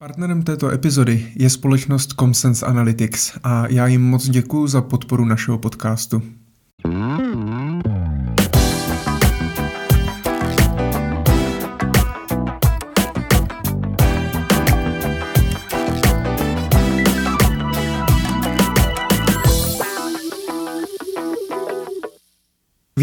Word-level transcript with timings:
Partnerem 0.00 0.42
této 0.42 0.70
epizody 0.70 1.32
je 1.36 1.50
společnost 1.50 2.12
Comsense 2.12 2.66
Analytics 2.66 3.38
a 3.42 3.68
já 3.68 3.86
jim 3.86 4.02
moc 4.02 4.28
děkuji 4.28 4.66
za 4.66 4.82
podporu 4.82 5.24
našeho 5.24 5.58
podcastu. 5.58 6.22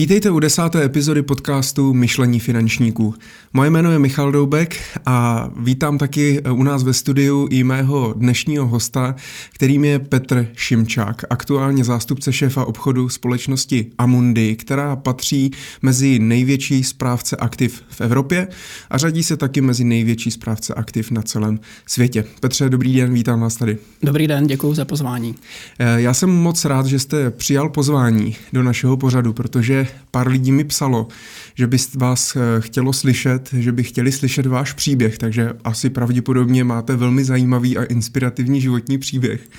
Vítejte 0.05 0.31
u 0.31 0.39
desáté 0.39 0.83
epizody 0.83 1.21
podcastu 1.21 1.93
Myšlení 1.93 2.39
finančníků. 2.39 3.13
Moje 3.53 3.69
jméno 3.69 3.91
je 3.91 3.99
Michal 3.99 4.31
Doubek 4.31 4.75
a 5.05 5.49
vítám 5.57 5.97
taky 5.97 6.41
u 6.51 6.63
nás 6.63 6.83
ve 6.83 6.93
studiu 6.93 7.47
i 7.51 7.63
mého 7.63 8.13
dnešního 8.17 8.67
hosta, 8.67 9.15
kterým 9.53 9.85
je 9.85 9.99
Petr 9.99 10.47
Šimčák, 10.55 11.23
aktuálně 11.29 11.83
zástupce 11.83 12.33
šéfa 12.33 12.65
obchodu 12.65 13.09
společnosti 13.09 13.91
Amundi, 13.97 14.55
která 14.55 14.95
patří 14.95 15.51
mezi 15.81 16.19
největší 16.19 16.83
správce 16.83 17.35
aktiv 17.35 17.83
v 17.89 18.01
Evropě 18.01 18.47
a 18.89 18.97
řadí 18.97 19.23
se 19.23 19.37
taky 19.37 19.61
mezi 19.61 19.83
největší 19.83 20.31
správce 20.31 20.73
aktiv 20.73 21.11
na 21.11 21.21
celém 21.21 21.59
světě. 21.87 22.25
Petře, 22.39 22.69
dobrý 22.69 22.95
den, 22.95 23.13
vítám 23.13 23.41
vás 23.41 23.55
tady. 23.55 23.77
Dobrý 24.03 24.27
den, 24.27 24.47
děkuji 24.47 24.73
za 24.73 24.85
pozvání. 24.85 25.35
Eh, 25.79 26.01
já 26.01 26.13
jsem 26.13 26.29
moc 26.29 26.65
rád, 26.65 26.85
že 26.85 26.99
jste 26.99 27.31
přijal 27.31 27.69
pozvání 27.69 28.35
do 28.53 28.63
našeho 28.63 28.97
pořadu, 28.97 29.33
protože 29.33 29.87
pár 30.11 30.27
lidí 30.27 30.51
mi 30.51 30.63
psalo, 30.63 31.07
že 31.55 31.67
by 31.67 31.77
vás 31.95 32.35
eh, 32.35 32.61
chtělo 32.61 32.93
slyšet, 32.93 33.49
že 33.53 33.71
by 33.71 33.83
chtěli 33.83 34.11
slyšet 34.11 34.45
váš 34.45 34.73
příběh, 34.73 35.17
takže 35.17 35.53
asi 35.63 35.89
pravděpodobně 35.89 36.63
máte 36.63 36.95
velmi 36.95 37.23
zajímavý 37.23 37.77
a 37.77 37.83
inspirativní 37.83 38.61
životní 38.61 38.97
příběh. 38.97 39.49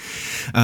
Eh, 0.54 0.60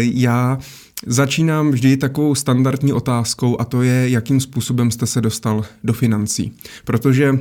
já 0.00 0.58
Začínám 1.06 1.70
vždy 1.70 1.96
takovou 1.96 2.34
standardní 2.34 2.92
otázkou 2.92 3.60
a 3.60 3.64
to 3.64 3.82
je, 3.82 4.10
jakým 4.10 4.40
způsobem 4.40 4.90
jste 4.90 5.06
se 5.06 5.20
dostal 5.20 5.64
do 5.84 5.92
financí. 5.92 6.52
Protože 6.84 7.32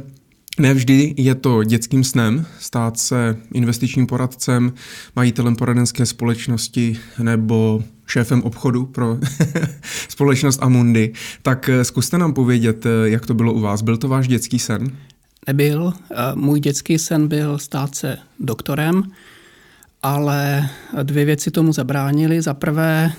Nevždy 0.60 1.14
je 1.18 1.36
to 1.36 1.64
dětským 1.64 2.04
snem 2.04 2.46
stát 2.60 3.00
se 3.00 3.38
investičním 3.54 4.08
poradcem, 4.08 4.74
majitelem 5.16 5.56
poradenské 5.56 6.06
společnosti 6.06 6.98
nebo 7.20 7.84
šéfem 8.08 8.44
obchodu 8.44 8.86
pro 8.86 9.18
společnost 10.10 10.64
Amundi. 10.64 11.14
Tak 11.42 11.70
eh, 11.70 11.84
zkuste 11.84 12.18
nám 12.18 12.34
povědět, 12.34 12.86
eh, 12.86 12.90
jak 13.10 13.26
to 13.26 13.34
bylo 13.34 13.54
u 13.54 13.60
vás. 13.60 13.82
Byl 13.82 13.98
to 13.98 14.08
váš 14.08 14.28
dětský 14.28 14.60
sen? 14.60 14.92
Nebyl. 15.48 15.94
Eh, 16.12 16.16
můj 16.36 16.60
dětský 16.60 17.00
sen 17.00 17.28
byl 17.28 17.58
stát 17.58 17.96
se 17.96 18.18
doktorem, 18.40 19.04
ale 20.04 20.70
dvě 21.04 21.26
věci 21.26 21.52
tomu 21.52 21.74
zabránily. 21.74 22.42
Za 22.42 22.54
prvé, 22.54 23.12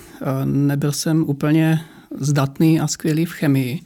nebyl 0.45 0.91
jsem 0.91 1.23
úplně 1.23 1.81
zdatný 2.19 2.79
a 2.79 2.87
skvělý 2.87 3.25
v 3.25 3.31
chemii 3.31 3.79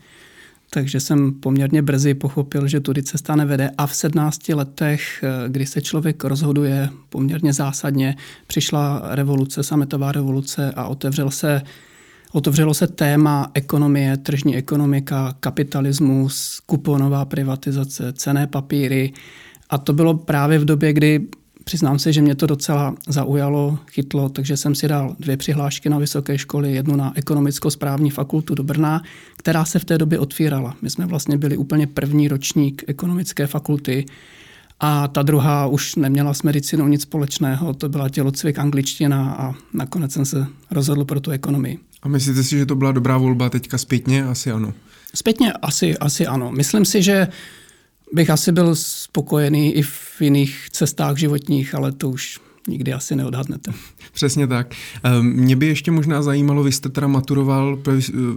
takže 0.73 0.99
jsem 0.99 1.33
poměrně 1.33 1.81
brzy 1.81 2.13
pochopil, 2.13 2.67
že 2.67 2.79
tudy 2.79 3.03
cesta 3.03 3.35
nevede 3.35 3.71
a 3.77 3.87
v 3.87 3.95
17 3.95 4.53
letech, 4.53 5.23
eh, 5.23 5.49
kdy 5.49 5.65
se 5.65 5.81
člověk 5.81 6.23
rozhoduje 6.23 6.89
poměrně 7.09 7.53
zásadně, 7.53 8.15
přišla 8.47 9.01
revoluce, 9.03 9.63
sametová 9.63 10.11
revoluce 10.11 10.71
a 10.75 10.87
otevřel 10.87 11.31
se 11.31 11.61
Otevřelo 12.33 12.73
se 12.73 12.87
téma 12.87 13.51
ekonomie, 13.53 14.17
tržní 14.17 14.57
ekonomika, 14.57 15.35
kapitalismus, 15.39 16.61
kuponová 16.65 17.25
privatizace, 17.25 18.13
cené 18.13 18.47
papíry. 18.47 19.13
A 19.69 19.77
to 19.77 19.93
bylo 19.93 20.13
právě 20.13 20.59
v 20.59 20.65
době, 20.65 20.93
kdy 20.93 21.27
Přiznám 21.63 21.99
se, 21.99 22.13
že 22.13 22.21
mě 22.21 22.35
to 22.35 22.47
docela 22.47 22.95
zaujalo, 23.07 23.79
chytlo, 23.91 24.29
takže 24.29 24.57
jsem 24.57 24.75
si 24.75 24.87
dal 24.87 25.15
dvě 25.19 25.37
přihlášky 25.37 25.89
na 25.89 25.97
vysoké 25.97 26.37
školy, 26.37 26.73
jednu 26.73 26.95
na 26.95 27.13
ekonomicko-správní 27.15 28.09
fakultu 28.09 28.55
do 28.55 28.63
Brna, 28.63 29.01
která 29.41 29.65
se 29.65 29.79
v 29.79 29.85
té 29.85 29.97
době 29.97 30.19
otvírala. 30.19 30.75
My 30.81 30.89
jsme 30.89 31.05
vlastně 31.05 31.37
byli 31.37 31.57
úplně 31.57 31.87
první 31.87 32.27
ročník 32.27 32.83
ekonomické 32.87 33.47
fakulty 33.47 34.05
a 34.79 35.07
ta 35.07 35.21
druhá 35.21 35.67
už 35.67 35.95
neměla 35.95 36.33
s 36.33 36.43
medicínou 36.43 36.87
nic 36.87 37.01
společného, 37.01 37.73
to 37.73 37.89
byla 37.89 38.09
tělocvik 38.09 38.59
angličtina 38.59 39.33
a 39.33 39.53
nakonec 39.73 40.11
jsem 40.11 40.25
se 40.25 40.47
rozhodl 40.71 41.05
pro 41.05 41.19
tu 41.19 41.31
ekonomii. 41.31 41.79
A 42.01 42.07
myslíte 42.07 42.43
si, 42.43 42.57
že 42.57 42.65
to 42.65 42.75
byla 42.75 42.91
dobrá 42.91 43.17
volba 43.17 43.49
teďka 43.49 43.77
zpětně? 43.77 44.23
Asi 44.23 44.51
ano. 44.51 44.73
Zpětně 45.15 45.53
asi, 45.53 45.97
asi 45.97 46.27
ano. 46.27 46.51
Myslím 46.51 46.85
si, 46.85 47.01
že 47.01 47.27
bych 48.13 48.29
asi 48.29 48.51
byl 48.51 48.75
spokojený 48.75 49.73
i 49.73 49.81
v 49.81 50.21
jiných 50.21 50.67
cestách 50.71 51.17
životních, 51.17 51.75
ale 51.75 51.91
to 51.91 52.09
už 52.09 52.39
nikdy 52.67 52.93
asi 52.93 53.15
neodhadnete. 53.15 53.71
Přesně 54.11 54.47
tak. 54.47 54.75
Ehm, 55.03 55.25
mě 55.25 55.55
by 55.55 55.67
ještě 55.67 55.91
možná 55.91 56.21
zajímalo, 56.21 56.63
vy 56.63 56.71
jste 56.71 56.89
teda 56.89 57.07
maturoval, 57.07 57.79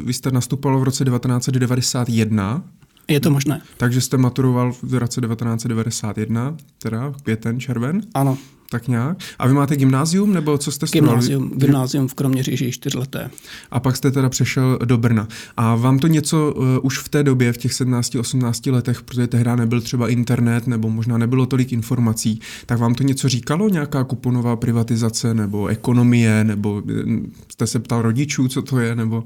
vy 0.04 0.12
jste 0.12 0.30
nastupoval 0.30 0.80
v 0.80 0.82
roce 0.82 1.04
1991. 1.04 2.64
Je 3.08 3.20
to 3.20 3.30
možné. 3.30 3.62
Takže 3.76 4.00
jste 4.00 4.16
maturoval 4.16 4.72
v 4.82 4.94
roce 4.94 5.20
1991, 5.20 6.56
teda 6.78 7.12
květen, 7.22 7.60
červen? 7.60 8.00
Ano 8.14 8.38
tak 8.70 8.88
nějak. 8.88 9.16
A 9.38 9.46
vy 9.46 9.54
máte 9.54 9.76
gymnázium, 9.76 10.34
nebo 10.34 10.58
co 10.58 10.72
jste 10.72 10.86
studoval? 10.86 11.14
Gymnázium, 11.14 11.52
gymnázium 11.56 12.08
v 12.08 12.14
Kroměříži 12.14 12.72
čtyřleté. 12.72 13.30
A 13.70 13.80
pak 13.80 13.96
jste 13.96 14.10
teda 14.10 14.28
přešel 14.28 14.78
do 14.84 14.98
Brna. 14.98 15.28
A 15.56 15.74
vám 15.74 15.98
to 15.98 16.06
něco 16.06 16.54
uh, 16.56 16.64
už 16.82 16.98
v 16.98 17.08
té 17.08 17.22
době, 17.22 17.52
v 17.52 17.56
těch 17.56 17.72
17-18 17.72 18.72
letech, 18.72 19.02
protože 19.02 19.26
tehdy 19.26 19.50
nebyl 19.56 19.80
třeba 19.80 20.08
internet, 20.08 20.66
nebo 20.66 20.90
možná 20.90 21.18
nebylo 21.18 21.46
tolik 21.46 21.72
informací, 21.72 22.40
tak 22.66 22.78
vám 22.78 22.94
to 22.94 23.02
něco 23.02 23.28
říkalo? 23.28 23.68
Nějaká 23.68 24.04
kuponová 24.04 24.56
privatizace, 24.56 25.34
nebo 25.34 25.66
ekonomie, 25.66 26.44
nebo 26.44 26.82
eh, 26.90 27.02
jste 27.48 27.66
se 27.66 27.78
ptal 27.78 28.02
rodičů, 28.02 28.48
co 28.48 28.62
to 28.62 28.80
je, 28.80 28.94
nebo... 28.94 29.24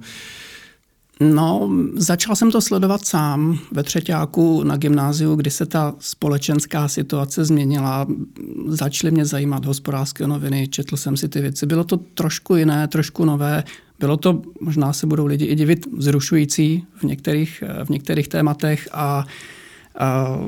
No, 1.21 1.71
začal 1.95 2.37
jsem 2.37 2.51
to 2.51 2.61
sledovat 2.61 3.05
sám 3.05 3.59
ve 3.73 3.83
třetíku 3.83 4.63
na 4.65 4.77
gymnáziu, 4.77 5.35
kdy 5.35 5.51
se 5.51 5.67
ta 5.67 5.95
společenská 5.99 6.89
situace 6.89 7.45
změnila. 7.45 8.07
Začaly 8.69 9.11
mě 9.11 9.25
zajímat 9.25 9.65
hospodářské 9.65 10.27
noviny, 10.27 10.69
četl 10.69 10.97
jsem 10.97 11.17
si 11.17 11.29
ty 11.29 11.41
věci. 11.41 11.67
Bylo 11.67 11.85
to 11.85 11.97
trošku 11.97 12.57
jiné, 12.57 12.89
trošku 12.89 13.25
nové. 13.25 13.65
Bylo 13.99 14.17
to, 14.17 14.43
možná 14.61 14.93
se 14.93 15.07
budou 15.07 15.27
lidi 15.27 15.45
i 15.45 15.55
divit, 15.55 15.87
zrušující 15.99 16.87
v 16.97 17.03
některých, 17.03 17.65
v 17.85 17.89
některých 17.89 18.29
tématech 18.29 18.89
a, 18.93 19.25
a 19.99 20.39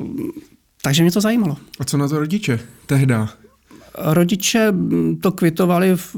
takže 0.82 1.02
mě 1.02 1.12
to 1.12 1.20
zajímalo. 1.20 1.56
A 1.80 1.84
co 1.84 1.96
na 1.96 2.08
to 2.08 2.18
rodiče 2.18 2.60
tehda? 2.86 3.28
Rodiče 3.98 4.72
to 5.20 5.32
kvitovali 5.32 5.96
v, 5.96 6.16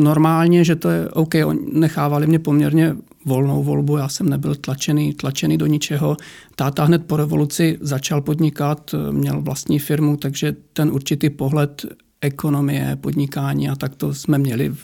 normálně, 0.00 0.64
že 0.64 0.76
to 0.76 0.88
je 0.88 1.08
OK, 1.08 1.34
nechávali 1.72 2.26
mě 2.26 2.38
poměrně 2.38 2.96
volnou 3.24 3.62
volbu, 3.62 3.96
já 3.96 4.08
jsem 4.08 4.28
nebyl 4.28 4.54
tlačený, 4.54 5.14
tlačený 5.14 5.58
do 5.58 5.66
ničeho. 5.66 6.16
Táta 6.56 6.84
hned 6.84 7.06
po 7.06 7.16
revoluci 7.16 7.78
začal 7.80 8.20
podnikat, 8.20 8.94
měl 9.10 9.40
vlastní 9.40 9.78
firmu, 9.78 10.16
takže 10.16 10.56
ten 10.72 10.90
určitý 10.90 11.30
pohled 11.30 11.86
ekonomie, 12.20 12.96
podnikání 13.00 13.68
a 13.68 13.76
tak 13.76 13.94
to 13.94 14.14
jsme 14.14 14.38
měli 14.38 14.74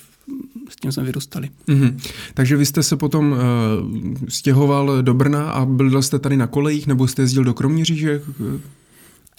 s 0.69 0.77
tím 0.77 0.93
jsme 0.93 1.05
vyrůstali. 1.05 1.49
Mm-hmm. 1.69 1.97
Takže 2.35 2.57
vy 2.57 2.67
jste 2.67 2.83
se 2.83 2.97
potom 2.97 3.33
uh, 3.33 3.39
stěhoval 4.29 5.03
do 5.03 5.15
Brna 5.15 5.51
a 5.51 5.65
byl 5.65 6.03
jste 6.03 6.19
tady 6.19 6.37
na 6.37 6.47
kolejích 6.47 6.87
nebo 6.87 7.09
jste 7.09 7.23
jezdil 7.23 7.45
do 7.45 7.55
Kroměříže? 7.55 8.23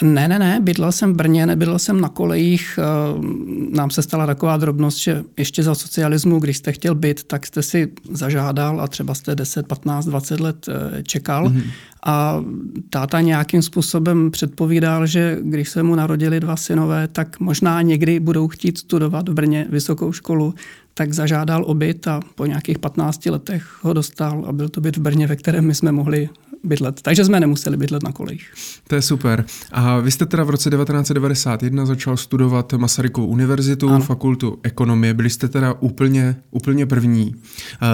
Ne, 0.02 0.28
ne, 0.28 0.40
ne, 0.40 0.60
bydlel 0.62 0.92
jsem 0.92 1.14
v 1.14 1.16
Brně, 1.16 1.46
nebydlel 1.46 1.80
jsem 1.80 2.02
na 2.02 2.10
kolejích. 2.10 2.80
Eh, 2.80 3.74
nám 3.76 3.90
se 3.90 4.02
stala 4.02 4.26
taková 4.26 4.58
drobnost, 4.58 4.98
že 4.98 5.24
ještě 5.38 5.64
za 5.64 5.76
socialismu, 5.76 6.40
když 6.40 6.58
jste 6.58 6.72
chtěl 6.72 6.96
byt, 6.96 7.24
tak 7.24 7.46
jste 7.46 7.64
si 7.64 7.92
zažádal 8.12 8.82
a 8.82 8.88
třeba 8.88 9.14
jste 9.14 9.36
10, 9.36 9.68
15, 9.68 10.06
20 10.06 10.40
let 10.40 10.70
eh, 10.70 11.04
čekal. 11.04 11.50
Mm-hmm. 11.50 11.64
A 12.06 12.44
táta 12.90 13.22
nějakým 13.22 13.62
způsobem 13.62 14.32
předpovídal, 14.32 15.06
že 15.06 15.38
když 15.42 15.70
se 15.70 15.84
mu 15.84 15.96
narodili 15.96 16.40
dva 16.40 16.56
synové, 16.56 17.08
tak 17.08 17.40
možná 17.40 17.82
někdy 17.82 18.20
budou 18.20 18.48
chtít 18.48 18.78
studovat 18.78 19.30
v 19.30 19.34
Brně 19.34 19.68
vysokou 19.70 20.12
školu, 20.12 20.54
tak 20.94 21.14
zažádal 21.14 21.64
o 21.68 21.74
byt 21.74 22.08
a 22.08 22.20
po 22.36 22.46
nějakých 22.46 22.80
15 22.80 23.26
letech 23.26 23.78
ho 23.82 23.94
dostal 23.94 24.46
a 24.48 24.52
byl 24.52 24.70
to 24.70 24.82
byt 24.82 24.98
v 24.98 25.02
Brně, 25.02 25.28
ve 25.28 25.36
kterém 25.36 25.66
my 25.66 25.76
jsme 25.76 25.92
mohli 25.92 26.30
bydlet. 26.64 27.02
Takže 27.02 27.26
jsme 27.26 27.40
nemuseli 27.40 27.78
bydlet 27.78 28.04
na 28.04 28.12
kolejích. 28.12 28.52
To 28.88 28.96
je 28.96 29.02
super. 29.02 29.46
A 29.72 30.00
vy 30.00 30.12
jste 30.12 30.26
teda 30.26 30.44
v 30.44 30.50
roce 30.50 30.70
1991 30.70 31.86
začal 31.86 32.18
studovat 32.18 32.74
Masarykovu 32.74 33.28
univerzitu, 33.28 33.90
ano. 33.90 34.00
fakultu 34.00 34.60
ekonomie. 34.64 35.14
Byli 35.14 35.30
jste 35.30 35.48
teda 35.48 35.74
úplně, 35.80 36.36
úplně 36.52 36.86
první. 36.86 37.36
E, 37.36 37.88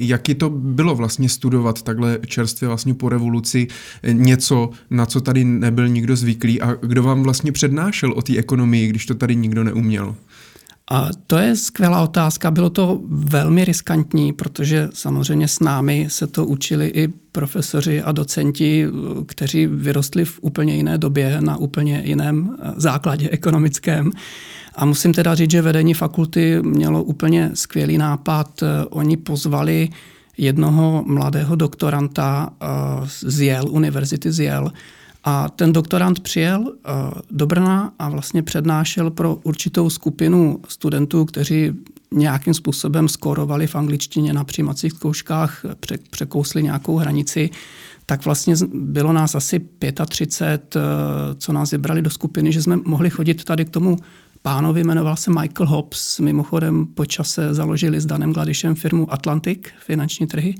jaký 0.00 0.34
to 0.34 0.50
bylo 0.50 0.94
vlastně 0.94 1.28
studovat 1.28 1.82
takhle 1.82 2.18
čerstvě 2.26 2.68
vlastně 2.68 2.94
po 2.94 3.08
revoluci 3.08 3.66
něco, 4.12 4.70
na 4.90 5.06
co 5.06 5.20
tady 5.20 5.44
nebyl 5.44 5.88
nikdo 5.88 6.16
zvyklý 6.16 6.62
a 6.62 6.74
kdo 6.74 7.02
vám 7.02 7.22
vlastně 7.22 7.52
přednášel 7.52 8.12
o 8.12 8.22
té 8.22 8.36
ekonomii, 8.36 8.88
když 8.88 9.06
to 9.06 9.14
tady 9.14 9.36
nikdo 9.36 9.64
neuměl? 9.64 10.14
A 10.90 11.08
to 11.26 11.36
je 11.38 11.56
skvělá 11.56 12.02
otázka. 12.02 12.50
Bylo 12.50 12.70
to 12.70 13.00
velmi 13.08 13.64
riskantní, 13.64 14.32
protože 14.32 14.88
samozřejmě 14.92 15.48
s 15.48 15.60
námi 15.60 16.06
se 16.10 16.26
to 16.26 16.46
učili 16.46 16.86
i 16.86 17.08
profesoři 17.08 18.02
a 18.02 18.12
docenti, 18.12 18.86
kteří 19.26 19.66
vyrostli 19.66 20.24
v 20.24 20.38
úplně 20.42 20.76
jiné 20.76 20.98
době, 20.98 21.40
na 21.40 21.56
úplně 21.56 22.02
jiném 22.04 22.56
eh, 22.58 22.72
základě 22.76 23.30
ekonomickém. 23.30 24.10
A 24.74 24.84
musím 24.84 25.12
teda 25.12 25.34
říct, 25.34 25.50
že 25.50 25.62
vedení 25.62 25.94
fakulty 25.94 26.58
mělo 26.62 27.02
úplně 27.02 27.50
skvělý 27.54 27.98
nápad. 27.98 28.62
Oni 28.90 29.16
pozvali 29.16 29.88
jednoho 30.38 31.04
mladého 31.06 31.56
doktoranta 31.56 32.50
eh, 32.50 32.66
z 33.06 33.40
Yale, 33.40 33.70
univerzity 33.70 34.32
z 34.32 34.40
Yale, 34.40 34.70
a 35.28 35.48
ten 35.48 35.72
doktorant 35.72 36.20
přijel 36.20 36.60
uh, 36.60 36.72
do 37.30 37.46
Brna 37.46 37.92
a 37.98 38.08
vlastně 38.08 38.42
přednášel 38.42 39.10
pro 39.10 39.34
určitou 39.34 39.90
skupinu 39.90 40.60
studentů, 40.68 41.24
kteří 41.24 41.72
nějakým 42.12 42.54
způsobem 42.54 43.08
skorovali 43.08 43.66
v 43.66 43.74
angličtině 43.74 44.32
na 44.32 44.44
přijímacích 44.44 44.92
zkouškách, 44.92 45.64
překousli 46.10 46.62
nějakou 46.62 46.96
hranici, 46.96 47.50
tak 48.06 48.24
vlastně 48.24 48.54
bylo 48.74 49.12
nás 49.12 49.34
asi 49.34 49.60
35, 50.08 50.76
uh, 50.76 50.82
co 51.38 51.52
nás 51.52 51.70
vybrali 51.70 52.02
do 52.02 52.10
skupiny, 52.10 52.52
že 52.52 52.62
jsme 52.62 52.76
mohli 52.76 53.10
chodit 53.10 53.44
tady 53.44 53.64
k 53.64 53.70
tomu 53.70 53.96
pánovi, 54.42 54.84
jmenoval 54.84 55.16
se 55.16 55.30
Michael 55.30 55.68
Hobbs, 55.68 56.18
mimochodem 56.20 56.86
po 56.86 57.06
čase 57.06 57.54
založili 57.54 58.00
s 58.00 58.06
Danem 58.06 58.32
Gladišem 58.32 58.74
firmu 58.74 59.12
Atlantic, 59.12 59.58
finanční 59.78 60.26
trhy. 60.26 60.54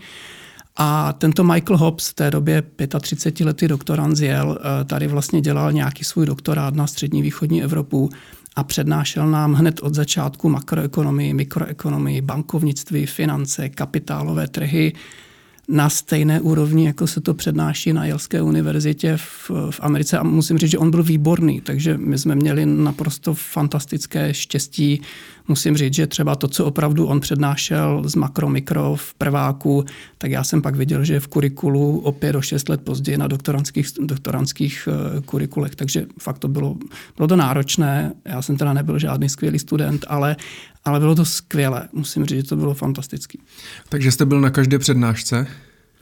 A 0.76 1.12
tento 1.12 1.44
Michael 1.44 1.78
Hobbs, 1.78 2.08
v 2.08 2.14
té 2.14 2.30
době 2.30 2.62
35-letý 2.78 3.68
doktorant 3.68 4.16
z 4.16 4.20
Yale, 4.22 4.58
eh, 4.60 4.84
tady 4.84 5.06
vlastně 5.06 5.40
dělal 5.40 5.72
nějaký 5.72 6.04
svůj 6.04 6.26
doktorát 6.26 6.74
na 6.74 6.86
střední 6.86 7.22
východní 7.22 7.62
Evropu 7.62 8.10
a 8.56 8.64
přednášel 8.64 9.30
nám 9.30 9.54
hned 9.54 9.80
od 9.80 9.94
začátku 9.94 10.48
makroekonomii, 10.48 11.34
mikroekonomii, 11.34 12.20
bankovnictví, 12.20 13.06
finance, 13.06 13.68
kapitálové 13.68 14.48
trhy, 14.48 14.92
na 15.68 15.90
stejné 15.90 16.40
úrovni, 16.40 16.86
jako 16.86 17.06
se 17.06 17.20
to 17.20 17.34
přednáší 17.34 17.92
na 17.92 18.04
Jelské 18.04 18.42
univerzitě 18.42 19.16
v, 19.16 19.50
v 19.70 19.80
Americe. 19.80 20.18
A 20.18 20.22
musím 20.22 20.58
říct, 20.58 20.70
že 20.70 20.78
on 20.78 20.90
byl 20.90 21.02
výborný, 21.02 21.60
takže 21.60 21.98
my 21.98 22.18
jsme 22.18 22.34
měli 22.34 22.66
naprosto 22.66 23.34
fantastické 23.34 24.34
štěstí. 24.34 25.02
Musím 25.48 25.76
říct, 25.76 25.94
že 25.94 26.06
třeba 26.06 26.34
to, 26.34 26.48
co 26.48 26.64
opravdu 26.64 27.06
on 27.06 27.20
přednášel 27.20 28.02
z 28.06 28.14
makro, 28.14 28.48
mikro 28.48 28.96
v 28.96 29.14
prváku, 29.14 29.84
tak 30.18 30.30
já 30.30 30.44
jsem 30.44 30.62
pak 30.62 30.76
viděl, 30.76 31.04
že 31.04 31.14
je 31.14 31.20
v 31.20 31.28
kurikulu 31.28 31.98
o 31.98 32.12
pět 32.12 32.32
do 32.32 32.42
šest 32.42 32.68
let 32.68 32.80
později 32.80 33.18
na 33.18 33.26
doktorantských, 33.26 33.88
doktorantských 34.00 34.88
eh, 34.88 35.20
kurikulech, 35.20 35.74
takže 35.74 36.06
fakt 36.20 36.38
to 36.38 36.48
bylo, 36.48 36.76
bylo 37.16 37.28
to 37.28 37.36
náročné. 37.36 38.12
Já 38.24 38.42
jsem 38.42 38.56
teda 38.56 38.72
nebyl 38.72 38.98
žádný 38.98 39.28
skvělý 39.28 39.58
student, 39.58 40.04
ale, 40.08 40.36
ale 40.86 41.00
bylo 41.00 41.14
to 41.14 41.24
skvělé. 41.24 41.88
Musím 41.92 42.24
říct, 42.24 42.38
že 42.38 42.48
to 42.48 42.56
bylo 42.56 42.74
fantastické. 42.74 43.38
Takže 43.88 44.12
jste 44.12 44.24
byl 44.24 44.40
na 44.40 44.50
každé 44.50 44.78
přednášce? 44.78 45.46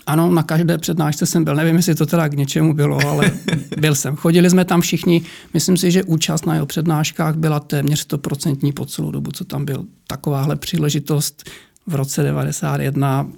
Ano, 0.06 0.30
na 0.30 0.42
každé 0.42 0.78
přednášce 0.78 1.26
jsem 1.26 1.44
byl. 1.44 1.54
Nevím, 1.54 1.76
jestli 1.76 1.94
to 1.94 2.06
teda 2.06 2.28
k 2.28 2.34
něčemu 2.34 2.74
bylo, 2.74 2.98
ale 3.08 3.30
byl 3.78 3.94
jsem. 3.94 4.16
Chodili 4.16 4.50
jsme 4.50 4.64
tam 4.64 4.80
všichni. 4.80 5.22
Myslím 5.54 5.76
si, 5.76 5.90
že 5.90 6.04
účast 6.04 6.46
na 6.46 6.54
jeho 6.54 6.66
přednáškách 6.66 7.36
byla 7.36 7.60
téměř 7.60 8.06
100% 8.08 8.72
po 8.72 8.86
celou 8.86 9.10
dobu, 9.10 9.30
co 9.30 9.44
tam 9.44 9.64
byl. 9.64 9.84
Takováhle 10.06 10.56
příležitost 10.56 11.50
v 11.86 11.94
roce 11.94 12.22
91 12.22 13.28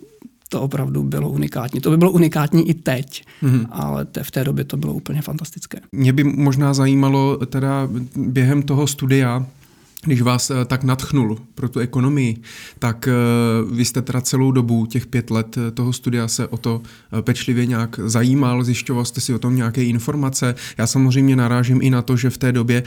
to 0.48 0.62
opravdu 0.62 1.02
bylo 1.02 1.30
unikátní. 1.30 1.80
To 1.80 1.90
by 1.90 1.96
bylo 1.96 2.10
unikátní 2.10 2.68
i 2.68 2.74
teď, 2.74 3.24
mm-hmm. 3.42 3.66
ale 3.70 4.04
te, 4.04 4.22
v 4.22 4.30
té 4.30 4.44
době 4.44 4.64
to 4.64 4.76
bylo 4.76 4.92
úplně 4.92 5.22
fantastické. 5.22 5.78
Mě 5.92 6.12
by 6.12 6.24
možná 6.24 6.74
zajímalo 6.74 7.36
teda 7.46 7.88
během 8.16 8.62
toho 8.62 8.86
studia, 8.86 9.46
když 10.06 10.22
vás 10.22 10.50
eh, 10.50 10.64
tak 10.64 10.84
natchnul 10.84 11.38
pro 11.54 11.68
tu 11.68 11.80
ekonomii, 11.80 12.36
tak 12.78 13.08
eh, 13.08 13.12
vy 13.74 13.84
jste 13.84 14.02
teda 14.02 14.20
celou 14.20 14.52
dobu, 14.52 14.86
těch 14.86 15.06
pět 15.06 15.30
let 15.30 15.58
eh, 15.58 15.70
toho 15.70 15.92
studia 15.92 16.28
se 16.28 16.46
o 16.46 16.56
to 16.56 16.82
pečlivě 17.20 17.66
nějak 17.66 18.00
zajímal, 18.04 18.64
zjišťoval 18.64 19.04
jste 19.04 19.20
si 19.20 19.34
o 19.34 19.38
tom 19.38 19.56
nějaké 19.56 19.84
informace. 19.84 20.54
Já 20.78 20.86
samozřejmě 20.86 21.36
narážím 21.36 21.78
i 21.82 21.90
na 21.90 22.02
to, 22.02 22.16
že 22.16 22.30
v 22.30 22.38
té 22.38 22.52
době 22.52 22.82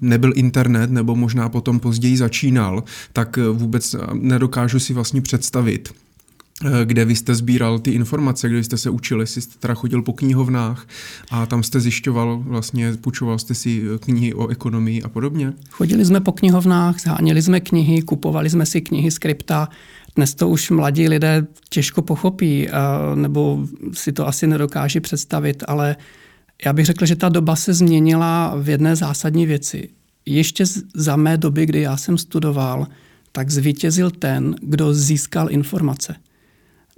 nebyl 0.00 0.32
internet, 0.34 0.90
nebo 0.90 1.16
možná 1.16 1.48
potom 1.48 1.80
později 1.80 2.16
začínal, 2.16 2.84
tak 3.12 3.38
vůbec 3.52 3.96
nedokážu 4.12 4.78
si 4.80 4.94
vlastně 4.94 5.22
představit, 5.22 5.94
kde 6.84 7.04
vy 7.04 7.16
jste 7.16 7.34
sbíral 7.34 7.78
ty 7.78 7.90
informace, 7.90 8.48
kde 8.48 8.64
jste 8.64 8.78
se 8.78 8.90
učil, 8.90 9.20
jestli 9.20 9.42
jste 9.42 9.58
teda 9.58 9.74
chodil 9.74 10.02
po 10.02 10.12
knihovnách 10.12 10.86
a 11.30 11.46
tam 11.46 11.62
jste 11.62 11.80
zjišťoval, 11.80 12.42
vlastně 12.46 12.92
půjčoval 13.00 13.38
jste 13.38 13.54
si 13.54 13.82
eh, 13.94 13.98
knihy 13.98 14.34
o 14.34 14.48
ekonomii 14.48 15.02
a 15.02 15.08
podobně? 15.08 15.52
Chodili 15.70 16.04
jsme 16.04 16.20
po 16.20 16.32
knihovnách, 16.32 17.00
zháněli 17.00 17.42
jsme 17.42 17.60
knihy, 17.60 18.02
kupovali 18.02 18.50
jsme 18.50 18.66
si 18.66 18.80
knihy 18.80 19.10
z 19.10 19.18
krypta. 19.18 19.68
Dnes 20.16 20.34
to 20.34 20.48
už 20.48 20.70
mladí 20.70 21.08
lidé 21.08 21.46
těžko 21.68 22.02
pochopí, 22.02 22.68
eh, 22.68 22.72
nebo 23.14 23.66
si 23.92 24.12
to 24.12 24.28
asi 24.28 24.46
nedokáží 24.46 25.00
představit, 25.00 25.64
ale 25.68 25.96
já 26.64 26.72
bych 26.72 26.86
řekl, 26.86 27.06
že 27.06 27.16
ta 27.16 27.28
doba 27.28 27.56
se 27.56 27.74
změnila 27.74 28.54
v 28.56 28.68
jedné 28.68 28.96
zásadní 28.96 29.46
věci. 29.46 29.88
Ještě 30.26 30.64
za 30.94 31.16
mé 31.16 31.36
doby, 31.36 31.66
kdy 31.66 31.80
já 31.80 31.96
jsem 31.96 32.18
studoval, 32.18 32.86
tak 33.32 33.50
zvítězil 33.50 34.10
ten, 34.10 34.54
kdo 34.62 34.94
získal 34.94 35.50
informace. 35.50 36.14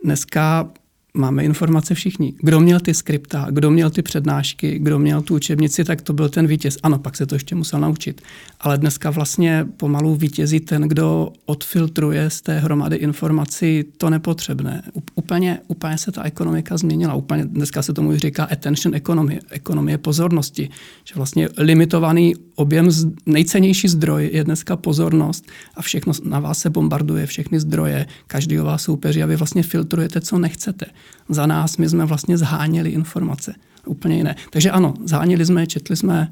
Dneska 0.04 0.68
máme 1.16 1.44
informace 1.44 1.94
všichni. 1.94 2.34
Kdo 2.38 2.60
měl 2.60 2.80
ty 2.80 2.94
skripta, 2.94 3.46
kdo 3.50 3.70
měl 3.70 3.90
ty 3.90 4.02
přednášky, 4.02 4.78
kdo 4.78 4.98
měl 4.98 5.22
tu 5.22 5.34
učebnici, 5.34 5.84
tak 5.84 6.02
to 6.02 6.12
byl 6.12 6.28
ten 6.28 6.46
vítěz. 6.46 6.78
Ano, 6.82 6.98
pak 6.98 7.16
se 7.16 7.26
to 7.26 7.34
ještě 7.34 7.54
musel 7.54 7.80
naučit. 7.80 8.22
Ale 8.60 8.78
dneska 8.78 9.10
vlastně 9.10 9.66
pomalu 9.76 10.14
vítězí 10.14 10.60
ten, 10.60 10.82
kdo 10.82 11.32
odfiltruje 11.46 12.30
z 12.30 12.40
té 12.40 12.58
hromady 12.58 12.96
informací 12.96 13.84
to 13.96 14.10
nepotřebné. 14.10 14.82
Úplně, 15.14 15.58
úplně 15.68 15.98
se 15.98 16.12
ta 16.12 16.22
ekonomika 16.22 16.76
změnila. 16.76 17.14
Úplně 17.14 17.44
dneska 17.44 17.82
se 17.82 17.92
tomu 17.92 18.16
říká 18.16 18.44
attention 18.44 18.94
economy, 18.94 19.40
ekonomie 19.50 19.98
pozornosti. 19.98 20.68
Že 21.04 21.14
vlastně 21.14 21.48
limitovaný 21.58 22.34
objem, 22.54 22.88
nejcennější 23.26 23.88
zdroj 23.88 24.30
je 24.32 24.44
dneska 24.44 24.76
pozornost 24.76 25.46
a 25.74 25.82
všechno 25.82 26.12
na 26.24 26.40
vás 26.40 26.58
se 26.58 26.70
bombarduje, 26.70 27.26
všechny 27.26 27.60
zdroje, 27.60 28.06
každý 28.26 28.60
o 28.60 28.64
vás 28.64 28.82
soupeří 28.82 29.22
a 29.22 29.26
vy 29.26 29.36
vlastně 29.36 29.62
filtrujete, 29.62 30.20
co 30.20 30.38
nechcete 30.38 30.86
za 31.28 31.46
nás, 31.46 31.76
my 31.76 31.88
jsme 31.88 32.04
vlastně 32.04 32.38
zháněli 32.38 32.90
informace. 32.90 33.54
Úplně 33.86 34.16
jiné. 34.16 34.36
Takže 34.50 34.70
ano, 34.70 34.94
zháněli 35.04 35.46
jsme, 35.46 35.66
četli 35.66 35.96
jsme. 35.96 36.30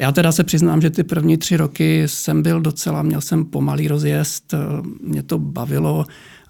Já 0.00 0.12
teda 0.12 0.32
se 0.32 0.44
přiznám, 0.44 0.80
že 0.80 0.90
ty 0.90 1.04
první 1.04 1.36
tři 1.36 1.56
roky 1.56 2.02
jsem 2.08 2.42
byl 2.42 2.60
docela, 2.60 3.02
měl 3.02 3.20
jsem 3.20 3.44
pomalý 3.44 3.88
rozjezd, 3.88 4.54
mě 5.02 5.22
to 5.22 5.38
bavilo, 5.38 6.06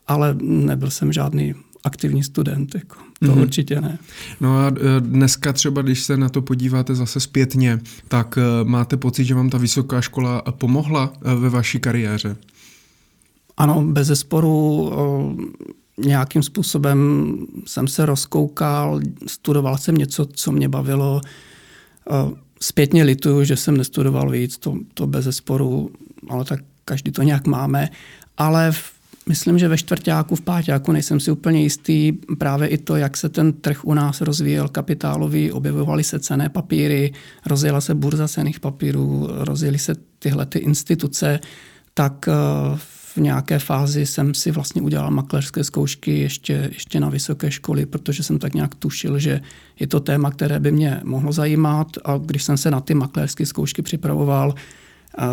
ale 0.06 0.36
nebyl 0.42 0.90
jsem 0.90 1.12
žádný 1.12 1.54
aktivní 1.84 2.22
student. 2.22 2.74
Jako. 2.74 2.96
To 3.20 3.26
mm-hmm. 3.26 3.42
určitě 3.42 3.80
ne. 3.80 3.98
No 4.40 4.58
a 4.58 4.68
e, 4.68 5.00
dneska 5.00 5.52
třeba, 5.52 5.82
když 5.82 6.02
se 6.02 6.16
na 6.16 6.28
to 6.28 6.42
podíváte 6.42 6.94
zase 6.94 7.20
zpětně, 7.20 7.80
tak 8.08 8.38
e, 8.38 8.64
máte 8.64 8.96
pocit, 8.96 9.24
že 9.24 9.34
vám 9.34 9.50
ta 9.50 9.58
vysoká 9.58 10.00
škola 10.00 10.42
pomohla 10.42 11.12
e, 11.24 11.34
ve 11.34 11.48
vaší 11.48 11.78
kariéře? 11.78 12.36
Ano, 13.56 13.82
bez 13.82 14.06
zesporu 14.06 14.92
nějakým 15.98 16.42
způsobem 16.42 17.38
jsem 17.66 17.88
se 17.88 18.06
rozkoukal, 18.06 19.00
studoval 19.26 19.78
jsem 19.78 19.94
něco, 19.94 20.26
co 20.26 20.52
mě 20.52 20.68
bavilo. 20.68 21.20
Zpětně 22.60 23.02
lituju, 23.02 23.44
že 23.44 23.56
jsem 23.56 23.76
nestudoval 23.76 24.30
víc, 24.30 24.58
to, 24.58 24.76
to 24.94 25.06
bez 25.06 25.24
zesporu, 25.24 25.90
ale 26.28 26.44
tak 26.44 26.60
každý 26.84 27.10
to 27.12 27.22
nějak 27.22 27.46
máme. 27.46 27.88
Ale 28.36 28.72
v, 28.72 28.92
myslím, 29.28 29.58
že 29.58 29.68
ve 29.68 29.78
čtvrtáku, 29.78 30.36
v 30.36 30.40
páťáku 30.40 30.92
nejsem 30.92 31.20
si 31.20 31.30
úplně 31.30 31.62
jistý 31.62 32.12
právě 32.12 32.68
i 32.68 32.78
to, 32.78 32.96
jak 32.96 33.16
se 33.16 33.28
ten 33.28 33.52
trh 33.52 33.84
u 33.84 33.94
nás 33.94 34.20
rozvíjel 34.20 34.68
kapitálový, 34.68 35.52
objevovaly 35.52 36.04
se 36.04 36.18
cené 36.18 36.48
papíry, 36.48 37.12
rozjela 37.46 37.80
se 37.80 37.94
burza 37.94 38.28
cených 38.28 38.60
papírů, 38.60 39.28
rozjeli 39.30 39.78
se 39.78 39.94
tyhle 40.18 40.46
ty 40.46 40.58
instituce, 40.58 41.40
tak 41.94 42.26
v 42.76 42.97
v 43.18 43.20
nějaké 43.20 43.58
fázi 43.58 44.06
jsem 44.06 44.34
si 44.34 44.50
vlastně 44.50 44.82
udělal 44.82 45.10
makléřské 45.10 45.64
zkoušky 45.64 46.18
ještě, 46.18 46.70
ještě 46.72 47.00
na 47.00 47.08
vysoké 47.08 47.50
školy, 47.50 47.86
protože 47.86 48.22
jsem 48.22 48.38
tak 48.38 48.54
nějak 48.54 48.74
tušil, 48.74 49.18
že 49.18 49.40
je 49.80 49.86
to 49.86 50.00
téma, 50.00 50.30
které 50.30 50.60
by 50.60 50.72
mě 50.72 51.00
mohlo 51.04 51.32
zajímat. 51.32 51.86
A 52.04 52.18
když 52.18 52.42
jsem 52.42 52.56
se 52.56 52.70
na 52.70 52.80
ty 52.80 52.94
makléřské 52.94 53.46
zkoušky 53.46 53.82
připravoval, 53.82 54.54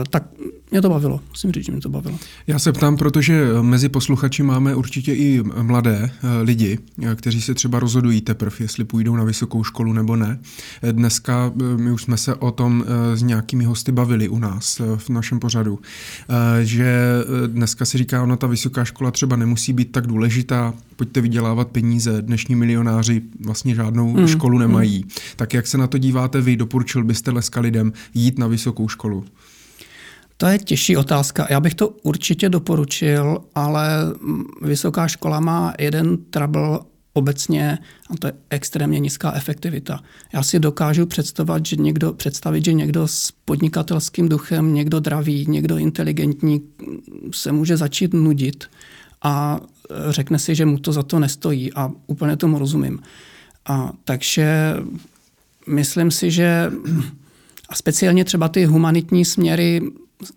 tak 0.09 0.23
mě 0.71 0.81
to 0.81 0.89
bavilo, 0.89 1.19
musím 1.29 1.51
říct, 1.51 1.65
že 1.65 1.71
mě 1.71 1.81
to 1.81 1.89
bavilo. 1.89 2.17
Já 2.47 2.59
se 2.59 2.71
ptám, 2.71 2.97
protože 2.97 3.47
mezi 3.61 3.89
posluchači 3.89 4.43
máme 4.43 4.75
určitě 4.75 5.13
i 5.13 5.43
mladé 5.61 6.11
eh, 6.11 6.41
lidi, 6.41 6.79
eh, 7.03 7.15
kteří 7.15 7.41
se 7.41 7.53
třeba 7.53 7.79
rozhodují 7.79 8.21
teprve, 8.21 8.55
jestli 8.59 8.83
půjdou 8.83 9.15
na 9.15 9.23
vysokou 9.23 9.63
školu 9.63 9.93
nebo 9.93 10.15
ne. 10.15 10.39
Eh, 10.83 10.93
dneska 10.93 11.51
my 11.75 11.91
už 11.91 12.03
jsme 12.03 12.17
se 12.17 12.35
o 12.35 12.51
tom 12.51 12.85
s 13.13 13.21
nějakými 13.23 13.63
hosty 13.63 13.91
bavili 13.91 14.29
u 14.29 14.39
nás 14.39 14.81
v 14.97 15.09
našem 15.09 15.39
pořadu, 15.39 15.79
že 16.61 17.11
dneska 17.47 17.85
si 17.85 17.97
říká, 17.97 18.23
ona 18.23 18.35
ta 18.35 18.47
vysoká 18.47 18.85
škola 18.85 19.11
třeba 19.11 19.35
nemusí 19.35 19.73
být 19.73 19.91
tak 19.91 20.07
důležitá, 20.07 20.73
pojďte 20.95 21.21
vydělávat 21.21 21.67
peníze, 21.67 22.21
dnešní 22.21 22.55
milionáři 22.55 23.21
vlastně 23.45 23.75
žádnou 23.75 24.17
mm. 24.17 24.27
školu 24.27 24.57
nemají. 24.57 25.03
Mm. 25.03 25.09
Tak 25.35 25.53
jak 25.53 25.67
se 25.67 25.77
na 25.77 25.87
to 25.87 25.97
díváte 25.97 26.41
vy, 26.41 26.57
doporučil 26.57 27.03
byste 27.03 27.31
leska 27.31 27.61
lidem 27.61 27.93
jít 28.13 28.39
na 28.39 28.47
vysokou 28.47 28.87
školu? 28.87 29.25
To 30.37 30.45
je 30.47 30.59
těžší 30.59 30.97
otázka. 30.97 31.47
Já 31.49 31.59
bych 31.59 31.75
to 31.75 31.89
určitě 31.89 32.49
doporučil, 32.49 33.37
ale 33.55 33.87
vysoká 34.61 35.07
škola 35.07 35.39
má 35.39 35.73
jeden 35.79 36.17
trouble 36.17 36.79
obecně, 37.13 37.77
a 38.09 38.17
to 38.17 38.27
je 38.27 38.33
extrémně 38.49 38.99
nízká 38.99 39.33
efektivita. 39.33 39.99
Já 40.33 40.43
si 40.43 40.59
dokážu 40.59 41.05
představit, 41.05 41.65
že 41.65 41.75
někdo, 41.75 42.13
představit, 42.13 42.65
že 42.65 42.73
někdo 42.73 43.07
s 43.07 43.31
podnikatelským 43.45 44.29
duchem, 44.29 44.73
někdo 44.73 44.99
dravý, 44.99 45.45
někdo 45.49 45.77
inteligentní 45.77 46.61
se 47.31 47.51
může 47.51 47.77
začít 47.77 48.13
nudit 48.13 48.63
a 49.21 49.59
řekne 50.09 50.39
si, 50.39 50.55
že 50.55 50.65
mu 50.65 50.77
to 50.77 50.91
za 50.91 51.03
to 51.03 51.19
nestojí 51.19 51.73
a 51.73 51.91
úplně 52.07 52.37
tomu 52.37 52.59
rozumím. 52.59 52.99
A, 53.65 53.93
takže 54.03 54.75
myslím 55.67 56.11
si, 56.11 56.31
že 56.31 56.71
a 57.69 57.75
speciálně 57.75 58.25
třeba 58.25 58.47
ty 58.47 58.65
humanitní 58.65 59.25
směry 59.25 59.81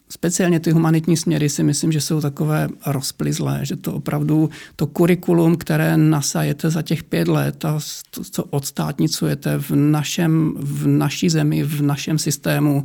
speciálně 0.08 0.60
ty 0.60 0.70
humanitní 0.70 1.16
směry 1.16 1.48
si 1.48 1.62
myslím, 1.62 1.92
že 1.92 2.00
jsou 2.00 2.20
takové 2.20 2.68
rozplizlé, 2.86 3.60
že 3.62 3.76
to 3.76 3.94
opravdu 3.94 4.50
to 4.76 4.86
kurikulum, 4.86 5.56
které 5.56 5.96
nasajete 5.96 6.70
za 6.70 6.82
těch 6.82 7.04
pět 7.04 7.28
let 7.28 7.64
a 7.64 7.78
to, 8.10 8.24
co 8.24 8.44
odstátnicujete 8.44 9.58
v, 9.58 9.70
našem, 9.70 10.54
v 10.58 10.86
naší 10.86 11.28
zemi, 11.28 11.62
v 11.62 11.82
našem 11.82 12.18
systému, 12.18 12.84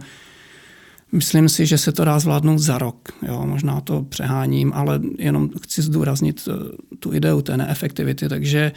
Myslím 1.13 1.49
si, 1.49 1.65
že 1.65 1.77
se 1.77 1.91
to 1.91 2.05
dá 2.05 2.19
zvládnout 2.19 2.59
za 2.59 2.77
rok. 2.77 3.09
Jo, 3.27 3.45
možná 3.45 3.81
to 3.81 4.03
přeháním, 4.03 4.73
ale 4.73 4.99
jenom 5.17 5.49
chci 5.61 5.81
zdůraznit 5.81 6.47
eh, 6.47 6.53
tu 6.99 7.13
ideu 7.13 7.41
té 7.41 7.57
neefektivity. 7.57 8.29
Takže 8.29 8.71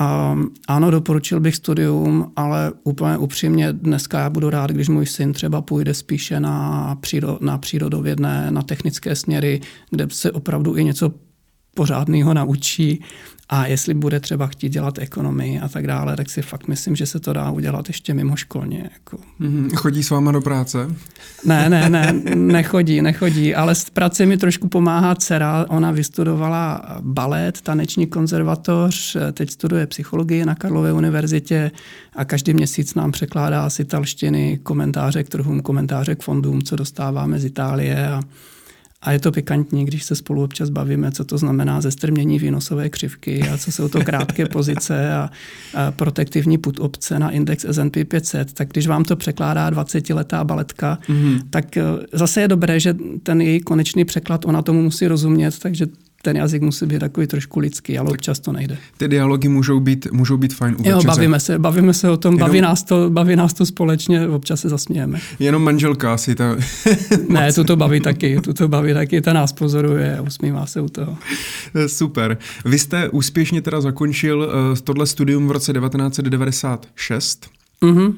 um, 0.00 0.54
ano, 0.68 0.90
doporučil 0.90 1.40
bych 1.40 1.56
studium, 1.56 2.32
ale 2.36 2.72
úplně 2.84 3.16
upřímně 3.16 3.72
dneska 3.72 4.18
já 4.18 4.30
budu 4.30 4.50
rád, 4.50 4.70
když 4.70 4.88
můj 4.88 5.06
syn 5.06 5.32
třeba 5.32 5.62
půjde 5.62 5.94
spíše 5.94 6.40
na, 6.40 6.96
příro, 7.00 7.38
na 7.40 7.58
přírodovědné, 7.58 8.50
na 8.50 8.62
technické 8.62 9.16
směry, 9.16 9.60
kde 9.90 10.06
se 10.10 10.32
opravdu 10.32 10.76
i 10.76 10.84
něco 10.84 11.12
pořádného 11.74 12.34
naučí 12.34 13.02
a 13.48 13.66
jestli 13.66 13.94
bude 13.94 14.20
třeba 14.20 14.46
chtít 14.46 14.68
dělat 14.68 14.98
ekonomii 14.98 15.60
a 15.60 15.68
tak 15.68 15.86
dále, 15.86 16.16
tak 16.16 16.30
si 16.30 16.42
fakt 16.42 16.68
myslím, 16.68 16.96
že 16.96 17.06
se 17.06 17.20
to 17.20 17.32
dá 17.32 17.50
udělat 17.50 17.88
ještě 17.88 18.14
mimo 18.14 18.36
školně. 18.36 18.90
Jako. 18.92 19.18
Mhm. 19.38 19.70
Chodí 19.76 20.02
s 20.02 20.10
váma 20.10 20.32
do 20.32 20.40
práce? 20.40 20.78
Ne, 21.44 21.68
ne, 21.68 21.88
ne, 21.88 22.12
nechodí, 22.34 23.02
nechodí, 23.02 23.54
ale 23.54 23.74
s 23.74 23.90
prací 23.90 24.26
mi 24.26 24.36
trošku 24.36 24.68
pomáhá 24.68 25.14
dcera. 25.14 25.66
Ona 25.68 25.90
vystudovala 25.90 26.82
balet, 27.00 27.60
taneční 27.60 28.06
konzervatoř, 28.06 29.16
teď 29.32 29.50
studuje 29.50 29.86
psychologii 29.86 30.44
na 30.44 30.54
Karlově 30.54 30.92
univerzitě 30.92 31.70
a 32.16 32.24
každý 32.24 32.54
měsíc 32.54 32.94
nám 32.94 33.12
překládá 33.12 33.64
asi 33.64 33.82
italštiny, 33.82 34.60
komentáře 34.62 35.24
k 35.24 35.28
trhům, 35.28 35.60
komentáře 35.60 36.14
k 36.14 36.22
fondům, 36.22 36.62
co 36.62 36.76
dostáváme 36.76 37.40
z 37.40 37.44
Itálie 37.44 38.08
a 38.08 38.22
a 39.02 39.12
je 39.12 39.18
to 39.18 39.32
pikantní, 39.32 39.84
když 39.84 40.04
se 40.04 40.16
spolu 40.16 40.44
občas 40.44 40.70
bavíme, 40.70 41.12
co 41.12 41.24
to 41.24 41.38
znamená 41.38 41.80
zestrmění 41.80 42.38
výnosové 42.38 42.88
křivky 42.88 43.42
a 43.48 43.58
co 43.58 43.72
jsou 43.72 43.88
to 43.88 44.04
krátké 44.04 44.46
pozice 44.46 45.14
a, 45.14 45.30
a 45.74 45.90
protektivní 45.90 46.58
put 46.58 46.80
opce 46.80 47.18
na 47.18 47.30
index 47.30 47.64
S&P 47.64 48.04
500. 48.04 48.52
Tak 48.52 48.68
když 48.68 48.86
vám 48.86 49.04
to 49.04 49.16
překládá 49.16 49.70
20-letá 49.70 50.44
baletka, 50.44 50.98
mm-hmm. 51.08 51.40
tak 51.50 51.76
eh, 51.76 51.82
zase 52.12 52.40
je 52.40 52.48
dobré, 52.48 52.80
že 52.80 52.94
ten 53.22 53.40
její 53.40 53.60
konečný 53.60 54.04
překlad, 54.04 54.44
ona 54.44 54.62
tomu 54.62 54.82
musí 54.82 55.06
rozumět, 55.06 55.58
takže 55.58 55.86
ten 56.22 56.36
jazyk 56.36 56.62
musí 56.62 56.86
být 56.86 56.98
takový 56.98 57.26
trošku 57.26 57.60
lidský, 57.60 57.98
ale 57.98 58.10
občas 58.10 58.40
to 58.40 58.52
nejde. 58.52 58.78
Ty 58.96 59.08
dialogy 59.08 59.48
můžou 59.48 59.80
být, 59.80 60.06
můžou 60.12 60.36
být 60.36 60.54
fajn 60.54 60.76
Jo, 60.84 61.02
bavíme 61.02 61.40
se, 61.40 61.58
bavíme 61.58 61.94
se 61.94 62.10
o 62.10 62.16
tom, 62.16 62.34
Jenom... 62.34 62.48
baví, 62.48 62.60
nás 62.60 62.82
to, 62.82 63.10
baví 63.10 63.36
nás 63.36 63.54
to 63.54 63.66
společně, 63.66 64.28
občas 64.28 64.60
se 64.60 64.68
zasmějeme. 64.68 65.20
Jenom 65.38 65.62
manželka 65.62 66.14
asi 66.14 66.34
ta... 66.34 66.56
ne, 67.28 67.52
tu 67.52 67.64
to 67.64 67.76
baví 67.76 68.00
taky, 68.10 68.40
tu 68.40 68.52
to 68.52 68.68
baví 68.68 68.94
taky, 68.94 69.20
ta 69.20 69.32
nás 69.32 69.52
pozoruje 69.52 70.18
a 70.18 70.22
usmívá 70.22 70.66
se 70.66 70.80
u 70.80 70.88
toho. 70.88 71.16
Super. 71.86 72.38
Vy 72.64 72.78
jste 72.78 73.08
úspěšně 73.08 73.62
teda 73.62 73.80
zakončil 73.80 74.38
uh, 74.38 74.78
tohle 74.84 75.06
studium 75.06 75.48
v 75.48 75.50
roce 75.50 75.72
1996. 75.72 77.61
Mm-hmm. 77.82 78.14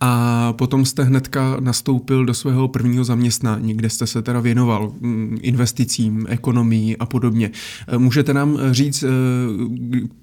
A 0.00 0.52
potom 0.52 0.84
jste 0.84 1.04
hnedka 1.04 1.56
nastoupil 1.60 2.24
do 2.24 2.34
svého 2.34 2.68
prvního 2.68 3.04
zaměstnání, 3.04 3.74
kde 3.74 3.90
jste 3.90 4.06
se 4.06 4.22
teda 4.22 4.40
věnoval 4.40 4.92
mm, 5.00 5.38
investicím, 5.42 6.26
ekonomii 6.28 6.96
a 6.96 7.06
podobně. 7.06 7.50
E, 7.88 7.98
můžete 7.98 8.34
nám 8.34 8.58
říct, 8.70 9.02
e, 9.02 9.08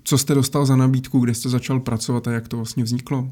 co 0.03 0.17
jste 0.17 0.35
dostal 0.35 0.65
za 0.65 0.75
nabídku, 0.75 1.19
kde 1.19 1.33
jste 1.33 1.49
začal 1.49 1.79
pracovat 1.79 2.27
a 2.27 2.31
jak 2.31 2.47
to 2.47 2.57
vlastně 2.57 2.83
vzniklo? 2.83 3.29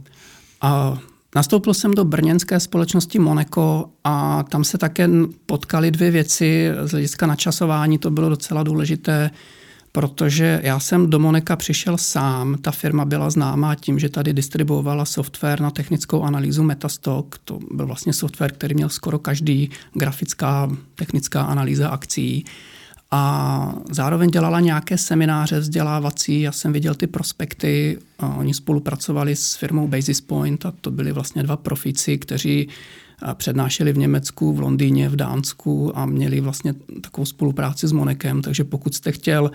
A 0.62 0.98
Nastoupil 1.36 1.74
jsem 1.74 1.92
do 1.92 2.06
brněnské 2.06 2.60
společnosti 2.60 3.20
Monaco 3.20 3.86
a 4.04 4.44
tam 4.44 4.64
se 4.64 4.78
také 4.78 5.10
potkali 5.46 5.92
dvě 5.92 6.12
věci. 6.12 6.70
Z 6.84 6.92
hlediska 6.92 7.28
načasování 7.28 7.98
to 7.98 8.12
bylo 8.12 8.30
docela 8.30 8.64
důležité 8.64 9.32
protože 9.96 10.60
já 10.64 10.80
jsem 10.80 11.10
do 11.10 11.20
Moneka 11.20 11.56
přišel 11.56 11.98
sám. 11.98 12.58
Ta 12.62 12.72
firma 12.72 13.06
byla 13.06 13.30
známá 13.30 13.76
tím, 13.76 14.00
že 14.00 14.10
tady 14.10 14.34
distribuovala 14.34 15.06
software 15.06 15.62
na 15.62 15.72
technickou 15.72 16.24
analýzu 16.24 16.64
Metastock. 16.64 17.38
To 17.44 17.60
byl 17.72 17.86
vlastně 17.88 18.14
software, 18.14 18.52
který 18.52 18.76
měl 18.76 18.90
skoro 18.90 19.20
každý 19.20 19.70
grafická 19.94 20.72
technická 20.96 21.42
analýza 21.42 21.90
akcí. 21.90 22.46
A 23.12 23.76
zároveň 23.92 24.32
dělala 24.32 24.60
nějaké 24.60 24.98
semináře 24.98 25.60
vzdělávací, 25.60 26.42
já 26.42 26.52
jsem 26.52 26.74
viděl 26.74 26.96
ty 26.96 27.08
prospekty, 27.08 28.00
oni 28.38 28.54
spolupracovali 28.54 29.36
s 29.36 29.56
firmou 29.56 29.88
Basis 29.88 30.22
Point 30.22 30.66
a 30.66 30.74
to 30.82 30.92
byli 30.92 31.12
vlastně 31.12 31.44
dva 31.44 31.58
profíci, 31.58 32.18
kteří 32.18 32.70
přednášeli 33.34 33.94
v 33.94 33.98
Německu, 33.98 34.54
v 34.54 34.60
Londýně, 34.60 35.10
v 35.10 35.16
Dánsku 35.16 35.98
a 35.98 36.06
měli 36.06 36.42
vlastně 36.42 36.74
takovou 37.02 37.26
spolupráci 37.26 37.88
s 37.88 37.92
Monekem, 37.92 38.42
takže 38.42 38.64
pokud 38.64 38.96
jste 38.96 39.12
chtěl 39.12 39.52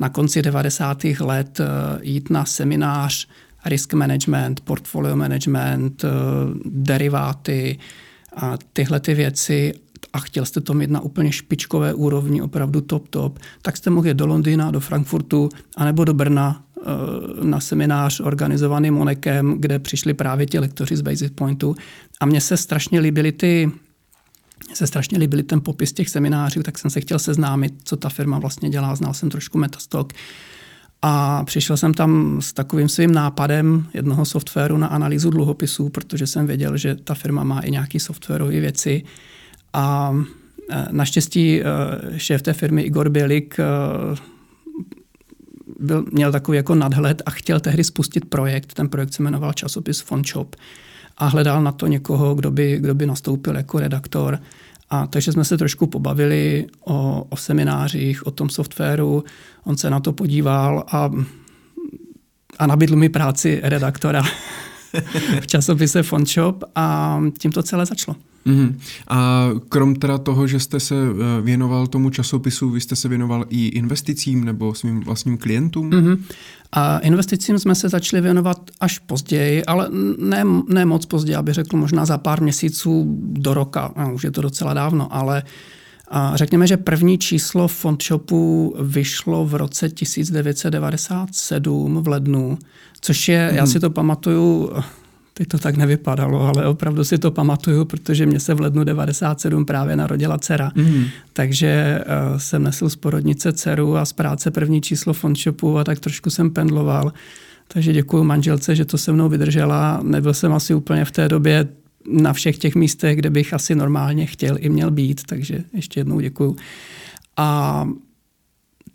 na 0.00 0.08
konci 0.08 0.42
90. 0.42 1.04
let 1.20 1.60
eh, 1.60 1.64
jít 2.02 2.30
na 2.30 2.44
seminář 2.44 3.28
risk 3.64 3.94
management, 3.94 4.60
portfolio 4.60 5.16
management, 5.16 6.04
eh, 6.04 6.08
deriváty 6.64 7.78
a 8.36 8.58
tyhle 8.72 9.00
ty 9.00 9.14
věci 9.14 9.74
a 10.12 10.18
chtěl 10.18 10.44
jste 10.44 10.60
to 10.60 10.74
mít 10.74 10.90
na 10.90 11.00
úplně 11.00 11.32
špičkové 11.32 11.94
úrovni, 11.94 12.42
opravdu 12.42 12.80
top 12.80 13.08
top, 13.08 13.38
tak 13.62 13.76
jste 13.76 13.90
mohli 13.90 14.14
do 14.14 14.26
Londýna, 14.26 14.70
do 14.70 14.80
Frankfurtu 14.80 15.48
anebo 15.76 16.04
do 16.04 16.14
Brna 16.14 16.62
na 17.42 17.60
seminář 17.60 18.20
organizovaný 18.20 18.90
Monekem, 18.90 19.56
kde 19.58 19.78
přišli 19.78 20.14
právě 20.14 20.46
ti 20.46 20.58
lektoři 20.58 20.96
z 20.96 21.00
Basic 21.00 21.32
Pointu 21.34 21.76
a 22.20 22.26
mně 22.26 22.40
se 22.40 22.56
strašně 22.56 23.00
líbily 23.00 23.32
ty 23.32 23.72
se 24.74 24.86
strašně 24.86 25.18
líbily 25.18 25.42
ten 25.42 25.60
popis 25.60 25.92
těch 25.92 26.08
seminářů, 26.08 26.62
tak 26.62 26.78
jsem 26.78 26.90
se 26.90 27.00
chtěl 27.00 27.18
seznámit, 27.18 27.74
co 27.84 27.96
ta 27.96 28.08
firma 28.08 28.38
vlastně 28.38 28.70
dělá. 28.70 28.94
Znal 28.94 29.14
jsem 29.14 29.30
trošku 29.30 29.58
Metastock. 29.58 30.12
A 31.02 31.44
přišel 31.44 31.76
jsem 31.76 31.94
tam 31.94 32.40
s 32.42 32.52
takovým 32.52 32.88
svým 32.88 33.12
nápadem 33.12 33.86
jednoho 33.94 34.24
softwaru 34.24 34.78
na 34.78 34.86
analýzu 34.86 35.30
dluhopisů, 35.30 35.88
protože 35.88 36.26
jsem 36.26 36.46
věděl, 36.46 36.76
že 36.76 36.94
ta 36.94 37.14
firma 37.14 37.44
má 37.44 37.60
i 37.60 37.70
nějaké 37.70 38.00
softwarové 38.00 38.60
věci. 38.60 39.02
A 39.72 40.16
e, 40.70 40.86
naštěstí 40.90 41.60
e, 41.60 41.64
šéf 42.16 42.42
té 42.42 42.52
firmy 42.52 42.82
Igor 42.82 43.08
Bělik 43.08 43.56
byl, 45.82 46.04
měl 46.12 46.32
takový 46.32 46.56
jako 46.56 46.74
nadhled 46.74 47.22
a 47.26 47.30
chtěl 47.30 47.60
tehdy 47.60 47.84
spustit 47.84 48.24
projekt. 48.24 48.74
Ten 48.74 48.88
projekt 48.88 49.14
se 49.14 49.22
jmenoval 49.22 49.52
časopis 49.52 50.00
Fonshop 50.00 50.56
a 51.18 51.26
hledal 51.26 51.62
na 51.62 51.72
to 51.72 51.86
někoho, 51.86 52.34
kdo 52.34 52.50
by, 52.50 52.78
kdo 52.80 52.94
by 52.94 53.06
nastoupil 53.06 53.56
jako 53.56 53.78
redaktor. 53.78 54.38
A 54.90 55.06
takže 55.06 55.32
jsme 55.32 55.44
se 55.44 55.58
trošku 55.58 55.86
pobavili 55.86 56.66
o, 56.84 57.26
o 57.28 57.36
seminářích, 57.36 58.26
o 58.26 58.30
tom 58.30 58.48
softwaru. 58.48 59.24
On 59.64 59.76
se 59.76 59.90
na 59.90 60.00
to 60.00 60.12
podíval 60.12 60.84
a, 60.92 61.10
a 62.58 62.66
nabídl 62.66 62.96
mi 62.96 63.08
práci 63.08 63.60
redaktora 63.62 64.22
v 65.40 65.46
časopise 65.46 66.02
Fontshop 66.02 66.64
a 66.74 67.18
tím 67.38 67.52
to 67.52 67.62
celé 67.62 67.86
začalo. 67.86 68.16
Mm-hmm. 68.46 68.74
A 69.08 69.50
krom 69.68 69.94
teda 69.94 70.18
toho, 70.18 70.46
že 70.46 70.60
jste 70.60 70.80
se 70.80 70.94
eh, 70.94 71.40
věnoval 71.40 71.86
tomu 71.86 72.10
časopisu, 72.10 72.70
vy 72.70 72.80
jste 72.80 72.96
se 72.96 73.08
věnoval 73.08 73.44
i 73.48 73.66
investicím 73.66 74.44
nebo 74.44 74.74
svým 74.74 75.00
vlastním 75.00 75.38
klientům? 75.38 75.90
Mm-hmm. 75.90 76.18
A 76.72 76.98
investicím 76.98 77.58
jsme 77.58 77.74
se 77.74 77.88
začali 77.88 78.20
věnovat 78.20 78.70
až 78.80 78.98
později, 78.98 79.64
ale 79.64 79.88
ne, 80.18 80.44
ne 80.68 80.84
moc 80.84 81.06
později, 81.06 81.36
aby 81.36 81.52
řekl 81.52 81.76
možná 81.76 82.04
za 82.04 82.18
pár 82.18 82.42
měsíců 82.42 83.04
do 83.22 83.54
roka, 83.54 83.92
no, 83.96 84.14
už 84.14 84.24
je 84.24 84.30
to 84.30 84.42
docela 84.42 84.74
dávno, 84.74 85.14
ale 85.14 85.42
a 86.14 86.36
řekněme, 86.36 86.66
že 86.66 86.76
první 86.76 87.18
číslo 87.18 87.68
Fondshopu 87.68 88.74
vyšlo 88.80 89.46
v 89.46 89.54
roce 89.54 89.88
1997 89.88 92.02
v 92.02 92.08
lednu, 92.08 92.58
což 93.02 93.28
je, 93.28 93.48
mm. 93.50 93.56
já 93.56 93.66
si 93.66 93.80
to 93.80 93.90
pamatuju, 93.90 94.70
Teď 95.34 95.48
to 95.48 95.58
tak 95.58 95.76
nevypadalo, 95.76 96.40
ale 96.40 96.66
opravdu 96.66 97.04
si 97.04 97.18
to 97.18 97.30
pamatuju, 97.30 97.84
protože 97.84 98.26
mě 98.26 98.40
se 98.40 98.54
v 98.54 98.60
lednu 98.60 98.84
97 98.84 99.64
právě 99.64 99.96
narodila 99.96 100.38
dcera. 100.38 100.72
Mm. 100.74 101.04
Takže 101.32 102.00
uh, 102.30 102.38
jsem 102.38 102.62
nesl 102.62 102.88
z 102.88 102.96
porodnice 102.96 103.52
dceru 103.52 103.96
a 103.96 104.04
z 104.04 104.12
práce 104.12 104.50
první 104.50 104.80
číslo 104.80 105.12
fondshopu 105.12 105.78
a 105.78 105.84
tak 105.84 106.00
trošku 106.00 106.30
jsem 106.30 106.50
pendloval. 106.50 107.12
Takže 107.68 107.92
děkuji 107.92 108.24
manželce, 108.24 108.76
že 108.76 108.84
to 108.84 108.98
se 108.98 109.12
mnou 109.12 109.28
vydržela. 109.28 110.00
Nebyl 110.02 110.34
jsem 110.34 110.52
asi 110.52 110.74
úplně 110.74 111.04
v 111.04 111.10
té 111.10 111.28
době 111.28 111.68
na 112.12 112.32
všech 112.32 112.58
těch 112.58 112.74
místech, 112.74 113.16
kde 113.16 113.30
bych 113.30 113.54
asi 113.54 113.74
normálně 113.74 114.26
chtěl 114.26 114.56
i 114.58 114.68
měl 114.68 114.90
být, 114.90 115.20
takže 115.26 115.64
ještě 115.74 116.00
jednou 116.00 116.20
děkuju. 116.20 116.56
A 117.36 117.88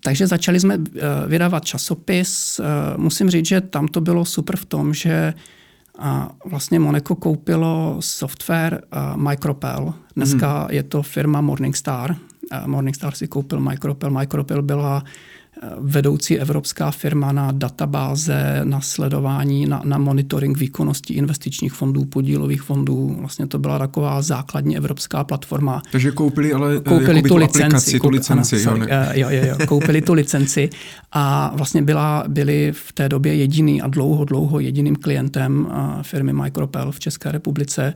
takže 0.07 0.27
začali 0.27 0.59
jsme 0.59 0.73
eh, 0.73 1.01
vydávat 1.27 1.65
časopis. 1.65 2.59
Eh, 2.59 2.63
musím 2.97 3.29
říct, 3.29 3.45
že 3.45 3.61
tam 3.61 3.87
to 3.87 4.01
bylo 4.01 4.25
super 4.25 4.55
v 4.55 4.65
tom, 4.65 4.93
že 4.93 5.33
vlastně 6.45 6.79
Monaco 6.79 7.15
koupilo 7.15 7.97
software 7.99 8.81
Micropel. 9.15 9.93
Dneska 10.15 10.59
hmm. 10.59 10.67
je 10.71 10.83
to 10.83 11.03
firma 11.03 11.41
Morningstar. 11.41 12.15
Morningstar 12.65 13.15
si 13.15 13.27
koupil 13.27 13.59
Micropel. 13.59 14.09
Micropel 14.09 14.61
byla 14.61 15.03
vedoucí 15.79 16.39
evropská 16.39 16.91
firma 16.91 17.31
na 17.31 17.51
databáze, 17.51 18.61
na 18.63 18.81
sledování, 18.81 19.65
na, 19.65 19.81
na 19.85 19.97
monitoring 19.97 20.57
výkonnosti 20.57 21.13
investičních 21.13 21.73
fondů, 21.73 22.05
podílových 22.05 22.61
fondů. 22.61 23.15
Vlastně 23.19 23.47
to 23.47 23.59
byla 23.59 23.79
taková 23.79 24.21
základní 24.21 24.77
evropská 24.77 25.23
platforma. 25.23 25.81
Takže 25.91 26.11
koupili 26.11 26.53
ale 26.53 26.75
eh, 26.75 26.79
koupili 26.79 27.21
tu, 27.21 27.27
tu 27.27 27.35
licenci, 27.35 27.65
aplikaci, 27.65 27.99
tu 27.99 28.09
licenci. 28.09 28.55
Ano, 28.55 28.63
sorry, 28.63 28.91
jo, 29.19 29.29
jo, 29.29 29.39
jo, 29.41 29.55
jo, 29.59 29.67
koupili 29.67 30.01
tu 30.01 30.13
licenci 30.13 30.69
a 31.11 31.53
vlastně 31.55 31.81
byla, 31.81 32.23
byli 32.27 32.71
v 32.71 32.93
té 32.93 33.09
době 33.09 33.35
jediný 33.35 33.81
a 33.81 33.87
dlouho, 33.87 34.25
dlouho 34.25 34.59
jediným 34.59 34.95
klientem 34.95 35.67
eh, 35.69 36.03
firmy 36.03 36.33
Micropel 36.33 36.91
v 36.91 36.99
České 36.99 37.31
republice 37.31 37.93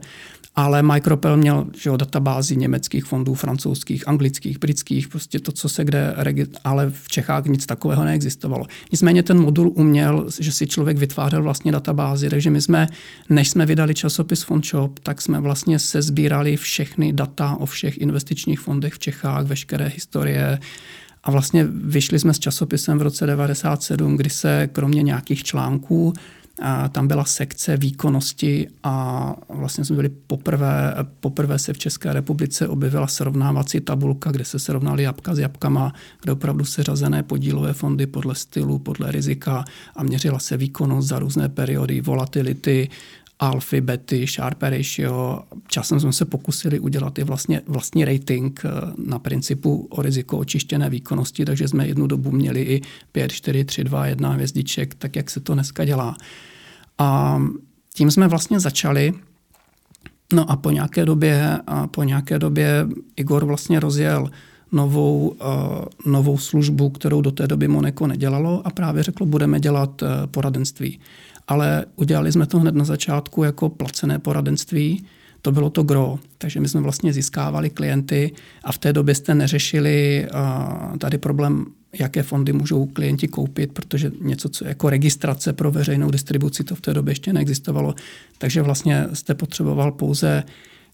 ale 0.54 0.82
Micropel 0.82 1.36
měl 1.36 1.66
že 1.76 1.90
jo, 1.90 1.96
databázi 1.96 2.56
německých 2.56 3.04
fondů, 3.04 3.34
francouzských, 3.34 4.08
anglických, 4.08 4.58
britských, 4.58 5.08
prostě 5.08 5.38
to, 5.38 5.52
co 5.52 5.68
se 5.68 5.84
kde, 5.84 6.14
ale 6.64 6.90
v 6.90 7.08
Čechách 7.08 7.44
nic 7.44 7.66
takového 7.66 8.04
neexistovalo. 8.04 8.66
Nicméně 8.92 9.22
ten 9.22 9.40
modul 9.40 9.72
uměl, 9.74 10.26
že 10.40 10.52
si 10.52 10.66
člověk 10.66 10.98
vytvářel 10.98 11.42
vlastně 11.42 11.72
databázi, 11.72 12.30
takže 12.30 12.50
my 12.50 12.62
jsme, 12.62 12.88
než 13.30 13.48
jsme 13.48 13.66
vydali 13.66 13.94
časopis 13.94 14.42
FondShop, 14.42 14.98
tak 14.98 15.22
jsme 15.22 15.40
vlastně 15.40 15.78
se 15.78 16.02
sbírali 16.02 16.56
všechny 16.56 17.12
data 17.12 17.56
o 17.60 17.66
všech 17.66 17.98
investičních 17.98 18.60
fondech 18.60 18.94
v 18.94 18.98
Čechách, 18.98 19.46
veškeré 19.46 19.86
historie, 19.88 20.58
a 21.24 21.30
vlastně 21.30 21.64
vyšli 21.64 22.18
jsme 22.18 22.34
s 22.34 22.38
časopisem 22.38 22.98
v 22.98 23.02
roce 23.02 23.26
97, 23.26 24.16
kdy 24.16 24.30
se 24.30 24.68
kromě 24.72 25.02
nějakých 25.02 25.44
článků 25.44 26.12
tam 26.92 27.08
byla 27.08 27.24
sekce 27.24 27.76
výkonnosti 27.76 28.68
a 28.82 29.34
vlastně 29.48 29.84
jsme 29.84 29.96
byli 29.96 30.08
poprvé, 30.08 30.94
poprvé 31.20 31.58
se 31.58 31.72
v 31.72 31.78
České 31.78 32.12
republice 32.12 32.68
objevila 32.68 33.06
srovnávací 33.06 33.80
tabulka, 33.80 34.30
kde 34.30 34.44
se 34.44 34.58
srovnaly 34.58 35.02
jabka 35.02 35.34
s 35.34 35.38
jabkama, 35.38 35.92
kde 36.22 36.32
opravdu 36.32 36.64
seřazené 36.64 37.22
podílové 37.22 37.72
fondy 37.72 38.06
podle 38.06 38.34
stylu, 38.34 38.78
podle 38.78 39.12
rizika 39.12 39.64
a 39.96 40.02
měřila 40.02 40.38
se 40.38 40.56
výkonnost 40.56 41.08
za 41.08 41.18
různé 41.18 41.48
periody, 41.48 42.00
volatility, 42.00 42.88
alfy, 43.42 43.80
bety, 43.80 44.26
Sharpe 44.26 44.70
ratio. 44.70 45.42
Časem 45.68 46.00
jsme 46.00 46.12
se 46.12 46.24
pokusili 46.24 46.80
udělat 46.80 47.18
i 47.18 47.24
vlastně 47.24 47.60
vlastní 47.66 48.04
rating 48.04 48.60
eh, 48.64 48.70
na 49.06 49.18
principu 49.18 49.86
o 49.90 50.02
riziko 50.02 50.38
očištěné 50.38 50.90
výkonnosti, 50.90 51.44
takže 51.44 51.68
jsme 51.68 51.86
jednu 51.86 52.06
dobu 52.06 52.30
měli 52.30 52.62
i 52.62 52.80
5, 53.12 53.32
4, 53.32 53.64
3, 53.64 53.84
2, 53.84 54.06
1 54.06 54.30
hvězdiček, 54.30 54.94
tak 54.94 55.16
jak 55.16 55.30
se 55.30 55.40
to 55.40 55.54
dneska 55.54 55.84
dělá. 55.84 56.16
A 56.98 57.38
tím 57.94 58.10
jsme 58.10 58.28
vlastně 58.28 58.60
začali. 58.60 59.12
No 60.32 60.50
a 60.50 60.56
po 60.56 60.70
nějaké 60.70 61.04
době, 61.04 61.58
a 61.66 61.86
po 61.86 62.02
nějaké 62.02 62.38
době 62.38 62.86
Igor 63.16 63.44
vlastně 63.44 63.80
rozjel 63.80 64.30
novou, 64.72 65.28
uh, 65.28 66.12
novou 66.12 66.38
službu, 66.38 66.90
kterou 66.90 67.20
do 67.20 67.30
té 67.30 67.46
doby 67.46 67.68
Moneko 67.68 68.06
nedělalo 68.06 68.66
a 68.66 68.70
právě 68.70 69.02
řeklo, 69.02 69.26
budeme 69.26 69.60
dělat 69.60 70.02
uh, 70.02 70.08
poradenství. 70.30 71.00
Ale 71.48 71.84
udělali 71.96 72.32
jsme 72.32 72.46
to 72.46 72.58
hned 72.58 72.74
na 72.74 72.84
začátku 72.84 73.42
jako 73.42 73.68
placené 73.68 74.18
poradenství, 74.18 75.04
to 75.42 75.52
bylo 75.52 75.70
to 75.70 75.82
gro. 75.82 76.18
Takže 76.38 76.60
my 76.60 76.68
jsme 76.68 76.80
vlastně 76.80 77.12
získávali 77.12 77.70
klienty 77.70 78.32
a 78.64 78.72
v 78.72 78.78
té 78.78 78.92
době 78.92 79.14
jste 79.14 79.34
neřešili 79.34 80.26
uh, 80.34 80.96
tady 80.96 81.18
problém 81.18 81.66
jaké 81.98 82.22
fondy 82.22 82.52
můžou 82.52 82.86
klienti 82.86 83.28
koupit, 83.28 83.72
protože 83.72 84.12
něco, 84.20 84.48
co 84.48 84.68
jako 84.68 84.90
registrace 84.90 85.52
pro 85.52 85.70
veřejnou 85.70 86.10
distribuci, 86.10 86.64
to 86.64 86.74
v 86.74 86.80
té 86.80 86.94
době 86.94 87.12
ještě 87.12 87.32
neexistovalo. 87.32 87.94
Takže 88.38 88.62
vlastně 88.62 89.06
jste 89.12 89.34
potřeboval 89.34 89.92
pouze 89.92 90.44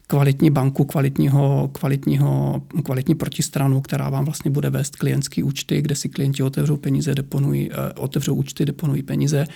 kvalitní 0.07 0.51
banku, 0.51 0.85
kvalitního, 0.85 1.71
kvalitního, 1.73 2.63
kvalitní 2.85 3.15
protistranu, 3.15 3.81
která 3.81 4.11
vám 4.11 4.25
vlastně 4.25 4.51
bude 4.51 4.71
vést 4.71 4.97
klientský 4.97 5.43
účty, 5.43 5.83
kde 5.83 5.95
si 5.95 6.09
klienti 6.09 6.43
otevřou 6.43 6.77
peníze, 6.77 7.15
deponují, 7.15 7.71
eh, 7.73 7.93
otevřou 7.93 8.35
účty, 8.35 8.65
deponují 8.65 9.03
peníze 9.03 9.47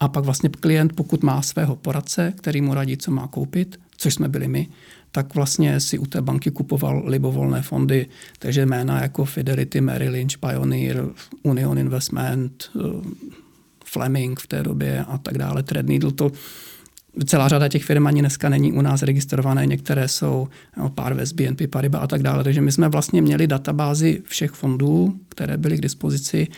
a 0.00 0.08
pak 0.08 0.24
vlastně 0.24 0.48
klient, 0.48 0.92
pokud 0.92 1.22
má 1.22 1.42
svého 1.42 1.76
poradce, 1.76 2.32
který 2.36 2.60
mu 2.60 2.74
radí, 2.74 2.96
co 2.96 3.10
má 3.10 3.26
koupit, 3.26 3.80
což 3.96 4.14
jsme 4.14 4.28
byli 4.28 4.48
my, 4.48 4.68
tak 5.12 5.34
vlastně 5.34 5.80
si 5.80 5.98
u 5.98 6.06
té 6.06 6.22
banky 6.22 6.50
kupoval 6.50 7.02
libovolné 7.06 7.62
fondy, 7.62 8.06
takže 8.38 8.66
jména 8.66 9.02
jako 9.02 9.24
Fidelity, 9.24 9.80
Merrill 9.80 10.12
Lynch, 10.12 10.38
Pioneer, 10.38 11.04
Union 11.42 11.78
Investment, 11.78 12.70
eh, 12.76 12.80
Fleming 13.84 14.40
v 14.40 14.46
té 14.46 14.62
době 14.62 15.04
a 15.04 15.18
tak 15.18 15.38
dále, 15.38 15.62
Threadneedle, 15.62 16.12
to 16.12 16.32
celá 17.24 17.48
řada 17.48 17.68
těch 17.68 17.84
firm 17.84 18.06
ani 18.06 18.20
dneska 18.20 18.48
není 18.48 18.72
u 18.72 18.80
nás 18.80 19.02
registrované, 19.02 19.66
některé 19.66 20.08
jsou 20.08 20.48
no, 20.76 20.90
Parves, 20.90 21.32
BNP 21.32 21.66
Paribas 21.66 22.02
a 22.02 22.06
tak 22.06 22.22
dále, 22.22 22.44
takže 22.44 22.60
my 22.60 22.72
jsme 22.72 22.88
vlastně 22.88 23.22
měli 23.22 23.46
databázi 23.46 24.22
všech 24.26 24.50
fondů, 24.50 25.20
které 25.28 25.56
byly 25.56 25.76
k 25.76 25.80
dispozici 25.80 26.48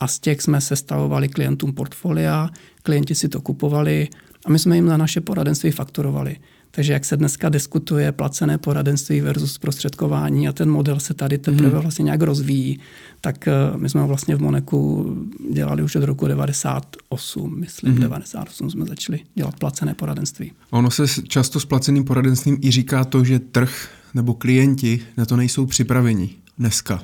a 0.00 0.08
z 0.08 0.18
těch 0.18 0.42
jsme 0.42 0.60
sestavovali 0.60 1.28
klientům 1.28 1.72
portfolia, 1.72 2.50
klienti 2.82 3.14
si 3.14 3.28
to 3.28 3.40
kupovali 3.40 4.08
a 4.46 4.50
my 4.50 4.58
jsme 4.58 4.76
jim 4.76 4.86
na 4.86 4.96
naše 4.96 5.20
poradenství 5.20 5.70
fakturovali. 5.70 6.36
Takže 6.70 6.92
jak 6.92 7.04
se 7.04 7.16
dneska 7.16 7.48
diskutuje 7.48 8.12
placené 8.12 8.58
poradenství 8.58 9.20
versus 9.20 9.52
zprostředkování 9.52 10.48
a 10.48 10.52
ten 10.52 10.70
model 10.70 11.00
se 11.00 11.14
tady 11.14 11.38
teprve 11.38 11.68
hmm. 11.68 11.80
vlastně 11.80 12.02
nějak 12.02 12.22
rozvíjí, 12.22 12.80
tak 13.20 13.48
uh, 13.72 13.80
my 13.80 13.88
jsme 13.88 14.00
ho 14.00 14.08
vlastně 14.08 14.36
v 14.36 14.40
Moneku 14.40 15.12
dělali 15.52 15.82
už 15.82 15.96
od 15.96 16.04
roku 16.04 16.26
98, 16.26 17.60
myslím, 17.60 17.92
hmm. 17.92 18.00
98 18.00 18.70
jsme 18.70 18.84
začali 18.84 19.20
dělat 19.34 19.58
placené 19.58 19.94
poradenství. 19.94 20.52
Ono 20.70 20.90
se 20.90 21.22
často 21.28 21.60
s 21.60 21.64
placeným 21.64 22.04
poradenstvím 22.04 22.58
i 22.62 22.70
říká 22.70 23.04
to, 23.04 23.24
že 23.24 23.38
trh 23.38 23.88
nebo 24.14 24.34
klienti 24.34 25.00
na 25.16 25.26
to 25.26 25.36
nejsou 25.36 25.66
připraveni 25.66 26.30
dneska 26.58 27.02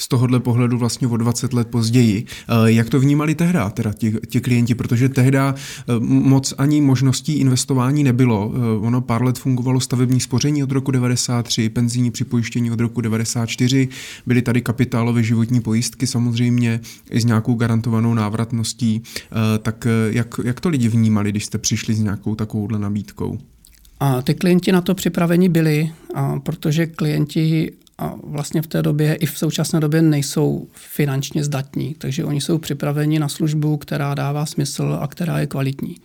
z 0.00 0.08
tohohle 0.08 0.40
pohledu 0.40 0.78
vlastně 0.78 1.08
o 1.08 1.16
20 1.16 1.52
let 1.52 1.68
později. 1.68 2.24
Eh, 2.48 2.54
jak 2.72 2.88
to 2.88 3.00
vnímali 3.00 3.34
tehda, 3.34 3.70
teda 3.70 3.92
ti, 3.92 4.14
ti 4.28 4.40
klienti, 4.40 4.74
protože 4.74 5.08
tehda 5.08 5.54
eh, 5.54 5.92
moc 6.00 6.54
ani 6.58 6.80
možností 6.80 7.32
investování 7.32 8.04
nebylo. 8.04 8.52
Eh, 8.54 8.86
ono 8.86 9.00
pár 9.00 9.22
let 9.22 9.38
fungovalo 9.38 9.80
stavební 9.80 10.20
spoření 10.20 10.62
od 10.62 10.72
roku 10.72 10.90
93, 10.90 11.68
penzijní 11.68 12.10
připojištění 12.10 12.70
od 12.70 12.80
roku 12.80 13.00
94, 13.00 13.88
byly 14.26 14.42
tady 14.42 14.60
kapitálové 14.60 15.22
životní 15.22 15.60
pojistky 15.60 16.06
samozřejmě 16.06 16.80
i 17.10 17.20
s 17.20 17.24
nějakou 17.24 17.54
garantovanou 17.54 18.14
návratností. 18.14 19.02
Tak 19.62 19.86
jak, 20.10 20.40
jak 20.44 20.60
to 20.60 20.68
lidi 20.68 20.88
vnímali, 20.88 21.30
když 21.30 21.44
jste 21.44 21.58
přišli 21.58 21.94
s 21.94 22.00
nějakou 22.00 22.34
takovouhle 22.34 22.78
nabídkou? 22.78 23.38
A 24.00 24.22
ty 24.22 24.34
klienti 24.34 24.72
na 24.72 24.80
to 24.80 24.94
připraveni 24.94 25.48
byli, 25.48 25.92
a 26.14 26.38
protože 26.40 26.86
klienti 26.86 27.72
a 28.00 28.14
vlastně 28.22 28.62
v 28.62 28.66
té 28.66 28.82
době 28.82 29.14
i 29.14 29.26
v 29.26 29.38
současné 29.38 29.80
době 29.80 30.02
nejsou 30.02 30.68
finančně 30.72 31.44
zdatní, 31.44 31.94
takže 31.98 32.24
oni 32.24 32.40
jsou 32.40 32.58
připraveni 32.58 33.18
na 33.18 33.28
službu, 33.28 33.76
která 33.76 34.14
dává 34.14 34.46
smysl 34.46 34.98
a 35.00 35.06
která 35.06 35.38
je 35.38 35.46
kvalitní. 35.46 35.96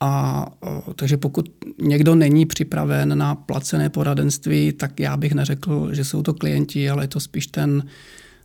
A 0.00 0.46
takže 0.94 1.16
pokud 1.16 1.50
někdo 1.82 2.14
není 2.14 2.46
připraven 2.46 3.18
na 3.18 3.34
placené 3.34 3.90
poradenství, 3.90 4.72
tak 4.72 5.00
já 5.00 5.16
bych 5.16 5.32
neřekl, 5.32 5.94
že 5.94 6.04
jsou 6.04 6.22
to 6.22 6.34
klienti, 6.34 6.90
ale 6.90 7.04
je 7.04 7.08
to 7.08 7.20
spíš 7.20 7.46
ten, 7.46 7.82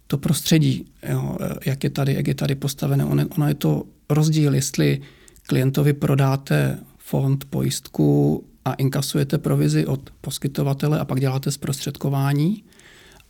to 0.08 0.18
prostředí, 0.18 0.86
jo, 1.10 1.38
jak, 1.66 1.84
je 1.84 1.90
tady, 1.90 2.14
jak 2.14 2.28
je 2.28 2.36
tady 2.36 2.56
postavené. 2.56 3.06
Ono, 3.06 3.24
ono 3.36 3.48
je 3.48 3.54
to 3.54 3.84
rozdíl, 4.10 4.56
jestli 4.56 5.02
klientovi 5.48 5.94
prodáte 5.94 6.80
fond, 6.98 7.46
pojistku 7.46 8.44
a 8.66 8.74
inkasujete 8.74 9.38
provizi 9.38 9.86
od 9.86 10.10
poskytovatele 10.22 11.00
a 11.00 11.06
pak 11.06 11.20
děláte 11.20 11.52
zprostředkování, 11.52 12.64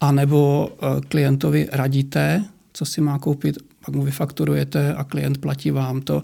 a 0.04 0.12
nebo 0.12 0.70
eh, 0.72 1.02
klientovi 1.08 1.68
radíte, 1.72 2.46
co 2.74 2.86
si 2.86 3.02
má 3.02 3.20
koupit, 3.20 3.58
pak 3.86 3.96
mu 3.96 4.04
vyfakturujete 4.04 4.94
a 4.94 5.04
klient 5.04 5.38
platí 5.38 5.72
vám 5.72 6.02
to. 6.02 6.24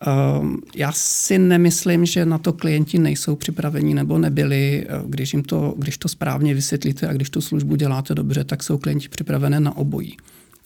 Ehm, 0.00 0.56
já 0.74 0.92
si 0.92 1.38
nemyslím, 1.38 2.06
že 2.06 2.24
na 2.24 2.38
to 2.38 2.52
klienti 2.52 2.98
nejsou 2.98 3.36
připraveni 3.36 3.94
nebo 3.94 4.18
nebyli. 4.18 4.86
Eh, 4.88 5.02
když, 5.06 5.32
jim 5.32 5.42
to, 5.42 5.74
když 5.78 5.98
to 5.98 6.08
správně 6.08 6.54
vysvětlíte 6.54 7.08
a 7.08 7.12
když 7.12 7.30
tu 7.30 7.40
službu 7.40 7.76
děláte 7.76 8.14
dobře, 8.14 8.44
tak 8.44 8.62
jsou 8.62 8.78
klienti 8.78 9.08
připravené 9.08 9.60
na 9.60 9.76
obojí. 9.76 10.16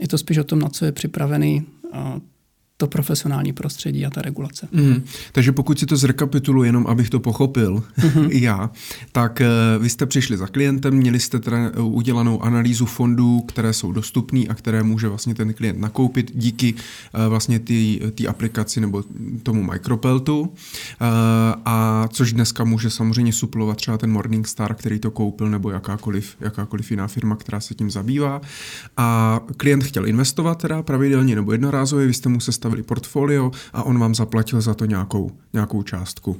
Je 0.00 0.08
to 0.08 0.18
spíš 0.18 0.38
o 0.38 0.44
tom, 0.44 0.58
na 0.58 0.68
co 0.68 0.84
je 0.84 0.92
připravený 0.92 1.66
eh, 1.94 1.98
to 2.80 2.86
profesionální 2.86 3.52
prostředí 3.52 4.06
a 4.06 4.10
ta 4.10 4.22
regulace. 4.22 4.68
Mm. 4.72 5.02
Takže 5.32 5.52
pokud 5.52 5.78
si 5.78 5.86
to 5.86 5.96
zrekapitulu, 5.96 6.64
jenom 6.64 6.86
abych 6.86 7.10
to 7.10 7.20
pochopil 7.20 7.82
mm-hmm. 7.98 8.28
i 8.30 8.42
já, 8.42 8.70
tak 9.12 9.40
uh, 9.40 9.82
vy 9.82 9.88
jste 9.88 10.06
přišli 10.06 10.36
za 10.36 10.46
klientem, 10.46 10.94
měli 10.94 11.20
jste 11.20 11.38
teda 11.38 11.58
eh, 11.58 11.80
udělanou 11.80 12.42
analýzu 12.42 12.86
fondů, 12.86 13.40
které 13.40 13.72
jsou 13.72 13.92
dostupné 13.92 14.40
a 14.48 14.54
které 14.54 14.82
může 14.82 15.08
vlastně 15.08 15.34
ten 15.34 15.54
klient 15.54 15.78
nakoupit 15.78 16.32
díky 16.34 16.74
uh, 16.74 17.26
vlastně 17.28 17.58
té 18.14 18.26
aplikaci 18.28 18.80
nebo 18.80 19.04
tomu 19.42 19.62
Micropeltu, 19.62 20.52
a 21.64 22.08
což 22.12 22.32
dneska 22.32 22.64
může 22.64 22.90
samozřejmě 22.90 23.32
suplovat 23.32 23.76
třeba 23.76 23.98
ten 23.98 24.10
Morningstar, 24.12 24.74
který 24.74 24.98
to 24.98 25.10
koupil, 25.10 25.50
nebo 25.50 25.70
jakákoliv, 25.70 26.36
jakákoliv 26.40 26.90
jiná 26.90 27.08
firma, 27.08 27.36
která 27.36 27.60
se 27.60 27.74
tím 27.74 27.90
zabývá. 27.90 28.40
A 28.96 29.40
klient 29.56 29.84
chtěl 29.84 30.06
investovat 30.06 30.58
teda 30.62 30.82
pravidelně 30.82 31.34
nebo 31.34 31.52
jednorázově, 31.52 32.06
vy 32.06 32.14
jste 32.14 32.28
mu 32.28 32.40
sestavili 32.40 32.69
portfolio 32.82 33.50
a 33.72 33.82
on 33.82 33.98
vám 33.98 34.14
zaplatil 34.14 34.60
za 34.60 34.74
to 34.74 34.84
nějakou, 34.84 35.30
nějakou 35.52 35.82
částku. 35.82 36.36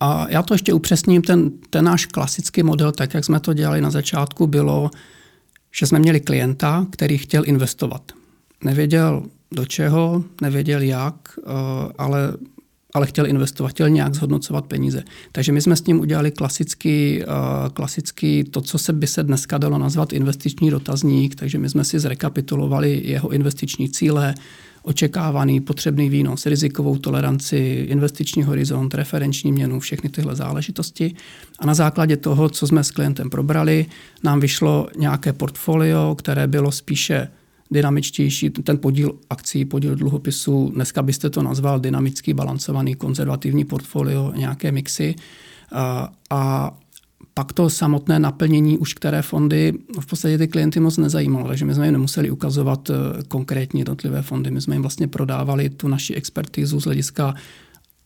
A 0.00 0.26
já 0.28 0.42
to 0.42 0.54
ještě 0.54 0.72
upřesním, 0.72 1.22
ten, 1.22 1.50
ten 1.70 1.84
náš 1.84 2.06
klasický 2.06 2.62
model, 2.62 2.92
tak 2.92 3.14
jak 3.14 3.24
jsme 3.24 3.40
to 3.40 3.52
dělali 3.52 3.80
na 3.80 3.90
začátku, 3.90 4.46
bylo, 4.46 4.90
že 5.72 5.86
jsme 5.86 5.98
měli 5.98 6.20
klienta, 6.20 6.86
který 6.90 7.18
chtěl 7.18 7.42
investovat. 7.46 8.12
Nevěděl 8.64 9.22
do 9.52 9.66
čeho, 9.66 10.24
nevěděl 10.40 10.82
jak, 10.82 11.14
eh, 11.38 11.92
ale 11.98 12.32
ale 12.94 13.06
chtěl 13.06 13.26
investovat, 13.26 13.68
chtěl 13.68 13.90
nějak 13.90 14.14
zhodnocovat 14.14 14.66
peníze. 14.66 15.02
Takže 15.32 15.52
my 15.52 15.62
jsme 15.62 15.76
s 15.76 15.84
ním 15.84 16.00
udělali 16.00 16.30
klasický, 16.30 17.22
uh, 17.24 17.68
klasický 17.68 18.44
to, 18.44 18.60
co 18.60 18.78
se 18.78 18.92
by 18.92 19.06
se 19.06 19.22
dneska 19.22 19.58
dalo 19.58 19.78
nazvat 19.78 20.12
investiční 20.12 20.70
dotazník, 20.70 21.34
takže 21.34 21.58
my 21.58 21.70
jsme 21.70 21.84
si 21.84 21.98
zrekapitulovali 21.98 23.02
jeho 23.04 23.30
investiční 23.30 23.90
cíle, 23.90 24.34
očekávaný 24.82 25.60
potřebný 25.60 26.08
výnos, 26.08 26.46
rizikovou 26.46 26.98
toleranci, 26.98 27.86
investiční 27.88 28.42
horizont, 28.42 28.94
referenční 28.94 29.52
měnu, 29.52 29.80
všechny 29.80 30.10
tyhle 30.10 30.36
záležitosti. 30.36 31.14
A 31.58 31.66
na 31.66 31.74
základě 31.74 32.16
toho, 32.16 32.48
co 32.48 32.66
jsme 32.66 32.84
s 32.84 32.90
klientem 32.90 33.30
probrali, 33.30 33.86
nám 34.22 34.40
vyšlo 34.40 34.88
nějaké 34.96 35.32
portfolio, 35.32 36.14
které 36.14 36.46
bylo 36.46 36.72
spíše 36.72 37.28
dynamičtější, 37.70 38.50
ten 38.50 38.78
podíl 38.78 39.12
akcí, 39.30 39.64
podíl 39.64 39.94
dluhopisů, 39.94 40.70
dneska 40.74 41.02
byste 41.02 41.30
to 41.30 41.42
nazval 41.42 41.80
dynamický, 41.80 42.34
balancovaný, 42.34 42.94
konzervativní 42.94 43.64
portfolio, 43.64 44.32
nějaké 44.36 44.72
mixy. 44.72 45.14
A, 45.72 46.12
a 46.30 46.72
pak 47.34 47.52
to 47.52 47.70
samotné 47.70 48.18
naplnění 48.18 48.78
už 48.78 48.94
které 48.94 49.22
fondy 49.22 49.72
v 50.00 50.06
podstatě 50.06 50.38
ty 50.38 50.48
klienty 50.48 50.80
moc 50.80 50.96
nezajímalo, 50.96 51.48
takže 51.48 51.64
my 51.64 51.74
jsme 51.74 51.86
jim 51.86 51.92
nemuseli 51.92 52.30
ukazovat 52.30 52.90
eh, 52.90 52.94
konkrétní 53.28 53.80
jednotlivé 53.80 54.22
fondy. 54.22 54.50
My 54.50 54.60
jsme 54.60 54.74
jim 54.74 54.82
vlastně 54.82 55.08
prodávali 55.08 55.70
tu 55.70 55.88
naši 55.88 56.14
expertizu 56.14 56.80
z 56.80 56.84
hlediska 56.84 57.34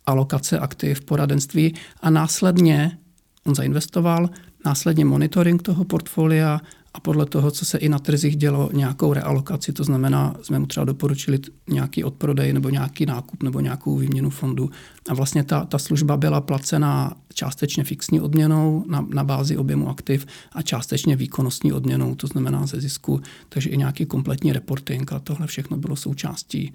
alokace 0.07 0.59
aktiv, 0.59 1.01
poradenství 1.01 1.75
a 2.01 2.11
následně 2.11 2.99
on 3.47 3.55
zainvestoval, 3.55 4.31
následně 4.65 5.05
monitoring 5.05 5.63
toho 5.63 5.85
portfolia 5.85 6.61
a 6.95 7.01
podle 7.01 7.27
toho, 7.27 7.51
co 7.51 7.65
se 7.65 7.79
i 7.79 7.89
na 7.89 7.99
trzích 7.99 8.37
dělo, 8.37 8.71
nějakou 8.73 9.13
realokaci, 9.13 9.73
to 9.73 9.85
znamená, 9.85 10.35
jsme 10.43 10.59
mu 10.59 10.67
třeba 10.67 10.85
doporučili 10.85 11.39
nějaký 11.69 12.05
odprodej 12.05 12.53
nebo 12.53 12.69
nějaký 12.69 13.07
nákup 13.07 13.43
nebo 13.43 13.61
nějakou 13.61 13.97
výměnu 13.97 14.31
fondu. 14.31 14.71
A 15.09 15.15
vlastně 15.15 15.45
ta, 15.45 15.65
ta 15.65 15.79
služba 15.79 16.17
byla 16.17 16.41
placená 16.41 17.15
částečně 17.37 17.85
fixní 17.85 18.21
odměnou 18.21 18.85
na, 18.89 19.07
na 19.11 19.25
bázi 19.25 19.57
objemu 19.57 19.89
aktiv 19.89 20.27
a 20.53 20.63
částečně 20.63 21.17
výkonnostní 21.17 21.73
odměnou, 21.73 22.15
to 22.15 22.27
znamená 22.27 22.67
ze 22.67 22.81
zisku, 22.81 23.21
takže 23.49 23.71
i 23.71 23.77
nějaký 23.77 24.07
kompletní 24.07 24.53
reporting 24.53 25.13
a 25.13 25.19
tohle 25.19 25.47
všechno 25.47 25.77
bylo 25.77 25.97
součástí 25.97 26.73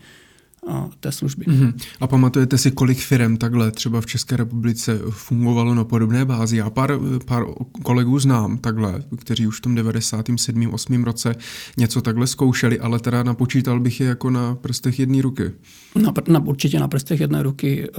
té 0.99 1.11
služby. 1.11 1.45
Mm-hmm. 1.45 1.73
A 1.99 2.07
pamatujete 2.07 2.57
si, 2.57 2.71
kolik 2.71 2.99
firm 2.99 3.37
takhle 3.37 3.71
třeba 3.71 4.01
v 4.01 4.05
České 4.05 4.37
republice 4.37 4.99
fungovalo 5.09 5.75
na 5.75 5.83
podobné 5.83 6.25
bázi? 6.25 6.57
Já 6.57 6.69
pár, 6.69 6.99
pár 7.25 7.45
kolegů 7.83 8.19
znám 8.19 8.57
takhle, 8.57 9.03
kteří 9.17 9.47
už 9.47 9.57
v 9.57 9.61
tom 9.61 9.75
97. 9.75 10.73
8. 10.73 11.03
roce 11.03 11.35
něco 11.77 12.01
takhle 12.01 12.27
zkoušeli, 12.27 12.79
ale 12.79 12.99
teda 12.99 13.23
napočítal 13.23 13.79
bych 13.79 13.99
je 13.99 14.07
jako 14.07 14.29
na 14.29 14.55
prstech 14.55 14.99
jedné 14.99 15.21
ruky. 15.21 15.51
Na, 15.95 16.13
na, 16.27 16.39
určitě 16.39 16.79
na 16.79 16.87
prstech 16.87 17.19
jedné 17.19 17.43
ruky. 17.43 17.89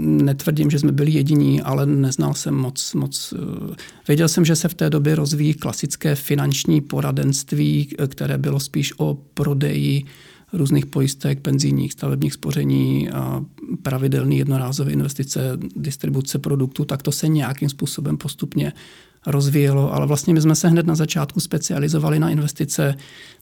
Netvrdím, 0.00 0.70
že 0.70 0.78
jsme 0.78 0.92
byli 0.92 1.10
jediní, 1.10 1.62
ale 1.62 1.86
neznal 1.86 2.34
jsem 2.34 2.54
moc. 2.54 2.94
moc 2.94 3.34
věděl 4.08 4.28
jsem, 4.28 4.44
že 4.44 4.56
se 4.56 4.68
v 4.68 4.74
té 4.74 4.90
době 4.90 5.14
rozvíjí 5.14 5.54
klasické 5.54 6.14
finanční 6.14 6.80
poradenství, 6.80 7.88
které 8.08 8.38
bylo 8.38 8.60
spíš 8.60 8.92
o 8.98 9.18
prodeji 9.34 10.04
různých 10.52 10.86
pojistek, 10.86 11.40
penzijních, 11.40 11.92
stavebních 11.92 12.32
spoření, 12.32 13.10
a 13.10 13.44
pravidelné 13.82 14.34
jednorázové 14.34 14.92
investice, 14.92 15.58
distribuce 15.76 16.38
produktů, 16.38 16.84
tak 16.84 17.02
to 17.02 17.12
se 17.12 17.28
nějakým 17.28 17.68
způsobem 17.68 18.16
postupně 18.16 18.72
rozvíjelo, 19.26 19.94
ale 19.94 20.06
vlastně 20.06 20.34
my 20.34 20.40
jsme 20.40 20.54
se 20.54 20.68
hned 20.68 20.86
na 20.86 20.94
začátku 20.94 21.40
specializovali 21.40 22.18
na 22.18 22.30
investice, 22.30 22.94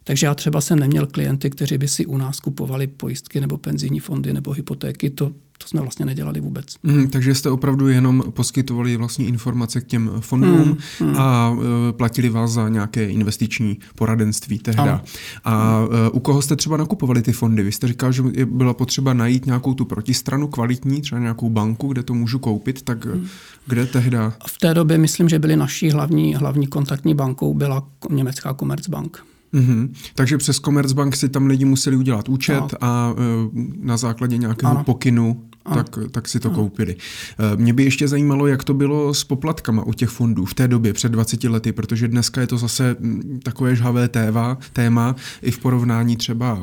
takže 0.09 0.27
já 0.27 0.35
třeba 0.35 0.61
jsem 0.61 0.79
neměl 0.79 1.07
klienty, 1.07 1.51
kteří 1.51 1.79
by 1.79 1.89
si 1.89 2.07
u 2.07 2.17
nás 2.17 2.41
kupovali 2.41 2.87
pojistky 2.87 3.41
nebo 3.41 3.59
penzijní 3.59 4.01
fondy 4.01 4.33
nebo 4.33 4.53
hypotéky, 4.53 5.11
to, 5.11 5.27
to 5.59 5.69
jsme 5.69 5.81
vlastně 5.81 6.07
nedělali 6.07 6.41
vůbec. 6.41 6.75
Mm, 6.83 7.11
takže 7.11 7.35
jste 7.35 7.51
opravdu 7.51 7.89
jenom 7.89 8.25
poskytovali 8.31 8.97
vlastně 8.97 9.27
informace 9.27 9.81
k 9.81 9.87
těm 9.87 10.11
fondům 10.21 10.77
mm, 11.01 11.07
mm. 11.07 11.17
a 11.17 11.51
uh, 11.51 11.63
platili 11.93 12.29
vás 12.29 12.51
za 12.51 12.69
nějaké 12.69 13.09
investiční 13.09 13.79
poradenství 13.95 14.59
tehda. 14.59 14.83
Ano. 14.83 15.01
A 15.45 15.81
uh, 15.81 15.87
u 16.13 16.21
koho 16.21 16.43
jste 16.43 16.57
třeba 16.57 16.77
nakupovali 16.77 17.23
ty 17.23 17.33
fondy? 17.33 17.63
Vy 17.63 17.73
jste 17.73 17.89
říkal, 17.89 18.13
že 18.13 18.23
byla 18.47 18.75
potřeba 18.75 19.15
najít 19.15 19.47
nějakou 19.47 19.75
tu 19.75 19.85
protistranu 19.85 20.49
kvalitní, 20.49 21.03
třeba 21.03 21.21
nějakou 21.21 21.51
banku, 21.51 21.89
kde 21.89 22.03
to 22.03 22.15
můžu 22.15 22.39
koupit, 22.39 22.83
tak 22.83 23.05
mm. 23.05 23.27
kde 23.67 23.87
tehda? 23.87 24.33
V 24.47 24.59
té 24.59 24.75
době 24.75 24.99
myslím, 24.99 25.29
že 25.29 25.39
byly 25.39 25.57
naší 25.57 25.91
hlavní, 25.91 26.35
hlavní 26.35 26.67
kontaktní 26.67 27.15
bankou 27.15 27.55
byla 27.55 27.89
německá 28.11 28.55
Commerzbank. 28.55 29.25
Mm-hmm. 29.55 29.89
Takže 30.15 30.39
přes 30.39 30.57
Commerzbank 30.57 31.17
si 31.17 31.29
tam 31.29 31.47
lidi 31.47 31.65
museli 31.65 31.97
udělat 31.97 32.29
účet 32.29 32.61
no. 32.61 32.69
a 32.81 33.13
uh, 33.13 33.19
na 33.81 33.97
základě 33.97 34.37
nějakého 34.37 34.73
ano. 34.73 34.85
pokynu 34.85 35.43
tak, 35.75 35.99
tak 36.11 36.29
si 36.29 36.41
to 36.41 36.49
ano. 36.49 36.57
koupili. 36.57 36.97
Eh, 37.39 37.57
mě 37.57 37.73
by 37.73 37.85
ještě 37.85 38.09
zajímalo, 38.09 38.47
jak 38.47 38.65
to 38.65 38.75
bylo 38.75 39.15
s 39.15 39.25
poplatkama 39.25 39.83
u 39.83 39.93
těch 39.93 40.09
fondů 40.09 40.45
v 40.45 40.55
té 40.55 40.69
době, 40.69 40.93
před 40.93 41.13
20 41.13 41.45
lety, 41.45 41.73
protože 41.73 42.09
dneska 42.09 42.41
je 42.41 42.47
to 42.47 42.59
zase 42.59 42.97
mm, 43.01 43.41
takové 43.43 43.77
žhavé 43.77 44.09
téma, 44.09 44.59
téma 44.73 45.17
i 45.43 45.51
v 45.51 45.59
porovnání 45.59 46.17
třeba 46.17 46.55
uh, 46.55 46.63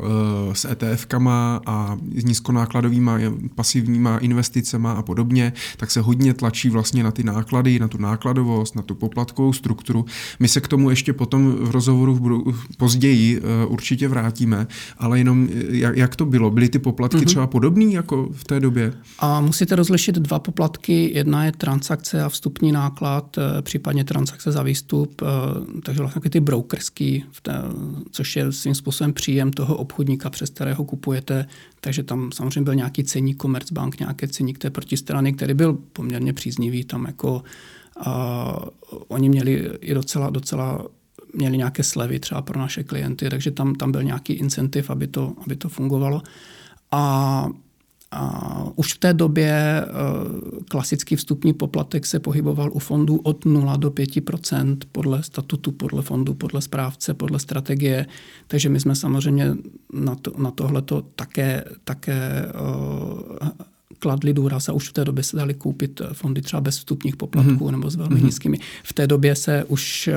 s 0.53 0.67
ETF-kama 0.69 1.61
a 1.65 1.97
s 2.15 2.23
nízkonákladovými 2.23 3.11
pasivníma 3.55 4.17
investicema 4.17 4.91
a 4.91 5.01
podobně, 5.01 5.53
tak 5.77 5.91
se 5.91 6.01
hodně 6.01 6.33
tlačí 6.33 6.69
vlastně 6.69 7.03
na 7.03 7.11
ty 7.11 7.23
náklady, 7.23 7.79
na 7.79 7.87
tu 7.87 7.97
nákladovost, 7.97 8.75
na 8.75 8.81
tu 8.81 8.95
poplatkovou 8.95 9.53
strukturu. 9.53 10.05
My 10.39 10.47
se 10.47 10.61
k 10.61 10.67
tomu 10.67 10.89
ještě 10.89 11.13
potom 11.13 11.55
v 11.59 11.71
rozhovoru 11.71 12.15
v 12.15 12.21
budu, 12.21 12.53
později 12.77 13.41
určitě 13.67 14.07
vrátíme, 14.07 14.67
ale 14.97 15.17
jenom 15.17 15.47
jak, 15.69 15.97
jak 15.97 16.15
to 16.15 16.25
bylo? 16.25 16.51
Byly 16.51 16.69
ty 16.69 16.79
poplatky 16.79 17.17
mm-hmm. 17.17 17.25
třeba 17.25 17.47
podobné 17.47 17.85
jako 17.85 18.29
v 18.31 18.43
té 18.43 18.59
době? 18.59 18.93
A 19.19 19.41
musíte 19.41 19.75
rozlišit 19.75 20.15
dva 20.15 20.39
poplatky. 20.39 21.11
Jedna 21.13 21.45
je 21.45 21.51
transakce 21.51 22.23
a 22.23 22.29
vstupní 22.29 22.71
náklad, 22.71 23.37
eh, 23.37 23.61
případně 23.61 24.03
transakce 24.03 24.51
za 24.51 24.63
výstup, 24.63 25.21
eh, 25.21 25.81
takže 25.81 26.01
vlastně 26.01 26.29
ty 26.29 26.39
brokerský, 26.39 27.25
což 28.11 28.35
je 28.35 28.51
svým 28.51 28.75
způsobem 28.75 29.13
příjem 29.13 29.51
toho 29.51 29.75
obchodníka, 29.77 30.29
přes 30.29 30.49
kterého 30.49 30.85
kupujete. 30.85 31.47
Takže 31.79 32.03
tam 32.03 32.31
samozřejmě 32.31 32.61
byl 32.61 32.75
nějaký 32.75 33.03
ceník 33.03 33.41
Commerzbank, 33.41 33.99
nějaké 33.99 34.27
ceník 34.27 34.57
té 34.57 34.69
protistrany, 34.69 35.33
který 35.33 35.53
byl 35.53 35.77
poměrně 35.93 36.33
příznivý. 36.33 36.83
Tam 36.83 37.05
jako 37.05 37.43
a 37.99 38.55
oni 39.07 39.29
měli 39.29 39.69
i 39.81 39.93
docela, 39.93 40.29
docela 40.29 40.85
měli 41.33 41.57
nějaké 41.57 41.83
slevy 41.83 42.19
třeba 42.19 42.41
pro 42.41 42.59
naše 42.59 42.83
klienty, 42.83 43.29
takže 43.29 43.51
tam, 43.51 43.75
tam 43.75 43.91
byl 43.91 44.03
nějaký 44.03 44.33
incentiv, 44.33 44.89
aby 44.89 45.07
to, 45.07 45.33
aby 45.45 45.55
to 45.55 45.69
fungovalo. 45.69 46.21
A 46.91 47.47
a 48.15 48.67
už 48.75 48.93
v 48.93 48.97
té 48.97 49.13
době 49.13 49.51
e, 49.51 49.85
klasický 50.69 51.15
vstupní 51.15 51.53
poplatek 51.53 52.05
se 52.05 52.19
pohyboval 52.19 52.69
u 52.73 52.79
fondů 52.79 53.17
od 53.17 53.45
0 53.45 53.77
do 53.77 53.89
5% 53.89 54.77
podle 54.91 55.23
statutu, 55.23 55.71
podle 55.71 56.01
fondu, 56.01 56.33
podle 56.33 56.61
správce, 56.61 57.13
podle 57.13 57.39
strategie. 57.39 58.05
Takže 58.47 58.69
my 58.69 58.79
jsme 58.79 58.95
samozřejmě 58.95 59.55
na, 59.93 60.15
to, 60.15 60.33
na 60.37 60.51
tohleto 60.51 61.03
také, 61.15 61.63
také 61.83 62.45
uh, 63.41 63.49
kladli 63.99 64.33
důraz 64.33 64.69
a 64.69 64.73
už 64.73 64.89
v 64.89 64.93
té 64.93 65.05
době 65.05 65.23
se 65.23 65.37
dali 65.37 65.53
koupit 65.53 66.01
fondy 66.13 66.41
třeba 66.41 66.61
bez 66.61 66.77
vstupních 66.77 67.15
poplatků 67.15 67.51
mm-hmm. 67.51 67.71
nebo 67.71 67.89
s 67.89 67.95
velmi 67.95 68.15
mm-hmm. 68.15 68.25
nízkými. 68.25 68.59
V 68.83 68.93
té 68.93 69.07
době 69.07 69.35
se 69.35 69.63
už, 69.63 70.09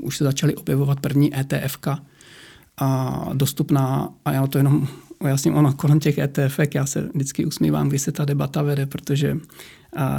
už 0.00 0.16
se 0.16 0.24
začaly 0.24 0.54
objevovat 0.54 1.00
první 1.00 1.38
ETFka 1.38 1.98
a 2.76 3.28
dostupná, 3.34 4.08
a 4.24 4.32
já 4.32 4.46
to 4.46 4.58
jenom 4.58 4.88
ujasním, 5.18 5.54
ono 5.54 5.72
kolem 5.72 6.00
těch 6.00 6.18
ETF, 6.18 6.60
já 6.74 6.86
se 6.86 7.08
vždycky 7.14 7.44
usmívám, 7.46 7.88
když 7.88 8.02
se 8.02 8.12
ta 8.12 8.24
debata 8.24 8.62
vede, 8.62 8.86
protože 8.86 9.36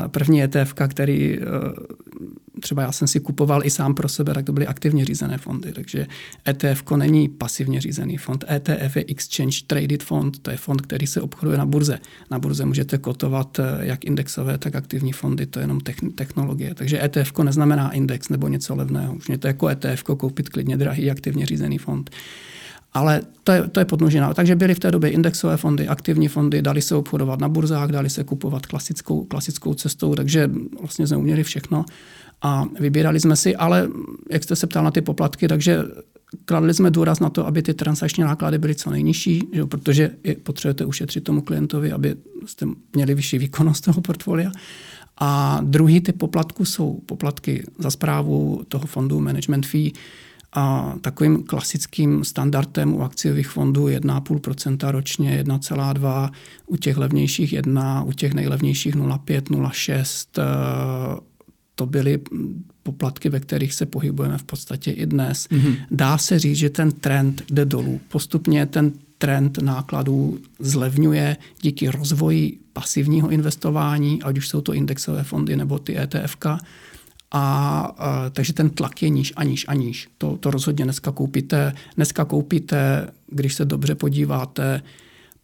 první 0.08 0.44
ETF, 0.44 0.74
který 0.88 1.40
e, 1.40 1.42
třeba 2.60 2.82
já 2.82 2.92
jsem 2.92 3.08
si 3.08 3.20
kupoval 3.20 3.66
i 3.66 3.70
sám 3.70 3.96
pro 3.96 4.10
sebe, 4.10 4.34
tak 4.34 4.46
to 4.46 4.54
byly 4.54 4.68
aktivně 4.68 5.06
řízené 5.06 5.38
fondy. 5.38 5.72
Takže 5.72 6.08
ETF 6.48 6.84
není 6.96 7.30
pasivně 7.30 7.82
řízený 7.82 8.18
fond. 8.18 8.46
ETF 8.50 8.96
je 8.96 9.06
Exchange 9.08 9.58
Traded 9.68 10.04
Fond, 10.04 10.40
to 10.40 10.52
je 10.52 10.58
fond, 10.58 10.82
který 10.82 11.08
se 11.08 11.22
obchoduje 11.22 11.58
na 11.58 11.66
burze. 11.66 12.00
Na 12.32 12.40
burze 12.40 12.66
můžete 12.66 12.98
kotovat 12.98 13.60
eh, 13.60 13.64
jak 13.80 14.06
indexové, 14.06 14.58
tak 14.58 14.76
aktivní 14.76 15.12
fondy, 15.12 15.46
to 15.46 15.60
je 15.60 15.64
jenom 15.64 15.80
technologie. 16.16 16.76
Takže 16.76 17.04
ETF 17.04 17.40
neznamená 17.44 17.92
index 17.92 18.30
nebo 18.30 18.48
něco 18.48 18.76
levného. 18.76 19.16
Už 19.16 19.28
mě 19.28 19.38
to 19.38 19.48
jako 19.48 19.68
ETF 19.68 20.04
koupit 20.04 20.50
klidně 20.50 20.78
drahý 20.78 21.12
aktivně 21.12 21.46
řízený 21.46 21.78
fond. 21.78 22.10
Ale 22.98 23.22
to 23.44 23.52
je, 23.52 23.68
to 23.68 23.80
je 23.80 23.86
podnožina. 23.86 24.34
Takže 24.34 24.56
byly 24.56 24.76
v 24.76 24.80
té 24.80 24.92
době 24.92 25.10
indexové 25.10 25.58
fondy, 25.58 25.88
aktivní 25.88 26.28
fondy, 26.28 26.62
dali 26.62 26.82
se 26.82 26.96
obchodovat 26.96 27.40
na 27.40 27.50
burzách, 27.50 27.90
dali 27.90 28.10
se 28.10 28.24
kupovat 28.24 28.66
klasickou, 28.66 29.24
klasickou 29.24 29.74
cestou, 29.74 30.16
takže 30.16 30.50
vlastně 30.82 31.08
jsme 31.08 31.18
uměli 31.18 31.44
všechno 31.44 31.86
a 32.42 32.66
vybírali 32.80 33.20
jsme 33.20 33.36
si, 33.36 33.56
ale 33.56 33.88
jak 34.32 34.44
jste 34.44 34.56
se 34.56 34.68
ptal 34.68 34.84
na 34.84 34.92
ty 34.92 35.02
poplatky, 35.02 35.48
takže 35.48 35.84
kladli 36.46 36.74
jsme 36.74 36.92
důraz 36.92 37.20
na 37.20 37.30
to, 37.30 37.48
aby 37.48 37.62
ty 37.62 37.74
transakční 37.74 38.24
náklady 38.24 38.58
byly 38.58 38.76
co 38.76 38.90
nejnižší, 38.90 39.44
že, 39.54 39.66
protože 39.66 40.12
je, 40.24 40.36
potřebujete 40.36 40.86
ušetřit 40.86 41.24
tomu 41.24 41.42
klientovi, 41.42 41.92
aby 41.92 42.16
jste 42.46 42.66
měli 42.96 43.16
vyšší 43.16 43.38
výkonnost 43.38 43.84
toho 43.84 44.02
portfolia. 44.02 44.52
A 45.18 45.60
druhý 45.64 46.02
typ 46.02 46.18
poplatků 46.18 46.66
jsou 46.66 47.02
poplatky 47.06 47.64
za 47.80 47.92
zprávu 47.92 48.64
toho 48.68 48.88
fondu 48.88 49.20
management 49.20 49.66
fee, 49.66 49.92
a 50.54 50.96
takovým 51.02 51.44
klasickým 51.44 52.24
standardem 52.24 52.94
u 52.94 53.04
akciových 53.04 53.48
fondů 53.48 53.88
1,5% 53.88 54.92
ročně, 54.92 55.44
1,2%, 55.44 56.32
u 56.66 56.78
těch 56.78 56.98
levnějších 56.98 57.54
1, 57.54 58.04
u 58.04 58.12
těch 58.12 58.34
nejlevnějších 58.34 58.96
0,5, 58.96 59.42
0,6. 59.42 60.42
To 61.76 61.86
byly 61.86 62.20
poplatky, 62.84 63.30
ve 63.30 63.40
kterých 63.40 63.74
se 63.74 63.86
pohybujeme 63.86 64.38
v 64.38 64.44
podstatě 64.44 64.92
i 64.92 65.06
dnes. 65.06 65.48
Mm-hmm. 65.52 65.76
Dá 65.92 66.18
se 66.18 66.40
říct, 66.40 66.58
že 66.58 66.70
ten 66.70 66.92
trend 66.92 67.44
jde 67.52 67.66
dolů. 67.66 68.00
Postupně 68.10 68.66
ten 68.66 68.92
trend 69.18 69.58
nákladů 69.58 70.40
zlevňuje 70.60 71.38
díky 71.62 71.90
rozvoji 71.90 72.60
pasivního 72.74 73.30
investování, 73.30 74.24
ať 74.24 74.38
už 74.38 74.48
jsou 74.48 74.62
to 74.62 74.74
indexové 74.74 75.24
fondy 75.24 75.56
nebo 75.56 75.80
ty 75.80 76.00
ETFK. 76.00 76.46
A, 77.32 77.80
a 77.98 78.30
takže 78.30 78.54
ten 78.54 78.70
tlak 78.70 79.04
je 79.04 79.10
níž 79.10 79.34
a 79.36 79.44
níž 79.44 79.66
a 79.68 79.74
níž. 79.74 80.08
To, 80.18 80.38
to 80.38 80.52
rozhodně 80.52 80.84
dneska 80.84 81.12
koupíte. 81.12 81.74
Dneska 81.96 82.26
koupíte, 82.26 83.10
když 83.28 83.54
se 83.54 83.66
dobře 83.66 83.96
podíváte, 83.96 84.82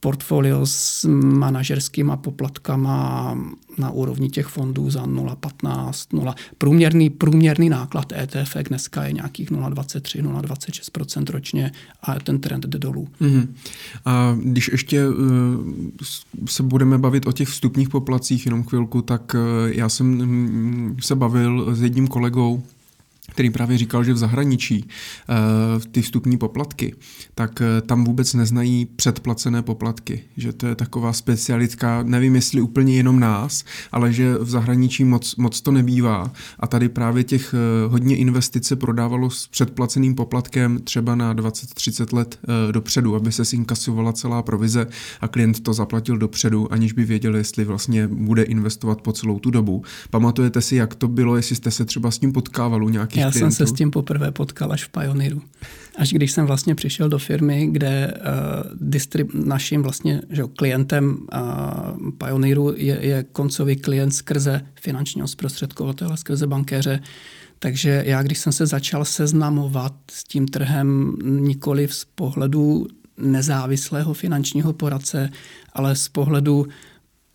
portfolio 0.03 0.65
s 0.65 1.05
manažerskýma 1.23 2.17
poplatkama 2.17 3.37
na 3.77 3.91
úrovni 3.91 4.29
těch 4.29 4.47
fondů 4.47 4.89
za 4.89 5.05
0,15, 5.05 6.17
0. 6.17 6.35
Průměrný, 6.57 7.09
průměrný 7.09 7.69
náklad 7.69 8.11
ETF 8.11 8.57
dneska 8.69 9.03
je 9.03 9.13
nějakých 9.13 9.51
0,23, 9.51 10.41
0,26% 10.41 11.31
ročně 11.31 11.71
a 12.01 12.19
ten 12.19 12.39
trend 12.39 12.65
jde 12.65 12.79
dolů. 12.79 13.07
Mm-hmm. 13.21 13.47
A 14.05 14.37
když 14.43 14.67
ještě 14.67 15.07
uh, 15.07 15.15
se 16.45 16.63
budeme 16.63 16.97
bavit 16.97 17.27
o 17.27 17.31
těch 17.31 17.47
vstupních 17.47 17.89
poplacích 17.89 18.45
jenom 18.45 18.63
chvilku, 18.63 19.01
tak 19.01 19.35
uh, 19.35 19.71
já 19.71 19.89
jsem 19.89 20.19
um, 20.19 20.97
se 20.99 21.15
bavil 21.15 21.75
s 21.75 21.81
jedním 21.81 22.07
kolegou, 22.07 22.63
který 23.33 23.49
právě 23.49 23.77
říkal, 23.77 24.03
že 24.03 24.13
v 24.13 24.17
zahraničí 24.17 24.85
uh, 24.85 25.83
ty 25.91 26.01
vstupní 26.01 26.37
poplatky, 26.37 26.95
tak 27.35 27.61
uh, 27.61 27.87
tam 27.87 28.03
vůbec 28.03 28.33
neznají 28.33 28.85
předplacené 28.85 29.61
poplatky, 29.61 30.23
že 30.37 30.53
to 30.53 30.67
je 30.67 30.75
taková 30.75 31.13
specialitka, 31.13 32.03
nevím 32.03 32.35
jestli 32.35 32.61
úplně 32.61 32.95
jenom 32.95 33.19
nás, 33.19 33.63
ale 33.91 34.13
že 34.13 34.37
v 34.37 34.49
zahraničí 34.49 35.03
moc, 35.03 35.35
moc 35.35 35.61
to 35.61 35.71
nebývá 35.71 36.31
a 36.59 36.67
tady 36.67 36.89
právě 36.89 37.23
těch 37.23 37.53
uh, 37.53 37.91
hodně 37.91 38.17
investice 38.17 38.75
prodávalo 38.75 39.29
s 39.29 39.47
předplaceným 39.47 40.15
poplatkem 40.15 40.79
třeba 40.83 41.15
na 41.15 41.33
20-30 41.35 42.15
let 42.15 42.39
dopředu, 42.71 43.15
aby 43.15 43.31
se 43.31 43.43
inkasovala 43.55 44.13
celá 44.13 44.41
provize 44.41 44.87
a 45.21 45.27
klient 45.27 45.59
to 45.59 45.73
zaplatil 45.73 46.17
dopředu, 46.17 46.73
aniž 46.73 46.93
by 46.93 47.05
věděl, 47.05 47.35
jestli 47.35 47.65
vlastně 47.65 48.07
bude 48.07 48.43
investovat 48.43 49.01
po 49.01 49.13
celou 49.13 49.39
tu 49.39 49.51
dobu. 49.51 49.83
Pamatujete 50.09 50.61
si, 50.61 50.75
jak 50.75 50.95
to 50.95 51.07
bylo, 51.07 51.35
jestli 51.35 51.55
jste 51.55 51.71
se 51.71 51.85
třeba 51.85 52.11
s 52.11 52.19
tím 52.19 52.31
potkával 52.31 52.83
u 52.83 52.89
nějakých 52.89 53.22
já 53.23 53.31
klientů? 53.31 53.55
jsem 53.55 53.67
se 53.67 53.73
s 53.73 53.73
tím 53.77 53.91
poprvé 53.91 54.31
potkal 54.31 54.71
až 54.71 54.83
v 54.83 54.89
Pioneeru. 54.89 55.41
Až 55.97 56.13
když 56.13 56.31
jsem 56.31 56.45
vlastně 56.45 56.75
přišel 56.75 57.09
do 57.09 57.19
firmy, 57.19 57.67
kde 57.71 58.13
uh, 58.13 58.89
distrib- 58.89 59.45
naším 59.45 59.83
vlastně 59.83 60.21
že, 60.29 60.43
klientem 60.57 61.17
uh, 61.33 62.09
Pioneeru 62.17 62.73
je, 62.77 62.97
je 63.01 63.23
koncový 63.23 63.75
klient 63.75 64.11
skrze 64.11 64.61
finančního 64.81 65.27
zprostředkovatele, 65.27 66.17
skrze 66.17 66.47
bankéře, 66.47 66.99
takže 67.59 68.03
já, 68.05 68.23
když 68.23 68.37
jsem 68.37 68.53
se 68.53 68.65
začal 68.65 69.05
seznamovat 69.05 69.93
s 70.11 70.23
tím 70.23 70.47
trhem 70.47 71.15
nikoli 71.23 71.87
z 71.87 72.05
pohledu 72.15 72.87
nezávislého 73.17 74.13
finančního 74.13 74.73
poradce, 74.73 75.29
ale 75.73 75.95
z 75.95 76.07
pohledu 76.07 76.67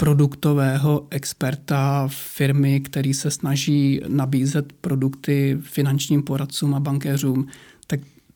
produktového 0.00 1.06
experta 1.10 2.08
firmy, 2.10 2.80
který 2.80 3.14
se 3.14 3.30
snaží 3.30 4.00
nabízet 4.08 4.72
produkty 4.72 5.58
finančním 5.60 6.22
poradcům 6.22 6.74
a 6.74 6.80
bankéřům, 6.80 7.46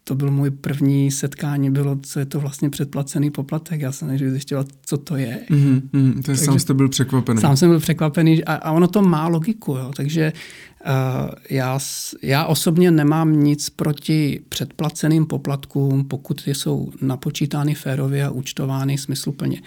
to 0.05 0.15
byl 0.15 0.31
můj 0.31 0.51
první 0.51 1.11
setkání, 1.11 1.71
bylo, 1.71 1.99
co 2.03 2.19
je 2.19 2.27
to 2.27 2.41
vlastně 2.41 2.71
předplacený 2.71 3.31
poplatek. 3.31 3.81
Já 3.81 3.93
jsem 3.93 4.09
než 4.09 4.21
zjišťoval, 4.21 4.65
co 4.87 4.99
to 4.99 5.17
je. 5.17 5.41
Mm-hmm, 5.51 5.83
mm, 5.93 6.23
takže 6.23 6.45
sám 6.45 6.59
jste 6.59 6.75
byl 6.75 6.89
překvapený. 6.89 7.41
Sám 7.41 7.57
jsem 7.57 7.69
byl 7.69 7.81
překvapený 7.81 8.45
a, 8.45 8.55
a 8.55 8.73
ono 8.73 8.89
to 8.89 9.03
má 9.03 9.29
logiku. 9.29 9.73
Jo. 9.73 9.93
Takže 9.97 10.33
uh, 10.87 11.31
já, 11.51 11.79
já 12.23 12.45
osobně 12.45 12.91
nemám 12.91 13.41
nic 13.41 13.71
proti 13.71 14.41
předplaceným 14.49 15.27
poplatkům, 15.27 16.05
pokud 16.05 16.43
jsou 16.47 16.91
napočítány 17.03 17.75
férově 17.75 18.25
a 18.25 18.31
účtovány 18.31 18.99
smysluplně. 18.99 19.63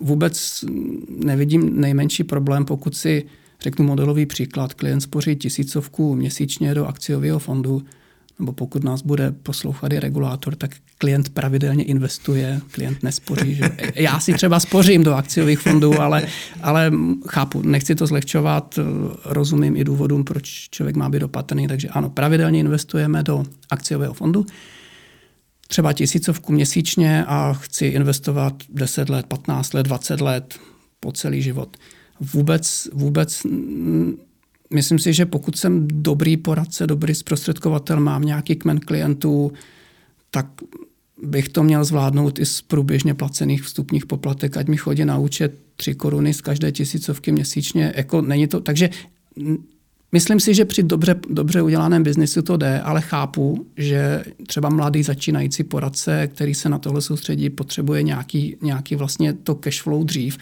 Vůbec 0.00 0.64
nevidím 1.08 1.80
nejmenší 1.80 2.24
problém, 2.24 2.64
pokud 2.64 2.96
si 2.96 3.24
řeknu 3.60 3.84
modelový 3.84 4.26
příklad, 4.26 4.74
klient 4.74 5.00
spoří 5.00 5.36
tisícovku 5.36 6.14
měsíčně 6.14 6.74
do 6.74 6.86
akciového 6.86 7.38
fondu, 7.38 7.82
nebo 8.40 8.52
pokud 8.52 8.84
nás 8.84 9.02
bude 9.02 9.32
poslouchat 9.32 9.92
i 9.92 10.00
regulátor, 10.00 10.56
tak 10.56 10.70
klient 10.98 11.28
pravidelně 11.28 11.84
investuje, 11.84 12.60
klient 12.70 13.02
nespoří. 13.02 13.54
Že? 13.54 13.70
Já 13.94 14.20
si 14.20 14.34
třeba 14.34 14.60
spořím 14.60 15.04
do 15.04 15.14
akciových 15.14 15.58
fondů, 15.58 16.00
ale, 16.00 16.26
ale 16.62 16.92
chápu, 17.28 17.62
nechci 17.62 17.94
to 17.94 18.06
zlehčovat, 18.06 18.78
rozumím 19.24 19.76
i 19.76 19.84
důvodům, 19.84 20.24
proč 20.24 20.68
člověk 20.70 20.96
má 20.96 21.08
být 21.08 21.22
opatrný, 21.22 21.68
takže 21.68 21.88
ano, 21.88 22.10
pravidelně 22.10 22.60
investujeme 22.60 23.22
do 23.22 23.44
akciového 23.70 24.14
fondu, 24.14 24.46
třeba 25.68 25.92
tisícovku 25.92 26.52
měsíčně 26.52 27.24
a 27.24 27.52
chci 27.52 27.86
investovat 27.86 28.54
10 28.68 29.08
let, 29.08 29.26
15 29.26 29.74
let, 29.74 29.82
20 29.82 30.20
let 30.20 30.58
po 31.00 31.12
celý 31.12 31.42
život. 31.42 31.76
Vůbec, 32.20 32.88
vůbec 32.92 33.42
myslím 34.74 34.98
si, 34.98 35.12
že 35.12 35.26
pokud 35.26 35.56
jsem 35.56 35.88
dobrý 35.88 36.36
poradce, 36.36 36.86
dobrý 36.86 37.14
zprostředkovatel, 37.14 38.00
mám 38.00 38.22
nějaký 38.22 38.56
kmen 38.56 38.80
klientů, 38.80 39.52
tak 40.30 40.46
bych 41.22 41.48
to 41.48 41.62
měl 41.62 41.84
zvládnout 41.84 42.38
i 42.38 42.46
z 42.46 42.62
průběžně 42.62 43.14
placených 43.14 43.62
vstupních 43.62 44.06
poplatek, 44.06 44.56
ať 44.56 44.68
mi 44.68 44.76
chodí 44.76 45.04
na 45.04 45.18
účet 45.18 45.54
tři 45.76 45.94
koruny 45.94 46.34
z 46.34 46.40
každé 46.40 46.72
tisícovky 46.72 47.32
měsíčně. 47.32 47.92
Jako 47.96 48.20
není 48.20 48.46
to, 48.46 48.60
takže 48.60 48.90
myslím 50.12 50.40
si, 50.40 50.54
že 50.54 50.64
při 50.64 50.82
dobře, 50.82 51.20
dobře 51.30 51.62
udělaném 51.62 52.02
biznisu 52.02 52.42
to 52.42 52.56
jde, 52.56 52.80
ale 52.80 53.00
chápu, 53.00 53.66
že 53.76 54.24
třeba 54.46 54.68
mladý 54.68 55.02
začínající 55.02 55.64
poradce, 55.64 56.26
který 56.26 56.54
se 56.54 56.68
na 56.68 56.78
tohle 56.78 57.00
soustředí, 57.00 57.50
potřebuje 57.50 58.02
nějaký, 58.02 58.56
nějaký 58.62 58.96
vlastně 58.96 59.32
to 59.32 59.54
cash 59.54 59.82
flow 59.82 60.04
dřív. 60.04 60.38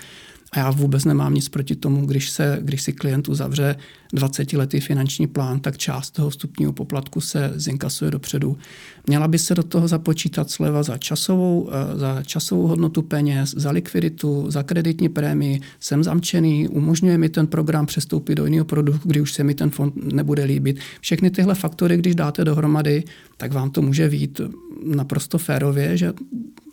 A 0.52 0.58
já 0.58 0.70
vůbec 0.70 1.04
nemám 1.04 1.34
nic 1.34 1.48
proti 1.48 1.76
tomu, 1.76 2.06
když, 2.06 2.30
se, 2.30 2.58
když 2.60 2.82
si 2.82 2.92
klient 2.92 3.28
uzavře 3.28 3.76
20-letý 4.14 4.80
finanční 4.80 5.26
plán, 5.26 5.60
tak 5.60 5.78
část 5.78 6.10
toho 6.10 6.30
vstupního 6.30 6.72
poplatku 6.72 7.20
se 7.20 7.52
zinkasuje 7.54 8.10
dopředu. 8.10 8.58
Měla 9.06 9.28
by 9.28 9.38
se 9.38 9.54
do 9.54 9.62
toho 9.62 9.88
započítat 9.88 10.50
sleva 10.50 10.82
za 10.82 10.98
časovou, 10.98 11.70
eh, 11.72 11.98
za 11.98 12.22
časovou 12.22 12.66
hodnotu 12.66 13.02
peněz, 13.02 13.54
za 13.56 13.70
likviditu, 13.70 14.50
za 14.50 14.62
kreditní 14.62 15.08
prémii. 15.08 15.60
Jsem 15.80 16.04
zamčený, 16.04 16.68
umožňuje 16.68 17.18
mi 17.18 17.28
ten 17.28 17.46
program 17.46 17.86
přestoupit 17.86 18.34
do 18.34 18.44
jiného 18.44 18.64
produktu, 18.64 19.08
kdy 19.08 19.20
už 19.20 19.32
se 19.32 19.44
mi 19.44 19.54
ten 19.54 19.70
fond 19.70 20.12
nebude 20.12 20.44
líbit. 20.44 20.78
Všechny 21.00 21.30
tyhle 21.30 21.54
faktory, 21.54 21.96
když 21.96 22.14
dáte 22.14 22.44
dohromady, 22.44 23.04
tak 23.36 23.52
vám 23.52 23.70
to 23.70 23.82
může 23.82 24.08
vít 24.08 24.40
naprosto 24.84 25.38
férově, 25.38 25.96
že 25.96 26.12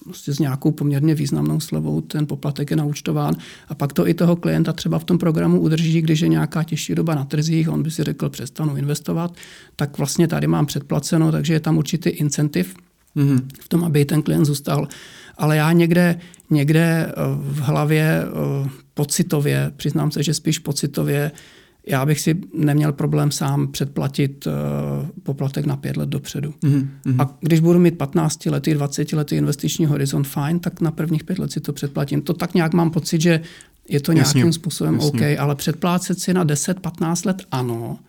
prostě 0.06 0.34
s 0.34 0.40
nějakou 0.40 0.72
poměrně 0.72 1.16
významnou 1.16 1.60
slevou 1.60 2.02
ten 2.02 2.28
poplatek 2.28 2.72
je 2.72 2.78
naučtován 2.78 3.36
a 3.68 3.76
pak 3.76 3.94
to 3.94 4.08
i 4.08 4.14
toho 4.14 4.36
klienta 4.36 4.74
třeba 4.74 5.00
v 5.00 5.04
tom 5.04 5.18
programu 5.18 5.60
udrží, 5.60 6.02
když 6.02 6.20
je 6.20 6.28
nějaká 6.28 6.64
těžší 6.64 6.96
doba 6.96 7.16
na 7.16 7.26
trzích, 7.26 7.70
on 7.70 7.84
by 7.84 7.92
si 7.92 8.04
řekl, 8.04 8.30
přestanu 8.30 8.76
investovat, 8.76 9.36
tak 9.76 9.98
vlastně 9.98 10.28
tady 10.28 10.48
mám 10.48 10.66
předplaceno, 10.66 11.32
takže 11.32 11.54
je 11.54 11.60
tam 11.60 11.78
určitý 11.78 12.10
incentiv 12.10 12.76
mm-hmm. 13.16 13.42
v 13.60 13.70
tom, 13.70 13.84
aby 13.84 14.06
ten 14.06 14.22
klient 14.22 14.46
zůstal. 14.46 14.88
Ale 15.38 15.58
já 15.58 15.72
někde, 15.72 16.20
někde 16.50 17.06
eh, 17.08 17.14
v 17.38 17.60
hlavě 17.60 18.24
eh, 18.24 18.70
pocitově, 18.94 19.72
přiznám 19.76 20.12
se, 20.12 20.24
že 20.24 20.34
spíš 20.34 20.60
pocitově, 20.60 21.32
já 21.88 22.06
bych 22.06 22.20
si 22.20 22.42
neměl 22.54 22.94
problém 22.94 23.32
sám 23.32 23.68
předplatit 23.68 24.48
uh, 24.48 24.54
poplatek 25.24 25.66
na 25.66 25.78
pět 25.78 25.98
let 25.98 26.10
dopředu. 26.10 26.54
Mm-hmm. 26.64 27.22
A 27.22 27.38
když 27.42 27.60
budu 27.60 27.80
mít 27.80 27.98
15 27.98 28.46
letý, 28.46 28.74
20 28.74 29.14
letý 29.14 29.36
investiční 29.36 29.86
horizont, 29.86 30.28
fajn, 30.28 30.60
tak 30.60 30.82
na 30.82 30.92
prvních 30.92 31.24
pět 31.24 31.40
let 31.40 31.52
si 31.52 31.60
to 31.60 31.74
předplatím. 31.74 32.22
To 32.22 32.34
tak 32.34 32.54
nějak 32.54 32.74
mám 32.74 32.92
pocit, 32.92 33.22
že 33.22 33.42
je 33.90 34.00
to 34.00 34.12
jasně, 34.12 34.38
nějakým 34.38 34.54
způsobem 34.54 34.94
jasně. 34.94 35.10
OK, 35.10 35.40
ale 35.40 35.56
předplácet 35.56 36.20
si 36.20 36.34
na 36.34 36.46
10-15 36.46 37.28
let 37.28 37.46
ano, 37.52 38.00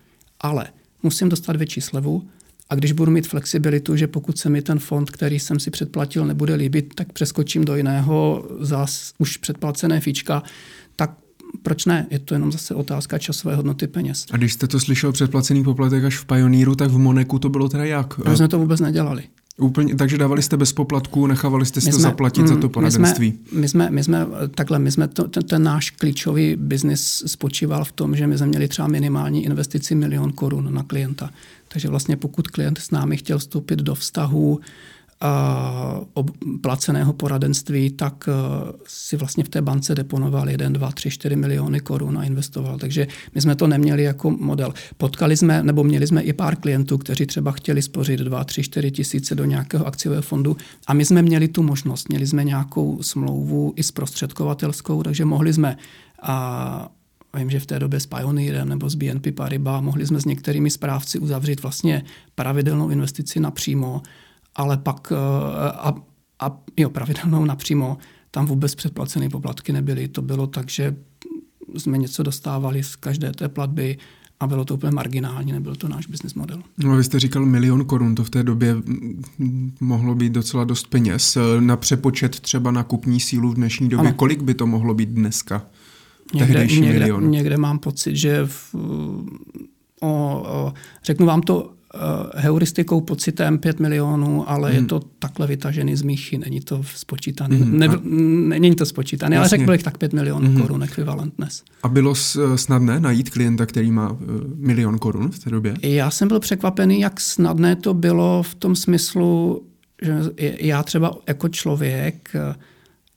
ale 0.41 0.67
musím 1.03 1.29
dostat 1.29 1.57
větší 1.57 1.81
slevu, 1.81 2.23
a 2.71 2.75
když 2.75 2.93
budu 2.93 3.13
mít 3.13 3.27
flexibilitu, 3.27 3.97
že 3.97 4.07
pokud 4.07 4.39
se 4.39 4.49
mi 4.49 4.63
ten 4.63 4.79
fond, 4.79 5.11
který 5.11 5.39
jsem 5.39 5.61
si 5.61 5.71
předplatil, 5.71 6.27
nebude 6.27 6.55
líbit, 6.55 6.95
tak 6.95 7.13
přeskočím 7.13 7.65
do 7.65 7.77
jiného 7.77 8.49
za 8.61 8.87
už 9.19 9.37
předplacené 9.37 10.01
fíčka, 10.01 10.43
tak 10.97 11.11
proč 11.63 11.85
ne? 11.85 12.07
Je 12.11 12.19
to 12.19 12.35
jenom 12.35 12.53
zase 12.53 12.75
otázka 12.75 13.19
časové 13.19 13.57
hodnoty 13.57 13.87
peněz. 13.87 14.27
A 14.31 14.37
když 14.37 14.53
jste 14.53 14.67
to 14.67 14.81
slyšel 14.81 15.13
předplacený 15.13 15.65
poplatek 15.65 16.05
až 16.05 16.17
v 16.17 16.25
Pioneeru, 16.25 16.75
tak 16.75 16.91
v 16.91 16.99
Moneku 16.99 17.39
to 17.39 17.49
bylo 17.49 17.69
teda 17.69 17.85
jak? 17.85 18.19
My 18.19 18.37
jsme 18.37 18.49
to 18.49 18.59
vůbec 18.59 18.81
nedělali. 18.81 19.23
Úplně, 19.59 19.95
takže 19.95 20.19
dávali 20.19 20.43
jste 20.43 20.57
bez 20.57 20.73
poplatku, 20.73 21.27
nechávali 21.27 21.67
jste 21.67 21.81
si 21.81 21.91
to 21.91 21.99
zaplatit 21.99 22.41
mm, 22.41 22.49
za 22.49 22.57
to 22.57 22.69
poradenství. 22.69 23.39
My 23.53 23.69
jsme, 23.69 23.91
my 23.91 24.05
jsme, 24.05 24.27
takhle, 24.55 24.79
my 24.79 24.93
jsme 24.93 25.09
to, 25.09 25.29
ten, 25.29 25.43
ten 25.43 25.63
náš 25.63 25.91
klíčový 25.91 26.57
biznis 26.57 27.23
spočíval 27.27 27.85
v 27.85 27.93
tom, 27.93 28.17
že 28.17 28.27
my 28.27 28.39
jsme 28.39 28.47
měli 28.47 28.69
třeba 28.69 28.89
minimální 28.89 29.45
investici 29.45 29.95
milion 29.95 30.33
korun 30.33 30.75
na 30.75 30.83
klienta. 30.83 31.31
Takže 31.69 31.89
vlastně 31.89 32.17
pokud 32.17 32.49
klient 32.49 32.79
s 32.79 32.91
námi 32.91 33.17
chtěl 33.17 33.39
vstoupit 33.39 33.79
do 33.79 33.95
vztahu 33.95 34.61
placeného 36.61 37.13
poradenství, 37.13 37.91
tak 37.91 38.29
si 38.87 39.17
vlastně 39.17 39.45
v 39.45 39.49
té 39.49 39.63
bance 39.63 39.95
deponoval 39.95 40.51
1, 40.51 40.69
2, 40.69 40.93
3, 40.93 41.11
4 41.11 41.37
miliony 41.37 41.81
korun 41.81 42.19
a 42.19 42.25
investoval. 42.25 42.79
Takže 42.79 43.07
my 43.35 43.41
jsme 43.41 43.55
to 43.55 43.67
neměli 43.67 44.03
jako 44.03 44.31
model. 44.31 44.75
Potkali 44.97 45.37
jsme, 45.37 45.63
nebo 45.63 45.85
měli 45.85 46.07
jsme 46.07 46.23
i 46.23 46.33
pár 46.33 46.57
klientů, 46.57 46.99
kteří 46.99 47.27
třeba 47.27 47.53
chtěli 47.53 47.83
spořit 47.83 48.21
2, 48.21 48.45
3, 48.45 48.63
4 48.63 48.91
tisíce 48.91 49.35
do 49.35 49.45
nějakého 49.45 49.87
akciového 49.87 50.23
fondu 50.23 50.57
a 50.87 50.95
my 50.95 51.05
jsme 51.05 51.23
měli 51.23 51.49
tu 51.49 51.63
možnost. 51.63 52.09
Měli 52.09 52.27
jsme 52.27 52.45
nějakou 52.45 53.03
smlouvu 53.03 53.73
i 53.77 53.83
zprostředkovatelskou, 53.83 55.03
takže 55.03 55.25
mohli 55.25 55.53
jsme 55.53 55.77
a 56.23 56.89
Vím, 57.37 57.51
že 57.51 57.61
v 57.61 57.67
té 57.67 57.79
době 57.79 58.01
s 58.01 58.07
Pioneerem 58.07 58.69
nebo 58.69 58.91
s 58.91 58.95
BNP 58.95 59.27
Paribas 59.35 59.83
mohli 59.83 60.07
jsme 60.07 60.21
s 60.21 60.25
některými 60.25 60.71
správci 60.71 61.19
uzavřít 61.19 61.63
vlastně 61.63 62.03
pravidelnou 62.35 62.89
investici 62.89 63.41
napřímo, 63.41 64.03
ale 64.57 64.77
pak 64.77 65.13
eh, 65.13 65.17
a, 65.71 65.95
a 66.41 66.59
jo, 66.77 66.91
pravidelnou 66.91 67.45
napřímo, 67.45 67.99
tam 68.31 68.47
vůbec 68.47 68.75
předplacené 68.75 69.29
poplatky 69.29 69.73
nebyly. 69.73 70.09
To 70.09 70.23
bylo 70.23 70.47
tak, 70.47 70.71
že 70.71 70.97
jsme 71.77 71.99
něco 71.99 72.23
dostávali 72.23 72.83
z 72.83 72.97
každé 72.97 73.33
té 73.33 73.49
platby 73.49 73.99
a 74.41 74.47
bylo 74.47 74.65
to 74.65 74.75
úplně 74.75 74.91
marginální, 74.91 75.53
nebyl 75.53 75.77
to 75.77 75.89
náš 75.89 76.07
business 76.07 76.35
model. 76.35 76.63
No, 76.79 76.97
vy 76.97 77.05
jste 77.05 77.21
říkal 77.21 77.47
milion 77.47 77.85
korun, 77.85 78.15
to 78.15 78.25
v 78.25 78.31
té 78.31 78.43
době 78.43 78.77
mohlo 79.81 80.15
být 80.15 80.33
docela 80.33 80.65
dost 80.65 80.87
peněz. 80.87 81.39
Na 81.61 81.77
přepočet 81.77 82.41
třeba 82.41 82.71
na 82.71 82.83
kupní 82.83 83.21
sílu 83.21 83.51
v 83.51 83.55
dnešní 83.55 83.89
době, 83.89 84.09
ano. 84.09 84.17
kolik 84.17 84.43
by 84.43 84.55
to 84.55 84.67
mohlo 84.67 84.95
být 84.95 85.09
dneska? 85.09 85.67
Někde, 86.35 86.67
někde, 86.67 87.09
někde 87.21 87.57
mám 87.57 87.79
pocit, 87.79 88.17
že 88.17 88.47
v, 88.47 88.75
o, 90.01 90.43
o, 90.47 90.73
řeknu 91.05 91.27
vám 91.27 91.41
to 91.41 91.76
heuristikou, 92.35 93.01
pocitem 93.01 93.59
5 93.59 93.81
milionů, 93.81 94.51
ale 94.51 94.71
hmm. 94.71 94.79
je 94.79 94.85
to 94.85 95.01
takhle 95.19 95.47
vytažený 95.47 95.97
z 95.97 96.03
míchy, 96.03 96.39
není 96.39 96.61
to 96.61 96.83
spočítané. 96.95 97.57
Hmm. 97.57 97.79
Ne, 97.79 97.89
není 98.59 98.75
to 98.75 98.87
spočítané, 98.87 99.39
ale 99.39 99.49
řekl 99.49 99.67
bych 99.67 99.83
tak 99.83 99.99
5 99.99 100.13
milionů 100.13 100.47
hmm. 100.47 100.61
korun 100.61 100.83
ekvivalent 100.83 101.35
dnes. 101.39 101.63
A 101.83 101.89
bylo 101.89 102.15
snadné 102.57 103.01
najít 103.01 103.31
klienta, 103.31 103.67
který 103.67 103.93
má 103.93 104.13
uh, 104.13 104.19
milion 104.57 104.99
korun 104.99 105.31
v 105.31 105.39
té 105.39 105.51
době? 105.51 105.75
Já 105.83 106.11
jsem 106.11 106.29
byl 106.29 106.41
překvapený, 106.41 107.01
jak 107.01 107.21
snadné 107.21 107.77
to 107.77 107.95
bylo 107.95 108.43
v 108.43 108.55
tom 108.55 108.77
smyslu, 108.77 109.63
že 110.03 110.15
já 110.61 110.83
třeba 110.83 111.19
jako 111.29 111.49
člověk 111.49 112.31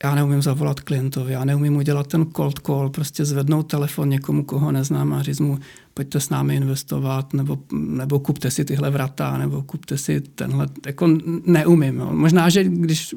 já 0.04 0.16
neumím 0.16 0.42
zavolat 0.42 0.80
klientovi, 0.80 1.34
já 1.34 1.46
neumím 1.46 1.76
udělat 1.76 2.08
ten 2.08 2.26
cold 2.36 2.60
call, 2.60 2.90
prostě 2.90 3.26
zvednout 3.26 3.64
telefon 3.64 4.10
někomu, 4.10 4.44
koho 4.44 4.72
neznám 4.72 5.14
a 5.14 5.22
říct 5.22 5.40
mu, 5.40 5.60
pojďte 5.94 6.20
s 6.20 6.30
námi 6.30 6.56
investovat, 6.56 7.34
nebo, 7.34 7.58
nebo 7.72 8.20
kupte 8.20 8.52
si 8.52 8.66
tyhle 8.66 8.90
vrata, 8.90 9.38
nebo 9.38 9.62
kupte 9.62 9.98
si 9.98 10.22
tenhle, 10.22 10.68
jako 10.86 11.08
neumím. 11.46 12.00
Jo. 12.00 12.10
Možná, 12.12 12.50
že 12.50 12.64
když 12.64 13.16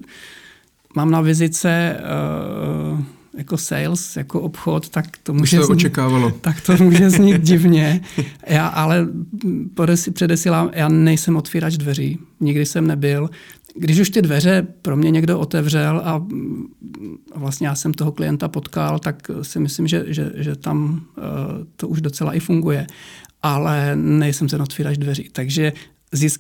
mám 0.97 1.11
na 1.11 1.21
vizice 1.21 2.01
uh, 2.93 3.01
jako 3.37 3.57
sales, 3.57 4.17
jako 4.17 4.41
obchod, 4.41 4.89
tak 4.89 5.07
to 5.23 5.35
může 5.35 5.57
to 5.57 5.65
znít, 5.67 5.75
očekávalo. 5.75 6.31
Tak 6.41 6.61
to 6.61 6.77
může 6.77 7.11
znít 7.11 7.39
divně. 7.43 8.01
Já 8.47 8.67
ale 8.67 9.09
předesílám, 10.13 10.71
já 10.73 10.89
nejsem 10.89 11.37
otvírač 11.37 11.77
dveří. 11.77 12.19
Nikdy 12.41 12.67
jsem 12.67 12.87
nebyl 12.87 13.31
když 13.75 14.01
už 14.01 14.11
ty 14.11 14.23
dveře 14.23 14.67
pro 14.83 14.97
mě 14.97 15.11
někdo 15.11 15.39
otevřel 15.39 16.03
a 16.05 16.27
vlastně 17.35 17.67
já 17.67 17.75
jsem 17.75 17.95
toho 17.95 18.13
klienta 18.13 18.49
potkal, 18.49 18.99
tak 18.99 19.31
si 19.43 19.61
myslím, 19.61 19.87
že, 19.87 20.05
že, 20.07 20.33
že 20.35 20.57
tam 20.57 21.07
uh, 21.17 21.25
to 21.77 21.89
už 21.89 22.01
docela 22.01 22.35
i 22.35 22.41
funguje. 22.41 22.87
Ale 23.43 23.97
nejsem 23.97 24.49
ten 24.49 24.63
otvírač 24.63 24.99
dveří. 24.99 25.29
Takže 25.33 25.73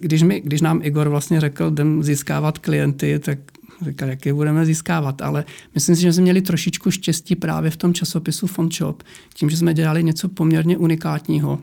když, 0.00 0.22
mi, 0.22 0.40
když 0.40 0.60
nám 0.60 0.80
Igor 0.82 1.08
vlastně 1.08 1.40
řekl, 1.40 1.70
jdem 1.70 2.02
získávat 2.02 2.58
klienty, 2.58 3.18
tak 3.18 3.38
říkal, 3.84 4.08
jak 4.08 4.26
je 4.26 4.34
budeme 4.34 4.66
získávat. 4.66 5.22
Ale 5.22 5.44
myslím 5.74 5.96
si, 5.96 6.02
že 6.02 6.12
jsme 6.12 6.22
měli 6.22 6.42
trošičku 6.42 6.90
štěstí 6.90 7.36
právě 7.36 7.70
v 7.70 7.76
tom 7.76 7.94
časopisu 7.94 8.46
Shop, 8.72 9.02
tím, 9.34 9.50
že 9.50 9.56
jsme 9.56 9.74
dělali 9.74 10.04
něco 10.04 10.28
poměrně 10.28 10.78
unikátního, 10.78 11.58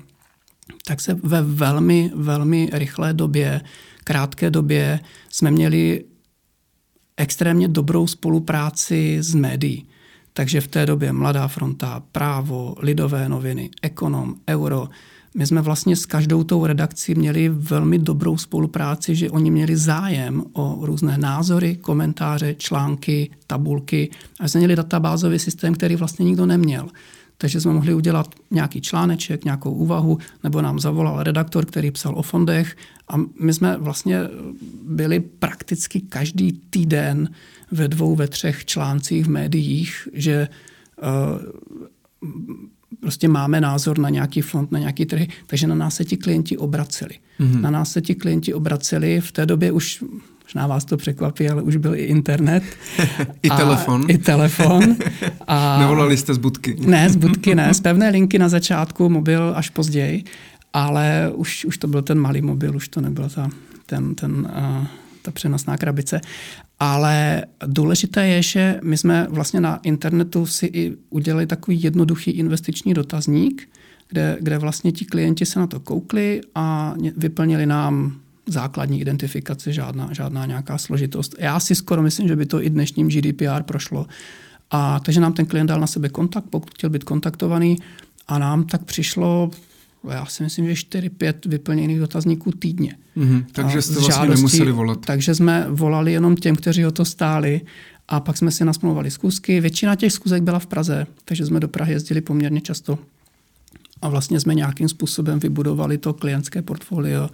tak 0.85 1.01
se 1.01 1.13
ve 1.23 1.41
velmi, 1.41 2.11
velmi 2.15 2.69
rychlé 2.73 3.13
době 3.13 3.61
krátké 4.09 4.49
době 4.49 4.99
jsme 5.29 5.51
měli 5.51 6.03
extrémně 7.17 7.67
dobrou 7.67 8.07
spolupráci 8.07 9.17
s 9.21 9.35
médií. 9.35 9.85
Takže 10.33 10.61
v 10.61 10.67
té 10.67 10.85
době 10.85 11.13
Mladá 11.13 11.47
fronta, 11.47 12.03
Právo, 12.11 12.75
Lidové 12.79 13.29
noviny, 13.29 13.69
Ekonom, 13.81 14.35
Euro. 14.49 14.89
My 15.35 15.47
jsme 15.47 15.61
vlastně 15.61 15.95
s 15.95 16.05
každou 16.05 16.43
tou 16.43 16.65
redakcí 16.65 17.15
měli 17.15 17.49
velmi 17.49 17.99
dobrou 17.99 18.37
spolupráci, 18.37 19.15
že 19.15 19.29
oni 19.29 19.51
měli 19.51 19.77
zájem 19.77 20.43
o 20.53 20.79
různé 20.81 21.17
názory, 21.17 21.75
komentáře, 21.75 22.55
články, 22.55 23.31
tabulky 23.47 24.09
a 24.39 24.47
jsme 24.47 24.59
měli 24.59 24.75
databázový 24.75 25.39
systém, 25.39 25.73
který 25.73 25.95
vlastně 25.95 26.25
nikdo 26.25 26.45
neměl. 26.45 26.89
Takže 27.37 27.61
jsme 27.61 27.73
mohli 27.73 27.93
udělat 27.93 28.35
nějaký 28.51 28.81
článeček, 28.81 29.45
nějakou 29.45 29.71
úvahu, 29.71 30.17
nebo 30.43 30.61
nám 30.61 30.79
zavolal 30.79 31.23
redaktor, 31.23 31.65
který 31.65 31.91
psal 31.91 32.15
o 32.15 32.21
fondech 32.21 32.77
a 33.07 33.17
my 33.39 33.53
jsme 33.53 33.77
vlastně 33.77 34.19
byli 34.83 35.19
prakticky 35.19 36.01
každý 36.01 36.51
týden 36.51 37.29
ve 37.71 37.87
dvou, 37.87 38.15
ve 38.15 38.27
třech 38.27 38.65
článcích 38.65 39.25
v 39.25 39.29
médiích, 39.29 40.07
že 40.13 40.47
uh, 42.21 42.29
prostě 42.99 43.27
máme 43.27 43.61
názor 43.61 43.99
na 43.99 44.09
nějaký 44.09 44.41
fond, 44.41 44.71
na 44.71 44.79
nějaký 44.79 45.05
trhy, 45.05 45.27
takže 45.47 45.67
na 45.67 45.75
nás 45.75 45.95
se 45.95 46.05
ti 46.05 46.17
klienti 46.17 46.57
obraceli. 46.57 47.15
Mm-hmm. 47.39 47.61
Na 47.61 47.71
nás 47.71 47.91
se 47.91 48.01
ti 48.01 48.15
klienti 48.15 48.53
obraceli, 48.53 49.21
v 49.21 49.31
té 49.31 49.45
době 49.45 49.71
už 49.71 50.03
Možná 50.49 50.67
vás 50.67 50.85
to 50.85 50.97
překvapí, 50.97 51.49
ale 51.49 51.61
už 51.61 51.75
byl 51.75 51.95
i 51.95 52.03
internet. 52.03 52.63
I 53.43 53.49
a, 53.49 53.57
telefon. 53.57 54.05
I 54.07 54.17
telefon. 54.17 54.95
A, 55.47 55.79
Nevolali 55.79 56.17
jste 56.17 56.33
z 56.33 56.37
budky? 56.37 56.75
Ne, 56.85 57.09
z 57.09 57.15
budky 57.15 57.55
ne. 57.55 57.73
Z 57.73 57.81
pevné 57.81 58.09
linky 58.09 58.39
na 58.39 58.49
začátku, 58.49 59.09
mobil 59.09 59.53
až 59.55 59.69
později, 59.69 60.23
ale 60.73 61.31
už, 61.33 61.65
už 61.65 61.77
to 61.77 61.87
byl 61.87 62.01
ten 62.01 62.19
malý 62.19 62.41
mobil, 62.41 62.75
už 62.75 62.87
to 62.87 63.01
nebyl 63.01 63.29
ta, 63.29 63.49
ten, 63.85 64.15
ten, 64.15 64.31
uh, 64.31 64.87
ta 65.21 65.31
přenosná 65.31 65.77
krabice. 65.77 66.21
Ale 66.79 67.45
důležité 67.65 68.27
je, 68.27 68.43
že 68.43 68.79
my 68.83 68.97
jsme 68.97 69.27
vlastně 69.29 69.61
na 69.61 69.77
internetu 69.77 70.45
si 70.45 70.65
i 70.65 70.97
udělali 71.09 71.47
takový 71.47 71.83
jednoduchý 71.83 72.31
investiční 72.31 72.93
dotazník, 72.93 73.69
kde, 74.09 74.37
kde 74.41 74.57
vlastně 74.57 74.91
ti 74.91 75.05
klienti 75.05 75.45
se 75.45 75.59
na 75.59 75.67
to 75.67 75.79
koukli 75.79 76.41
a 76.55 76.95
vyplnili 77.17 77.65
nám 77.65 78.19
základní 78.47 79.01
identifikace, 79.01 79.73
žádná, 79.73 80.09
žádná 80.13 80.45
nějaká 80.45 80.77
složitost. 80.77 81.35
Já 81.39 81.59
si 81.59 81.75
skoro 81.75 82.01
myslím, 82.01 82.27
že 82.27 82.35
by 82.35 82.45
to 82.45 82.63
i 82.63 82.69
dnešním 82.69 83.09
GDPR 83.09 83.63
prošlo. 83.63 84.07
A 84.71 84.99
takže 84.99 85.19
nám 85.19 85.33
ten 85.33 85.45
klient 85.45 85.67
dal 85.67 85.79
na 85.79 85.87
sebe 85.87 86.09
kontakt, 86.09 86.45
pokud 86.49 86.73
chtěl 86.73 86.89
být 86.89 87.03
kontaktovaný 87.03 87.77
a 88.27 88.39
nám 88.39 88.63
tak 88.63 88.83
přišlo 88.83 89.51
já 90.11 90.25
si 90.25 90.43
myslím, 90.43 90.67
že 90.67 90.73
4-5 90.73 91.33
vyplněných 91.45 91.99
dotazníků 91.99 92.51
týdně. 92.51 92.95
Mm-hmm, 93.17 93.45
takže 93.51 93.81
jste 93.81 93.93
vlastně 93.93 94.13
žádostí, 94.13 94.41
nemuseli 94.41 94.71
volat. 94.71 95.05
Takže 95.05 95.35
jsme 95.35 95.65
volali 95.69 96.13
jenom 96.13 96.35
těm, 96.35 96.55
kteří 96.55 96.85
o 96.85 96.91
to 96.91 97.05
stáli 97.05 97.61
a 98.07 98.19
pak 98.19 98.37
jsme 98.37 98.51
si 98.51 98.65
nasmluvali 98.65 99.11
zkusky. 99.11 99.61
Většina 99.61 99.95
těch 99.95 100.13
zkusek 100.13 100.43
byla 100.43 100.59
v 100.59 100.67
Praze, 100.67 101.07
takže 101.25 101.45
jsme 101.45 101.59
do 101.59 101.67
Prahy 101.67 101.93
jezdili 101.93 102.21
poměrně 102.21 102.61
často. 102.61 102.99
A 104.01 104.09
vlastně 104.09 104.39
jsme 104.39 104.55
nějakým 104.55 104.89
způsobem 104.89 105.39
vybudovali 105.39 105.97
to 105.97 106.13
klientské 106.13 106.61
portfolio 106.61 107.29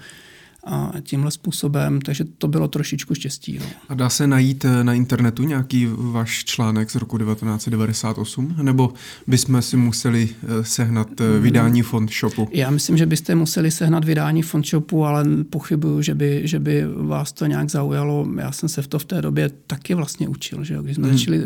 a 0.65 0.93
tímhle 1.03 1.31
způsobem, 1.31 2.01
takže 2.01 2.23
to 2.37 2.47
bylo 2.47 2.67
trošičku 2.67 3.15
štěstí. 3.15 3.57
No. 3.59 3.65
A 3.89 3.93
dá 3.93 4.09
se 4.09 4.27
najít 4.27 4.65
eh, 4.65 4.83
na 4.83 4.93
internetu 4.93 5.43
nějaký 5.43 5.87
váš 5.97 6.43
článek 6.43 6.91
z 6.91 6.95
roku 6.95 7.17
1998, 7.17 8.55
nebo 8.61 8.93
bychom 9.27 9.61
si 9.61 9.77
museli 9.77 10.29
eh, 10.29 10.63
sehnat 10.63 11.21
eh, 11.21 11.39
vydání 11.39 11.81
fond 11.81 12.11
shopu? 12.11 12.49
Já 12.51 12.69
myslím, 12.69 12.97
že 12.97 13.05
byste 13.05 13.35
museli 13.35 13.71
sehnat 13.71 14.05
vydání 14.05 14.41
fond 14.41 14.65
shopu, 14.67 15.05
ale 15.05 15.25
pochybuju, 15.49 16.01
že 16.01 16.15
by, 16.15 16.41
že 16.43 16.59
by 16.59 16.83
vás 16.87 17.33
to 17.33 17.45
nějak 17.45 17.69
zaujalo. 17.69 18.27
Já 18.39 18.51
jsem 18.51 18.69
se 18.69 18.81
v 18.81 18.87
to 18.87 18.99
v 18.99 19.05
té 19.05 19.21
době 19.21 19.49
taky 19.67 19.93
vlastně 19.93 20.27
učil, 20.27 20.63
že 20.63 20.73
jo? 20.73 20.81
když 20.81 20.95
jsme 20.95 21.07
hmm. 21.07 21.17
začali 21.17 21.39
uh, 21.39 21.45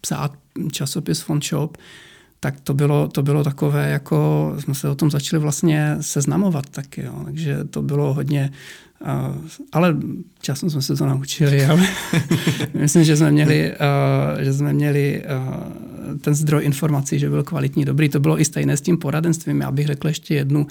psát 0.00 0.32
časopis 0.72 1.20
fond 1.20 1.44
shop, 1.44 1.76
tak 2.44 2.60
to 2.60 2.74
bylo, 2.74 3.08
to 3.08 3.22
bylo 3.22 3.44
takové, 3.44 3.90
jako 3.90 4.52
jsme 4.58 4.74
se 4.74 4.88
o 4.88 4.94
tom 4.94 5.10
začali 5.10 5.42
vlastně 5.42 5.96
seznamovat 6.00 6.70
taky, 6.70 7.02
jo. 7.02 7.22
takže 7.24 7.64
to 7.64 7.82
bylo 7.82 8.14
hodně, 8.14 8.50
uh, 9.00 9.36
ale 9.72 9.96
časem 10.40 10.70
jsme 10.70 10.82
se 10.82 10.96
to 10.96 11.06
naučili, 11.06 11.64
ale 11.64 11.82
myslím, 12.74 13.04
že 13.04 13.16
jsme 13.16 13.30
měli, 13.30 13.72
uh, 13.72 14.42
že 14.42 14.52
jsme 14.52 14.72
měli 14.72 15.22
uh, 15.24 16.18
ten 16.18 16.34
zdroj 16.34 16.64
informací, 16.64 17.18
že 17.18 17.28
byl 17.28 17.42
kvalitní, 17.42 17.84
dobrý. 17.84 18.08
To 18.08 18.20
bylo 18.20 18.40
i 18.40 18.44
stejné 18.44 18.76
s 18.76 18.80
tím 18.80 18.98
poradenstvím. 18.98 19.60
Já 19.60 19.70
bych 19.70 19.86
řekl 19.86 20.08
ještě 20.08 20.34
jednu 20.34 20.66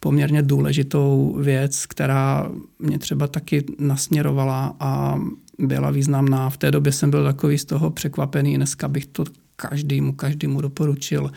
poměrně 0.00 0.42
důležitou 0.42 1.36
věc, 1.40 1.86
která 1.86 2.50
mě 2.78 2.98
třeba 2.98 3.26
taky 3.26 3.64
nasměrovala 3.78 4.76
a 4.80 5.20
byla 5.58 5.90
významná. 5.90 6.50
V 6.50 6.56
té 6.56 6.70
době 6.70 6.92
jsem 6.92 7.10
byl 7.10 7.24
takový 7.24 7.58
z 7.58 7.64
toho 7.64 7.90
překvapený, 7.90 8.56
dneska 8.56 8.88
bych 8.88 9.06
to 9.06 9.24
každému, 9.68 10.12
každému 10.12 10.60
doporučil. 10.60 11.32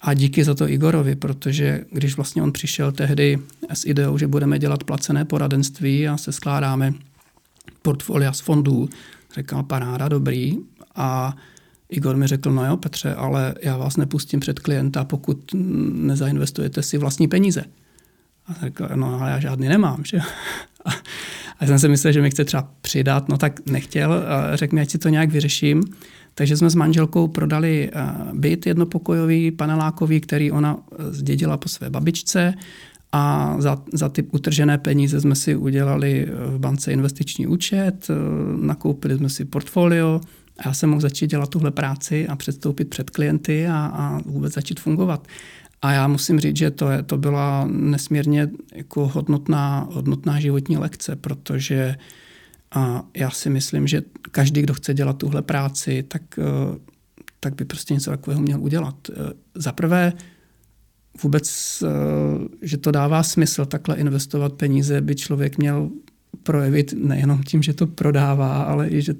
A 0.00 0.14
díky 0.14 0.44
za 0.44 0.54
to 0.54 0.68
Igorovi, 0.68 1.16
protože 1.16 1.84
když 1.92 2.16
vlastně 2.16 2.42
on 2.42 2.52
přišel 2.52 2.92
tehdy 2.92 3.38
s 3.72 3.86
ideou, 3.86 4.18
že 4.18 4.26
budeme 4.26 4.58
dělat 4.58 4.84
placené 4.84 5.24
poradenství 5.24 6.08
a 6.08 6.16
se 6.16 6.32
skládáme 6.32 6.94
portfolia 7.82 8.32
z 8.32 8.40
fondů, 8.40 8.88
řekl 9.34 9.62
paráda, 9.62 10.08
dobrý. 10.08 10.58
A 10.94 11.36
Igor 11.88 12.16
mi 12.16 12.26
řekl, 12.26 12.50
no 12.52 12.66
jo 12.66 12.76
Petře, 12.76 13.14
ale 13.14 13.54
já 13.62 13.76
vás 13.76 13.96
nepustím 13.96 14.40
před 14.40 14.58
klienta, 14.58 15.04
pokud 15.04 15.38
nezainvestujete 15.92 16.82
si 16.82 16.98
vlastní 16.98 17.28
peníze. 17.28 17.64
A 18.46 18.54
řekl, 18.60 18.88
no 18.94 19.20
ale 19.20 19.30
já 19.30 19.40
žádný 19.40 19.68
nemám. 19.68 20.04
Že? 20.04 20.18
A, 20.84 20.90
a 21.58 21.66
jsem 21.66 21.78
si 21.78 21.88
myslel, 21.88 22.12
že 22.12 22.22
mi 22.22 22.30
chce 22.30 22.44
třeba 22.44 22.70
přidat, 22.80 23.28
no 23.28 23.38
tak 23.38 23.66
nechtěl. 23.66 24.24
Řekl 24.54 24.74
mi, 24.74 24.80
ať 24.80 24.90
si 24.90 24.98
to 24.98 25.08
nějak 25.08 25.30
vyřeším. 25.30 25.82
Takže 26.38 26.56
jsme 26.56 26.70
s 26.70 26.74
manželkou 26.74 27.28
prodali 27.28 27.90
eh, 27.92 28.02
byt 28.32 28.66
jednopokojový, 28.66 29.50
panelákový, 29.50 30.20
který 30.20 30.52
ona 30.52 30.78
eh, 30.78 31.12
zdědila 31.12 31.56
po 31.56 31.68
své 31.68 31.90
babičce 31.90 32.54
a 33.12 33.54
za, 33.58 33.82
za 33.92 34.08
ty 34.08 34.22
utržené 34.22 34.78
peníze 34.78 35.20
jsme 35.20 35.34
si 35.34 35.56
udělali 35.56 36.26
eh, 36.28 36.30
v 36.46 36.58
bance 36.58 36.92
investiční 36.92 37.46
účet, 37.46 38.08
nakoupili 38.60 39.16
jsme 39.16 39.28
si 39.28 39.44
portfolio 39.44 40.20
a 40.58 40.68
já 40.68 40.74
jsem 40.74 40.90
mohl 40.90 41.00
začít 41.00 41.30
dělat 41.30 41.50
tuhle 41.50 41.70
práci 41.70 42.28
a 42.28 42.36
předstoupit 42.36 42.90
před 42.90 43.10
klienty 43.10 43.66
a, 43.66 43.90
a 43.94 44.20
vůbec 44.26 44.54
začít 44.54 44.80
fungovat. 44.80 45.26
A 45.82 45.92
já 45.92 46.08
musím 46.08 46.40
říct, 46.40 46.56
že 46.56 46.70
to, 46.70 46.90
je, 46.90 47.02
to 47.02 47.16
byla 47.16 47.68
nesmírně 47.70 48.50
jako 48.74 49.08
hodnotná, 49.08 49.88
hodnotná 49.92 50.40
životní 50.40 50.76
lekce, 50.76 51.16
protože 51.16 51.96
uh, 51.98 52.02
a 52.70 53.08
já 53.16 53.30
si 53.30 53.50
myslím, 53.50 53.86
že 53.86 54.02
každý, 54.30 54.62
kdo 54.62 54.74
chce 54.74 54.94
dělat 54.94 55.18
tuhle 55.18 55.42
práci, 55.42 56.02
tak, 56.02 56.22
eh, 56.38 56.78
tak 57.40 57.54
by 57.54 57.64
prostě 57.64 57.94
něco 57.94 58.10
takového 58.10 58.40
měl 58.42 58.62
udělat. 58.62 59.10
Eh, 59.10 59.14
za 59.54 59.72
prvé, 59.72 60.12
vůbec, 61.22 61.78
eh, 61.82 62.48
že 62.62 62.76
to 62.76 62.90
dává 62.90 63.22
smysl 63.22 63.64
takhle 63.64 63.96
investovat 63.96 64.52
peníze, 64.52 65.00
by 65.00 65.16
člověk 65.16 65.58
měl 65.58 65.90
projevit 66.42 66.94
nejenom 66.96 67.42
tím, 67.42 67.62
že 67.62 67.72
to 67.72 67.86
prodává, 67.86 68.62
ale 68.62 68.88
i 68.88 69.02
že 69.02 69.14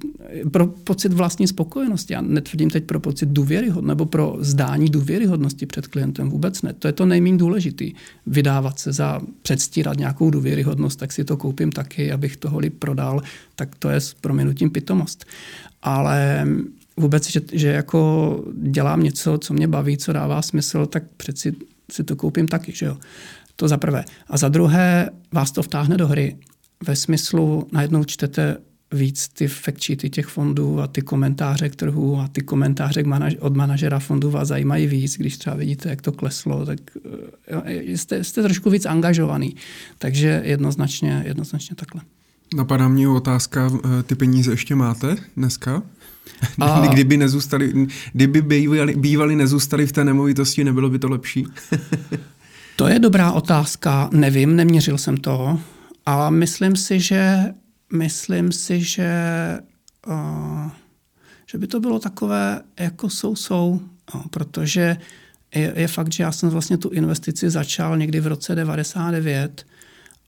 pro 0.52 0.66
pocit 0.66 1.12
vlastní 1.12 1.48
spokojenosti. 1.48 2.12
Já 2.12 2.20
netvrdím 2.20 2.70
teď 2.70 2.84
pro 2.84 3.00
pocit 3.00 3.28
důvěryhodnosti 3.28 3.88
nebo 3.88 4.06
pro 4.06 4.36
zdání 4.40 4.88
důvěryhodnosti 4.88 5.66
před 5.66 5.86
klientem. 5.86 6.30
Vůbec 6.30 6.62
ne. 6.62 6.72
To 6.72 6.86
je 6.88 6.92
to 6.92 7.06
nejméně 7.06 7.38
důležitý. 7.38 7.92
Vydávat 8.26 8.78
se 8.78 8.92
za 8.92 9.20
předstírat 9.42 9.96
nějakou 9.96 10.30
důvěryhodnost, 10.30 10.98
tak 10.98 11.12
si 11.12 11.24
to 11.24 11.36
koupím 11.36 11.72
taky, 11.72 12.12
abych 12.12 12.36
toho 12.36 12.58
líp 12.58 12.74
prodal, 12.78 13.22
tak 13.56 13.76
to 13.76 13.88
je 13.88 14.00
s 14.00 14.14
proměnutím 14.14 14.70
pitomost. 14.70 15.24
Ale 15.82 16.46
vůbec, 16.96 17.30
že, 17.30 17.40
že 17.52 17.68
jako 17.68 18.44
dělám 18.62 19.02
něco, 19.02 19.38
co 19.38 19.54
mě 19.54 19.68
baví, 19.68 19.96
co 19.96 20.12
dává 20.12 20.42
smysl, 20.42 20.86
tak 20.86 21.02
přeci 21.16 21.54
si 21.90 22.04
to 22.04 22.16
koupím 22.16 22.48
taky, 22.48 22.72
že 22.72 22.86
jo. 22.86 22.96
To 23.56 23.68
za 23.68 23.76
prvé. 23.76 24.04
A 24.28 24.36
za 24.36 24.48
druhé 24.48 25.10
vás 25.32 25.52
to 25.52 25.62
vtáhne 25.62 25.96
do 25.96 26.08
hry 26.08 26.36
ve 26.86 26.96
smyslu 26.96 27.68
najednou 27.72 28.04
čtete 28.04 28.56
víc 28.92 29.28
ty 29.28 29.48
fact 29.48 29.82
sheety 29.82 30.10
těch 30.10 30.26
fondů 30.26 30.80
a 30.80 30.86
ty 30.86 31.02
komentáře 31.02 31.68
k 31.68 31.76
trhu 31.76 32.18
a 32.18 32.28
ty 32.28 32.40
komentáře 32.40 33.04
od 33.40 33.56
manažera 33.56 33.98
fondů 33.98 34.30
vás 34.30 34.48
zajímají 34.48 34.86
víc, 34.86 35.16
když 35.16 35.38
třeba 35.38 35.56
vidíte, 35.56 35.88
jak 35.88 36.02
to 36.02 36.12
kleslo, 36.12 36.66
tak 36.66 36.78
eh, 37.64 37.82
jste, 37.82 38.24
jste 38.24 38.42
trošku 38.42 38.70
víc 38.70 38.86
angažovaný. 38.86 39.56
Takže 39.98 40.42
jednoznačně, 40.44 41.22
jednoznačně 41.26 41.76
takhle. 41.76 42.02
Napadá 42.56 42.88
mě 42.88 43.08
otázka, 43.08 43.70
eh, 43.84 44.02
ty 44.02 44.14
peníze 44.14 44.52
ještě 44.52 44.74
máte 44.74 45.16
dneska? 45.36 45.82
A... 46.60 46.86
Kdyby, 46.92 47.16
nezůstali, 47.16 47.86
kdyby 48.12 48.42
bývali, 48.42 48.96
bývali 48.96 49.36
nezůstali 49.36 49.86
v 49.86 49.92
té 49.92 50.04
nemovitosti, 50.04 50.64
nebylo 50.64 50.90
by 50.90 50.98
to 50.98 51.08
lepší? 51.08 51.46
to 52.76 52.88
je 52.88 52.98
dobrá 52.98 53.32
otázka, 53.32 54.08
nevím, 54.12 54.56
neměřil 54.56 54.98
jsem 54.98 55.16
to. 55.16 55.60
A 56.08 56.30
myslím 56.30 56.76
si, 56.76 57.00
že 57.00 57.54
myslím 57.92 58.52
si, 58.52 58.80
že, 58.80 59.12
uh, 60.06 60.70
že 61.50 61.58
by 61.58 61.66
to 61.66 61.80
bylo 61.80 61.98
takové 61.98 62.60
jako 62.80 63.10
jsou-jsou, 63.10 63.80
no, 64.14 64.24
protože 64.30 64.96
je, 65.54 65.72
je 65.76 65.88
fakt, 65.88 66.12
že 66.12 66.22
já 66.22 66.32
jsem 66.32 66.48
vlastně 66.48 66.78
tu 66.78 66.88
investici 66.88 67.50
začal 67.50 67.98
někdy 67.98 68.20
v 68.20 68.26
roce 68.26 68.54
99 68.54 69.66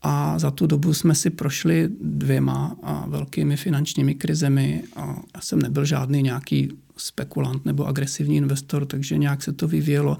a 0.03 0.39
za 0.39 0.51
tu 0.51 0.67
dobu 0.67 0.95
jsme 0.95 1.15
si 1.15 1.31
prošli 1.31 1.89
dvěma 2.01 2.77
a 2.83 3.05
velkými 3.09 3.57
finančními 3.57 4.15
krizemi. 4.15 4.83
A 4.97 5.17
já 5.35 5.41
jsem 5.41 5.63
nebyl 5.63 5.85
žádný 5.85 6.23
nějaký 6.23 6.73
spekulant 6.97 7.65
nebo 7.65 7.87
agresivní 7.87 8.37
investor, 8.37 8.87
takže 8.87 9.19
nějak 9.19 9.43
se 9.43 9.53
to 9.53 9.69
vyvíjelo. 9.69 10.19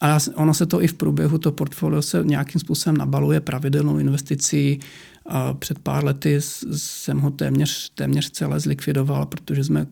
Ale 0.00 0.18
ono 0.34 0.54
se 0.54 0.66
to 0.66 0.82
i 0.82 0.86
v 0.86 0.94
průběhu, 0.94 1.38
to 1.38 1.52
portfolio 1.52 2.02
se 2.02 2.24
nějakým 2.24 2.60
způsobem 2.60 2.96
nabaluje 2.96 3.40
pravidelnou 3.40 3.98
investicí. 3.98 4.80
A 5.30 5.54
před 5.54 5.78
pár 5.78 6.04
lety 6.04 6.38
jsem 6.76 7.20
ho 7.20 7.30
téměř, 7.30 7.92
téměř 7.94 8.30
celé 8.30 8.60
zlikvidoval, 8.60 9.26
protože 9.26 9.64
jsme 9.64 9.86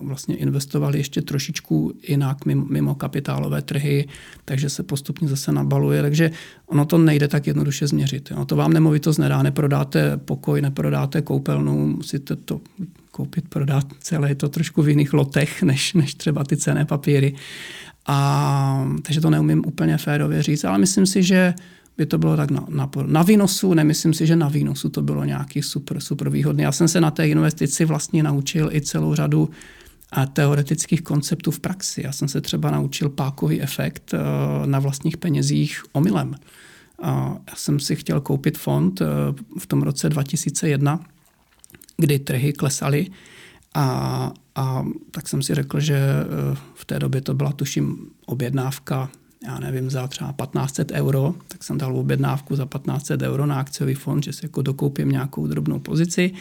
vlastně 0.00 0.36
investovali 0.36 0.98
ještě 0.98 1.22
trošičku 1.22 1.92
jinak 2.08 2.46
mimo, 2.46 2.94
kapitálové 2.94 3.62
trhy, 3.62 4.08
takže 4.44 4.70
se 4.70 4.82
postupně 4.82 5.28
zase 5.28 5.52
nabaluje. 5.52 6.02
Takže 6.02 6.30
ono 6.66 6.84
to 6.84 6.98
nejde 6.98 7.28
tak 7.28 7.46
jednoduše 7.46 7.86
změřit. 7.86 8.30
Jo. 8.30 8.44
To 8.44 8.56
vám 8.56 8.72
nemovitost 8.72 9.18
nedá, 9.18 9.42
neprodáte 9.42 10.16
pokoj, 10.16 10.60
neprodáte 10.62 11.22
koupelnu, 11.22 11.86
musíte 11.86 12.36
to 12.36 12.60
koupit, 13.10 13.48
prodat 13.48 13.86
celé. 14.00 14.28
Je 14.28 14.34
to 14.34 14.48
trošku 14.48 14.82
v 14.82 14.88
jiných 14.88 15.12
lotech, 15.12 15.62
než, 15.62 15.94
než 15.94 16.14
třeba 16.14 16.44
ty 16.44 16.56
cené 16.56 16.84
papíry. 16.84 17.34
A, 18.06 18.88
takže 19.02 19.20
to 19.20 19.30
neumím 19.30 19.62
úplně 19.66 19.96
férově 19.98 20.42
říct, 20.42 20.64
ale 20.64 20.78
myslím 20.78 21.06
si, 21.06 21.22
že 21.22 21.54
by 21.96 22.06
to 22.06 22.18
bylo 22.18 22.36
tak 22.36 22.50
na, 22.50 22.66
na, 22.68 22.90
na 23.06 23.22
výnosu, 23.22 23.74
nemyslím 23.74 24.14
si, 24.14 24.26
že 24.26 24.36
na 24.36 24.48
výnosu 24.48 24.88
to 24.88 25.02
bylo 25.02 25.24
nějaký 25.24 25.62
super, 25.62 26.00
super 26.00 26.30
výhodný. 26.30 26.62
Já 26.62 26.72
jsem 26.72 26.88
se 26.88 27.00
na 27.00 27.10
té 27.10 27.28
investici 27.28 27.84
vlastně 27.84 28.22
naučil 28.22 28.70
i 28.72 28.80
celou 28.80 29.14
řadu 29.14 29.50
a 30.12 30.26
teoretických 30.26 31.02
konceptů 31.02 31.50
v 31.50 31.60
praxi. 31.60 32.02
Já 32.04 32.12
jsem 32.12 32.28
se 32.28 32.40
třeba 32.40 32.70
naučil 32.70 33.08
pákový 33.08 33.62
efekt 33.62 34.14
uh, 34.14 34.66
na 34.66 34.78
vlastních 34.78 35.16
penězích 35.16 35.82
omylem. 35.92 36.34
Já 37.48 37.54
jsem 37.54 37.80
si 37.80 37.96
chtěl 37.96 38.20
koupit 38.20 38.58
fond 38.58 39.00
uh, 39.00 39.06
v 39.58 39.66
tom 39.66 39.82
roce 39.82 40.08
2001, 40.08 41.00
kdy 41.96 42.18
trhy 42.18 42.52
klesaly 42.52 43.06
a, 43.74 44.32
a 44.54 44.84
tak 45.10 45.28
jsem 45.28 45.42
si 45.42 45.54
řekl, 45.54 45.80
že 45.80 45.96
eh, 45.96 46.56
v 46.74 46.84
té 46.84 46.98
době 46.98 47.20
to 47.20 47.34
byla 47.34 47.52
tuším 47.52 48.10
objednávka, 48.26 49.10
já 49.46 49.60
nevím, 49.60 49.90
za 49.90 50.08
třeba 50.08 50.34
1500 50.42 50.90
euro, 50.90 51.34
tak 51.48 51.64
jsem 51.64 51.78
dal 51.78 51.96
objednávku 51.96 52.56
za 52.56 52.64
1500 52.64 53.22
euro 53.22 53.46
na 53.46 53.60
akciový 53.60 53.94
fond, 53.94 54.24
že 54.24 54.32
si 54.32 54.44
jako 54.44 54.62
dokoupím 54.62 55.08
nějakou 55.08 55.46
drobnou 55.46 55.78
pozici 55.78 56.32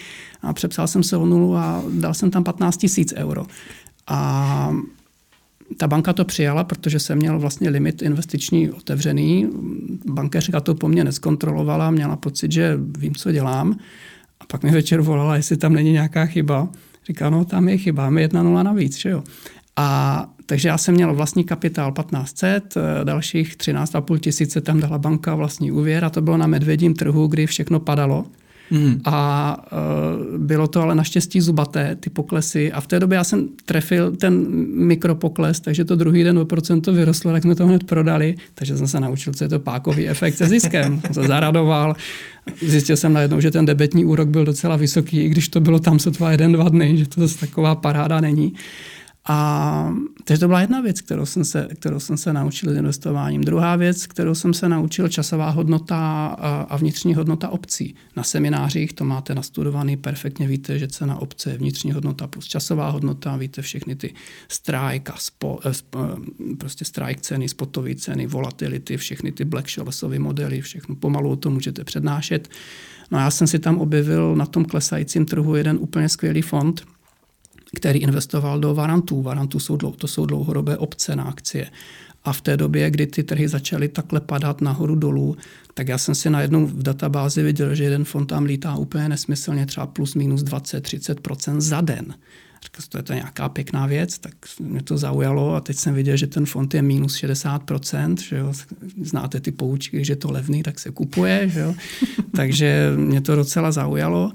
a 0.41 0.53
přepsal 0.53 0.87
jsem 0.87 1.03
se 1.03 1.17
o 1.17 1.25
nulu 1.25 1.55
a 1.57 1.83
dal 1.89 2.13
jsem 2.13 2.31
tam 2.31 2.43
15 2.43 2.85
000 2.97 3.07
euro. 3.15 3.45
A 4.07 4.71
ta 5.77 5.87
banka 5.87 6.13
to 6.13 6.25
přijala, 6.25 6.63
protože 6.63 6.99
jsem 6.99 7.17
měl 7.17 7.39
vlastně 7.39 7.69
limit 7.69 8.01
investiční 8.01 8.71
otevřený. 8.71 9.49
Bankéřka 10.05 10.59
to 10.59 10.75
po 10.75 10.87
mně 10.87 11.03
neskontrolovala, 11.03 11.91
měla 11.91 12.15
pocit, 12.15 12.51
že 12.51 12.79
vím, 12.97 13.15
co 13.15 13.31
dělám. 13.31 13.77
A 14.39 14.45
pak 14.45 14.63
mi 14.63 14.71
večer 14.71 15.01
volala, 15.01 15.35
jestli 15.35 15.57
tam 15.57 15.73
není 15.73 15.91
nějaká 15.91 16.25
chyba. 16.25 16.67
Říká, 17.07 17.29
no 17.29 17.45
tam 17.45 17.69
je 17.69 17.77
chyba, 17.77 18.03
máme 18.03 18.21
jedna 18.21 18.43
nula 18.43 18.63
navíc, 18.63 18.97
že 18.97 19.09
jo. 19.09 19.23
A 19.75 20.29
Takže 20.51 20.67
já 20.67 20.77
jsem 20.77 20.95
měl 20.95 21.13
vlastní 21.13 21.43
kapitál 21.43 21.91
1500, 21.91 22.77
eh, 22.77 23.05
dalších 23.05 23.55
13,5 23.55 24.17
tisíce 24.17 24.61
tam 24.61 24.79
dala 24.79 24.97
banka 24.97 25.35
vlastní 25.35 25.71
úvěr 25.71 26.05
a 26.05 26.09
to 26.09 26.21
bylo 26.21 26.37
na 26.37 26.47
medvědím 26.47 26.93
trhu, 26.93 27.27
kdy 27.27 27.47
všechno 27.47 27.79
padalo. 27.79 28.25
Mm. 28.71 29.01
A 29.05 29.57
uh, 29.71 30.37
bylo 30.37 30.67
to 30.67 30.81
ale 30.81 30.95
naštěstí 30.95 31.41
zubaté, 31.41 31.95
ty 31.99 32.09
poklesy. 32.09 32.71
A 32.71 32.81
v 32.81 32.87
té 32.87 32.99
době 32.99 33.15
já 33.15 33.23
jsem 33.23 33.47
trefil 33.65 34.15
ten 34.15 34.45
mikropokles, 34.75 35.59
takže 35.59 35.85
to 35.85 35.95
druhý 35.95 36.23
den 36.23 36.39
o 36.39 36.45
procento 36.45 36.93
vyrostlo, 36.93 37.31
tak 37.31 37.43
jsme 37.43 37.55
to 37.55 37.67
hned 37.67 37.83
prodali. 37.83 38.35
Takže 38.55 38.77
jsem 38.77 38.87
se 38.87 38.99
naučil, 38.99 39.33
co 39.33 39.43
je 39.43 39.49
to 39.49 39.59
pákový 39.59 40.07
efekt 40.07 40.35
se 40.35 40.47
ziskem. 40.47 41.01
Jsem 41.05 41.13
se 41.13 41.23
zaradoval. 41.23 41.95
Zjistil 42.61 42.97
jsem 42.97 43.13
najednou, 43.13 43.39
že 43.39 43.51
ten 43.51 43.65
debetní 43.65 44.05
úrok 44.05 44.27
byl 44.27 44.45
docela 44.45 44.75
vysoký, 44.75 45.19
i 45.19 45.29
když 45.29 45.49
to 45.49 45.59
bylo 45.59 45.79
tam 45.79 45.99
sotva 45.99 46.31
jeden, 46.31 46.51
dva 46.51 46.69
dny, 46.69 46.97
že 46.97 47.07
to 47.07 47.21
zase 47.21 47.39
taková 47.39 47.75
paráda 47.75 48.21
není. 48.21 48.53
A 49.25 49.93
takže 50.23 50.39
to 50.39 50.47
byla 50.47 50.61
jedna 50.61 50.81
věc, 50.81 51.01
kterou 51.01 51.25
jsem, 51.25 51.45
se, 51.45 51.67
kterou 51.79 51.99
jsem 51.99 52.17
se 52.17 52.33
naučil 52.33 52.73
s 52.73 52.77
investováním. 52.77 53.41
Druhá 53.41 53.75
věc, 53.75 54.07
kterou 54.07 54.35
jsem 54.35 54.53
se 54.53 54.69
naučil, 54.69 55.07
časová 55.07 55.49
hodnota 55.49 56.27
a 56.69 56.77
vnitřní 56.77 57.15
hodnota 57.15 57.49
obcí. 57.49 57.95
Na 58.15 58.23
seminářích 58.23 58.93
to 58.93 59.05
máte 59.05 59.35
nastudovaný, 59.35 59.97
perfektně 59.97 60.47
víte, 60.47 60.79
že 60.79 60.87
cena 60.87 61.15
obce 61.15 61.51
je 61.51 61.57
vnitřní 61.57 61.91
hodnota 61.91 62.27
plus 62.27 62.47
časová 62.47 62.89
hodnota, 62.89 63.37
víte 63.37 63.61
všechny 63.61 63.95
ty 63.95 64.13
strike 64.47 65.11
a 65.11 65.17
spo, 65.17 65.59
eh, 65.65 65.71
eh, 65.95 66.55
prostě 66.55 66.85
strike 66.85 67.21
ceny, 67.21 67.49
spotové 67.49 67.95
ceny, 67.95 68.27
volatility, 68.27 68.97
všechny 68.97 69.31
ty 69.31 69.45
Black 69.45 69.69
Shellsovy 69.69 70.19
modely, 70.19 70.61
všechno 70.61 70.95
pomalu 70.95 71.29
o 71.29 71.35
tom 71.35 71.53
můžete 71.53 71.83
přednášet. 71.83 72.49
No 73.11 73.19
já 73.19 73.31
jsem 73.31 73.47
si 73.47 73.59
tam 73.59 73.77
objevil 73.77 74.35
na 74.35 74.45
tom 74.45 74.65
klesajícím 74.65 75.25
trhu 75.25 75.55
jeden 75.55 75.77
úplně 75.81 76.09
skvělý 76.09 76.41
fond, 76.41 76.83
který 77.75 77.99
investoval 77.99 78.59
do 78.59 78.73
varantů. 78.73 79.21
Varantů 79.21 79.59
jsou, 79.59 79.77
to 79.77 80.07
jsou 80.07 80.25
dlouhodobé 80.25 80.77
obce 80.77 81.15
na 81.15 81.23
akcie. 81.23 81.71
A 82.23 82.33
v 82.33 82.41
té 82.41 82.57
době, 82.57 82.91
kdy 82.91 83.07
ty 83.07 83.23
trhy 83.23 83.47
začaly 83.47 83.87
takhle 83.87 84.21
padat 84.21 84.61
nahoru 84.61 84.95
dolů, 84.95 85.37
tak 85.73 85.87
já 85.87 85.97
jsem 85.97 86.15
si 86.15 86.29
najednou 86.29 86.65
v 86.65 86.83
databázi 86.83 87.43
viděl, 87.43 87.75
že 87.75 87.83
jeden 87.83 88.03
fond 88.03 88.25
tam 88.25 88.45
lítá 88.45 88.75
úplně 88.75 89.09
nesmyslně, 89.09 89.65
třeba 89.65 89.87
plus 89.87 90.15
minus 90.15 90.43
20-30% 90.43 91.59
za 91.59 91.81
den. 91.81 92.13
Říkal 92.63 92.85
to 92.89 92.97
je 92.97 93.03
to 93.03 93.13
nějaká 93.13 93.49
pěkná 93.49 93.85
věc, 93.85 94.19
tak 94.19 94.33
mě 94.59 94.83
to 94.83 94.97
zaujalo 94.97 95.55
a 95.55 95.61
teď 95.61 95.77
jsem 95.77 95.93
viděl, 95.93 96.17
že 96.17 96.27
ten 96.27 96.45
fond 96.45 96.73
je 96.73 96.81
minus 96.81 97.15
60%, 97.15 98.17
že 98.17 98.37
jo? 98.37 98.53
znáte 99.01 99.39
ty 99.39 99.51
poučky, 99.51 100.05
že 100.05 100.15
to 100.15 100.31
levný, 100.31 100.63
tak 100.63 100.79
se 100.79 100.91
kupuje, 100.91 101.49
že 101.49 101.59
jo? 101.59 101.75
takže 102.35 102.91
mě 102.95 103.21
to 103.21 103.35
docela 103.35 103.71
zaujalo. 103.71 104.31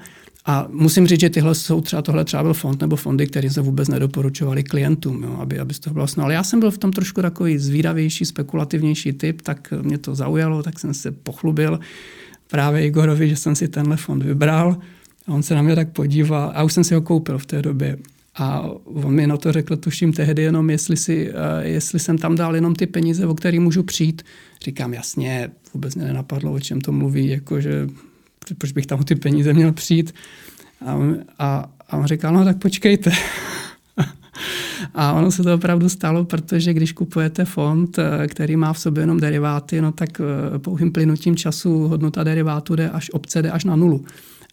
A 0.47 0.69
musím 0.71 1.07
říct, 1.07 1.21
že 1.21 1.31
tyhle 1.31 1.55
jsou 1.55 1.81
třeba, 1.81 2.03
tohle 2.03 2.25
třeba 2.25 2.43
byl 2.43 2.55
fond 2.55 2.81
nebo 2.81 2.97
fondy, 2.97 3.27
které 3.27 3.51
se 3.51 3.61
vůbec 3.61 3.89
nedoporučovali 3.89 4.63
klientům, 4.63 5.23
jo, 5.23 5.37
aby, 5.41 5.59
aby 5.59 5.75
z 5.75 5.79
toho 5.79 5.95
bylo 5.95 6.07
Ale 6.23 6.35
já 6.35 6.45
jsem 6.45 6.61
byl 6.61 6.71
v 6.71 6.79
tom 6.79 6.93
trošku 6.93 7.23
takový 7.23 7.59
zvídavější, 7.59 8.25
spekulativnější 8.25 9.13
typ, 9.13 9.43
tak 9.43 9.73
mě 9.83 9.99
to 9.99 10.15
zaujalo, 10.15 10.63
tak 10.63 10.79
jsem 10.79 10.95
se 10.95 11.13
pochlubil 11.13 11.81
právě 12.51 12.87
Igorovi, 12.87 13.29
že 13.29 13.37
jsem 13.37 13.55
si 13.55 13.69
tenhle 13.69 13.97
fond 13.97 14.23
vybral. 14.23 14.77
A 15.27 15.33
on 15.33 15.43
se 15.43 15.55
na 15.55 15.63
mě 15.63 15.75
tak 15.75 15.89
podíval 15.89 16.53
a 16.55 16.63
už 16.63 16.73
jsem 16.73 16.85
si 16.85 16.95
ho 16.95 17.01
koupil 17.01 17.39
v 17.39 17.47
té 17.47 17.63
době. 17.63 17.99
A 18.39 18.71
on 18.85 19.15
mi 19.15 19.27
na 19.27 19.37
to 19.37 19.53
řekl, 19.53 19.77
tuším 19.77 20.13
tehdy 20.13 20.43
jenom, 20.43 20.71
jestli, 20.71 20.97
si, 20.97 21.31
uh, 21.31 21.37
jestli 21.61 21.99
jsem 21.99 22.19
tam 22.19 22.37
dal 22.37 22.55
jenom 22.55 22.75
ty 22.75 22.87
peníze, 22.87 23.27
o 23.27 23.35
který 23.35 23.59
můžu 23.59 23.83
přijít. 23.83 24.23
Říkám, 24.65 24.95
jasně, 24.95 25.51
vůbec 25.75 25.95
mě 25.95 26.05
nenapadlo, 26.05 26.53
o 26.53 26.61
čem 26.61 26.81
to 26.81 26.93
mluví, 26.93 27.29
jakože 27.29 27.89
proč 28.55 28.73
bych 28.73 28.87
tam 28.87 29.03
ty 29.03 29.15
peníze 29.15 29.53
měl 29.53 29.73
přijít. 29.73 30.15
A, 30.87 30.99
a, 31.39 31.71
a 31.91 31.97
on 31.97 32.07
říkal, 32.07 32.35
no 32.35 32.45
tak 32.45 32.59
počkejte. 32.59 33.11
a 34.95 35.13
ono 35.13 35.31
se 35.31 35.43
to 35.43 35.55
opravdu 35.55 35.89
stalo, 35.89 36.25
protože 36.25 36.73
když 36.73 36.93
kupujete 36.93 37.45
fond, 37.45 37.99
eh, 37.99 38.27
který 38.27 38.57
má 38.57 38.73
v 38.73 38.79
sobě 38.79 39.03
jenom 39.03 39.21
deriváty, 39.21 39.81
no 39.81 39.93
tak 39.93 40.21
eh, 40.21 40.59
pouhým 40.59 40.93
plynutím 40.93 41.37
času 41.37 41.89
hodnota 41.89 42.25
derivátu 42.25 42.77
jde 42.77 42.91
až, 42.91 43.11
obce 43.11 43.43
jde 43.43 43.51
až 43.51 43.65
na 43.65 43.77
nulu. 43.77 44.05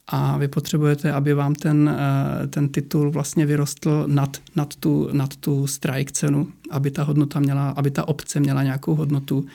A 0.07 0.37
vy 0.37 0.47
potřebujete, 0.47 1.11
aby 1.11 1.33
vám 1.33 1.55
ten, 1.55 1.97
eh, 1.97 2.47
ten 2.47 2.69
titul 2.69 3.11
vlastně 3.11 3.45
vyrostl 3.45 4.03
nad, 4.07 4.37
nad, 4.55 4.75
tu, 4.75 5.09
nad 5.11 5.35
tu 5.35 5.67
strike 5.67 6.11
cenu, 6.11 6.47
aby 6.69 6.91
ta 6.91 7.03
hodnota 7.03 7.39
měla, 7.39 7.69
aby 7.69 7.91
ta 7.91 8.07
obce 8.07 8.39
měla 8.39 8.63
nějakou 8.63 8.95
hodnotu 8.95 9.45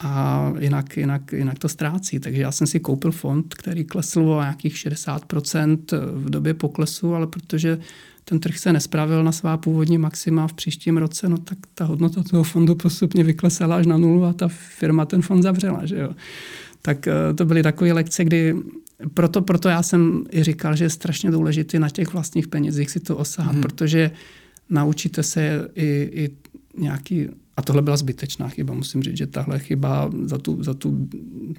a 0.00 0.52
jinak, 0.58 0.96
jinak, 0.96 1.32
jinak 1.32 1.58
to 1.58 1.68
ztrácí. 1.68 2.20
Takže 2.20 2.42
já 2.42 2.52
jsem 2.52 2.66
si 2.66 2.80
koupil 2.80 3.12
fond, 3.12 3.54
který 3.54 3.84
klesl 3.84 4.20
o 4.20 4.40
nějakých 4.40 4.74
60% 4.74 5.78
v 6.12 6.30
době 6.30 6.54
poklesu, 6.54 7.14
ale 7.14 7.26
protože 7.26 7.78
ten 8.24 8.40
trh 8.40 8.58
se 8.58 8.72
nespravil 8.72 9.24
na 9.24 9.32
svá 9.32 9.56
původní 9.56 9.98
maxima 9.98 10.46
v 10.46 10.52
příštím 10.52 10.96
roce, 10.96 11.28
no 11.28 11.38
tak 11.38 11.58
ta 11.74 11.84
hodnota 11.84 12.22
toho 12.22 12.44
fondu 12.44 12.74
postupně 12.74 13.24
vyklesala 13.24 13.76
až 13.76 13.86
na 13.86 13.96
nulu 13.96 14.24
a 14.24 14.32
ta 14.32 14.48
firma 14.48 15.04
ten 15.04 15.22
fond 15.22 15.42
zavřela. 15.42 15.86
Že 15.86 15.96
jo? 15.98 16.10
Tak 16.82 17.08
eh, 17.08 17.34
to 17.34 17.44
byly 17.44 17.62
takové 17.62 17.92
lekce, 17.92 18.24
kdy 18.24 18.54
proto, 19.14 19.42
proto 19.42 19.68
já 19.68 19.82
jsem 19.82 20.24
i 20.30 20.42
říkal, 20.42 20.76
že 20.76 20.84
je 20.84 20.90
strašně 20.90 21.30
důležité 21.30 21.78
na 21.78 21.88
těch 21.88 22.12
vlastních 22.12 22.48
penězích 22.48 22.90
si 22.90 23.00
to 23.00 23.16
osahat, 23.16 23.52
hmm. 23.52 23.62
protože 23.62 24.10
naučíte 24.70 25.22
se 25.22 25.68
i, 25.74 26.10
i 26.12 26.30
nějaký 26.78 27.28
a 27.60 27.62
tohle 27.62 27.82
byla 27.82 27.96
zbytečná 27.96 28.48
chyba. 28.48 28.74
Musím 28.74 29.02
říct, 29.02 29.16
že 29.16 29.26
tahle 29.26 29.58
chyba, 29.58 30.10
za 30.24 30.38
tu, 30.38 30.62
za 30.62 30.74
tu 30.74 31.08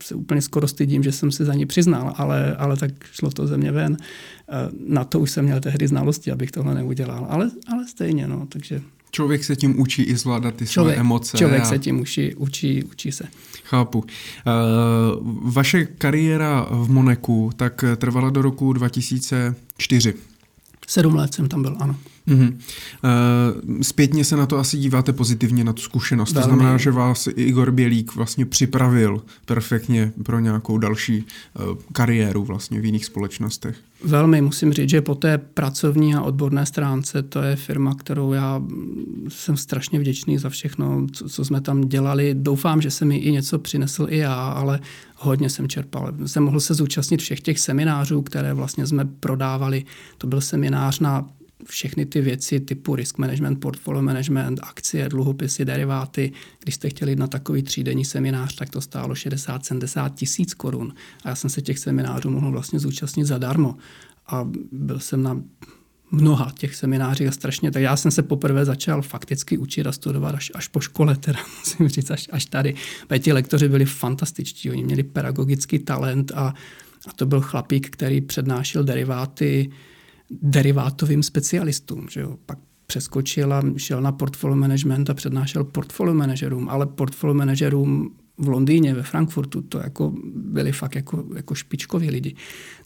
se 0.04 0.16
úplně 0.16 0.41
skoro 0.41 0.68
stydím, 0.68 1.04
že 1.04 1.12
jsem 1.12 1.32
se 1.32 1.45
za 1.45 1.54
ní 1.54 1.66
přiznal, 1.66 2.14
ale, 2.18 2.56
ale 2.56 2.78
tak 2.78 2.91
šlo 3.12 3.30
to 3.30 3.47
ze 3.47 3.58
mě 3.58 3.72
ven. 3.72 3.97
Eh, 4.02 4.70
na 4.88 5.04
to 5.04 5.20
už 5.20 5.32
jsem 5.32 5.45
měl 5.45 5.60
tehdy 5.60 5.88
znalosti, 5.88 6.32
abych 6.32 6.52
tohle 6.52 6.76
neudělal. 6.76 7.28
Ale, 7.30 7.52
ale 7.68 7.88
stejně, 7.88 8.28
no, 8.28 8.47
takže... 8.49 8.82
Člověk 9.12 9.43
se 9.43 9.56
tím 9.56 9.80
učí 9.80 10.04
i 10.04 10.18
zvládat 10.18 10.56
ty 10.56 10.68
člověk, 10.68 10.95
své 10.95 11.02
emoce. 11.02 11.38
Člověk 11.38 11.62
a... 11.62 11.66
se 11.66 11.80
tím 11.80 11.99
učí, 11.99 12.36
učí, 12.36 12.84
učí 12.84 13.12
se. 13.12 13.24
Chápu. 13.64 13.99
Uh, 13.99 14.06
vaše 15.54 15.86
kariéra 15.86 16.68
v 16.70 16.89
Moneku 16.89 17.52
tak 17.56 17.84
trvala 17.97 18.30
do 18.30 18.41
roku 18.41 18.74
2004. 18.74 20.14
Sedm 20.88 21.16
let 21.16 21.34
jsem 21.34 21.47
tam 21.47 21.62
byl, 21.62 21.78
ano. 21.80 21.95
Mm-hmm. 22.28 22.53
Zpětně 23.82 24.26
se 24.26 24.38
na 24.38 24.45
to 24.45 24.57
asi 24.57 24.78
díváte 24.78 25.13
pozitivně, 25.13 25.63
na 25.63 25.74
tu 25.74 25.82
zkušenost. 25.82 26.34
Velmi. 26.34 26.43
To 26.43 26.55
znamená, 26.55 26.78
že 26.78 26.91
vás 26.91 27.28
Igor 27.36 27.72
Bělík 27.72 28.15
vlastně 28.15 28.45
připravil 28.45 29.22
perfektně 29.45 30.11
pro 30.24 30.39
nějakou 30.39 30.78
další 30.78 31.26
eh, 31.26 31.61
kariéru 31.93 32.43
vlastně 32.43 32.82
v 32.82 32.86
jiných 32.86 33.05
společnostech. 33.05 33.76
Velmi, 34.03 34.41
musím 34.41 34.74
říct, 34.74 34.89
že 34.89 35.01
po 35.01 35.15
té 35.15 35.38
pracovní 35.38 36.15
a 36.15 36.22
odborné 36.22 36.65
stránce 36.65 37.24
to 37.24 37.41
je 37.41 37.55
firma, 37.55 37.95
kterou 37.95 38.34
já 38.34 38.61
jsem 39.28 39.57
strašně 39.57 39.99
vděčný 39.99 40.38
za 40.38 40.49
všechno, 40.49 41.07
co, 41.11 41.30
co 41.30 41.45
jsme 41.45 41.61
tam 41.61 41.82
dělali. 41.82 42.36
Doufám, 42.38 42.82
že 42.82 42.91
se 42.91 43.05
mi 43.05 43.17
i 43.17 43.32
něco 43.32 43.59
přinesl 43.59 44.07
i 44.09 44.17
já, 44.17 44.34
ale 44.34 44.80
hodně 45.15 45.49
jsem 45.49 45.67
čerpal. 45.67 46.13
Jsem 46.26 46.43
mohl 46.43 46.59
se 46.59 46.74
zúčastnit 46.74 47.22
všech 47.22 47.41
těch 47.41 47.59
seminářů, 47.59 48.22
které 48.22 48.53
vlastně 48.53 48.88
jsme 48.88 49.05
prodávali. 49.05 49.86
To 50.17 50.28
byl 50.28 50.41
seminář 50.41 50.99
na 50.99 51.30
všechny 51.66 52.05
ty 52.05 52.22
věci 52.22 52.59
typu 52.59 52.95
risk 52.95 53.18
management, 53.18 53.55
portfolio 53.55 54.01
management, 54.01 54.59
akcie, 54.64 55.09
dluhopisy, 55.09 55.66
deriváty. 55.66 56.32
Když 56.59 56.76
jste 56.76 56.89
chtěli 56.89 57.16
na 57.16 57.28
takový 57.28 57.64
třídenní 57.64 58.05
seminář, 58.05 58.55
tak 58.55 58.70
to 58.70 58.82
stálo 58.82 59.14
60-70 59.14 60.09
tisíc 60.09 60.53
korun. 60.53 60.93
A 61.24 61.30
já 61.30 61.36
jsem 61.36 61.49
se 61.49 61.62
těch 61.62 61.80
seminářů 61.80 62.30
mohl 62.30 62.51
vlastně 62.51 62.80
zúčastnit 62.80 63.26
zadarmo. 63.26 63.78
A 64.28 64.49
byl 64.72 64.99
jsem 64.99 65.24
na 65.24 65.41
mnoha 66.12 66.51
těch 66.57 66.76
seminářích 66.76 67.28
a 67.28 67.32
strašně, 67.32 67.72
tak 67.72 67.82
já 67.82 67.97
jsem 67.97 68.12
se 68.12 68.24
poprvé 68.24 68.66
začal 68.66 69.01
fakticky 69.01 69.57
učit 69.57 69.88
a 69.88 69.91
studovat 69.91 70.36
až, 70.36 70.51
až 70.55 70.68
po 70.68 70.80
škole, 70.80 71.16
teda 71.16 71.39
musím 71.59 71.88
říct, 71.88 72.12
až, 72.12 72.30
až 72.32 72.45
tady. 72.45 72.76
Protože 73.07 73.20
ti 73.20 73.34
lektoři 73.34 73.70
byli 73.70 73.86
fantastičtí, 73.86 74.72
oni 74.72 74.84
měli 74.84 75.03
pedagogický 75.03 75.80
talent 75.80 76.32
a, 76.36 76.53
a 77.07 77.14
to 77.16 77.26
byl 77.26 77.41
chlapík, 77.41 77.89
který 77.89 78.22
přednášel 78.22 78.84
deriváty, 78.84 79.70
derivátovým 80.41 81.23
specialistům. 81.23 82.07
Že 82.09 82.21
jo? 82.21 82.38
Pak 82.45 82.57
přeskočil 82.88 83.53
a 83.53 83.63
šel 83.77 84.01
na 84.01 84.11
portfolio 84.11 84.55
management 84.55 85.09
a 85.09 85.13
přednášel 85.13 85.63
portfolio 85.63 86.13
manažerům, 86.13 86.69
ale 86.69 86.86
portfolio 86.86 87.34
manažerům 87.34 88.15
v 88.38 88.47
Londýně, 88.47 88.93
ve 88.93 89.03
Frankfurtu, 89.03 89.61
to 89.61 89.77
jako 89.77 90.13
byli 90.36 90.71
fakt 90.71 90.95
jako, 90.95 91.23
jako 91.36 91.55
špičkoví 91.55 92.09
lidi. 92.09 92.36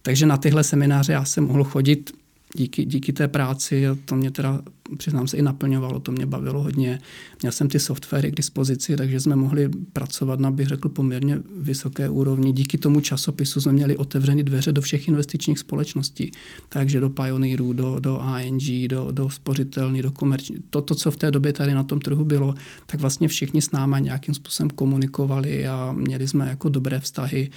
Takže 0.01 0.25
na 0.25 0.37
tyhle 0.37 0.63
semináře 0.63 1.13
já 1.13 1.25
jsem 1.25 1.43
mohl 1.43 1.63
chodit 1.63 2.11
díky, 2.55 2.85
díky 2.85 3.13
té 3.13 3.27
práci 3.27 3.85
to 4.05 4.15
mě 4.15 4.31
teda, 4.31 4.61
přiznám 4.97 5.27
se, 5.27 5.37
i 5.37 5.41
naplňovalo, 5.41 5.99
to 5.99 6.11
mě 6.11 6.25
bavilo 6.25 6.63
hodně. 6.63 6.99
Měl 7.41 7.51
jsem 7.51 7.69
ty 7.69 7.79
softwary 7.79 8.31
k 8.31 8.35
dispozici, 8.35 8.95
takže 8.97 9.19
jsme 9.19 9.35
mohli 9.35 9.69
pracovat 9.93 10.39
na, 10.39 10.51
bych 10.51 10.67
řekl, 10.67 10.89
poměrně 10.89 11.39
vysoké 11.57 12.09
úrovni. 12.09 12.51
Díky 12.51 12.77
tomu 12.77 13.01
časopisu 13.01 13.61
jsme 13.61 13.71
měli 13.71 13.97
otevřeny 13.97 14.43
dveře 14.43 14.71
do 14.71 14.81
všech 14.81 15.07
investičních 15.07 15.59
společností, 15.59 16.31
takže 16.69 16.99
do 16.99 17.09
Pioneeru, 17.09 17.73
do, 17.73 17.99
do 17.99 18.19
ANG, 18.19 18.87
do, 18.89 19.11
do 19.11 19.29
spořitelný, 19.29 20.01
do 20.01 20.11
komerční. 20.11 20.57
To, 20.69 20.81
to, 20.81 20.95
co 20.95 21.11
v 21.11 21.17
té 21.17 21.31
době 21.31 21.53
tady 21.53 21.73
na 21.73 21.83
tom 21.83 21.99
trhu 21.99 22.25
bylo, 22.25 22.53
tak 22.85 22.99
vlastně 22.99 23.27
všichni 23.27 23.61
s 23.61 23.71
náma 23.71 23.99
nějakým 23.99 24.33
způsobem 24.33 24.69
komunikovali 24.69 25.67
a 25.67 25.91
měli 25.91 26.27
jsme 26.27 26.49
jako 26.49 26.69
dobré 26.69 26.99
vztahy, 26.99 27.49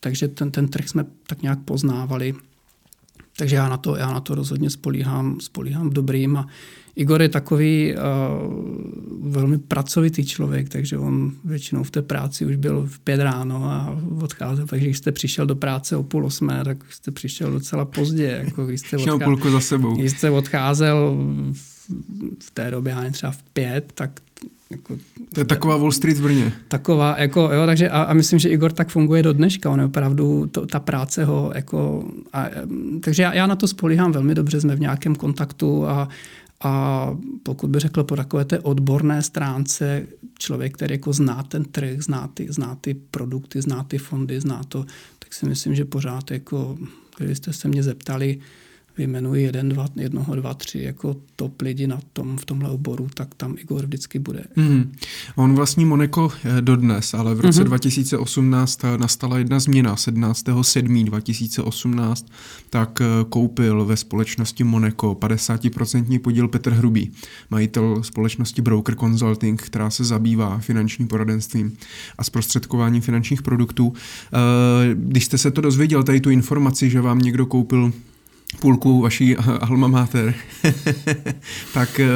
takže 0.00 0.28
ten, 0.28 0.50
ten 0.50 0.68
trh 0.68 0.88
jsme 0.88 1.04
tak 1.26 1.42
nějak 1.42 1.58
poznávali 1.58 2.34
takže 3.38 3.56
já 3.56 3.68
na 3.68 3.76
to, 3.76 3.96
já 3.96 4.12
na 4.12 4.20
to 4.20 4.34
rozhodně 4.34 4.70
spolíhám, 4.70 5.40
spolíhám 5.40 5.90
v 5.90 5.92
dobrým 5.92 6.36
a 6.36 6.46
Igor 6.96 7.22
je 7.22 7.28
takový 7.28 7.94
uh, 7.94 9.32
velmi 9.32 9.58
pracovitý 9.58 10.26
člověk, 10.26 10.68
takže 10.68 10.98
on 10.98 11.32
většinou 11.44 11.82
v 11.82 11.90
té 11.90 12.02
práci 12.02 12.46
už 12.46 12.56
byl 12.56 12.86
v 12.90 12.98
pět 12.98 13.20
ráno 13.20 13.64
a 13.64 13.98
odcházel, 14.20 14.66
takže 14.66 14.86
když 14.86 14.98
jste 14.98 15.12
přišel 15.12 15.46
do 15.46 15.56
práce 15.56 15.96
o 15.96 16.02
půl 16.02 16.26
osmé, 16.26 16.64
tak 16.64 16.92
jste 16.92 17.10
přišel 17.10 17.52
docela 17.52 17.84
pozdě. 17.84 18.42
Jako 18.44 18.66
když 18.66 18.80
jste 18.80 18.96
odcházel, 18.96 19.18
půlku 19.18 19.50
za 19.50 19.60
sebou. 19.60 19.96
Když 19.96 20.12
jste 20.12 20.30
odcházel 20.30 21.16
v 22.40 22.50
té 22.50 22.70
době, 22.70 22.92
já 22.92 23.10
třeba 23.10 23.32
v 23.32 23.42
pět, 23.42 23.92
tak 23.94 24.20
jako, 24.70 24.96
to 25.32 25.40
je 25.40 25.44
taková 25.44 25.76
Wall 25.76 25.92
Street 25.92 26.18
v 26.18 26.22
Brně. 26.22 26.52
Taková, 26.68 27.16
jako, 27.18 27.40
jo, 27.40 27.66
takže 27.66 27.90
a, 27.90 28.02
a, 28.02 28.12
myslím, 28.12 28.38
že 28.38 28.48
Igor 28.48 28.72
tak 28.72 28.88
funguje 28.88 29.22
do 29.22 29.32
dneška, 29.32 29.70
on 29.70 29.80
je 29.80 29.86
opravdu, 29.86 30.46
to, 30.46 30.66
ta 30.66 30.80
práce 30.80 31.24
ho, 31.24 31.52
jako, 31.54 32.08
a, 32.32 32.46
takže 33.00 33.22
já, 33.22 33.34
já 33.34 33.46
na 33.46 33.56
to 33.56 33.68
spolíhám 33.68 34.12
velmi 34.12 34.34
dobře, 34.34 34.60
jsme 34.60 34.76
v 34.76 34.80
nějakém 34.80 35.14
kontaktu 35.14 35.86
a, 35.86 36.08
a 36.60 37.10
pokud 37.42 37.70
by 37.70 37.78
řekl 37.78 38.04
po 38.04 38.16
takové 38.16 38.44
té 38.44 38.58
odborné 38.60 39.22
stránce, 39.22 40.06
člověk, 40.38 40.74
který 40.74 40.94
jako 40.94 41.12
zná 41.12 41.42
ten 41.42 41.64
trh, 41.64 42.00
zná 42.00 42.30
ty, 42.34 42.46
zná 42.50 42.78
ty 42.80 42.94
produkty, 42.94 43.62
zná 43.62 43.82
ty 43.82 43.98
fondy, 43.98 44.40
zná 44.40 44.60
to, 44.68 44.84
tak 45.18 45.34
si 45.34 45.46
myslím, 45.46 45.74
že 45.74 45.84
pořád, 45.84 46.30
jako, 46.30 46.78
kdybyste 47.18 47.52
se 47.52 47.68
mě 47.68 47.82
zeptali, 47.82 48.38
vyjmenuji 48.98 49.42
jeden, 49.42 49.68
dva, 49.68 49.86
jednoho, 49.96 50.34
dva, 50.34 50.54
tři 50.54 50.78
jako 50.78 51.16
top 51.36 51.62
lidi 51.62 51.86
na 51.86 52.00
tom, 52.12 52.36
v 52.36 52.44
tomhle 52.44 52.70
oboru, 52.70 53.08
tak 53.14 53.34
tam 53.34 53.54
Igor 53.58 53.84
vždycky 53.84 54.18
bude. 54.18 54.44
Mm. 54.56 54.92
On 55.36 55.54
vlastní 55.54 55.84
Moneko 55.84 56.32
eh, 56.44 56.62
dodnes, 56.62 57.14
ale 57.14 57.34
v 57.34 57.40
roce 57.40 57.60
mm-hmm. 57.60 57.66
2018 57.66 58.84
eh, 58.84 58.98
nastala 58.98 59.38
jedna 59.38 59.60
změna. 59.60 59.94
17.7.2018 59.94 62.24
tak 62.70 63.00
eh, 63.00 63.04
koupil 63.28 63.84
ve 63.84 63.96
společnosti 63.96 64.64
Moneko 64.64 65.14
50% 65.14 66.18
podíl 66.18 66.48
Petr 66.48 66.72
Hrubý, 66.72 67.10
majitel 67.50 68.02
společnosti 68.02 68.62
Broker 68.62 68.94
Consulting, 68.94 69.62
která 69.62 69.90
se 69.90 70.04
zabývá 70.04 70.58
finančním 70.58 71.08
poradenstvím 71.08 71.76
a 72.18 72.24
zprostředkováním 72.24 73.02
finančních 73.02 73.42
produktů. 73.42 73.92
Když 74.94 75.24
jste 75.24 75.38
se 75.38 75.50
to 75.50 75.60
dozvěděl, 75.60 76.02
tady 76.02 76.20
tu 76.20 76.30
informaci, 76.30 76.90
že 76.90 77.00
vám 77.00 77.18
někdo 77.18 77.46
koupil 77.46 77.92
půlku 78.60 79.00
vaší 79.00 79.36
alma 79.36 79.88
mater, 79.88 80.34
tak 81.74 82.00
eh, 82.00 82.08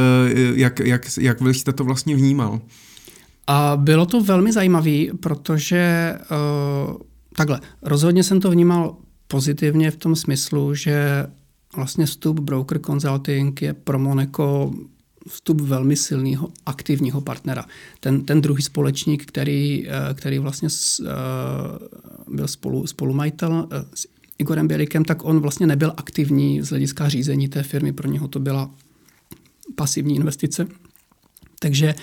jak, 0.55 0.81
jak, 0.81 1.03
jak 1.21 1.39
jste 1.53 1.73
to 1.73 1.85
vlastně 1.85 2.17
vnímal? 2.17 2.61
A 3.47 3.77
bylo 3.77 4.07
to 4.07 4.21
velmi 4.21 4.53
zajímavé, 4.53 5.05
protože 5.21 6.15
uh, 6.91 6.97
takhle, 7.37 7.61
rozhodně 7.83 8.25
jsem 8.25 8.41
to 8.41 8.51
vnímal 8.51 8.97
pozitivně 9.27 9.91
v 9.91 9.97
tom 9.97 10.17
smyslu, 10.17 10.75
že 10.75 11.27
vlastně 11.77 12.07
vstup 12.07 12.41
Broker 12.41 12.81
Consulting 12.81 13.63
je 13.63 13.75
pro 13.75 13.99
Monaco 13.99 14.73
vstup 15.29 15.61
velmi 15.61 15.97
silného 15.97 16.49
aktivního 16.67 17.21
partnera. 17.21 17.65
Ten, 18.01 18.25
ten 18.25 18.41
druhý 18.41 18.63
společník, 18.63 19.27
který, 19.27 19.89
eh, 19.89 20.15
který 20.15 20.39
vlastně 20.39 20.69
byl 22.29 22.49
spolu, 22.49 22.87
spolumajitel 22.87 23.69
s 23.95 24.07
Igorem 24.41 24.69
Bělikem, 24.69 25.05
tak 25.05 25.25
on 25.25 25.41
vlastně 25.41 25.67
nebyl 25.67 25.93
aktivní 25.97 26.63
z 26.63 26.69
hlediska 26.69 27.09
řízení 27.09 27.49
té 27.49 27.63
firmy, 27.63 27.93
pro 27.93 28.09
něho 28.09 28.29
to 28.29 28.41
byla 28.41 28.71
pasivní 29.75 30.17
investice. 30.17 30.67
Takže 31.59 31.95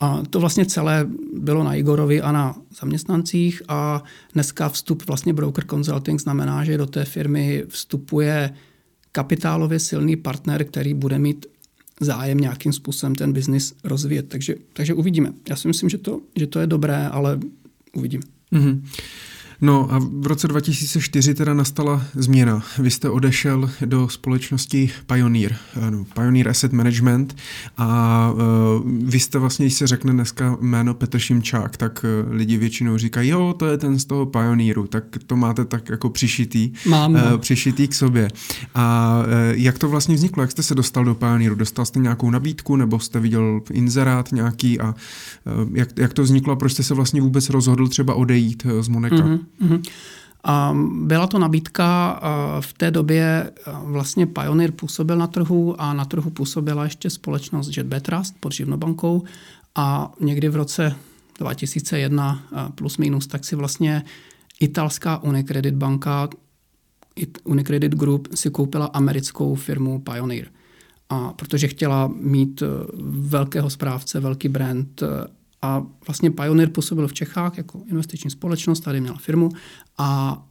a 0.00 0.22
to 0.30 0.40
vlastně 0.40 0.66
celé 0.66 1.06
bylo 1.34 1.64
na 1.64 1.74
Igorovi 1.74 2.20
a 2.20 2.32
na 2.32 2.56
zaměstnancích 2.80 3.62
a 3.68 4.02
dneska 4.34 4.68
vstup 4.68 5.06
vlastně 5.06 5.32
Broker 5.32 5.64
Consulting 5.66 6.20
znamená, 6.20 6.64
že 6.64 6.78
do 6.78 6.86
té 6.86 7.04
firmy 7.04 7.64
vstupuje 7.68 8.54
kapitálově 9.12 9.78
silný 9.78 10.16
partner, 10.16 10.64
který 10.64 10.94
bude 10.94 11.18
mít 11.18 11.46
zájem 12.00 12.38
nějakým 12.38 12.72
způsobem 12.72 13.14
ten 13.14 13.32
biznis 13.32 13.74
rozvíjet. 13.84 14.28
Takže, 14.28 14.54
takže 14.72 14.94
uvidíme. 14.94 15.32
Já 15.48 15.56
si 15.56 15.68
myslím, 15.68 15.88
že 15.88 15.98
to, 15.98 16.20
že 16.36 16.46
to 16.46 16.60
je 16.60 16.66
dobré, 16.66 17.08
ale 17.08 17.40
uvidíme. 17.92 18.22
Mm-hmm. 18.52 18.82
No 19.62 19.92
a 19.92 19.98
v 19.98 20.26
roce 20.26 20.48
2004 20.48 21.34
teda 21.34 21.54
nastala 21.54 22.04
změna. 22.14 22.62
Vy 22.78 22.90
jste 22.90 23.10
odešel 23.10 23.70
do 23.84 24.08
společnosti 24.08 24.90
Pioneer, 25.06 25.56
ano, 25.86 26.04
Pioneer 26.14 26.48
Asset 26.48 26.72
Management 26.72 27.36
a 27.76 28.30
uh, 28.32 28.40
vy 29.04 29.20
jste 29.20 29.38
vlastně, 29.38 29.66
když 29.66 29.74
se 29.74 29.86
řekne 29.86 30.12
dneska 30.12 30.58
jméno 30.60 30.94
Petr 30.94 31.18
Šimčák, 31.18 31.76
tak 31.76 32.04
uh, 32.04 32.32
lidi 32.34 32.56
většinou 32.56 32.98
říkají, 32.98 33.28
jo, 33.28 33.54
to 33.58 33.66
je 33.66 33.78
ten 33.78 33.98
z 33.98 34.04
toho 34.04 34.26
Pioneeru, 34.26 34.86
tak 34.86 35.04
to 35.26 35.36
máte 35.36 35.64
tak 35.64 35.88
jako 35.88 36.10
přišitý, 36.10 36.72
Mám, 36.86 37.14
uh, 37.14 37.20
přišitý 37.38 37.88
k 37.88 37.94
sobě. 37.94 38.28
A 38.74 39.16
uh, 39.26 39.32
jak 39.52 39.78
to 39.78 39.88
vlastně 39.88 40.14
vzniklo, 40.14 40.42
jak 40.42 40.50
jste 40.50 40.62
se 40.62 40.74
dostal 40.74 41.04
do 41.04 41.14
Pioneeru? 41.14 41.54
Dostal 41.54 41.84
jste 41.84 41.98
nějakou 41.98 42.30
nabídku 42.30 42.76
nebo 42.76 42.98
jste 42.98 43.20
viděl 43.20 43.60
inzerát 43.70 44.32
nějaký 44.32 44.80
a 44.80 44.88
uh, 44.88 45.76
jak, 45.76 45.88
jak 45.98 46.12
to 46.12 46.22
vzniklo 46.22 46.52
a 46.52 46.56
proč 46.56 46.72
jste 46.72 46.82
se 46.82 46.94
vlastně 46.94 47.20
vůbec 47.20 47.50
rozhodl 47.50 47.88
třeba 47.88 48.14
odejít 48.14 48.66
z 48.80 48.88
Moneka? 48.88 49.16
Mm-hmm. 49.16 49.51
Mm-hmm. 49.60 49.82
Byla 51.06 51.26
to 51.26 51.38
nabídka, 51.38 52.20
v 52.60 52.72
té 52.72 52.90
době 52.90 53.50
vlastně 53.84 54.26
Pioneer 54.26 54.72
působil 54.72 55.16
na 55.16 55.26
trhu 55.26 55.80
a 55.80 55.94
na 55.94 56.04
trhu 56.04 56.30
působila 56.30 56.84
ještě 56.84 57.10
společnost 57.10 57.76
JetB 57.76 57.94
Trust 58.02 58.34
pod 58.40 58.52
Živnobankou 58.52 59.22
a 59.74 60.12
někdy 60.20 60.48
v 60.48 60.56
roce 60.56 60.96
2001 61.38 62.42
plus 62.74 62.98
minus, 62.98 63.26
tak 63.26 63.44
si 63.44 63.56
vlastně 63.56 64.04
italská 64.60 65.22
Unicredit 65.22 65.74
banka, 65.74 66.28
Unicredit 67.44 67.94
Group 67.94 68.28
si 68.34 68.50
koupila 68.50 68.86
americkou 68.86 69.54
firmu 69.54 70.00
Pioneer. 70.00 70.48
A 71.08 71.32
protože 71.32 71.68
chtěla 71.68 72.10
mít 72.20 72.62
velkého 73.10 73.70
správce, 73.70 74.20
velký 74.20 74.48
brand 74.48 75.02
a 75.62 75.86
vlastně 76.06 76.30
Pioneer 76.30 76.68
působil 76.68 77.08
v 77.08 77.12
Čechách 77.12 77.56
jako 77.56 77.82
investiční 77.90 78.30
společnost, 78.30 78.80
tady 78.80 79.00
měla 79.00 79.16
firmu 79.16 79.48
a 79.98 80.42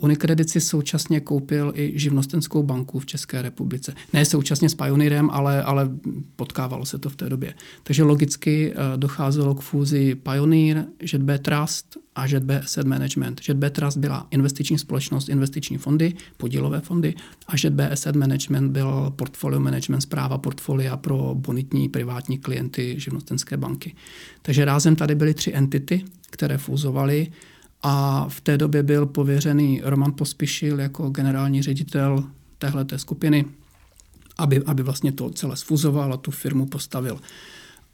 Unicredit 0.00 0.50
si 0.50 0.60
současně 0.60 1.20
koupil 1.20 1.72
i 1.74 1.92
živnostenskou 1.94 2.62
banku 2.62 2.98
v 2.98 3.06
České 3.06 3.42
republice. 3.42 3.94
Ne 4.12 4.24
současně 4.24 4.68
s 4.68 4.74
Pioneerem, 4.74 5.30
ale, 5.30 5.62
ale 5.62 5.90
potkávalo 6.36 6.86
se 6.86 6.98
to 6.98 7.10
v 7.10 7.16
té 7.16 7.28
době. 7.28 7.54
Takže 7.82 8.02
logicky 8.02 8.72
e, 8.72 8.96
docházelo 8.96 9.54
k 9.54 9.60
fúzi 9.60 10.14
Pioneer, 10.14 10.84
JetB 11.12 11.42
Trust 11.42 11.96
a 12.16 12.26
JetB 12.26 12.50
Asset 12.64 12.86
Management. 12.86 13.40
JetB 13.48 13.64
Trust 13.70 13.98
byla 13.98 14.26
investiční 14.30 14.78
společnost, 14.78 15.28
investiční 15.28 15.78
fondy, 15.78 16.14
podílové 16.36 16.80
fondy 16.80 17.14
a 17.48 17.52
JetB 17.64 17.80
Asset 17.92 18.16
Management 18.16 18.72
byl 18.72 19.12
portfolio 19.16 19.60
management, 19.60 20.00
zpráva 20.00 20.38
portfolia 20.38 20.96
pro 20.96 21.34
bonitní 21.34 21.88
privátní 21.88 22.38
klienty 22.38 22.94
živnostenské 22.98 23.56
banky. 23.56 23.94
Takže 24.42 24.64
rázem 24.64 24.96
tady 24.96 25.14
byly 25.14 25.34
tři 25.34 25.52
entity, 25.54 26.04
které 26.30 26.58
fúzovaly 26.58 27.28
a 27.82 28.26
v 28.28 28.40
té 28.40 28.58
době 28.58 28.82
byl 28.82 29.06
pověřený 29.06 29.80
Roman 29.84 30.12
Pospišil 30.12 30.80
jako 30.80 31.10
generální 31.10 31.62
ředitel 31.62 32.24
téhleté 32.58 32.98
skupiny, 32.98 33.44
aby, 34.38 34.62
aby 34.66 34.82
vlastně 34.82 35.12
to 35.12 35.30
celé 35.30 35.56
sfuzoval 35.56 36.12
a 36.12 36.16
tu 36.16 36.30
firmu 36.30 36.66
postavil. 36.66 37.20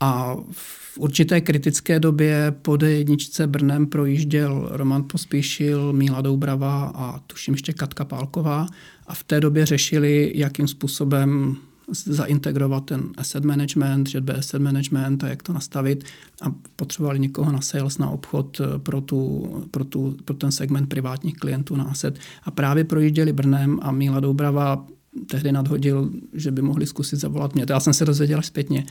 A 0.00 0.36
v 0.50 0.81
určité 0.98 1.40
kritické 1.40 2.00
době 2.00 2.54
po 2.62 2.72
D1 2.72 3.46
Brnem 3.46 3.86
projížděl 3.86 4.68
Roman 4.72 5.04
Pospíšil, 5.04 5.92
Míla 5.92 6.20
Doubrava 6.20 6.92
a 6.94 7.18
tuším 7.18 7.54
ještě 7.54 7.72
Katka 7.72 8.04
Pálková 8.04 8.66
a 9.06 9.14
v 9.14 9.24
té 9.24 9.40
době 9.40 9.66
řešili, 9.66 10.32
jakým 10.34 10.68
způsobem 10.68 11.56
zaintegrovat 11.92 12.84
ten 12.84 13.02
asset 13.16 13.44
management, 13.44 14.08
že 14.08 14.22
asset 14.38 14.62
management 14.62 15.24
a 15.24 15.28
jak 15.28 15.42
to 15.42 15.52
nastavit 15.52 16.04
a 16.42 16.54
potřebovali 16.76 17.18
někoho 17.18 17.52
na 17.52 17.60
sales, 17.60 17.98
na 17.98 18.10
obchod 18.10 18.60
pro, 18.78 19.00
tu, 19.00 19.48
pro, 19.70 19.84
tu, 19.84 20.16
pro 20.24 20.36
ten 20.36 20.52
segment 20.52 20.88
privátních 20.88 21.36
klientů 21.36 21.76
na 21.76 21.84
asset. 21.84 22.18
A 22.42 22.50
právě 22.50 22.84
projížděli 22.84 23.32
Brnem 23.32 23.78
a 23.82 23.92
Míla 23.92 24.20
Doubrava 24.20 24.86
tehdy 25.26 25.52
nadhodil, 25.52 26.10
že 26.32 26.50
by 26.50 26.62
mohli 26.62 26.86
zkusit 26.86 27.16
zavolat 27.16 27.54
mě. 27.54 27.66
To 27.66 27.72
já 27.72 27.80
jsem 27.80 27.94
se 27.94 28.04
dozvěděl 28.04 28.38
až 28.38 28.46
zpětně. 28.46 28.86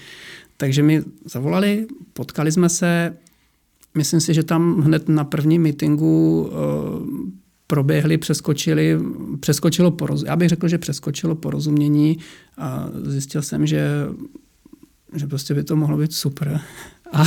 Takže 0.62 0.84
mi 0.84 1.03
zavolali, 1.26 1.88
potkali 2.14 2.51
jsme 2.51 2.70
se, 2.70 3.18
myslím 3.97 4.22
si, 4.22 4.34
že 4.34 4.43
tam 4.43 4.82
hned 4.82 5.09
na 5.09 5.24
prvním 5.24 5.62
meetingu 5.62 6.41
uh, 6.41 7.07
proběhly, 7.68 8.18
přeskočili, 8.18 8.99
přeskočilo 9.39 9.91
porozumění. 9.91 10.30
Já 10.30 10.36
bych 10.36 10.49
řekl, 10.49 10.68
že 10.68 10.78
přeskočilo 10.78 11.36
porozumění 11.36 12.18
a 12.57 12.89
zjistil 13.03 13.41
jsem, 13.41 13.68
že, 13.68 13.89
že 15.16 15.28
prostě 15.28 15.53
by 15.53 15.64
to 15.64 15.76
mohlo 15.76 15.97
být 15.97 16.14
super. 16.14 16.59
A, 17.14 17.24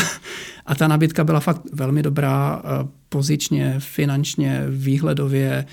a 0.66 0.74
ta 0.74 0.89
nabídka 0.89 1.24
byla 1.24 1.41
fakt 1.41 1.62
velmi 1.72 2.03
dobrá, 2.03 2.62
pozičně, 3.09 3.74
finančně, 3.78 4.64
výhledově. 4.68 5.66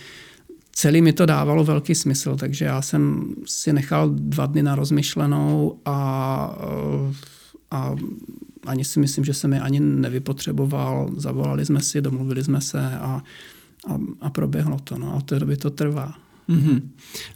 Celý 0.72 1.02
mi 1.02 1.14
to 1.14 1.26
dávalo 1.26 1.64
velký 1.64 1.96
smysl, 1.96 2.36
takže 2.36 2.66
já 2.66 2.82
jsem 2.82 3.34
si 3.46 3.74
nechal 3.74 4.10
dva 4.10 4.46
dny 4.46 4.64
na 4.64 4.76
rozmyšlenou 4.76 5.80
a, 5.86 6.58
a 7.72 7.96
ani 8.66 8.86
si 8.86 9.00
myslím, 9.00 9.26
že 9.26 9.34
jsem 9.34 9.54
je 9.54 9.60
ani 9.60 9.80
nevypotřeboval. 9.80 11.10
Zavolali 11.18 11.66
jsme 11.66 11.82
si, 11.82 12.02
domluvili 12.02 12.44
jsme 12.44 12.62
se 12.62 12.82
a 12.82 13.24
a, 13.88 14.00
a 14.22 14.30
proběhlo 14.30 14.80
to. 14.84 14.98
No, 14.98 15.14
a 15.14 15.16
od 15.16 15.24
té 15.24 15.40
doby 15.40 15.58
to 15.58 15.70
trvá. 15.70 16.14
Mm-hmm. 16.50 16.82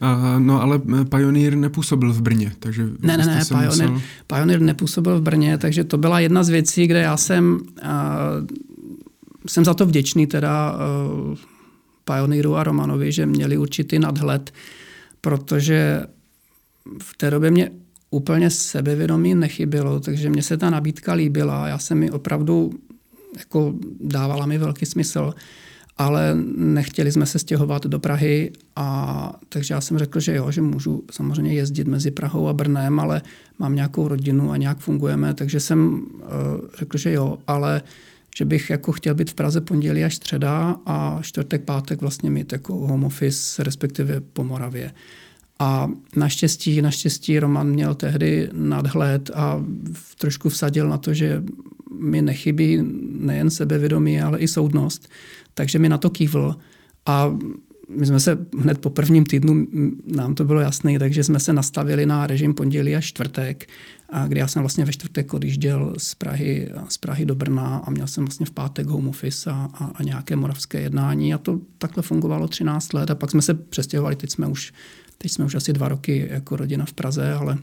Uh, 0.02 0.40
no 0.40 0.62
ale 0.62 0.82
Pioneer 1.10 1.56
nepůsobil 1.56 2.14
v 2.14 2.22
Brně, 2.22 2.54
takže... 2.60 2.90
Ne, 3.00 3.18
ne, 3.18 3.26
ne, 3.26 3.42
Pioneer, 3.48 3.70
musel... 3.70 4.02
Pioneer 4.28 4.62
nepůsobil 4.62 5.20
v 5.20 5.22
Brně, 5.22 5.58
takže 5.58 5.84
to 5.84 5.98
byla 5.98 6.20
jedna 6.20 6.44
z 6.44 6.50
věcí, 6.50 6.88
kde 6.88 7.00
já 7.00 7.18
jsem, 7.18 7.60
uh, 7.84 8.48
jsem 9.48 9.66
za 9.66 9.74
to 9.74 9.86
vděčný 9.86 10.28
teda 10.28 10.74
uh, 10.74 11.38
Pioneeru 12.06 12.56
a 12.56 12.64
Romanovi, 12.64 13.12
že 13.12 13.26
měli 13.26 13.58
určitý 13.58 14.00
nadhled, 14.00 14.54
protože 15.22 16.02
v 17.02 17.18
té 17.18 17.32
době 17.32 17.52
mě 17.52 17.72
úplně 18.10 18.50
sebevědomí 18.50 19.36
nechybělo, 19.36 20.00
takže 20.00 20.30
mně 20.30 20.44
se 20.44 20.58
ta 20.58 20.70
nabídka 20.70 21.14
líbila. 21.14 21.68
Já 21.68 21.78
jsem 21.78 21.98
mi 21.98 22.12
opravdu, 22.12 22.74
jako 23.38 23.74
dávala 24.02 24.46
mi 24.46 24.58
velký 24.58 24.86
smysl, 24.86 25.34
ale 25.98 26.36
nechtěli 26.58 27.12
jsme 27.12 27.26
se 27.26 27.40
stěhovat 27.40 27.86
do 27.86 28.00
Prahy 28.00 28.52
a 28.76 29.40
takže 29.50 29.74
já 29.74 29.82
jsem 29.82 29.98
řekl, 29.98 30.20
že 30.20 30.36
jo, 30.36 30.52
že 30.52 30.62
můžu 30.62 31.04
samozřejmě 31.12 31.54
jezdit 31.54 31.88
mezi 31.88 32.12
Prahou 32.12 32.48
a 32.48 32.54
Brnem, 32.54 33.00
ale 33.00 33.22
mám 33.60 33.76
nějakou 33.76 34.08
rodinu 34.08 34.52
a 34.52 34.58
nějak 34.58 34.78
fungujeme, 34.78 35.34
takže 35.34 35.60
jsem 35.60 35.94
uh, 35.94 36.30
řekl, 36.80 36.98
že 36.98 37.12
jo, 37.12 37.38
ale 37.48 37.82
že 38.38 38.46
bych 38.46 38.70
jako 38.70 38.92
chtěl 38.92 39.16
být 39.16 39.30
v 39.30 39.34
Praze 39.34 39.62
pondělí 39.62 40.04
až 40.04 40.16
středa 40.16 40.76
a 40.86 41.20
čtvrtek, 41.22 41.64
pátek 41.64 42.02
vlastně 42.02 42.30
mít 42.30 42.52
jako 42.52 42.74
home 42.74 43.04
office, 43.04 43.64
respektive 43.64 44.22
po 44.22 44.44
Moravě. 44.44 44.92
A 45.60 45.90
naštěstí, 46.16 46.82
naštěstí 46.82 47.40
Roman 47.40 47.68
měl 47.68 47.96
tehdy 47.96 48.50
nadhled 48.54 49.32
a 49.34 49.66
trošku 50.18 50.50
vsadil 50.50 50.90
na 50.90 50.98
to, 50.98 51.14
že 51.14 51.44
mi 52.00 52.22
nechybí 52.22 52.80
nejen 53.20 53.50
sebevědomí, 53.50 54.22
ale 54.22 54.40
i 54.40 54.48
soudnost. 54.48 55.10
Takže 55.54 55.80
mi 55.80 55.90
na 55.90 55.98
to 55.98 56.10
kývl 56.10 56.56
a 57.06 57.38
my 57.90 58.06
jsme 58.06 58.20
se 58.20 58.38
hned 58.60 58.78
po 58.78 58.90
prvním 58.90 59.26
týdnu, 59.26 59.68
nám 60.06 60.36
to 60.36 60.46
bylo 60.46 60.60
jasné, 60.60 61.00
takže 61.00 61.24
jsme 61.24 61.40
se 61.40 61.54
nastavili 61.54 62.06
na 62.06 62.28
režim 62.28 62.54
pondělí 62.54 62.96
a 62.96 63.02
čtvrtek, 63.02 63.70
a 64.10 64.28
kdy 64.28 64.40
já 64.40 64.48
jsem 64.48 64.62
vlastně 64.62 64.86
ve 64.86 64.94
čtvrtek 64.94 65.34
odjížděl 65.34 65.94
z 65.98 66.16
Prahy, 66.16 66.72
z 66.90 66.98
Prahy 66.98 67.26
do 67.26 67.36
Brna 67.36 67.78
a 67.78 67.90
měl 67.90 68.08
jsem 68.08 68.26
vlastně 68.26 68.46
v 68.46 68.52
pátek 68.52 68.88
home 68.88 69.08
office 69.08 69.52
a, 69.52 69.70
a, 69.74 69.86
a 69.96 70.04
nějaké 70.04 70.36
moravské 70.36 70.82
jednání 70.82 71.34
a 71.34 71.38
to 71.38 71.60
takhle 71.78 72.04
fungovalo 72.04 72.48
13 72.48 72.94
let 72.94 73.12
a 73.12 73.16
pak 73.16 73.32
jsme 73.32 73.42
se 73.42 73.54
přestěhovali, 73.54 74.16
teď 74.16 74.32
jsme 74.32 74.48
už 74.48 74.74
Teď 75.18 75.32
jsme 75.32 75.46
už 75.46 75.56
asi 75.56 75.74
dva 75.74 75.88
roky 75.88 76.28
jako 76.32 76.56
rodina 76.56 76.86
v 76.86 76.94
Praze, 76.94 77.34
ale, 77.34 77.58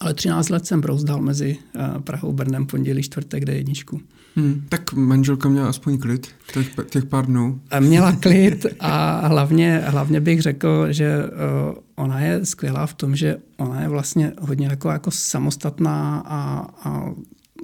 ale 0.00 0.14
13 0.14 0.48
let 0.48 0.66
jsem 0.66 0.80
brouzdal 0.80 1.20
mezi 1.20 1.58
eh, 1.74 2.00
Prahou, 2.00 2.32
Brnem, 2.32 2.66
pondělí, 2.66 3.02
čtvrtek, 3.02 3.42
kde 3.42 3.54
jedničku. 3.54 4.00
Hmm, 4.36 4.66
tak 4.68 4.92
manželka 4.92 5.48
měla 5.48 5.68
aspoň 5.68 5.98
klid 5.98 6.28
těch, 6.52 6.74
těch 6.90 7.04
pár 7.04 7.26
dnů. 7.26 7.60
Měla 7.80 8.12
klid 8.12 8.66
a 8.80 9.26
hlavně, 9.26 9.82
hlavně 9.86 10.20
bych 10.20 10.42
řekl, 10.42 10.92
že 10.92 11.18
uh, 11.18 11.78
ona 11.94 12.20
je 12.20 12.46
skvělá 12.46 12.86
v 12.86 12.94
tom, 12.94 13.16
že 13.16 13.36
ona 13.56 13.82
je 13.82 13.88
vlastně 13.88 14.32
hodně 14.40 14.66
jako, 14.66 14.88
jako 14.88 15.10
samostatná 15.10 16.22
a, 16.26 16.66
a 16.88 17.10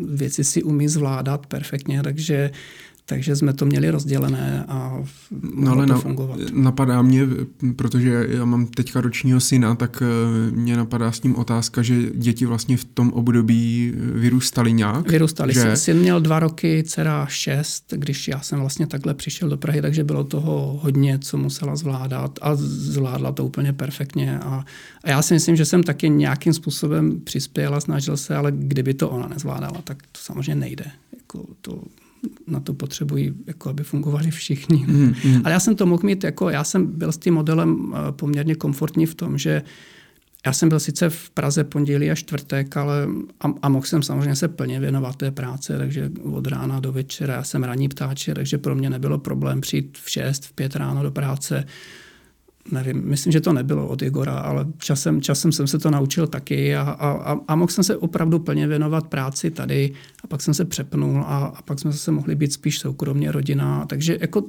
věci 0.01 0.45
si 0.45 0.63
umí 0.63 0.89
zvládat 0.89 1.47
perfektně, 1.47 2.03
takže 2.03 2.51
takže 3.07 3.37
jsme 3.37 3.53
to 3.53 3.67
měli 3.67 3.91
rozdělené 3.91 4.65
a 4.69 5.05
no, 5.55 5.73
ale 5.73 5.87
to 5.87 5.93
na, 5.93 5.99
fungovat. 5.99 6.41
Napadá 6.53 7.03
mě, 7.03 7.27
protože 7.77 8.27
já 8.29 8.45
mám 8.45 8.67
teďka 8.67 9.01
ročního 9.01 9.41
syna, 9.41 9.75
tak 9.75 10.03
eh, 10.03 10.51
mě 10.51 10.77
napadá 10.77 11.13
s 11.13 11.23
ním 11.23 11.37
otázka, 11.37 11.83
že 11.83 12.11
děti 12.15 12.47
vlastně 12.47 12.77
v 12.77 12.85
tom 12.85 13.13
období 13.13 13.93
vyrůstaly 13.97 14.73
nějak. 14.73 15.11
Vyrůstaly. 15.11 15.55
Že... 15.55 15.77
Syn 15.77 15.99
měl 15.99 16.21
dva 16.21 16.39
roky, 16.39 16.85
dcera 16.87 17.27
šest, 17.27 17.95
když 17.97 18.29
já 18.29 18.41
jsem 18.41 18.61
vlastně 18.61 18.87
takhle 18.87 19.15
přišel 19.15 19.49
do 19.49 19.57
Prahy, 19.57 19.83
takže 19.83 20.05
bylo 20.05 20.25
toho 20.25 20.81
hodně, 20.83 21.19
co 21.19 21.37
musela 21.37 21.77
zvládat 21.77 22.39
a 22.43 22.55
zvládla 22.57 23.33
to 23.33 23.45
úplně 23.45 23.73
perfektně. 23.73 24.39
A, 24.39 24.65
a 25.05 25.11
já 25.11 25.23
si 25.23 25.35
myslím, 25.35 25.57
že 25.57 25.65
jsem 25.65 25.83
taky 25.83 26.11
nějakým 26.11 26.53
způsobem 26.53 27.21
přispěl 27.21 27.75
a 27.75 27.81
snažil 27.81 28.17
se, 28.17 28.37
ale 28.37 28.53
kdyby 28.53 28.95
to 28.95 29.11
ona 29.11 29.29
nezvládala, 29.29 29.81
tak 29.85 30.03
to 30.03 30.19
samozřejmě 30.19 30.55
nejde. 30.55 30.85
Jako 31.19 31.45
to 31.61 31.83
na 32.47 32.61
to 32.61 32.75
potřebují, 32.75 33.35
jako 33.47 33.71
aby 33.71 33.83
fungovali 33.83 34.31
všichni. 34.31 34.85
Mm, 34.89 35.15
mm. 35.25 35.41
Ale 35.45 35.53
já 35.53 35.61
jsem 35.61 35.77
to 35.77 35.87
mohl 35.87 36.03
mít, 36.07 36.25
jako 36.25 36.51
já 36.51 36.65
jsem 36.65 36.87
byl 36.87 37.13
s 37.13 37.19
tím 37.19 37.35
modelem 37.35 37.95
eh, 37.95 38.13
poměrně 38.13 38.55
komfortní 38.55 39.07
v 39.07 39.15
tom, 39.15 39.39
že 39.39 39.63
já 40.47 40.53
jsem 40.53 40.69
byl 40.69 40.81
sice 40.81 41.11
v 41.11 41.31
Praze 41.31 41.65
pondělí 41.65 42.11
a 42.11 42.15
čtvrtek, 42.15 42.77
ale 42.77 43.09
a, 43.41 43.55
a 43.63 43.69
mohl 43.69 43.87
jsem 43.87 44.03
samozřejmě 44.03 44.37
se 44.37 44.49
plně 44.49 44.81
věnovat 44.81 45.17
té 45.17 45.31
práce, 45.31 45.79
takže 45.79 46.11
od 46.23 46.47
rána 46.47 46.81
do 46.81 46.93
večera, 46.93 47.35
já 47.35 47.43
jsem 47.43 47.65
ranní 47.65 47.89
ptáče, 47.89 48.35
takže 48.35 48.59
pro 48.59 48.75
mě 48.75 48.91
nebylo 48.91 49.19
problém 49.19 49.61
přijít 49.61 49.99
v 50.03 50.11
6, 50.11 50.45
v 50.45 50.53
5 50.53 50.77
ráno 50.77 51.03
do 51.03 51.11
práce, 51.11 51.65
nevím, 52.71 53.03
myslím, 53.05 53.33
že 53.33 53.41
to 53.41 53.53
nebylo 53.53 53.89
od 53.89 54.03
Igora, 54.03 54.33
ale 54.33 54.67
časem, 54.79 55.21
časem 55.21 55.53
jsem 55.53 55.67
se 55.67 55.79
to 55.79 55.91
naučil 55.91 56.27
taky 56.27 56.77
a, 56.77 56.83
a, 56.83 57.39
a 57.49 57.57
mohl 57.57 57.73
jsem 57.73 57.85
se 57.85 57.97
opravdu 57.97 58.39
plně 58.39 58.67
věnovat 58.67 59.07
práci 59.07 59.51
tady 59.51 59.93
a 60.25 60.27
pak 60.27 60.43
jsem 60.43 60.55
se 60.55 60.65
přepnul 60.65 61.21
a, 61.21 61.45
a 61.45 61.63
pak 61.63 61.79
jsme 61.79 61.93
zase 61.93 62.11
mohli 62.11 62.35
být 62.35 62.53
spíš 62.53 62.79
soukromně 62.79 63.33
rodina. 63.33 63.87
Takže 63.87 64.19
jako 64.21 64.43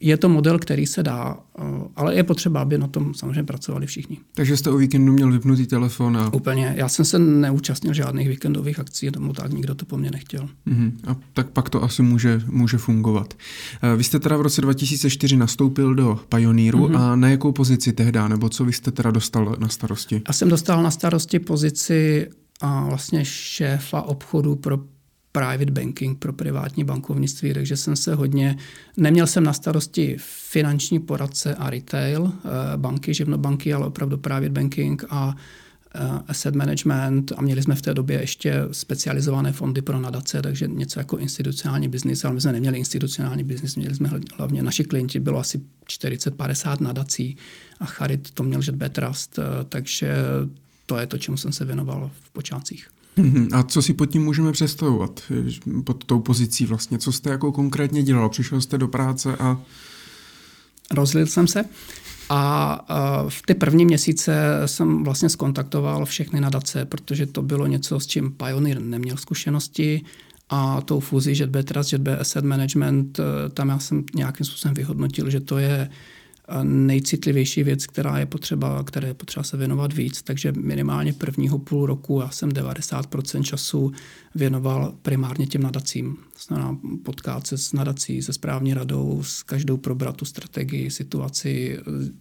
je 0.00 0.16
to 0.16 0.28
model, 0.28 0.58
který 0.58 0.86
se 0.86 1.02
dá, 1.02 1.36
eh, 1.58 1.62
ale 1.96 2.14
je 2.14 2.22
potřeba, 2.22 2.60
aby 2.60 2.78
na 2.78 2.86
tom 2.86 3.14
samozřejmě 3.14 3.42
pracovali 3.42 3.86
všichni. 3.86 4.18
Takže 4.34 4.56
jste 4.56 4.70
o 4.70 4.76
víkendu 4.76 5.12
měl 5.12 5.32
vypnutý 5.32 5.66
telefon? 5.66 6.16
A... 6.16 6.34
Úplně. 6.34 6.74
Já 6.76 6.88
jsem 6.88 7.04
se 7.04 7.18
neúčastnil 7.18 7.94
žádných 7.94 8.28
víkendových 8.28 8.78
akcí, 8.78 9.10
tomu 9.10 9.32
tak 9.32 9.52
nikdo 9.52 9.74
to 9.74 9.84
po 9.84 9.96
mně 9.96 10.10
nechtěl. 10.10 10.48
Uh-huh. 10.66 10.92
A 11.06 11.16
tak 11.32 11.50
pak 11.50 11.70
to 11.70 11.82
asi 11.82 12.02
může, 12.02 12.42
může 12.46 12.78
fungovat. 12.78 13.34
Eh, 13.82 13.96
vy 13.96 14.04
jste 14.04 14.18
teda 14.18 14.36
v 14.36 14.40
roce 14.40 14.60
2004 14.60 15.36
nastoupil 15.36 15.94
do 15.94 16.20
Pioneeru 16.28 16.86
uh-huh. 16.86 17.00
a 17.00 17.16
na 17.16 17.28
jakou 17.28 17.52
pozici 17.52 17.92
tehdy, 17.92 18.18
nebo 18.28 18.48
co 18.48 18.64
vy 18.64 18.72
jste 18.72 18.90
teda 18.90 19.10
dostal 19.10 19.56
na 19.58 19.68
starosti? 19.68 20.22
Já 20.28 20.34
jsem 20.34 20.48
dostal 20.48 20.82
na 20.82 20.90
starosti 20.90 21.38
pozici 21.38 22.28
a 22.60 22.84
vlastně 22.84 23.24
šéfa 23.24 24.02
obchodu 24.02 24.56
pro 24.56 24.78
private 25.38 25.70
banking, 25.70 26.18
pro 26.18 26.32
privátní 26.32 26.84
bankovnictví, 26.84 27.54
takže 27.54 27.76
jsem 27.76 27.96
se 27.96 28.14
hodně, 28.14 28.56
neměl 28.96 29.26
jsem 29.26 29.44
na 29.44 29.52
starosti 29.52 30.16
finanční 30.20 30.98
poradce 30.98 31.54
a 31.54 31.70
retail, 31.70 32.32
eh, 32.34 32.76
banky, 32.76 33.14
živnobanky, 33.14 33.74
ale 33.74 33.86
opravdu 33.86 34.18
private 34.18 34.48
banking 34.48 35.04
a 35.10 35.36
eh, 35.94 36.00
asset 36.28 36.54
management 36.54 37.32
a 37.36 37.42
měli 37.42 37.62
jsme 37.62 37.74
v 37.74 37.82
té 37.82 37.94
době 37.94 38.20
ještě 38.20 38.54
specializované 38.72 39.52
fondy 39.52 39.82
pro 39.82 40.00
nadace, 40.00 40.42
takže 40.42 40.68
něco 40.68 41.00
jako 41.00 41.18
institucionální 41.18 41.88
biznis, 41.88 42.24
ale 42.24 42.34
my 42.34 42.40
jsme 42.40 42.52
neměli 42.52 42.78
institucionální 42.78 43.44
biznis, 43.44 43.76
měli 43.76 43.94
jsme 43.94 44.10
hlavně, 44.36 44.62
naši 44.62 44.84
klienti 44.84 45.20
bylo 45.20 45.38
asi 45.38 45.60
40-50 45.86 46.80
nadací 46.80 47.36
a 47.80 47.84
Charit 47.84 48.30
to 48.30 48.42
měl 48.42 48.60
Jet 48.62 48.92
Trust, 48.92 49.38
eh, 49.38 49.42
takže 49.68 50.14
to 50.86 50.98
je 50.98 51.06
to, 51.06 51.18
čemu 51.18 51.36
jsem 51.36 51.52
se 51.52 51.64
věnoval 51.64 52.10
v 52.22 52.30
počátcích. 52.30 52.97
Mhm. 53.18 53.48
A 53.52 53.62
co 53.62 53.82
si 53.82 53.94
pod 53.94 54.06
tím 54.06 54.24
můžeme 54.24 54.52
představovat? 54.52 55.22
Pod 55.84 56.04
tou 56.04 56.20
pozicí 56.20 56.66
vlastně? 56.66 56.98
Co 56.98 57.12
jste 57.12 57.30
jako 57.30 57.52
konkrétně 57.52 58.02
dělal? 58.02 58.28
Přišel 58.28 58.60
jste 58.60 58.78
do 58.78 58.88
práce 58.88 59.36
a... 59.36 59.60
Rozlil 60.90 61.26
jsem 61.26 61.46
se. 61.46 61.64
A 62.30 63.26
v 63.28 63.42
ty 63.46 63.54
první 63.54 63.84
měsíce 63.84 64.62
jsem 64.66 65.04
vlastně 65.04 65.28
skontaktoval 65.28 66.04
všechny 66.04 66.40
nadace, 66.40 66.84
protože 66.84 67.26
to 67.26 67.42
bylo 67.42 67.66
něco, 67.66 68.00
s 68.00 68.06
čím 68.06 68.32
Pioneer 68.32 68.80
neměl 68.80 69.16
zkušenosti 69.16 70.02
a 70.50 70.80
tou 70.80 71.00
fúzí 71.00 71.38
JetB 71.38 71.56
Trust, 71.64 71.92
JetB 71.92 72.08
Asset 72.20 72.44
Management, 72.44 73.18
eh, 73.18 73.48
tam 73.48 73.68
já 73.68 73.78
jsem 73.78 74.04
nějakým 74.14 74.46
způsobem 74.46 74.74
vyhodnotil, 74.74 75.30
že 75.30 75.40
to 75.40 75.58
je 75.58 75.90
nejcitlivější 76.62 77.62
věc, 77.62 77.86
která 77.86 78.18
je 78.18 78.26
potřeba, 78.26 78.84
které 78.84 79.08
je 79.08 79.14
potřeba 79.14 79.44
se 79.44 79.56
věnovat 79.56 79.92
víc. 79.92 80.22
Takže 80.22 80.52
minimálně 80.52 81.12
prvního 81.12 81.58
půl 81.58 81.86
roku 81.86 82.20
já 82.20 82.30
jsem 82.30 82.50
90% 82.50 83.42
času 83.42 83.92
věnoval 84.34 84.94
primárně 85.02 85.46
těm 85.46 85.62
nadacím. 85.62 86.16
Znamená 86.46 86.78
potkat 87.02 87.46
se 87.46 87.58
s 87.58 87.72
nadací, 87.72 88.22
se 88.22 88.32
správní 88.32 88.74
radou, 88.74 89.22
s 89.22 89.42
každou 89.42 89.76
probrat 89.76 90.16
tu 90.16 90.24
strategii, 90.24 90.90
situaci, 90.90 91.78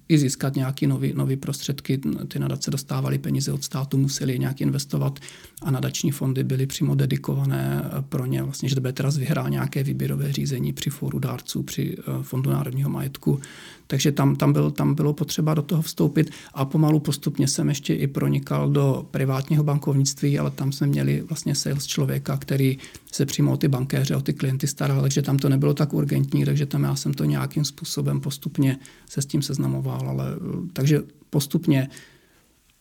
i 0.09 0.17
získat 0.17 0.55
nějaké 0.55 0.87
nové 0.87 1.35
prostředky. 1.39 1.99
Ty 2.27 2.39
nadace 2.39 2.71
dostávaly 2.71 3.17
peníze 3.17 3.51
od 3.51 3.63
státu, 3.63 3.97
museli 3.97 4.33
je 4.33 4.37
nějak 4.37 4.61
investovat 4.61 5.19
a 5.61 5.71
nadační 5.71 6.11
fondy 6.11 6.43
byly 6.43 6.67
přímo 6.67 6.95
dedikované 6.95 7.83
pro 8.09 8.25
ně. 8.25 8.43
Vlastně, 8.43 8.69
že 8.69 8.75
teraz 8.93 9.17
vyhrál 9.17 9.49
nějaké 9.49 9.83
výběrové 9.83 10.33
řízení 10.33 10.73
při 10.73 10.89
fóru 10.89 11.19
dárců, 11.19 11.63
při 11.63 11.97
eh, 11.99 12.03
Fondu 12.21 12.49
národního 12.49 12.89
majetku. 12.89 13.39
Takže 13.87 14.11
tam, 14.17 14.35
tam, 14.35 14.53
byl, 14.53 14.71
tam 14.71 14.95
bylo 14.95 15.13
potřeba 15.13 15.53
do 15.53 15.61
toho 15.61 15.81
vstoupit 15.81 16.31
a 16.53 16.65
pomalu 16.65 16.99
postupně 16.99 17.47
jsem 17.47 17.69
ještě 17.69 17.93
i 17.93 18.07
pronikal 18.07 18.69
do 18.69 19.07
privátního 19.11 19.63
bankovnictví, 19.63 20.39
ale 20.39 20.51
tam 20.51 20.71
jsme 20.71 20.87
měli 20.87 21.21
vlastně 21.21 21.55
sales 21.55 21.85
člověka, 21.85 22.37
který 22.37 22.77
se 23.11 23.25
přímo 23.25 23.51
o 23.51 23.57
ty 23.57 23.67
bankéře, 23.67 24.15
o 24.15 24.21
ty 24.21 24.33
klienty 24.33 24.67
staral, 24.67 25.01
takže 25.01 25.21
tam 25.21 25.37
to 25.37 25.49
nebylo 25.49 25.73
tak 25.73 25.93
urgentní, 25.93 26.45
takže 26.45 26.65
tam 26.65 26.83
já 26.83 26.95
jsem 26.95 27.13
to 27.13 27.25
nějakým 27.25 27.65
způsobem 27.65 28.19
postupně 28.19 28.77
se 29.09 29.21
s 29.21 29.25
tím 29.25 29.41
seznamoval, 29.41 30.09
ale 30.09 30.25
takže 30.73 31.01
postupně 31.29 31.89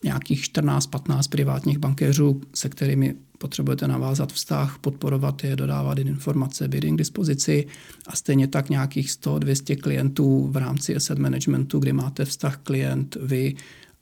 nějakých 0.04 0.42
14-15 0.42 1.28
privátních 1.30 1.78
bankéřů, 1.78 2.40
se 2.54 2.68
kterými 2.68 3.14
potřebujete 3.38 3.88
navázat 3.88 4.32
vztah, 4.32 4.78
podporovat 4.80 5.44
je, 5.44 5.56
dodávat 5.56 5.98
jim 5.98 6.08
informace, 6.08 6.68
být 6.68 6.84
k 6.84 6.96
dispozici 6.96 7.66
a 8.06 8.16
stejně 8.16 8.48
tak 8.48 8.70
nějakých 8.70 9.08
100-200 9.08 9.80
klientů 9.80 10.48
v 10.50 10.56
rámci 10.56 10.96
asset 10.96 11.18
managementu, 11.18 11.78
kdy 11.78 11.92
máte 11.92 12.24
vztah 12.24 12.56
klient, 12.56 13.16
vy 13.22 13.54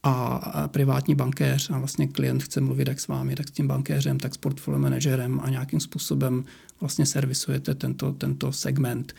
a 0.02 0.68
privátní 0.68 1.14
bankéř 1.14 1.70
a 1.70 1.78
vlastně 1.78 2.06
klient 2.06 2.42
chce 2.42 2.60
mluvit 2.60 2.88
jak 2.88 3.00
s 3.00 3.08
vámi, 3.08 3.34
tak 3.34 3.48
s 3.48 3.50
tím 3.50 3.68
bankéřem, 3.68 4.18
tak 4.18 4.34
s 4.34 4.36
portfolio 4.36 4.80
manažerem 4.80 5.40
a 5.40 5.50
nějakým 5.50 5.80
způsobem 5.80 6.44
vlastně 6.80 7.06
servisujete 7.06 7.74
tento, 7.74 8.12
tento 8.12 8.52
segment. 8.52 9.14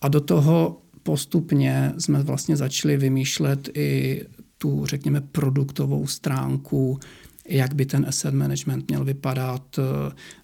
A 0.00 0.08
do 0.08 0.20
toho 0.20 0.80
postupně 1.02 1.92
jsme 1.98 2.22
vlastně 2.22 2.56
začali 2.56 2.96
vymýšlet 2.96 3.68
i 3.74 4.20
tu, 4.58 4.86
řekněme, 4.86 5.20
produktovou 5.20 6.06
stránku, 6.06 7.00
jak 7.48 7.74
by 7.74 7.86
ten 7.86 8.06
asset 8.08 8.34
management 8.34 8.88
měl 8.88 9.04
vypadat. 9.04 9.78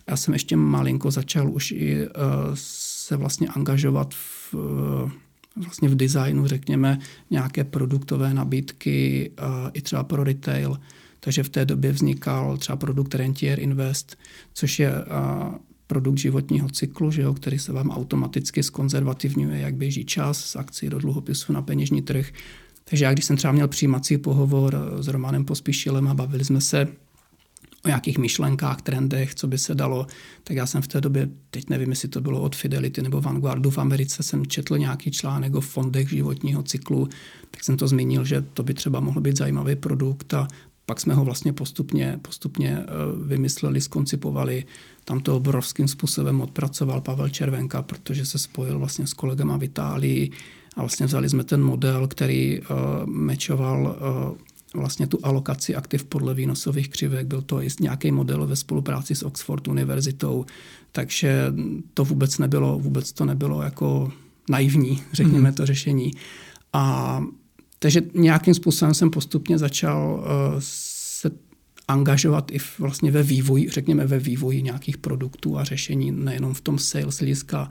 Já 0.09 0.17
jsem 0.17 0.35
ještě 0.35 0.57
malinko 0.57 1.11
začal 1.11 1.51
už 1.51 1.71
i 1.71 2.03
eh, 2.03 2.09
se 2.55 3.17
vlastně 3.17 3.49
angažovat 3.49 4.15
v, 4.15 4.55
eh, 4.55 5.11
vlastně 5.57 5.89
v 5.89 5.95
designu, 5.95 6.47
řekněme, 6.47 6.99
nějaké 7.31 7.65
produktové 7.65 8.35
nabídky 8.35 9.31
eh, 9.39 9.43
i 9.73 9.83
třeba 9.83 10.05
pro 10.05 10.25
retail. 10.25 10.81
Takže 11.21 11.43
v 11.43 11.49
té 11.49 11.65
době 11.65 11.93
vznikal 11.93 12.57
třeba 12.57 12.77
produkt 12.77 13.15
Rentier 13.15 13.61
Invest, 13.61 14.17
což 14.55 14.79
je 14.79 14.93
produkt 15.87 16.19
životního 16.19 16.69
cyklu, 16.69 17.11
že 17.11 17.23
jo, 17.23 17.35
který 17.35 17.59
se 17.59 17.73
vám 17.73 17.91
automaticky 17.91 18.63
skonzervativňuje, 18.63 19.61
jak 19.61 19.75
běží 19.75 20.05
čas 20.05 20.45
z 20.45 20.57
akcí 20.57 20.89
do 20.89 20.99
dluhopisu 20.99 21.53
na 21.53 21.63
peněžní 21.63 22.03
trh. 22.03 22.33
Takže 22.91 23.05
já, 23.05 23.13
když 23.13 23.25
jsem 23.25 23.37
třeba 23.37 23.53
měl 23.53 23.69
přijímací 23.69 24.19
pohovor 24.19 24.97
s 25.01 25.09
Romanem 25.09 25.45
Pospíšilem 25.45 26.09
a 26.09 26.15
bavili 26.15 26.45
jsme 26.45 26.61
se 26.61 26.89
o 27.85 27.89
nějakých 27.89 28.19
myšlenkách, 28.19 28.83
trendech, 28.83 29.35
co 29.35 29.47
by 29.47 29.59
se 29.59 29.75
dalo, 29.75 30.07
tak 30.45 30.57
já 30.57 30.67
jsem 30.67 30.83
v 30.83 30.89
té 30.89 31.01
době, 31.01 31.29
teď 31.51 31.71
nevím, 31.71 31.91
jestli 31.91 32.09
to 32.09 32.21
bylo 32.21 32.41
od 32.41 32.57
Fidelity 32.57 33.03
nebo 33.03 33.21
Vanguardu 33.21 33.71
v 33.71 33.79
Americe, 33.79 34.23
jsem 34.23 34.47
četl 34.47 34.79
nějaký 34.79 35.11
článek 35.11 35.55
o 35.55 35.61
fondech 35.61 36.09
životního 36.09 36.63
cyklu, 36.63 37.09
tak 37.51 37.65
jsem 37.65 37.77
to 37.77 37.89
zmínil, 37.89 38.25
že 38.25 38.43
to 38.43 38.63
by 38.63 38.75
třeba 38.75 39.01
mohl 39.01 39.21
být 39.21 39.37
zajímavý 39.37 39.77
produkt 39.77 40.35
a 40.35 40.49
pak 40.87 41.01
jsme 41.01 41.15
ho 41.15 41.25
vlastně 41.25 41.53
postupně, 41.53 42.19
postupně 42.23 42.79
eh, 42.79 42.85
vymysleli, 43.27 43.81
skoncipovali. 43.81 44.65
Tam 45.05 45.21
to 45.21 45.37
obrovským 45.37 45.89
způsobem 45.89 46.41
odpracoval 46.41 47.01
Pavel 47.01 47.29
Červenka, 47.29 47.83
protože 47.83 48.27
se 48.27 48.39
spojil 48.39 48.79
vlastně 48.79 49.07
s 49.07 49.13
kolegama 49.13 49.57
v 49.57 49.65
Itálii 49.65 50.31
a 50.79 50.83
vlastně 50.83 51.07
vzali 51.07 51.29
jsme 51.29 51.45
ten 51.45 51.63
model, 51.63 52.09
který 52.09 52.61
uh, 52.61 52.67
mečoval 53.07 53.99
uh, 54.33 54.81
vlastně 54.81 55.07
tu 55.07 55.19
alokaci 55.23 55.75
aktiv 55.75 56.05
podle 56.05 56.35
výnosových 56.35 56.89
křivek. 56.89 57.27
Byl 57.27 57.43
to 57.43 57.63
i 57.63 57.69
nějaký 57.81 58.11
model 58.11 58.47
ve 58.47 58.57
spolupráci 58.57 59.15
s 59.15 59.23
Oxford 59.23 59.69
univerzitou, 59.69 60.47
takže 60.93 61.53
to 61.95 62.05
vůbec 62.05 62.39
nebylo, 62.39 62.79
vůbec 62.79 63.13
to 63.13 63.25
nebylo 63.25 63.63
jako 63.63 64.13
naivní, 64.51 65.03
řekněme 65.13 65.49
mm. 65.49 65.55
to 65.55 65.67
řešení. 65.67 66.11
A 66.73 67.23
takže 67.79 68.03
nějakým 68.15 68.55
způsobem 68.55 68.95
jsem 68.95 69.11
postupně 69.11 69.59
začal 69.59 70.21
uh, 70.21 70.55
se 70.59 71.31
angažovat 71.89 72.51
i 72.51 72.59
vlastně 72.79 73.11
ve 73.11 73.23
vývoji, 73.23 73.69
řekněme 73.69 74.07
ve 74.07 74.19
vývoji 74.19 74.63
nějakých 74.63 74.99
produktů 74.99 75.59
a 75.59 75.65
řešení, 75.65 76.11
nejenom 76.11 76.55
v 76.55 76.61
tom 76.61 76.79
sales 76.79 77.19
hlediska 77.19 77.69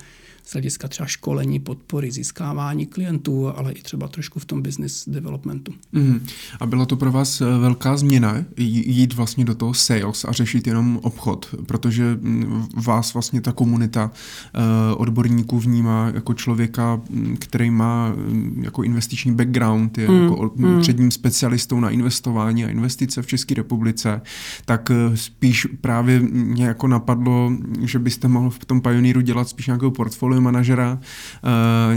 z 0.48 0.54
hlediska 0.54 0.88
třeba 0.88 1.08
školení, 1.08 1.60
podpory, 1.60 2.12
získávání 2.12 2.86
klientů, 2.86 3.48
ale 3.48 3.72
i 3.72 3.82
třeba 3.82 4.08
trošku 4.08 4.39
v 4.39 4.45
tom 4.45 4.62
business 4.62 5.10
developmentu. 5.10 5.74
Mm. 5.91 6.26
A 6.60 6.66
byla 6.66 6.86
to 6.86 6.95
pro 6.95 7.12
vás 7.12 7.41
eh, 7.41 7.45
velká 7.45 7.98
změna 7.98 8.45
jít 8.58 9.14
vlastně 9.14 9.45
do 9.45 9.56
toho 9.56 9.74
sales 9.74 10.26
a 10.26 10.32
řešit 10.32 10.68
jenom 10.68 11.00
obchod, 11.04 11.56
protože 11.66 12.18
mm, 12.22 12.66
vás 12.76 13.14
vlastně 13.14 13.41
ta 13.41 13.52
komunita 13.52 14.12
uh, 14.12 15.02
odborníků 15.02 15.60
vnímá 15.60 16.12
jako 16.14 16.34
člověka, 16.34 17.02
mm, 17.10 17.38
který 17.39 17.72
má 17.72 18.10
mm, 18.10 18.62
jako 18.64 18.84
investiční 18.84 19.36
background, 19.36 19.98
je 19.98 20.10
mm. 20.10 20.24
jako 20.24 20.52
mm. 20.56 20.82
předním 20.82 21.12
specialistou 21.12 21.80
na 21.80 21.89
investování 21.89 22.66
a 22.66 22.70
investice 22.70 23.22
v 23.22 23.28
České 23.28 23.56
republice, 23.56 24.22
tak 24.66 24.91
eh, 24.91 25.18
spíš 25.18 25.68
právě 25.82 26.20
mě 26.20 26.66
jako 26.66 26.88
napadlo, 26.88 27.52
že 27.82 28.00
byste 28.00 28.28
mohl 28.28 28.50
v 28.50 28.66
tom 28.66 28.82
Pioneeru 28.82 29.22
dělat 29.22 29.50
spíš 29.50 29.68
nějakou 29.68 29.91
portfolio 29.91 30.37
portfolio 30.38 30.42
manažera 30.42 31.00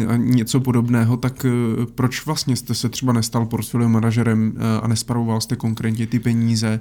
a 0.09 0.17
něco 0.17 0.61
podobného, 0.61 1.17
tak 1.17 1.45
e, 1.45 1.51
proč 1.95 2.27
vlastně 2.27 2.57
jste 2.57 2.75
se 2.75 2.89
třeba 2.89 3.13
nestal 3.13 3.47
portfolio 3.47 3.89
manažerem 3.89 4.53
e, 4.57 4.81
a 4.81 4.89
nespravoval 4.89 5.41
jste 5.41 5.57
konkrétně 5.57 6.07
ty 6.07 6.19
peníze 6.19 6.81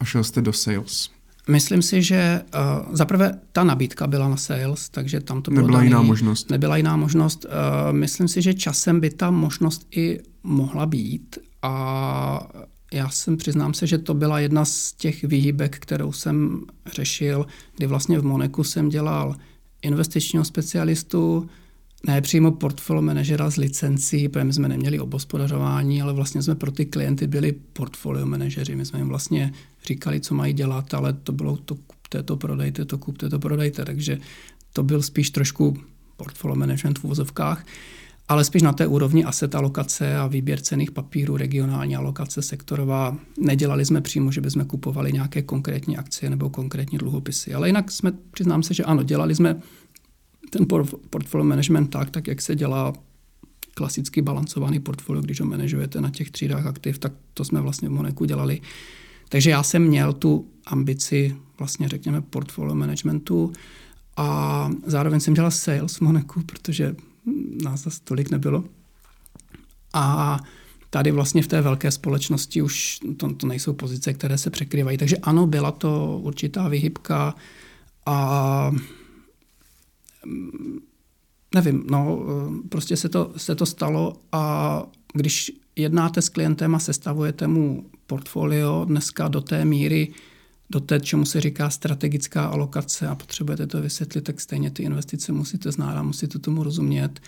a 0.00 0.04
šel 0.04 0.24
jste 0.24 0.42
do 0.42 0.52
sales? 0.52 1.10
Myslím 1.50 1.82
si, 1.82 2.02
že 2.02 2.40
uh, 2.54 2.94
zaprvé 2.94 3.40
ta 3.52 3.64
nabídka 3.64 4.06
byla 4.06 4.28
na 4.28 4.36
sales, 4.36 4.88
takže 4.88 5.20
tam 5.20 5.42
to 5.42 5.50
bylo 5.50 5.66
Nebyla 5.66 5.78
daný, 5.78 5.88
jiná 5.88 6.02
možnost. 6.02 6.50
Nebyla 6.50 6.76
jiná 6.76 6.96
možnost. 6.96 7.44
Uh, 7.44 7.96
myslím 7.96 8.28
si, 8.28 8.42
že 8.42 8.54
časem 8.54 9.00
by 9.00 9.10
ta 9.10 9.30
možnost 9.30 9.86
i 9.96 10.20
mohla 10.42 10.86
být 10.86 11.38
a 11.62 12.48
já 12.92 13.08
jsem 13.08 13.36
přiznám 13.36 13.74
se, 13.74 13.86
že 13.86 13.98
to 13.98 14.14
byla 14.14 14.40
jedna 14.40 14.64
z 14.64 14.92
těch 14.92 15.24
výhybek, 15.24 15.78
kterou 15.78 16.12
jsem 16.12 16.60
řešil, 16.92 17.46
kdy 17.76 17.86
vlastně 17.86 18.18
v 18.18 18.24
Moneku 18.24 18.64
jsem 18.64 18.88
dělal 18.88 19.36
investičního 19.82 20.44
specialistu, 20.44 21.48
ne 22.06 22.20
přímo 22.20 22.52
portfolio 22.52 23.02
manažera 23.02 23.50
z 23.50 23.56
licencí, 23.56 24.28
protože 24.28 24.44
my 24.44 24.52
jsme 24.52 24.68
neměli 24.68 25.00
obospodařování, 25.00 26.02
ale 26.02 26.12
vlastně 26.12 26.42
jsme 26.42 26.54
pro 26.54 26.70
ty 26.70 26.86
klienty 26.86 27.26
byli 27.26 27.52
portfolio 27.52 28.26
manažeři. 28.26 28.76
My 28.76 28.86
jsme 28.86 28.98
jim 28.98 29.08
vlastně 29.08 29.52
říkali, 29.86 30.20
co 30.20 30.34
mají 30.34 30.52
dělat, 30.52 30.94
ale 30.94 31.12
to 31.12 31.32
bylo 31.32 31.56
to 31.56 31.74
kupte, 31.74 32.22
to 32.22 32.36
prodejte, 32.36 32.84
to 32.84 32.98
kupte, 32.98 33.28
to 33.28 33.38
prodejte. 33.38 33.84
Takže 33.84 34.18
to 34.72 34.82
byl 34.82 35.02
spíš 35.02 35.30
trošku 35.30 35.76
portfolio 36.16 36.56
management 36.56 36.98
v 36.98 37.04
uvozovkách 37.04 37.64
ale 38.28 38.44
spíš 38.44 38.62
na 38.62 38.72
té 38.72 38.86
úrovni 38.86 39.24
asset 39.24 39.54
alokace 39.54 40.16
a 40.16 40.26
výběr 40.26 40.60
cených 40.60 40.90
papírů, 40.90 41.36
regionální 41.36 41.96
alokace 41.96 42.42
sektorová. 42.42 43.16
Nedělali 43.38 43.84
jsme 43.84 44.00
přímo, 44.00 44.32
že 44.32 44.40
bychom 44.40 44.64
kupovali 44.64 45.12
nějaké 45.12 45.42
konkrétní 45.42 45.96
akcie 45.96 46.30
nebo 46.30 46.50
konkrétní 46.50 46.98
dluhopisy, 46.98 47.54
ale 47.54 47.68
jinak 47.68 47.90
jsme, 47.90 48.12
přiznám 48.30 48.62
se, 48.62 48.74
že 48.74 48.84
ano, 48.84 49.02
dělali 49.02 49.34
jsme 49.34 49.60
ten 50.50 50.66
portfolio 51.10 51.44
management 51.44 51.86
tak, 51.86 52.10
tak 52.10 52.26
jak 52.26 52.42
se 52.42 52.54
dělá 52.54 52.92
klasicky 53.74 54.22
balancovaný 54.22 54.80
portfolio, 54.80 55.22
když 55.22 55.40
ho 55.40 55.46
manažujete 55.46 56.00
na 56.00 56.10
těch 56.10 56.30
třídách 56.30 56.66
aktiv, 56.66 56.98
tak 56.98 57.12
to 57.34 57.44
jsme 57.44 57.60
vlastně 57.60 57.88
v 57.88 57.92
Moneku 57.92 58.24
dělali. 58.24 58.60
Takže 59.28 59.50
já 59.50 59.62
jsem 59.62 59.82
měl 59.82 60.12
tu 60.12 60.48
ambici 60.66 61.36
vlastně 61.58 61.88
řekněme 61.88 62.20
portfolio 62.20 62.74
managementu 62.74 63.52
a 64.16 64.70
zároveň 64.86 65.20
jsem 65.20 65.34
dělal 65.34 65.50
sales 65.50 65.96
v 65.96 66.00
Moneku, 66.00 66.42
protože 66.42 66.96
nás 67.62 67.80
zase 67.80 68.00
tolik 68.04 68.30
nebylo. 68.30 68.64
A 69.92 70.38
tady 70.90 71.10
vlastně 71.10 71.42
v 71.42 71.46
té 71.46 71.60
velké 71.60 71.90
společnosti 71.90 72.62
už 72.62 73.00
to, 73.16 73.32
to 73.32 73.46
nejsou 73.46 73.72
pozice, 73.72 74.12
které 74.12 74.38
se 74.38 74.50
překrývají. 74.50 74.98
Takže 74.98 75.16
ano, 75.16 75.46
byla 75.46 75.72
to 75.72 76.20
určitá 76.22 76.68
vyhybka 76.68 77.34
a 78.06 78.70
mm, 80.26 80.78
nevím, 81.54 81.84
no 81.90 82.22
prostě 82.68 82.96
se 82.96 83.08
to, 83.08 83.32
se 83.36 83.54
to 83.54 83.66
stalo 83.66 84.16
a 84.32 84.82
když 85.14 85.52
jednáte 85.76 86.22
s 86.22 86.28
klientem 86.28 86.74
a 86.74 86.78
sestavujete 86.78 87.46
mu 87.46 87.90
portfolio 88.06 88.84
dneska 88.84 89.28
do 89.28 89.40
té 89.40 89.64
míry, 89.64 90.12
do 90.70 90.80
té, 90.80 91.00
čemu 91.00 91.24
se 91.24 91.40
říká 91.40 91.70
strategická 91.70 92.44
alokace 92.44 93.08
a 93.08 93.14
potřebujete 93.14 93.66
to 93.66 93.80
vysvětlit, 93.80 94.22
tak 94.22 94.40
stejně 94.40 94.70
ty 94.70 94.82
investice 94.82 95.32
musíte 95.32 95.72
znát 95.72 95.96
a 95.96 96.02
musíte 96.02 96.38
tomu 96.38 96.62
rozumět. 96.62 97.20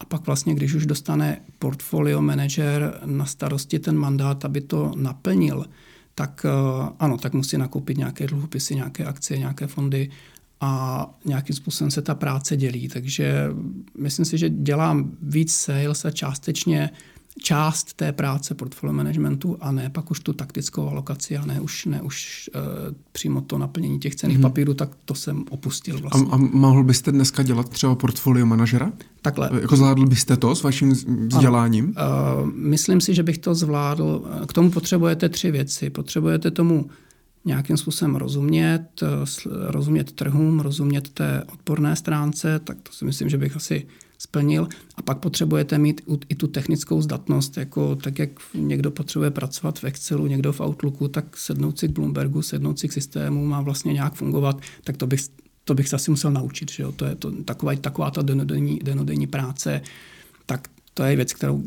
A 0.00 0.04
pak 0.04 0.26
vlastně, 0.26 0.54
když 0.54 0.74
už 0.74 0.86
dostane 0.86 1.40
portfolio 1.58 2.22
manager 2.22 3.00
na 3.04 3.24
starosti 3.24 3.78
ten 3.78 3.96
mandát, 3.96 4.44
aby 4.44 4.60
to 4.60 4.92
naplnil, 4.96 5.64
tak 6.14 6.46
eh, 6.48 6.88
ano, 6.98 7.18
tak 7.18 7.32
musí 7.32 7.58
nakoupit 7.58 7.98
nějaké 7.98 8.26
dluhopisy, 8.26 8.74
nějaké 8.74 9.04
akcie, 9.04 9.38
nějaké 9.38 9.66
fondy 9.66 10.10
a 10.60 11.06
nějakým 11.24 11.56
způsobem 11.56 11.90
se 11.90 12.02
ta 12.02 12.14
práce 12.14 12.56
dělí. 12.56 12.88
Takže 12.88 13.48
myslím 13.98 14.24
si, 14.24 14.38
že 14.38 14.50
dělám 14.50 15.16
víc 15.22 15.54
sales 15.54 16.04
a 16.04 16.10
částečně 16.10 16.90
část 17.42 17.94
té 17.94 18.12
práce 18.12 18.54
portfolio 18.54 18.92
managementu 18.92 19.56
a 19.60 19.72
ne 19.72 19.90
pak 19.90 20.10
už 20.10 20.20
tu 20.20 20.32
taktickou 20.32 20.88
alokaci 20.88 21.36
a 21.36 21.46
ne 21.46 21.60
už, 21.60 21.84
ne 21.84 22.02
už 22.02 22.50
uh, 22.54 22.60
přímo 23.12 23.40
to 23.40 23.58
naplnění 23.58 23.98
těch 23.98 24.14
cených 24.14 24.36
hmm. 24.36 24.42
papírů, 24.42 24.74
tak 24.74 24.90
to 25.04 25.14
jsem 25.14 25.44
opustil 25.50 26.00
vlastně. 26.00 26.26
A, 26.30 26.34
a 26.34 26.36
mohl 26.36 26.84
byste 26.84 27.12
dneska 27.12 27.42
dělat 27.42 27.68
třeba 27.68 27.94
portfolio 27.94 28.46
manažera? 28.46 28.92
Takhle. 29.22 29.50
Jako 29.60 29.76
zvládl 29.76 30.06
byste 30.06 30.36
to 30.36 30.54
s 30.54 30.62
vaším 30.62 30.90
vzděláním? 31.28 31.92
Ano. 31.96 32.42
Uh, 32.42 32.50
myslím 32.54 33.00
si, 33.00 33.14
že 33.14 33.22
bych 33.22 33.38
to 33.38 33.54
zvládl. 33.54 34.24
K 34.48 34.52
tomu 34.52 34.70
potřebujete 34.70 35.28
tři 35.28 35.50
věci. 35.50 35.90
Potřebujete 35.90 36.50
tomu 36.50 36.86
nějakým 37.46 37.76
způsobem 37.76 38.16
rozumět, 38.16 38.88
eh, 39.02 39.06
rozumět 39.46 40.12
trhům, 40.12 40.60
rozumět 40.60 41.08
té 41.08 41.44
odporné 41.52 41.96
stránce, 41.96 42.58
tak 42.58 42.76
to 42.82 42.92
si 42.92 43.04
myslím, 43.04 43.28
že 43.28 43.38
bych 43.38 43.56
asi 43.56 43.86
splnil. 44.18 44.68
A 44.96 45.02
pak 45.02 45.18
potřebujete 45.18 45.78
mít 45.78 46.00
i 46.28 46.34
tu 46.34 46.46
technickou 46.46 47.02
zdatnost, 47.02 47.56
jako 47.56 47.96
tak 47.96 48.18
jak 48.18 48.30
někdo 48.54 48.90
potřebuje 48.90 49.30
pracovat 49.30 49.78
v 49.78 49.84
Excelu, 49.84 50.26
někdo 50.26 50.52
v 50.52 50.60
Outlooku, 50.60 51.08
tak 51.08 51.36
sednout 51.36 51.78
si 51.78 51.88
k 51.88 51.90
Bloombergu, 51.90 52.42
sednout 52.42 52.78
si 52.78 52.88
k 52.88 52.92
systému, 52.92 53.46
má 53.46 53.60
vlastně 53.60 53.92
nějak 53.92 54.14
fungovat, 54.14 54.60
tak 54.84 54.96
to 54.96 55.06
bych, 55.06 55.20
to 55.64 55.74
bych 55.74 55.88
se 55.88 55.96
asi 55.96 56.10
musel 56.10 56.32
naučit. 56.32 56.70
Že 56.70 56.82
jo? 56.82 56.92
To 56.92 57.04
je 57.04 57.14
to, 57.14 57.30
taková, 57.30 57.74
taková 57.74 58.10
ta 58.10 58.22
denodenní, 58.22 58.78
denodenní 58.82 59.26
práce, 59.26 59.80
tak 60.46 60.68
to 60.94 61.02
je 61.02 61.16
věc, 61.16 61.32
kterou 61.32 61.64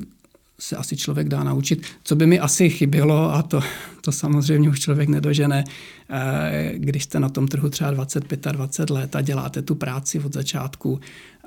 se 0.59 0.75
asi 0.75 0.97
člověk 0.97 1.29
dá 1.29 1.43
naučit. 1.43 1.85
Co 2.03 2.15
by 2.15 2.27
mi 2.27 2.39
asi 2.39 2.69
chybělo, 2.69 3.33
a 3.33 3.41
to, 3.41 3.61
to 4.01 4.11
samozřejmě 4.11 4.69
už 4.69 4.79
člověk 4.79 5.09
nedožene, 5.09 5.63
eh, 6.09 6.73
když 6.75 7.03
jste 7.03 7.19
na 7.19 7.29
tom 7.29 7.47
trhu 7.47 7.69
třeba 7.69 7.91
25 7.91 8.47
a 8.47 8.51
20 8.51 8.89
let 8.89 9.15
a 9.15 9.21
děláte 9.21 9.61
tu 9.61 9.75
práci 9.75 10.19
od 10.19 10.33
začátku. 10.33 10.99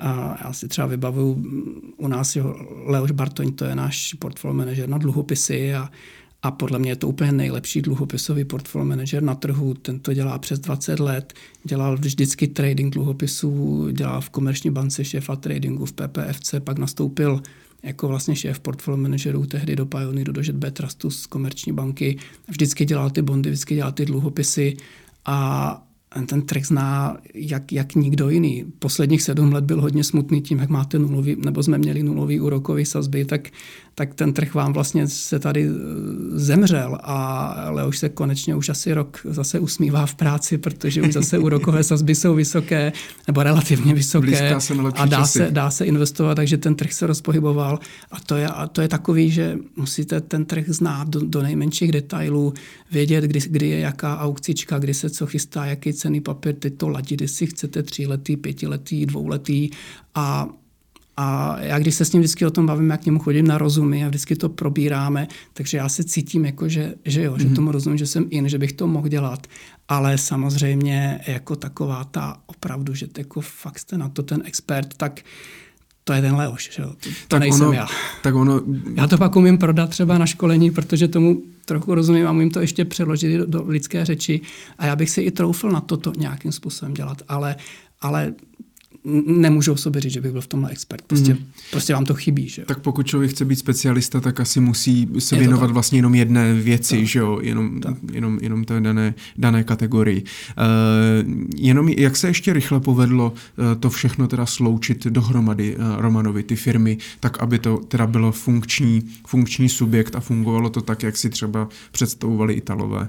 A 0.03 0.38
já 0.44 0.53
si 0.53 0.68
třeba 0.68 0.86
vybavuju 0.86 1.44
u 1.96 2.09
nás, 2.09 2.36
jo, 2.36 2.55
Leoš 2.86 3.11
Bartoň, 3.11 3.53
to 3.53 3.64
je 3.64 3.74
náš 3.74 4.14
portfolio 4.14 4.55
manažer 4.55 4.88
na 4.88 4.98
dluhopisy 4.98 5.74
a, 5.74 5.90
a 6.42 6.50
podle 6.50 6.78
mě 6.78 6.90
je 6.90 6.96
to 6.96 7.09
úplně 7.09 7.32
nejlepší 7.32 7.82
dluhopisový 7.82 8.44
portfolio 8.44 8.84
manažer 8.84 9.22
na 9.22 9.34
trhu. 9.34 9.74
Ten 9.74 10.00
to 10.00 10.14
dělá 10.14 10.38
přes 10.38 10.59
20 10.59 11.00
let, 11.00 11.32
dělal 11.64 11.96
vždycky 11.96 12.48
trading 12.48 12.94
dluhopisů, 12.94 13.88
dělal 13.92 14.20
v 14.20 14.30
komerční 14.30 14.70
bance 14.70 15.05
šéfa 15.05 15.36
tradingu 15.36 15.86
v 15.86 15.92
PPFC, 15.92 16.55
pak 16.64 16.78
nastoupil 16.78 17.42
jako 17.82 18.09
vlastně 18.09 18.36
šéf 18.36 18.61
portfolio 18.61 18.96
manažerů 18.96 19.46
tehdy 19.46 19.76
do 19.76 19.86
Pioneeru, 19.86 20.32
do 20.32 20.40
JB 20.40 20.64
Trustu 20.70 21.11
z 21.11 21.26
komerční 21.26 21.72
banky. 21.72 22.18
Vždycky 22.48 22.84
dělal 22.84 23.11
ty 23.11 23.22
bondy, 23.22 23.50
vždycky 23.50 23.74
dělal 23.74 23.92
ty 23.92 24.05
dluhopisy 24.05 24.76
a 25.24 25.86
ten 26.26 26.42
trh 26.42 26.66
zná 26.66 27.16
jak, 27.34 27.72
jak 27.72 27.94
nikdo 27.94 28.30
jiný. 28.30 28.64
Posledních 28.78 29.22
sedm 29.22 29.52
let 29.52 29.64
byl 29.64 29.80
hodně 29.80 30.04
smutný 30.04 30.42
tím, 30.42 30.58
jak 30.58 30.68
máte 30.68 30.98
nulový, 30.98 31.36
nebo 31.44 31.62
jsme 31.62 31.78
měli 31.78 32.02
nulový 32.02 32.40
úrokový 32.40 32.84
sazby, 32.84 33.24
tak 33.24 33.48
tak 33.95 34.14
ten 34.14 34.32
trh 34.32 34.55
vám 34.55 34.72
vlastně 34.72 35.09
se 35.09 35.38
tady 35.38 35.68
eh, 35.68 35.72
zemřel 36.38 36.99
a 37.03 37.84
už 37.86 37.99
se 37.99 38.09
konečně 38.09 38.55
už 38.55 38.68
asi 38.68 38.93
rok 38.93 39.20
zase 39.24 39.59
usmívá 39.59 40.07
v 40.07 40.14
práci, 40.14 40.59
protože 40.59 41.03
už 41.03 41.12
zase 41.12 41.38
úrokové 41.38 41.84
sazby 41.93 42.14
jsou 42.14 42.34
vysoké 42.34 42.93
nebo 43.26 43.43
relativně 43.43 43.95
vysoké 43.95 44.57
a 44.95 45.07
dá 45.07 45.24
se, 45.24 45.49
dá 45.51 45.70
se 45.70 45.84
investovat, 45.84 46.34
takže 46.34 46.57
ten 46.57 46.74
trh 46.74 46.93
se 46.93 47.07
rozpohyboval 47.07 47.78
a 48.11 48.20
to 48.20 48.36
je, 48.36 48.49
a 48.49 48.66
to 48.66 48.80
je 48.80 48.88
takový, 48.88 49.30
že 49.30 49.59
musíte 49.76 50.20
ten 50.20 50.45
trh 50.45 50.64
znát 50.68 51.09
do, 51.09 51.20
do 51.20 51.43
nejmenších 51.43 51.93
detailů, 51.93 52.55
vědět, 52.90 53.24
kdy, 53.24 53.40
kdy 53.47 53.68
je 53.68 53.78
jaká 53.78 54.18
aukcička, 54.18 54.78
kdy 54.78 54.95
se 54.95 55.11
co 55.11 55.26
chystá, 55.26 55.64
jaký 55.64 55.93
cený 55.93 56.20
papír, 56.20 56.55
teď 56.55 56.74
to 56.76 56.88
ladit, 56.88 57.20
jestli 57.20 57.47
chcete 57.47 57.82
tříletý, 57.82 58.36
pětiletý, 58.36 59.07
dvouletý 59.07 59.70
a 60.14 60.49
a 61.16 61.56
já 61.60 61.78
když 61.78 61.94
se 61.94 62.04
s 62.04 62.12
ním 62.12 62.22
vždycky 62.22 62.46
o 62.46 62.50
tom 62.50 62.66
bavím, 62.66 62.90
jak 62.90 63.00
k 63.00 63.06
němu 63.06 63.18
chodím 63.18 63.46
na 63.46 63.58
rozumy 63.58 64.04
a 64.04 64.08
vždycky 64.08 64.36
to 64.36 64.48
probíráme, 64.48 65.28
takže 65.52 65.76
já 65.76 65.88
se 65.88 66.04
cítím 66.04 66.44
jako, 66.44 66.68
že, 66.68 66.94
že 67.04 67.22
jo, 67.22 67.32
mm-hmm. 67.32 67.40
že 67.40 67.46
mhm. 67.46 67.54
tomu 67.54 67.72
rozumím, 67.72 67.98
že 67.98 68.06
jsem 68.06 68.26
in, 68.30 68.48
že 68.48 68.58
bych 68.58 68.72
to 68.72 68.86
mohl 68.86 69.08
dělat. 69.08 69.46
Ale 69.88 70.18
samozřejmě 70.18 71.20
jako 71.26 71.56
taková 71.56 72.04
ta 72.04 72.40
opravdu, 72.46 72.94
že 72.94 73.06
jako 73.18 73.40
fakt 73.40 73.78
jste 73.78 73.98
na 73.98 74.08
to 74.08 74.22
ten 74.22 74.42
expert, 74.44 74.94
tak 74.96 75.20
to 76.04 76.12
je 76.12 76.22
ten 76.22 76.34
Leoš, 76.34 76.70
že 76.72 76.82
jo? 76.82 76.88
To, 76.88 77.08
to 77.08 77.14
tak 77.28 77.40
nejsem 77.40 77.66
ono, 77.66 77.72
já. 77.72 77.86
Tak 78.22 78.34
ono... 78.34 78.60
Já 78.94 79.06
to 79.06 79.18
pak 79.18 79.36
umím 79.36 79.58
prodat 79.58 79.90
třeba 79.90 80.18
na 80.18 80.26
školení, 80.26 80.70
protože 80.70 81.08
tomu 81.08 81.42
trochu 81.64 81.94
rozumím 81.94 82.26
a 82.26 82.30
umím 82.30 82.50
to 82.50 82.60
ještě 82.60 82.84
přeložit 82.84 83.38
do, 83.38 83.46
do 83.46 83.64
lidské 83.66 84.04
řeči 84.04 84.40
a 84.78 84.86
já 84.86 84.96
bych 84.96 85.10
si 85.10 85.20
i 85.20 85.30
troufl 85.30 85.70
na 85.70 85.80
toto 85.80 86.12
nějakým 86.16 86.52
způsobem 86.52 86.94
dělat, 86.94 87.22
ale, 87.28 87.56
ale 88.00 88.34
nemůžu 89.26 89.72
o 89.72 89.76
sobě 89.76 90.00
říct, 90.00 90.12
že 90.12 90.20
bych 90.20 90.32
byl 90.32 90.40
v 90.40 90.46
tomhle 90.46 90.70
expert. 90.70 91.03
Prostě, 91.03 91.34
mm. 91.34 91.40
prostě 91.70 91.94
vám 91.94 92.05
to 92.05 92.14
chybí. 92.14 92.48
Že? 92.48 92.64
Tak 92.64 92.78
pokud 92.78 93.07
člověk 93.07 93.30
chce 93.30 93.44
být 93.44 93.57
specialista, 93.57 94.20
tak 94.20 94.40
asi 94.40 94.61
musí 94.61 95.09
se 95.18 95.34
Je 95.34 95.38
věnovat 95.38 95.70
vlastně 95.70 95.98
jenom 95.98 96.14
jedné 96.14 96.55
věci, 96.55 96.96
tak. 96.96 97.07
že 97.07 97.18
jo? 97.18 97.38
Jenom, 97.42 97.80
jenom, 98.12 98.38
jenom 98.42 98.64
té 98.64 98.80
dané, 98.80 99.14
dané 99.38 99.64
kategorii. 99.64 100.22
Uh, 100.22 101.32
jenom 101.57 101.88
jak 101.88 102.16
se 102.16 102.28
ještě 102.28 102.53
rychle 102.53 102.80
povedlo 102.80 103.32
uh, 103.32 103.80
to 103.80 103.90
všechno 103.90 104.28
teda 104.28 104.46
sloučit 104.46 105.07
dohromady 105.07 105.76
uh, 105.76 105.82
Romanovi, 105.96 106.42
ty 106.42 106.57
firmy, 106.57 106.98
tak 107.20 107.42
aby 107.42 107.59
to 107.59 107.76
teda 107.76 108.07
bylo 108.07 108.32
funkční, 108.32 109.03
funkční 109.26 109.68
subjekt 109.68 110.16
a 110.16 110.20
fungovalo 110.20 110.70
to 110.70 110.80
tak, 110.80 111.03
jak 111.03 111.16
si 111.16 111.30
třeba 111.30 111.68
představovali 111.92 112.55
Italové? 112.55 113.09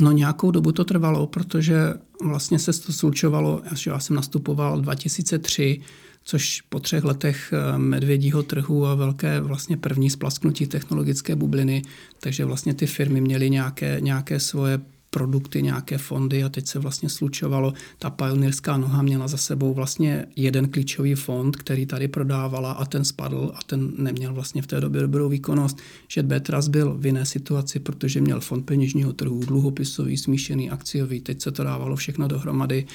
No 0.00 0.12
nějakou 0.12 0.50
dobu 0.50 0.72
to 0.72 0.84
trvalo, 0.84 1.26
protože 1.26 1.94
vlastně 2.24 2.58
se 2.58 2.82
to 2.82 2.92
slučovalo, 2.92 3.62
já 3.86 3.98
jsem 3.98 4.16
nastupoval 4.16 4.80
2003, 4.80 5.80
což 6.24 6.60
po 6.60 6.80
třech 6.80 7.04
letech 7.04 7.52
eh, 7.52 7.78
medvědího 7.78 8.42
trhu 8.42 8.86
a 8.86 8.94
velké 8.94 9.40
vlastně 9.40 9.76
první 9.76 10.10
splasknutí 10.10 10.66
technologické 10.66 11.36
bubliny, 11.36 11.82
takže 12.20 12.44
vlastně 12.44 12.74
ty 12.74 12.86
firmy 12.86 13.20
měly 13.20 13.50
nějaké, 13.50 13.96
nějaké 14.00 14.40
svoje 14.40 14.80
produkty, 15.10 15.62
nějaké 15.62 15.98
fondy 15.98 16.44
a 16.44 16.48
teď 16.48 16.66
se 16.66 16.78
vlastně 16.78 17.08
slučovalo. 17.08 17.72
Ta 17.98 18.10
pionierská 18.10 18.76
noha 18.76 19.02
měla 19.02 19.28
za 19.28 19.36
sebou 19.36 19.74
vlastně 19.74 20.26
jeden 20.36 20.68
klíčový 20.68 21.14
fond, 21.14 21.56
který 21.56 21.86
tady 21.86 22.08
prodávala 22.08 22.72
a 22.72 22.84
ten 22.84 23.04
spadl 23.04 23.52
a 23.54 23.58
ten 23.66 23.92
neměl 23.98 24.34
vlastně 24.34 24.62
v 24.62 24.66
té 24.66 24.80
době 24.80 25.00
dobrou 25.00 25.28
výkonnost. 25.28 25.78
Že 26.08 26.22
Betras 26.22 26.68
byl 26.68 26.94
v 26.98 27.06
jiné 27.06 27.26
situaci, 27.26 27.78
protože 27.78 28.20
měl 28.20 28.40
fond 28.40 28.62
peněžního 28.62 29.12
trhu, 29.12 29.40
dluhopisový, 29.44 30.16
smíšený, 30.16 30.70
akciový, 30.70 31.20
teď 31.20 31.42
se 31.42 31.50
to 31.50 31.64
dávalo 31.64 31.96
všechno 31.96 32.28
dohromady. 32.28 32.86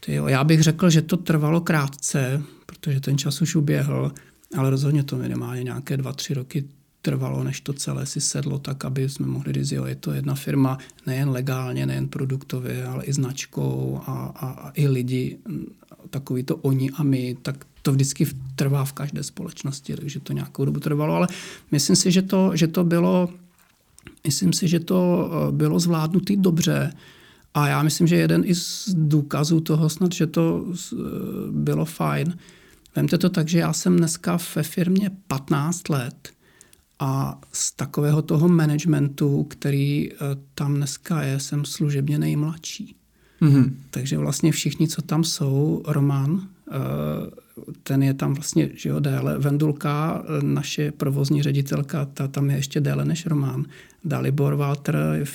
Tyjo, 0.00 0.28
já 0.28 0.44
bych 0.44 0.62
řekl, 0.62 0.90
že 0.90 1.02
to 1.02 1.16
trvalo 1.16 1.60
krátce, 1.60 2.42
protože 2.66 3.00
ten 3.00 3.18
čas 3.18 3.42
už 3.42 3.54
uběhl, 3.54 4.12
ale 4.56 4.70
rozhodně 4.70 5.04
to 5.04 5.16
minimálně 5.16 5.62
nějaké 5.62 5.96
dva, 5.96 6.12
tři 6.12 6.34
roky 6.34 6.64
trvalo, 7.02 7.44
než 7.44 7.60
to 7.60 7.72
celé 7.72 8.06
si 8.06 8.20
sedlo 8.20 8.58
tak, 8.58 8.84
aby 8.84 9.08
jsme 9.08 9.26
mohli 9.26 9.52
říct, 9.52 9.72
jo, 9.72 9.84
je 9.84 9.94
to 9.94 10.12
jedna 10.12 10.34
firma 10.34 10.78
nejen 11.06 11.30
legálně, 11.30 11.86
nejen 11.86 12.08
produktově, 12.08 12.86
ale 12.86 13.04
i 13.04 13.12
značkou 13.12 14.00
a, 14.06 14.12
a, 14.12 14.46
a 14.46 14.72
i 14.74 14.88
lidi, 14.88 15.38
takový 16.10 16.42
to 16.42 16.56
oni 16.56 16.90
a 16.90 17.02
my, 17.02 17.36
tak 17.42 17.66
to 17.82 17.92
vždycky 17.92 18.26
trvá 18.56 18.84
v 18.84 18.92
každé 18.92 19.22
společnosti, 19.22 19.96
takže 19.96 20.20
to 20.20 20.32
nějakou 20.32 20.64
dobu 20.64 20.80
trvalo, 20.80 21.14
ale 21.14 21.28
myslím 21.70 21.96
si, 21.96 22.12
že 22.12 22.22
to, 22.22 22.56
že 22.56 22.66
to 22.66 22.84
bylo, 22.84 23.28
myslím 24.26 24.52
si, 24.52 24.68
že 24.68 24.80
to 24.80 25.30
eh, 25.32 25.52
bylo 25.52 25.80
zvládnutý 25.80 26.36
dobře, 26.36 26.92
a 27.54 27.68
já 27.68 27.82
myslím, 27.82 28.06
že 28.06 28.16
jeden 28.16 28.42
i 28.46 28.54
z 28.54 28.88
důkazů 28.94 29.60
toho 29.60 29.88
snad, 29.88 30.12
že 30.12 30.26
to 30.26 30.66
eh, 30.68 30.96
bylo 31.50 31.84
fajn. 31.84 32.38
Vemte 32.96 33.18
to 33.18 33.28
tak, 33.30 33.48
že 33.48 33.58
já 33.58 33.72
jsem 33.72 33.96
dneska 33.96 34.38
ve 34.56 34.62
firmě 34.62 35.10
15 35.26 35.88
let 35.88 36.32
a 37.00 37.40
z 37.52 37.72
takového 37.72 38.22
toho 38.22 38.48
managementu, 38.48 39.44
který 39.44 40.12
eh, 40.12 40.16
tam 40.54 40.74
dneska 40.74 41.22
je, 41.22 41.40
jsem 41.40 41.64
služebně 41.64 42.18
nejmladší. 42.18 42.96
Mm-hmm. 43.42 43.72
Takže 43.90 44.18
vlastně 44.18 44.52
všichni, 44.52 44.88
co 44.88 45.02
tam 45.02 45.24
jsou, 45.24 45.82
Roman, 45.86 46.48
eh, 46.72 46.76
ten 47.82 48.02
je 48.02 48.14
tam 48.14 48.34
vlastně 48.34 48.70
že 48.74 48.88
jo, 48.88 49.00
déle. 49.00 49.38
Vendulka, 49.38 50.24
eh, 50.24 50.44
naše 50.44 50.92
provozní 50.92 51.42
ředitelka, 51.42 52.04
ta 52.04 52.28
tam 52.28 52.50
je 52.50 52.56
ještě 52.56 52.80
déle 52.80 53.04
než 53.04 53.26
Roman. 53.26 53.64
Dalibor 54.04 54.54
Walter, 54.54 55.26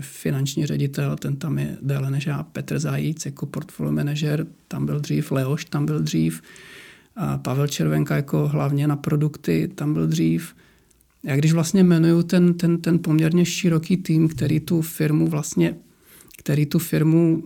finanční 0.00 0.66
ředitel, 0.66 1.16
ten 1.16 1.36
tam 1.36 1.58
je 1.58 1.76
déle 1.82 2.10
než 2.10 2.26
já. 2.26 2.42
Petr 2.42 2.78
Zajíc 2.78 3.26
jako 3.26 3.46
portfolio 3.46 3.92
manažer, 3.92 4.46
tam 4.68 4.86
byl 4.86 5.00
dřív. 5.00 5.32
Leoš 5.32 5.64
tam 5.64 5.86
byl 5.86 6.00
dřív. 6.00 6.42
A 7.16 7.38
Pavel 7.38 7.66
Červenka 7.66 8.16
jako 8.16 8.48
hlavně 8.48 8.86
na 8.86 8.96
produkty, 8.96 9.70
tam 9.74 9.94
byl 9.94 10.06
dřív 10.06 10.54
já 11.22 11.36
když 11.36 11.52
vlastně 11.52 11.80
jmenuju 11.80 12.22
ten, 12.22 12.54
ten, 12.54 12.78
ten 12.78 12.98
poměrně 12.98 13.44
široký 13.44 13.96
tým, 13.96 14.28
který 14.28 14.60
tu 14.60 14.82
firmu 14.82 15.26
vlastně, 15.26 15.76
který 16.38 16.66
tu 16.66 16.78
firmu, 16.78 17.42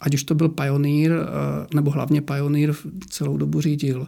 ať 0.00 0.14
už 0.14 0.24
to 0.24 0.34
byl 0.34 0.48
Pioneer, 0.48 1.12
eh, 1.12 1.66
nebo 1.74 1.90
hlavně 1.90 2.22
Pioneer 2.22 2.74
celou 3.10 3.36
dobu 3.36 3.60
řídil, 3.60 4.06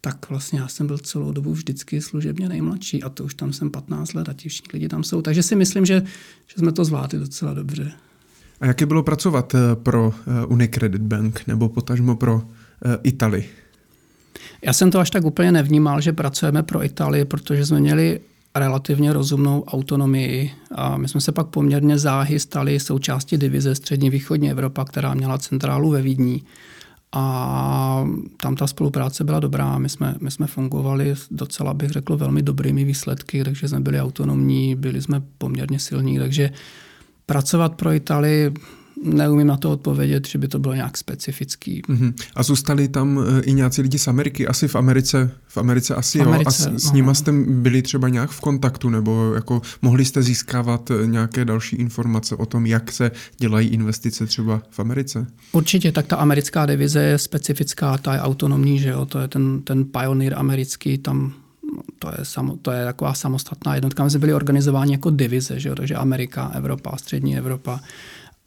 tak 0.00 0.30
vlastně 0.30 0.60
já 0.60 0.68
jsem 0.68 0.86
byl 0.86 0.98
celou 0.98 1.32
dobu 1.32 1.52
vždycky 1.52 2.00
služebně 2.00 2.48
nejmladší 2.48 3.02
a 3.02 3.08
to 3.08 3.24
už 3.24 3.34
tam 3.34 3.52
jsem 3.52 3.70
15 3.70 4.14
let 4.14 4.28
a 4.28 4.32
ti 4.32 4.48
všichni 4.48 4.70
lidi 4.72 4.88
tam 4.88 5.04
jsou. 5.04 5.22
Takže 5.22 5.42
si 5.42 5.56
myslím, 5.56 5.86
že, 5.86 6.02
že 6.46 6.54
jsme 6.56 6.72
to 6.72 6.84
zvládli 6.84 7.18
docela 7.18 7.54
dobře. 7.54 7.92
A 8.60 8.66
jaké 8.66 8.86
bylo 8.86 9.02
pracovat 9.02 9.54
eh, 9.54 9.58
pro 9.76 10.14
eh, 10.26 10.46
Unicredit 10.46 11.02
Bank 11.02 11.46
nebo 11.46 11.68
potažmo 11.68 12.16
pro 12.16 12.42
Italy? 13.02 13.44
Já 14.62 14.72
jsem 14.72 14.90
to 14.90 14.98
až 14.98 15.10
tak 15.10 15.24
úplně 15.24 15.52
nevnímal, 15.52 16.00
že 16.00 16.12
pracujeme 16.12 16.62
pro 16.62 16.84
Itálii, 16.84 17.24
protože 17.24 17.66
jsme 17.66 17.80
měli 17.80 18.20
relativně 18.54 19.12
rozumnou 19.12 19.64
autonomii 19.64 20.50
a 20.74 20.96
my 20.96 21.08
jsme 21.08 21.20
se 21.20 21.32
pak 21.32 21.46
poměrně 21.46 21.98
záhy 21.98 22.40
stali 22.40 22.80
součástí 22.80 23.36
divize 23.36 23.74
Střední 23.74 24.10
východní 24.10 24.50
Evropa, 24.50 24.84
která 24.84 25.14
měla 25.14 25.38
centrálu 25.38 25.90
ve 25.90 26.02
Vídni. 26.02 26.42
A 27.16 28.06
tam 28.36 28.56
ta 28.56 28.66
spolupráce 28.66 29.24
byla 29.24 29.40
dobrá, 29.40 29.78
my 29.78 29.88
jsme, 29.88 30.14
my 30.20 30.30
jsme 30.30 30.46
fungovali 30.46 31.14
docela, 31.30 31.74
bych 31.74 31.90
řekl, 31.90 32.16
velmi 32.16 32.42
dobrými 32.42 32.84
výsledky, 32.84 33.44
takže 33.44 33.68
jsme 33.68 33.80
byli 33.80 34.00
autonomní, 34.00 34.76
byli 34.76 35.02
jsme 35.02 35.22
poměrně 35.38 35.78
silní, 35.78 36.18
takže 36.18 36.50
pracovat 37.26 37.74
pro 37.74 37.92
Itálii 37.92 38.52
neumím 39.02 39.46
na 39.46 39.56
to 39.56 39.70
odpovědět, 39.70 40.28
že 40.28 40.38
by 40.38 40.48
to 40.48 40.58
bylo 40.58 40.74
nějak 40.74 40.96
specifický. 40.96 41.82
Uh-huh. 41.82 42.14
A 42.34 42.42
zůstali 42.42 42.88
tam 42.88 43.20
eh, 43.38 43.40
i 43.40 43.52
nějací 43.52 43.82
lidi 43.82 43.98
z 43.98 44.08
Ameriky? 44.08 44.46
Asi 44.46 44.68
v 44.68 44.76
Americe, 44.76 45.30
v 45.46 45.56
Americe 45.56 45.94
asi 45.94 46.18
v 46.18 46.22
Americe, 46.22 46.68
jo. 46.70 46.76
A 46.76 46.78
s, 46.78 46.88
s 46.88 46.92
nima 46.92 47.06
no. 47.06 47.14
jste 47.14 47.32
byli 47.48 47.82
třeba 47.82 48.08
nějak 48.08 48.30
v 48.30 48.40
kontaktu, 48.40 48.88
nebo 48.88 49.34
jako 49.34 49.62
mohli 49.82 50.04
jste 50.04 50.22
získávat 50.22 50.90
eh, 50.90 51.06
nějaké 51.06 51.44
další 51.44 51.76
informace 51.76 52.36
o 52.36 52.46
tom, 52.46 52.66
jak 52.66 52.92
se 52.92 53.10
dělají 53.38 53.68
investice 53.68 54.26
třeba 54.26 54.62
v 54.70 54.80
Americe? 54.80 55.26
Určitě, 55.52 55.92
tak 55.92 56.06
ta 56.06 56.16
americká 56.16 56.66
divize 56.66 57.02
je 57.02 57.18
specifická, 57.18 57.98
ta 57.98 58.14
je 58.14 58.20
autonomní, 58.20 58.78
že 58.78 58.88
jo, 58.88 59.06
to 59.06 59.18
je 59.18 59.28
ten, 59.28 59.62
ten 59.62 59.84
pioneer 59.84 60.34
americký, 60.38 60.98
tam 60.98 61.32
to 61.98 62.10
je, 62.18 62.24
samo, 62.24 62.56
to 62.56 62.70
je 62.70 62.84
taková 62.84 63.14
samostatná 63.14 63.74
jednotka. 63.74 64.04
My 64.04 64.10
jsme 64.10 64.18
byli 64.18 64.34
organizováni 64.34 64.92
jako 64.92 65.10
divize, 65.10 65.60
že 65.60 65.68
jo? 65.68 65.74
takže 65.74 65.94
Amerika, 65.94 66.52
Evropa, 66.54 66.96
Střední 66.96 67.38
Evropa. 67.38 67.80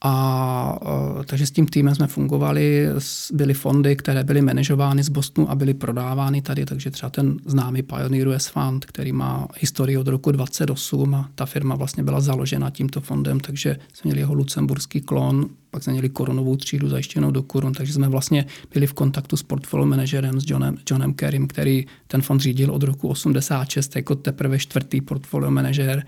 A 0.02 0.80
takže 1.26 1.46
s 1.48 1.52
tím 1.52 1.66
týmem 1.68 1.96
jsme 1.96 2.08
fungovali, 2.08 2.88
byly 3.34 3.54
fondy, 3.54 3.96
které 3.96 4.24
byly 4.24 4.42
manažovány 4.42 5.04
z 5.04 5.10
Bostonu 5.10 5.52
a 5.52 5.56
byly 5.56 5.74
prodávány 5.74 6.42
tady, 6.42 6.66
takže 6.66 6.92
třeba 6.92 7.10
ten 7.10 7.38
známý 7.46 7.84
Pioneer 7.84 8.28
US 8.28 8.48
Fund, 8.48 8.86
který 8.86 9.12
má 9.12 9.48
historii 9.60 9.98
od 9.98 10.08
roku 10.08 10.32
28 10.32 11.16
a 11.16 11.30
ta 11.36 11.46
firma 11.46 11.76
vlastně 11.76 12.04
byla 12.04 12.22
založena 12.22 12.70
tímto 12.70 13.02
fondem, 13.02 13.40
takže 13.40 13.78
jsme 13.94 14.08
měli 14.10 14.20
jeho 14.20 14.34
lucemburský 14.34 15.02
klon, 15.02 15.46
pak 15.72 15.84
jsme 15.84 15.94
měli 15.94 16.10
korunovou 16.10 16.56
třídu 16.56 16.90
zajištěnou 16.90 17.32
do 17.32 17.44
korun, 17.44 17.74
takže 17.74 17.94
jsme 17.94 18.10
vlastně 18.10 18.46
byli 18.74 18.88
v 18.88 18.94
kontaktu 18.94 19.38
s 19.38 19.44
portfolio 19.44 19.86
manažerem, 19.86 20.42
s 20.42 20.44
Johnem, 20.48 20.78
Johnem 20.90 21.14
Kerrym, 21.14 21.48
který 21.48 21.86
ten 22.08 22.22
fond 22.22 22.40
řídil 22.40 22.72
od 22.72 22.84
roku 22.84 23.08
86 23.08 23.96
jako 23.96 24.16
teprve 24.16 24.60
čtvrtý 24.60 25.02
portfolio 25.02 25.52
manažer 25.52 26.06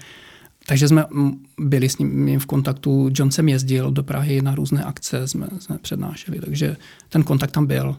takže 0.69 0.87
jsme 0.87 1.05
byli 1.59 1.89
s 1.89 1.97
ním 1.97 2.39
v 2.39 2.45
kontaktu. 2.45 3.09
John 3.13 3.31
jsem 3.31 3.49
jezdil 3.49 3.91
do 3.91 4.03
Prahy 4.03 4.41
na 4.41 4.55
různé 4.55 4.83
akce, 4.83 5.27
jsme, 5.27 5.47
jsme 5.59 5.77
přednášeli, 5.77 6.39
takže 6.39 6.77
ten 7.09 7.23
kontakt 7.23 7.51
tam 7.51 7.65
byl. 7.65 7.97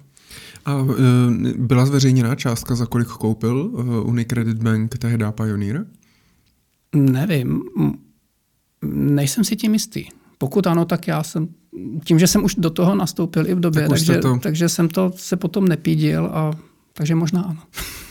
A 0.65 0.77
uh, 0.77 0.95
byla 1.57 1.87
zveřejněná 1.87 2.35
částka, 2.35 2.75
za 2.75 2.87
kolik 2.87 3.09
koupil 3.09 3.71
uh, 3.73 4.09
Unicredit 4.09 4.63
Bank 4.63 4.99
tehdy 4.99 5.25
Pioneer? 5.31 5.87
Nevím. 6.95 7.63
Nejsem 8.93 9.45
si 9.45 9.57
tím 9.57 9.73
jistý. 9.73 10.05
Pokud 10.39 10.67
ano, 10.67 10.85
tak 10.85 11.09
já 11.09 11.23
jsem, 11.23 11.49
tím, 12.05 12.19
že 12.19 12.27
jsem 12.27 12.45
už 12.45 12.55
do 12.55 12.71
toho 12.71 12.95
nastoupil 12.95 13.47
i 13.47 13.55
v 13.55 13.61
době, 13.61 13.83
tak 13.83 13.91
takže, 13.91 14.19
to... 14.19 14.39
takže 14.39 14.69
jsem 14.69 14.89
to 14.89 15.13
se 15.17 15.37
potom 15.37 15.69
nepídil 15.69 16.27
a 16.27 16.51
takže 16.93 17.15
možná 17.15 17.43
ano. 17.43 17.63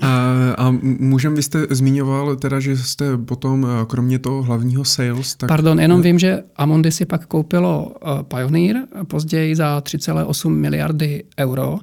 A, 0.00 0.32
a 0.58 0.70
můžem, 0.82 1.34
vy 1.34 1.42
jste 1.42 1.66
zmiňoval 1.70 2.36
teda, 2.36 2.60
že 2.60 2.76
jste 2.76 3.16
potom, 3.16 3.66
kromě 3.86 4.18
toho 4.18 4.42
hlavního 4.42 4.84
sales, 4.84 5.34
tak... 5.34 5.48
Pardon, 5.48 5.80
jenom 5.80 6.02
vím, 6.02 6.18
že 6.18 6.42
Amundi 6.56 6.92
si 6.92 7.06
pak 7.06 7.26
koupilo 7.26 7.94
Pioneer, 8.22 8.76
později 9.06 9.56
za 9.56 9.78
3,8 9.78 10.48
miliardy 10.48 11.24
euro, 11.38 11.78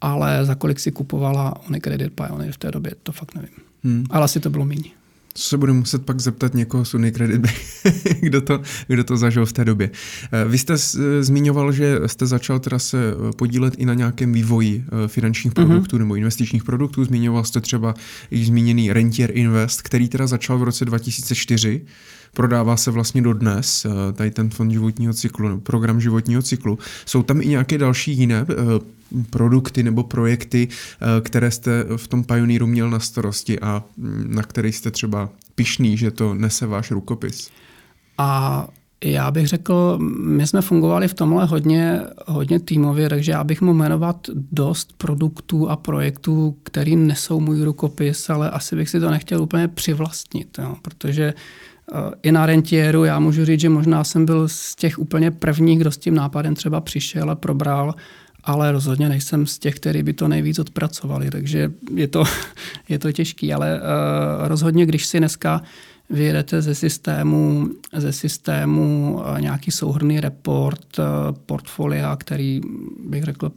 ale 0.00 0.44
za 0.44 0.54
kolik 0.54 0.80
si 0.80 0.92
kupovala 0.92 1.54
Unicredit 1.68 2.12
Pioneer 2.12 2.52
v 2.52 2.58
té 2.58 2.70
době, 2.70 2.92
to 3.02 3.12
fakt 3.12 3.34
nevím. 3.34 3.50
Hmm. 3.84 4.04
Ale 4.10 4.24
asi 4.24 4.40
to 4.40 4.50
bylo 4.50 4.64
méně. 4.64 5.01
Co 5.34 5.48
se 5.48 5.56
budu 5.56 5.74
muset 5.74 6.04
pak 6.04 6.20
zeptat 6.20 6.54
někoho 6.54 6.84
z 6.84 6.94
Unicredit 6.94 7.42
kdo, 8.20 8.40
to, 8.40 8.60
kdo 8.86 9.04
to 9.04 9.16
zažil 9.16 9.46
v 9.46 9.52
té 9.52 9.64
době. 9.64 9.90
Eh, 10.32 10.44
vy 10.48 10.58
jste 10.58 10.74
zmiňoval, 11.20 11.72
že 11.72 12.00
jste 12.06 12.26
začal 12.26 12.58
teda 12.60 12.78
se 12.78 12.98
eh, 13.12 13.32
podílet 13.36 13.74
i 13.78 13.86
na 13.86 13.94
nějakém 13.94 14.32
vývoji 14.32 14.84
eh, 14.86 15.08
finančních 15.08 15.54
mhm. 15.56 15.66
produktů 15.66 15.96
mm-hmm. 15.96 15.98
nebo 15.98 16.14
investičních 16.14 16.64
produktů. 16.64 17.04
Zmiňoval 17.04 17.44
jste 17.44 17.60
třeba 17.60 17.94
již 18.30 18.46
zmíněný 18.46 18.92
Rentier 18.92 19.30
Invest, 19.34 19.82
který 19.82 20.08
teda 20.08 20.26
začal 20.26 20.58
v 20.58 20.62
roce 20.62 20.84
2004 20.84 21.80
prodává 22.34 22.76
se 22.76 22.90
vlastně 22.90 23.22
dodnes, 23.22 23.86
tady 24.12 24.30
ten 24.30 24.50
fond 24.50 24.70
životního 24.70 25.12
cyklu, 25.12 25.60
program 25.60 26.00
životního 26.00 26.42
cyklu. 26.42 26.78
Jsou 27.06 27.22
tam 27.22 27.40
i 27.40 27.46
nějaké 27.46 27.78
další 27.78 28.12
jiné 28.12 28.46
produkty 29.30 29.82
nebo 29.82 30.02
projekty, 30.02 30.68
eh, 30.68 31.20
které 31.20 31.50
jste 31.50 31.84
v 31.96 32.08
tom 32.08 32.24
Pioneeru 32.24 32.66
měl 32.66 32.90
na 32.90 33.00
starosti 33.00 33.60
a 33.60 33.84
mm, 33.96 34.34
na 34.34 34.42
který 34.42 34.72
jste 34.72 34.90
třeba 34.90 35.28
pišný, 35.54 35.96
že 35.96 36.10
to 36.10 36.34
nese 36.34 36.66
váš 36.66 36.90
rukopis? 36.90 37.50
A 38.18 38.68
já 39.04 39.30
bych 39.30 39.46
řekl, 39.46 39.98
my 40.18 40.46
jsme 40.46 40.62
fungovali 40.62 41.08
v 41.08 41.14
tomhle 41.14 41.44
hodně, 41.44 42.00
hodně 42.26 42.60
týmově, 42.60 43.08
takže 43.08 43.32
já 43.32 43.44
bych 43.44 43.60
mu 43.60 43.74
jmenovat 43.74 44.16
dost 44.52 44.92
produktů 44.98 45.70
a 45.70 45.76
projektů, 45.76 46.56
který 46.62 46.96
nesou 46.96 47.40
můj 47.40 47.62
rukopis, 47.62 48.30
ale 48.30 48.50
asi 48.50 48.76
bych 48.76 48.88
si 48.88 49.00
to 49.00 49.10
nechtěl 49.10 49.42
úplně 49.42 49.68
přivlastnit, 49.68 50.58
jo, 50.58 50.76
protože 50.82 51.24
eh, 51.24 51.34
i 52.22 52.32
na 52.32 52.46
rentieru 52.46 53.04
já 53.04 53.18
můžu 53.18 53.44
říct, 53.44 53.60
že 53.60 53.68
možná 53.68 54.04
jsem 54.04 54.26
byl 54.26 54.48
z 54.48 54.74
těch 54.74 54.98
úplně 54.98 55.30
prvních, 55.30 55.78
kdo 55.78 55.90
s 55.90 55.98
tím 55.98 56.14
nápadem 56.14 56.54
třeba 56.54 56.80
přišel 56.80 57.30
a 57.30 57.34
probral 57.34 57.94
ale 58.44 58.72
rozhodně 58.72 59.08
nejsem 59.08 59.46
z 59.46 59.58
těch, 59.58 59.74
kteří 59.74 60.02
by 60.02 60.12
to 60.12 60.28
nejvíc 60.28 60.58
odpracovali, 60.58 61.30
takže 61.30 61.72
je 61.94 62.08
to, 62.08 62.24
je 62.88 62.98
to 62.98 63.12
těžký, 63.12 63.52
ale 63.52 63.80
uh, 63.80 64.48
rozhodně, 64.48 64.86
když 64.86 65.06
si 65.06 65.18
dneska 65.18 65.62
vyjedete 66.10 66.62
ze 66.62 66.74
systému, 66.74 67.68
ze 67.96 68.12
systému 68.12 69.14
uh, 69.14 69.40
nějaký 69.40 69.70
souhrný 69.70 70.20
report, 70.20 71.00
portfolia, 71.46 72.16
který 72.16 72.60
bych 73.06 73.24
řekl 73.24 73.52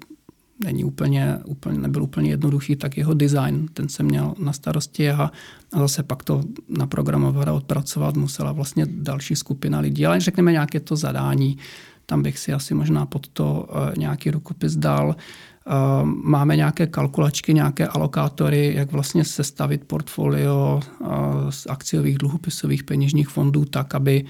není 0.63 0.83
úplně, 0.83 1.37
úplně, 1.45 1.79
nebyl 1.79 2.03
úplně 2.03 2.29
jednoduchý, 2.29 2.75
tak 2.75 2.97
jeho 2.97 3.13
design, 3.13 3.67
ten 3.73 3.89
jsem 3.89 4.05
měl 4.05 4.33
na 4.39 4.53
starosti 4.53 5.09
a, 5.09 5.31
a 5.73 5.79
zase 5.79 6.03
pak 6.03 6.23
to 6.23 6.43
naprogramovat 6.69 7.47
a 7.47 7.53
odpracovat 7.53 8.15
musela 8.15 8.51
vlastně 8.51 8.85
další 8.89 9.35
skupina 9.35 9.79
lidí, 9.79 10.05
ale 10.05 10.19
řekneme 10.19 10.51
nějaké 10.51 10.79
to 10.79 10.95
zadání, 10.95 11.57
tam 12.05 12.23
bych 12.23 12.39
si 12.39 12.53
asi 12.53 12.73
možná 12.73 13.05
pod 13.05 13.27
to 13.27 13.67
eh, 13.69 13.93
nějaký 13.97 14.31
rukopis 14.31 14.75
dal. 14.75 15.15
Eh, 15.15 15.71
máme 16.05 16.55
nějaké 16.55 16.87
kalkulačky, 16.87 17.53
nějaké 17.53 17.87
alokátory, 17.87 18.73
jak 18.75 18.91
vlastně 18.91 19.25
sestavit 19.25 19.83
portfolio 19.83 20.79
eh, 20.81 21.07
z 21.49 21.67
akciových 21.69 22.17
dluhopisových 22.17 22.83
peněžních 22.83 23.29
fondů 23.29 23.65
tak, 23.65 23.95
aby 23.95 24.25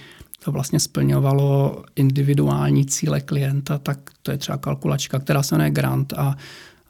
to 0.46 0.52
vlastně 0.52 0.80
splňovalo 0.80 1.84
individuální 1.96 2.86
cíle 2.86 3.22
klienta, 3.22 3.78
tak 3.78 4.00
to 4.22 4.32
je 4.32 4.38
třeba 4.38 4.58
kalkulačka, 4.58 5.20
která 5.20 5.43
se 5.43 5.56
jmenuje 5.56 5.72
Grant 5.72 6.14
a, 6.14 6.36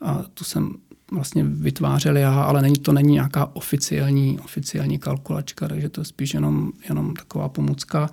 a 0.01 0.23
tu 0.33 0.43
jsem 0.43 0.75
vlastně 1.11 1.43
vytvářel 1.43 2.17
já, 2.17 2.43
ale 2.43 2.61
není, 2.61 2.75
to 2.75 2.93
není 2.93 3.13
nějaká 3.13 3.55
oficiální, 3.55 4.39
oficiální 4.39 4.99
kalkulačka, 4.99 5.67
takže 5.67 5.89
to 5.89 6.01
je 6.01 6.05
spíš 6.05 6.33
jenom, 6.33 6.71
jenom 6.89 7.13
taková 7.13 7.49
pomůcka. 7.49 8.09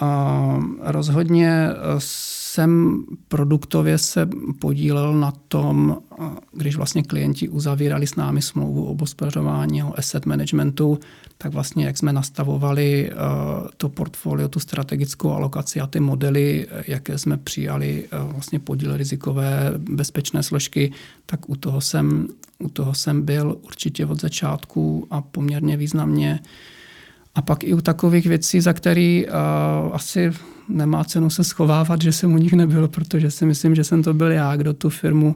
A 0.00 0.60
rozhodně 0.80 1.68
jsem 2.52 3.04
produktově 3.28 3.98
se 3.98 4.28
podílel 4.60 5.14
na 5.14 5.32
tom, 5.48 5.98
když 6.52 6.76
vlastně 6.76 7.02
klienti 7.02 7.48
uzavírali 7.48 8.06
s 8.06 8.16
námi 8.16 8.42
smlouvu 8.42 8.84
o 8.84 8.90
obospařování, 8.90 9.82
o 9.82 9.98
asset 9.98 10.26
managementu, 10.26 10.98
tak 11.38 11.52
vlastně 11.52 11.84
jak 11.86 11.98
jsme 11.98 12.12
nastavovali 12.12 13.10
to 13.76 13.88
portfolio, 13.88 14.48
tu 14.48 14.60
strategickou 14.60 15.32
alokaci 15.32 15.80
a 15.80 15.86
ty 15.86 16.00
modely, 16.00 16.66
jaké 16.86 17.18
jsme 17.18 17.36
přijali 17.36 18.08
vlastně 18.12 18.58
podíl 18.58 18.96
rizikové 18.96 19.72
bezpečné 19.78 20.42
složky, 20.42 20.92
tak 21.26 21.50
u 21.50 21.56
toho 21.56 21.80
jsem, 21.80 22.28
u 22.58 22.68
toho 22.68 22.94
jsem 22.94 23.22
byl 23.22 23.58
určitě 23.62 24.06
od 24.06 24.20
začátku 24.20 25.06
a 25.10 25.20
poměrně 25.20 25.76
významně 25.76 26.40
a 27.34 27.42
pak 27.42 27.64
i 27.64 27.74
u 27.74 27.80
takových 27.80 28.26
věcí, 28.26 28.60
za 28.60 28.72
který 28.72 29.26
uh, 29.26 29.32
asi 29.92 30.32
nemá 30.68 31.04
cenu 31.04 31.30
se 31.30 31.44
schovávat, 31.44 32.02
že 32.02 32.12
jsem 32.12 32.34
u 32.34 32.38
nich 32.38 32.52
nebyl, 32.52 32.88
protože 32.88 33.30
si 33.30 33.46
myslím, 33.46 33.74
že 33.74 33.84
jsem 33.84 34.02
to 34.02 34.14
byl 34.14 34.30
já, 34.30 34.56
kdo 34.56 34.72
tu 34.74 34.90
firmu 34.90 35.34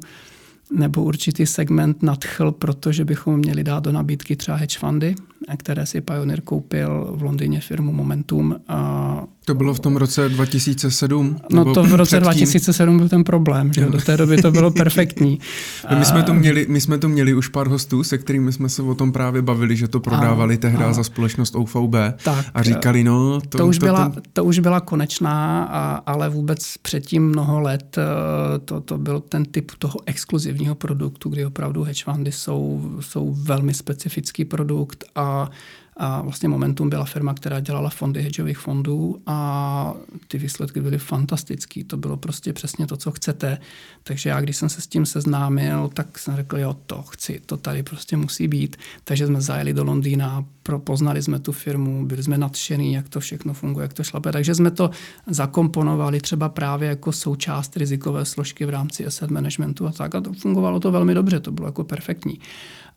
nebo 0.73 1.03
určitý 1.03 1.47
segment 1.47 2.03
nadchl, 2.03 2.53
protože 2.53 3.05
bychom 3.05 3.39
měli 3.39 3.65
dát 3.65 3.85
do 3.85 3.93
nabídky 3.93 4.37
třeba 4.37 4.57
hedge 4.57 4.79
fundy, 4.79 5.15
které 5.57 5.87
si 5.87 6.01
Pioneer 6.01 6.41
koupil 6.41 7.13
v 7.17 7.23
Londýně 7.23 7.61
firmu 7.61 7.93
Momentum. 7.93 8.57
A 8.69 9.25
to 9.45 9.55
bylo 9.55 9.75
v 9.75 9.81
tom 9.81 9.97
roce 9.97 10.29
2007? 10.29 11.37
No 11.51 11.75
to 11.75 11.83
v 11.83 11.95
roce 11.95 12.21
předtím? 12.21 12.23
2007 12.23 12.99
byl 12.99 13.09
ten 13.09 13.25
problém, 13.25 13.73
že 13.73 13.87
do 13.87 14.01
té 14.01 14.17
doby 14.17 14.43
to 14.43 14.51
bylo 14.51 14.71
perfektní. 14.71 15.39
my, 15.99 16.05
jsme 16.05 16.23
to 16.23 16.35
měli, 16.35 16.67
my 16.69 16.81
jsme 16.81 16.99
to 16.99 17.09
měli 17.09 17.35
už 17.35 17.49
pár 17.49 17.69
hostů, 17.69 18.05
se 18.05 18.19
kterými 18.19 18.53
jsme 18.53 18.69
se 18.69 18.83
o 18.83 18.95
tom 18.95 19.13
právě 19.13 19.43
bavili, 19.43 19.77
že 19.77 19.89
to 19.89 20.01
prodávali 20.01 20.57
tehdy 20.57 20.85
za 20.91 21.05
společnost 21.05 21.55
OVB 21.55 21.95
tak, 22.25 22.47
a 22.55 22.63
říkali, 22.63 23.05
no... 23.05 23.41
To, 23.49 23.59
to, 23.59 23.67
už, 23.67 23.79
to, 23.79 23.87
byla, 23.87 24.13
to 24.33 24.45
už 24.45 24.59
byla 24.59 24.81
konečná, 24.81 25.65
a, 25.65 26.03
ale 26.07 26.29
vůbec 26.29 26.77
předtím 26.83 27.29
mnoho 27.29 27.61
let 27.61 27.99
eh, 27.99 28.59
to, 28.59 28.81
to 28.81 28.99
byl 28.99 29.21
ten 29.21 29.45
typ 29.45 29.73
toho 29.79 29.95
exkluzivního 30.07 30.75
produktu, 30.75 31.29
kdy 31.29 31.47
opravdu 31.47 31.83
hedge 31.83 32.05
fundy 32.05 32.33
jsou, 32.33 32.93
jsou 33.01 33.35
velmi 33.39 33.75
specifický 33.75 34.45
produkt 34.45 35.05
a 35.15 35.51
A 35.97 36.23
vlastně 36.23 36.49
Momentum 36.49 36.91
byla 36.91 37.05
firma, 37.05 37.35
která 37.35 37.61
dělala 37.61 37.91
fondy 37.91 38.23
hedžových 38.23 38.59
fondů 38.59 39.23
a 39.27 39.95
ty 40.29 40.39
výsledky 40.39 40.81
byly 40.81 40.99
fantastické. 40.99 41.85
To 41.85 41.97
bylo 41.97 42.17
prostě 42.17 42.53
přesně 42.53 42.87
to, 42.87 42.97
co 42.97 43.11
chcete. 43.11 43.59
Takže 44.03 44.31
já, 44.31 44.41
když 44.41 44.57
jsem 44.57 44.69
se 44.69 44.81
s 44.81 44.87
tím 44.87 45.07
seznámil, 45.07 45.91
tak 45.95 46.19
jsem 46.19 46.37
řekl, 46.37 46.59
jo, 46.59 46.77
to 46.87 47.03
chci, 47.03 47.41
to 47.47 47.57
tady 47.57 47.83
prostě 47.83 48.17
musí 48.17 48.49
být. 48.49 48.77
Takže 49.05 49.27
jsme 49.27 49.41
zajeli 49.41 49.73
do 49.73 49.85
Londýna, 49.85 50.45
poznali 50.85 51.23
jsme 51.23 51.39
tu 51.39 51.53
firmu, 51.53 52.07
byli 52.07 52.23
jsme 52.23 52.39
nadšení, 52.39 52.93
jak 52.93 53.09
to 53.09 53.21
všechno 53.21 53.55
funguje, 53.55 53.85
jak 53.85 53.93
to 53.93 54.05
šlape. 54.05 54.33
Takže 54.33 54.55
jsme 54.55 54.71
to 54.71 54.91
zakomponovali 55.27 56.21
třeba 56.21 56.49
právě 56.49 56.89
jako 56.89 57.13
součást 57.13 57.77
rizikové 57.77 58.25
složky 58.25 58.67
v 58.67 58.71
rámci 58.71 59.07
asset 59.07 59.31
managementu 59.31 59.87
a 59.87 59.93
tak. 59.93 60.15
A 60.15 60.21
to 60.21 60.33
fungovalo 60.33 60.81
to 60.81 60.93
velmi 60.93 61.15
dobře, 61.15 61.41
to 61.41 61.53
bylo 61.53 61.69
jako 61.69 61.85
perfektní. 61.85 62.41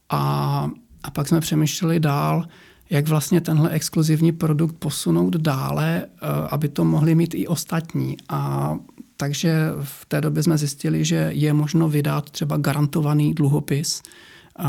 A, 0.10 0.70
a 1.04 1.12
pak 1.12 1.28
jsme 1.28 1.40
přemýšleli 1.40 2.00
dál, 2.00 2.46
jak 2.90 3.08
vlastně 3.08 3.42
tenhle 3.42 3.70
exkluzivní 3.70 4.32
produkt 4.32 4.76
posunout 4.80 5.36
dále, 5.36 6.06
eh, 6.06 6.28
aby 6.50 6.70
to 6.70 6.86
mohli 6.86 7.16
mít 7.16 7.36
i 7.36 7.48
ostatní. 7.48 8.18
A 8.30 8.74
takže 9.18 9.72
v 9.84 10.06
té 10.06 10.22
době 10.22 10.44
jsme 10.44 10.58
zjistili, 10.58 11.06
že 11.06 11.30
je 11.34 11.54
možno 11.54 11.90
vydat 11.90 12.30
třeba 12.30 12.58
garantovaný 12.58 13.34
dluhopis, 13.34 14.02
eh, 14.60 14.64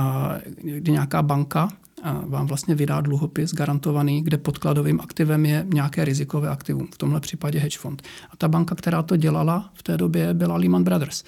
kdy 0.62 0.92
nějaká 0.92 1.22
banka 1.22 1.68
eh, 2.04 2.12
vám 2.26 2.46
vlastně 2.46 2.74
vydá 2.74 3.00
dluhopis 3.00 3.54
garantovaný, 3.54 4.22
kde 4.22 4.38
podkladovým 4.38 5.00
aktivem 5.00 5.46
je 5.46 5.66
nějaké 5.72 6.04
rizikové 6.04 6.48
aktivum, 6.48 6.88
v 6.94 6.98
tomhle 6.98 7.20
případě 7.20 7.58
hedge 7.58 7.78
fund. 7.78 8.02
A 8.30 8.36
ta 8.36 8.48
banka, 8.48 8.74
která 8.74 9.02
to 9.02 9.16
dělala 9.16 9.70
v 9.74 9.82
té 9.82 9.96
době, 9.96 10.34
byla 10.34 10.56
Lehman 10.56 10.84
Brothers. 10.84 11.24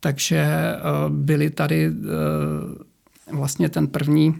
Takže 0.00 0.46
byli 1.08 1.50
tady 1.50 1.92
vlastně 3.32 3.68
ten 3.68 3.86
první 3.86 4.34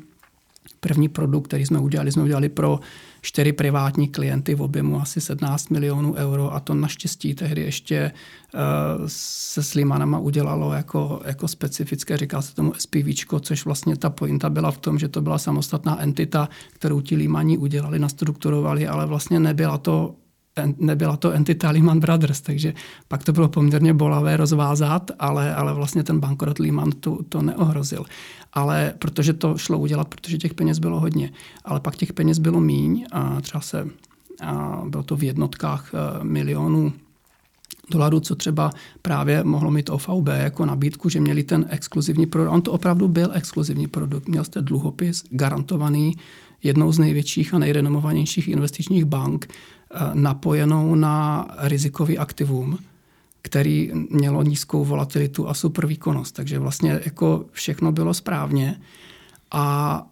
První 0.80 1.08
produkt, 1.08 1.46
který 1.48 1.66
jsme 1.66 1.78
udělali, 1.78 2.12
jsme 2.12 2.22
udělali 2.22 2.48
pro 2.48 2.80
čtyři 3.22 3.52
privátní 3.52 4.08
klienty 4.08 4.54
v 4.54 4.62
objemu 4.62 5.00
asi 5.00 5.20
17 5.20 5.70
milionů 5.70 6.14
euro 6.14 6.54
a 6.54 6.60
to 6.60 6.74
naštěstí 6.74 7.34
tehdy 7.34 7.62
ještě 7.62 8.12
uh, 8.54 8.60
se 9.06 9.62
Slimanama 9.62 10.18
udělalo 10.18 10.72
jako, 10.72 11.20
jako 11.24 11.48
specifické, 11.48 12.16
říká 12.16 12.42
se 12.42 12.54
tomu 12.54 12.72
SPVčko, 12.78 13.40
což 13.40 13.64
vlastně 13.64 13.96
ta 13.96 14.10
pointa 14.10 14.50
byla 14.50 14.70
v 14.70 14.78
tom, 14.78 14.98
že 14.98 15.08
to 15.08 15.20
byla 15.20 15.38
samostatná 15.38 16.02
entita, 16.02 16.48
kterou 16.72 17.00
ti 17.00 17.16
Límaní 17.16 17.58
udělali, 17.58 17.98
nastrukturovali, 17.98 18.88
ale 18.88 19.06
vlastně 19.06 19.40
nebyla 19.40 19.78
to 19.78 20.14
nebyla 20.78 21.16
to 21.16 21.32
entita 21.32 21.70
Lehman 21.70 22.00
Brothers, 22.00 22.40
takže 22.40 22.74
pak 23.08 23.24
to 23.24 23.32
bylo 23.32 23.48
poměrně 23.48 23.94
bolavé 23.94 24.36
rozvázat, 24.36 25.10
ale, 25.18 25.54
ale 25.54 25.74
vlastně 25.74 26.02
ten 26.02 26.20
bankrot 26.20 26.58
Lehman 26.58 26.92
to, 26.92 27.18
to 27.28 27.42
neohrozil. 27.42 28.04
Ale 28.52 28.94
protože 28.98 29.32
to 29.32 29.58
šlo 29.58 29.78
udělat, 29.78 30.08
protože 30.08 30.38
těch 30.38 30.54
peněz 30.54 30.78
bylo 30.78 31.00
hodně. 31.00 31.32
Ale 31.64 31.80
pak 31.80 31.96
těch 31.96 32.12
peněz 32.12 32.38
bylo 32.38 32.60
míň 32.60 33.06
a 33.12 33.40
třeba 33.40 33.60
se, 33.60 33.88
a 34.42 34.82
bylo 34.88 35.02
to 35.02 35.16
v 35.16 35.24
jednotkách 35.24 35.90
e, 35.94 36.24
milionů 36.24 36.92
dolarů, 37.90 38.20
co 38.20 38.34
třeba 38.34 38.70
právě 39.02 39.44
mohlo 39.44 39.70
mít 39.70 39.90
OVB 39.90 40.28
jako 40.32 40.66
nabídku, 40.66 41.08
že 41.08 41.20
měli 41.20 41.42
ten 41.42 41.66
exkluzivní 41.68 42.26
produkt. 42.26 42.52
On 42.52 42.62
to 42.62 42.72
opravdu 42.72 43.08
byl 43.08 43.30
exkluzivní 43.34 43.86
produkt. 43.86 44.28
Měl 44.28 44.44
jste 44.44 44.62
dluhopis 44.62 45.24
garantovaný 45.30 46.16
jednou 46.62 46.92
z 46.92 46.98
největších 46.98 47.54
a 47.54 47.58
nejrenomovanějších 47.58 48.48
investičních 48.48 49.04
bank, 49.04 49.48
napojenou 50.14 50.94
na 50.94 51.46
rizikový 51.58 52.18
aktivum, 52.18 52.78
který 53.42 53.90
mělo 54.10 54.42
nízkou 54.42 54.84
volatilitu 54.84 55.48
a 55.48 55.54
super 55.54 55.86
výkonnost. 55.86 56.34
Takže 56.34 56.58
vlastně 56.58 57.00
jako 57.04 57.44
všechno 57.52 57.92
bylo 57.92 58.14
správně 58.14 58.80
a 59.50 60.06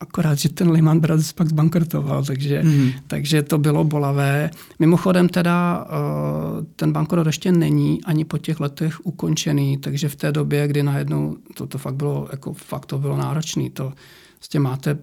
akorát, 0.00 0.38
že 0.38 0.48
ten 0.48 0.70
Lehman 0.70 1.00
Brothers 1.00 1.32
pak 1.32 1.48
zbankrotoval, 1.48 2.24
takže, 2.24 2.62
mm. 2.62 2.90
takže 3.06 3.42
to 3.42 3.58
bylo 3.58 3.84
bolavé. 3.84 4.50
Mimochodem 4.78 5.28
teda 5.28 5.86
eh, 5.88 6.64
ten 6.76 6.92
bankrot 6.92 7.26
ještě 7.26 7.52
není 7.52 8.04
ani 8.04 8.24
po 8.24 8.38
těch 8.38 8.60
letech 8.60 9.06
ukončený, 9.06 9.78
takže 9.78 10.08
v 10.08 10.16
té 10.16 10.32
době, 10.32 10.68
kdy 10.68 10.82
najednou 10.82 11.36
to, 11.54 11.66
to 11.66 11.78
fakt 11.78 11.94
bylo, 11.94 12.28
jako 12.30 12.52
fakt 12.52 12.86
to 12.86 12.98
bylo 12.98 13.16
náročné, 13.16 13.70
to 13.70 13.92
vlastně 14.40 14.60
máte 14.60 14.98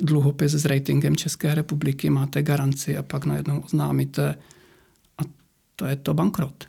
dluhopis 0.00 0.52
s 0.52 0.64
ratingem 0.64 1.16
České 1.16 1.54
republiky, 1.54 2.10
máte 2.10 2.42
garanci 2.42 2.96
a 2.96 3.02
pak 3.02 3.24
najednou 3.24 3.60
oznámíte 3.60 4.34
a 5.18 5.22
to 5.76 5.86
je 5.86 5.96
to 5.96 6.14
bankrot. 6.14 6.64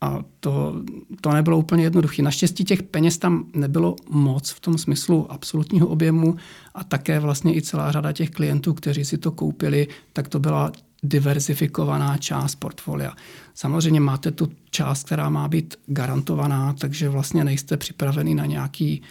A 0.00 0.24
to, 0.40 0.82
to 1.20 1.32
nebylo 1.32 1.58
úplně 1.58 1.84
jednoduché. 1.84 2.22
Naštěstí 2.22 2.64
těch 2.64 2.82
peněz 2.82 3.18
tam 3.18 3.46
nebylo 3.54 3.96
moc 4.10 4.50
v 4.50 4.60
tom 4.60 4.78
smyslu 4.78 5.32
absolutního 5.32 5.86
objemu 5.86 6.36
a 6.74 6.84
také 6.84 7.20
vlastně 7.20 7.56
i 7.56 7.62
celá 7.62 7.92
řada 7.92 8.12
těch 8.12 8.30
klientů, 8.30 8.74
kteří 8.74 9.04
si 9.04 9.18
to 9.18 9.30
koupili, 9.32 9.88
tak 10.12 10.28
to 10.28 10.38
byla 10.38 10.72
diverzifikovaná 11.02 12.16
část 12.16 12.54
portfolia. 12.54 13.12
Samozřejmě 13.54 14.00
máte 14.00 14.30
tu 14.30 14.48
část, 14.70 15.04
která 15.04 15.30
má 15.30 15.48
být 15.48 15.74
garantovaná, 15.86 16.72
takže 16.72 17.08
vlastně 17.08 17.44
nejste 17.44 17.76
připravený 17.76 18.34
na 18.34 18.46
nějaký 18.46 19.02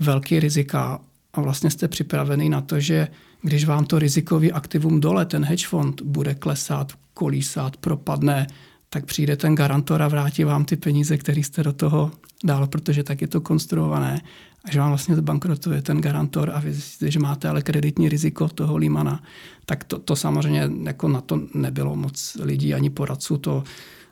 velký 0.00 0.40
rizika 0.40 1.00
a 1.38 1.40
vlastně 1.40 1.70
jste 1.70 1.88
připravený 1.88 2.48
na 2.48 2.60
to, 2.60 2.80
že 2.80 3.08
když 3.42 3.64
vám 3.64 3.84
to 3.84 3.98
rizikový 3.98 4.52
aktivum 4.52 5.00
dole, 5.00 5.26
ten 5.26 5.44
hedge 5.44 5.66
fond, 5.66 6.02
bude 6.02 6.34
klesat, 6.34 6.92
kolísat, 7.14 7.76
propadne, 7.76 8.46
tak 8.88 9.04
přijde 9.04 9.36
ten 9.36 9.54
garantor 9.54 10.02
a 10.02 10.08
vrátí 10.08 10.44
vám 10.44 10.64
ty 10.64 10.76
peníze, 10.76 11.16
které 11.16 11.40
jste 11.40 11.62
do 11.62 11.72
toho 11.72 12.10
dal, 12.44 12.66
protože 12.66 13.02
tak 13.02 13.20
je 13.20 13.28
to 13.28 13.40
konstruované. 13.40 14.20
A 14.64 14.70
že 14.70 14.80
vám 14.80 14.88
vlastně 14.88 15.16
zbankrotuje 15.16 15.82
ten 15.82 16.00
garantor 16.00 16.50
a 16.54 16.60
vy 16.60 16.72
zjistíte, 16.72 17.10
že 17.10 17.18
máte 17.18 17.48
ale 17.48 17.62
kreditní 17.62 18.08
riziko 18.08 18.48
toho 18.48 18.76
Límana, 18.76 19.22
tak 19.66 19.84
to, 19.84 19.98
to 19.98 20.16
samozřejmě 20.16 20.70
jako 20.82 21.08
na 21.08 21.20
to 21.20 21.40
nebylo 21.54 21.96
moc 21.96 22.36
lidí 22.40 22.74
ani 22.74 22.90
poradců, 22.90 23.38
to 23.38 23.64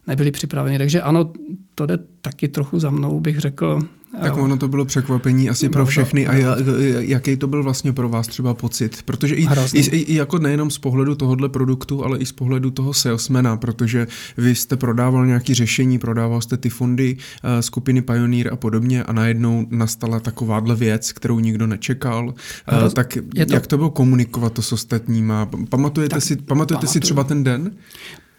nebyli 0.07 0.31
připraveni. 0.31 0.79
Takže 0.79 1.03
ano, 1.03 1.33
to 1.75 1.87
jde 1.87 1.99
taky 2.21 2.49
trochu 2.49 2.79
za 2.79 2.91
mnou, 2.91 3.21
bych 3.21 3.39
řekl, 3.39 3.81
tak 4.21 4.37
ono 4.37 4.57
to 4.57 4.69
bylo 4.69 4.85
překvapení 4.85 5.51
asi 5.51 5.69
pro 5.69 5.87
všechny. 5.87 6.27
A 6.27 6.57
jaký 6.99 7.37
to 7.37 7.47
byl 7.47 7.63
vlastně 7.63 7.93
pro 7.93 8.09
vás 8.09 8.29
třeba 8.29 8.55
pocit? 8.55 9.03
Protože 9.03 9.35
i, 9.35 9.47
i, 9.75 9.97
i 9.97 10.15
jako 10.15 10.39
nejenom 10.39 10.71
z 10.71 10.79
pohledu 10.79 11.15
tohohle 11.15 11.49
produktu, 11.49 12.05
ale 12.05 12.19
i 12.19 12.27
z 12.27 12.33
pohledu 12.33 12.71
toho 12.71 12.95
salesmana, 12.95 13.57
protože 13.57 14.07
vy 14.37 14.55
jste 14.55 14.77
prodával 14.77 15.27
nějaké 15.27 15.55
řešení, 15.55 15.99
prodával 15.99 16.41
jste 16.41 16.57
ty 16.57 16.69
fondy 16.69 17.17
uh, 17.17 17.51
skupiny 17.61 18.03
Pioneer 18.03 18.53
a 18.53 18.57
podobně 18.57 19.05
a 19.05 19.13
najednou 19.13 19.67
nastala 19.71 20.21
takováhle 20.21 20.77
věc, 20.77 21.13
kterou 21.13 21.41
nikdo 21.41 21.67
nečekal. 21.67 22.27
Uh, 22.29 22.89
tak 22.93 23.15
to... 23.15 23.55
jak 23.55 23.67
to 23.67 23.77
bylo 23.77 23.91
komunikovat 23.91 24.53
to 24.53 24.63
s 24.63 24.73
ostatníma? 24.73 25.51
Pamatujete, 25.69 26.15
tak, 26.15 26.23
si, 26.23 26.37
pamatujete 26.37 26.87
si 26.87 27.01
třeba 27.01 27.25
ten 27.25 27.45
den? 27.45 27.71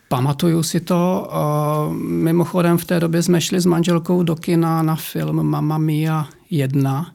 Pamatuju 0.07 0.63
si 0.63 0.79
to. 0.79 1.29
Mimochodem 2.01 2.77
v 2.77 2.85
té 2.85 2.99
době 2.99 3.23
jsme 3.23 3.41
šli 3.41 3.61
s 3.61 3.65
manželkou 3.65 4.23
do 4.23 4.35
kina 4.35 4.81
na 4.81 4.95
film 4.95 5.43
Mamma 5.43 5.77
Mia 5.77 6.27
1. 6.49 7.11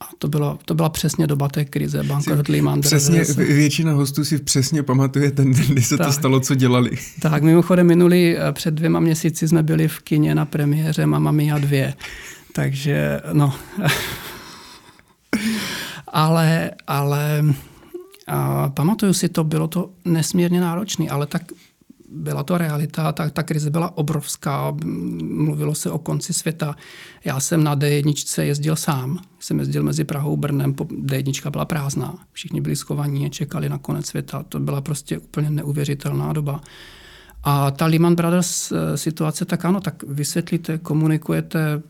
A 0.00 0.04
to, 0.18 0.28
bylo, 0.28 0.58
to 0.64 0.74
byla 0.74 0.88
přesně 0.88 1.26
doba 1.26 1.48
té 1.48 1.64
krize, 1.64 2.02
bankrot 2.02 2.48
Lehman 2.48 2.80
Přesně, 2.80 3.24
většina 3.36 3.92
hostů 3.92 4.24
si 4.24 4.38
přesně 4.38 4.82
pamatuje 4.82 5.30
ten 5.30 5.52
den, 5.52 5.66
kdy 5.66 5.82
se 5.82 5.96
tak, 5.96 6.06
to 6.06 6.12
stalo, 6.12 6.40
co 6.40 6.54
dělali. 6.54 6.90
Tak, 7.20 7.42
mimochodem 7.42 7.86
minulý, 7.86 8.36
eh, 8.36 8.52
před 8.52 8.74
dvěma 8.74 9.00
měsíci 9.00 9.48
jsme 9.48 9.62
byli 9.62 9.88
v 9.88 10.00
kině 10.00 10.34
na 10.34 10.44
premiéře 10.44 11.06
Mamma 11.06 11.30
Mia 11.30 11.58
2. 11.58 11.92
Takže, 12.52 13.20
no. 13.32 13.54
ale, 16.08 16.70
ale 16.86 17.44
a 18.26 18.68
pamatuju 18.68 19.12
si 19.12 19.28
to, 19.28 19.44
bylo 19.44 19.68
to 19.68 19.90
nesmírně 20.04 20.60
náročné, 20.60 21.08
ale 21.08 21.26
tak 21.26 21.42
byla 22.16 22.42
to 22.42 22.58
realita, 22.58 23.12
ta, 23.12 23.30
ta 23.30 23.42
krize 23.42 23.70
byla 23.70 23.96
obrovská, 23.98 24.76
mluvilo 25.22 25.74
se 25.74 25.90
o 25.90 25.98
konci 25.98 26.32
světa. 26.32 26.76
Já 27.24 27.40
jsem 27.40 27.64
na 27.64 27.76
D1 27.76 28.42
jezdil 28.42 28.76
sám, 28.76 29.18
jsem 29.40 29.58
jezdil 29.58 29.82
mezi 29.82 30.04
Prahou 30.04 30.32
a 30.32 30.36
Brnem, 30.36 30.74
D1 30.74 31.50
byla 31.50 31.64
prázdná, 31.64 32.14
všichni 32.32 32.60
byli 32.60 32.76
schovaní 32.76 33.26
a 33.26 33.28
čekali 33.28 33.68
na 33.68 33.78
konec 33.78 34.06
světa. 34.06 34.44
To 34.48 34.60
byla 34.60 34.80
prostě 34.80 35.18
úplně 35.18 35.50
neuvěřitelná 35.50 36.32
doba. 36.32 36.60
A 37.44 37.70
ta 37.70 37.86
Lehman 37.86 38.14
Brothers 38.14 38.72
eh, 38.72 38.96
situace, 38.96 39.44
tak 39.44 39.64
ano, 39.64 39.80
tak 39.80 40.02
vysvětlíte, 40.02 40.78
komunikujete, 40.78 41.82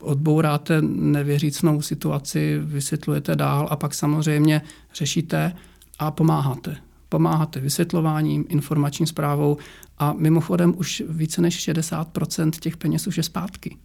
odbouráte 0.00 0.82
nevěřícnou 0.82 1.82
situaci, 1.82 2.60
vysvětlujete 2.62 3.36
dál 3.36 3.68
a 3.70 3.76
pak 3.76 3.94
samozřejmě 3.94 4.62
řešíte 4.94 5.52
a 5.98 6.10
pomáháte 6.10 6.76
pomáháte 7.12 7.60
vysvětlováním, 7.60 8.44
informační 8.48 9.06
zprávou 9.06 9.56
a 9.98 10.12
mimochodem 10.12 10.74
už 10.76 11.02
více 11.08 11.42
než 11.42 11.68
60% 11.68 12.50
těch 12.50 12.76
peněz 12.76 13.06
už 13.06 13.16
je 13.16 13.22
zpátky. 13.22 13.76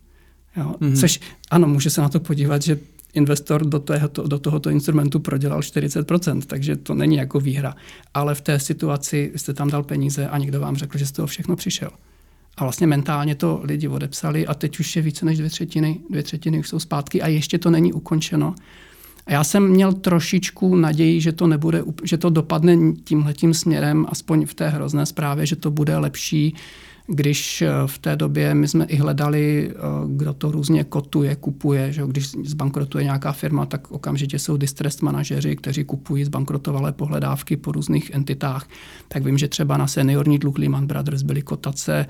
Jo? 0.57 0.75
Mm-hmm. 0.79 0.99
Což 0.99 1.19
ano, 1.51 1.67
může 1.67 1.89
se 1.89 2.01
na 2.01 2.09
to 2.09 2.19
podívat, 2.19 2.61
že 2.61 2.79
investor 3.13 3.65
do 3.65 3.79
tohoto, 3.79 4.27
do 4.27 4.39
tohoto 4.39 4.69
instrumentu 4.69 5.19
prodělal 5.19 5.59
40%, 5.59 6.41
takže 6.47 6.75
to 6.75 6.93
není 6.93 7.15
jako 7.15 7.39
výhra. 7.39 7.75
Ale 8.13 8.35
v 8.35 8.41
té 8.41 8.59
situaci 8.59 9.31
jste 9.35 9.53
tam 9.53 9.69
dal 9.69 9.83
peníze 9.83 10.27
a 10.27 10.37
někdo 10.37 10.59
vám 10.59 10.75
řekl, 10.75 10.97
že 10.97 11.05
z 11.05 11.11
toho 11.11 11.27
všechno 11.27 11.55
přišel. 11.55 11.89
A 12.57 12.63
vlastně 12.63 12.87
mentálně 12.87 13.35
to 13.35 13.59
lidi 13.63 13.87
odepsali 13.87 14.47
a 14.47 14.53
teď 14.53 14.79
už 14.79 14.95
je 14.95 15.01
více 15.01 15.25
než 15.25 15.37
dvě 15.37 15.49
třetiny, 15.49 15.99
dvě 16.09 16.23
třetiny 16.23 16.59
už 16.59 16.69
jsou 16.69 16.79
zpátky 16.79 17.21
a 17.21 17.27
ještě 17.27 17.57
to 17.57 17.69
není 17.69 17.93
ukončeno. 17.93 18.55
A 19.27 19.31
já 19.33 19.43
jsem 19.43 19.67
měl 19.67 19.93
trošičku 19.93 20.75
naději, 20.75 21.21
že 21.21 21.31
to 21.31 21.47
nebude, 21.47 21.83
že 22.03 22.17
to 22.17 22.29
dopadne 22.29 22.77
tímhletím 23.03 23.53
směrem, 23.53 24.05
aspoň 24.09 24.45
v 24.45 24.53
té 24.53 24.69
hrozné 24.69 25.05
zprávě, 25.05 25.45
že 25.45 25.55
to 25.55 25.71
bude 25.71 25.97
lepší, 25.97 26.55
když 27.07 27.61
eh, 27.61 27.71
v 27.85 27.97
té 27.97 28.15
době 28.15 28.55
my 28.55 28.67
jsme 28.67 28.85
i 28.85 28.95
hledali, 28.95 29.71
eh, 29.71 29.75
kdo 30.07 30.33
to 30.33 30.51
různě 30.51 30.83
kotuje, 30.83 31.35
kupuje, 31.35 31.93
že 31.93 32.01
když 32.07 32.27
zbankrotuje 32.27 33.03
nějaká 33.03 33.31
firma, 33.31 33.65
tak 33.65 33.91
okamžitě 33.91 34.39
jsou 34.39 34.57
distress 34.57 35.01
manažeři, 35.01 35.55
kteří 35.55 35.83
kupují 35.83 36.23
zbankrotovalé 36.23 36.91
pohledávky 36.91 37.57
po 37.57 37.71
různých 37.71 38.11
entitách. 38.13 38.69
Tak 39.07 39.25
vím, 39.25 39.37
že 39.37 39.47
třeba 39.47 39.77
na 39.77 39.87
seniorní 39.87 40.39
dluh 40.39 40.59
Lehman 40.59 40.87
Brothers 40.87 41.21
byly 41.21 41.41
kotace 41.41 42.05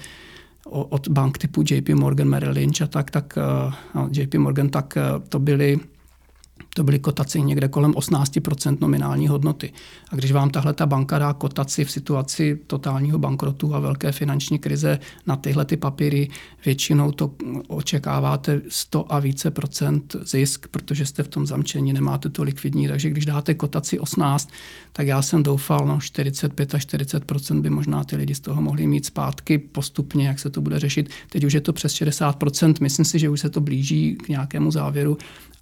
od 0.69 1.07
bank 1.07 1.37
typu 1.37 1.63
JP 1.71 1.89
Morgan, 1.89 2.27
Merrill 2.27 2.53
Lynch 2.53 2.81
a 2.81 2.87
tak, 2.87 3.11
tak 3.11 3.37
eh, 3.37 3.73
no, 3.95 4.09
JP 4.11 4.35
Morgan, 4.35 4.69
tak 4.69 4.97
to 5.29 5.39
byly 5.39 5.79
to 6.73 6.83
byly 6.83 6.99
kotace 6.99 7.39
někde 7.39 7.67
kolem 7.67 7.91
18% 7.91 8.77
nominální 8.81 9.27
hodnoty. 9.27 9.73
A 10.09 10.15
když 10.15 10.31
vám 10.31 10.49
tahle 10.49 10.73
ta 10.73 10.85
banka 10.85 11.19
dá 11.19 11.33
kotaci 11.33 11.85
v 11.85 11.91
situaci 11.91 12.59
totálního 12.67 13.19
bankrotu 13.19 13.75
a 13.75 13.79
velké 13.79 14.11
finanční 14.11 14.59
krize 14.59 14.99
na 15.27 15.35
tyhle 15.35 15.65
ty 15.65 15.77
papíry, 15.77 16.29
většinou 16.65 17.11
to 17.11 17.31
očekáváte 17.67 18.61
100 18.69 19.13
a 19.13 19.19
více 19.19 19.51
procent 19.51 20.15
zisk, 20.21 20.67
protože 20.67 21.05
jste 21.05 21.23
v 21.23 21.27
tom 21.27 21.47
zamčení, 21.47 21.93
nemáte 21.93 22.29
to 22.29 22.43
likvidní. 22.43 22.87
Takže 22.87 23.09
když 23.09 23.25
dáte 23.25 23.53
kotaci 23.53 23.99
18, 23.99 24.49
tak 24.93 25.07
já 25.07 25.21
jsem 25.21 25.43
doufal, 25.43 25.85
no 25.85 25.99
45 26.01 26.75
až 26.75 26.81
40 26.81 27.23
by 27.51 27.69
možná 27.69 28.03
ty 28.03 28.15
lidi 28.15 28.35
z 28.35 28.39
toho 28.39 28.61
mohli 28.61 28.87
mít 28.87 29.05
zpátky 29.05 29.57
postupně, 29.57 30.27
jak 30.27 30.39
se 30.39 30.49
to 30.49 30.61
bude 30.61 30.79
řešit. 30.79 31.09
Teď 31.29 31.43
už 31.43 31.53
je 31.53 31.61
to 31.61 31.73
přes 31.73 31.93
60% 31.93 32.73
myslím 32.81 33.05
si, 33.05 33.19
že 33.19 33.29
už 33.29 33.39
se 33.39 33.49
to 33.49 33.61
blíží 33.61 34.15
k 34.15 34.29
nějakému 34.29 34.71
závěru 34.71 35.17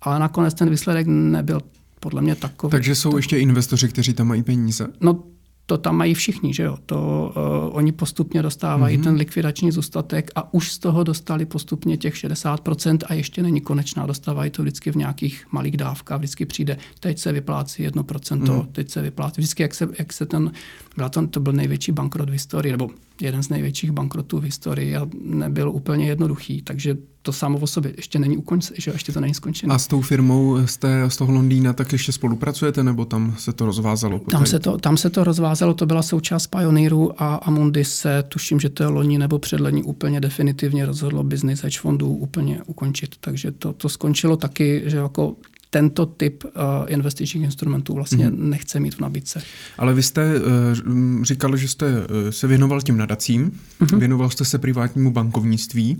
ale 0.05 0.19
nakonec 0.19 0.53
ten 0.53 0.69
výsledek 0.69 1.07
nebyl 1.07 1.61
podle 1.99 2.21
mě 2.21 2.35
takový. 2.35 2.71
Takže 2.71 2.95
jsou 2.95 3.11
to... 3.11 3.17
ještě 3.17 3.37
investoři, 3.37 3.89
kteří 3.89 4.13
tam 4.13 4.27
mají 4.27 4.43
peníze? 4.43 4.87
No 5.01 5.23
to 5.65 5.77
tam 5.77 5.97
mají 5.97 6.13
všichni, 6.13 6.53
že 6.53 6.63
jo. 6.63 6.77
To 6.85 7.31
uh, 7.35 7.77
oni 7.77 7.91
postupně 7.91 8.41
dostávají 8.41 8.97
mm-hmm. 8.97 9.03
ten 9.03 9.15
likvidační 9.15 9.71
zůstatek 9.71 10.31
a 10.35 10.53
už 10.53 10.71
z 10.71 10.79
toho 10.79 11.03
dostali 11.03 11.45
postupně 11.45 11.97
těch 11.97 12.13
60% 12.13 12.97
a 13.05 13.13
ještě 13.13 13.43
není 13.43 13.61
konečná, 13.61 14.05
dostávají 14.05 14.51
to 14.51 14.61
vždycky 14.61 14.91
v 14.91 14.95
nějakých 14.95 15.45
malých 15.51 15.77
dávkách, 15.77 16.17
vždycky 16.17 16.45
přijde, 16.45 16.77
teď 16.99 17.19
se 17.19 17.31
vyplácí 17.31 17.87
1%, 17.87 18.55
mm. 18.55 18.67
teď 18.71 18.89
se 18.89 19.01
vyplácí, 19.01 19.41
vždycky 19.41 19.63
jak 19.63 19.73
se, 19.73 19.87
jak 19.99 20.13
se 20.13 20.25
ten, 20.25 20.51
byla 20.95 21.09
to, 21.09 21.27
to 21.27 21.39
byl 21.39 21.53
největší 21.53 21.91
bankrot 21.91 22.29
v 22.29 22.33
historii, 22.33 22.71
nebo 22.71 22.89
jeden 23.21 23.43
z 23.43 23.49
největších 23.49 23.91
bankrotů 23.91 24.39
v 24.39 24.43
historii 24.43 24.95
a 24.95 25.07
nebyl 25.21 25.69
úplně 25.69 26.05
jednoduchý, 26.05 26.61
takže 26.61 26.97
to 27.21 27.33
samo 27.33 27.59
o 27.59 27.67
sobě 27.67 27.93
ještě 27.97 28.19
není 28.19 28.37
ukončené, 28.37 28.77
že 28.79 28.91
ještě 28.91 29.11
to 29.11 29.19
není 29.19 29.33
skončené. 29.33 29.73
A 29.73 29.79
s 29.79 29.87
tou 29.87 30.01
firmou 30.01 30.67
z, 30.67 30.77
té, 30.77 31.09
z 31.09 31.17
toho 31.17 31.33
Londýna 31.33 31.73
tak 31.73 31.91
ještě 31.91 32.11
spolupracujete, 32.11 32.83
nebo 32.83 33.05
tam 33.05 33.35
se 33.37 33.53
to 33.53 33.65
rozvázalo? 33.65 34.19
Tam 34.19 34.45
se 34.45 34.59
to, 34.59 34.77
tam 34.77 34.97
se 34.97 35.09
to 35.09 35.23
rozvázalo, 35.23 35.73
to 35.73 35.85
byla 35.85 36.01
součást 36.01 36.47
Pioneeru 36.47 37.21
a 37.21 37.35
Amundi 37.35 37.85
se, 37.85 38.23
tuším, 38.27 38.59
že 38.59 38.69
to 38.69 38.83
je 38.83 38.87
loni 38.87 39.17
nebo 39.17 39.39
předlení, 39.39 39.83
úplně 39.83 40.21
definitivně 40.21 40.85
rozhodlo 40.85 41.23
business 41.23 41.61
hedge 41.61 41.79
fondů 41.79 42.07
úplně 42.07 42.61
ukončit. 42.65 43.15
Takže 43.19 43.51
to, 43.51 43.73
to 43.73 43.89
skončilo 43.89 44.37
taky, 44.37 44.83
že 44.85 44.97
jako 44.97 45.35
tento 45.75 46.05
typ 46.05 46.43
uh, 46.43 46.51
investičních 46.87 47.43
instrumentů 47.43 47.93
vlastně 47.93 48.29
mm. 48.29 48.49
nechce 48.49 48.79
mít 48.79 48.95
v 48.95 48.99
nabídce. 48.99 49.41
Ale 49.77 49.93
vy 49.93 50.03
jste 50.03 50.39
uh, 50.39 51.23
říkal, 51.23 51.57
že 51.57 51.67
jste 51.67 51.85
uh, 51.85 52.29
se 52.29 52.47
věnoval 52.47 52.81
těm 52.81 52.97
nadacím, 52.97 53.51
mm-hmm. 53.81 53.97
věnoval 53.97 54.29
jste 54.29 54.45
se 54.45 54.57
privátnímu 54.57 55.11
bankovnictví, 55.11 55.97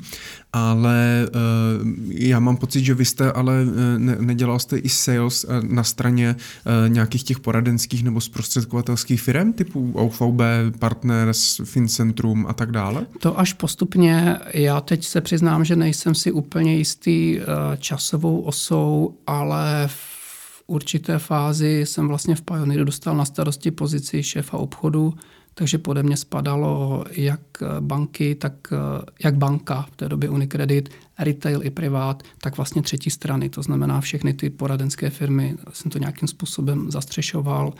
ale 0.54 1.28
uh, 1.28 1.88
já 2.10 2.40
mám 2.40 2.58
pocit, 2.58 2.84
že 2.84 2.94
vy 2.94 3.06
jste 3.06 3.32
ale 3.32 3.64
uh, 3.64 3.72
ne, 3.98 4.18
nedělal 4.20 4.60
jste 4.60 4.78
i 4.78 4.90
sales 4.90 5.44
uh, 5.44 5.64
na 5.64 5.84
straně 5.84 6.36
uh, 6.36 6.90
nějakých 6.90 7.24
těch 7.24 7.40
poradenských 7.40 8.04
nebo 8.04 8.22
zprostředkovatelských 8.22 9.22
firm 9.22 9.54
typu 9.54 9.92
OVB, 9.94 10.42
Partners, 10.80 11.62
FinCentrum 11.64 12.46
a 12.48 12.54
tak 12.54 12.72
dále? 12.72 13.06
To 13.20 13.40
až 13.40 13.54
postupně. 13.54 14.38
Já 14.54 14.82
teď 14.82 15.06
se 15.06 15.22
přiznám, 15.22 15.66
že 15.66 15.76
nejsem 15.76 16.16
si 16.16 16.32
úplně 16.32 16.76
jistý 16.76 17.40
uh, 17.40 17.44
časovou 17.78 18.42
osou, 18.42 19.16
ale 19.28 19.65
v 19.88 20.64
určité 20.68 21.20
fázi 21.20 21.86
jsem 21.86 22.08
vlastně 22.08 22.36
v 22.36 22.42
Pioneeru 22.42 22.84
dostal 22.84 23.18
na 23.18 23.26
starosti 23.26 23.72
pozici 23.72 24.24
šéfa 24.24 24.58
obchodu, 24.58 25.14
takže 25.54 25.78
pode 25.78 26.04
mě 26.04 26.18
spadalo 26.18 27.04
jak 27.12 27.40
banky, 27.80 28.36
tak 28.36 28.54
jak 29.24 29.36
banka, 29.36 29.82
v 29.82 29.96
té 29.96 30.10
době 30.10 30.30
Unicredit, 30.30 30.90
retail 31.20 31.64
i 31.64 31.70
privát, 31.70 32.24
tak 32.38 32.58
vlastně 32.58 32.82
třetí 32.82 33.10
strany. 33.10 33.50
To 33.50 33.64
znamená 33.64 34.02
všechny 34.02 34.34
ty 34.34 34.50
poradenské 34.50 35.10
firmy 35.10 35.56
jsem 35.74 35.92
to 35.92 35.98
nějakým 35.98 36.28
způsobem 36.28 36.92
zastřešoval 36.92 37.74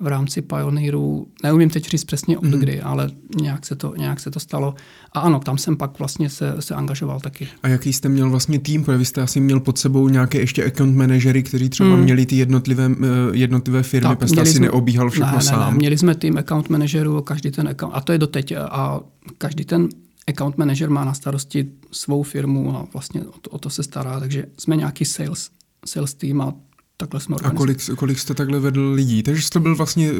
v 0.00 0.06
rámci 0.06 0.42
Pioneeru. 0.42 1.26
Neumím 1.42 1.70
teď 1.70 1.88
říct 1.88 2.04
přesně 2.04 2.38
od 2.38 2.44
mm. 2.44 2.60
kdy, 2.60 2.80
ale 2.80 3.10
nějak 3.40 3.66
se, 3.66 3.76
to, 3.76 3.94
nějak 3.96 4.20
se 4.20 4.30
to 4.30 4.40
stalo. 4.40 4.74
A 5.12 5.20
ano, 5.20 5.40
tam 5.40 5.58
jsem 5.58 5.76
pak 5.76 5.98
vlastně 5.98 6.30
se, 6.30 6.54
se 6.60 6.74
angažoval 6.74 7.20
taky. 7.20 7.48
A 7.62 7.68
jaký 7.68 7.92
jste 7.92 8.08
měl 8.08 8.30
vlastně 8.30 8.58
tým? 8.58 8.84
Protože 8.84 8.98
vy 8.98 9.04
jste 9.04 9.22
asi 9.22 9.40
měl 9.40 9.60
pod 9.60 9.78
sebou 9.78 10.08
nějaké 10.08 10.38
ještě 10.38 10.64
account 10.64 10.96
manažery, 10.96 11.42
kteří 11.42 11.68
třeba 11.68 11.88
mm. 11.88 12.02
měli 12.02 12.26
ty 12.26 12.36
jednotlivé, 12.36 12.90
eh, 13.02 13.06
jednotlivé 13.32 13.82
firmy, 13.82 14.16
tak, 14.16 14.28
jste 14.28 14.40
asi 14.40 14.52
jsme, 14.52 14.66
neobíhal 14.66 15.10
všechno 15.10 15.36
ne, 15.36 15.42
sám. 15.42 15.60
Ne, 15.60 15.66
ne, 15.70 15.76
měli 15.76 15.98
jsme 15.98 16.14
tým 16.14 16.38
account 16.38 16.68
manažerů, 16.68 17.22
každý 17.22 17.50
ten 17.50 17.68
account, 17.68 17.92
a 17.96 18.00
to 18.00 18.12
je 18.12 18.18
doteď, 18.18 18.52
a 18.56 19.00
každý 19.38 19.64
ten 19.64 19.88
account 20.28 20.58
manager 20.58 20.90
má 20.90 21.04
na 21.04 21.14
starosti 21.14 21.66
svou 21.92 22.22
firmu 22.22 22.76
a 22.76 22.86
vlastně 22.92 23.20
o 23.20 23.38
to, 23.40 23.50
o 23.50 23.58
to 23.58 23.70
se 23.70 23.82
stará, 23.82 24.20
takže 24.20 24.44
jsme 24.58 24.76
nějaký 24.76 25.04
sales, 25.04 25.50
sales 25.86 26.14
tým 26.14 26.40
a 26.40 26.54
takhle 27.00 27.20
jsme 27.20 27.36
A 27.42 27.50
kolik, 27.50 27.78
kolik 27.96 28.18
jste 28.18 28.34
takhle 28.34 28.60
vedl 28.60 28.92
lidí? 28.92 29.22
Takže 29.22 29.42
jste 29.42 29.60
byl 29.60 29.76
vlastně 29.76 30.12
uh, 30.12 30.18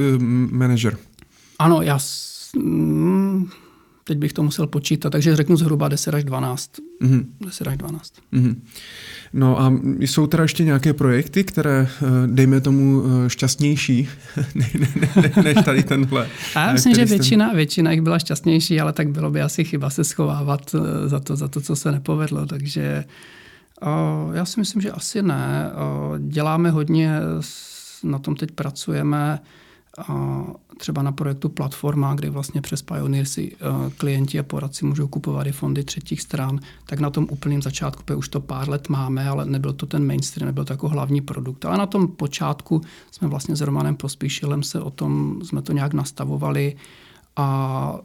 manažer. 0.50 0.96
Ano, 1.58 1.82
já 1.82 1.98
mm, 2.56 3.48
teď 4.04 4.18
bych 4.18 4.32
to 4.32 4.42
musel 4.42 4.66
počítat, 4.66 5.10
takže 5.10 5.36
řeknu 5.36 5.56
zhruba 5.56 5.88
10 5.88 6.14
až 6.14 6.24
12. 6.24 6.70
Mm-hmm. 7.02 7.24
10 7.46 7.66
až 7.66 7.76
12. 7.76 8.12
Mm-hmm. 8.32 8.56
No 9.32 9.60
a 9.60 9.72
jsou 10.00 10.26
teda 10.26 10.42
ještě 10.42 10.64
nějaké 10.64 10.92
projekty, 10.92 11.44
které, 11.44 11.88
eh, 12.02 12.06
dejme 12.26 12.60
tomu, 12.60 13.02
eh, 13.04 13.30
šťastnější 13.30 14.08
ne, 14.54 14.68
ne, 14.78 15.08
ne, 15.16 15.42
než 15.42 15.64
tady 15.64 15.82
tenhle? 15.82 16.28
A 16.54 16.60
já 16.66 16.72
myslím, 16.72 16.94
že 16.94 17.04
většina, 17.04 17.52
většina 17.52 17.90
jich 17.92 18.00
byla 18.00 18.18
šťastnější, 18.18 18.80
ale 18.80 18.92
tak 18.92 19.08
bylo 19.08 19.30
by 19.30 19.42
asi 19.42 19.64
chyba 19.64 19.90
se 19.90 20.04
schovávat 20.04 20.74
za 21.06 21.20
to, 21.20 21.36
za 21.36 21.48
to 21.48 21.60
co 21.60 21.76
se 21.76 21.92
nepovedlo, 21.92 22.46
takže 22.46 23.04
já 24.32 24.44
si 24.44 24.60
myslím, 24.60 24.82
že 24.82 24.90
asi 24.90 25.22
ne. 25.22 25.70
Děláme 26.18 26.70
hodně, 26.70 27.20
na 28.02 28.18
tom 28.18 28.36
teď 28.36 28.50
pracujeme, 28.50 29.40
třeba 30.76 31.02
na 31.02 31.12
projektu 31.12 31.48
Platforma, 31.48 32.14
kdy 32.14 32.30
vlastně 32.30 32.60
přes 32.60 32.82
Pioneer 32.82 33.24
si 33.26 33.56
klienti 33.96 34.38
a 34.38 34.42
poradci 34.42 34.84
můžou 34.84 35.08
kupovat 35.08 35.46
i 35.46 35.52
fondy 35.52 35.84
třetích 35.84 36.22
stran, 36.22 36.58
tak 36.86 37.00
na 37.00 37.10
tom 37.10 37.26
úplném 37.30 37.62
začátku, 37.62 38.14
už 38.14 38.28
to 38.28 38.40
pár 38.40 38.68
let 38.68 38.88
máme, 38.88 39.28
ale 39.28 39.44
nebyl 39.44 39.72
to 39.72 39.86
ten 39.86 40.06
mainstream, 40.06 40.46
nebyl 40.46 40.64
to 40.64 40.72
jako 40.72 40.88
hlavní 40.88 41.20
produkt. 41.20 41.64
Ale 41.64 41.78
na 41.78 41.86
tom 41.86 42.08
počátku 42.08 42.80
jsme 43.10 43.28
vlastně 43.28 43.56
s 43.56 43.60
Romanem 43.60 43.96
Pospíšilem 43.96 44.62
se 44.62 44.80
o 44.80 44.90
tom, 44.90 45.40
jsme 45.44 45.62
to 45.62 45.72
nějak 45.72 45.94
nastavovali 45.94 46.76
a 47.36 47.98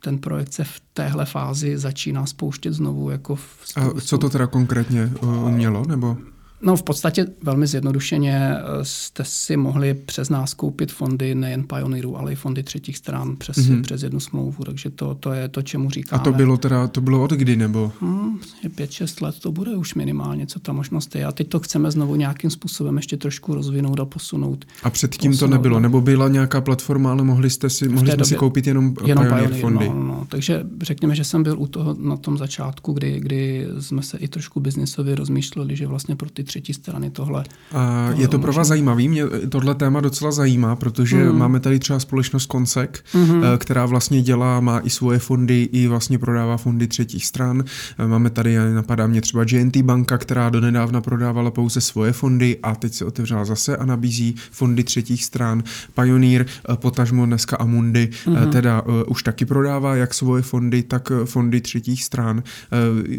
ten 0.00 0.18
projekt 0.18 0.52
se 0.52 0.64
v 0.64 0.80
téhle 0.92 1.24
fázi 1.24 1.78
začíná 1.78 2.26
spouštět 2.26 2.72
znovu. 2.72 3.10
Jako 3.10 3.36
v 3.36 3.58
A 3.76 4.00
co 4.00 4.18
to 4.18 4.30
teda 4.30 4.46
konkrétně 4.46 5.12
uh, 5.22 5.50
mělo? 5.50 5.84
Nebo? 5.86 6.16
No 6.64 6.76
v 6.76 6.82
podstatě 6.82 7.26
velmi 7.42 7.66
zjednodušeně 7.66 8.54
eh, 8.56 8.62
jste 8.82 9.24
si 9.24 9.56
mohli 9.56 9.94
přes 9.94 10.30
nás 10.30 10.54
koupit 10.54 10.92
fondy 10.92 11.34
nejen 11.34 11.64
Pioneeru, 11.64 12.18
ale 12.18 12.32
i 12.32 12.34
fondy 12.34 12.62
třetích 12.62 12.96
stran 12.96 13.36
přes, 13.36 13.56
mm-hmm. 13.56 13.82
přes 13.82 14.02
jednu 14.02 14.20
smlouvu, 14.20 14.64
takže 14.64 14.90
to, 14.90 15.14
to 15.14 15.32
je 15.32 15.48
to, 15.48 15.62
čemu 15.62 15.90
říkáme. 15.90 16.20
A 16.20 16.24
to 16.24 16.32
bylo 16.32 16.56
teda, 16.56 16.86
to 16.86 17.00
bylo 17.00 17.24
od 17.24 17.30
kdy 17.30 17.56
nebo? 17.56 17.92
Hmm, 18.00 18.38
5-6 18.64 19.24
let 19.24 19.34
to 19.40 19.52
bude 19.52 19.76
už 19.76 19.94
minimálně, 19.94 20.46
co 20.46 20.60
ta 20.60 20.72
možnost 20.72 21.14
je. 21.14 21.24
A 21.24 21.32
teď 21.32 21.48
to 21.48 21.60
chceme 21.60 21.90
znovu 21.90 22.16
nějakým 22.16 22.50
způsobem 22.50 22.96
ještě 22.96 23.16
trošku 23.16 23.54
rozvinout 23.54 24.00
a 24.00 24.04
posunout. 24.04 24.64
A 24.82 24.90
předtím 24.90 25.32
posunout, 25.32 25.50
to 25.50 25.56
nebylo? 25.56 25.80
Nebo 25.80 26.00
byla 26.00 26.28
nějaká 26.28 26.60
platforma, 26.60 27.10
ale 27.10 27.24
mohli 27.24 27.50
jste 27.50 27.70
si, 27.70 27.88
mohli 27.88 28.12
jste 28.12 28.24
si 28.24 28.34
koupit 28.34 28.66
jenom, 28.66 28.94
jenom 29.06 29.24
Pioneer, 29.24 29.48
Pioneer 29.48 29.60
fondy? 29.60 29.88
No, 29.88 29.94
no, 29.94 30.26
takže 30.28 30.66
řekněme, 30.82 31.14
že 31.14 31.24
jsem 31.24 31.42
byl 31.42 31.58
u 31.58 31.66
toho 31.66 31.96
na 32.00 32.16
tom 32.16 32.38
začátku, 32.38 32.92
kdy, 32.92 33.20
kdy 33.20 33.66
jsme 33.80 34.02
se 34.02 34.18
i 34.18 34.28
trošku 34.28 34.60
biznisově 34.60 35.14
rozmýšleli, 35.14 35.76
že 35.76 35.86
vlastně 35.86 36.16
pro 36.16 36.30
ty 36.30 36.44
třetí 36.54 36.74
strany 36.74 37.10
tohle. 37.10 37.44
A 37.72 38.10
je 38.16 38.28
to 38.28 38.38
pro 38.38 38.52
vás 38.52 38.68
zajímavý? 38.68 39.08
Mě 39.08 39.22
tohle 39.48 39.74
téma 39.74 40.00
docela 40.00 40.32
zajímá, 40.32 40.76
protože 40.76 41.24
mm. 41.24 41.38
máme 41.38 41.60
tady 41.60 41.78
třeba 41.78 42.00
společnost 42.00 42.46
Konsek, 42.46 43.04
mm-hmm. 43.14 43.58
která 43.58 43.86
vlastně 43.86 44.22
dělá, 44.22 44.60
má 44.60 44.78
i 44.78 44.90
svoje 44.90 45.18
fondy, 45.18 45.68
i 45.72 45.86
vlastně 45.86 46.18
prodává 46.18 46.56
fondy 46.56 46.86
třetích 46.86 47.26
stran. 47.26 47.64
Eh, 47.98 48.06
máme 48.06 48.30
tady, 48.30 48.56
napadá 48.74 49.06
mě 49.06 49.20
třeba 49.20 49.44
GNT 49.44 49.76
banka, 49.76 50.18
která 50.18 50.50
donedávna 50.50 51.00
prodávala 51.00 51.50
pouze 51.50 51.80
svoje 51.80 52.12
fondy 52.12 52.58
a 52.62 52.74
teď 52.74 52.94
se 52.94 53.04
otevřela 53.04 53.44
zase 53.44 53.76
a 53.76 53.84
nabízí 53.84 54.34
fondy 54.50 54.84
třetích 54.84 55.24
stran. 55.24 55.62
Pioneer, 55.94 56.46
eh, 56.46 56.76
potažmo 56.76 57.26
dneska 57.26 57.56
Amundi, 57.56 58.08
mm-hmm. 58.26 58.50
teda 58.50 58.82
už 59.06 59.22
taky 59.22 59.44
prodává 59.44 59.96
jak 59.96 60.14
svoje 60.14 60.42
fondy, 60.42 60.82
tak 60.82 61.12
fondy 61.24 61.60
třetích 61.60 62.04
stran. 62.04 62.42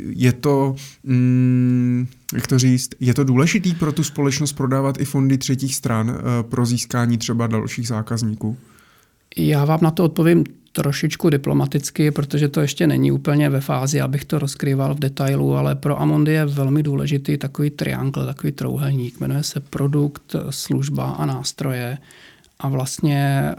Je 0.09 0.33
to... 0.33 0.75
Mm, 1.03 2.07
jak 2.33 2.47
to 2.47 2.59
říct, 2.59 2.89
je 2.99 3.13
to 3.13 3.23
důležitý 3.25 3.73
pro 3.73 3.91
tu 3.91 4.03
společnost 4.03 4.53
prodávat 4.53 5.01
i 5.01 5.05
fondy 5.05 5.37
třetích 5.37 5.75
stran 5.75 6.09
eh, 6.09 6.43
pro 6.43 6.65
získání 6.65 7.17
třeba 7.17 7.47
dalších 7.47 7.87
zákazníků? 7.87 8.57
Já 9.37 9.65
vám 9.65 9.79
na 9.81 9.91
to 9.91 10.03
odpovím 10.03 10.43
trošičku 10.71 11.29
diplomaticky, 11.29 12.11
protože 12.11 12.47
to 12.47 12.61
ještě 12.61 12.87
není 12.87 13.11
úplně 13.11 13.49
ve 13.49 13.61
fázi, 13.61 14.01
abych 14.01 14.25
to 14.25 14.39
rozkrýval 14.39 14.95
v 14.95 14.99
detailu, 14.99 15.55
ale 15.55 15.75
pro 15.75 16.01
Amundi 16.01 16.31
je 16.31 16.45
velmi 16.45 16.83
důležitý 16.83 17.37
takový 17.37 17.69
triangl, 17.69 18.25
takový 18.25 18.51
trouhelník. 18.51 19.19
Jmenuje 19.19 19.43
se 19.43 19.59
produkt, 19.59 20.35
služba 20.49 21.11
a 21.11 21.25
nástroje. 21.25 21.97
A 22.59 22.69
vlastně 22.69 23.51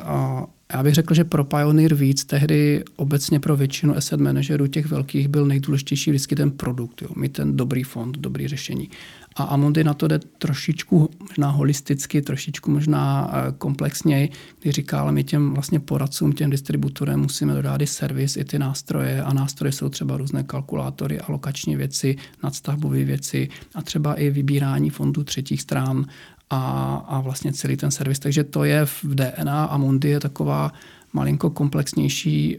já 0.73 0.83
bych 0.83 0.95
řekl, 0.95 1.15
že 1.15 1.25
pro 1.25 1.45
Pioneer 1.45 1.95
víc 1.95 2.25
tehdy 2.25 2.85
obecně 2.97 3.41
pro 3.41 3.57
většinu 3.57 3.97
asset 3.97 4.21
managerů 4.21 4.67
těch 4.67 4.87
velkých 4.87 5.29
byl 5.29 5.47
nejdůležitější 5.47 6.11
vždycky 6.11 6.37
ten 6.37 6.51
produkt, 6.51 7.03
jo, 7.03 7.09
mít 7.17 7.33
ten 7.33 7.57
dobrý 7.57 7.83
fond, 7.83 8.19
dobrý 8.19 8.49
řešení. 8.49 8.91
A 9.37 9.43
Amundi 9.43 9.85
na 9.85 9.95
to 9.95 10.09
jde 10.09 10.19
trošičku 10.19 11.11
možná 11.21 11.51
holisticky, 11.51 12.23
trošičku 12.23 12.71
možná 12.71 13.31
eh, 13.33 13.53
komplexněji, 13.59 14.31
kdy 14.61 14.73
říká, 14.73 15.01
ale 15.01 15.13
my 15.13 15.25
těm 15.25 15.55
vlastně 15.55 15.81
poradcům, 15.81 16.33
těm 16.33 16.51
distributorem 16.51 17.21
musíme 17.21 17.55
dodat 17.55 17.81
i 17.83 17.87
servis, 17.87 18.37
i 18.37 18.45
ty 18.45 18.59
nástroje 18.59 19.23
a 19.23 19.33
nástroje 19.33 19.73
jsou 19.73 19.89
třeba 19.89 20.17
různé 20.17 20.43
kalkulátory, 20.43 21.21
alokační 21.21 21.77
věci, 21.77 22.17
nadstavbové 22.43 23.05
věci 23.05 23.49
a 23.75 23.83
třeba 23.83 24.15
i 24.15 24.31
vybírání 24.31 24.91
fondů 24.91 25.25
třetích 25.25 25.63
stran 25.63 26.07
a, 26.51 26.95
a 27.09 27.21
vlastně 27.21 27.53
celý 27.53 27.77
ten 27.77 27.91
servis. 27.91 28.19
Takže 28.19 28.45
to 28.45 28.65
je 28.65 28.87
v 28.87 29.05
DNA 29.05 29.65
a 29.65 29.77
Mundi 29.77 30.09
je 30.09 30.21
taková 30.21 30.73
malinko 31.13 31.51
komplexnější, 31.51 32.59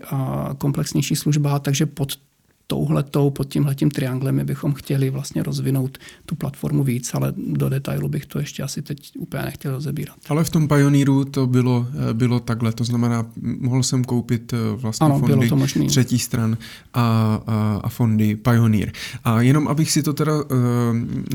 komplexnější 0.57 1.15
služba, 1.15 1.59
takže 1.59 1.85
pod 1.85 2.19
touhletou, 2.67 3.29
pod 3.29 3.47
tímhletím 3.47 3.91
trianglem 3.91 4.35
my 4.35 4.43
bychom 4.43 4.73
chtěli 4.73 5.09
vlastně 5.09 5.43
rozvinout 5.43 5.97
tu 6.25 6.35
platformu 6.35 6.83
víc, 6.83 7.13
ale 7.13 7.33
do 7.37 7.69
detailu 7.69 8.09
bych 8.09 8.25
to 8.25 8.39
ještě 8.39 8.63
asi 8.63 8.81
teď 8.81 9.11
úplně 9.17 9.43
nechtěl 9.43 9.71
rozebírat. 9.71 10.15
Ale 10.29 10.43
v 10.43 10.49
tom 10.49 10.67
Pioneeru 10.67 11.25
to 11.25 11.47
bylo, 11.47 11.87
bylo 12.13 12.39
takhle, 12.39 12.73
to 12.73 12.83
znamená, 12.83 13.25
mohl 13.59 13.83
jsem 13.83 14.03
koupit 14.03 14.53
eh, 14.53 14.57
vlastně 14.75 15.05
ano, 15.05 15.19
fondy 15.19 15.49
třetí 15.87 16.19
stran 16.19 16.57
a, 16.93 17.41
a, 17.47 17.79
a 17.83 17.89
fondy 17.89 18.35
Pioneer. 18.35 18.91
A 19.23 19.41
jenom 19.41 19.67
abych 19.67 19.91
si 19.91 20.03
to 20.03 20.13
teda 20.13 20.33
uh, 20.35 20.47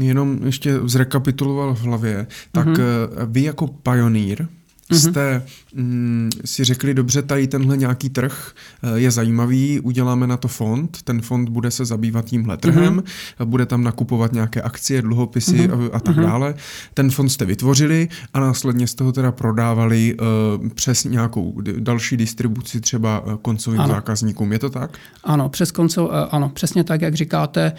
jenom 0.01 0.39
ještě 0.45 0.81
zrekapituloval 0.85 1.75
v 1.75 1.81
hlavě, 1.81 2.27
tak 2.53 2.67
uh-huh. 2.67 2.83
vy 3.27 3.43
jako 3.43 3.67
Pioneer, 3.67 4.39
mm-hmm. 4.39 4.62
Jste 4.91 5.43
mm, 5.75 6.31
si 6.45 6.65
řekli, 6.65 6.95
dobře, 6.95 7.23
tady 7.23 7.47
tenhle 7.47 7.77
nějaký 7.77 8.11
trh 8.11 8.53
eh, 8.83 8.99
je 8.99 9.11
zajímavý, 9.11 9.81
uděláme 9.81 10.27
na 10.27 10.37
to 10.37 10.49
fond, 10.49 11.03
ten 11.05 11.21
fond 11.21 11.49
bude 11.49 11.71
se 11.71 11.85
zabývat 11.85 12.25
tímhle 12.25 12.57
trhem, 12.57 12.97
mm-hmm. 13.01 13.45
bude 13.45 13.67
tam 13.67 13.85
nakupovat 13.85 14.33
nějaké 14.33 14.63
akcie, 14.63 15.03
dluhopisy 15.03 15.69
mm-hmm. 15.69 15.91
a, 15.93 15.97
a 15.97 16.01
tak 16.01 16.17
mm-hmm. 16.17 16.23
dále. 16.23 16.55
Ten 16.95 17.11
fond 17.11 17.29
jste 17.29 17.45
vytvořili 17.45 18.09
a 18.35 18.41
následně 18.41 18.87
z 18.87 18.95
toho 18.95 19.13
teda 19.13 19.33
prodávali 19.33 20.17
uh, 20.61 20.69
přes 20.69 21.05
nějakou 21.05 21.61
další 21.79 22.17
distribuci 22.17 22.81
třeba 22.81 23.25
eh, 23.27 23.31
koncovým 23.43 23.81
ano. 23.81 23.95
zákazníkům. 23.95 24.53
Je 24.53 24.59
to 24.59 24.71
tak? 24.71 24.99
Ano, 25.25 25.49
přes 25.49 25.73
koncov, 25.73 26.11
ano, 26.31 26.49
přesně 26.49 26.85
tak, 26.85 27.01
jak 27.01 27.15
říkáte. 27.15 27.73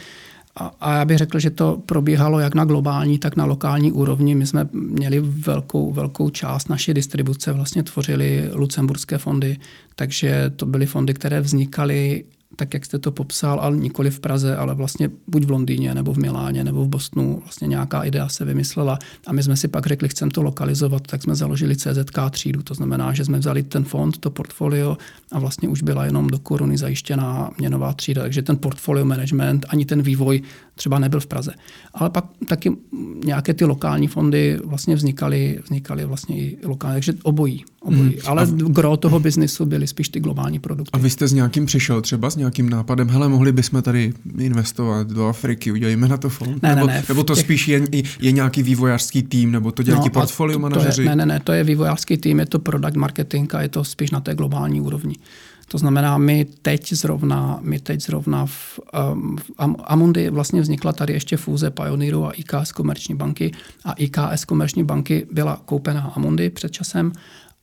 A, 0.55 0.95
já 0.95 1.05
bych 1.05 1.17
řekl, 1.17 1.39
že 1.39 1.49
to 1.49 1.81
probíhalo 1.85 2.39
jak 2.39 2.55
na 2.55 2.65
globální, 2.65 3.19
tak 3.19 3.35
na 3.35 3.45
lokální 3.45 3.91
úrovni. 3.91 4.35
My 4.35 4.47
jsme 4.47 4.67
měli 4.73 5.19
velkou, 5.19 5.91
velkou 5.91 6.29
část 6.29 6.69
naší 6.69 6.93
distribuce, 6.93 7.53
vlastně 7.53 7.83
tvořili 7.83 8.49
lucemburské 8.53 9.17
fondy, 9.17 9.57
takže 9.95 10.51
to 10.55 10.65
byly 10.65 10.85
fondy, 10.85 11.13
které 11.13 11.41
vznikaly 11.41 12.23
tak, 12.55 12.73
jak 12.73 12.85
jste 12.85 12.99
to 12.99 13.11
popsal, 13.11 13.59
ale 13.59 13.77
nikoli 13.77 14.11
v 14.11 14.19
Praze, 14.19 14.55
ale 14.57 14.75
vlastně 14.75 15.09
buď 15.27 15.45
v 15.45 15.51
Londýně, 15.51 15.93
nebo 15.93 16.13
v 16.13 16.17
Miláně, 16.17 16.63
nebo 16.63 16.85
v 16.85 16.87
Bostonu. 16.87 17.39
Vlastně 17.43 17.67
nějaká 17.67 18.03
idea 18.03 18.29
se 18.29 18.45
vymyslela 18.45 18.99
a 19.27 19.33
my 19.33 19.43
jsme 19.43 19.57
si 19.57 19.67
pak 19.67 19.87
řekli, 19.87 20.09
chceme 20.09 20.31
to 20.31 20.43
lokalizovat, 20.43 21.07
tak 21.07 21.23
jsme 21.23 21.35
založili 21.35 21.75
CZK 21.75 22.19
třídu. 22.31 22.63
To 22.63 22.73
znamená, 22.73 23.13
že 23.13 23.25
jsme 23.25 23.39
vzali 23.39 23.63
ten 23.63 23.83
fond, 23.83 24.17
to 24.17 24.29
portfolio 24.29 24.97
a 25.31 25.39
vlastně 25.39 25.69
už 25.69 25.83
byla 25.83 26.05
jenom 26.05 26.27
do 26.27 26.39
koruny 26.39 26.77
zajištěná 26.77 27.51
měnová 27.57 27.93
třída. 27.93 28.21
Takže 28.21 28.41
ten 28.41 28.57
portfolio 28.57 29.05
management, 29.05 29.65
ani 29.69 29.85
ten 29.85 30.01
vývoj 30.01 30.41
třeba 30.75 30.99
nebyl 30.99 31.19
v 31.19 31.27
Praze. 31.27 31.53
Ale 31.93 32.09
pak 32.09 32.25
taky 32.47 32.71
nějaké 33.25 33.53
ty 33.53 33.65
lokální 33.65 34.07
fondy 34.07 34.59
vlastně 34.65 34.95
vznikaly, 34.95 35.59
vznikaly 35.63 36.05
vlastně 36.05 36.37
i 36.37 36.57
lokálně, 36.63 36.95
takže 36.95 37.13
obojí. 37.23 37.65
obojí. 37.81 38.01
Hmm. 38.01 38.19
Ale 38.25 38.45
v... 38.45 38.53
gro 38.53 38.97
toho 38.97 39.19
biznisu 39.19 39.65
byly 39.65 39.87
spíš 39.87 40.09
ty 40.09 40.19
globální 40.19 40.59
produkty. 40.59 40.91
A 40.93 40.97
vy 40.97 41.09
jste 41.09 41.27
s 41.27 41.33
nějakým 41.33 41.65
přišel 41.65 42.01
třeba 42.01 42.29
s 42.29 42.35
nějakým 42.43 42.69
nápadem, 42.69 43.09
hele, 43.09 43.29
mohli 43.29 43.51
bychom 43.51 43.81
tady 43.81 44.13
investovat 44.37 45.07
do 45.07 45.27
Afriky, 45.27 45.71
udělejme 45.71 46.07
na 46.07 46.17
to 46.17 46.29
fond? 46.29 46.63
Ne, 46.63 46.75
nebo, 46.75 46.87
ne, 46.87 46.93
ne, 46.93 47.03
nebo 47.07 47.23
to 47.23 47.35
těch... 47.35 47.43
spíš 47.45 47.67
je, 47.67 47.81
je 48.19 48.31
nějaký 48.31 48.63
vývojářský 48.63 49.23
tým, 49.23 49.51
nebo 49.51 49.71
to 49.71 49.83
dělají 49.83 50.03
no, 50.05 50.09
portfolio 50.09 50.59
manažeři? 50.59 51.05
Ne, 51.05 51.15
ne, 51.15 51.25
ne, 51.25 51.39
to 51.39 51.51
je 51.51 51.63
vývojářský 51.63 52.17
tým, 52.17 52.39
je 52.39 52.45
to 52.45 52.59
product 52.59 52.95
marketing 52.95 53.55
a 53.55 53.61
je 53.61 53.69
to 53.69 53.83
spíš 53.83 54.11
na 54.11 54.19
té 54.19 54.35
globální 54.35 54.81
úrovni. 54.81 55.15
To 55.67 55.77
znamená, 55.77 56.17
my 56.17 56.45
teď 56.61 56.93
zrovna, 56.93 57.59
my 57.61 57.79
teď 57.79 58.01
zrovna 58.01 58.45
v, 58.45 58.79
um, 59.13 59.37
v 59.37 59.51
Amundi 59.83 60.29
vlastně 60.29 60.61
vznikla 60.61 60.93
tady 60.93 61.13
ještě 61.13 61.37
fúze 61.37 61.71
Pioneeru 61.71 62.25
a 62.25 62.31
IKS 62.31 62.71
Komerční 62.71 63.15
banky 63.15 63.51
a 63.85 63.93
IKS 63.93 64.45
Komerční 64.45 64.83
banky 64.83 65.27
byla 65.31 65.61
koupená 65.65 66.13
Amundi 66.15 66.49
před 66.49 66.71
časem 66.71 67.11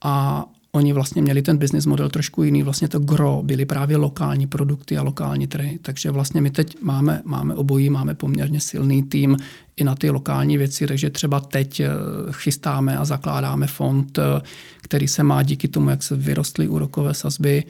a 0.01 0.45
oni 0.71 0.93
vlastně 0.93 1.21
měli 1.21 1.41
ten 1.41 1.57
business 1.57 1.85
model 1.85 2.09
trošku 2.09 2.43
jiný, 2.43 2.63
vlastně 2.63 2.87
to 2.87 2.99
gro 2.99 3.41
byly 3.43 3.65
právě 3.65 3.97
lokální 3.97 4.47
produkty 4.47 4.97
a 4.97 5.03
lokální 5.03 5.47
trhy, 5.47 5.79
takže 5.81 6.11
vlastně 6.11 6.41
my 6.41 6.51
teď 6.51 6.81
máme, 6.81 7.21
máme 7.25 7.55
obojí, 7.55 7.89
máme 7.89 8.15
poměrně 8.15 8.59
silný 8.59 9.03
tým 9.03 9.37
i 9.75 9.83
na 9.83 9.95
ty 9.95 10.09
lokální 10.09 10.57
věci, 10.57 10.87
takže 10.87 11.09
třeba 11.09 11.39
teď 11.39 11.79
eh, 11.79 11.89
chystáme 12.31 12.97
a 12.97 13.05
zakládáme 13.05 13.67
fond, 13.67 14.17
eh, 14.17 14.41
který 14.81 15.07
se 15.07 15.23
má 15.23 15.43
díky 15.43 15.67
tomu, 15.67 15.89
jak 15.89 16.03
se 16.03 16.15
vyrostly 16.15 16.67
úrokové 16.67 17.13
sazby 17.13 17.63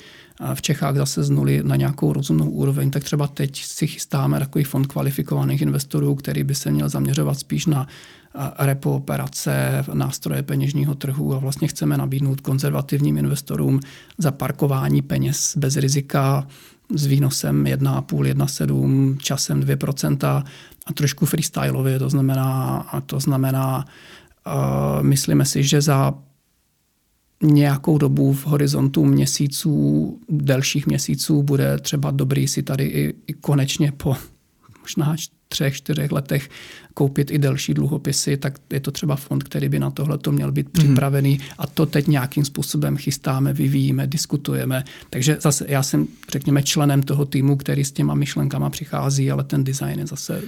v 0.54 0.62
Čechách 0.62 0.96
zase 0.96 1.24
z 1.24 1.30
nuly 1.30 1.62
na 1.64 1.76
nějakou 1.76 2.14
rozumnou 2.14 2.50
úroveň, 2.50 2.92
tak 2.92 3.04
třeba 3.04 3.28
teď 3.28 3.64
si 3.64 3.88
chystáme 3.88 4.40
takový 4.40 4.64
fond 4.64 4.88
kvalifikovaných 4.88 5.62
investorů, 5.62 6.16
který 6.16 6.44
by 6.44 6.56
se 6.56 6.72
měl 6.72 6.90
zaměřovat 6.90 7.40
spíš 7.40 7.66
na 7.66 7.88
repo 8.60 8.96
operace, 8.96 9.84
nástroje 9.94 10.44
peněžního 10.44 10.96
trhu 10.96 11.34
a 11.34 11.40
vlastně 11.40 11.68
chceme 11.68 11.98
nabídnout 11.98 12.42
konzervativním 12.42 13.18
investorům 13.18 13.80
zaparkování 14.18 15.02
peněz 15.02 15.58
bez 15.58 15.76
rizika 15.78 16.48
s 16.96 17.06
výnosem 17.06 17.64
1,5, 17.64 18.04
1,7, 18.04 19.18
časem 19.18 19.62
2% 19.62 20.44
a 20.86 20.94
trošku 20.94 21.26
freestyleově, 21.26 22.00
to 22.00 22.10
znamená, 22.10 22.78
a 22.92 23.02
to 23.02 23.20
znamená 23.20 23.86
uh, 24.48 25.04
myslíme 25.04 25.46
si, 25.46 25.64
že 25.64 25.82
za 25.82 26.14
nějakou 27.44 27.98
dobu 27.98 28.34
v 28.34 28.46
horizontu 28.46 29.06
měsíců, 29.06 30.20
delších 30.30 30.88
měsíců 30.88 31.44
bude 31.44 31.78
třeba 31.78 32.12
dobrý 32.12 32.48
si 32.48 32.64
tady 32.64 32.84
i, 32.84 33.14
i 33.28 33.34
konečně 33.34 33.92
po 33.92 34.16
možná 34.98 35.16
třech, 35.48 35.76
čtyřech 35.76 36.12
letech 36.12 36.50
koupit 36.94 37.32
i 37.32 37.38
delší 37.38 37.74
dluhopisy, 37.74 38.38
tak 38.38 38.54
je 38.74 38.80
to 38.80 38.92
třeba 38.92 39.16
fond, 39.16 39.44
který 39.44 39.70
by 39.70 39.80
na 39.80 39.92
tohle 39.92 40.18
to 40.18 40.32
měl 40.32 40.52
být 40.52 40.78
mhm. 40.78 40.88
připravený 40.88 41.40
a 41.58 41.68
to 41.68 41.86
teď 41.86 42.08
nějakým 42.08 42.46
způsobem 42.46 42.98
chystáme, 42.98 43.54
vyvíjíme, 43.54 44.08
diskutujeme. 44.08 44.84
Takže 45.10 45.38
zase 45.42 45.66
já 45.68 45.84
jsem, 45.84 46.08
řekněme, 46.32 46.64
členem 46.64 47.04
toho 47.04 47.26
týmu, 47.26 47.56
který 47.56 47.86
s 47.86 47.92
těma 47.92 48.14
myšlenkama 48.14 48.70
přichází, 48.70 49.32
ale 49.32 49.44
ten 49.44 49.64
design 49.64 50.00
je 50.00 50.08
zase 50.08 50.42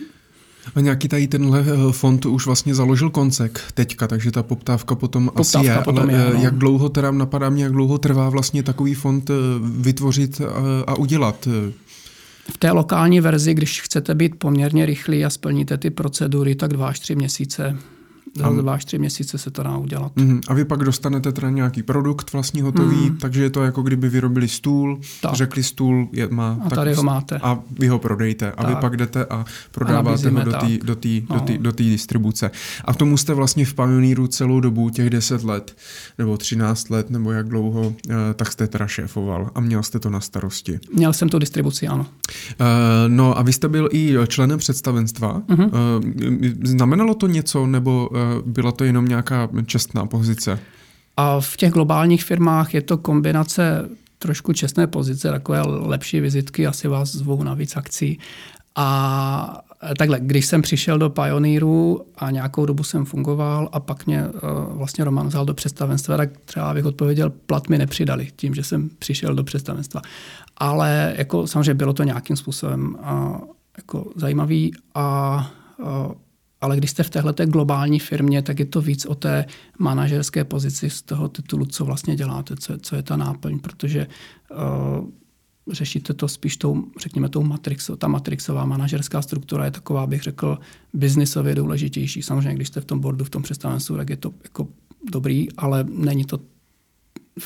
a 0.76 0.80
nějaký 0.80 1.08
tady 1.08 1.28
tenhle 1.28 1.60
eh, 1.60 1.92
fond 1.92 2.26
už 2.26 2.46
vlastně 2.46 2.76
založil 2.76 3.10
koncek 3.10 3.62
teďka, 3.74 4.08
takže 4.08 4.32
ta 4.32 4.44
poptávka 4.44 4.96
potom 4.96 5.32
poptávka 5.36 5.60
asi 5.60 5.68
je, 5.68 5.84
potom 5.84 6.04
ale 6.04 6.14
je, 6.14 6.28
eh, 6.28 6.34
no. 6.34 6.44
jak 6.44 6.56
dlouho 6.56 6.90
teda 6.90 7.12
napadá 7.12 7.50
mě, 7.50 7.64
jak 7.64 7.72
dlouho 7.72 7.98
trvá 7.98 8.30
vlastně 8.30 8.64
takový 8.64 8.94
fond 8.94 9.30
eh, 9.30 9.34
vytvořit 9.78 10.42
a, 10.42 10.92
a 10.92 10.96
udělat? 10.96 11.48
V 12.52 12.58
té 12.58 12.72
lokální 12.72 13.22
verzi, 13.22 13.54
když 13.54 13.82
chcete 13.82 14.16
být 14.16 14.40
poměrně 14.40 14.86
rychlí 14.86 15.26
a 15.26 15.30
splníte 15.30 15.78
ty 15.78 15.90
procedury, 15.90 16.56
tak 16.56 16.74
dva 16.74 16.88
až 16.88 17.00
tři 17.00 17.16
měsíce 17.16 17.78
za 18.38 18.50
dva 18.50 18.74
až 18.74 18.86
tři 18.86 19.00
měsíce 19.00 19.38
se 19.38 19.52
to 19.52 19.64
dá 19.64 19.78
udělat. 19.78 20.12
Mm, 20.16 20.42
a 20.48 20.54
vy 20.54 20.66
pak 20.66 20.84
dostanete 20.84 21.32
teda 21.32 21.50
nějaký 21.50 21.84
produkt 21.84 22.34
vlastní 22.34 22.62
hotový, 22.62 23.10
mm. 23.10 23.18
takže 23.18 23.44
je 23.44 23.50
to 23.50 23.64
jako 23.64 23.82
kdyby 23.82 24.10
vyrobili 24.10 24.48
stůl, 24.48 25.00
tak. 25.22 25.34
řekli 25.34 25.64
stůl 25.64 26.08
je, 26.12 26.28
má. 26.28 26.58
A 26.66 26.70
tady 26.70 26.92
tak, 26.92 26.98
ho 26.98 27.04
máte. 27.04 27.40
A 27.44 27.60
vy 27.80 27.88
ho 27.88 28.00
prodejte. 28.00 28.52
A 28.52 28.64
tak. 28.64 28.76
vy 28.76 28.82
pak 28.82 28.98
jdete 28.98 29.26
a 29.26 29.46
prodáváte 29.72 30.28
a 30.28 30.32
ho 30.32 30.44
do 30.44 30.52
té 30.52 30.78
do 30.84 30.96
do 30.96 31.36
no. 31.36 31.58
do 31.58 31.72
distribuce. 31.72 32.52
A 32.86 32.94
v 32.94 32.98
tomu 32.98 33.18
jste 33.18 33.34
vlastně 33.34 33.66
v 33.66 33.74
Pioneeru 33.74 34.28
celou 34.28 34.60
dobu, 34.60 34.90
těch 34.90 35.10
10 35.10 35.44
let, 35.44 35.78
nebo 36.18 36.38
13 36.38 36.90
let, 36.90 37.10
nebo 37.10 37.32
jak 37.32 37.48
dlouho, 37.48 37.94
eh, 38.10 38.14
tak 38.36 38.52
jste 38.52 38.68
teda 38.68 38.88
šéfoval 38.88 39.52
a 39.56 39.60
měl 39.60 39.84
jste 39.84 40.00
to 40.00 40.10
na 40.10 40.20
starosti. 40.20 40.80
Měl 40.94 41.14
jsem 41.14 41.30
tu 41.30 41.40
distribuci, 41.40 41.88
ano. 41.88 42.06
Uh, 42.60 42.68
no 43.08 43.38
a 43.38 43.42
vy 43.42 43.54
jste 43.54 43.68
byl 43.68 43.90
i 43.92 44.16
členem 44.28 44.60
představenstva. 44.60 45.42
Uh, 45.50 45.58
znamenalo 46.64 47.16
to 47.16 47.28
něco, 47.28 47.66
nebo 47.66 48.10
byla 48.46 48.72
to 48.72 48.84
jenom 48.84 49.08
nějaká 49.08 49.50
čestná 49.66 50.06
pozice? 50.06 50.60
A 51.18 51.40
v 51.40 51.58
těch 51.58 51.72
globálních 51.72 52.24
firmách 52.24 52.74
je 52.74 52.82
to 52.82 52.98
kombinace 52.98 53.90
trošku 54.20 54.54
čestné 54.54 54.88
pozice, 54.88 55.30
takové 55.30 55.62
lepší 55.66 56.20
vizitky, 56.20 56.68
asi 56.68 56.88
vás 56.88 57.12
zvou 57.12 57.44
na 57.44 57.54
víc 57.54 57.78
akcí. 57.78 58.20
A 58.76 59.64
Takhle, 59.98 60.20
když 60.20 60.46
jsem 60.46 60.62
přišel 60.62 60.98
do 60.98 61.10
Pioneeru 61.10 62.06
a 62.18 62.32
nějakou 62.32 62.66
dobu 62.66 62.84
jsem 62.84 63.06
fungoval 63.06 63.70
a 63.72 63.80
pak 63.80 64.06
mě 64.06 64.28
uh, 64.28 64.78
vlastně 64.78 65.04
Roman 65.04 65.28
vzal 65.28 65.46
do 65.46 65.54
představenstva, 65.54 66.18
tak 66.18 66.30
třeba 66.46 66.74
bych 66.74 66.86
odpověděl, 66.86 67.30
plat 67.30 67.70
mi 67.70 67.78
nepřidali 67.78 68.28
tím, 68.36 68.56
že 68.56 68.64
jsem 68.64 68.90
přišel 69.00 69.36
do 69.36 69.44
představenstva. 69.44 70.02
Ale 70.58 71.14
jako 71.18 71.48
samozřejmě 71.48 71.74
bylo 71.74 71.94
to 71.94 72.04
nějakým 72.04 72.36
způsobem 72.36 72.96
uh, 73.00 73.38
jako 73.78 74.12
zajímavý 74.16 74.74
a 74.96 75.52
uh, 75.78 76.12
ale 76.64 76.78
když 76.78 76.92
jste 76.92 77.04
v 77.04 77.10
téhle 77.10 77.34
globální 77.46 78.00
firmě, 78.00 78.42
tak 78.42 78.60
je 78.60 78.66
to 78.66 78.82
víc 78.82 79.06
o 79.06 79.16
té 79.16 79.46
manažerské 79.80 80.44
pozici 80.44 80.90
z 80.90 81.02
toho 81.02 81.28
titulu, 81.28 81.66
co 81.66 81.86
vlastně 81.86 82.16
děláte, 82.16 82.56
co, 82.56 82.78
co 82.78 82.96
je 82.96 83.04
ta 83.04 83.18
náplň, 83.18 83.60
protože 83.60 84.08
uh, 84.08 85.10
řešíte 85.72 86.14
to 86.14 86.28
spíš 86.28 86.58
tou, 86.58 86.84
řekněme, 87.00 87.30
tou 87.30 87.44
matrix, 87.44 87.92
ta 87.98 88.08
matrixová 88.08 88.66
manažerská 88.66 89.22
struktura 89.22 89.66
je 89.66 89.72
taková, 89.72 90.08
bych 90.08 90.24
řekl, 90.24 90.58
biznisově 90.94 91.56
důležitější. 91.56 92.22
Samozřejmě, 92.22 92.56
když 92.56 92.68
jste 92.68 92.82
v 92.82 92.86
tom 92.86 93.00
boardu, 93.00 93.26
v 93.26 93.30
tom 93.30 93.44
představenstvu, 93.44 93.98
tak 93.98 94.10
je 94.10 94.18
to 94.18 94.34
jako 94.44 94.68
dobrý, 95.12 95.52
ale 95.58 95.84
není 95.84 96.26
to 96.26 96.40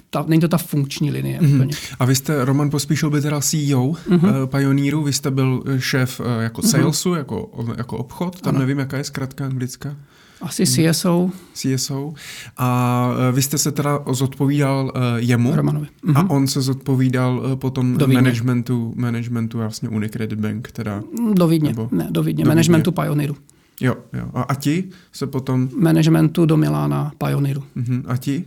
ta, 0.09 0.25
není 0.27 0.41
to 0.41 0.47
ta 0.47 0.57
funkční 0.57 1.11
linie. 1.11 1.39
Mm-hmm. 1.39 1.55
Úplně. 1.55 1.75
A 1.99 2.05
vy 2.05 2.15
jste, 2.15 2.45
Roman 2.45 2.69
Pospíšil 2.69 3.09
by 3.09 3.21
teda 3.21 3.41
CEO 3.41 3.91
mm-hmm. 3.91 4.41
uh, 4.43 4.49
Pioneeru, 4.49 5.03
vy 5.03 5.13
jste 5.13 5.31
byl 5.31 5.63
šéf 5.77 6.19
uh, 6.19 6.25
jako 6.41 6.61
mm-hmm. 6.61 6.69
salesu, 6.69 7.13
jako, 7.13 7.65
jako 7.77 7.97
obchod, 7.97 8.41
tam 8.41 8.55
ano. 8.55 8.59
nevím, 8.59 8.79
jaká 8.79 8.97
je 8.97 9.03
zkrátka 9.03 9.45
anglická. 9.45 9.95
Asi 10.41 10.63
CSO. 10.65 11.31
CSO. 11.53 12.13
A 12.57 13.09
vy 13.31 13.41
jste 13.41 13.57
se 13.57 13.71
teda 13.71 13.99
zodpovídal 14.11 14.91
jemu 15.15 15.55
Romanovi. 15.55 15.87
Mm-hmm. 16.05 16.17
a 16.17 16.29
on 16.29 16.47
se 16.47 16.61
zodpovídal 16.61 17.55
potom 17.55 17.97
do 17.97 18.07
managementu, 18.07 18.93
managementu 18.95 19.57
vlastně 19.57 19.89
Unicredit 19.89 20.39
Bank. 20.39 20.71
Teda, 20.71 21.03
do 21.33 21.47
Vídně, 21.47 21.69
nebo, 21.69 21.89
ne, 21.91 22.07
do 22.11 22.23
Vídně, 22.23 22.43
do 22.43 22.49
managementu 22.49 22.91
Vídně. 22.91 23.03
Pioneeru. 23.03 23.35
Jo, 23.81 23.95
jo. 24.13 24.29
A, 24.33 24.41
a 24.41 24.55
ti 24.55 24.83
se 25.11 25.27
potom... 25.27 25.69
Managementu 25.79 26.45
do 26.45 26.57
Milána 26.57 27.11
Pioneeru. 27.17 27.63
Mm-hmm. 27.77 28.03
A 28.07 28.17
ti? 28.17 28.45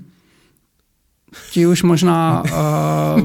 Ti 1.50 1.66
už 1.66 1.82
možná... 1.82 2.42
Uh, 3.16 3.20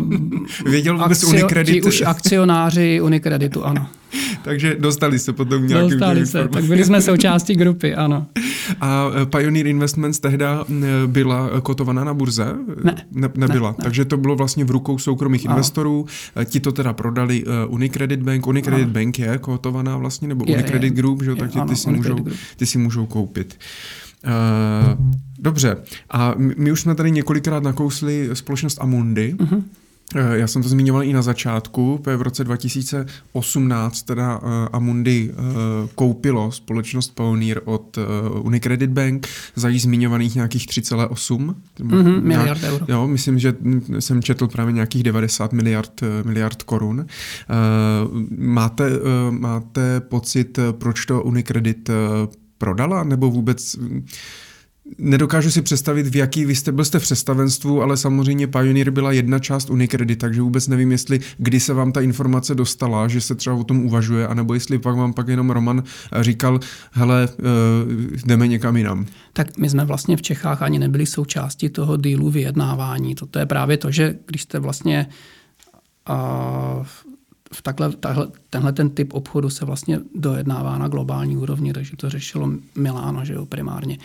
Věděl 0.71 0.97
vůbec 0.97 1.11
akcio, 1.11 1.29
Unicredit? 1.29 1.73
Ti 1.73 1.81
už 1.81 2.01
akcionáři 2.01 3.01
Unikreditu, 3.01 3.65
ano. 3.65 3.87
Takže 4.43 4.75
dostali 4.79 5.19
se 5.19 5.33
potom 5.33 5.67
nějakým 5.67 5.89
Dostali 5.89 6.25
se, 6.25 6.47
tak 6.47 6.63
byli 6.63 6.83
jsme 6.83 7.01
součástí 7.01 7.55
grupy, 7.55 7.95
ano. 7.95 8.25
A 8.81 9.11
eh, 9.21 9.25
Pioneer 9.25 9.67
Investments 9.67 10.19
tehda 10.19 10.65
eh, 10.69 11.07
byla 11.07 11.61
kotovaná 11.61 12.03
na 12.03 12.13
burze? 12.13 12.45
Ne. 12.83 13.05
ne 13.11 13.29
nebyla. 13.35 13.69
Ne, 13.69 13.75
ne. 13.77 13.83
Takže 13.83 14.05
to 14.05 14.17
bylo 14.17 14.35
vlastně 14.35 14.65
v 14.65 14.71
rukou 14.71 14.97
soukromých 14.97 15.45
ano. 15.45 15.55
investorů. 15.55 16.05
Ti 16.45 16.59
to 16.59 16.71
teda 16.71 16.93
prodali 16.93 17.43
Unicredit 17.67 18.21
Bank. 18.21 18.47
Unicredit 18.47 18.83
ano. 18.83 18.93
Bank 18.93 19.19
je 19.19 19.37
kotovaná 19.37 19.97
vlastně, 19.97 20.27
nebo 20.27 20.45
je, 20.47 20.55
Unicredit 20.55 20.93
je, 20.93 20.95
Group, 20.97 21.23
že? 21.23 21.31
Je, 21.31 21.35
tak 21.35 21.51
ty, 21.51 21.59
ano, 21.59 21.69
ty, 21.69 21.75
si 21.75 21.89
můžou, 21.91 22.25
ty 22.57 22.65
si 22.65 22.77
můžou 22.77 23.05
koupit. 23.05 23.57
Uh, 23.57 24.04
dobře, 25.39 25.77
a 26.11 26.33
my 26.37 26.71
už 26.71 26.81
jsme 26.81 26.95
tady 26.95 27.11
několikrát 27.11 27.63
nakousli 27.63 28.29
společnost 28.33 28.77
Amundi. 28.81 29.35
Uh-huh. 29.37 29.63
Já 30.31 30.47
jsem 30.47 30.63
to 30.63 30.69
zmiňoval 30.69 31.03
i 31.03 31.13
na 31.13 31.21
začátku, 31.21 32.01
v 32.17 32.21
roce 32.21 32.43
2018 32.43 34.01
teda 34.01 34.39
Amundi 34.71 35.31
koupilo 35.95 36.51
společnost 36.51 37.15
Pioneer 37.15 37.61
od 37.65 37.97
Unicredit 38.41 38.89
Bank 38.89 39.27
za 39.55 39.69
jí 39.69 39.79
zmiňovaných 39.79 40.35
nějakých 40.35 40.67
3,8 40.67 41.55
mm-hmm, 41.79 42.21
miliard 42.21 42.63
euro. 42.63 42.85
Jo, 42.87 43.07
myslím, 43.07 43.39
že 43.39 43.55
jsem 43.99 44.21
četl 44.21 44.47
právě 44.47 44.73
nějakých 44.73 45.03
90 45.03 45.53
miliard, 45.53 46.01
miliard 46.25 46.63
korun. 46.63 47.05
Máte, 48.37 48.89
máte 49.29 49.99
pocit, 49.99 50.59
proč 50.71 51.05
to 51.05 51.23
Unicredit 51.23 51.89
prodala, 52.57 53.03
nebo 53.03 53.31
vůbec 53.31 53.75
nedokážu 54.97 55.51
si 55.51 55.61
představit, 55.61 56.07
v 56.07 56.15
jaký 56.15 56.45
vy 56.45 56.55
jste, 56.55 56.71
byl 56.71 56.85
jste 56.85 56.99
v 56.99 57.01
představenstvu, 57.01 57.81
ale 57.81 57.97
samozřejmě 57.97 58.47
Pioneer 58.47 58.91
byla 58.91 59.11
jedna 59.11 59.39
část 59.39 59.69
Unicredit, 59.69 60.19
takže 60.19 60.41
vůbec 60.41 60.67
nevím, 60.67 60.91
jestli 60.91 61.19
kdy 61.37 61.59
se 61.59 61.73
vám 61.73 61.91
ta 61.91 62.01
informace 62.01 62.55
dostala, 62.55 63.07
že 63.07 63.21
se 63.21 63.35
třeba 63.35 63.55
o 63.55 63.63
tom 63.63 63.85
uvažuje, 63.85 64.27
anebo 64.27 64.53
jestli 64.53 64.79
pak 64.79 64.95
vám 64.95 65.13
pak 65.13 65.27
jenom 65.27 65.49
Roman 65.49 65.83
říkal, 66.21 66.59
hele, 66.91 67.27
uh, 67.27 67.45
jdeme 68.25 68.47
někam 68.47 68.77
jinam. 68.77 69.05
Tak 69.33 69.57
my 69.57 69.69
jsme 69.69 69.85
vlastně 69.85 70.17
v 70.17 70.21
Čechách 70.21 70.61
ani 70.61 70.79
nebyli 70.79 71.05
součástí 71.05 71.69
toho 71.69 71.97
dílu 71.97 72.29
vyjednávání. 72.29 73.15
Toto 73.15 73.39
je 73.39 73.45
právě 73.45 73.77
to, 73.77 73.91
že 73.91 74.15
když 74.25 74.41
jste 74.41 74.59
vlastně 74.59 75.07
uh, 76.09 76.85
v 77.55 77.61
takhle, 77.61 77.91
tahle, 77.91 78.27
tenhle 78.49 78.73
ten 78.73 78.89
typ 78.89 79.13
obchodu 79.13 79.49
se 79.49 79.65
vlastně 79.65 79.99
dojednává 80.15 80.77
na 80.77 80.87
globální 80.87 81.37
úrovni, 81.37 81.73
takže 81.73 81.97
to 81.97 82.09
řešilo 82.09 82.49
Miláno, 82.75 83.25
že 83.25 83.33
jo, 83.33 83.45
primárně. 83.45 83.97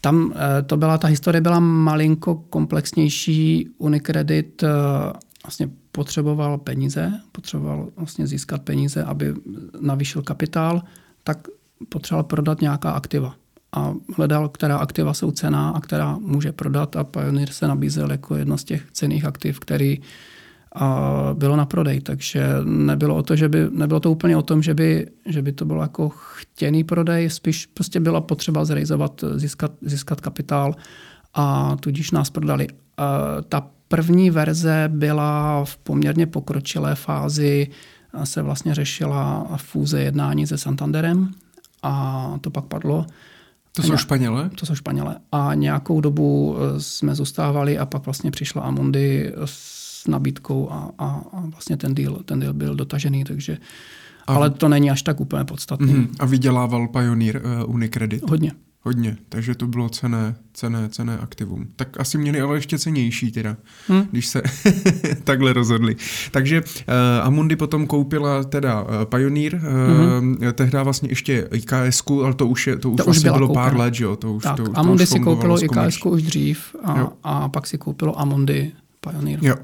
Tam 0.00 0.32
eh, 0.36 0.62
to 0.62 0.76
byla, 0.76 0.98
ta 0.98 1.08
historie 1.08 1.40
byla 1.40 1.60
malinko 1.60 2.34
komplexnější. 2.34 3.68
Unicredit 3.78 4.62
eh, 4.62 4.68
vlastně 5.44 5.70
potřeboval 5.92 6.58
peníze, 6.58 7.12
potřeboval 7.32 7.88
vlastně 7.96 8.26
získat 8.26 8.62
peníze, 8.62 9.04
aby 9.04 9.34
navýšil 9.80 10.22
kapitál, 10.22 10.82
tak 11.24 11.48
potřeboval 11.88 12.24
prodat 12.24 12.60
nějaká 12.60 12.90
aktiva. 12.90 13.34
A 13.72 13.94
hledal, 14.16 14.48
která 14.48 14.76
aktiva 14.76 15.14
jsou 15.14 15.30
cená 15.30 15.70
a 15.70 15.80
která 15.80 16.18
může 16.18 16.52
prodat 16.52 16.96
a 16.96 17.04
Pioneer 17.04 17.50
se 17.50 17.68
nabízel 17.68 18.10
jako 18.10 18.36
jedno 18.36 18.58
z 18.58 18.64
těch 18.64 18.86
cených 18.92 19.24
aktiv, 19.24 19.60
který 19.60 20.00
a 20.74 21.30
bylo 21.34 21.56
na 21.56 21.66
prodej, 21.66 22.00
takže 22.00 22.46
nebylo, 22.64 23.16
o 23.16 23.22
to, 23.22 23.36
že 23.36 23.48
by, 23.48 23.66
nebylo 23.70 24.00
to 24.00 24.10
úplně 24.10 24.36
o 24.36 24.42
tom, 24.42 24.62
že 24.62 24.74
by, 24.74 25.06
že 25.26 25.42
by 25.42 25.52
to 25.52 25.64
bylo 25.64 25.82
jako 25.82 26.08
chtěný 26.08 26.84
prodej, 26.84 27.30
spíš 27.30 27.66
prostě 27.66 28.00
byla 28.00 28.20
potřeba 28.20 28.64
zrealizovat, 28.64 29.24
získat, 29.34 29.72
získat 29.82 30.20
kapitál 30.20 30.74
a 31.34 31.76
tudíž 31.80 32.10
nás 32.10 32.30
prodali. 32.30 32.68
A 32.96 33.18
ta 33.48 33.66
první 33.88 34.30
verze 34.30 34.84
byla 34.92 35.64
v 35.64 35.76
poměrně 35.76 36.26
pokročilé 36.26 36.94
fázi, 36.94 37.68
se 38.24 38.42
vlastně 38.42 38.74
řešila 38.74 39.50
fúze 39.56 40.00
jednání 40.00 40.46
se 40.46 40.58
Santanderem 40.58 41.30
a 41.82 42.34
to 42.40 42.50
pak 42.50 42.64
padlo. 42.64 43.06
To 43.76 43.82
jsou 43.82 43.96
Španělé? 43.96 44.50
To 44.54 44.66
jsou 44.66 44.74
Španělé. 44.74 45.16
A 45.32 45.54
nějakou 45.54 46.00
dobu 46.00 46.56
jsme 46.78 47.14
zůstávali 47.14 47.78
a 47.78 47.86
pak 47.86 48.04
vlastně 48.04 48.30
přišla 48.30 48.62
Amundi 48.62 49.32
s 49.44 49.79
s 50.02 50.06
nabídkou 50.06 50.70
a, 50.70 50.90
a, 50.98 51.06
a 51.32 51.40
vlastně 51.40 51.76
ten 51.76 51.94
deal, 51.94 52.18
ten 52.24 52.40
deal 52.40 52.52
byl 52.52 52.74
dotažený, 52.74 53.24
takže 53.24 53.58
a, 54.26 54.34
ale 54.34 54.50
to 54.50 54.68
není 54.68 54.90
až 54.90 55.02
tak 55.02 55.20
úplně 55.20 55.44
podstatné. 55.44 55.92
Mm, 55.92 56.08
a 56.18 56.26
vydělával 56.26 56.88
Pioneer 56.88 57.42
uh, 57.64 57.74
Unicredit? 57.74 58.30
Hodně. 58.30 58.52
Hodně, 58.82 59.16
takže 59.28 59.54
to 59.54 59.66
bylo 59.66 59.88
cené, 59.88 60.34
cené, 60.52 60.88
cené 60.88 61.18
aktivum. 61.18 61.66
Tak 61.76 62.00
asi 62.00 62.18
měli 62.18 62.40
ale 62.40 62.56
ještě 62.56 62.78
cenější 62.78 63.32
teda, 63.32 63.56
hmm. 63.88 64.02
když 64.10 64.26
se 64.26 64.42
takhle 65.24 65.52
rozhodli. 65.52 65.96
Takže 66.30 66.60
uh, 66.60 66.66
Amundi 67.22 67.56
potom 67.56 67.86
koupila 67.86 68.44
teda 68.44 68.82
uh, 68.82 68.88
Pioneer, 69.04 69.54
uh, 69.54 69.60
hmm. 70.18 70.38
tehdy 70.52 70.78
vlastně 70.82 71.08
ještě 71.08 71.48
IKS, 71.52 72.02
ale 72.24 72.34
to 72.34 72.46
už, 72.46 72.66
je, 72.66 72.76
to 72.76 72.90
už, 72.90 72.96
to 72.96 73.04
vlastně 73.04 73.30
už 73.30 73.36
bylo 73.36 73.48
koupena. 73.48 73.64
pár 73.64 73.76
let, 73.76 73.94
jo? 74.00 74.16
To 74.16 74.32
už, 74.34 74.42
tak, 74.42 74.56
to, 74.56 74.64
to 74.64 74.78
Amundi 74.78 75.02
už 75.02 75.08
si 75.08 75.20
koupilo 75.20 75.64
IKS 75.64 76.04
už 76.04 76.22
dřív 76.22 76.76
a, 76.84 77.12
a 77.22 77.48
pak 77.48 77.66
si 77.66 77.78
koupilo 77.78 78.20
Amundi 78.20 78.72
Pioneer. 79.00 79.38
Jo, 79.42 79.54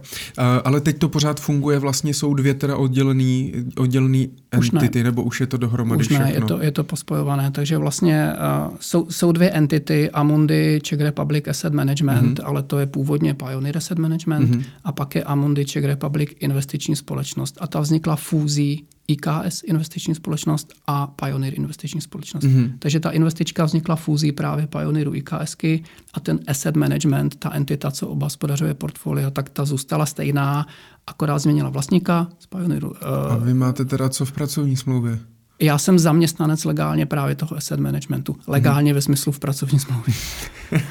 ale 0.65 0.81
teď 0.81 0.99
to 0.99 1.09
pořád 1.09 1.41
funguje, 1.41 1.79
vlastně 1.79 2.15
jsou 2.15 2.35
dvě 2.35 2.55
teda 2.55 2.77
oddělený, 2.77 3.53
oddělený 3.79 4.31
entity, 4.51 4.99
ne. 4.99 5.05
nebo 5.05 5.23
už 5.23 5.41
je 5.41 5.47
to 5.47 5.57
dohromady 5.57 6.01
Už 6.01 6.09
ne, 6.09 6.33
je 6.35 6.41
to, 6.41 6.63
je 6.63 6.71
to 6.71 6.85
pospojované, 6.85 7.51
takže 7.51 7.79
vlastně 7.79 8.33
uh, 8.69 8.77
jsou, 8.81 9.11
jsou 9.11 9.33
dvě 9.33 9.51
entity, 9.51 10.11
Amundi 10.11 10.81
Czech 10.83 11.01
Republic 11.01 11.49
Asset 11.49 11.73
Management, 11.73 12.39
mm-hmm. 12.39 12.49
ale 12.49 12.63
to 12.63 12.79
je 12.79 12.87
původně 12.87 13.35
Pioneer 13.35 13.77
Asset 13.77 13.99
Management 13.99 14.51
mm-hmm. 14.51 14.65
a 14.85 14.93
pak 14.93 15.15
je 15.15 15.25
Amundi 15.25 15.65
Czech 15.65 15.85
Republic 15.85 16.31
investiční 16.41 16.97
společnost 16.97 17.59
a 17.61 17.67
ta 17.67 17.81
vznikla 17.81 18.17
fúzí 18.17 18.87
IKS 19.09 19.63
investiční 19.65 20.15
společnost 20.15 20.75
a 20.87 21.07
Pioneer 21.07 21.55
investiční 21.55 22.01
společnost. 22.01 22.45
Mm-hmm. 22.45 22.73
Takže 22.79 23.01
ta 23.01 23.11
investička 23.11 23.65
vznikla 23.65 23.97
fúzí 23.97 24.33
právě 24.33 24.67
Pioneeru 24.67 25.15
IKSky 25.15 25.85
a 26.15 26.21
ten 26.21 26.41
asset 26.47 26.77
management, 26.77 27.37
ta 27.37 27.55
entita, 27.55 27.91
co 27.91 28.09
oba 28.09 28.29
spodařuje 28.29 28.75
portfolio, 28.75 29.31
tak 29.31 29.51
ta 29.51 29.65
zůstala 29.65 30.07
stejná, 30.07 30.67
akorát 31.07 31.39
změnila 31.39 31.71
vlastníka 31.71 32.29
z 32.39 32.47
Pioneeru. 32.47 32.93
A 33.07 33.37
vy 33.37 33.55
máte 33.55 33.85
teda 33.85 34.09
co 34.09 34.25
v 34.25 34.33
pracovní 34.33 34.77
smlouvě? 34.77 35.19
Já 35.61 35.79
jsem 35.79 35.99
zaměstnanec 35.99 36.65
legálně 36.65 37.07
právě 37.07 37.35
toho 37.35 37.57
asset 37.57 37.81
managementu. 37.81 38.37
Legálně 38.47 38.91
hmm. 38.91 38.95
ve 38.95 39.03
smyslu 39.03 39.33
v 39.33 39.39
pracovní 39.39 39.79
smlouvě. 39.79 40.15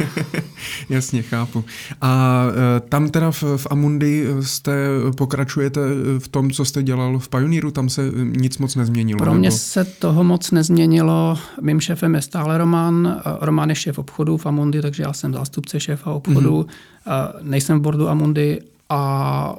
Jasně, 0.90 1.22
chápu. 1.22 1.64
A 2.02 2.44
e, 2.78 2.80
tam 2.80 3.10
teda 3.10 3.32
v, 3.32 3.44
v 3.58 3.68
Amundi 3.70 4.28
jste 4.42 4.76
pokračujete 5.18 5.82
v 6.20 6.28
tom, 6.28 6.52
co 6.52 6.66
jste 6.66 6.84
dělal 6.84 7.20
v 7.20 7.30
Pioneeru, 7.30 7.72
tam 7.72 7.90
se 7.90 8.12
nic 8.24 8.58
moc 8.58 8.76
nezměnilo? 8.76 9.20
Pro 9.20 9.34
mě 9.34 9.50
nebo? 9.50 9.58
se 9.58 9.84
toho 9.86 10.24
moc 10.24 10.52
nezměnilo. 10.52 11.38
Mým 11.62 11.80
šéfem 11.80 12.16
je 12.16 12.22
stále 12.22 12.58
Roman. 12.58 13.22
Roman 13.42 13.70
je 13.70 13.76
šéf 13.76 14.00
obchodu 14.00 14.38
v 14.38 14.46
Amundi, 14.46 14.82
takže 14.82 15.04
já 15.04 15.14
jsem 15.14 15.34
zástupce 15.34 15.80
šéfa 15.80 16.12
obchodu. 16.12 16.68
Hmm. 17.06 17.50
Nejsem 17.50 17.80
v 17.80 17.82
bordu 17.82 18.10
Amundi 18.10 18.62
a 18.90 19.56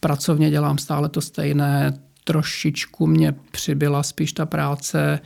pracovně 0.00 0.50
dělám 0.50 0.78
stále 0.78 1.08
to 1.08 1.20
stejné 1.20 1.98
trošičku 2.28 3.06
mě 3.06 3.34
přibyla 3.50 4.02
spíš 4.02 4.32
ta 4.32 4.46
práce 4.46 5.20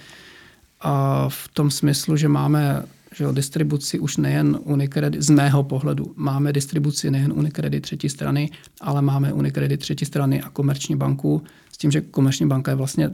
a 0.81 1.29
v 1.29 1.49
tom 1.49 1.71
smyslu, 1.71 2.17
že 2.17 2.29
máme 2.29 2.83
že 3.15 3.25
jo, 3.25 3.33
distribuci 3.33 3.99
už 3.99 4.17
nejen 4.17 4.59
Unicredit, 4.65 5.23
z 5.23 5.31
mého 5.31 5.63
pohledu, 5.63 6.15
máme 6.17 6.53
distribuci 6.53 7.11
nejen 7.11 7.33
Unicredit 7.33 7.81
třetí 7.81 8.09
strany, 8.09 8.51
ale 8.81 9.03
máme 9.03 9.33
Unicredit 9.33 9.81
třetí 9.81 10.05
strany 10.05 10.43
a 10.43 10.49
komerční 10.49 10.97
banku, 10.97 11.43
s 11.73 11.79
tím, 11.79 11.91
že 11.91 12.01
komerční 12.01 12.47
banka 12.47 12.71
je 12.71 12.75
vlastně 12.75 13.11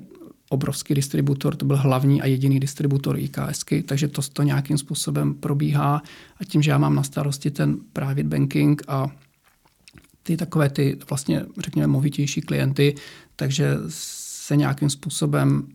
obrovský 0.49 0.95
distributor, 0.95 1.57
to 1.57 1.65
byl 1.65 1.77
hlavní 1.77 2.23
a 2.23 2.27
jediný 2.27 2.61
distributor 2.61 3.19
IKSky, 3.19 3.83
takže 3.83 4.09
to, 4.09 4.23
to 4.33 4.43
nějakým 4.43 4.79
způsobem 4.79 5.35
probíhá. 5.35 6.03
A 6.41 6.45
tím, 6.45 6.63
že 6.63 6.71
já 6.71 6.79
mám 6.79 6.95
na 6.95 7.03
starosti 7.03 7.51
ten 7.51 7.77
private 7.93 8.23
banking 8.23 8.83
a 8.89 9.11
ty 10.23 10.37
takové 10.37 10.71
ty 10.71 10.99
vlastně, 11.09 11.45
řekněme, 11.59 11.87
movitější 11.87 12.41
klienty, 12.41 12.95
takže 13.39 13.77
se 13.89 14.57
nějakým 14.57 14.91
způsobem 14.91 15.69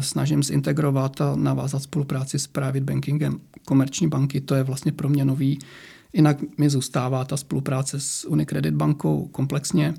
snažím 0.00 0.42
zintegrovat 0.42 1.20
a 1.20 1.36
navázat 1.36 1.82
spolupráci 1.82 2.38
s 2.38 2.46
private 2.46 2.80
bankingem 2.80 3.40
komerční 3.64 4.08
banky. 4.08 4.40
To 4.40 4.54
je 4.54 4.62
vlastně 4.62 4.92
pro 4.92 5.08
mě 5.08 5.24
nový. 5.24 5.58
Jinak 6.12 6.58
mi 6.58 6.70
zůstává 6.70 7.24
ta 7.24 7.36
spolupráce 7.36 8.00
s 8.00 8.24
Unicredit 8.28 8.74
bankou 8.74 9.28
komplexně 9.28 9.94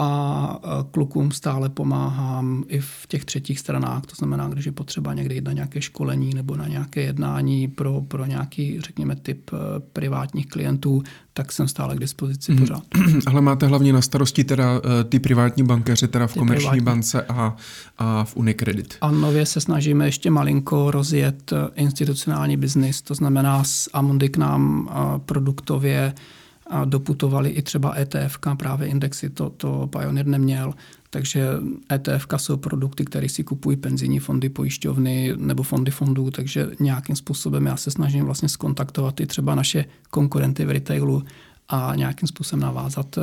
a 0.00 0.60
klukům 0.90 1.32
stále 1.32 1.68
pomáhám 1.68 2.64
i 2.68 2.80
v 2.80 3.06
těch 3.08 3.24
třetích 3.24 3.58
stranách, 3.58 4.02
to 4.06 4.14
znamená, 4.14 4.48
když 4.48 4.66
je 4.66 4.72
potřeba 4.72 5.14
někdy 5.14 5.34
jít 5.34 5.44
na 5.44 5.52
nějaké 5.52 5.82
školení 5.82 6.34
nebo 6.34 6.56
na 6.56 6.68
nějaké 6.68 7.02
jednání 7.02 7.68
pro, 7.68 8.00
pro 8.00 8.26
nějaký, 8.26 8.80
řekněme, 8.80 9.16
typ 9.16 9.50
eh, 9.52 9.56
privátních 9.92 10.46
klientů, 10.46 11.02
tak 11.32 11.52
jsem 11.52 11.68
stále 11.68 11.96
k 11.96 12.00
dispozici 12.00 12.52
hmm. 12.52 12.60
pořád. 12.60 12.82
Ale 13.26 13.40
máte 13.40 13.66
hlavně 13.66 13.92
na 13.92 14.02
starosti 14.02 14.44
teda 14.44 14.80
eh, 15.00 15.04
ty 15.04 15.18
privátní 15.18 15.62
bankéře, 15.62 16.08
teda 16.08 16.26
v 16.26 16.32
ty 16.32 16.38
komerční 16.38 16.70
privátní. 16.70 16.84
bance 16.84 17.22
a, 17.22 17.56
a 17.98 18.24
v 18.24 18.36
Unicredit. 18.36 18.94
A 19.00 19.10
nově 19.10 19.46
se 19.46 19.60
snažíme 19.60 20.06
ještě 20.06 20.30
malinko 20.30 20.90
rozjet 20.90 21.52
institucionální 21.74 22.56
biznis, 22.56 23.02
to 23.02 23.14
znamená 23.14 23.64
s 23.64 23.90
Amundi 23.92 24.28
k 24.28 24.36
nám 24.36 24.88
produktově 25.26 26.14
a 26.70 26.84
doputovali 26.84 27.50
i 27.50 27.62
třeba 27.62 27.94
ETF, 27.98 28.38
právě 28.56 28.88
indexy, 28.88 29.30
to, 29.30 29.50
to 29.50 29.86
Pioneer 29.86 30.26
neměl. 30.26 30.74
Takže 31.10 31.48
ETF 31.92 32.26
jsou 32.36 32.56
produkty, 32.56 33.04
které 33.04 33.28
si 33.28 33.44
kupují 33.44 33.76
penzijní 33.76 34.18
fondy, 34.18 34.48
pojišťovny 34.48 35.34
nebo 35.36 35.62
fondy 35.62 35.90
fondů, 35.90 36.30
takže 36.30 36.70
nějakým 36.80 37.16
způsobem 37.16 37.66
já 37.66 37.76
se 37.76 37.90
snažím 37.90 38.24
vlastně 38.24 38.48
skontaktovat 38.48 39.20
i 39.20 39.26
třeba 39.26 39.54
naše 39.54 39.84
konkurenty 40.10 40.64
v 40.64 40.70
retailu 40.70 41.22
a 41.68 41.92
nějakým 41.94 42.28
způsobem 42.28 42.60
navázat, 42.60 43.18
eh, 43.18 43.22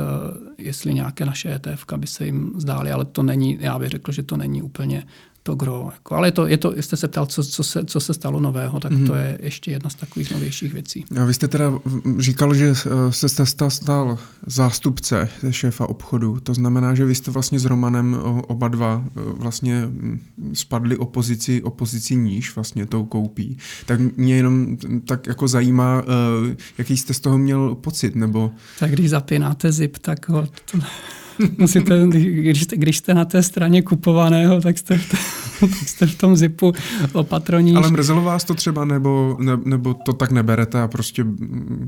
jestli 0.58 0.94
nějaké 0.94 1.24
naše 1.24 1.54
ETF 1.54 1.84
by 1.96 2.06
se 2.06 2.26
jim 2.26 2.52
zdály, 2.56 2.92
ale 2.92 3.04
to 3.04 3.22
není, 3.22 3.58
já 3.60 3.78
bych 3.78 3.88
řekl, 3.88 4.12
že 4.12 4.22
to 4.22 4.36
není 4.36 4.62
úplně 4.62 5.06
to 5.46 5.54
gro. 5.54 5.88
Jako, 5.92 6.14
ale 6.14 6.28
je 6.28 6.32
to, 6.32 6.46
je 6.46 6.58
to, 6.58 6.74
jste 6.80 6.96
se 6.96 7.08
ptal, 7.08 7.26
co, 7.26 7.44
co, 7.44 7.64
se, 7.64 7.84
co 7.84 8.00
se 8.00 8.14
stalo 8.14 8.40
nového, 8.40 8.80
tak 8.80 8.92
mm. 8.92 9.06
to 9.06 9.14
je 9.14 9.38
ještě 9.42 9.70
jedna 9.70 9.90
z 9.90 9.94
takových 9.94 10.30
novějších 10.30 10.72
věcí. 10.72 11.04
A 11.20 11.24
vy 11.24 11.34
jste 11.34 11.48
teda 11.48 11.72
říkal, 12.18 12.54
že 12.54 12.74
jste 13.10 13.28
se 13.28 13.46
stal, 13.46 13.70
stal 13.70 14.18
zástupce 14.46 15.28
šéfa 15.50 15.88
obchodu. 15.88 16.40
To 16.42 16.54
znamená, 16.54 16.94
že 16.94 17.04
vy 17.04 17.14
jste 17.14 17.30
vlastně 17.30 17.58
s 17.58 17.64
Romanem 17.64 18.18
oba 18.46 18.68
dva 18.68 19.04
e, 19.06 19.20
vlastně 19.38 19.88
spadli 20.52 20.96
opozici, 20.96 21.62
opozici 21.62 22.16
níž 22.16 22.54
vlastně 22.54 22.86
tou 22.86 23.04
koupí. 23.04 23.58
Tak 23.86 24.00
mě 24.00 24.36
jenom 24.36 24.76
tak 25.04 25.26
jako 25.26 25.48
zajímá, 25.48 26.02
e, 26.02 26.56
jaký 26.78 26.96
jste 26.96 27.14
z 27.14 27.20
toho 27.20 27.38
měl 27.38 27.74
pocit, 27.74 28.14
nebo... 28.14 28.50
Tak 28.78 28.90
když 28.90 29.10
zapínáte 29.10 29.72
zip, 29.72 29.98
tak 29.98 30.28
ho... 30.28 30.48
To 30.70 30.78
Musíte, 31.58 32.06
když, 32.08 32.62
jste, 32.62 32.76
když 32.76 32.96
jste 32.96 33.14
na 33.14 33.24
té 33.24 33.42
straně 33.42 33.82
kupovaného, 33.82 34.60
tak 34.60 34.78
jste 34.78 34.98
v, 34.98 35.10
tom, 35.10 35.20
tak 35.60 35.88
jste 35.88 36.06
v 36.06 36.14
tom 36.14 36.36
zipu 36.36 36.72
opatroní. 37.12 37.76
Ale 37.76 37.90
mrzelo 37.90 38.22
vás 38.22 38.44
to 38.44 38.54
třeba, 38.54 38.84
nebo, 38.84 39.36
ne, 39.40 39.58
nebo 39.64 39.94
to 39.94 40.12
tak 40.12 40.30
neberete 40.30 40.80
a 40.80 40.88
prostě 40.88 41.24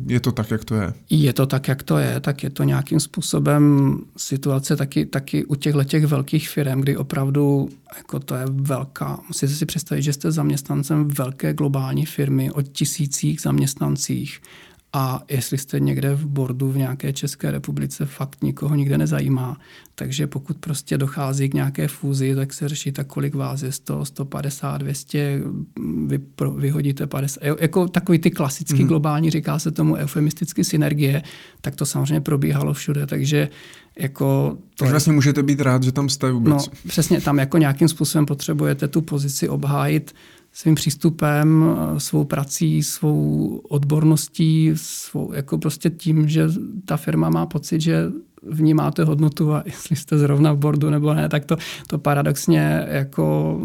je 0.06 0.20
to 0.20 0.32
tak, 0.32 0.50
jak 0.50 0.64
to 0.64 0.74
je? 0.74 0.92
Je 1.10 1.32
to 1.32 1.46
tak, 1.46 1.68
jak 1.68 1.82
to 1.82 1.98
je, 1.98 2.20
tak 2.20 2.42
je 2.42 2.50
to 2.50 2.64
nějakým 2.64 3.00
způsobem 3.00 3.94
situace 4.16 4.76
taky, 4.76 5.06
taky 5.06 5.44
u 5.44 5.54
těchto 5.54 5.84
těch 5.84 6.06
velkých 6.06 6.48
firm, 6.48 6.80
kdy 6.80 6.96
opravdu 6.96 7.68
jako 7.96 8.20
to 8.20 8.34
je 8.34 8.44
velká. 8.50 9.20
Musíte 9.28 9.52
si 9.52 9.66
představit, 9.66 10.02
že 10.02 10.12
jste 10.12 10.32
zaměstnancem 10.32 11.08
velké 11.08 11.54
globální 11.54 12.06
firmy 12.06 12.50
o 12.50 12.62
tisících 12.62 13.40
zaměstnancích 13.40 14.40
a 14.93 15.23
jestli 15.28 15.59
jste 15.59 15.81
někde 15.81 16.15
v 16.15 16.27
bordu 16.27 16.73
v 16.73 16.77
nějaké 16.77 17.12
České 17.12 17.51
republice, 17.51 18.06
fakt 18.06 18.43
nikoho 18.43 18.74
nikde 18.74 18.98
nezajímá. 18.98 19.56
Takže 19.94 20.27
pokud 20.27 20.59
prostě 20.59 20.98
dochází 20.98 21.48
k 21.48 21.55
nějaké 21.55 21.89
fúzi, 21.89 22.35
tak 22.35 22.52
se 22.52 22.69
řeší, 22.69 22.93
tak 22.93 23.06
kolik 23.06 23.35
vás 23.35 23.62
je 23.62 23.73
100, 23.73 24.05
150, 24.05 24.78
200, 24.78 25.40
vy 26.06 26.19
pro, 26.19 26.51
vyhodíte 26.51 27.06
50. 27.06 27.44
Jako 27.60 27.89
takový 27.89 28.19
ty 28.19 28.31
klasický 28.31 28.82
mm. 28.82 28.89
globální, 28.89 29.31
říká 29.31 29.59
se 29.59 29.70
tomu 29.70 29.94
eufemisticky 29.94 30.65
synergie, 30.65 31.23
tak 31.60 31.77
to 31.77 31.86
samozřejmě 31.86 32.20
probíhalo 32.20 32.73
všude. 32.73 33.06
Takže 33.06 33.48
jako 33.98 34.56
to 34.74 34.77
Takže 34.77 34.90
vlastně 34.90 35.12
můžete 35.12 35.43
být 35.43 35.60
rád, 35.60 35.82
že 35.82 35.93
tam 35.93 36.09
jste 36.09 36.32
vůbec. 36.32 36.66
No, 36.66 36.73
přesně, 36.89 37.20
tam 37.20 37.39
jako 37.39 37.59
nějakým 37.59 37.89
způsobem 37.89 38.27
potřebujete 38.27 38.89
tu 38.89 39.01
pozici 39.01 39.48
obhájit 39.48 40.15
svým 40.52 40.74
přístupem, 40.74 41.76
svou 41.98 42.24
prací, 42.24 42.82
svou 42.82 43.56
odborností, 43.68 44.72
svou, 44.74 45.32
jako 45.32 45.58
prostě 45.58 45.90
tím, 45.90 46.28
že 46.28 46.48
ta 46.84 46.96
firma 46.96 47.30
má 47.30 47.46
pocit, 47.46 47.80
že 47.80 48.12
vnímáte 48.43 49.05
hodnotu 49.05 49.55
a 49.55 49.62
jestli 49.66 49.97
jste 49.97 50.19
zrovna 50.19 50.52
v 50.52 50.59
bordu 50.59 50.90
nebo 50.90 51.15
ne, 51.15 51.28
tak 51.28 51.44
to, 51.44 51.56
to 51.86 51.98
paradoxně 51.98 52.86
jako 52.89 53.59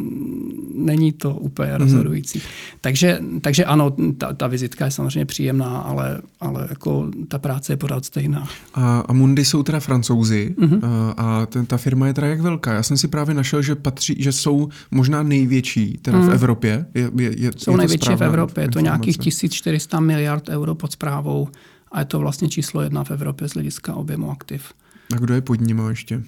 není 0.75 1.11
to 1.11 1.33
úplně 1.33 1.71
mm-hmm. 1.71 1.77
rozhodující. 1.77 2.41
Takže, 2.81 3.19
takže 3.41 3.65
ano, 3.65 3.95
ta, 4.17 4.33
ta 4.33 4.47
vizitka 4.47 4.85
je 4.85 4.91
samozřejmě 4.91 5.25
příjemná, 5.25 5.77
ale, 5.77 6.21
ale 6.39 6.67
jako 6.69 7.11
ta 7.27 7.39
práce 7.39 7.73
je 7.73 7.77
pořád 7.77 8.05
stejná. 8.05 8.47
A, 8.73 8.99
a 8.99 9.13
Mundy 9.13 9.45
jsou 9.45 9.63
teda 9.63 9.79
francouzi 9.79 10.55
mm-hmm. 10.59 10.79
a, 10.83 11.13
a 11.17 11.45
ten, 11.45 11.65
ta 11.65 11.77
firma 11.77 12.07
je 12.07 12.13
teda 12.13 12.27
jak 12.27 12.41
velká? 12.41 12.73
Já 12.73 12.83
jsem 12.83 12.97
si 12.97 13.07
právě 13.07 13.35
našel, 13.35 13.61
že 13.61 13.75
patří, 13.75 14.15
že 14.19 14.31
jsou 14.31 14.69
možná 14.91 15.23
největší 15.23 15.97
teda 16.01 16.17
mm. 16.17 16.27
v 16.27 16.33
Evropě. 16.33 16.85
Je, 16.93 17.11
je, 17.15 17.31
je, 17.37 17.51
jsou 17.57 17.71
je 17.71 17.77
největší 17.77 18.15
v 18.15 18.21
Evropě, 18.21 18.63
je 18.63 18.69
to 18.69 18.79
nějakých 18.79 19.17
1400 19.17 19.99
miliard 19.99 20.49
euro 20.49 20.75
pod 20.75 20.91
zprávou 20.91 21.47
a 21.93 21.99
je 21.99 22.05
to 22.05 22.19
vlastně 22.19 22.49
číslo 22.49 22.81
jedna 22.81 23.03
v 23.03 23.11
Evropě 23.11 23.49
z 23.49 23.53
hlediska 23.53 23.95
objemu 23.95 24.31
aktiv. 24.31 24.73
A 25.15 25.19
kdo 25.19 25.33
je 25.33 25.41
pod 25.41 25.61
ním 25.61 25.81
ještě? 25.89 26.23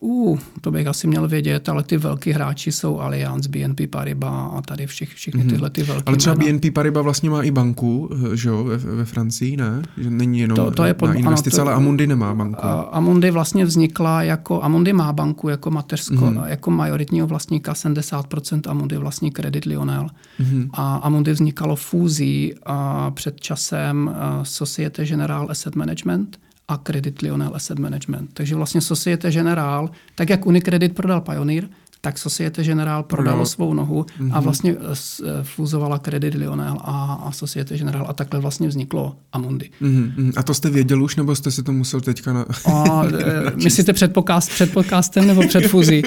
Uh, 0.00 0.38
to 0.60 0.70
bych 0.70 0.86
asi 0.86 1.06
měl 1.06 1.28
vědět, 1.28 1.68
ale 1.68 1.82
ty 1.82 1.96
velký 1.96 2.32
hráči 2.32 2.72
jsou 2.72 3.00
Allianz, 3.00 3.46
BNP 3.46 3.80
Paribas 3.90 4.52
a 4.54 4.62
tady 4.62 4.86
všich, 4.86 5.14
všechny 5.14 5.44
mm-hmm. 5.44 5.50
tyhle 5.50 5.70
ty 5.70 5.82
velké 5.82 6.02
Ale 6.06 6.16
třeba 6.16 6.34
jména. 6.34 6.52
BNP 6.52 6.74
Paribas 6.74 7.04
vlastně 7.04 7.30
má 7.30 7.42
i 7.42 7.50
banku, 7.50 8.10
eh, 8.32 8.36
že 8.36 8.48
jo, 8.48 8.64
ve, 8.64 8.76
ve 8.76 9.04
Francii, 9.04 9.56
ne? 9.56 9.82
Že 9.96 10.10
není 10.10 10.40
jenom 10.40 10.56
to, 10.56 10.70
to 10.70 10.84
je 10.84 10.94
pod, 10.94 11.06
na 11.06 11.14
investice, 11.14 11.56
ano, 11.56 11.64
to, 11.64 11.68
ale 11.70 11.76
Amundi 11.76 12.06
nemá 12.06 12.34
banku. 12.34 12.66
Amundi 12.90 13.30
vlastně 13.30 13.64
vznikla 13.64 14.22
jako, 14.22 14.62
Amundi 14.62 14.92
má 14.92 15.12
banku 15.12 15.48
jako 15.48 15.70
mateřsko, 15.70 16.14
mm-hmm. 16.14 16.46
jako 16.46 16.70
majoritního 16.70 17.26
vlastníka, 17.26 17.72
70% 17.72 18.70
Amundi 18.70 18.96
vlastní 18.96 19.30
Credit 19.30 19.64
Lionel. 19.64 20.06
Mm-hmm. 20.40 20.70
A 20.72 20.96
Amundi 20.96 21.32
vznikalo 21.32 21.76
fúzí 21.76 22.54
a 22.66 23.10
před 23.10 23.40
časem 23.40 24.10
Societe 24.42 25.06
Generale 25.06 25.46
Asset 25.48 25.76
Management, 25.76 26.38
a 26.68 26.76
Credit 26.76 27.22
Lionel 27.22 27.50
Asset 27.54 27.78
Management. 27.78 28.30
Takže 28.34 28.54
vlastně 28.54 28.80
Societe 28.80 29.30
Generale, 29.30 29.88
tak 30.14 30.30
jak 30.30 30.46
Unicredit 30.46 30.94
prodal 30.94 31.20
Pioneer, 31.20 31.68
tak 32.04 32.18
Societe 32.18 32.64
Generale 32.64 33.02
prodalo 33.02 33.38
no. 33.38 33.46
svou 33.46 33.74
nohu 33.74 34.06
a 34.20 34.22
mhm. 34.22 34.44
vlastně 34.44 34.72
eh, 34.72 34.76
eh, 35.24 35.30
fúzovala 35.42 35.98
Credit 35.98 36.34
Lionel 36.34 36.76
a, 36.80 37.14
a 37.14 37.32
Societe 37.32 37.78
Generale 37.78 38.06
a 38.08 38.12
takhle 38.12 38.40
vlastně 38.40 38.68
vzniklo 38.68 39.16
Amundi. 39.32 39.70
Mm-hmm. 39.82 40.32
A 40.36 40.42
to 40.42 40.54
jste 40.54 40.70
věděl 40.70 41.02
už, 41.02 41.16
nebo 41.16 41.34
jste 41.34 41.50
si 41.50 41.62
to 41.62 41.72
musel 41.72 42.00
teďka 42.00 42.32
na... 42.32 42.46
a, 42.72 43.04
eh, 43.18 43.52
myslíte 43.64 43.92
před, 43.92 44.12
podcast, 44.12 44.50
před 44.50 44.72
podcastem 44.72 45.26
nebo 45.26 45.46
před 45.48 45.66
fúzí? 45.66 46.02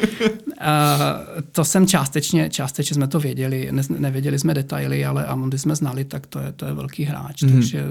A, 0.61 0.97
to 1.51 1.65
jsem 1.65 1.87
částečně, 1.87 2.49
částečně 2.49 2.93
jsme 2.93 3.07
to 3.07 3.19
věděli, 3.19 3.67
ne, 3.71 3.81
nevěděli 3.97 4.39
jsme 4.39 4.53
detaily, 4.53 5.05
ale 5.05 5.25
Amundi 5.25 5.59
jsme 5.59 5.75
znali, 5.75 6.05
tak 6.05 6.27
to 6.27 6.39
je, 6.39 6.51
to 6.51 6.65
je 6.65 6.73
velký 6.73 7.03
hráč, 7.03 7.43
mm-hmm. 7.43 7.53
takže 7.53 7.83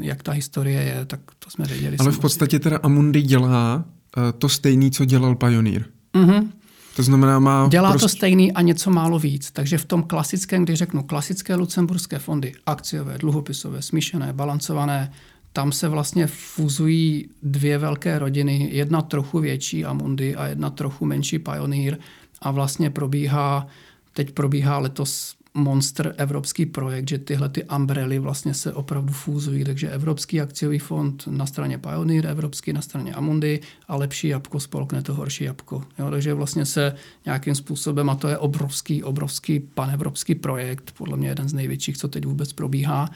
jak 0.00 0.22
ta 0.22 0.32
historie 0.32 0.82
je, 0.82 1.04
tak 1.04 1.20
to 1.38 1.50
jsme 1.50 1.64
věděli. 1.64 1.96
Ale 1.96 2.12
v 2.12 2.18
podstatě 2.18 2.58
teda 2.58 2.78
Amundi 2.82 3.22
dělá 3.22 3.84
uh, 4.16 4.22
to 4.38 4.48
stejný, 4.48 4.90
co 4.90 5.04
dělal 5.04 5.34
Pioneer. 5.34 5.84
Mm-hmm. 6.14 6.48
To 6.96 7.02
znamená, 7.02 7.38
má 7.38 7.68
Dělá 7.70 7.90
prostě... 7.90 8.04
to 8.04 8.08
stejný 8.08 8.52
a 8.52 8.60
něco 8.60 8.90
málo 8.90 9.18
víc. 9.18 9.50
Takže 9.50 9.78
v 9.78 9.84
tom 9.84 10.02
klasickém, 10.02 10.64
když 10.64 10.78
řeknu 10.78 11.02
klasické 11.02 11.54
lucemburské 11.54 12.18
fondy, 12.18 12.52
akciové, 12.66 13.18
dluhopisové, 13.18 13.82
smíšené, 13.82 14.32
balancované, 14.32 15.12
tam 15.52 15.72
se 15.72 15.88
vlastně 15.88 16.26
fuzují 16.26 17.28
dvě 17.42 17.78
velké 17.78 18.18
rodiny, 18.18 18.68
jedna 18.72 19.02
trochu 19.02 19.38
větší 19.38 19.84
Amundi 19.84 20.36
a 20.36 20.46
jedna 20.46 20.70
trochu 20.70 21.06
menší 21.06 21.38
Pioneer. 21.38 21.98
A 22.40 22.50
vlastně 22.50 22.90
probíhá, 22.90 23.66
teď 24.12 24.32
probíhá 24.32 24.78
letos 24.78 25.36
monster 25.54 26.14
evropský 26.16 26.66
projekt, 26.66 27.08
že 27.08 27.18
tyhle 27.18 27.48
ty 27.48 27.64
umbrely 27.64 28.18
vlastně 28.18 28.54
se 28.54 28.72
opravdu 28.72 29.12
fúzují, 29.12 29.64
takže 29.64 29.90
Evropský 29.90 30.40
akciový 30.40 30.78
fond 30.78 31.24
na 31.30 31.46
straně 31.46 31.78
Pioneer, 31.78 32.26
Evropský 32.26 32.72
na 32.72 32.82
straně 32.82 33.14
Amundi 33.14 33.60
a 33.88 33.96
lepší 33.96 34.28
jabko 34.28 34.60
spolkne 34.60 35.02
to 35.02 35.14
horší 35.14 35.44
jabko. 35.44 35.82
Jo, 35.98 36.10
takže 36.10 36.34
vlastně 36.34 36.66
se 36.66 36.94
nějakým 37.24 37.54
způsobem, 37.54 38.10
a 38.10 38.14
to 38.14 38.28
je 38.28 38.38
obrovský, 38.38 39.02
obrovský 39.02 39.60
panevropský 39.60 40.34
projekt, 40.34 40.92
podle 40.98 41.16
mě 41.16 41.28
jeden 41.28 41.48
z 41.48 41.52
největších, 41.52 41.96
co 41.96 42.08
teď 42.08 42.26
vůbec 42.26 42.52
probíhá, 42.52 43.10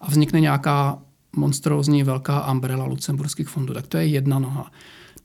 a 0.00 0.10
vznikne 0.10 0.40
nějaká 0.40 0.98
monstrózní 1.36 2.02
velká 2.02 2.52
umbrella 2.52 2.84
lucemburských 2.84 3.48
fondů, 3.48 3.74
tak 3.74 3.86
to 3.86 3.96
je 3.96 4.06
jedna 4.06 4.38
noha. 4.38 4.70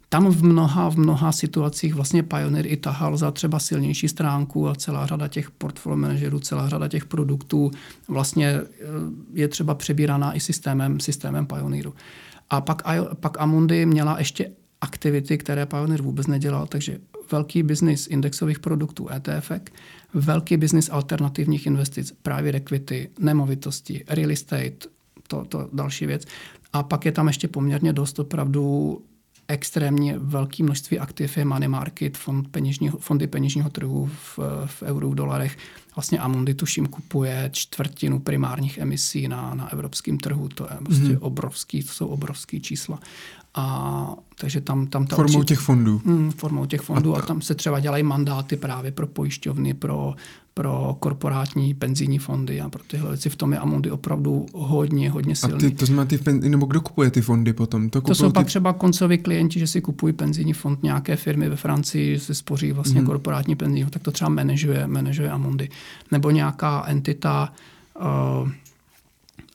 Tam 0.10 0.32
v 0.32 0.44
mnoha, 0.44 0.90
v 0.90 0.98
mnoha 0.98 1.32
situacích 1.32 1.94
vlastně 1.94 2.24
Pioneer 2.24 2.68
i 2.68 2.78
tahal 2.78 3.18
za 3.18 3.32
třeba 3.32 3.60
silnější 3.60 4.08
stránku 4.08 4.68
a 4.68 4.76
celá 4.76 5.06
řada 5.06 5.28
těch 5.28 5.52
portfolio 5.52 5.98
manažerů, 5.98 6.40
celá 6.40 6.70
řada 6.70 6.88
těch 6.88 7.06
produktů 7.06 7.72
vlastně 8.08 8.48
eh, 8.48 8.66
je 9.34 9.48
třeba 9.48 9.76
přebíraná 9.76 10.34
i 10.34 10.40
systémem, 10.40 11.00
systémem 11.00 11.46
Pioneeru. 11.46 11.94
A 12.50 12.62
pak, 12.62 12.82
pak 13.20 13.42
Amundi 13.42 13.86
měla 13.86 14.20
ještě 14.20 14.52
aktivity, 14.82 15.38
které 15.38 15.66
Pioneer 15.66 16.02
vůbec 16.02 16.28
nedělal, 16.28 16.68
takže 16.68 17.00
velký 17.32 17.64
biznis 17.64 18.08
indexových 18.08 18.60
produktů 18.60 19.08
ETF, 19.12 19.52
velký 20.14 20.58
biznis 20.58 20.90
alternativních 20.90 21.66
investic, 21.66 22.14
právě 22.22 22.54
equity, 22.54 23.10
nemovitosti, 23.20 24.04
real 24.08 24.32
estate, 24.32 24.88
to, 25.28 25.46
to 25.46 25.70
další 25.74 26.06
věc. 26.06 26.26
A 26.74 26.84
pak 26.84 27.06
je 27.06 27.12
tam 27.12 27.28
ještě 27.28 27.48
poměrně 27.48 27.94
dost 27.94 28.20
opravdu 28.20 29.02
extrémně 29.48 30.20
velké 30.20 30.64
množství 30.64 31.00
aktiv 31.00 31.38
je 31.38 31.46
money 31.46 31.68
market, 31.68 32.18
fond 32.18 32.48
peněžního, 32.52 32.98
fondy 32.98 33.28
peněžního 33.28 33.70
trhu 33.70 34.06
v, 34.06 34.40
v 34.66 34.84
euru, 34.84 35.12
v 35.12 35.16
dolarech. 35.16 35.58
Vlastně 35.96 36.20
Amundi 36.20 36.54
tuším 36.54 36.88
kupuje 36.88 37.50
čtvrtinu 37.54 38.20
primárních 38.20 38.78
emisí 38.78 39.28
na, 39.28 39.54
na 39.54 39.72
evropském 39.74 40.18
trhu. 40.18 40.48
To 40.48 40.64
je 40.64 40.78
prostě 40.84 41.04
mm-hmm. 41.04 41.18
obrovský, 41.22 41.84
to 41.84 41.92
jsou 41.94 42.08
obrovský 42.08 42.62
čísla. 42.62 43.00
A 43.58 44.16
takže 44.40 44.62
tam, 44.62 44.88
tam 44.88 45.08
ta 45.08 45.16
formou 45.16 45.40
určitě, 45.40 45.56
těch 45.56 45.60
fondů. 45.60 46.02
Mm, 46.06 46.32
formou 46.32 46.66
těch 46.66 46.82
fondů 46.82 47.16
a, 47.16 47.20
a 47.20 47.22
tam 47.22 47.42
se 47.42 47.56
třeba 47.56 47.80
dělají 47.80 48.04
mandáty 48.04 48.56
právě 48.56 48.92
pro 48.92 49.08
pojišťovny, 49.08 49.74
pro, 49.74 50.16
pro 50.54 50.96
korporátní 51.00 51.74
penzijní 51.74 52.20
fondy 52.20 52.62
a 52.62 52.70
pro 52.70 52.84
tyhle 52.88 53.10
věci. 53.10 53.30
V 53.30 53.36
tom 53.36 53.54
je 53.54 53.60
Amundi 53.60 53.92
opravdu 53.92 54.46
hodně, 54.54 55.10
hodně 55.10 55.36
silný. 55.36 55.56
A 55.56 55.58
ty, 55.58 55.72
to 55.72 55.86
znamená, 55.86 56.06
ty 56.06 56.18
pen, 56.18 56.40
nebo 56.40 56.66
kdo 56.66 56.82
kupuje 56.82 57.12
ty 57.12 57.22
fondy 57.22 57.54
potom? 57.54 57.90
To, 57.90 58.02
to 58.02 58.16
jsou 58.16 58.28
ty... 58.28 58.34
pak 58.34 58.48
třeba 58.48 58.74
koncoví 58.74 59.18
klienti, 59.18 59.60
že 59.60 59.68
si 59.68 59.82
kupují 59.82 60.14
penzijní 60.14 60.54
fond 60.54 60.84
nějaké 60.84 61.16
firmy 61.16 61.50
ve 61.50 61.56
Francii, 61.56 62.20
si 62.20 62.36
spoří 62.36 62.72
vlastně 62.72 63.00
hmm. 63.00 63.08
korporátní 63.08 63.56
penzijní 63.56 63.84
fond, 63.84 63.92
tak 63.92 64.04
to 64.04 64.12
třeba 64.12 64.30
manažuje, 64.30 64.88
manažuje 64.88 65.32
Amundi. 65.32 65.70
Nebo 66.12 66.32
nějaká 66.32 66.84
entita, 66.88 67.54
uh, 68.42 68.50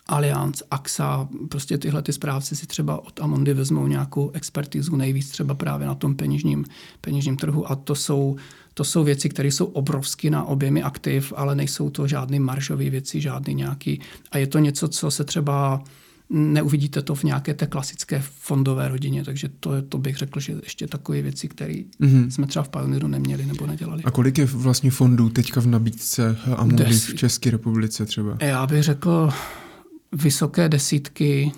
Allianz, 0.06 0.62
AXA, 0.70 1.28
prostě 1.48 1.78
tyhle 1.78 2.02
ty 2.02 2.12
správci 2.12 2.56
si 2.56 2.66
třeba 2.66 3.06
od 3.06 3.20
Amundi 3.20 3.54
vezmou 3.54 3.86
nějakou 3.86 4.30
expertizu 4.30 4.96
nejvíc 4.96 5.30
třeba 5.30 5.54
právě 5.54 5.86
na 5.86 5.94
tom 5.94 6.14
peněžním, 6.14 6.64
peněžním 7.00 7.36
trhu 7.36 7.70
a 7.70 7.74
to 7.74 7.94
jsou, 7.94 8.36
to 8.74 8.84
jsou 8.84 9.04
věci, 9.04 9.28
které 9.28 9.48
jsou 9.48 9.64
obrovsky 9.64 10.30
na 10.30 10.44
objemy 10.44 10.82
aktiv, 10.82 11.32
ale 11.36 11.54
nejsou 11.54 11.90
to 11.90 12.06
žádné 12.06 12.40
maržové 12.40 12.90
věci, 12.90 13.20
žádný 13.20 13.54
nějaký. 13.54 14.00
A 14.30 14.38
je 14.38 14.46
to 14.46 14.58
něco, 14.58 14.88
co 14.88 15.10
se 15.10 15.24
třeba 15.24 15.84
neuvidíte 16.30 17.02
to 17.02 17.14
v 17.14 17.24
nějaké 17.24 17.54
té 17.54 17.66
klasické 17.66 18.22
fondové 18.40 18.88
rodině, 18.88 19.24
takže 19.24 19.48
to, 19.60 19.82
to 19.82 19.98
bych 19.98 20.16
řekl, 20.16 20.40
že 20.40 20.54
ještě 20.62 20.86
takové 20.86 21.22
věci, 21.22 21.48
které 21.48 21.74
mm-hmm. 21.74 22.28
jsme 22.28 22.46
třeba 22.46 22.62
v 22.62 22.68
Pioneeru 22.68 23.08
neměli 23.08 23.46
nebo 23.46 23.66
nedělali. 23.66 24.02
A 24.04 24.10
kolik 24.10 24.38
je 24.38 24.44
vlastně 24.44 24.90
fondů 24.90 25.28
teďka 25.28 25.60
v 25.60 25.66
nabídce 25.66 26.36
Amundi 26.56 26.84
v 26.84 27.14
České 27.14 27.50
republice 27.50 28.06
třeba? 28.06 28.36
Já 28.40 28.66
bych 28.66 28.82
řekl 28.82 29.30
vysoké 30.12 30.68
desítky. 30.68 31.52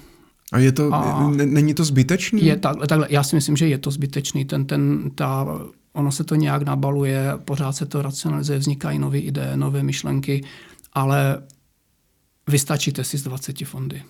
A 0.52 0.58
je 0.58 0.72
to, 0.72 0.94
a 0.94 1.30
není 1.30 1.74
to 1.74 1.84
zbytečný? 1.84 2.44
Je 2.44 2.56
takhle, 2.56 2.86
takhle, 2.86 3.06
já 3.10 3.22
si 3.22 3.36
myslím, 3.36 3.56
že 3.56 3.68
je 3.68 3.78
to 3.78 3.90
zbytečný. 3.90 4.44
Ten, 4.44 4.64
ten, 4.64 5.10
ta, 5.14 5.46
ono 5.92 6.12
se 6.12 6.24
to 6.24 6.34
nějak 6.34 6.62
nabaluje, 6.62 7.32
pořád 7.44 7.72
se 7.72 7.86
to 7.86 8.02
racionalizuje, 8.02 8.58
vznikají 8.58 8.98
nové 8.98 9.18
ideje, 9.18 9.56
nové 9.56 9.82
myšlenky, 9.82 10.44
ale 10.92 11.42
vystačíte 12.48 13.04
si 13.04 13.18
z 13.18 13.22
20 13.22 13.64
fondy. 13.64 14.02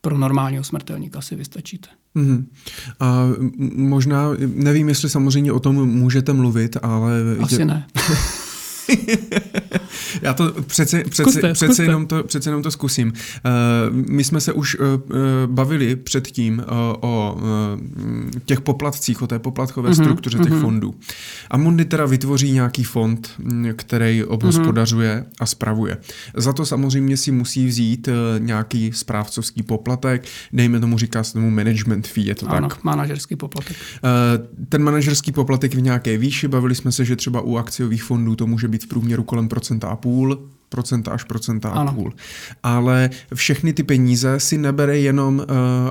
Pro 0.00 0.18
normálního 0.18 0.64
smrtelníka 0.64 1.20
si 1.20 1.36
vystačíte. 1.36 1.88
Mm-hmm. 2.16 2.44
A 3.00 3.26
možná, 3.76 4.30
nevím, 4.46 4.88
jestli 4.88 5.08
samozřejmě 5.08 5.52
o 5.52 5.60
tom 5.60 5.88
můžete 5.88 6.32
mluvit, 6.32 6.76
ale... 6.82 7.12
Asi 7.40 7.64
ne. 7.64 7.86
Já 10.22 10.34
to 10.34 10.52
přece, 10.62 11.04
přece, 11.04 11.22
zkuste, 11.22 11.40
přece, 11.40 11.66
zkuste. 11.66 11.82
Jenom 11.82 12.06
to, 12.06 12.24
přece 12.24 12.50
jenom 12.50 12.62
to 12.62 12.70
zkusím. 12.70 13.12
Uh, 13.12 13.96
my 14.10 14.24
jsme 14.24 14.40
se 14.40 14.52
už 14.52 14.74
uh, 14.74 14.86
bavili 15.46 15.96
předtím 15.96 16.58
uh, 16.58 16.64
o 17.00 17.36
uh, 17.36 17.42
těch 18.44 18.60
poplatcích, 18.60 19.22
o 19.22 19.26
té 19.26 19.38
poplatkové 19.38 19.90
mm-hmm, 19.90 20.02
struktuře 20.02 20.38
mm-hmm. 20.38 20.44
těch 20.44 20.52
mhm. 20.52 20.62
fondů. 20.62 20.94
A 21.50 21.56
Mundi 21.56 21.84
teda 21.84 22.06
vytvoří 22.06 22.52
nějaký 22.52 22.84
fond, 22.84 23.30
který 23.76 24.24
obhospodařuje 24.24 25.16
mm-hmm. 25.16 25.34
a 25.40 25.46
spravuje. 25.46 25.96
Za 26.36 26.52
to 26.52 26.66
samozřejmě 26.66 27.16
si 27.16 27.30
musí 27.30 27.66
vzít 27.66 28.08
uh, 28.08 28.14
nějaký 28.38 28.92
správcovský 28.92 29.62
poplatek, 29.62 30.24
dejme 30.52 30.80
tomu, 30.80 30.98
říká 30.98 31.24
se 31.24 31.32
tomu 31.32 31.50
management 31.50 32.06
fee, 32.06 32.24
je 32.24 32.34
to 32.34 32.50
ano, 32.50 32.68
tak? 32.68 32.84
manažerský 32.84 33.36
poplatek. 33.36 33.76
Uh, 33.76 34.66
ten 34.68 34.82
manažerský 34.82 35.32
poplatek 35.32 35.74
v 35.74 35.80
nějaké 35.80 36.18
výši, 36.18 36.48
bavili 36.48 36.74
jsme 36.74 36.92
se, 36.92 37.04
že 37.04 37.16
třeba 37.16 37.40
u 37.40 37.56
akciových 37.56 38.02
fondů 38.02 38.36
to 38.36 38.46
může 38.46 38.68
být 38.68 38.84
v 38.84 38.86
průměru 38.86 39.22
kolem 39.22 39.48
procenta 39.48 39.88
a 39.88 39.96
půl, 39.96 40.48
procenta 40.68 41.10
až 41.10 41.24
procenta 41.24 41.68
a 41.68 41.92
půl. 41.92 42.12
Ale 42.62 43.10
všechny 43.34 43.72
ty 43.72 43.82
peníze 43.82 44.40
si 44.40 44.58
nebere 44.58 44.98
jenom 44.98 45.38
uh, 45.38 45.44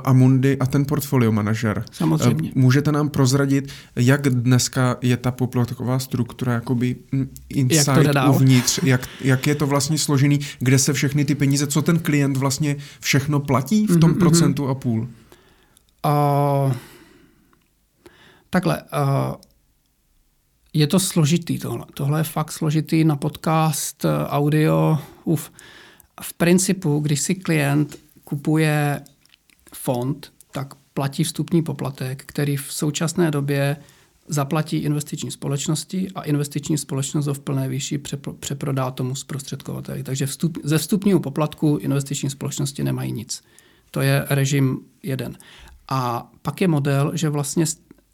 Amundi 0.04 0.58
a 0.58 0.66
ten 0.66 0.84
portfolio 0.84 1.32
manažer. 1.32 1.84
Samozřejmě. 1.90 2.52
Uh, 2.52 2.62
můžete 2.62 2.92
nám 2.92 3.08
prozradit, 3.08 3.72
jak 3.96 4.22
dneska 4.22 4.96
je 5.02 5.16
ta 5.16 5.30
poplatková 5.30 5.98
struktura 5.98 6.52
jakoby 6.52 6.96
inside 7.48 8.10
jak 8.14 8.28
uvnitř, 8.28 8.80
jak, 8.82 9.08
jak 9.20 9.46
je 9.46 9.54
to 9.54 9.66
vlastně 9.66 9.98
složený, 9.98 10.40
kde 10.58 10.78
se 10.78 10.92
všechny 10.92 11.24
ty 11.24 11.34
peníze, 11.34 11.66
co 11.66 11.82
ten 11.82 11.98
klient 11.98 12.36
vlastně 12.36 12.76
všechno 13.00 13.40
platí 13.40 13.86
v 13.86 14.00
tom 14.00 14.12
mm-hmm. 14.12 14.18
procentu 14.18 14.68
a 14.68 14.74
půl? 14.74 15.08
Uh, 16.06 16.72
takhle, 18.50 18.82
uh, 18.82 19.34
je 20.72 20.86
to 20.86 21.00
složitý 21.00 21.58
tohle. 21.58 21.84
Tohle 21.94 22.20
je 22.20 22.24
fakt 22.24 22.52
složitý 22.52 23.04
na 23.04 23.16
podcast, 23.16 24.04
eh, 24.04 24.08
audio. 24.26 24.98
Uf. 25.24 25.52
V 26.22 26.34
principu, 26.34 27.00
když 27.00 27.20
si 27.20 27.34
klient 27.34 27.98
kupuje 28.24 29.02
fond, 29.74 30.32
tak 30.52 30.74
platí 30.94 31.24
vstupní 31.24 31.62
poplatek, 31.62 32.22
který 32.26 32.56
v 32.56 32.72
současné 32.72 33.30
době 33.30 33.76
zaplatí 34.28 34.76
investiční 34.76 35.30
společnosti 35.30 36.08
a 36.14 36.22
investiční 36.22 36.78
společnost 36.78 37.26
ho 37.26 37.34
v 37.34 37.40
plné 37.40 37.68
výši 37.68 38.00
přeprodá 38.40 38.90
tomu 38.90 39.14
zprostředkovateli. 39.14 40.02
Takže 40.02 40.26
vstup, 40.26 40.58
ze 40.64 40.78
vstupního 40.78 41.20
poplatku 41.20 41.78
investiční 41.80 42.30
společnosti 42.30 42.84
nemají 42.84 43.12
nic. 43.12 43.42
To 43.90 44.00
je 44.00 44.26
režim 44.30 44.80
jeden. 45.02 45.38
A 45.88 46.30
pak 46.42 46.60
je 46.60 46.68
model, 46.68 47.10
že 47.14 47.28
vlastně 47.28 47.64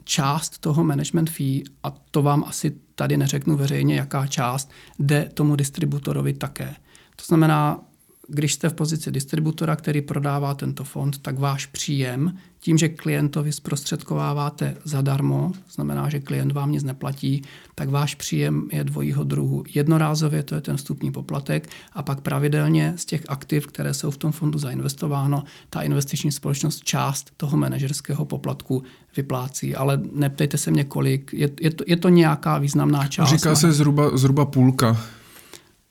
část 0.04 0.58
toho 0.58 0.84
management 0.84 1.30
fee, 1.30 1.62
a 1.82 1.90
to 1.90 2.22
vám 2.22 2.44
asi 2.44 2.76
tady 2.94 3.16
neřeknu 3.16 3.56
veřejně, 3.56 3.96
jaká 3.96 4.26
část, 4.26 4.70
jde 4.98 5.30
tomu 5.34 5.56
distributorovi 5.56 6.32
také. 6.32 6.74
To 7.16 7.24
znamená, 7.26 7.80
když 8.28 8.54
jste 8.54 8.68
v 8.68 8.74
pozici 8.74 9.10
distributora, 9.10 9.76
který 9.76 10.00
prodává 10.00 10.54
tento 10.54 10.84
fond, 10.84 11.18
tak 11.18 11.38
váš 11.38 11.66
příjem, 11.66 12.38
tím, 12.60 12.78
že 12.78 12.88
klientovi 12.88 13.52
zprostředkováváte 13.52 14.76
zadarmo, 14.84 15.52
znamená, 15.70 16.08
že 16.08 16.20
klient 16.20 16.52
vám 16.52 16.72
nic 16.72 16.84
neplatí, 16.84 17.42
tak 17.74 17.88
váš 17.88 18.14
příjem 18.14 18.68
je 18.72 18.84
dvojího 18.84 19.24
druhu. 19.24 19.64
Jednorázově 19.74 20.42
to 20.42 20.54
je 20.54 20.60
ten 20.60 20.76
vstupní 20.76 21.12
poplatek 21.12 21.68
a 21.92 22.02
pak 22.02 22.20
pravidelně 22.20 22.94
z 22.96 23.04
těch 23.04 23.22
aktiv, 23.28 23.66
které 23.66 23.94
jsou 23.94 24.10
v 24.10 24.16
tom 24.16 24.32
fondu 24.32 24.58
zainvestováno, 24.58 25.44
ta 25.70 25.82
investiční 25.82 26.32
společnost 26.32 26.84
část 26.84 27.30
toho 27.36 27.56
manažerského 27.56 28.24
poplatku 28.24 28.82
vyplácí. 29.16 29.74
Ale 29.74 30.00
neptejte 30.12 30.58
se 30.58 30.70
mě 30.70 30.84
kolik, 30.84 31.30
je, 31.32 31.50
je, 31.60 31.70
to, 31.70 31.84
je 31.86 31.96
to 31.96 32.08
nějaká 32.08 32.58
významná 32.58 33.06
část. 33.06 33.30
Říká 33.30 33.54
se 33.54 33.72
zhruba, 33.72 34.16
zhruba 34.16 34.44
půlka. 34.44 34.96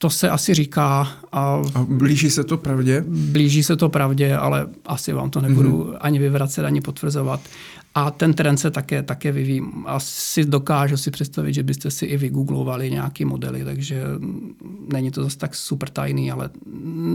To 0.03 0.09
se 0.09 0.29
asi 0.29 0.53
říká. 0.53 1.07
A, 1.31 1.61
a 1.75 1.85
blíží 1.89 2.29
se 2.29 2.43
to 2.43 2.57
pravdě? 2.57 3.03
Blíží 3.07 3.63
se 3.63 3.75
to 3.75 3.89
pravdě, 3.89 4.35
ale 4.35 4.67
asi 4.85 5.13
vám 5.13 5.29
to 5.29 5.41
nebudu 5.41 5.83
mm-hmm. 5.83 5.97
ani 6.01 6.19
vyvracet, 6.19 6.65
ani 6.65 6.81
potvrzovat. 6.81 7.39
A 7.95 8.11
ten 8.11 8.33
trend 8.33 8.57
se 8.57 8.71
také, 8.71 9.03
také 9.03 9.31
vyvíjí. 9.31 9.61
Asi 9.85 10.45
dokážu 10.45 10.97
si 10.97 11.11
představit, 11.11 11.53
že 11.53 11.63
byste 11.63 11.91
si 11.91 12.05
i 12.05 12.17
vygooglovali 12.17 12.91
nějaký 12.91 13.25
modely, 13.25 13.63
takže 13.65 14.03
není 14.93 15.11
to 15.11 15.23
zase 15.23 15.37
tak 15.37 15.55
super 15.55 15.89
tajný, 15.89 16.31
ale 16.31 16.49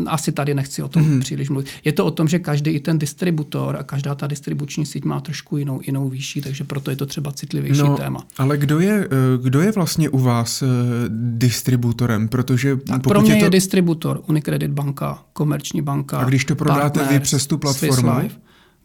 asi 0.07 0.33
tady 0.33 0.55
nechci 0.55 0.83
o 0.83 0.89
tom 0.89 1.03
mm-hmm. 1.03 1.21
příliš 1.21 1.49
mluvit. 1.49 1.69
Je 1.85 1.93
to 1.93 2.07
o 2.07 2.11
tom, 2.11 2.29
že 2.29 2.39
každý 2.39 2.71
i 2.71 2.81
ten 2.81 2.99
distributor 2.99 3.77
a 3.77 3.83
každá 3.83 4.15
ta 4.15 4.27
distribuční 4.27 4.87
síť 4.87 5.05
má 5.05 5.21
trošku 5.21 5.57
jinou, 5.57 5.81
jinou 5.87 6.09
výši, 6.09 6.41
takže 6.41 6.65
proto 6.65 6.91
je 6.91 6.97
to 6.97 7.07
třeba 7.07 7.33
citlivější 7.33 7.83
no, 7.83 7.97
téma. 7.97 8.25
Ale 8.37 8.57
kdo 8.57 8.81
je, 8.81 9.09
eh, 9.11 9.39
kdo 9.43 9.61
je 9.61 9.73
vlastně 9.73 10.09
u 10.09 10.19
vás 10.19 10.63
eh, 10.63 10.67
distributorem? 11.09 12.29
Protože 12.29 12.77
tak 12.77 13.03
pro 13.03 13.21
mě 13.21 13.33
je, 13.33 13.39
to... 13.39 13.45
je 13.45 13.51
distributor 13.51 14.23
Unicredit 14.27 14.71
banka, 14.71 15.19
komerční 15.33 15.83
banka. 15.83 16.19
A 16.19 16.25
když 16.25 16.45
to 16.45 16.57
prodáte 16.57 16.81
partners, 16.81 17.11
vy 17.11 17.21
přes 17.21 17.47
tu 17.47 17.59
platformu? 17.59 18.31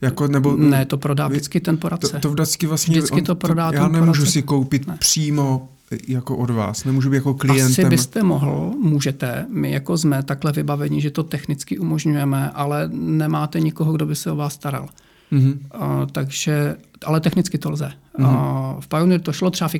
Jako, 0.03 0.27
nebo, 0.27 0.55
ne, 0.55 0.85
to 0.85 0.97
prodá 0.97 1.27
vždycky 1.27 1.59
ten 1.59 1.77
poradce. 1.77 2.07
To, 2.07 2.19
to 2.19 2.29
vždycky 2.29 2.67
vlastně... 2.67 2.97
Vždycky 2.97 3.21
to 3.21 3.35
prodá 3.35 3.69
to, 3.69 3.75
Já 3.75 3.87
nemůžu 3.87 4.11
poradce. 4.11 4.31
si 4.31 4.41
koupit 4.41 4.87
ne. 4.87 4.97
přímo 4.99 5.69
jako 6.07 6.37
od 6.37 6.49
vás, 6.49 6.85
nemůžu 6.85 7.09
být 7.09 7.15
jako 7.15 7.33
klientem. 7.33 7.85
Asi 7.85 7.89
byste 7.89 8.23
mohl, 8.23 8.71
můžete, 8.79 9.45
my 9.49 9.71
jako 9.71 9.97
jsme 9.97 10.23
takhle 10.23 10.51
vybavení, 10.51 11.01
že 11.01 11.11
to 11.11 11.23
technicky 11.23 11.79
umožňujeme, 11.79 12.49
ale 12.49 12.89
nemáte 12.93 13.59
nikoho, 13.59 13.93
kdo 13.93 14.05
by 14.05 14.15
se 14.15 14.31
o 14.31 14.35
vás 14.35 14.53
staral. 14.53 14.89
Mm-hmm. 15.33 15.57
Uh, 15.75 16.05
takže, 16.11 16.75
ale 17.05 17.19
technicky 17.19 17.57
to 17.57 17.71
lze. 17.71 17.91
Mm-hmm. 18.19 18.75
Uh, 18.75 18.81
v 18.81 18.87
Pioneer 18.87 19.21
to 19.21 19.33
šlo, 19.33 19.51
třeba 19.51 19.67
v 19.67 19.75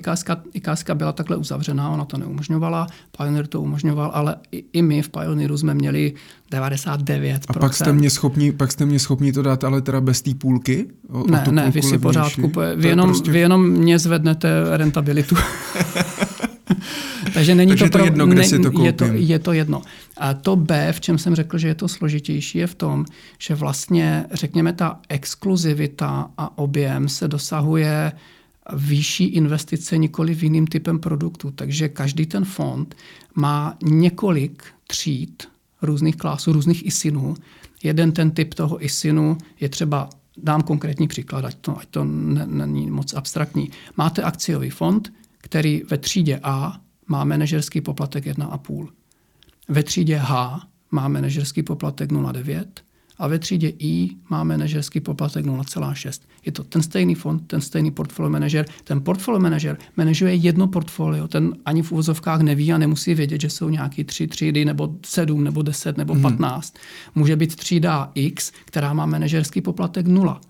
IKSK 0.53 0.89
byla 0.93 1.11
takhle 1.11 1.37
uzavřená, 1.37 1.89
ona 1.89 2.05
to 2.05 2.17
neumožňovala, 2.17 2.87
Pioneer 3.17 3.47
to 3.47 3.61
umožňoval, 3.61 4.11
ale 4.13 4.35
i, 4.51 4.65
i 4.73 4.81
my 4.81 5.01
v 5.01 5.09
Pioneeru 5.09 5.57
jsme 5.57 5.73
měli 5.73 6.13
99%. 6.51 7.39
A 7.47 7.53
pak 7.53 7.73
jste 7.73 7.93
mě 7.93 8.09
schopni, 8.09 8.51
pak 8.51 8.71
jste 8.71 8.85
mě 8.85 8.99
schopni 8.99 9.33
to 9.33 9.41
dát 9.41 9.63
ale 9.63 9.81
teda 9.81 10.01
bez 10.01 10.21
té 10.21 10.33
půlky? 10.33 10.87
O, 11.09 11.31
ne, 11.31 11.45
o 11.47 11.51
ne, 11.51 11.71
vy 11.71 11.81
si 11.81 11.97
pořád 11.97 12.33
kupuje, 12.35 12.75
vy 12.75 12.87
jenom, 12.87 13.09
prostě... 13.09 13.31
vy 13.31 13.39
jenom 13.39 13.69
mě 13.69 13.99
zvednete 13.99 14.77
rentabilitu. 14.77 15.35
Takže 17.33 17.55
není 17.55 17.69
Takže 17.69 17.85
to, 17.85 17.97
pro, 17.97 18.05
jedno, 18.05 18.27
kde 18.27 18.35
ne, 18.35 18.47
si 18.47 18.59
to 18.59 18.71
koupím. 18.71 18.85
Je 18.85 18.93
to, 18.93 19.05
je 19.05 19.39
to 19.39 19.53
jedno. 19.53 19.81
A 20.17 20.33
to 20.33 20.55
B, 20.55 20.93
v 20.93 21.01
čem 21.01 21.17
jsem 21.17 21.35
řekl, 21.35 21.57
že 21.57 21.67
je 21.67 21.75
to 21.75 21.87
složitější, 21.87 22.57
je 22.57 22.67
v 22.67 22.75
tom, 22.75 23.05
že 23.39 23.55
vlastně, 23.55 24.25
řekněme, 24.31 24.73
ta 24.73 24.99
exkluzivita 25.09 26.31
a 26.37 26.57
objem 26.57 27.09
se 27.09 27.27
dosahuje 27.27 28.11
vyšší 28.73 29.25
investice 29.25 29.97
nikoli 29.97 30.35
v 30.35 30.43
jiným 30.43 30.67
typem 30.67 30.99
produktu. 30.99 31.51
Takže 31.51 31.89
každý 31.89 32.25
ten 32.25 32.45
fond 32.45 32.95
má 33.35 33.77
několik 33.83 34.63
tříd 34.87 35.47
různých 35.81 36.15
klásů, 36.15 36.53
různých 36.53 36.85
ISINů. 36.85 37.35
Jeden 37.83 38.11
ten 38.11 38.31
typ 38.31 38.53
toho 38.53 38.85
ISINu 38.85 39.37
je 39.59 39.69
třeba, 39.69 40.09
dám 40.37 40.61
konkrétní 40.61 41.07
příklad, 41.07 41.45
ať 41.45 41.55
to, 41.55 41.79
ať 41.79 41.87
to 41.87 42.03
není 42.45 42.91
moc 42.91 43.13
abstraktní. 43.13 43.71
Máte 43.97 44.21
akciový 44.21 44.69
fond, 44.69 45.13
který 45.37 45.81
ve 45.89 45.97
třídě 45.97 46.39
A 46.43 46.79
má 47.07 47.23
manažerský 47.23 47.81
poplatek 47.81 48.25
1,5. 48.25 48.87
Ve 49.69 49.83
třídě 49.83 50.17
H 50.17 50.59
má 50.91 51.07
manažerský 51.07 51.63
poplatek 51.63 52.11
0,9 52.11 52.65
a 53.17 53.27
ve 53.27 53.39
třídě 53.39 53.73
I 53.79 54.09
má 54.29 54.43
manažerský 54.43 54.99
poplatek 54.99 55.45
0,6. 55.45 56.21
Je 56.45 56.51
to 56.51 56.63
ten 56.63 56.83
stejný 56.83 57.15
fond, 57.15 57.39
ten 57.47 57.61
stejný 57.61 57.91
portfolio 57.91 58.29
manažer. 58.29 58.65
Ten 58.83 59.01
portfolio 59.01 59.39
manažer 59.39 59.77
manažuje 59.97 60.35
jedno 60.35 60.67
portfolio, 60.67 61.27
ten 61.27 61.55
ani 61.65 61.81
v 61.81 61.91
úvozovkách 61.91 62.41
neví 62.41 62.73
a 62.73 62.77
nemusí 62.77 63.13
vědět, 63.13 63.41
že 63.41 63.49
jsou 63.49 63.69
nějaký 63.69 64.03
tři 64.03 64.27
třídy, 64.27 64.65
nebo 64.65 64.95
sedm, 65.05 65.43
nebo 65.43 65.61
deset, 65.61 65.97
nebo 65.97 66.13
mhm. 66.13 66.21
patnáct. 66.21 66.73
Hmm. 66.75 67.21
Může 67.21 67.35
být 67.35 67.55
třída 67.55 68.11
X, 68.15 68.51
která 68.65 68.93
má 68.93 69.05
manažerský 69.05 69.61
poplatek 69.61 70.07
0 70.07 70.41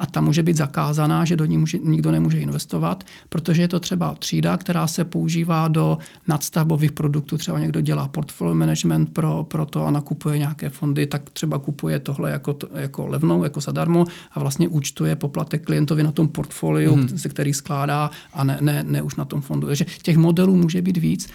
a 0.00 0.06
ta 0.06 0.20
může 0.20 0.42
být 0.42 0.56
zakázaná, 0.56 1.24
že 1.24 1.36
do 1.36 1.44
ní 1.44 1.58
může, 1.58 1.78
nikdo 1.78 2.10
nemůže 2.10 2.40
investovat, 2.40 3.04
protože 3.28 3.62
je 3.62 3.68
to 3.68 3.80
třeba 3.80 4.14
třída, 4.14 4.56
která 4.56 4.86
se 4.86 5.04
používá 5.04 5.68
do 5.68 5.98
nadstavbových 6.28 6.92
produktů. 6.92 7.38
Třeba 7.38 7.58
někdo 7.58 7.80
dělá 7.80 8.08
portfolio 8.08 8.54
management 8.54 9.12
pro, 9.12 9.44
pro 9.44 9.66
to 9.66 9.86
a 9.86 9.90
nakupuje 9.90 10.38
nějaké 10.38 10.68
fondy, 10.68 11.06
tak 11.06 11.30
třeba 11.30 11.58
kupuje 11.58 11.98
tohle 11.98 12.30
jako, 12.30 12.56
jako 12.74 13.06
levnou, 13.06 13.44
jako 13.44 13.60
zadarmo 13.60 14.04
a 14.32 14.40
vlastně 14.40 14.68
účtuje 14.68 15.16
poplatek 15.16 15.64
klientovi 15.64 16.02
na 16.02 16.12
tom 16.12 16.28
portfoliu, 16.28 16.94
hmm. 16.94 17.18
se 17.18 17.28
který 17.28 17.54
skládá 17.54 18.10
a 18.32 18.44
ne, 18.44 18.58
ne, 18.60 18.84
ne 18.86 19.02
už 19.02 19.16
na 19.16 19.24
tom 19.24 19.40
fondu. 19.40 19.66
Takže 19.66 19.84
těch 20.02 20.16
modelů 20.16 20.56
může 20.56 20.82
být 20.82 20.96
víc. 20.96 21.30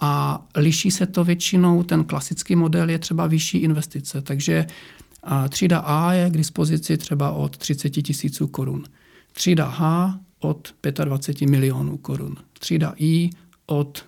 A 0.00 0.44
liší 0.56 0.90
se 0.90 1.06
to 1.06 1.24
většinou, 1.24 1.82
ten 1.82 2.04
klasický 2.04 2.56
model 2.56 2.90
je 2.90 2.98
třeba 2.98 3.26
vyšší 3.26 3.58
investice. 3.58 4.22
Takže 4.22 4.66
a 5.26 5.48
třída 5.48 5.78
A 5.78 6.12
je 6.12 6.30
k 6.30 6.36
dispozici 6.36 6.96
třeba 6.96 7.30
od 7.30 7.56
30 7.56 7.90
tisíců 7.90 8.46
korun. 8.46 8.84
Třída 9.32 9.68
H 9.68 10.18
od 10.38 10.74
25 11.04 11.50
milionů 11.50 11.96
korun. 11.96 12.36
Třída 12.58 12.94
I 12.96 13.30
od 13.66 14.04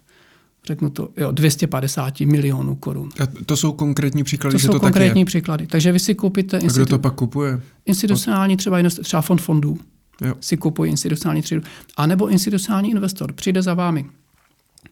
řeknu 0.66 0.90
to, 0.90 1.08
jo, 1.16 1.30
250 1.32 2.20
milionů 2.20 2.74
korun. 2.74 3.08
A 3.22 3.44
to 3.46 3.56
jsou 3.56 3.72
konkrétní 3.72 4.24
příklady, 4.24 4.52
to 4.52 4.58
že 4.58 4.66
jsou 4.66 4.72
to 4.72 4.80
konkrétní 4.80 5.08
tak 5.08 5.16
je. 5.16 5.24
příklady. 5.24 5.66
Takže 5.66 5.92
vy 5.92 5.98
si 5.98 6.14
koupíte... 6.14 6.56
A 6.56 6.60
kdo 6.60 6.86
to 6.86 6.98
pak 6.98 7.14
kupuje? 7.14 7.60
Institucionální 7.86 8.56
třeba, 8.56 8.78
třeba 9.02 9.22
fond 9.22 9.40
fondů 9.40 9.78
jo. 10.20 10.34
si 10.40 10.56
kupuje 10.56 10.90
institucionální 10.90 11.42
třídu. 11.42 11.62
A 11.96 12.06
nebo 12.06 12.28
institucionální 12.28 12.90
investor 12.90 13.32
přijde 13.32 13.62
za 13.62 13.74
vámi 13.74 14.04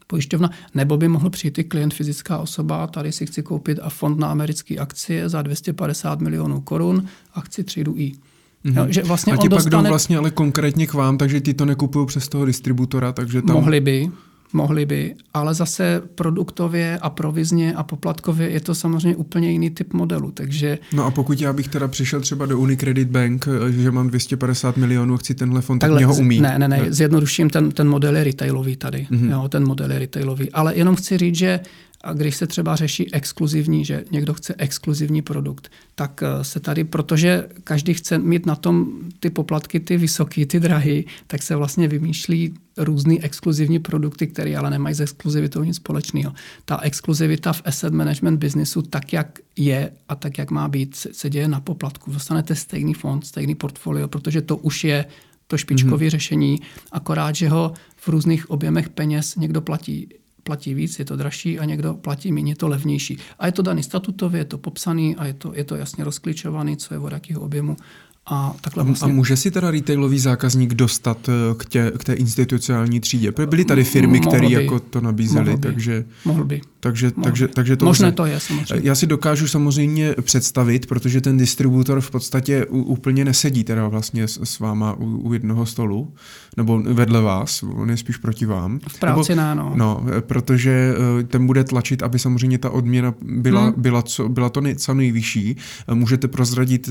pojišťovna, 0.06 0.50
nebo 0.74 0.96
by 0.96 1.08
mohl 1.08 1.30
přijít 1.30 1.58
i 1.58 1.64
klient 1.64 1.94
fyzická 1.94 2.38
osoba, 2.38 2.86
tady 2.86 3.12
si 3.12 3.26
chci 3.26 3.42
koupit 3.42 3.78
a 3.82 3.90
fond 3.90 4.18
na 4.18 4.28
americké 4.28 4.76
akcie 4.76 5.28
za 5.28 5.42
250 5.42 6.20
milionů 6.20 6.60
korun, 6.60 7.06
akci 7.34 7.64
třídu 7.64 7.94
I. 7.96 8.12
Mm-hmm. 8.64 8.76
Jo, 8.78 8.86
že 8.88 9.02
vlastně 9.02 9.32
a 9.32 9.36
ti 9.36 9.48
pak 9.48 9.50
dostane... 9.50 9.82
jdou 9.82 9.88
vlastně 9.88 10.18
ale 10.18 10.30
konkrétně 10.30 10.86
k 10.86 10.94
vám, 10.94 11.18
takže 11.18 11.40
ty 11.40 11.54
to 11.54 11.64
nekupují 11.64 12.06
přes 12.06 12.28
toho 12.28 12.44
distributora, 12.44 13.12
takže 13.12 13.42
tam... 13.42 13.56
Mohli 13.56 13.80
by, 13.80 14.10
Mohli 14.56 14.86
by, 14.86 15.14
ale 15.34 15.54
zase 15.54 16.02
produktově 16.14 16.98
a 17.02 17.10
provizně 17.10 17.74
a 17.74 17.82
poplatkově 17.82 18.50
je 18.50 18.60
to 18.60 18.74
samozřejmě 18.74 19.16
úplně 19.16 19.50
jiný 19.50 19.70
typ 19.70 19.92
modelu, 19.92 20.30
takže... 20.30 20.78
No 20.92 21.04
a 21.04 21.10
pokud 21.10 21.40
já 21.40 21.52
bych 21.52 21.68
teda 21.68 21.88
přišel 21.88 22.20
třeba 22.20 22.46
do 22.46 22.58
Unicredit 22.58 23.08
Bank, 23.08 23.48
že 23.70 23.90
mám 23.90 24.08
250 24.08 24.76
milionů, 24.76 25.16
chci 25.16 25.34
tenhle 25.34 25.60
fond, 25.60 25.78
tak 25.78 25.92
mě 25.92 26.06
ho 26.06 26.16
umí. 26.16 26.40
Ne, 26.40 26.58
ne, 26.58 26.68
ne, 26.68 26.86
zjednoduším, 26.88 27.50
ten, 27.50 27.70
ten 27.70 27.88
model 27.88 28.16
je 28.16 28.24
retailový 28.24 28.76
tady, 28.76 29.06
mm-hmm. 29.10 29.30
jo, 29.30 29.48
ten 29.48 29.66
model 29.66 29.92
je 29.92 29.98
retailový, 29.98 30.52
ale 30.52 30.76
jenom 30.76 30.96
chci 30.96 31.18
říct, 31.18 31.36
že 31.36 31.60
a 32.06 32.12
když 32.12 32.36
se 32.36 32.46
třeba 32.46 32.76
řeší 32.76 33.14
exkluzivní, 33.14 33.84
že 33.84 34.04
někdo 34.10 34.34
chce 34.34 34.54
exkluzivní 34.58 35.22
produkt, 35.22 35.70
tak 35.94 36.22
eh, 36.22 36.44
se 36.44 36.60
tady, 36.60 36.84
protože 36.84 37.48
každý 37.64 37.94
chce 37.94 38.18
mít 38.18 38.46
na 38.46 38.56
tom 38.56 38.86
ty 39.20 39.30
poplatky, 39.30 39.80
ty 39.80 39.96
vysoké, 39.96 40.46
ty 40.46 40.60
drahy, 40.60 41.04
tak 41.26 41.42
se 41.42 41.56
vlastně 41.56 41.88
vymýšlí 41.88 42.54
různý 42.76 43.22
exkluzivní 43.22 43.78
produkty, 43.78 44.26
které 44.26 44.56
ale 44.56 44.70
nemají 44.70 44.94
s 44.94 45.00
exkluzivitou 45.00 45.62
nic 45.62 45.76
společného. 45.76 46.32
Ta 46.64 46.80
exkluzivita 46.82 47.52
v 47.52 47.62
asset 47.64 47.92
management 47.92 48.38
businessu, 48.38 48.82
tak 48.82 49.12
jak 49.12 49.38
je 49.56 49.90
a 50.08 50.14
tak 50.14 50.38
jak 50.38 50.50
má 50.50 50.68
být, 50.68 50.96
se, 50.96 51.08
se 51.12 51.30
děje 51.30 51.48
na 51.48 51.60
poplatku. 51.60 52.12
Dostanete 52.12 52.54
stejný 52.54 52.94
fond, 52.94 53.26
stejný 53.26 53.54
portfolio, 53.54 54.08
protože 54.08 54.42
to 54.42 54.56
už 54.56 54.84
je 54.84 55.04
to 55.46 55.58
špičkové 55.58 55.96
mm-hmm. 55.96 56.10
řešení, 56.10 56.60
akorát, 56.92 57.34
že 57.34 57.48
ho 57.48 57.72
v 57.96 58.08
různých 58.08 58.50
objemech 58.50 58.88
peněz 58.88 59.36
někdo 59.36 59.60
platí 59.60 60.08
platí 60.46 60.74
víc, 60.74 60.98
je 60.98 61.04
to 61.04 61.16
dražší 61.16 61.58
a 61.58 61.64
někdo 61.64 61.94
platí 61.94 62.32
méně, 62.32 62.52
je 62.52 62.56
to 62.56 62.68
levnější. 62.68 63.18
A 63.38 63.46
je 63.46 63.52
to 63.52 63.62
daný 63.62 63.82
statutově, 63.82 64.40
je 64.40 64.44
to 64.44 64.58
popsaný 64.58 65.16
a 65.16 65.26
je 65.26 65.34
to, 65.34 65.52
je 65.54 65.64
to 65.64 65.74
jasně 65.76 66.04
rozklíčovaný, 66.04 66.76
co 66.76 66.94
je 66.94 66.98
od 66.98 67.12
jakého 67.12 67.40
objemu. 67.40 67.76
A, 68.26 68.54
takhle 68.60 68.84
vlastně... 68.84 69.12
a 69.12 69.14
může 69.14 69.36
si 69.36 69.50
teda 69.50 69.70
retailový 69.70 70.18
zákazník 70.18 70.74
dostat 70.74 71.28
eh, 71.28 71.54
k, 71.56 71.64
tě, 71.64 71.92
k 71.98 72.04
té 72.04 72.12
institucionální 72.12 73.00
třídě? 73.00 73.32
Byly 73.46 73.64
tady 73.64 73.84
firmy, 73.84 74.20
které 74.20 74.46
jako 74.46 74.80
to 74.80 75.00
nabízely, 75.00 75.58
takže... 75.58 76.04
Mohl 76.24 76.44
by. 76.44 76.60
Takže, 76.86 77.12
mohl 77.16 77.24
takže, 77.24 77.48
takže 77.48 77.76
to 77.76 77.84
Možné 77.84 78.12
to 78.12 78.26
je, 78.26 78.40
samozřejmě. 78.40 78.88
Já 78.88 78.94
si 78.94 79.06
dokážu 79.06 79.48
samozřejmě 79.48 80.14
představit, 80.22 80.86
protože 80.86 81.20
ten 81.20 81.36
distributor 81.36 82.00
v 82.00 82.10
podstatě 82.10 82.66
úplně 82.66 83.24
nesedí 83.24 83.64
teda 83.64 83.88
vlastně 83.88 84.28
s, 84.28 84.40
s 84.44 84.58
váma 84.58 84.92
u, 84.92 85.04
u 85.04 85.32
jednoho 85.32 85.66
stolu, 85.66 86.12
nebo 86.56 86.82
vedle 86.82 87.20
vás, 87.20 87.62
on 87.62 87.90
je 87.90 87.96
spíš 87.96 88.16
proti 88.16 88.46
vám. 88.46 88.80
V 88.88 88.98
práci 88.98 89.34
nebo, 89.34 89.48
ne, 89.48 89.54
no. 89.54 89.72
no. 89.76 90.04
protože 90.20 90.94
eh, 91.20 91.22
ten 91.22 91.46
bude 91.46 91.64
tlačit, 91.64 92.02
aby 92.02 92.18
samozřejmě 92.18 92.58
ta 92.58 92.70
odměna 92.70 93.14
byla, 93.22 93.64
hmm. 93.64 93.74
byla, 93.76 94.02
co, 94.02 94.28
byla 94.28 94.48
to 94.48 94.60
nej, 94.60 94.74
co 94.74 94.94
nejvyšší. 94.94 95.56
Můžete 95.94 96.28
prozradit 96.28 96.90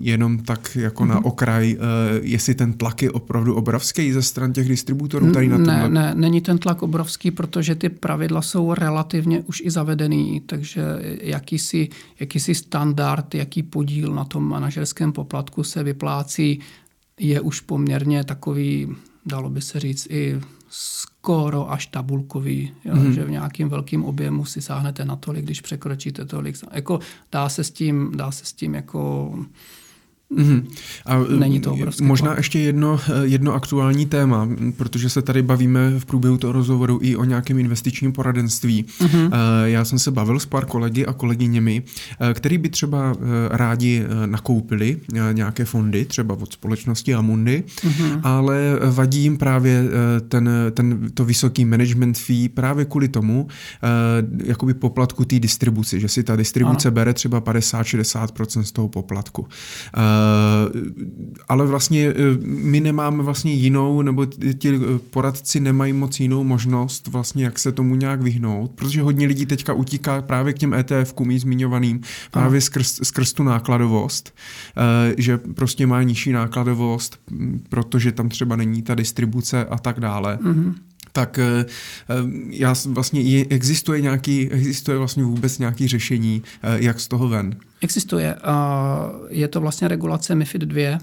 jenom 0.00 0.38
tak 0.38 0.76
jako 0.80 1.04
mm-hmm. 1.04 1.08
na 1.08 1.24
okraj, 1.24 1.76
uh, 1.76 1.80
jestli 2.22 2.54
ten 2.54 2.72
tlak 2.72 3.02
je 3.02 3.10
opravdu 3.10 3.54
obrovský 3.54 4.12
ze 4.12 4.22
stran 4.22 4.52
těch 4.52 4.68
distributorů 4.68 5.32
tady 5.32 5.48
na 5.48 5.58
Ne, 5.58 5.88
ne, 5.88 6.12
není 6.14 6.40
ten 6.40 6.58
tlak 6.58 6.82
obrovský, 6.82 7.30
protože 7.30 7.74
ty 7.74 7.88
pravidla 7.88 8.42
jsou 8.42 8.74
relativně 8.74 9.33
už 9.40 9.62
i 9.64 9.70
zavedený, 9.70 10.40
takže 10.46 10.82
jakýsi, 11.22 11.88
jakýsi 12.20 12.54
standard, 12.54 13.34
jaký 13.34 13.62
podíl 13.62 14.14
na 14.14 14.24
tom 14.24 14.48
manažerském 14.48 15.12
poplatku 15.12 15.64
se 15.64 15.82
vyplácí, 15.82 16.60
je 17.18 17.40
už 17.40 17.60
poměrně 17.60 18.24
takový, 18.24 18.88
dalo 19.26 19.50
by 19.50 19.62
se 19.62 19.80
říct, 19.80 20.06
i 20.10 20.40
skoro 20.68 21.72
až 21.72 21.86
tabulkový, 21.86 22.72
jo, 22.84 22.96
mm. 22.96 23.12
že 23.12 23.24
v 23.24 23.30
nějakým 23.30 23.68
velkým 23.68 24.04
objemu 24.04 24.44
si 24.44 24.62
sáhnete 24.62 25.04
na 25.04 25.16
tolik, 25.16 25.44
když 25.44 25.60
překročíte 25.60 26.24
tolik. 26.24 26.56
Jako 26.72 27.00
dá 27.32 27.48
se 27.48 27.64
s 27.64 27.70
tím, 27.70 28.12
dá 28.16 28.30
se 28.30 28.44
s 28.44 28.52
tím 28.52 28.74
jako 28.74 29.34
Mm-hmm. 30.36 30.66
A 31.06 31.18
Není 31.38 31.60
to 31.60 31.72
obrovské. 31.72 32.04
Možná 32.04 32.26
plán. 32.26 32.36
ještě 32.36 32.58
jedno, 32.58 33.00
jedno 33.22 33.54
aktuální 33.54 34.06
téma, 34.06 34.48
protože 34.76 35.08
se 35.08 35.22
tady 35.22 35.42
bavíme 35.42 35.90
v 35.98 36.04
průběhu 36.04 36.38
toho 36.38 36.52
rozhovoru 36.52 36.98
i 37.02 37.16
o 37.16 37.24
nějakém 37.24 37.58
investičním 37.58 38.12
poradenství. 38.12 38.84
Mm-hmm. 38.84 39.30
Já 39.64 39.84
jsem 39.84 39.98
se 39.98 40.10
bavil 40.10 40.40
s 40.40 40.46
pár 40.46 40.66
kolegy 40.66 41.06
a 41.06 41.12
kolegyněmi, 41.12 41.82
který 42.34 42.58
by 42.58 42.68
třeba 42.68 43.16
rádi 43.50 44.04
nakoupili 44.26 45.00
nějaké 45.32 45.64
fondy, 45.64 46.04
třeba 46.04 46.34
od 46.34 46.52
společnosti 46.52 47.14
Amundi, 47.14 47.64
mm-hmm. 47.80 48.20
ale 48.22 48.78
vadí 48.90 49.20
jim 49.20 49.36
právě 49.36 49.84
ten, 50.28 50.50
ten, 50.70 51.10
to 51.14 51.24
vysoký 51.24 51.64
management 51.64 52.18
fee 52.18 52.48
právě 52.48 52.84
kvůli 52.84 53.08
tomu, 53.08 53.48
jakoby 54.44 54.74
poplatku 54.74 55.24
té 55.24 55.38
distribuci, 55.38 56.00
že 56.00 56.08
si 56.08 56.22
ta 56.22 56.36
distribuce 56.36 56.88
ano. 56.88 56.94
bere 56.94 57.14
třeba 57.14 57.40
50-60% 57.40 58.60
z 58.60 58.72
toho 58.72 58.88
poplatku. 58.88 59.48
Ale 61.48 61.66
vlastně 61.66 62.08
eh, 62.08 62.14
my 62.46 62.80
nemáme 62.80 63.22
vlastně 63.22 63.52
jinou, 63.52 64.02
nebo 64.02 64.26
ti 64.58 64.80
poradci 65.10 65.60
nemají 65.60 65.92
moc 65.92 66.20
jinou 66.20 66.44
možnost 66.44 67.08
vlastně, 67.08 67.44
jak 67.44 67.58
se 67.58 67.72
tomu 67.72 67.94
nějak 67.94 68.22
vyhnout, 68.22 68.70
protože 68.70 69.02
hodně 69.02 69.26
lidí 69.26 69.46
teďka 69.46 69.72
utíká 69.72 70.22
právě 70.22 70.52
k 70.52 70.58
těm 70.58 70.70
ETF-kům 70.70 71.38
zmiňovaným, 71.38 72.00
právě 72.30 72.60
skrz, 72.60 73.00
skrz 73.02 73.32
tu 73.32 73.42
nákladovost, 73.42 74.34
eh, 74.76 75.14
že 75.18 75.38
prostě 75.38 75.86
má 75.86 76.02
nižší 76.02 76.32
nákladovost, 76.32 77.18
protože 77.68 78.12
tam 78.12 78.28
třeba 78.28 78.56
není 78.56 78.82
ta 78.82 78.94
distribuce 78.94 79.64
a 79.64 79.78
tak 79.78 80.00
dále. 80.00 80.38
Mm-hmm 80.42 80.74
tak 81.16 81.38
já 82.50 82.74
vlastně 82.86 83.44
existuje 83.50 84.00
nějaký, 84.00 84.50
existuje 84.50 84.98
vlastně 84.98 85.24
vůbec 85.24 85.58
nějaký 85.58 85.88
řešení, 85.88 86.42
jak 86.62 87.00
z 87.00 87.08
toho 87.08 87.28
ven? 87.28 87.56
Existuje. 87.80 88.36
Je 89.28 89.48
to 89.48 89.60
vlastně 89.60 89.88
regulace 89.88 90.34
MIFID 90.34 90.62
2, 90.62 90.98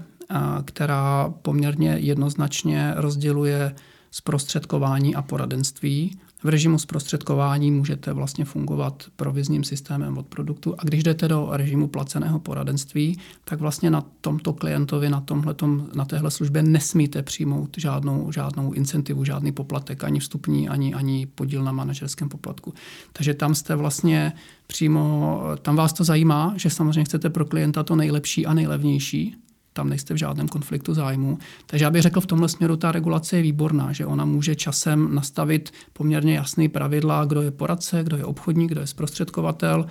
která 0.64 1.34
poměrně 1.42 1.96
jednoznačně 2.00 2.92
rozděluje 2.96 3.74
zprostředkování 4.10 5.14
a 5.14 5.22
poradenství. 5.22 6.18
V 6.44 6.48
režimu 6.48 6.78
zprostředkování 6.78 7.70
můžete 7.70 8.12
vlastně 8.12 8.44
fungovat 8.44 9.04
provizním 9.16 9.64
systémem 9.64 10.18
od 10.18 10.26
produktu 10.26 10.74
a 10.78 10.84
když 10.84 11.02
jdete 11.02 11.28
do 11.28 11.48
režimu 11.52 11.88
placeného 11.88 12.40
poradenství, 12.40 13.18
tak 13.44 13.60
vlastně 13.60 13.90
na 13.90 14.04
tomto 14.20 14.52
klientovi, 14.52 15.10
na, 15.10 15.20
tomhletom, 15.20 15.88
na 15.94 16.04
téhle 16.04 16.30
službě 16.30 16.62
nesmíte 16.62 17.22
přijmout 17.22 17.76
žádnou, 17.78 18.32
žádnou 18.32 18.72
incentivu, 18.72 19.24
žádný 19.24 19.52
poplatek, 19.52 20.04
ani 20.04 20.20
vstupní, 20.20 20.68
ani, 20.68 20.94
ani 20.94 21.26
podíl 21.26 21.64
na 21.64 21.72
manažerském 21.72 22.28
poplatku. 22.28 22.74
Takže 23.12 23.34
tam 23.34 23.54
jste 23.54 23.76
vlastně 23.76 24.32
přímo, 24.66 25.40
tam 25.62 25.76
vás 25.76 25.92
to 25.92 26.04
zajímá, 26.04 26.54
že 26.56 26.70
samozřejmě 26.70 27.04
chcete 27.04 27.30
pro 27.30 27.44
klienta 27.44 27.82
to 27.82 27.96
nejlepší 27.96 28.46
a 28.46 28.54
nejlevnější, 28.54 29.36
tam 29.72 29.88
nejste 29.88 30.14
v 30.14 30.16
žádném 30.16 30.48
konfliktu 30.48 30.94
zájmu. 30.94 31.38
Takže 31.66 31.84
já 31.84 31.90
bych 31.90 32.02
řekl, 32.02 32.20
v 32.20 32.26
tomhle 32.26 32.48
směru 32.48 32.76
ta 32.76 32.92
regulace 32.92 33.36
je 33.36 33.42
výborná, 33.42 33.92
že 33.92 34.06
ona 34.06 34.24
může 34.24 34.54
časem 34.54 35.14
nastavit 35.14 35.72
poměrně 35.92 36.34
jasný 36.34 36.68
pravidla, 36.68 37.24
kdo 37.24 37.42
je 37.42 37.50
poradce, 37.50 38.04
kdo 38.04 38.16
je 38.16 38.24
obchodník, 38.24 38.70
kdo 38.70 38.80
je 38.80 38.86
zprostředkovatel. 38.86 39.86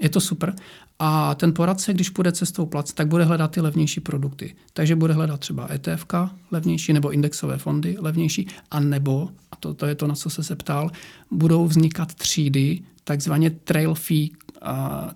Je 0.00 0.08
to 0.08 0.20
super. 0.20 0.54
A 0.98 1.34
ten 1.34 1.54
poradce, 1.54 1.94
když 1.94 2.10
půjde 2.10 2.32
cestou 2.32 2.66
plac, 2.66 2.92
tak 2.92 3.08
bude 3.08 3.24
hledat 3.24 3.50
ty 3.50 3.60
levnější 3.60 4.00
produkty. 4.00 4.54
Takže 4.72 4.96
bude 4.96 5.14
hledat 5.14 5.40
třeba 5.40 5.68
ETF 5.74 6.06
levnější 6.50 6.92
nebo 6.92 7.10
indexové 7.10 7.58
fondy 7.58 7.96
levnější, 7.98 8.48
a 8.70 8.80
nebo, 8.80 9.28
a 9.52 9.56
to, 9.56 9.74
to 9.74 9.86
je 9.86 9.94
to, 9.94 10.06
na 10.06 10.14
co 10.14 10.30
se 10.30 10.42
zeptal, 10.42 10.90
budou 11.30 11.66
vznikat 11.66 12.14
třídy, 12.14 12.80
takzvaně 13.04 13.50
trail 13.50 13.94
fee 13.94 14.28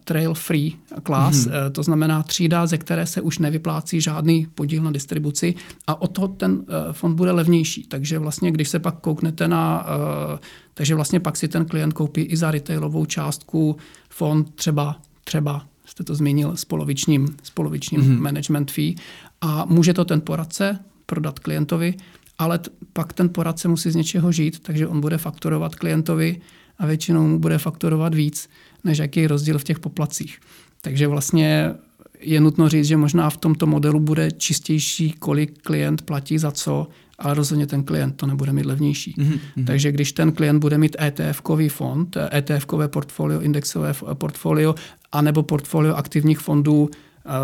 trail 0.04 0.34
free 0.34 0.76
class, 1.02 1.36
mm-hmm. 1.36 1.70
to 1.72 1.82
znamená 1.82 2.22
třída, 2.22 2.66
ze 2.66 2.78
které 2.78 3.06
se 3.06 3.20
už 3.20 3.38
nevyplácí 3.38 4.00
žádný 4.00 4.46
podíl 4.54 4.82
na 4.82 4.90
distribuci 4.90 5.54
a 5.86 6.02
o 6.02 6.06
to 6.06 6.28
ten 6.28 6.52
uh, 6.52 6.64
fond 6.92 7.14
bude 7.14 7.30
levnější. 7.30 7.86
Takže 7.86 8.18
vlastně, 8.18 8.52
když 8.52 8.68
se 8.68 8.78
pak 8.78 9.00
kouknete 9.00 9.48
na, 9.48 9.84
uh, 9.84 10.38
takže 10.74 10.94
vlastně 10.94 11.20
pak 11.20 11.36
si 11.36 11.48
ten 11.48 11.64
klient 11.64 11.92
koupí 11.92 12.20
i 12.20 12.36
za 12.36 12.50
retailovou 12.50 13.04
částku 13.04 13.76
fond 14.08 14.54
třeba, 14.54 14.96
třeba 15.24 15.66
jste 15.84 16.04
to 16.04 16.14
zmínil, 16.14 16.56
s 16.56 16.64
polovičním, 16.64 17.36
s 17.42 17.50
polovičním 17.50 18.00
mm-hmm. 18.00 18.20
management 18.20 18.70
fee 18.70 18.94
a 19.40 19.64
může 19.64 19.94
to 19.94 20.04
ten 20.04 20.20
poradce 20.20 20.78
prodat 21.06 21.38
klientovi, 21.38 21.94
ale 22.38 22.58
t- 22.58 22.70
pak 22.92 23.12
ten 23.12 23.28
poradce 23.28 23.68
musí 23.68 23.90
z 23.90 23.94
něčeho 23.94 24.32
žít, 24.32 24.60
takže 24.60 24.86
on 24.86 25.00
bude 25.00 25.18
fakturovat 25.18 25.74
klientovi 25.74 26.40
a 26.78 26.86
většinou 26.86 27.28
mu 27.28 27.38
bude 27.38 27.58
fakturovat 27.58 28.14
víc, 28.14 28.48
než 28.84 28.98
jaký 28.98 29.20
je 29.20 29.28
rozdíl 29.28 29.58
v 29.58 29.64
těch 29.64 29.78
poplacích. 29.78 30.38
Takže 30.80 31.06
vlastně 31.06 31.74
je 32.20 32.40
nutno 32.40 32.68
říct, 32.68 32.86
že 32.86 32.96
možná 32.96 33.30
v 33.30 33.36
tomto 33.36 33.66
modelu 33.66 34.00
bude 34.00 34.30
čistější, 34.30 35.12
kolik 35.12 35.62
klient 35.62 36.02
platí 36.02 36.38
za 36.38 36.50
co, 36.50 36.88
ale 37.18 37.34
rozhodně 37.34 37.66
ten 37.66 37.84
klient 37.84 38.16
to 38.16 38.26
nebude 38.26 38.52
mít 38.52 38.66
levnější. 38.66 39.14
Mm-hmm. 39.18 39.64
Takže 39.64 39.92
když 39.92 40.12
ten 40.12 40.32
klient 40.32 40.58
bude 40.58 40.78
mít 40.78 40.96
ETF-kový 41.00 41.68
fond, 41.68 42.16
ETF-kové 42.30 42.88
portfolio, 42.88 43.40
indexové 43.40 43.94
portfolio, 44.14 44.74
anebo 45.12 45.42
portfolio 45.42 45.94
aktivních 45.94 46.38
fondů 46.38 46.90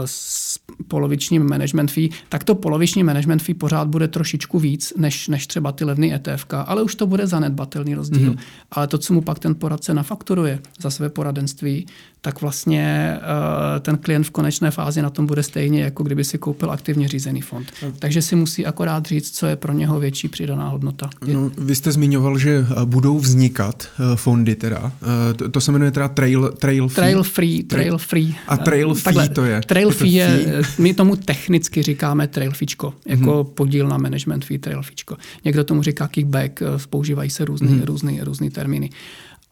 s 0.05 0.59
polovičním 0.89 1.49
management 1.49 1.91
fee, 1.91 2.11
tak 2.29 2.45
to 2.45 2.55
poloviční 2.55 3.03
management 3.03 3.43
fee 3.43 3.55
pořád 3.55 3.89
bude 3.89 4.09
trošičku 4.09 4.59
víc 4.59 4.93
než, 4.97 5.29
než 5.29 5.47
třeba 5.47 5.73
ty 5.73 5.85
levné 5.85 6.15
ETF, 6.15 6.47
ale 6.67 6.83
už 6.83 6.95
to 6.95 7.07
bude 7.07 7.27
zanedbatelný 7.27 7.95
rozdíl. 7.95 8.33
Mm-hmm. 8.33 8.39
Ale 8.71 8.87
to, 8.87 8.99
co 8.99 9.15
mu 9.15 9.21
pak 9.21 9.39
ten 9.39 9.55
poradce 9.55 9.95
nafakturuje 9.95 10.59
za 10.81 10.91
své 10.91 11.09
poradenství, 11.09 11.87
tak 12.21 12.41
vlastně 12.41 13.17
uh, 13.19 13.81
ten 13.81 13.97
klient 13.97 14.25
v 14.25 14.31
konečné 14.31 14.71
fázi 14.71 15.03
na 15.03 15.11
tom 15.11 15.27
bude 15.27 15.43
stejně, 15.43 15.83
jako 15.83 16.03
kdyby 16.03 16.25
si 16.25 16.39
koupil 16.39 16.71
aktivně 16.71 17.09
řízený 17.09 17.41
fond. 17.41 17.73
Takže 17.99 18.23
si 18.23 18.37
musí 18.37 18.67
akorát 18.67 19.07
říct, 19.07 19.37
co 19.37 19.47
je 19.47 19.57
pro 19.57 19.73
něho 19.73 20.01
větší 20.01 20.29
přidaná 20.29 20.69
hodnota. 20.69 21.11
No, 21.33 21.51
vy 21.59 21.75
jste 21.75 21.93
zmiňoval, 21.93 22.39
že 22.39 22.67
eh, 22.71 22.85
budou 22.85 23.19
vznikat 23.19 23.89
uh, 24.01 24.17
fondy 24.17 24.55
teda. 24.55 24.81
Uh, 24.83 24.91
to, 25.37 25.49
to 25.49 25.61
se 25.61 25.73
jmenuje 25.73 25.91
teda 25.91 26.09
Trail, 26.09 26.53
trail 26.59 26.89
Free? 26.89 27.05
Trail 27.05 27.23
Free. 27.23 27.63
Trail 27.63 27.99
Free. 27.99 28.35
A 28.49 28.57
Trail 28.57 28.95
Fee 28.95 29.03
Takhle, 29.03 29.29
to 29.29 29.45
je? 29.45 29.61
Trail 29.67 29.91
Fee 29.91 30.13
je, 30.13 30.63
my 30.79 30.95
tomu 30.95 31.17
technicky 31.17 31.83
říkáme 31.83 32.29
Trail 32.29 32.53
Feečko, 32.53 32.95
jako 33.07 33.31
mm-hmm. 33.31 33.45
podíl 33.45 33.89
na 33.89 33.99
management 33.99 34.45
fee 34.45 34.59
Trail 34.59 34.83
Feečko. 34.83 35.17
Někdo 35.45 35.65
tomu 35.65 35.83
říká 35.83 36.09
kickback, 36.09 36.63
používají 36.91 37.31
se 37.31 37.45
různý, 37.45 37.69
mm-hmm. 37.69 37.85
různý, 37.85 38.21
různý 38.21 38.51
termíny. 38.51 38.91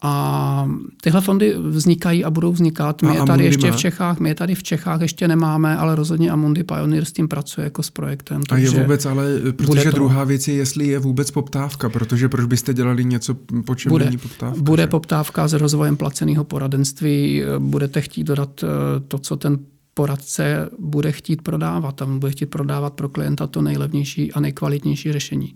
A 0.01 0.69
tyhle 1.01 1.21
fondy 1.21 1.55
vznikají 1.59 2.25
a 2.25 2.29
budou 2.29 2.51
vznikat. 2.51 3.01
My 3.01 3.07
a 3.07 3.11
je 3.13 3.19
tady 3.19 3.31
Amundi 3.31 3.45
ještě 3.45 3.67
má? 3.67 3.77
v 3.77 3.79
Čechách, 3.79 4.19
my 4.19 4.29
je 4.29 4.35
tady 4.35 4.55
v 4.55 4.63
Čechách 4.63 5.01
ještě 5.01 5.27
nemáme, 5.27 5.77
ale 5.77 5.95
rozhodně 5.95 6.31
Amundi 6.31 6.63
Pioneer 6.63 7.05
s 7.05 7.11
tím 7.11 7.27
pracuje 7.27 7.65
jako 7.65 7.83
s 7.83 7.89
projektem. 7.89 8.41
A 8.49 8.57
je 8.57 8.69
vůbec, 8.69 9.05
ale 9.05 9.25
protože 9.51 9.91
druhá 9.91 10.23
věc 10.23 10.47
je, 10.47 10.53
jestli 10.53 10.87
je 10.87 10.99
vůbec 10.99 11.31
poptávka, 11.31 11.89
protože 11.89 12.29
proč 12.29 12.45
byste 12.45 12.73
dělali 12.73 13.05
něco, 13.05 13.35
po 13.65 13.75
čem 13.75 13.89
bude, 13.89 14.05
není 14.05 14.17
poptávka? 14.17 14.61
Bude 14.61 14.83
že? 14.83 14.87
poptávka 14.87 15.47
s 15.47 15.53
rozvojem 15.53 15.97
placeného 15.97 16.43
poradenství, 16.43 17.43
budete 17.59 18.01
chtít 18.01 18.23
dodat 18.23 18.63
eh, 18.63 18.67
to, 19.07 19.19
co 19.19 19.35
ten 19.35 19.59
poradce 19.93 20.69
bude 20.79 21.11
chtít 21.11 21.41
prodávat. 21.41 21.95
Tam 21.95 22.19
bude 22.19 22.31
chtít 22.31 22.45
prodávat 22.45 22.93
pro 22.93 23.09
klienta 23.09 23.47
to 23.47 23.61
nejlevnější 23.61 24.33
a 24.33 24.39
nejkvalitnější 24.39 25.11
řešení 25.11 25.55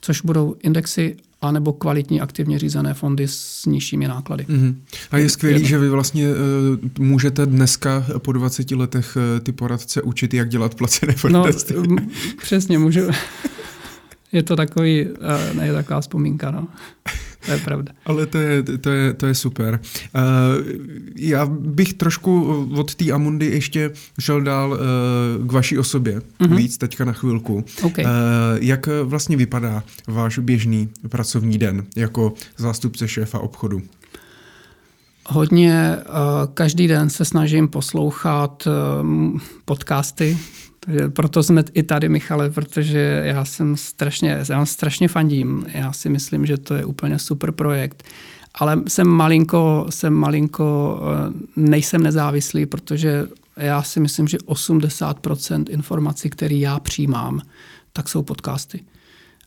což 0.00 0.20
budou 0.20 0.54
indexy 0.62 1.16
anebo 1.40 1.72
kvalitní 1.72 2.20
aktivně 2.20 2.58
řízené 2.58 2.94
fondy 2.94 3.28
s 3.28 3.66
nižšími 3.66 4.08
náklady. 4.08 4.44
Mm-hmm. 4.44 4.74
A 5.10 5.18
je 5.18 5.28
skvělé, 5.28 5.64
že 5.64 5.78
vy 5.78 5.88
vlastně 5.88 6.28
uh, 6.28 6.36
můžete 6.98 7.46
dneska 7.46 8.06
po 8.18 8.32
20 8.32 8.70
letech 8.70 9.16
uh, 9.16 9.40
ty 9.40 9.52
poradce 9.52 10.02
učit, 10.02 10.34
jak 10.34 10.48
dělat 10.48 10.74
placené 10.74 11.14
poradenství. 11.20 11.76
No, 11.88 11.96
přesně, 12.42 12.78
můžu. 12.78 13.00
je 14.32 14.42
to 14.42 14.56
takový, 14.56 15.06
uh, 15.06 15.56
ne, 15.56 15.72
taková 15.72 16.00
vzpomínka, 16.00 16.50
no. 16.50 16.68
To 17.48 17.54
je 17.54 17.58
pravda. 17.58 17.92
Ale 18.04 18.26
to 18.26 18.38
je, 18.38 18.62
to 18.62 18.90
je, 18.90 19.12
to 19.12 19.26
je 19.26 19.34
super. 19.34 19.80
Uh, 20.14 20.20
já 21.16 21.46
bych 21.46 21.94
trošku 21.94 22.66
od 22.76 22.94
té 22.94 23.12
Amundy 23.12 23.46
ještě 23.46 23.90
šel 24.20 24.40
dál 24.40 24.70
uh, 24.70 25.46
k 25.46 25.52
vaší 25.52 25.78
osobě, 25.78 26.20
uh-huh. 26.40 26.56
víc 26.56 26.78
teďka 26.78 27.04
na 27.04 27.12
chvilku. 27.12 27.64
Okay. 27.82 28.04
Uh, 28.04 28.10
jak 28.60 28.88
vlastně 29.02 29.36
vypadá 29.36 29.82
váš 30.06 30.38
běžný 30.38 30.88
pracovní 31.08 31.58
den 31.58 31.84
jako 31.96 32.34
zástupce 32.56 33.08
šéfa 33.08 33.38
obchodu? 33.38 33.82
Hodně, 35.30 35.96
každý 36.54 36.86
den 36.88 37.10
se 37.10 37.24
snažím 37.24 37.68
poslouchat 37.68 38.68
podcasty, 39.64 40.38
takže 40.80 41.08
proto 41.08 41.42
jsme 41.42 41.64
i 41.74 41.82
tady, 41.82 42.08
Michale, 42.08 42.50
protože 42.50 43.22
já 43.24 43.44
jsem 43.44 43.76
strašně, 43.76 44.38
já 44.48 44.66
strašně 44.66 45.08
fandím. 45.08 45.66
Já 45.74 45.92
si 45.92 46.08
myslím, 46.08 46.46
že 46.46 46.58
to 46.58 46.74
je 46.74 46.84
úplně 46.84 47.18
super 47.18 47.52
projekt. 47.52 48.04
Ale 48.54 48.82
jsem 48.88 49.08
malinko, 49.08 49.86
jsem 49.90 50.14
malinko, 50.14 51.00
eh, 51.02 51.32
nejsem 51.56 52.02
nezávislý, 52.02 52.66
protože 52.66 53.26
já 53.56 53.82
si 53.82 54.00
myslím, 54.00 54.28
že 54.28 54.38
80% 54.38 55.68
informací, 55.68 56.30
které 56.30 56.54
já 56.54 56.80
přijímám, 56.80 57.40
tak 57.92 58.08
jsou 58.08 58.22
podcasty. 58.22 58.80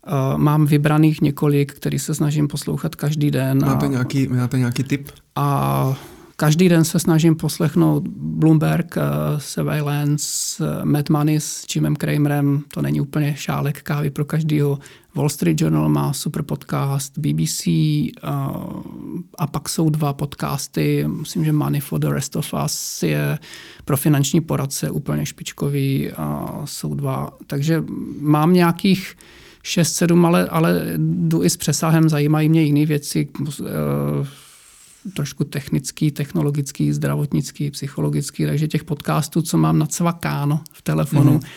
Eh, 0.07 0.37
mám 0.37 0.65
vybraných 0.65 1.21
několik, 1.21 1.73
který 1.73 1.99
se 1.99 2.15
snažím 2.15 2.47
poslouchat 2.47 2.95
každý 2.95 3.31
den. 3.31 3.65
Máte, 3.65 3.85
a, 3.85 3.89
nějaký, 3.89 4.27
máte 4.27 4.57
nějaký 4.57 4.83
tip? 4.83 5.09
A 5.35 5.95
každý 6.41 6.69
den 6.69 6.83
se 6.83 6.99
snažím 6.99 7.35
poslechnout 7.35 8.07
Bloomberg, 8.07 8.97
uh, 8.97 9.03
Surveillance, 9.39 10.63
uh, 10.63 10.85
Mad 10.85 11.09
Money 11.09 11.39
s 11.39 11.65
Jimem 11.75 11.95
Kramerem, 11.95 12.63
to 12.73 12.81
není 12.81 13.01
úplně 13.01 13.35
šálek 13.37 13.81
kávy 13.81 14.09
pro 14.09 14.25
každýho. 14.25 14.79
Wall 15.15 15.29
Street 15.29 15.61
Journal 15.61 15.89
má 15.89 16.13
super 16.13 16.43
podcast, 16.43 17.17
BBC 17.17 17.67
uh, 17.67 17.71
a 19.37 19.47
pak 19.51 19.69
jsou 19.69 19.89
dva 19.89 20.13
podcasty, 20.13 21.05
myslím, 21.07 21.45
že 21.45 21.51
Money 21.51 21.81
for 21.81 21.99
the 21.99 22.09
Rest 22.09 22.35
of 22.35 22.53
Us 22.65 23.03
je 23.03 23.39
pro 23.85 23.97
finanční 23.97 24.41
poradce 24.41 24.91
úplně 24.91 25.25
špičkový, 25.25 26.11
uh, 26.11 26.65
jsou 26.65 26.93
dva. 26.93 27.29
Takže 27.47 27.83
mám 28.19 28.53
nějakých 28.53 29.15
6-7, 29.63 30.25
ale, 30.25 30.47
ale 30.47 30.93
jdu 30.97 31.43
i 31.43 31.49
s 31.49 31.57
přesahem, 31.57 32.09
zajímají 32.09 32.49
mě 32.49 32.63
jiné 32.63 32.85
věci, 32.85 33.27
uh, 33.39 33.67
trošku 35.13 35.43
technický, 35.43 36.11
technologický, 36.11 36.93
zdravotnický, 36.93 37.71
psychologický, 37.71 38.45
takže 38.45 38.67
těch 38.67 38.83
podcastů, 38.83 39.41
co 39.41 39.57
mám 39.57 39.79
nacvakáno 39.79 40.61
v 40.71 40.81
telefonu, 40.81 41.39
mm-hmm. 41.39 41.47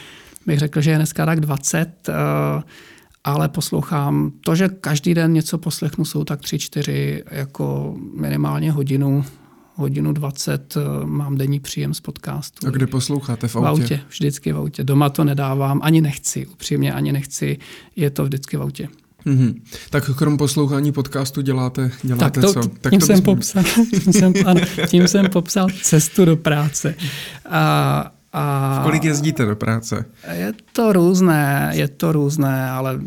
bych 0.46 0.58
řekl, 0.58 0.80
že 0.80 0.90
je 0.90 0.96
dneska 0.96 1.26
tak 1.26 1.40
20, 1.40 2.08
uh, 2.08 2.14
ale 3.24 3.48
poslouchám. 3.48 4.32
To, 4.40 4.54
že 4.54 4.68
každý 4.68 5.14
den 5.14 5.32
něco 5.32 5.58
poslechnu, 5.58 6.04
jsou 6.04 6.24
tak 6.24 6.40
tři, 6.40 6.58
čtyři, 6.58 7.24
jako 7.30 7.96
minimálně 8.16 8.72
hodinu, 8.72 9.24
hodinu 9.74 10.12
20 10.12 10.76
eh, 10.76 10.80
mám 11.04 11.36
denní 11.36 11.60
příjem 11.60 11.94
z 11.94 12.00
podcastu. 12.00 12.66
A 12.66 12.70
kde 12.70 12.86
posloucháte? 12.86 13.48
V 13.48 13.56
autě? 13.56 13.66
V 13.66 13.66
autě, 13.66 14.00
vždycky 14.08 14.52
v 14.52 14.56
autě. 14.56 14.84
Doma 14.84 15.10
to 15.10 15.24
nedávám, 15.24 15.80
ani 15.82 16.00
nechci, 16.00 16.46
upřímně 16.46 16.92
ani 16.92 17.12
nechci, 17.12 17.58
je 17.96 18.10
to 18.10 18.24
vždycky 18.24 18.56
v 18.56 18.62
autě. 18.62 18.88
Mm-hmm. 19.26 19.54
Tak 19.90 20.10
krom 20.16 20.36
poslouchání 20.36 20.92
podcastu 20.92 21.40
děláte, 21.40 21.90
děláte 22.02 22.24
tak 22.24 22.44
to, 22.44 22.52
co? 22.52 22.68
Tak 22.80 22.90
tím, 22.90 23.00
to 23.00 23.06
jsem 23.06 23.22
popsal, 23.22 23.62
tím, 24.02 24.12
jsem, 24.12 24.32
ano, 24.46 24.60
tím 24.86 25.08
jsem 25.08 25.26
popsal 25.26 25.68
cestu 25.82 26.24
do 26.24 26.36
práce. 26.36 26.94
A, 27.50 28.13
a 28.34 28.80
kolik 28.82 29.04
jezdíte 29.04 29.44
do 29.44 29.56
práce? 29.56 30.04
Je 30.32 30.52
to 30.72 30.92
různé, 30.92 31.70
je 31.74 31.88
to 31.88 32.12
různé, 32.12 32.70
ale... 32.70 33.00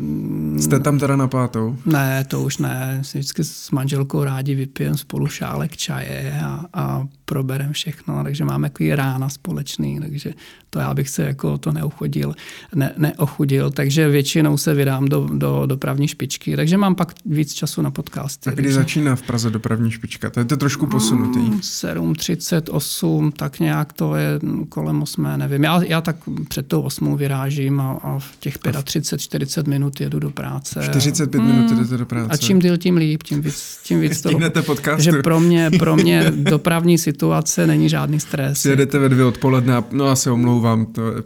Jste 0.56 0.80
tam 0.80 0.98
teda 0.98 1.16
na 1.16 1.28
pátou? 1.28 1.76
Ne, 1.86 2.24
to 2.28 2.40
už 2.40 2.58
ne. 2.58 2.98
Vždycky 3.00 3.44
s 3.44 3.70
manželkou 3.70 4.24
rádi 4.24 4.54
vypijeme 4.54 4.96
spolu 4.96 5.26
šálek 5.26 5.76
čaje 5.76 6.40
a, 6.44 6.64
a 6.74 7.06
proberem 7.24 7.72
všechno, 7.72 8.24
takže 8.24 8.44
máme 8.44 8.68
takový 8.68 8.94
rána 8.94 9.28
společný, 9.28 10.00
takže 10.00 10.34
to 10.70 10.78
já 10.78 10.94
bych 10.94 11.08
se 11.08 11.22
jako 11.22 11.58
to 11.58 11.72
neochudil, 11.72 12.34
ne, 12.74 12.92
neochudil, 12.96 13.70
takže 13.70 14.08
většinou 14.08 14.56
se 14.56 14.74
vydám 14.74 15.04
do, 15.04 15.28
do 15.32 15.62
dopravní 15.66 16.08
špičky, 16.08 16.56
takže 16.56 16.76
mám 16.76 16.94
pak 16.94 17.12
víc 17.26 17.52
času 17.52 17.82
na 17.82 17.90
podcasty. 17.90 18.50
A 18.50 18.52
kdy 18.52 18.62
takže... 18.62 18.74
začíná 18.74 19.16
v 19.16 19.22
Praze 19.22 19.50
dopravní 19.50 19.90
špička? 19.90 20.30
To 20.30 20.40
je 20.40 20.44
to 20.44 20.56
trošku 20.56 20.86
posunutý. 20.86 21.40
7.38, 21.40 23.32
tak 23.32 23.60
nějak 23.60 23.92
to 23.92 24.14
je 24.14 24.40
kolem 24.68 25.02
8, 25.02 25.17
nevím. 25.18 25.64
Já, 25.64 25.82
já 25.82 26.00
tak 26.00 26.16
před 26.48 26.66
tou 26.66 26.80
8 26.80 27.16
vyrážím 27.16 27.80
a, 27.80 27.92
a 28.02 28.18
v 28.18 28.36
těch 28.40 28.58
35-40 28.58 29.68
minut 29.68 30.00
jedu 30.00 30.18
do 30.18 30.30
práce. 30.30 30.80
45 30.90 31.42
hmm. 31.42 31.54
minut 31.54 31.70
jdete 31.70 31.96
do 31.96 32.06
práce. 32.06 32.28
A 32.30 32.36
čím 32.36 32.58
díl, 32.58 32.76
tím 32.76 32.96
líp, 32.96 33.22
tím 33.22 33.42
víc, 33.42 33.78
tím 33.84 34.00
víc 34.00 34.20
toho. 34.22 34.40
podcastu. 34.66 35.02
Že 35.02 35.12
pro 35.12 35.40
mě, 35.40 35.70
pro 35.78 35.96
mě 35.96 36.32
dopravní 36.36 36.98
situace 36.98 37.66
není 37.66 37.88
žádný 37.88 38.20
stres. 38.20 38.64
Jedete 38.64 38.98
ve 38.98 39.08
dvě 39.08 39.24
odpoledne 39.24 39.76
a 39.76 39.84
no 39.92 40.06
já 40.06 40.16
se 40.16 40.30
omlouvám. 40.30 40.86
To 40.86 41.06
je... 41.06 41.22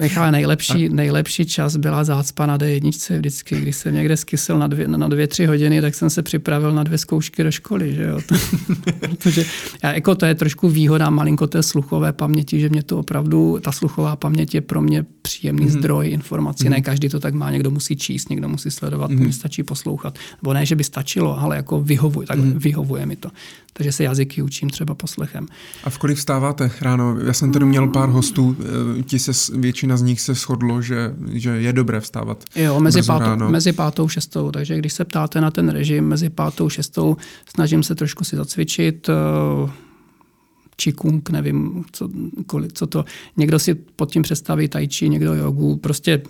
Michale, 0.00 0.32
nejlepší, 0.32 0.88
a... 0.88 0.92
nejlepší 0.92 1.46
čas 1.46 1.76
byla 1.76 2.04
zácpa 2.04 2.46
na 2.46 2.58
D1 2.58 3.16
vždycky, 3.16 3.60
když 3.60 3.76
jsem 3.76 3.94
někde 3.94 4.16
skysel 4.16 4.58
na 4.58 4.66
dvě, 4.66 4.88
na 4.88 5.08
dvě, 5.08 5.26
tři 5.26 5.46
hodiny, 5.46 5.80
tak 5.80 5.94
jsem 5.94 6.10
se 6.10 6.22
připravil 6.22 6.72
na 6.72 6.82
dvě 6.82 6.98
zkoušky 6.98 7.44
do 7.44 7.50
školy. 7.50 7.94
Že 7.94 8.02
jo? 8.02 8.20
Protože 9.00 9.44
já, 9.82 9.92
jako 9.92 10.14
to 10.14 10.26
je 10.26 10.34
trošku 10.34 10.68
výhoda 10.68 11.10
malinko 11.10 11.46
té 11.46 11.62
sluchové 11.62 12.12
paměti, 12.12 12.60
že 12.60 12.68
mě 12.68 12.82
to 12.82 12.98
opravdu, 12.98 13.17
ta 13.60 13.72
sluchová 13.72 14.16
paměť 14.16 14.54
je 14.54 14.60
pro 14.60 14.82
mě 14.82 15.04
příjemný 15.22 15.66
mm-hmm. 15.66 15.78
zdroj 15.78 16.08
informací. 16.08 16.64
Mm-hmm. 16.64 16.70
Ne 16.70 16.80
každý 16.80 17.08
to 17.08 17.20
tak 17.20 17.34
má, 17.34 17.50
někdo 17.50 17.70
musí 17.70 17.96
číst, 17.96 18.30
někdo 18.30 18.48
musí 18.48 18.70
sledovat, 18.70 19.10
mi 19.10 19.32
stačí 19.32 19.62
poslouchat. 19.62 20.18
Nebo 20.42 20.52
ne, 20.52 20.66
že 20.66 20.76
by 20.76 20.84
stačilo, 20.84 21.40
ale 21.40 21.56
jako 21.56 21.80
vyhovuje, 21.80 22.26
tak 22.26 22.38
mm-hmm. 22.38 22.58
vyhovuje 22.58 23.06
mi 23.06 23.16
to. 23.16 23.30
Takže 23.72 23.92
se 23.92 24.04
jazyky 24.04 24.42
učím 24.42 24.70
třeba 24.70 24.94
poslechem. 24.94 25.46
A 25.84 25.90
v 25.90 25.98
kolik 25.98 26.18
vstáváte 26.18 26.70
ráno? 26.80 27.16
Já 27.26 27.32
jsem 27.32 27.52
tady 27.52 27.64
měl 27.64 27.88
pár 27.88 28.08
hostů, 28.08 28.56
eh, 28.98 29.02
ti 29.02 29.18
se, 29.18 29.32
většina 29.58 29.96
z 29.96 30.02
nich 30.02 30.20
se 30.20 30.34
shodlo, 30.34 30.82
že, 30.82 31.14
že 31.32 31.50
je 31.50 31.72
dobré 31.72 32.00
vstávat. 32.00 32.44
Jo, 32.56 32.80
mezi 32.80 33.02
pátou, 33.02 33.24
ráno. 33.24 33.50
mezi 33.50 33.72
pátou 33.72 34.08
šestou, 34.08 34.50
takže 34.50 34.78
když 34.78 34.92
se 34.92 35.04
ptáte 35.04 35.40
na 35.40 35.50
ten 35.50 35.68
režim 35.68 36.04
mezi 36.04 36.30
pátou 36.30 36.68
šestou, 36.68 37.16
snažím 37.54 37.82
se 37.82 37.94
trošku 37.94 38.24
si 38.24 38.36
zacvičit, 38.36 39.10
čikung, 40.80 41.30
nevím, 41.30 41.84
co, 41.92 42.08
kolik, 42.46 42.72
co 42.72 42.86
to. 42.86 43.04
Někdo 43.36 43.58
si 43.58 43.74
pod 43.74 44.12
tím 44.12 44.22
představí 44.22 44.68
tai 44.68 44.88
chi, 44.88 45.08
někdo 45.08 45.34
jogu, 45.34 45.76
prostě 45.76 46.22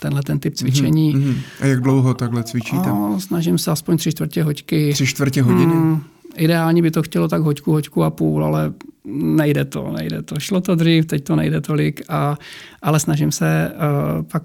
tenhle 0.00 0.22
ten 0.22 0.38
typ 0.38 0.54
cvičení. 0.54 1.16
Mm-hmm. 1.16 1.36
A 1.60 1.66
jak 1.66 1.80
dlouho 1.80 2.14
takhle 2.14 2.44
cvičíte? 2.44 2.90
A, 2.90 3.18
snažím 3.18 3.58
se 3.58 3.70
aspoň 3.70 3.96
tři 3.96 4.12
čtvrtě 4.12 4.42
hoďky. 4.42 4.92
Tři 4.92 5.06
čtvrtě 5.06 5.42
hodiny? 5.42 5.74
Mm, 5.74 6.02
ideálně 6.36 6.82
by 6.82 6.90
to 6.90 7.02
chtělo 7.02 7.28
tak 7.28 7.42
hoďku, 7.42 7.72
hoďku 7.72 8.04
a 8.04 8.10
půl, 8.10 8.44
ale 8.44 8.72
nejde 9.04 9.64
to, 9.64 9.92
nejde 9.96 10.22
to. 10.22 10.34
Šlo 10.38 10.60
to 10.60 10.74
dřív, 10.74 11.06
teď 11.06 11.24
to 11.24 11.36
nejde 11.36 11.60
tolik, 11.60 12.02
a, 12.08 12.38
ale 12.82 13.00
snažím 13.00 13.32
se 13.32 13.72
uh, 13.74 14.22
pak... 14.22 14.42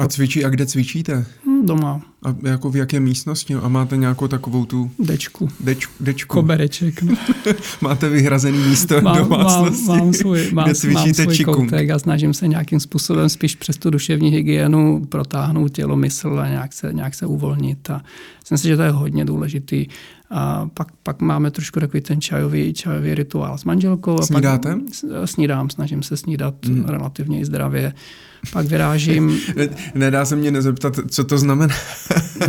A 0.00 0.08
cvičí, 0.08 0.44
a 0.44 0.48
kde 0.48 0.66
cvičíte? 0.66 1.26
Hm, 1.46 1.66
doma. 1.66 2.00
A 2.22 2.34
jako 2.42 2.70
v 2.70 2.76
jaké 2.76 3.00
místnosti? 3.00 3.54
A 3.54 3.68
máte 3.68 3.96
nějakou 3.96 4.28
takovou 4.28 4.64
tu... 4.64 4.90
Dečku. 4.98 5.48
Deč, 5.60 5.86
dečku. 6.00 6.34
Kobereček. 6.34 7.02
No. 7.02 7.14
máte 7.80 8.08
vyhrazený 8.08 8.58
místo 8.58 9.00
mám, 9.00 9.18
domácnosti, 9.18 9.86
mám, 9.86 9.98
mám 9.98 10.12
svůj, 10.12 10.50
mám, 10.52 10.64
kde 10.64 10.74
cvičíte 10.74 11.24
mám 11.24 11.34
svůj 11.34 11.44
koutek 11.44 11.90
a 11.90 11.98
snažím 11.98 12.34
se 12.34 12.48
nějakým 12.48 12.80
způsobem 12.80 13.28
spíš 13.28 13.54
přes 13.54 13.76
tu 13.76 13.90
duševní 13.90 14.30
hygienu 14.30 15.06
protáhnout 15.08 15.72
tělo, 15.72 15.96
mysl 15.96 16.40
a 16.40 16.48
nějak 16.48 16.72
se, 16.72 16.92
nějak 16.92 17.14
se 17.14 17.26
uvolnit. 17.26 17.90
A 17.90 18.02
myslím 18.40 18.58
si, 18.58 18.68
že 18.68 18.76
to 18.76 18.82
je 18.82 18.90
hodně 18.90 19.24
důležitý. 19.24 19.86
A 20.30 20.68
pak, 20.74 20.88
pak 21.02 21.20
máme 21.20 21.50
trošku 21.50 21.80
takový 21.80 22.00
ten 22.00 22.20
čajový, 22.20 22.72
čajový 22.72 23.14
rituál 23.14 23.58
s 23.58 23.64
manželkou. 23.64 24.18
A 24.18 24.22
Snídáte? 24.22 24.76
Pak 24.76 25.28
snídám, 25.28 25.70
snažím 25.70 26.02
se 26.02 26.16
snídat 26.16 26.66
mm. 26.66 26.84
relativně 26.84 27.46
zdravě 27.46 27.92
pak 28.52 28.66
vyrážím. 28.66 29.40
Nedá 29.94 30.24
se 30.24 30.36
mě 30.36 30.50
nezeptat, 30.50 30.98
co 31.10 31.24
to 31.24 31.38
znamená. 31.38 31.74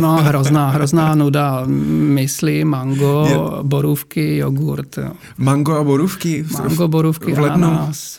no, 0.00 0.16
hrozná, 0.16 0.70
hrozná 0.70 1.14
nuda. 1.14 1.62
Mysli, 1.66 2.64
mango, 2.64 3.26
Je... 3.28 3.36
borůvky, 3.62 4.36
jogurt. 4.36 4.98
Jo. 4.98 5.10
Mango 5.38 5.74
a 5.74 5.84
borůvky? 5.84 6.44
Mango, 6.52 6.88
borůvky, 6.88 7.32
v 7.32 7.38
lednu? 7.38 7.66
ananas. 7.68 8.18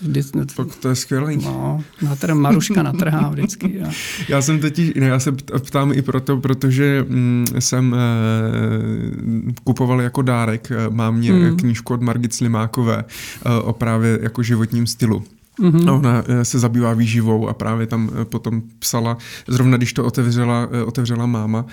To 0.80 0.90
je 0.90 0.96
skvělé. 0.96 1.36
No, 1.36 1.84
natr, 2.02 2.34
Maruška 2.34 2.84
natrhá 2.84 3.30
vždycky. 3.30 3.78
Jo. 3.80 3.88
Já 4.30 4.42
jsem 4.42 4.60
totiž, 4.60 4.94
ne, 4.96 5.06
já 5.06 5.20
se 5.20 5.32
ptám 5.66 5.92
i 5.94 6.02
proto, 6.02 6.38
protože 6.38 7.06
mm, 7.10 7.46
jsem 7.60 7.96
e, 7.96 9.54
kupoval 9.64 10.02
jako 10.02 10.22
dárek, 10.22 10.72
eh, 10.72 10.90
mám 10.90 11.16
mě 11.16 11.32
hmm. 11.32 11.58
knížku 11.58 11.94
od 11.94 12.02
Margit 12.02 12.34
Slimákové 12.34 13.04
e, 13.46 13.62
o 13.62 13.74
právě 13.74 14.20
jako 14.22 14.44
životním 14.44 14.88
stylu. 14.88 15.24
Mm-hmm. 15.60 15.90
A 15.90 15.94
ona 15.94 16.24
eh, 16.28 16.46
se 16.46 16.60
zabývá 16.60 16.94
výživou 16.94 17.48
a 17.48 17.54
právě 17.54 17.88
tam 17.88 18.10
eh, 18.22 18.26
potom 18.26 18.62
psala, 18.80 19.18
zrovna 19.48 19.78
když 19.78 19.94
to 19.94 20.06
otevřela, 20.06 20.70
eh, 20.72 20.84
otevřela 20.84 21.26
máma, 21.26 21.66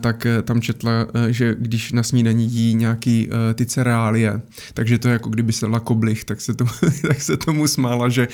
tak 0.00 0.26
tam 0.42 0.60
četla, 0.60 0.92
že 1.28 1.56
když 1.58 1.92
na 1.92 2.02
snídaní 2.02 2.50
jí 2.50 2.74
nějaký 2.74 3.28
ty 3.54 3.66
cereálie, 3.66 4.40
takže 4.74 4.98
to 4.98 5.08
je 5.08 5.12
jako 5.12 5.30
kdyby 5.30 5.52
se 5.52 5.66
koblich, 5.84 6.24
tak 6.24 6.40
se, 6.40 6.54
to, 6.54 6.64
tak 7.08 7.20
se 7.20 7.36
tomu 7.36 7.68
smála, 7.68 8.08
že 8.08 8.28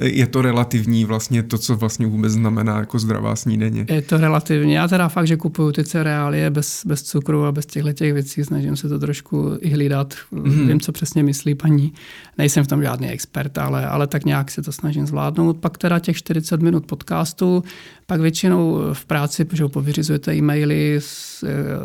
je 0.00 0.26
to 0.26 0.42
relativní 0.42 1.04
vlastně 1.04 1.42
to, 1.42 1.58
co 1.58 1.76
vlastně 1.76 2.06
vůbec 2.06 2.32
znamená 2.32 2.78
jako 2.78 2.98
zdravá 2.98 3.36
snídaně. 3.36 3.86
Je 3.88 4.02
to 4.02 4.18
relativní. 4.18 4.72
Já 4.72 4.88
teda 4.88 5.08
fakt, 5.08 5.26
že 5.26 5.36
kupuju 5.36 5.72
ty 5.72 5.84
cereálie 5.84 6.50
bez, 6.50 6.86
bez 6.86 7.02
cukru 7.02 7.44
a 7.44 7.52
bez 7.52 7.66
těchto 7.66 7.92
těch 7.92 8.12
věcí, 8.12 8.44
snažím 8.44 8.76
se 8.76 8.88
to 8.88 8.98
trošku 8.98 9.58
i 9.60 9.70
hlídat. 9.70 10.14
Mm-hmm. 10.32 10.66
Vím, 10.66 10.80
co 10.80 10.92
přesně 10.92 11.22
myslí 11.22 11.54
paní. 11.54 11.92
Nejsem 12.38 12.64
v 12.64 12.68
tom 12.68 12.82
žádný 12.82 13.08
expert, 13.08 13.58
ale, 13.58 13.86
ale 13.86 14.06
tak 14.14 14.24
nějak 14.24 14.50
se 14.50 14.62
to 14.62 14.72
snažím 14.72 15.06
zvládnout. 15.06 15.56
Pak 15.56 15.78
teda 15.78 15.98
těch 15.98 16.16
40 16.16 16.62
minut 16.62 16.86
podcastu, 16.86 17.64
pak 18.06 18.20
většinou 18.20 18.80
v 18.92 19.04
práci, 19.04 19.44
protože 19.44 19.68
povyřizujete 19.68 20.34
e-maily, 20.34 21.00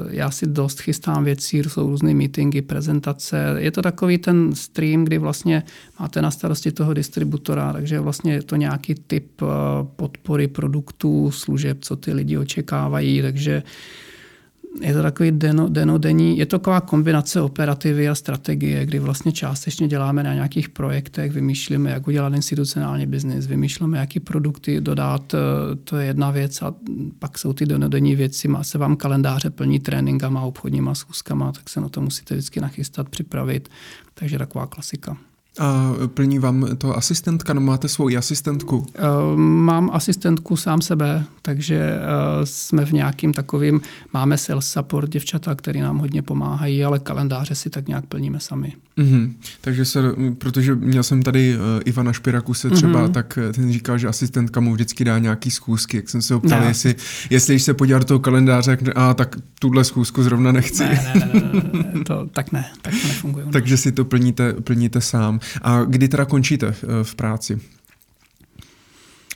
já 0.09 0.31
si 0.31 0.47
dost 0.47 0.79
chystám 0.79 1.23
věcí, 1.23 1.57
jsou 1.57 1.87
různé 1.87 2.13
meetingy, 2.13 2.61
prezentace. 2.61 3.55
Je 3.57 3.71
to 3.71 3.81
takový 3.81 4.17
ten 4.17 4.55
stream, 4.55 5.05
kdy 5.05 5.17
vlastně 5.17 5.63
máte 5.99 6.21
na 6.21 6.31
starosti 6.31 6.71
toho 6.71 6.93
distributora, 6.93 7.73
takže 7.73 7.99
vlastně 7.99 8.33
je 8.33 8.43
to 8.43 8.55
nějaký 8.55 8.95
typ 8.95 9.41
eh, 9.41 9.45
podpory 9.95 10.47
produktů, 10.47 11.31
služeb, 11.31 11.77
co 11.81 11.95
ty 11.95 12.13
lidi 12.13 12.37
očekávají, 12.37 13.21
takže 13.21 13.63
je 14.81 14.93
to 14.93 15.01
takový 15.01 15.31
deno, 15.31 15.69
denodenní, 15.69 16.37
je 16.37 16.45
to 16.45 16.59
taková 16.59 16.81
kombinace 16.81 17.41
operativy 17.41 18.09
a 18.09 18.15
strategie, 18.15 18.85
kdy 18.85 18.99
vlastně 18.99 19.31
částečně 19.31 19.87
děláme 19.87 20.23
na 20.23 20.33
nějakých 20.33 20.69
projektech, 20.69 21.31
vymýšlíme, 21.31 21.89
jak 21.89 22.07
udělat 22.07 22.33
institucionální 22.33 23.05
biznis, 23.05 23.47
vymýšlíme, 23.47 23.97
jaký 23.97 24.19
produkty 24.19 24.81
dodat, 24.81 25.33
eh, 25.33 25.75
to 25.75 25.97
je 25.97 26.07
jedna 26.07 26.31
věc 26.31 26.61
a 26.61 26.73
pak 27.19 27.37
jsou 27.37 27.53
ty 27.53 27.65
denodenní 27.65 28.15
věci, 28.15 28.47
má 28.47 28.63
se 28.63 28.77
vám 28.77 28.95
kalendáře 28.95 29.49
plní 29.49 29.79
tréninkama, 29.79 30.41
obchodníma 30.41 30.95
schůzkama, 30.95 31.51
tak 31.51 31.69
se 31.69 31.81
na 31.81 31.89
to 31.89 32.01
musíte 32.01 32.35
vždycky 32.35 32.61
nachystat, 32.61 33.09
připravit, 33.09 33.69
takže 34.13 34.37
taková 34.37 34.67
klasika. 34.67 35.17
A 35.59 35.93
plní 36.07 36.39
vám 36.39 36.67
to 36.77 36.97
asistentka, 36.97 37.53
no 37.53 37.61
máte 37.61 37.87
svou 37.87 38.17
asistentku? 38.17 38.85
Eh, 38.95 39.01
mám 39.35 39.89
asistentku 39.93 40.57
sám 40.57 40.81
sebe, 40.81 41.23
takže 41.41 41.75
eh, 41.75 41.99
jsme 42.43 42.85
v 42.85 42.91
nějakým 42.91 43.33
takovým, 43.33 43.81
máme 44.13 44.37
sales 44.37 44.71
support 44.71 45.09
děvčata, 45.09 45.55
který 45.55 45.81
nám 45.81 45.97
hodně 45.97 46.21
pomáhají, 46.21 46.83
ale 46.83 46.99
kalendáře 46.99 47.55
si 47.55 47.69
tak 47.69 47.87
nějak 47.87 48.05
plníme 48.05 48.39
sami. 48.39 48.73
Mm-hmm. 48.97 49.33
Takže 49.61 49.85
se, 49.85 49.99
protože 50.37 50.75
měl 50.75 51.03
jsem 51.03 51.23
tady 51.23 51.55
uh, 51.55 51.61
Ivana 51.85 52.13
Špirakuse 52.13 52.69
třeba, 52.69 53.07
mm-hmm. 53.07 53.11
tak 53.11 53.39
ten 53.53 53.73
říkal, 53.73 53.97
že 53.97 54.07
asistentka 54.07 54.59
mu 54.59 54.73
vždycky 54.73 55.03
dá 55.03 55.19
nějaký 55.19 55.51
schůzky, 55.51 55.97
jak 55.97 56.09
jsem 56.09 56.21
se 56.21 56.33
ho 56.33 56.39
ptal, 56.39 56.63
jestli, 56.63 56.95
jestli 57.29 57.59
se 57.59 57.73
podívat 57.73 57.99
do 57.99 58.05
toho 58.05 58.19
kalendáře, 58.19 58.71
jak, 58.71 58.79
a 58.95 59.13
tak 59.13 59.35
tuhle 59.59 59.83
schůzku 59.83 60.23
zrovna 60.23 60.51
nechci. 60.51 60.83
Ne, 60.83 61.11
ne, 61.15 61.29
ne, 61.33 61.41
ne, 61.53 61.91
ne 61.93 62.03
to, 62.03 62.27
tak 62.33 62.51
ne, 62.51 62.65
tak 62.81 62.93
to 63.01 63.07
nefunguje. 63.07 63.45
Takže 63.51 63.77
si 63.77 63.91
to 63.91 64.05
plníte, 64.05 64.53
plníte 64.53 65.01
sám. 65.01 65.39
A 65.61 65.83
kdy 65.83 66.07
teda 66.07 66.25
končíte 66.25 66.67
uh, 66.67 66.73
v 67.03 67.15
práci? 67.15 67.59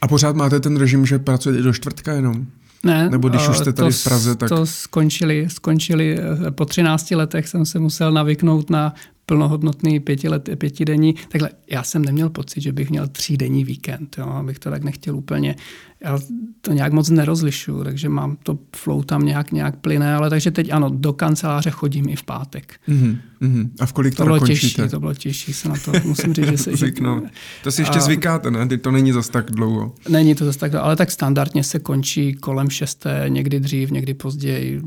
A 0.02 0.08
pořád 0.08 0.36
máte 0.36 0.60
ten 0.60 0.76
režim, 0.76 1.06
že 1.06 1.18
pracujete 1.18 1.62
do 1.62 1.72
čtvrtka 1.72 2.12
jenom? 2.12 2.46
Ne, 2.84 3.10
Nebo 3.10 3.28
když 3.28 3.48
už 3.48 3.56
jste 3.56 3.72
tady 3.72 3.92
to, 3.92 3.98
v 3.98 4.04
Praze, 4.04 4.34
tak... 4.34 4.48
To 4.48 4.66
skončili, 4.66 5.46
skončili, 5.50 6.18
po 6.50 6.64
13 6.64 7.10
letech 7.10 7.48
jsem 7.48 7.66
se 7.66 7.78
musel 7.78 8.12
navyknout 8.12 8.70
na 8.70 8.94
plnohodnotný 9.26 10.00
pětilet, 10.00 10.48
pětidenní. 10.58 11.14
Takhle, 11.28 11.50
já 11.70 11.82
jsem 11.82 12.04
neměl 12.04 12.30
pocit, 12.30 12.60
že 12.60 12.72
bych 12.72 12.90
měl 12.90 13.08
třídenní 13.08 13.64
víkend, 13.64 14.16
jo, 14.18 14.26
abych 14.26 14.58
to 14.58 14.70
tak 14.70 14.84
nechtěl 14.84 15.16
úplně. 15.16 15.56
Já 16.04 16.18
to 16.60 16.72
nějak 16.72 16.92
moc 16.92 17.10
nerozlišuju, 17.10 17.84
takže 17.84 18.08
mám 18.08 18.36
to 18.42 18.58
flow 18.76 19.02
tam 19.02 19.26
nějak, 19.26 19.52
nějak 19.52 19.76
plyne, 19.76 20.14
ale 20.14 20.30
takže 20.30 20.50
teď 20.50 20.72
ano, 20.72 20.90
do 20.90 21.12
kanceláře 21.12 21.70
chodím 21.70 22.08
i 22.08 22.16
v 22.16 22.22
pátek. 22.22 22.74
Mm-hmm, 22.88 23.18
mm-hmm. 23.42 23.68
A 23.80 23.86
v 23.86 23.92
kolik 23.92 24.14
to 24.14 24.24
bylo 24.24 24.38
těžší, 24.38 24.74
to 24.90 25.00
bylo 25.00 25.14
těžší 25.14 25.52
se 25.52 25.68
na 25.68 25.74
to, 25.84 25.92
musím 26.04 26.34
říct, 26.34 26.46
že 26.46 26.58
se... 26.58 26.70
Zvyknout. 26.76 27.24
To 27.62 27.72
si 27.72 27.82
ještě 27.82 27.98
a, 27.98 28.00
zvykáte, 28.00 28.50
ne? 28.50 28.68
Ty 28.68 28.78
to 28.78 28.90
není 28.90 29.12
zas 29.12 29.28
tak 29.28 29.50
dlouho. 29.50 29.94
Není 30.08 30.34
to 30.34 30.44
zas 30.44 30.56
tak 30.56 30.70
dlouho, 30.70 30.86
ale 30.86 30.96
tak 30.96 31.10
standardně 31.10 31.64
se 31.64 31.78
končí 31.78 32.34
kolem 32.34 32.70
šesté, 32.70 33.24
někdy 33.28 33.60
dřív, 33.60 33.90
někdy 33.90 34.14
později. 34.14 34.82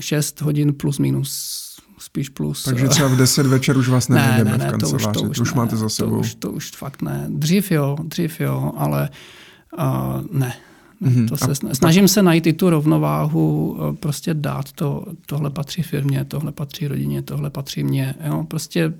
Šest 0.00 0.40
hodin 0.40 0.74
plus 0.74 0.98
minus 0.98 1.63
spíš 2.04 2.28
plus. 2.28 2.62
Takže 2.62 2.88
třeba 2.88 3.08
v 3.08 3.16
10 3.16 3.46
večer 3.46 3.76
už 3.76 3.88
vás 3.88 4.08
nenajdeme 4.08 4.50
ne, 4.50 4.58
ne, 4.58 4.64
ne, 4.64 4.68
v 4.68 4.70
kanceláři, 4.70 5.04
to 5.04 5.10
už, 5.10 5.14
to 5.14 5.22
už, 5.22 5.36
to 5.36 5.42
už 5.42 5.54
ne, 5.54 5.58
máte 5.58 5.76
za 5.76 5.88
sebou. 5.88 6.10
To 6.10 6.18
už, 6.18 6.34
to 6.34 6.52
už 6.52 6.70
fakt 6.70 7.02
ne. 7.02 7.26
Dřív 7.28 7.70
jo, 7.70 7.96
dřív 8.04 8.40
jo, 8.40 8.72
ale 8.76 9.08
uh, 9.78 10.38
ne. 10.38 10.54
Mm-hmm. 11.02 11.28
To 11.28 11.36
se, 11.36 11.74
snažím 11.74 12.08
se 12.08 12.22
najít 12.22 12.46
i 12.46 12.52
tu 12.52 12.70
rovnováhu, 12.70 13.76
prostě 14.00 14.34
dát 14.34 14.72
to, 14.72 15.04
tohle 15.26 15.50
patří 15.50 15.82
firmě, 15.82 16.24
tohle 16.24 16.52
patří 16.52 16.88
rodině, 16.88 17.22
tohle 17.22 17.50
patří 17.50 17.84
mně. 17.84 18.14
Jo? 18.24 18.44
Prostě 18.48 18.92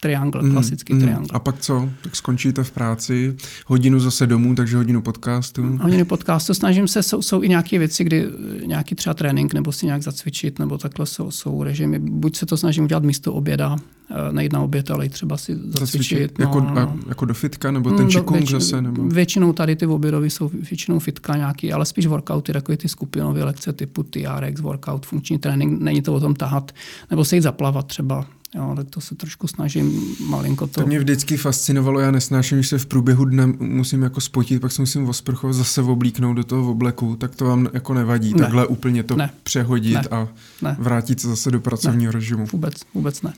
triangl, 0.00 0.42
mm, 0.42 0.52
klasický 0.52 0.94
mm. 0.94 1.00
triangl. 1.00 1.26
A 1.32 1.38
pak 1.38 1.58
co? 1.58 1.88
Tak 2.02 2.16
skončíte 2.16 2.64
v 2.64 2.70
práci, 2.70 3.36
hodinu 3.66 4.00
zase 4.00 4.26
domů, 4.26 4.54
takže 4.54 4.76
hodinu 4.76 5.02
podcastu. 5.02 5.78
Hodinu 5.80 6.04
podcastu, 6.04 6.54
snažím 6.54 6.88
se, 6.88 7.02
jsou, 7.02 7.22
jsou 7.22 7.42
i 7.42 7.48
nějaké 7.48 7.78
věci, 7.78 8.04
kdy 8.04 8.26
nějaký 8.66 8.94
třeba 8.94 9.14
trénink 9.14 9.54
nebo 9.54 9.72
si 9.72 9.86
nějak 9.86 10.02
zacvičit, 10.02 10.58
nebo 10.58 10.78
takhle 10.78 11.06
jsou, 11.06 11.30
jsou 11.30 11.62
režimy. 11.62 11.98
Buď 11.98 12.36
se 12.36 12.46
to 12.46 12.56
snažím 12.56 12.84
udělat 12.84 13.02
místo 13.02 13.32
oběda, 13.32 13.76
eh, 14.10 14.32
nejít 14.32 14.52
na 14.52 14.60
oběd, 14.60 14.90
ale 14.90 15.06
i 15.06 15.08
třeba 15.08 15.36
si 15.36 15.54
zacvičit. 15.54 15.80
zacvičit 15.80 16.38
no, 16.38 16.44
jako, 16.44 16.60
no. 16.60 16.98
jako 17.08 17.24
do 17.24 17.34
fitka, 17.34 17.70
nebo 17.70 17.90
ten 17.90 18.10
čikung 18.10 18.38
větši, 18.38 18.52
zase? 18.52 18.82
Nebo? 18.82 19.02
Většinou 19.02 19.52
tady 19.52 19.76
ty 19.76 19.86
obědový 19.86 20.30
jsou 20.30 20.50
většinou 20.70 20.98
fitka 20.98 21.36
nějaký, 21.36 21.72
ale 21.72 21.86
spíš 21.86 22.06
workouty, 22.06 22.52
takové 22.52 22.76
ty 22.76 22.88
skupinové 22.88 23.44
lekce 23.44 23.72
typu 23.72 24.02
TRX, 24.02 24.60
workout, 24.60 25.06
funkční 25.06 25.38
trénink, 25.38 25.80
není 25.80 26.02
to 26.02 26.14
o 26.14 26.20
tom 26.20 26.34
tahat, 26.34 26.72
nebo 27.10 27.24
se 27.24 27.36
jít 27.36 27.42
zaplavat 27.42 27.86
třeba 27.86 28.26
Jo, 28.54 28.72
tak 28.76 28.90
to 28.90 29.00
se 29.00 29.14
trošku 29.14 29.46
snažím 29.46 30.16
malinko 30.26 30.66
to... 30.66 30.80
To 30.80 30.86
mě 30.86 30.98
vždycky 30.98 31.36
fascinovalo, 31.36 32.00
já 32.00 32.10
nesnáším, 32.10 32.62
že 32.62 32.68
se 32.68 32.78
v 32.78 32.86
průběhu 32.86 33.24
dne 33.24 33.46
musím 33.58 34.02
jako 34.02 34.20
spotit, 34.20 34.60
pak 34.60 34.72
se 34.72 34.82
musím 34.82 35.08
osprchovat, 35.08 35.52
zase 35.52 35.82
oblíknout 35.82 36.36
do 36.36 36.44
toho 36.44 36.70
obleku, 36.70 37.16
tak 37.16 37.36
to 37.36 37.44
vám 37.44 37.68
jako 37.72 37.94
nevadí, 37.94 38.34
ne. 38.34 38.38
takhle 38.38 38.66
úplně 38.66 39.02
to 39.02 39.16
ne. 39.16 39.30
přehodit 39.42 39.94
ne. 39.94 40.02
a 40.10 40.28
ne. 40.62 40.76
vrátit 40.78 41.20
se 41.20 41.28
zase 41.28 41.50
do 41.50 41.60
pracovního 41.60 42.12
ne. 42.12 42.18
režimu. 42.18 42.46
Vůbec, 42.52 42.74
vůbec 42.94 43.22
ne. 43.22 43.32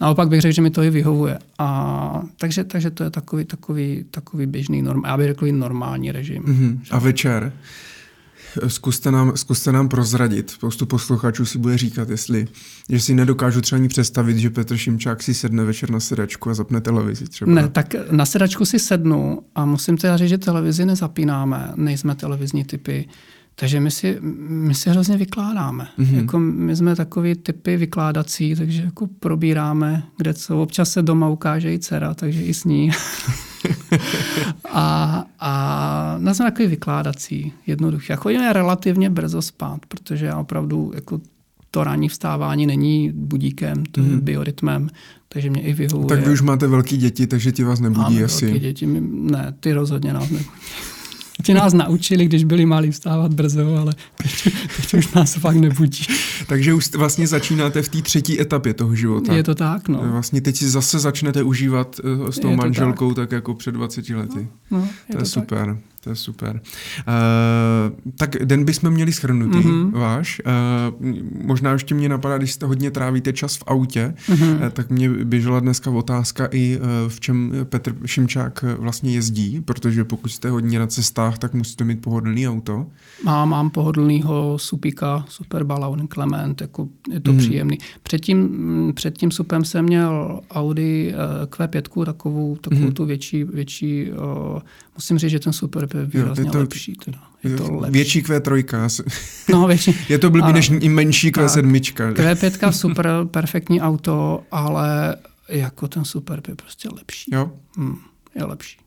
Naopak 0.00 0.28
bych 0.28 0.40
řekl, 0.40 0.54
že 0.54 0.62
mi 0.62 0.70
to 0.70 0.82
i 0.82 0.90
vyhovuje. 0.90 1.38
A, 1.58 2.22
takže, 2.36 2.64
takže 2.64 2.90
to 2.90 3.04
je 3.04 3.10
takový, 3.10 3.44
takový, 3.44 4.04
takový 4.10 4.46
běžný, 4.46 4.82
norm, 4.82 5.02
já 5.06 5.16
bych 5.16 5.26
řekl 5.26 5.52
normální 5.52 6.12
režim. 6.12 6.42
Mm-hmm. 6.42 6.78
A 6.90 6.98
večer? 6.98 7.52
Zkuste 8.66 9.10
nám, 9.10 9.36
zkuste 9.36 9.72
nám 9.72 9.88
prozradit. 9.88 10.50
Spoustu 10.50 10.86
posluchačů 10.86 11.44
si 11.44 11.58
bude 11.58 11.78
říkat, 11.78 12.10
jestli, 12.10 12.48
že 12.88 13.00
si 13.00 13.14
nedokážu 13.14 13.60
třeba 13.60 13.76
ani 13.76 13.88
představit, 13.88 14.38
že 14.38 14.50
Petr 14.50 14.76
Šimčák 14.76 15.22
si 15.22 15.34
sedne 15.34 15.64
večer 15.64 15.90
na 15.90 16.00
sedačku 16.00 16.50
a 16.50 16.54
zapne 16.54 16.80
televizi 16.80 17.24
třeba. 17.24 17.52
Ne, 17.52 17.68
tak 17.68 17.94
na 18.10 18.26
sedačku 18.26 18.64
si 18.64 18.78
sednu 18.78 19.42
a 19.54 19.64
musím 19.64 19.96
teda 19.96 20.16
říct, 20.16 20.28
že 20.28 20.38
televizi 20.38 20.86
nezapínáme, 20.86 21.72
nejsme 21.76 22.14
televizní 22.14 22.64
typy. 22.64 23.08
Takže 23.56 23.80
my 23.80 23.90
si, 23.90 24.18
my 24.20 24.74
si 24.74 24.90
hrozně 24.90 25.16
vykládáme. 25.16 25.88
Mm-hmm. 25.98 26.16
Jako 26.16 26.38
my 26.38 26.76
jsme 26.76 26.96
takový 26.96 27.34
typy 27.34 27.76
vykládací, 27.76 28.54
takže 28.54 28.82
jako 28.82 29.06
probíráme, 29.06 30.02
kde 30.16 30.34
co. 30.34 30.62
Občas 30.62 30.90
se 30.90 31.02
doma 31.02 31.28
ukáže 31.28 31.74
i 31.74 31.78
dcera, 31.78 32.14
takže 32.14 32.42
i 32.42 32.54
s 32.54 32.64
ní. 32.64 32.90
a, 34.72 35.24
a 35.40 36.16
na 36.18 36.34
jsme 36.34 36.44
takový 36.44 36.68
vykládací, 36.68 37.52
jednoduchý. 37.66 38.12
A 38.12 38.16
chodíme 38.16 38.52
relativně 38.52 39.10
brzo 39.10 39.42
spát, 39.42 39.86
protože 39.88 40.26
já 40.26 40.38
opravdu 40.38 40.92
jako 40.94 41.20
to 41.70 41.84
ranní 41.84 42.08
vstávání 42.08 42.66
není 42.66 43.12
budíkem, 43.14 43.84
to 43.84 44.00
mm. 44.00 44.06
je 44.06 44.12
mhm. 44.12 44.24
biorytmem, 44.24 44.88
takže 45.28 45.50
mě 45.50 45.62
i 45.62 45.72
vyhovuje. 45.72 46.08
Tak 46.08 46.26
vy 46.26 46.32
už 46.32 46.40
máte 46.40 46.66
velké 46.66 46.96
děti, 46.96 47.26
takže 47.26 47.52
ti 47.52 47.64
vás 47.64 47.80
nebudí 47.80 48.14
Máme 48.14 48.24
asi. 48.24 48.44
velké 48.46 48.60
děti, 48.60 48.86
ne, 49.10 49.54
ty 49.60 49.72
rozhodně 49.72 50.12
nás 50.12 50.30
nebudí. 50.30 50.50
Ti 51.42 51.54
nás 51.54 51.72
naučili, 51.72 52.24
když 52.24 52.44
byli 52.44 52.66
malí 52.66 52.90
vstávat 52.90 53.34
brzo, 53.34 53.76
ale 53.76 53.92
teď, 54.16 54.54
teď 54.76 54.94
už 54.94 55.12
nás 55.12 55.34
fakt 55.34 55.56
nebudí. 55.56 56.04
Takže 56.46 56.74
už 56.74 56.94
vlastně 56.94 57.26
začínáte 57.26 57.82
v 57.82 57.88
té 57.88 58.02
třetí 58.02 58.40
etapě 58.40 58.74
toho 58.74 58.94
života. 58.94 59.34
Je 59.34 59.42
to 59.42 59.54
tak, 59.54 59.88
no. 59.88 59.98
Vlastně 60.04 60.40
teď 60.40 60.56
si 60.56 60.68
zase 60.68 60.98
začnete 60.98 61.42
užívat 61.42 62.00
uh, 62.04 62.28
s 62.28 62.38
tou 62.38 62.50
je 62.50 62.56
manželkou 62.56 63.14
tak. 63.14 63.28
tak 63.28 63.32
jako 63.32 63.54
před 63.54 63.72
20 63.72 64.08
lety. 64.08 64.48
No, 64.70 64.78
no, 64.78 64.78
je 64.78 64.86
to, 65.06 65.12
to 65.12 65.18
je 65.18 65.24
super. 65.24 65.66
Tak. 65.66 65.93
To 66.04 66.10
je 66.10 66.16
super. 66.16 66.60
Uh, 67.08 68.12
tak 68.16 68.36
den 68.44 68.64
bychom 68.64 68.90
měli 68.90 69.12
schrnutý 69.12 69.58
mm-hmm. 69.58 69.92
váš. 69.92 70.42
Uh, 71.00 71.06
možná 71.46 71.72
ještě 71.72 71.94
mě 71.94 72.08
napadá, 72.08 72.38
když 72.38 72.52
jste 72.52 72.66
hodně 72.66 72.90
trávíte 72.90 73.32
čas 73.32 73.56
v 73.56 73.62
autě, 73.66 74.14
mm-hmm. 74.26 74.54
uh, 74.54 74.68
tak 74.68 74.90
mě 74.90 75.08
běžela 75.08 75.60
dneska 75.60 75.90
otázka 75.90 76.48
i 76.50 76.78
uh, 76.78 76.84
v 77.08 77.20
čem 77.20 77.52
Petr 77.64 77.96
Šimčák 78.06 78.64
vlastně 78.78 79.12
jezdí, 79.12 79.60
protože 79.60 80.04
pokud 80.04 80.28
jste 80.28 80.50
hodně 80.50 80.78
na 80.78 80.86
cestách, 80.86 81.38
tak 81.38 81.54
musíte 81.54 81.84
mít 81.84 82.02
pohodlný 82.02 82.48
auto. 82.48 82.86
Mám, 83.24 83.48
mám 83.48 83.70
pohodlnýho 83.70 84.58
Supika, 84.58 85.24
Super 85.28 85.64
Balloon 85.64 86.08
Clement, 86.08 86.60
jako 86.60 86.88
je 87.12 87.20
to 87.20 87.32
mm. 87.32 87.38
příjemný. 87.38 87.78
Předtím, 88.02 88.38
mm, 88.38 88.92
před 88.94 89.18
tím 89.18 89.30
Supem 89.30 89.64
jsem 89.64 89.84
měl 89.84 90.40
Audi 90.50 91.14
Q5, 91.46 92.04
takovou, 92.04 92.56
takovou 92.56 92.86
mm. 92.86 92.92
tu 92.92 93.04
větší, 93.04 93.44
větší 93.44 94.10
uh, 94.12 94.60
musím 94.96 95.18
říct, 95.18 95.30
že 95.30 95.40
ten 95.40 95.52
Super 95.94 95.98
je 96.00 96.22
výrazně 96.22 96.42
jo, 96.42 96.46
je 96.46 96.52
to, 96.52 96.58
lepší. 96.58 96.92
Teda. 97.04 97.18
Je 97.42 97.56
to 97.56 97.74
lepší. 97.74 97.92
Větší 97.92 98.22
Q3. 98.22 99.04
No, 99.50 99.66
větší. 99.66 99.96
je 100.08 100.18
to 100.18 100.30
blbý 100.30 100.52
než 100.52 100.70
i 100.80 100.88
menší 100.88 101.32
Q7. 101.32 101.72
Q5 102.14 102.70
super, 102.70 103.08
perfektní 103.24 103.80
auto, 103.80 104.42
ale 104.50 105.16
jako 105.48 105.88
ten 105.88 106.04
Super 106.04 106.42
je 106.48 106.54
prostě 106.54 106.88
lepší. 106.96 107.30
Jo? 107.34 107.52
Hmm, 107.76 107.96
je 108.34 108.44
lepší. 108.44 108.83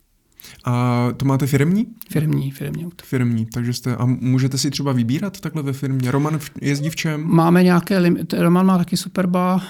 A 0.65 1.07
to 1.17 1.25
máte 1.25 1.47
firmní? 1.47 1.87
Firmní, 2.09 2.51
firmní 2.51 2.85
auto. 2.85 3.05
Firmní, 3.05 3.45
takže 3.45 3.73
jste, 3.73 3.95
a 3.95 4.05
můžete 4.05 4.57
si 4.57 4.71
třeba 4.71 4.91
vybírat 4.91 5.39
takhle 5.39 5.63
ve 5.63 5.73
firmě? 5.73 6.11
Roman 6.11 6.39
jezdí 6.61 6.89
v 6.89 6.95
čem? 6.95 7.23
Máme 7.25 7.63
nějaké 7.63 7.97
limity, 7.97 8.37
Roman 8.39 8.65
má 8.65 8.77
taky 8.77 8.97
Superba, 8.97 9.61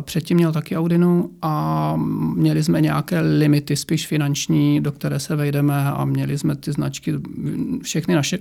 předtím 0.00 0.36
měl 0.36 0.52
taky 0.52 0.76
Audinu 0.76 1.30
a 1.42 1.94
měli 2.36 2.64
jsme 2.64 2.80
nějaké 2.80 3.20
limity, 3.20 3.76
spíš 3.76 4.06
finanční, 4.06 4.80
do 4.80 4.92
které 4.92 5.20
se 5.20 5.36
vejdeme 5.36 5.84
a 5.90 6.04
měli 6.04 6.38
jsme 6.38 6.56
ty 6.56 6.72
značky, 6.72 7.14
všechny 7.82 8.14
naše 8.14 8.38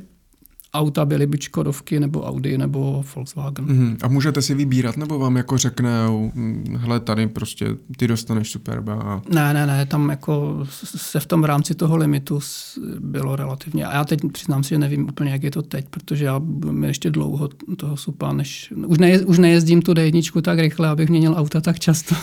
auta 0.74 1.06
byly 1.06 1.28
buď 1.28 1.42
Škodovky, 1.42 2.00
nebo 2.00 2.24
Audi, 2.24 2.58
nebo 2.58 3.04
Volkswagen. 3.16 3.66
Mm-hmm. 3.66 3.98
A 4.02 4.08
můžete 4.08 4.42
si 4.42 4.56
vybírat, 4.56 4.98
nebo 4.98 5.20
vám 5.20 5.38
jako 5.38 5.58
řekne, 5.58 5.92
hele, 6.78 7.00
tady 7.00 7.28
prostě 7.28 7.68
ty 7.98 8.08
dostaneš 8.08 8.52
Superba? 8.52 8.94
A... 8.94 9.22
Ne, 9.30 9.54
ne, 9.54 9.68
ne, 9.68 9.86
tam 9.86 10.10
jako 10.10 10.66
se 10.84 11.20
v 11.20 11.26
tom 11.26 11.44
rámci 11.44 11.76
toho 11.76 11.98
limitu 11.98 12.40
bylo 13.00 13.36
relativně. 13.36 13.86
A 13.86 13.94
já 13.94 14.06
teď 14.06 14.20
přiznám 14.32 14.64
si, 14.64 14.70
že 14.70 14.78
nevím 14.78 15.04
úplně, 15.10 15.32
jak 15.32 15.44
je 15.44 15.52
to 15.52 15.62
teď, 15.62 15.86
protože 15.90 16.26
já 16.26 16.40
mi 16.72 16.88
ještě 16.88 17.10
dlouho 17.10 17.50
toho 17.78 17.98
supa, 17.98 18.34
než... 18.34 18.74
Už, 18.88 18.98
ne, 18.98 19.20
už 19.20 19.38
nejezdím 19.38 19.82
tu 19.82 19.94
D1 19.94 20.42
tak 20.42 20.60
rychle, 20.60 20.90
abych 20.90 21.10
měnil 21.10 21.34
auta 21.38 21.62
tak 21.62 21.80
často. 21.80 22.16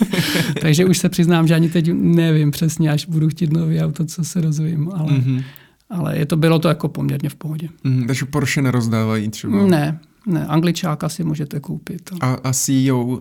Takže 0.60 0.84
už 0.84 0.98
se 0.98 1.08
přiznám, 1.08 1.46
že 1.46 1.54
ani 1.54 1.68
teď 1.68 1.90
nevím 1.92 2.50
přesně, 2.50 2.90
až 2.90 3.06
budu 3.06 3.28
chtít 3.28 3.52
nový 3.52 3.80
auto, 3.80 4.04
co 4.04 4.24
se 4.24 4.40
rozvím, 4.40 4.90
ale... 4.94 5.12
Mm-hmm 5.12 5.42
ale 5.90 6.18
je 6.18 6.26
to, 6.26 6.36
bylo 6.36 6.58
to 6.58 6.68
jako 6.68 6.88
poměrně 6.88 7.28
v 7.28 7.34
pohodě. 7.34 7.68
Mm, 7.84 8.06
takže 8.06 8.24
Porsche 8.24 8.62
nerozdávají 8.62 9.28
třeba? 9.28 9.66
Ne, 9.66 9.98
ne, 10.26 10.46
angličáka 10.46 11.08
si 11.08 11.24
můžete 11.24 11.60
koupit. 11.60 12.10
A, 12.20 12.32
a 12.34 12.52
CEO 12.52 13.04
uh, 13.04 13.18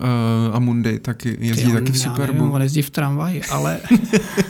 Amundi 0.54 1.00
taky 1.00 1.38
jezdí 1.40 1.66
Ty, 1.66 1.72
taky 1.72 1.92
v 1.92 2.00
Superbu? 2.00 2.38
Nevím, 2.38 2.52
on 2.52 2.62
jezdí 2.62 2.82
v 2.82 2.90
tramvaji, 2.90 3.44
ale... 3.44 3.80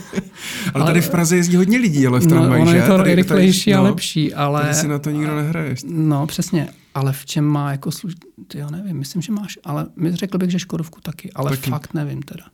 ale 0.74 0.84
tady 0.84 1.00
v 1.00 1.10
Praze 1.10 1.36
jezdí 1.36 1.56
hodně 1.56 1.78
lidí, 1.78 2.06
ale 2.06 2.20
v 2.20 2.26
tramvaji, 2.26 2.64
no, 2.64 2.70
že? 2.70 2.76
je 2.76 2.82
to 2.82 2.96
tady, 2.96 3.14
rychlejší 3.14 3.70
tady, 3.70 3.74
a 3.74 3.78
no, 3.78 3.84
lepší, 3.84 4.34
ale... 4.34 4.62
Tady 4.62 4.74
si 4.74 4.88
na 4.88 4.98
to 4.98 5.10
nikdo 5.10 5.36
nehraje. 5.36 5.74
No, 5.86 6.26
přesně. 6.26 6.68
Ale 6.94 7.12
v 7.12 7.26
čem 7.26 7.44
má 7.44 7.70
jako 7.70 7.90
služ... 7.90 8.14
Ty 8.48 8.58
já 8.58 8.70
nevím, 8.70 8.96
myslím, 8.96 9.22
že 9.22 9.32
máš, 9.32 9.58
ale 9.64 9.86
my 9.96 10.16
řekl 10.16 10.38
bych, 10.38 10.50
že 10.50 10.58
Škodovku 10.58 11.00
taky, 11.00 11.32
ale 11.34 11.50
taky. 11.50 11.70
fakt 11.70 11.94
nevím 11.94 12.22
teda. 12.22 12.44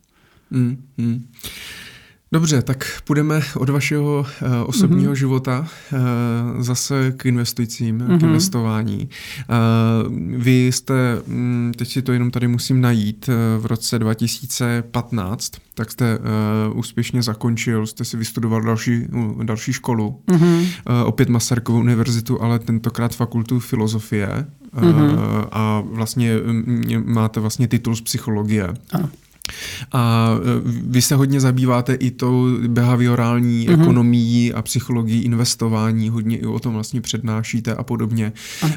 Mm, 0.51 0.83
mm. 0.99 1.27
Dobře, 2.33 2.63
tak 2.63 3.03
půjdeme 3.05 3.41
od 3.57 3.69
vašeho 3.69 4.27
uh, 4.43 4.49
osobního 4.67 5.13
mm-hmm. 5.13 5.17
života 5.17 5.69
uh, 5.93 6.63
zase 6.63 7.13
k 7.17 7.27
investujícím, 7.27 7.99
mm-hmm. 7.99 8.19
k 8.19 8.23
mhm. 8.23 8.27
investování. 8.27 9.09
Uh, 10.09 10.39
vy 10.43 10.67
jste, 10.67 11.23
um, 11.27 11.73
teď 11.77 11.89
si 11.89 12.03
to 12.03 12.13
jenom 12.13 12.31
tady 12.31 12.49
musím 12.49 12.81
najít, 12.81 13.29
uh, 13.29 13.63
v 13.63 13.67
roce 13.67 13.99
2015, 13.99 15.53
tak 15.75 15.91
jste 15.91 16.19
uh, 16.19 16.79
úspěšně 16.79 17.23
zakončil, 17.23 17.87
jste 17.87 18.05
si 18.05 18.17
vystudoval 18.17 18.63
další, 18.63 19.07
uh, 19.13 19.45
další 19.45 19.73
školu, 19.73 20.21
mm-hmm. 20.27 20.61
uh, 20.61 20.67
opět 21.05 21.29
Masarykovu 21.29 21.79
univerzitu, 21.79 22.43
ale 22.43 22.59
tentokrát 22.59 23.15
fakultu 23.15 23.61
filozofie 23.61 24.47
mm-hmm. 24.77 25.13
uh, 25.13 25.19
a 25.53 25.83
vlastně 25.87 26.41
um, 26.41 26.83
máte 27.05 27.41
vlastně 27.41 27.69
titul 27.69 27.97
z 27.97 28.01
psychologie. 28.01 28.69
Ano. 28.93 29.09
A 29.93 30.31
e, 30.35 30.71
vy 30.87 31.03
se 31.03 31.15
hodně 31.15 31.41
zabýváte 31.41 31.95
i 31.95 32.11
tou 32.11 32.47
behaviorální 32.69 33.69
mm-hmm. 33.69 33.81
ekonomií 33.81 34.53
a 34.53 34.63
psychologií 34.63 35.23
investování, 35.23 36.09
hodně 36.09 36.37
i 36.37 36.47
o 36.47 36.59
tom 36.59 36.75
vlastně 36.75 37.01
přednášíte 37.01 37.75
a 37.75 37.83
podobně, 37.83 38.33
uh, 38.63 38.69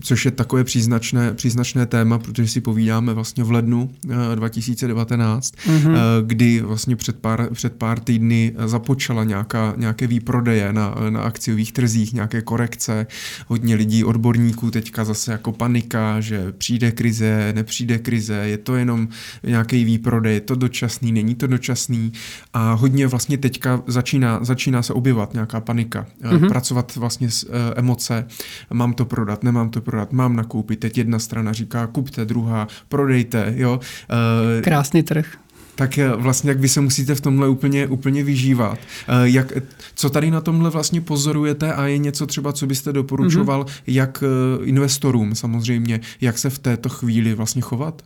což 0.00 0.24
je 0.24 0.30
takové 0.30 0.64
příznačné, 0.64 1.34
příznačné 1.34 1.86
téma, 1.86 2.18
protože 2.18 2.48
si 2.48 2.60
povídáme 2.60 3.14
vlastně 3.14 3.44
v 3.44 3.50
lednu 3.50 3.90
uh, 4.04 4.14
2019, 4.34 5.54
mm-hmm. 5.54 5.90
uh, 5.90 5.96
kdy 6.26 6.60
vlastně 6.60 6.96
před 6.96 7.16
pár, 7.16 7.48
před 7.52 7.72
pár 7.72 8.00
týdny 8.00 8.54
započala 8.66 9.24
nějaká, 9.24 9.74
nějaké 9.76 10.06
výprodeje 10.06 10.72
na, 10.72 10.94
na 11.10 11.20
akciových 11.20 11.72
trzích, 11.72 12.12
nějaké 12.12 12.42
korekce, 12.42 13.06
hodně 13.48 13.74
lidí, 13.74 14.04
odborníků 14.04 14.70
teďka 14.70 15.04
zase 15.04 15.32
jako 15.32 15.52
panika, 15.52 16.20
že 16.20 16.52
přijde 16.58 16.90
krize, 16.92 17.52
nepřijde 17.56 17.98
krize, 17.98 18.34
je 18.34 18.58
to 18.58 18.76
jenom 18.76 19.08
nějaké 19.42 19.71
nějaký 19.72 19.84
výprodej, 19.84 20.40
to 20.40 20.54
dočasný, 20.54 21.12
není 21.12 21.34
to 21.34 21.46
dočasný 21.46 22.12
a 22.52 22.72
hodně 22.72 23.06
vlastně 23.06 23.38
teďka 23.38 23.82
začíná, 23.86 24.38
začíná 24.42 24.82
se 24.82 24.92
objevovat 24.92 25.34
nějaká 25.34 25.60
panika, 25.60 26.06
mm-hmm. 26.22 26.48
pracovat 26.48 26.96
vlastně 26.96 27.30
s 27.30 27.44
uh, 27.44 27.50
emoce, 27.76 28.26
mám 28.72 28.92
to 28.92 29.04
prodat, 29.04 29.42
nemám 29.42 29.70
to 29.70 29.80
prodat, 29.80 30.12
mám 30.12 30.36
nakoupit, 30.36 30.80
teď 30.80 30.98
jedna 30.98 31.18
strana 31.18 31.52
říká 31.52 31.86
kupte, 31.86 32.24
druhá 32.24 32.68
prodejte, 32.88 33.54
jo. 33.56 33.80
Uh, 33.80 34.62
Krásný 34.62 35.02
trh 35.02 35.26
tak 35.74 35.98
vlastně 36.16 36.50
jak 36.50 36.60
vy 36.60 36.68
se 36.68 36.80
musíte 36.80 37.14
v 37.14 37.20
tomhle 37.20 37.48
úplně, 37.48 37.86
úplně 37.86 38.24
vyžívat. 38.24 38.78
Jak, 39.22 39.52
co 39.94 40.10
tady 40.10 40.30
na 40.30 40.40
tomhle 40.40 40.70
vlastně 40.70 41.00
pozorujete 41.00 41.72
a 41.72 41.86
je 41.86 41.98
něco 41.98 42.26
třeba, 42.26 42.52
co 42.52 42.66
byste 42.66 42.92
doporučoval, 42.92 43.64
mm-hmm. 43.64 43.82
jak 43.86 44.24
investorům 44.64 45.34
samozřejmě, 45.34 46.00
jak 46.20 46.38
se 46.38 46.50
v 46.50 46.58
této 46.58 46.88
chvíli 46.88 47.34
vlastně 47.34 47.62
chovat? 47.62 48.02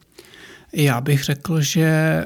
Já 0.78 1.00
bych 1.00 1.24
řekl, 1.24 1.60
že 1.60 2.24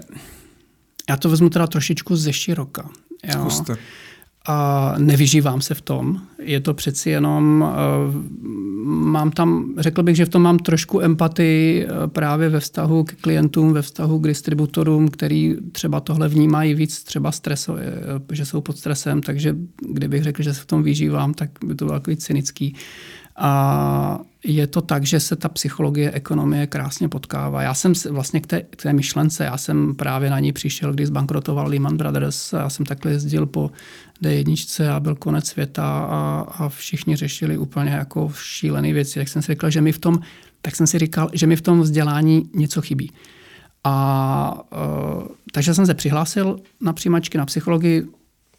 já 1.09 1.17
to 1.17 1.29
vezmu 1.29 1.51
teda 1.51 1.67
trošičku 1.67 2.17
ze 2.17 2.33
široka. 2.33 2.89
Jo. 3.25 3.41
Zkuste. 3.41 3.77
A 4.47 4.95
nevyžívám 4.99 5.61
se 5.61 5.75
v 5.75 5.81
tom. 5.81 6.21
Je 6.39 6.61
to 6.61 6.75
přeci 6.75 7.11
jenom, 7.11 7.65
uh, 8.09 8.15
mám 8.85 9.31
tam, 9.31 9.75
řekl 9.79 10.03
bych, 10.03 10.17
že 10.17 10.25
v 10.25 10.29
tom 10.29 10.43
mám 10.43 10.59
trošku 10.59 11.01
empatii 11.01 11.87
uh, 11.87 12.07
právě 12.07 12.49
ve 12.49 12.61
vztahu 12.61 13.05
k 13.05 13.13
klientům, 13.13 13.73
ve 13.73 13.83
vztahu 13.83 14.19
k 14.19 14.27
distributorům, 14.27 15.09
který 15.09 15.57
třeba 15.73 16.01
tohle 16.01 16.29
vnímají 16.29 16.75
víc 16.75 17.03
třeba 17.03 17.33
streso, 17.33 17.73
uh, 17.73 17.79
že 18.33 18.47
jsou 18.47 18.61
pod 18.61 18.79
stresem, 18.79 19.23
takže 19.23 19.57
kdybych 19.89 20.23
řekl, 20.23 20.43
že 20.43 20.55
se 20.55 20.61
v 20.61 20.67
tom 20.67 20.83
vyžívám, 20.83 21.35
tak 21.35 21.51
by 21.65 21.75
to 21.75 21.85
bylo 21.85 21.99
takový 21.99 22.17
cynický. 22.17 22.75
A 23.41 24.21
je 24.45 24.67
to 24.67 24.81
tak, 24.81 25.07
že 25.07 25.21
se 25.21 25.37
ta 25.37 25.49
psychologie 25.49 26.11
ekonomie 26.11 26.67
krásně 26.67 27.09
potkává. 27.09 27.63
Já 27.63 27.75
jsem 27.75 27.93
vlastně 28.11 28.41
k 28.41 28.47
té, 28.47 28.61
k 28.61 28.83
té 28.83 28.93
myšlence, 28.93 29.45
já 29.45 29.57
jsem 29.57 29.95
právě 29.95 30.31
na 30.31 30.41
ní 30.41 30.53
přišel, 30.53 30.93
když 30.93 31.07
zbankrotoval 31.07 31.69
Lehman 31.69 31.97
Brothers. 31.97 32.53
Já 32.53 32.69
jsem 32.69 32.87
takhle 32.87 33.13
jezdil 33.13 33.47
po 33.47 33.71
D1 34.23 34.93
a 34.93 35.01
byl 35.01 35.15
konec 35.15 35.47
světa 35.47 36.07
a, 36.11 36.47
a 36.59 36.69
všichni 36.69 37.17
řešili 37.17 37.59
úplně 37.59 37.91
jako 37.91 38.33
šílené 38.35 38.93
věci. 38.93 39.19
Jak 39.19 39.29
jsem 39.29 39.43
si 39.43 39.53
říkal, 39.53 39.71
že 39.71 39.81
mi 39.81 39.93
v 39.93 39.99
tom, 39.99 40.21
tak 40.63 40.77
jsem 40.77 40.87
si 40.87 40.99
říkal, 40.99 41.31
že 41.33 41.47
mi 41.47 41.57
v 41.57 41.63
tom 41.63 41.81
vzdělání 41.81 42.51
něco 42.55 42.83
chybí. 42.83 43.13
A 43.85 44.63
uh, 44.73 45.27
takže 45.53 45.75
jsem 45.75 45.87
se 45.87 45.95
přihlásil 45.95 46.61
na 46.81 46.93
přijímačky 46.93 47.39
na 47.39 47.47
psychologii, 47.47 48.07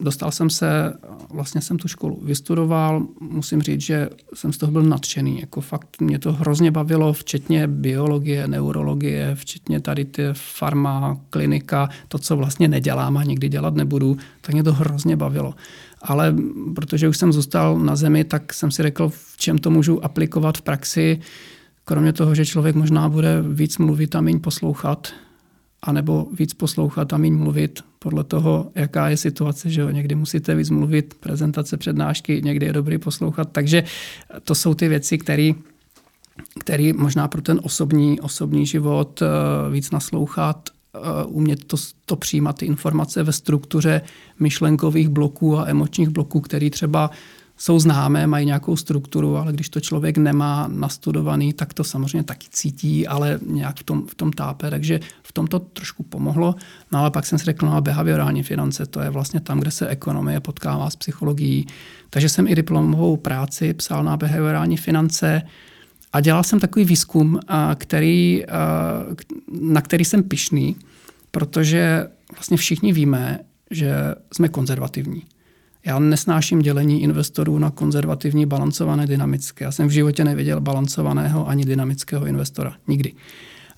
dostal 0.02 0.30
jsem 0.30 0.50
se, 0.50 0.92
vlastně 1.30 1.60
jsem 1.60 1.78
tu 1.78 1.88
školu 1.88 2.20
vystudoval, 2.24 3.06
musím 3.20 3.62
říct, 3.62 3.80
že 3.80 4.08
jsem 4.34 4.52
z 4.52 4.58
toho 4.58 4.72
byl 4.72 4.82
nadšený, 4.82 5.40
jako 5.40 5.60
fakt 5.60 6.00
mě 6.00 6.18
to 6.18 6.32
hrozně 6.32 6.70
bavilo, 6.70 7.12
včetně 7.12 7.66
biologie, 7.66 8.48
neurologie, 8.48 9.34
včetně 9.34 9.80
tady 9.80 10.04
ty 10.04 10.22
farma, 10.32 11.20
klinika, 11.30 11.88
to, 12.08 12.18
co 12.18 12.36
vlastně 12.36 12.68
nedělám 12.68 13.16
a 13.16 13.24
nikdy 13.24 13.48
dělat 13.48 13.74
nebudu, 13.74 14.16
tak 14.40 14.52
mě 14.52 14.62
to 14.62 14.72
hrozně 14.72 15.16
bavilo. 15.16 15.54
Ale 16.02 16.34
protože 16.74 17.08
už 17.08 17.16
jsem 17.16 17.32
zůstal 17.32 17.78
na 17.78 17.96
zemi, 17.96 18.24
tak 18.24 18.52
jsem 18.52 18.70
si 18.70 18.82
řekl, 18.82 19.08
v 19.08 19.36
čem 19.36 19.58
to 19.58 19.70
můžu 19.70 20.04
aplikovat 20.04 20.58
v 20.58 20.62
praxi, 20.62 21.20
kromě 21.84 22.12
toho, 22.12 22.34
že 22.34 22.46
člověk 22.46 22.76
možná 22.76 23.08
bude 23.08 23.42
víc 23.42 23.78
mluvit 23.78 24.16
a 24.16 24.20
méně 24.20 24.38
poslouchat, 24.38 25.08
anebo 25.82 26.26
víc 26.38 26.54
poslouchat 26.54 27.12
a 27.12 27.16
méně 27.16 27.36
mluvit 27.36 27.91
podle 28.02 28.24
toho, 28.24 28.70
jaká 28.74 29.08
je 29.08 29.16
situace, 29.16 29.70
že 29.70 29.80
jo? 29.80 29.90
někdy 29.90 30.14
musíte 30.14 30.54
víc 30.54 30.70
mluvit, 30.70 31.14
prezentace, 31.20 31.76
přednášky, 31.76 32.42
někdy 32.44 32.66
je 32.66 32.72
dobrý 32.72 32.98
poslouchat, 32.98 33.48
takže 33.52 33.84
to 34.44 34.54
jsou 34.54 34.74
ty 34.74 34.88
věci, 34.88 35.18
které 35.18 35.52
který 36.58 36.92
možná 36.92 37.28
pro 37.28 37.42
ten 37.42 37.60
osobní, 37.62 38.20
osobní 38.20 38.66
život 38.66 39.22
eh, 39.22 39.26
víc 39.70 39.90
naslouchat, 39.90 40.70
eh, 40.94 40.98
umět 41.24 41.64
to, 41.64 41.76
to 42.04 42.16
přijímat 42.16 42.58
ty 42.58 42.66
informace 42.66 43.22
ve 43.22 43.32
struktuře 43.32 44.00
myšlenkových 44.40 45.08
bloků 45.08 45.58
a 45.58 45.68
emočních 45.68 46.08
bloků, 46.08 46.40
který 46.40 46.70
třeba 46.70 47.10
jsou 47.62 47.78
známé, 47.78 48.26
mají 48.26 48.46
nějakou 48.46 48.76
strukturu, 48.76 49.36
ale 49.36 49.52
když 49.52 49.68
to 49.68 49.80
člověk 49.80 50.18
nemá 50.18 50.68
nastudovaný, 50.72 51.52
tak 51.52 51.74
to 51.74 51.84
samozřejmě 51.84 52.22
taky 52.22 52.46
cítí, 52.50 53.06
ale 53.06 53.38
nějak 53.46 53.78
v 53.78 53.82
tom, 53.82 54.06
v 54.06 54.14
tom 54.14 54.32
tápe. 54.32 54.70
Takže 54.70 55.00
v 55.22 55.32
tom 55.32 55.46
to 55.46 55.58
trošku 55.58 56.02
pomohlo. 56.02 56.54
No 56.92 56.98
ale 56.98 57.10
pak 57.10 57.26
jsem 57.26 57.38
si 57.38 57.44
řekl, 57.44 57.66
no 57.66 57.72
a 57.72 57.80
behaviorální 57.80 58.42
finance, 58.42 58.86
to 58.86 59.00
je 59.00 59.10
vlastně 59.10 59.40
tam, 59.40 59.60
kde 59.60 59.70
se 59.70 59.88
ekonomie 59.88 60.40
potkává 60.40 60.90
s 60.90 60.96
psychologií. 60.96 61.66
Takže 62.10 62.28
jsem 62.28 62.46
i 62.46 62.54
diplomovou 62.54 63.16
práci 63.16 63.74
psal 63.74 64.04
na 64.04 64.16
behaviorální 64.16 64.76
finance 64.76 65.42
a 66.12 66.20
dělal 66.20 66.42
jsem 66.42 66.60
takový 66.60 66.84
výzkum, 66.84 67.40
který, 67.74 68.44
na 69.60 69.80
který 69.80 70.04
jsem 70.04 70.22
pišný, 70.22 70.76
protože 71.30 72.08
vlastně 72.32 72.56
všichni 72.56 72.92
víme, 72.92 73.38
že 73.70 73.94
jsme 74.32 74.48
konzervativní. 74.48 75.22
Já 75.86 75.98
nesnáším 75.98 76.62
dělení 76.62 77.02
investorů 77.02 77.58
na 77.58 77.70
konzervativní, 77.70 78.46
balancované, 78.46 79.06
dynamické. 79.06 79.64
Já 79.64 79.72
jsem 79.72 79.88
v 79.88 79.90
životě 79.90 80.24
neviděl 80.24 80.60
balancovaného 80.60 81.48
ani 81.48 81.64
dynamického 81.64 82.26
investora. 82.26 82.74
Nikdy. 82.88 83.12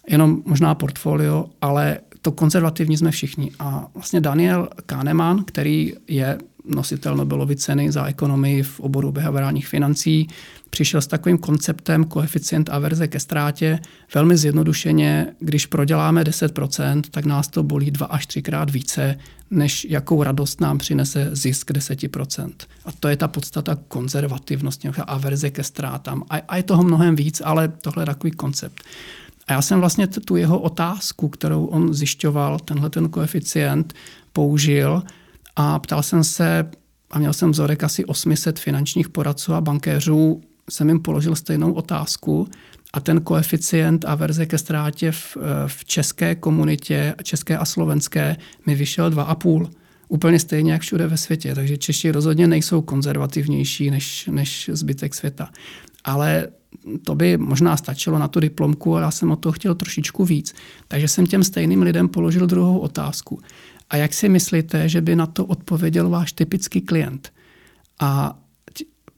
Jenom 0.09 0.43
možná 0.47 0.75
portfolio, 0.75 1.47
ale 1.61 1.99
to 2.21 2.33
konzervativní 2.33 2.97
jsme 2.97 3.11
všichni. 3.11 3.51
A 3.59 3.87
vlastně 3.95 4.21
Daniel 4.21 4.69
Kahneman, 4.87 5.45
který 5.45 5.93
je 6.09 6.39
nositel 6.65 7.17
Nobelovy 7.17 7.57
ceny 7.57 7.93
za 7.93 8.07
ekonomii 8.07 8.63
v 8.63 8.81
oboru 8.81 9.13
behaviorálních 9.13 9.69
financí, 9.69 10.29
přišel 10.75 11.01
s 11.01 11.07
takovým 11.07 11.39
konceptem 11.39 12.05
koeficient 12.05 12.69
averze 12.69 13.09
ke 13.09 13.21
ztrátě. 13.21 13.79
Velmi 14.15 14.37
zjednodušeně, 14.37 15.27
když 15.41 15.67
proděláme 15.67 16.23
10%, 16.23 17.03
tak 17.11 17.25
nás 17.25 17.49
to 17.49 17.63
bolí 17.63 17.91
dva 17.91 18.07
až 18.07 18.27
třikrát 18.27 18.71
více, 18.71 19.19
než 19.51 19.87
jakou 19.91 20.23
radost 20.23 20.61
nám 20.61 20.79
přinese 20.79 21.29
zisk 21.33 21.71
10%. 21.71 22.53
A 22.85 22.93
to 22.93 23.09
je 23.09 23.17
ta 23.17 23.29
podstata 23.29 23.79
konzervativnosti, 23.89 24.91
averze 25.07 25.51
ke 25.51 25.63
ztrátám. 25.63 26.23
A, 26.31 26.37
a 26.49 26.57
je 26.57 26.63
toho 26.63 26.83
mnohem 26.83 27.17
víc, 27.17 27.43
ale 27.45 27.69
tohle 27.69 28.03
je 28.03 28.07
takový 28.07 28.31
koncept. 28.31 28.83
A 29.47 29.53
já 29.53 29.63
jsem 29.63 29.81
vlastně 29.81 30.07
tu 30.07 30.37
jeho 30.37 30.59
otázku, 30.59 31.29
kterou 31.29 31.65
on 31.65 31.95
zjišťoval, 31.95 32.59
tenhle 32.59 32.91
ten 32.91 33.09
koeficient, 33.09 33.95
použil 34.33 35.03
a 35.57 35.79
ptal 35.79 36.03
jsem 36.03 36.25
se, 36.25 36.71
a 37.11 37.19
měl 37.19 37.33
jsem 37.33 37.51
vzorek 37.51 37.85
asi 37.85 38.05
800 38.05 38.59
finančních 38.59 39.09
poradců 39.09 39.55
a 39.55 39.61
bankéřů, 39.61 40.43
jsem 40.71 40.89
jim 40.89 41.01
položil 41.01 41.37
stejnou 41.37 41.73
otázku 41.73 42.49
a 42.93 43.01
ten 43.01 43.21
koeficient 43.21 44.05
a 44.05 44.15
verze 44.15 44.47
ke 44.47 44.59
ztrátě 44.59 45.13
v, 45.13 45.37
v 45.67 45.85
české 45.85 46.35
komunitě, 46.35 47.15
české 47.23 47.59
a 47.59 47.65
slovenské, 47.65 48.37
mi 48.67 48.75
vyšel 48.75 49.11
2,5. 49.11 49.71
Úplně 50.09 50.39
stejně 50.39 50.73
jak 50.73 50.83
všude 50.83 51.07
ve 51.07 51.17
světě. 51.17 51.55
Takže 51.55 51.77
Češi 51.77 52.11
rozhodně 52.11 52.47
nejsou 52.47 52.83
konzervativnější 52.83 53.91
než, 53.91 54.27
než 54.33 54.71
zbytek 54.73 55.15
světa. 55.15 55.51
Ale 56.05 56.49
to 57.05 57.15
by 57.15 57.37
možná 57.37 57.77
stačilo 57.77 58.19
na 58.19 58.29
tu 58.29 58.41
diplomku, 58.41 58.97
ale 58.97 59.03
já 59.03 59.11
jsem 59.11 59.31
o 59.31 59.37
to 59.37 59.53
chtěl 59.53 59.75
trošičku 59.75 60.25
víc. 60.25 60.55
Takže 60.89 61.09
jsem 61.09 61.27
těm 61.27 61.45
stejným 61.45 61.83
lidem 61.83 62.09
položil 62.09 62.47
druhou 62.47 62.79
otázku. 62.79 63.41
A 63.91 63.97
jak 63.97 64.15
si 64.15 64.29
myslíte, 64.29 64.89
že 64.89 65.01
by 65.01 65.17
na 65.17 65.27
to 65.27 65.47
odpověděl 65.47 66.09
váš 66.09 66.33
typický 66.33 66.81
klient? 66.81 67.33
A 68.01 68.39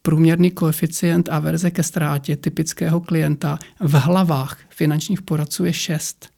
průměrný 0.06 0.50
koeficient 0.50 1.28
a 1.28 1.38
verze 1.38 1.70
ke 1.70 1.82
ztrátě 1.82 2.36
typického 2.36 3.00
klienta 3.00 3.58
v 3.80 3.92
hlavách 3.92 4.58
finančních 4.68 5.22
poradců 5.22 5.64
je 5.64 5.72
6. 5.72 6.28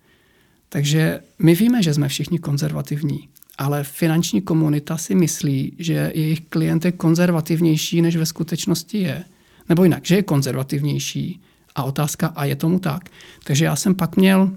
Takže 0.69 1.21
my 1.39 1.55
víme, 1.55 1.83
že 1.83 1.95
jsme 1.95 2.09
všichni 2.09 2.39
konzervativní, 2.39 3.29
ale 3.59 3.85
finanční 3.85 4.43
komunita 4.43 4.97
si 4.97 5.15
myslí, 5.15 5.73
že 5.79 6.13
jejich 6.15 6.41
klient 6.41 6.85
je 6.85 6.93
konzervativnější, 6.93 8.03
než 8.03 8.17
ve 8.17 8.27
skutečnosti 8.27 8.99
je. 8.99 9.25
Nebo 9.69 9.85
jinak, 9.85 10.07
že 10.07 10.15
je 10.15 10.23
konzervativnější. 10.23 11.41
A 11.75 11.83
otázka, 11.83 12.27
a 12.27 12.45
je 12.45 12.57
tomu 12.57 12.79
tak. 12.79 13.11
Takže 13.45 13.65
já 13.65 13.77
jsem 13.77 13.95
pak 13.95 14.17
měl 14.17 14.51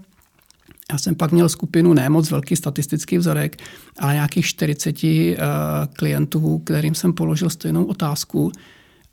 já 0.92 0.98
jsem 0.98 1.16
pak 1.16 1.32
měl 1.32 1.50
skupinu 1.50 1.94
ne 1.94 2.10
moc 2.10 2.32
velký 2.32 2.56
statistický 2.56 3.18
vzorek, 3.18 3.58
ale 4.00 4.14
nějakých 4.14 4.46
40 4.46 5.04
uh, 5.04 5.10
eh, 5.10 5.38
klientů, 5.94 6.60
kterým 6.60 6.96
jsem 6.96 7.14
položil 7.14 7.50
stejnou 7.50 7.86
otázku 7.86 8.52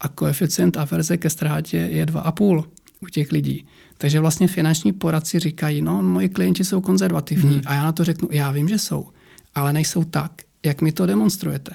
a 0.00 0.08
koeficient 0.08 0.76
averze 0.76 1.16
ke 1.16 1.30
ztrátě 1.30 1.76
je 1.76 2.06
2,5 2.06 2.64
u 3.00 3.06
těch 3.06 3.32
lidí. 3.32 3.66
Takže 3.98 4.20
vlastně 4.20 4.48
finanční 4.48 4.92
poradci 4.92 5.38
říkají, 5.38 5.82
no, 5.82 6.02
moji 6.02 6.28
klienti 6.28 6.64
jsou 6.64 6.80
konzervativní. 6.80 7.52
Hmm. 7.52 7.62
A 7.66 7.74
já 7.74 7.82
na 7.82 7.92
to 7.92 8.04
řeknu, 8.04 8.28
já 8.32 8.50
vím, 8.50 8.68
že 8.68 8.78
jsou, 8.78 9.08
ale 9.54 9.72
nejsou 9.72 10.04
tak, 10.04 10.32
jak 10.64 10.80
mi 10.80 10.92
to 10.92 11.06
demonstrujete. 11.06 11.72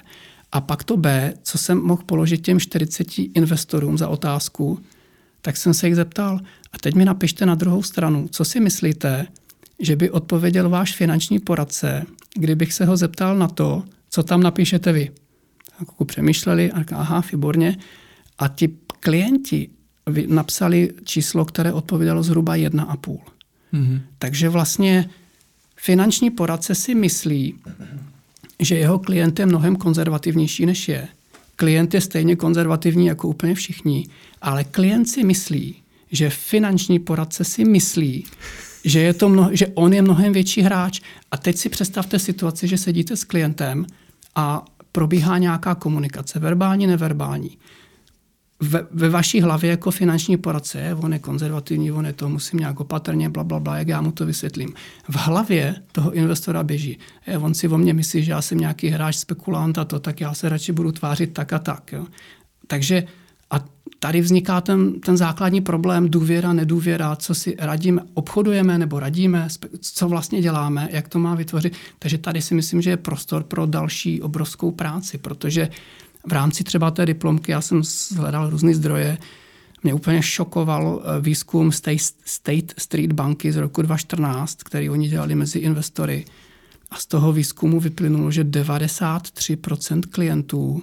A 0.52 0.60
pak 0.60 0.84
to 0.84 0.96
B, 0.96 1.34
co 1.42 1.58
jsem 1.58 1.78
mohl 1.78 2.02
položit 2.06 2.38
těm 2.38 2.60
40 2.60 3.06
investorům 3.18 3.98
za 3.98 4.08
otázku, 4.08 4.80
tak 5.40 5.56
jsem 5.56 5.74
se 5.74 5.86
jich 5.86 5.96
zeptal, 5.96 6.40
a 6.72 6.78
teď 6.78 6.94
mi 6.94 7.04
napište 7.04 7.46
na 7.46 7.54
druhou 7.54 7.82
stranu, 7.82 8.28
co 8.30 8.44
si 8.44 8.60
myslíte, 8.60 9.26
že 9.78 9.96
by 9.96 10.10
odpověděl 10.10 10.68
váš 10.68 10.94
finanční 10.94 11.38
poradce, 11.38 12.06
kdybych 12.34 12.72
se 12.72 12.84
ho 12.84 12.96
zeptal 12.96 13.36
na 13.36 13.48
to, 13.48 13.82
co 14.10 14.22
tam 14.22 14.42
napíšete 14.42 14.92
vy. 14.92 15.10
Tak 15.78 15.88
přemýšleli 16.06 16.72
a 16.72 16.78
říkali, 16.78 17.00
aha, 17.00 17.22
výborně. 17.32 17.76
A 18.38 18.48
ti 18.48 18.68
klienti 19.00 19.68
napsali 20.26 20.90
číslo, 21.04 21.44
které 21.44 21.72
odpovídalo 21.72 22.22
zhruba 22.22 22.56
1,5. 22.56 23.18
Mm-hmm. 23.74 24.00
Takže 24.18 24.48
vlastně 24.48 25.10
finanční 25.76 26.30
poradce 26.30 26.74
si 26.74 26.94
myslí, 26.94 27.54
že 28.60 28.74
jeho 28.74 28.98
klient 28.98 29.38
je 29.38 29.46
mnohem 29.46 29.76
konzervativnější, 29.76 30.66
než 30.66 30.88
je. 30.88 31.08
Klient 31.56 31.94
je 31.94 32.00
stejně 32.00 32.36
konzervativní 32.36 33.06
jako 33.06 33.28
úplně 33.28 33.54
všichni, 33.54 34.06
ale 34.42 34.64
klient 34.64 35.06
si 35.06 35.24
myslí, 35.24 35.76
že 36.12 36.30
finanční 36.30 36.98
poradce 36.98 37.44
si 37.44 37.64
myslí, 37.64 38.24
že, 38.84 39.00
je 39.00 39.14
to 39.14 39.28
mnoho, 39.28 39.56
že 39.56 39.66
on 39.66 39.92
je 39.92 40.02
mnohem 40.02 40.32
větší 40.32 40.62
hráč. 40.62 41.00
A 41.30 41.36
teď 41.36 41.56
si 41.56 41.68
představte 41.68 42.18
situaci, 42.18 42.68
že 42.68 42.78
sedíte 42.78 43.16
s 43.16 43.24
klientem 43.24 43.86
a 44.34 44.64
probíhá 44.92 45.38
nějaká 45.38 45.74
komunikace, 45.74 46.38
verbální, 46.38 46.86
neverbální. 46.86 47.58
Ve, 48.68 48.86
ve 48.90 49.08
vaší 49.08 49.40
hlavě 49.40 49.70
jako 49.70 49.90
finanční 49.90 50.36
poradce, 50.36 50.96
on 51.02 51.12
je 51.12 51.18
konzervativní, 51.18 51.92
on 51.92 52.06
je 52.06 52.12
to, 52.12 52.28
musím 52.28 52.58
nějak 52.58 52.80
opatrně, 52.80 53.28
bla, 53.28 53.44
bla, 53.44 53.60
bla, 53.60 53.78
jak 53.78 53.88
já 53.88 54.00
mu 54.00 54.12
to 54.12 54.26
vysvětlím. 54.26 54.74
V 55.08 55.16
hlavě 55.16 55.74
toho 55.92 56.12
investora 56.12 56.62
běží. 56.62 56.98
Je, 57.26 57.38
on 57.38 57.54
si 57.54 57.68
o 57.68 57.78
mě 57.78 57.94
myslí, 57.94 58.24
že 58.24 58.32
já 58.32 58.42
jsem 58.42 58.58
nějaký 58.58 58.88
hráč, 58.88 59.16
spekulant 59.16 59.78
a 59.78 59.84
to, 59.84 60.00
tak 60.00 60.20
já 60.20 60.34
se 60.34 60.48
radši 60.48 60.72
budu 60.72 60.92
tvářit 60.92 61.32
tak 61.32 61.52
a 61.52 61.58
tak. 61.58 61.92
Jo. 61.92 62.06
Takže 62.66 63.04
a 63.50 63.64
tady 63.98 64.20
vzniká 64.20 64.60
ten, 64.60 65.00
ten 65.00 65.16
základní 65.16 65.60
problém 65.60 66.10
důvěra, 66.10 66.52
nedůvěra, 66.52 67.16
co 67.16 67.34
si 67.34 67.56
radíme, 67.58 68.02
obchodujeme 68.14 68.78
nebo 68.78 69.00
radíme, 69.00 69.48
co 69.80 70.08
vlastně 70.08 70.42
děláme, 70.42 70.88
jak 70.92 71.08
to 71.08 71.18
má 71.18 71.34
vytvořit. 71.34 71.76
Takže 71.98 72.18
tady 72.18 72.42
si 72.42 72.54
myslím, 72.54 72.82
že 72.82 72.90
je 72.90 72.96
prostor 72.96 73.42
pro 73.42 73.66
další 73.66 74.22
obrovskou 74.22 74.70
práci, 74.70 75.18
protože 75.18 75.68
v 76.26 76.32
rámci 76.32 76.64
třeba 76.64 76.90
té 76.90 77.06
diplomky 77.06 77.52
já 77.52 77.60
jsem 77.60 77.82
hledal 78.16 78.50
různé 78.50 78.74
zdroje, 78.74 79.18
mě 79.82 79.94
úplně 79.94 80.22
šokoval 80.22 81.02
eh, 81.04 81.20
výzkum 81.20 81.72
State 82.24 82.74
Street 82.78 83.12
banky 83.12 83.52
z 83.52 83.56
roku 83.56 83.82
2014, 83.82 84.62
který 84.62 84.90
oni 84.90 85.08
dělali 85.08 85.34
mezi 85.34 85.58
investory. 85.58 86.24
A 86.90 86.96
z 86.96 87.06
toho 87.06 87.32
výzkumu 87.32 87.80
vyplynulo, 87.80 88.30
že 88.30 88.44
93% 88.44 90.00
klientů 90.10 90.82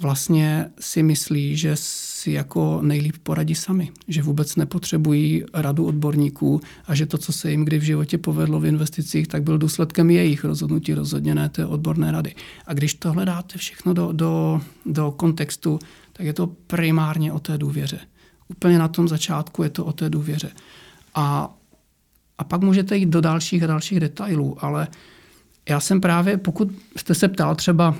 vlastně 0.00 0.70
si 0.80 1.02
myslí, 1.02 1.56
že 1.56 1.76
si 2.24 2.32
jako 2.32 2.78
nejlíp 2.82 3.16
poradí 3.22 3.54
sami, 3.54 3.90
že 4.08 4.22
vůbec 4.22 4.56
nepotřebují 4.56 5.44
radu 5.54 5.86
odborníků 5.86 6.60
a 6.86 6.94
že 6.94 7.06
to, 7.06 7.18
co 7.18 7.32
se 7.32 7.50
jim 7.50 7.64
kdy 7.64 7.78
v 7.78 7.82
životě 7.82 8.18
povedlo 8.18 8.60
v 8.60 8.66
investicích, 8.66 9.28
tak 9.28 9.42
byl 9.42 9.58
důsledkem 9.58 10.10
jejich 10.10 10.44
rozhodnutí, 10.44 10.94
rozhodně 10.94 11.34
ne 11.34 11.48
té 11.48 11.66
odborné 11.66 12.12
rady. 12.12 12.34
A 12.66 12.72
když 12.72 12.94
to 12.94 13.12
hledáte 13.12 13.58
všechno 13.58 13.94
do, 13.94 14.12
do, 14.12 14.60
do 14.86 15.10
kontextu, 15.10 15.78
tak 16.12 16.26
je 16.26 16.32
to 16.32 16.46
primárně 16.46 17.32
o 17.32 17.38
té 17.38 17.58
důvěře. 17.58 17.98
Úplně 18.48 18.78
na 18.78 18.88
tom 18.88 19.08
začátku 19.08 19.62
je 19.62 19.70
to 19.70 19.84
o 19.84 19.92
té 19.92 20.10
důvěře. 20.10 20.50
A, 21.14 21.54
a 22.38 22.44
pak 22.44 22.60
můžete 22.60 22.96
jít 22.96 23.08
do 23.08 23.20
dalších 23.20 23.62
a 23.62 23.66
dalších 23.66 24.00
detailů, 24.00 24.64
ale 24.64 24.88
já 25.68 25.80
jsem 25.80 26.00
právě, 26.00 26.36
pokud 26.36 26.72
jste 26.96 27.14
se 27.14 27.28
ptal 27.28 27.54
třeba, 27.54 27.94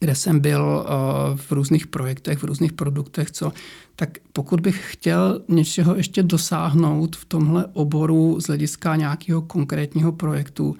kde 0.00 0.14
jsem 0.14 0.40
byl 0.40 0.86
eh, 0.86 0.90
v 1.36 1.52
různých 1.52 1.86
projektech, 1.86 2.38
v 2.38 2.44
různých 2.44 2.72
produktech, 2.72 3.30
co, 3.30 3.52
tak 3.96 4.18
pokud 4.32 4.60
bych 4.60 4.92
chtěl 4.92 5.42
něčeho 5.48 5.94
ještě 5.94 6.22
dosáhnout 6.22 7.16
v 7.16 7.24
tomhle 7.24 7.66
oboru 7.72 8.40
z 8.40 8.46
hlediska 8.46 8.96
nějakého 8.96 9.42
konkrétního 9.42 10.12
projektu, 10.12 10.76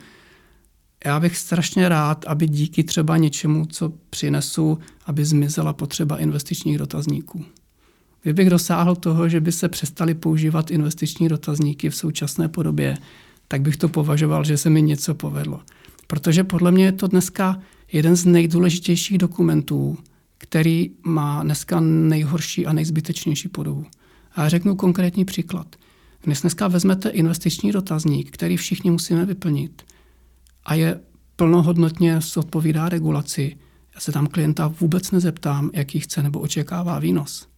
já 1.04 1.20
bych 1.20 1.36
strašně 1.36 1.88
rád, 1.88 2.24
aby 2.28 2.48
díky 2.48 2.84
třeba 2.84 3.16
něčemu, 3.16 3.66
co 3.66 3.92
přinesu, 4.10 4.78
aby 5.06 5.24
zmizela 5.24 5.72
potřeba 5.72 6.16
investičních 6.18 6.78
dotazníků. 6.78 7.44
Kdybych 8.22 8.50
dosáhl 8.50 8.96
toho, 8.96 9.28
že 9.28 9.40
by 9.40 9.52
se 9.52 9.68
přestali 9.68 10.14
používat 10.14 10.70
investiční 10.70 11.28
dotazníky 11.28 11.90
v 11.90 11.96
současné 11.96 12.48
podobě, 12.48 12.98
tak 13.48 13.62
bych 13.62 13.76
to 13.76 13.88
považoval, 13.88 14.44
že 14.44 14.58
se 14.58 14.70
mi 14.70 14.82
něco 14.82 15.14
povedlo. 15.14 15.60
Protože 16.06 16.44
podle 16.44 16.72
mě 16.72 16.84
je 16.84 16.92
to 16.92 17.06
dneska 17.06 17.60
jeden 17.92 18.16
z 18.16 18.24
nejdůležitějších 18.24 19.18
dokumentů, 19.18 19.98
který 20.38 20.90
má 21.02 21.42
dneska 21.42 21.80
nejhorší 21.80 22.66
a 22.66 22.72
nejzbytečnější 22.72 23.48
podobu. 23.48 23.86
A 24.34 24.48
řeknu 24.48 24.76
konkrétní 24.76 25.24
příklad. 25.24 25.76
Když 26.22 26.40
dneska 26.40 26.68
vezmete 26.68 27.08
investiční 27.08 27.72
dotazník, 27.72 28.30
který 28.30 28.56
všichni 28.56 28.90
musíme 28.90 29.24
vyplnit 29.24 29.82
a 30.64 30.74
je 30.74 31.00
plnohodnotně 31.36 32.18
odpovídá 32.36 32.88
regulaci, 32.88 33.56
já 33.94 34.00
se 34.00 34.12
tam 34.12 34.26
klienta 34.26 34.74
vůbec 34.80 35.10
nezeptám, 35.10 35.70
jaký 35.72 36.00
chce 36.00 36.22
nebo 36.22 36.40
očekává 36.40 36.98
výnos. 36.98 37.48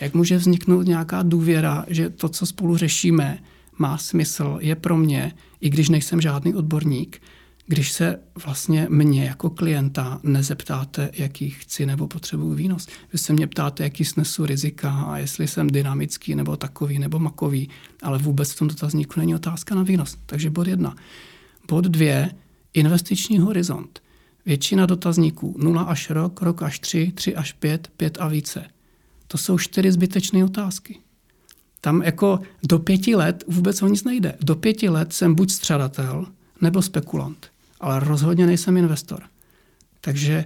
Jak 0.00 0.14
může 0.14 0.36
vzniknout 0.36 0.82
nějaká 0.86 1.22
důvěra, 1.22 1.84
že 1.88 2.10
to, 2.10 2.28
co 2.28 2.46
spolu 2.46 2.76
řešíme, 2.76 3.38
má 3.78 3.98
smysl, 3.98 4.58
je 4.60 4.74
pro 4.76 4.96
mě, 4.96 5.32
i 5.60 5.70
když 5.70 5.88
nejsem 5.88 6.20
žádný 6.20 6.54
odborník, 6.54 7.22
když 7.66 7.92
se 7.92 8.20
vlastně 8.44 8.86
mě 8.90 9.24
jako 9.24 9.50
klienta 9.50 10.20
nezeptáte, 10.22 11.10
jaký 11.12 11.50
chci 11.50 11.86
nebo 11.86 12.08
potřebuji 12.08 12.54
výnos. 12.54 12.86
Vy 13.12 13.18
se 13.18 13.32
mě 13.32 13.46
ptáte, 13.46 13.82
jaký 13.82 14.04
snesu 14.04 14.46
rizika 14.46 14.90
a 14.90 15.18
jestli 15.18 15.48
jsem 15.48 15.66
dynamický 15.66 16.34
nebo 16.34 16.56
takový 16.56 16.98
nebo 16.98 17.18
makový, 17.18 17.68
ale 18.02 18.18
vůbec 18.18 18.52
v 18.52 18.58
tom 18.58 18.68
dotazníku 18.68 19.20
není 19.20 19.34
otázka 19.34 19.74
na 19.74 19.82
výnos. 19.82 20.16
Takže 20.26 20.50
bod 20.50 20.66
jedna. 20.66 20.96
Bod 21.68 21.84
dvě, 21.84 22.30
investiční 22.74 23.38
horizont. 23.38 24.02
Většina 24.46 24.86
dotazníků 24.86 25.56
0 25.58 25.82
až 25.82 26.10
rok, 26.10 26.42
rok 26.42 26.62
až 26.62 26.78
3, 26.78 27.12
3 27.14 27.36
až 27.36 27.52
5, 27.52 27.88
5 27.96 28.18
a 28.20 28.28
více. 28.28 28.64
To 29.26 29.38
jsou 29.38 29.58
čtyři 29.58 29.92
zbytečné 29.92 30.44
otázky. 30.44 30.98
Tam 31.80 32.02
jako 32.02 32.40
do 32.62 32.78
pěti 32.78 33.14
let 33.14 33.44
vůbec 33.48 33.82
o 33.82 33.88
nic 33.88 34.04
nejde. 34.04 34.36
Do 34.40 34.56
pěti 34.56 34.88
let 34.88 35.12
jsem 35.12 35.34
buď 35.34 35.50
střadatel 35.50 36.26
nebo 36.60 36.82
spekulant, 36.82 37.50
ale 37.80 38.00
rozhodně 38.00 38.46
nejsem 38.46 38.76
investor. 38.76 39.22
Takže 40.00 40.44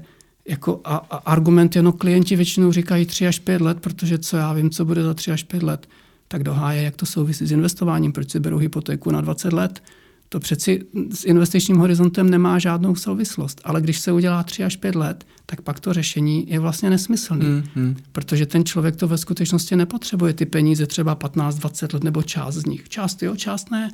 jako 0.48 0.80
a, 0.84 0.96
a 0.96 1.16
argument 1.16 1.76
jenom 1.76 1.92
klienti 1.92 2.36
většinou 2.36 2.72
říkají 2.72 3.06
3 3.06 3.26
až 3.26 3.38
5 3.38 3.60
let, 3.60 3.80
protože 3.80 4.18
co 4.18 4.36
já 4.36 4.52
vím, 4.52 4.70
co 4.70 4.84
bude 4.84 5.02
za 5.02 5.14
3 5.14 5.32
až 5.32 5.42
5 5.42 5.62
let, 5.62 5.88
tak 6.28 6.42
doháje, 6.42 6.82
jak 6.82 6.96
to 6.96 7.06
souvisí 7.06 7.46
s 7.46 7.52
investováním, 7.52 8.12
proč 8.12 8.30
si 8.30 8.40
berou 8.40 8.58
hypotéku 8.58 9.10
na 9.10 9.20
20 9.20 9.52
let. 9.52 9.82
To 10.28 10.40
přeci 10.40 10.84
s 11.14 11.24
investičním 11.24 11.76
horizontem 11.76 12.30
nemá 12.30 12.58
žádnou 12.58 12.94
souvislost, 12.94 13.60
ale 13.64 13.80
když 13.80 13.98
se 13.98 14.12
udělá 14.12 14.42
3 14.42 14.64
až 14.64 14.76
5 14.76 14.94
let, 14.94 15.26
tak 15.46 15.60
pak 15.60 15.80
to 15.80 15.92
řešení 15.92 16.50
je 16.50 16.58
vlastně 16.58 16.90
nesmyslný, 16.90 17.46
mm, 17.46 17.62
mm. 17.74 17.96
protože 18.12 18.46
ten 18.46 18.64
člověk 18.64 18.96
to 18.96 19.08
ve 19.08 19.18
skutečnosti 19.18 19.76
nepotřebuje 19.76 20.32
ty 20.32 20.46
peníze 20.46 20.86
třeba 20.86 21.16
15-20 21.16 21.94
let 21.94 22.04
nebo 22.04 22.22
část 22.22 22.54
z 22.54 22.66
nich. 22.66 22.88
Část 22.88 23.22
jo, 23.22 23.36
část 23.36 23.70
ne. 23.70 23.90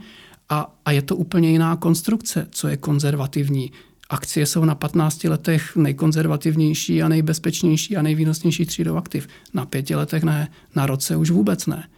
A, 0.49 0.75
a 0.85 0.91
je 0.91 1.03
to 1.03 1.17
úplně 1.17 1.51
jiná 1.51 1.77
konstrukce, 1.77 2.49
co 2.51 2.69
je 2.69 2.77
konzervativní 2.77 3.73
akcie 4.11 4.47
jsou 4.47 4.65
na 4.65 4.75
15 4.75 5.25
letech 5.25 5.77
nejkonzervativnější 5.77 7.03
a 7.03 7.09
nejbezpečnější 7.09 7.97
a 7.97 8.03
nejvýnosnější 8.03 8.67
třídou 8.67 8.97
aktiv. 8.97 9.29
Na 9.55 9.67
pěti 9.67 9.95
letech 9.95 10.23
ne, 10.23 10.49
na 10.75 10.87
roce 10.87 11.17
už 11.17 11.31
vůbec 11.31 11.67
ne. 11.67 11.89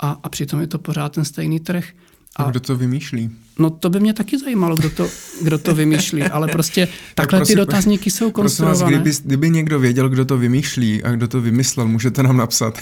A, 0.00 0.20
a 0.22 0.28
přitom 0.28 0.60
je 0.60 0.66
to 0.66 0.78
pořád 0.78 1.12
ten 1.12 1.24
stejný 1.24 1.60
trh. 1.60 1.88
A, 2.38 2.42
a 2.44 2.50
kdo 2.50 2.60
to 2.60 2.76
vymýšlí? 2.76 3.30
No 3.58 3.70
to 3.70 3.90
by 3.90 4.00
mě 4.00 4.14
taky 4.14 4.38
zajímalo, 4.38 4.76
kdo 4.76 4.90
to, 4.90 5.08
kdo 5.42 5.58
to 5.58 5.74
vymýšlí, 5.74 6.22
ale 6.22 6.48
prostě 6.48 6.86
tak 6.86 6.94
takhle 7.14 7.38
prosím, 7.38 7.54
ty 7.54 7.56
dotazníky 7.56 8.10
jsou 8.10 8.30
konstruované. 8.30 8.80
Vás, 8.80 8.90
kdyby, 8.90 9.16
kdyby 9.24 9.50
někdo 9.50 9.78
věděl, 9.78 10.08
kdo 10.08 10.24
to 10.24 10.38
vymýšlí 10.38 11.02
a 11.02 11.10
kdo 11.10 11.28
to 11.28 11.40
vymyslel, 11.40 11.88
můžete 11.88 12.22
nám 12.22 12.36
napsat. 12.36 12.78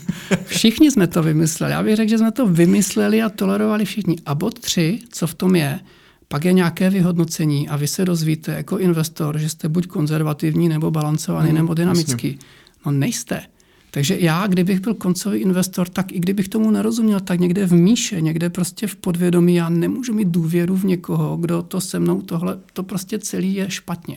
všichni 0.46 0.90
jsme 0.90 1.06
to 1.06 1.22
vymysleli. 1.22 1.72
Já 1.72 1.82
bych 1.82 1.96
řekl, 1.96 2.10
že 2.10 2.18
jsme 2.18 2.32
to 2.32 2.46
vymysleli 2.46 3.22
a 3.22 3.28
tolerovali 3.28 3.84
všichni. 3.84 4.16
A 4.26 4.34
bod 4.34 4.58
tři, 4.58 4.98
co 5.10 5.26
v 5.26 5.34
tom 5.34 5.56
je, 5.56 5.80
pak 6.28 6.44
je 6.44 6.52
nějaké 6.52 6.90
vyhodnocení 6.90 7.68
a 7.68 7.76
vy 7.76 7.88
se 7.88 8.04
dozvíte 8.04 8.52
jako 8.52 8.78
investor, 8.78 9.38
že 9.38 9.48
jste 9.48 9.68
buď 9.68 9.86
konzervativní 9.86 10.68
nebo 10.68 10.90
balancovaný 10.90 11.48
hmm, 11.48 11.56
nebo 11.58 11.74
dynamický. 11.74 12.26
Jasně. 12.26 12.46
No 12.86 12.92
nejste. 12.92 13.42
Takže 13.90 14.16
já, 14.20 14.46
kdybych 14.46 14.80
byl 14.80 14.94
koncový 14.94 15.38
investor, 15.38 15.88
tak 15.88 16.12
i 16.12 16.20
kdybych 16.20 16.48
tomu 16.48 16.70
nerozuměl, 16.70 17.20
tak 17.20 17.40
někde 17.40 17.66
v 17.66 17.72
míše, 17.72 18.20
někde 18.20 18.50
prostě 18.50 18.86
v 18.86 18.96
podvědomí, 18.96 19.54
já 19.54 19.68
nemůžu 19.68 20.12
mít 20.12 20.28
důvěru 20.28 20.76
v 20.76 20.84
někoho, 20.84 21.36
kdo 21.36 21.62
to 21.62 21.80
se 21.80 21.98
mnou 21.98 22.22
tohle, 22.22 22.58
to 22.72 22.82
prostě 22.82 23.18
celý 23.18 23.54
je 23.54 23.70
špatně. 23.70 24.16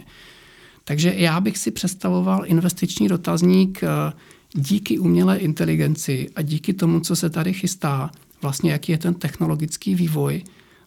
Takže 0.83 1.13
já 1.17 1.41
bych 1.41 1.57
si 1.57 1.71
představoval 1.71 2.43
investiční 2.45 3.07
dotazník 3.07 3.83
eh, 3.83 4.13
díky 4.53 4.99
umělé 4.99 5.37
inteligenci 5.37 6.29
a 6.35 6.41
díky 6.41 6.73
tomu, 6.73 6.99
co 6.99 7.15
se 7.15 7.29
tady 7.29 7.53
chystá, 7.53 8.11
vlastně 8.41 8.71
jaký 8.71 8.91
je 8.91 8.97
ten 8.97 9.13
technologický 9.13 9.95
vývoj, 9.95 10.43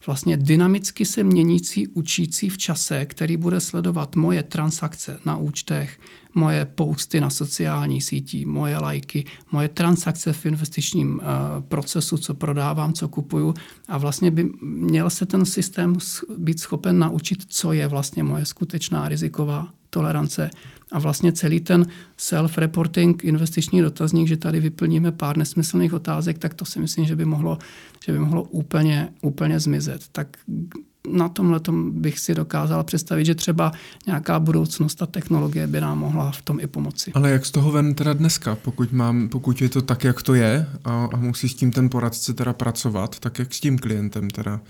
vlastně 0.07 0.37
dynamicky 0.37 1.05
se 1.05 1.25
měnící 1.25 1.89
učící 1.89 2.49
v 2.49 2.59
čase, 2.59 3.07
který 3.07 3.37
bude 3.37 3.61
sledovat 3.61 4.17
moje 4.17 4.43
transakce 4.43 5.19
na 5.25 5.37
účtech, 5.37 5.99
moje 6.37 6.65
posty 6.65 7.21
na 7.21 7.31
sociální 7.31 8.01
sítí, 8.01 8.47
moje 8.47 8.79
lajky, 8.79 9.25
moje 9.53 9.69
transakce 9.69 10.33
v 10.33 10.47
investičním 10.47 11.15
uh, 11.15 11.23
procesu, 11.69 12.19
co 12.19 12.35
prodávám, 12.35 12.93
co 12.93 13.09
kupuju. 13.09 13.55
A 13.89 13.99
vlastně 13.99 14.31
by 14.31 14.51
měl 14.63 15.11
se 15.11 15.27
ten 15.27 15.45
systém 15.45 15.97
být 16.39 16.61
schopen 16.61 16.99
naučit, 16.99 17.45
co 17.49 17.73
je 17.73 17.87
vlastně 17.87 18.23
moje 18.23 18.45
skutečná 18.45 19.09
riziková 19.09 19.69
tolerance. 19.91 20.51
A 20.93 20.99
vlastně 20.99 21.33
celý 21.33 21.61
ten 21.61 21.87
self-reporting, 22.17 23.25
investiční 23.25 23.83
dotazník, 23.83 24.29
že 24.29 24.37
tady 24.37 24.61
vyplníme 24.61 25.13
pár 25.13 25.37
nesmyslných 25.37 25.93
otázek, 25.93 26.39
tak 26.39 26.55
to 26.55 26.65
si 26.65 26.81
myslím, 26.81 27.05
že 27.05 27.17
by 27.17 27.25
mohlo, 27.25 27.59
že 28.05 28.13
by 28.13 28.19
mohlo 28.19 28.43
úplně, 28.43 29.09
úplně 29.23 29.61
zmizet. 29.61 30.05
Tak 30.13 30.37
na 31.13 31.29
tomhle 31.29 31.61
bych 31.91 32.19
si 32.19 32.35
dokázal 32.35 32.85
představit, 32.85 33.25
že 33.25 33.35
třeba 33.35 33.73
nějaká 34.07 34.41
budoucnost 34.41 35.03
a 35.03 35.07
technologie 35.07 35.67
by 35.67 35.81
nám 35.81 35.99
mohla 35.99 36.31
v 36.31 36.43
tom 36.43 36.61
i 36.61 36.67
pomoci. 36.67 37.13
Ale 37.15 37.31
jak 37.31 37.47
z 37.47 37.51
toho 37.51 37.73
ven 37.73 37.95
teda 37.95 38.13
dneska, 38.13 38.55
pokud, 38.55 38.93
mám, 38.93 39.29
pokud 39.29 39.63
je 39.63 39.69
to 39.69 39.83
tak, 39.83 40.05
jak 40.05 40.23
to 40.23 40.35
je 40.35 40.67
a, 40.85 41.09
a 41.13 41.17
musí 41.17 41.49
s 41.49 41.55
tím 41.55 41.71
ten 41.73 41.89
poradce 41.89 42.35
teda 42.35 42.53
pracovat, 42.53 43.19
tak 43.19 43.39
jak 43.39 43.55
s 43.55 43.61
tím 43.61 43.79
klientem 43.79 44.31
teda? 44.31 44.61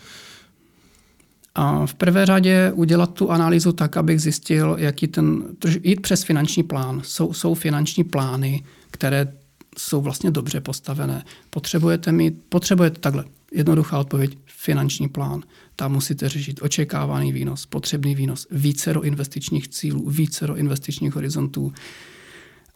A 1.55 1.87
v 1.87 1.95
prvé 1.95 2.27
řadě 2.27 2.73
udělat 2.75 3.15
tu 3.15 3.31
analýzu 3.31 3.73
tak, 3.73 3.97
abych 3.97 4.21
zjistil, 4.21 4.77
jaký 4.79 5.07
ten, 5.07 5.43
jít 5.83 6.01
přes 6.01 6.23
finanční 6.23 6.63
plán. 6.63 7.01
Jsou, 7.05 7.33
jsou 7.33 7.55
finanční 7.55 8.05
plány, 8.05 8.65
které 8.91 9.33
jsou 9.79 10.01
vlastně 10.01 10.31
dobře 10.31 10.61
postavené. 10.61 11.25
Potřebujete 11.51 12.13
mít, 12.13 12.43
potřebujete 12.49 13.01
takhle, 13.01 13.25
jednoduchá 13.53 13.99
odpověď, 13.99 14.39
finanční 14.47 15.09
plán. 15.09 15.43
Tam 15.77 15.93
musíte 15.93 16.29
řešit 16.29 16.63
očekávaný 16.63 17.33
výnos, 17.33 17.67
potřebný 17.67 18.15
výnos, 18.15 18.47
více 18.51 18.93
do 18.95 19.03
investičních 19.03 19.69
cílů, 19.69 20.11
více 20.11 20.47
do 20.47 20.57
investičních 20.57 21.15
horizontů. 21.15 21.73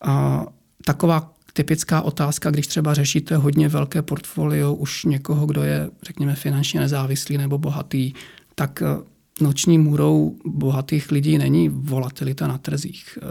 A 0.03 0.47
taková 0.85 1.35
typická 1.53 2.03
otázka, 2.03 2.51
když 2.51 2.67
třeba 2.67 2.95
řešíte 2.95 3.37
hodně 3.37 3.69
velké 3.69 4.03
portfolio 4.03 4.75
už 4.75 5.05
někoho, 5.05 5.47
kdo 5.47 5.63
je, 5.63 5.91
řekněme, 6.03 6.35
finančně 6.35 6.81
nezávislý 6.81 7.39
nebo 7.39 7.59
bohatý, 7.59 8.13
tak 8.55 8.83
eh, 8.83 9.10
noční 9.41 9.79
můrou 9.79 10.37
bohatých 10.45 11.11
lidí 11.11 11.39
není 11.39 11.69
volatilita 11.69 12.47
na 12.47 12.59
trzích. 12.59 13.19
Eh, 13.23 13.27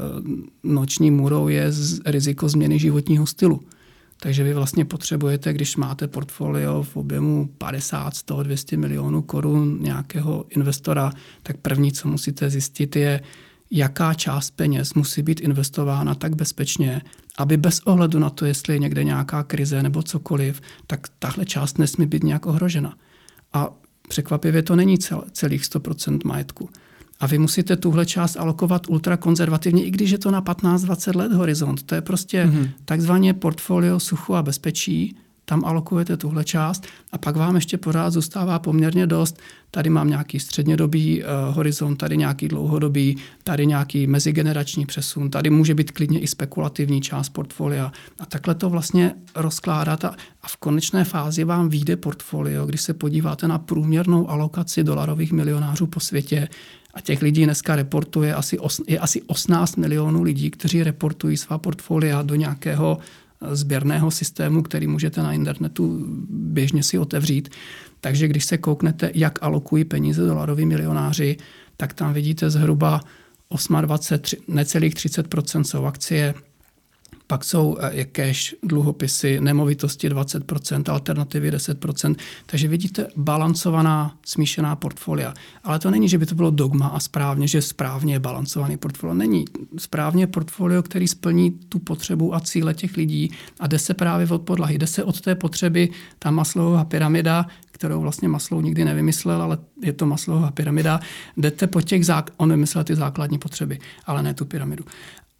noční 0.64 1.12
můrou 1.12 1.48
je 1.48 1.72
riziko 2.06 2.50
změny 2.50 2.80
životního 2.80 3.26
stylu. 3.26 3.62
Takže 4.22 4.44
vy 4.44 4.54
vlastně 4.54 4.86
potřebujete, 4.86 5.54
když 5.54 5.76
máte 5.76 6.08
portfolio 6.08 6.84
v 6.84 6.98
objemu 6.98 7.50
50, 7.58 8.16
100, 8.16 8.44
200 8.44 8.78
milionů 8.78 9.22
korun 9.22 9.78
nějakého 9.82 10.46
investora, 10.50 11.12
tak 11.44 11.58
první, 11.58 11.92
co 11.92 12.08
musíte 12.08 12.50
zjistit, 12.50 12.96
je, 12.96 13.22
jaká 13.72 14.14
část 14.14 14.52
peněz 14.52 14.94
musí 14.94 15.22
být 15.22 15.40
investována 15.40 16.16
tak 16.16 16.36
bezpečně, 16.36 17.02
aby 17.38 17.58
bez 17.58 17.80
ohledu 17.80 18.20
na 18.20 18.30
to, 18.30 18.46
jestli 18.46 18.74
je 18.74 18.80
někde 18.80 19.04
nějaká 19.04 19.44
krize 19.44 19.84
nebo 19.84 20.04
cokoliv, 20.04 20.62
tak 20.88 21.08
tahle 21.20 21.46
část 21.46 21.78
nesmí 21.78 22.06
být 22.06 22.24
nějak 22.24 22.46
ohrožena. 22.46 22.96
A 23.54 23.70
Překvapivě 24.10 24.64
to 24.64 24.76
není 24.76 24.98
cel, 24.98 25.24
celých 25.32 25.62
100% 25.62 26.20
majetku. 26.26 26.70
A 27.20 27.28
vy 27.28 27.38
musíte 27.38 27.78
tuhle 27.78 28.06
část 28.06 28.38
alokovat 28.38 28.90
ultrakonzervativně, 28.90 29.86
i 29.86 29.92
když 29.92 30.12
je 30.12 30.18
to 30.18 30.32
na 30.32 30.42
15-20 30.42 31.16
let 31.16 31.32
horizont. 31.34 31.84
To 31.84 31.96
je 31.96 32.02
prostě 32.02 32.46
mm-hmm. 32.46 32.70
takzvaně 32.86 33.34
portfolio 33.34 34.00
suchu 34.00 34.36
a 34.36 34.44
bezpečí, 34.44 35.16
tam 35.50 35.66
alokujete 35.66 36.18
tuhle 36.18 36.44
část 36.44 36.88
a 37.12 37.18
pak 37.18 37.36
vám 37.36 37.56
ještě 37.56 37.78
pořád 37.78 38.10
zůstává 38.10 38.60
poměrně 38.60 39.08
dost. 39.08 39.40
Tady 39.72 39.90
mám 39.90 40.10
nějaký 40.10 40.40
střednědobý 40.40 41.24
uh, 41.24 41.56
horizont, 41.56 41.96
tady 41.96 42.18
nějaký 42.18 42.48
dlouhodobý, 42.48 43.18
tady 43.44 43.66
nějaký 43.66 44.08
mezigenerační 44.08 44.86
přesun, 44.86 45.30
tady 45.30 45.50
může 45.50 45.76
být 45.76 45.92
klidně 45.92 46.20
i 46.20 46.28
spekulativní 46.28 47.02
část 47.02 47.30
portfolia. 47.30 47.92
A 48.20 48.26
takhle 48.26 48.56
to 48.56 48.70
vlastně 48.70 49.16
rozkládat 49.36 50.06
a, 50.06 50.16
a 50.42 50.48
v 50.48 50.58
konečné 50.58 51.04
fázi 51.04 51.44
vám 51.44 51.70
vyjde 51.70 51.98
portfolio, 51.98 52.66
když 52.66 52.82
se 52.82 52.94
podíváte 52.94 53.48
na 53.48 53.58
průměrnou 53.58 54.30
alokaci 54.30 54.84
dolarových 54.84 55.32
milionářů 55.32 55.88
po 55.88 56.00
světě, 56.00 56.48
a 56.94 57.02
těch 57.02 57.22
lidí 57.22 57.44
dneska 57.44 57.76
reportuje 57.76 58.34
asi, 58.34 58.60
os, 58.60 58.82
je 58.88 59.00
asi 59.00 59.22
18 59.22 59.76
milionů 59.76 60.24
lidí, 60.24 60.50
kteří 60.50 60.84
reportují 60.84 61.38
svá 61.38 61.58
portfolia 61.58 62.22
do 62.22 62.36
nějakého 62.36 62.98
sběrného 63.52 64.12
systému, 64.12 64.62
který 64.64 64.88
můžete 64.88 65.24
na 65.24 65.34
internetu 65.34 66.06
běžně 66.30 66.84
si 66.84 66.98
otevřít. 66.98 67.50
Takže 68.02 68.28
když 68.28 68.46
se 68.46 68.58
kouknete, 68.58 69.12
jak 69.14 69.40
alokují 69.42 69.86
peníze 69.86 70.26
dolaroví 70.26 70.66
milionáři, 70.66 71.38
tak 71.78 71.94
tam 71.94 72.14
vidíte 72.14 72.50
zhruba 72.50 73.02
28, 73.82 74.44
necelých 74.48 74.96
30 74.96 75.28
jsou 75.62 75.86
akcie, 75.86 76.34
pak 77.30 77.44
jsou 77.44 77.78
eh, 77.82 78.06
cash, 78.06 78.56
dluhopisy, 78.64 79.40
nemovitosti 79.40 80.10
20%, 80.10 80.92
alternativy 80.92 81.52
10%. 81.52 82.16
Takže 82.46 82.68
vidíte 82.68 83.08
balancovaná, 83.16 84.18
smíšená 84.26 84.76
portfolia. 84.76 85.34
Ale 85.64 85.80
to 85.80 85.92
není, 85.92 86.10
že 86.10 86.18
by 86.18 86.26
to 86.26 86.36
bylo 86.36 86.52
dogma 86.52 86.88
a 86.88 87.00
správně, 87.00 87.48
že 87.48 87.62
správně 87.62 88.14
je 88.14 88.20
balancovaný 88.20 88.78
portfolio. 88.78 89.14
Není. 89.14 89.46
Správně 89.78 90.28
portfolio, 90.28 90.84
který 90.84 91.08
splní 91.08 91.52
tu 91.52 91.80
potřebu 91.80 92.36
a 92.36 92.40
cíle 92.40 92.74
těch 92.74 92.98
lidí 92.98 93.32
a 93.60 93.68
jde 93.68 93.80
se 93.80 93.94
právě 93.94 94.28
od 94.30 94.42
podlahy. 94.42 94.78
Jde 94.78 94.88
se 94.88 95.04
od 95.04 95.22
té 95.22 95.36
potřeby, 95.36 95.90
ta 96.20 96.32
Maslowova 96.32 96.86
pyramida, 96.86 97.46
kterou 97.72 98.02
vlastně 98.02 98.28
Maslow 98.28 98.64
nikdy 98.64 98.86
nevymyslel, 98.86 99.42
ale 99.42 99.58
je 99.84 99.94
to 99.94 100.06
Maslowova 100.06 100.52
pyramida. 100.52 101.00
Jdete 101.38 101.68
po 101.68 101.82
těch, 101.82 102.06
zák- 102.06 102.32
on 102.38 102.50
vymyslel 102.50 102.84
ty 102.84 102.96
základní 102.96 103.38
potřeby, 103.38 103.80
ale 104.06 104.24
ne 104.24 104.34
tu 104.34 104.46
pyramidu. 104.46 104.84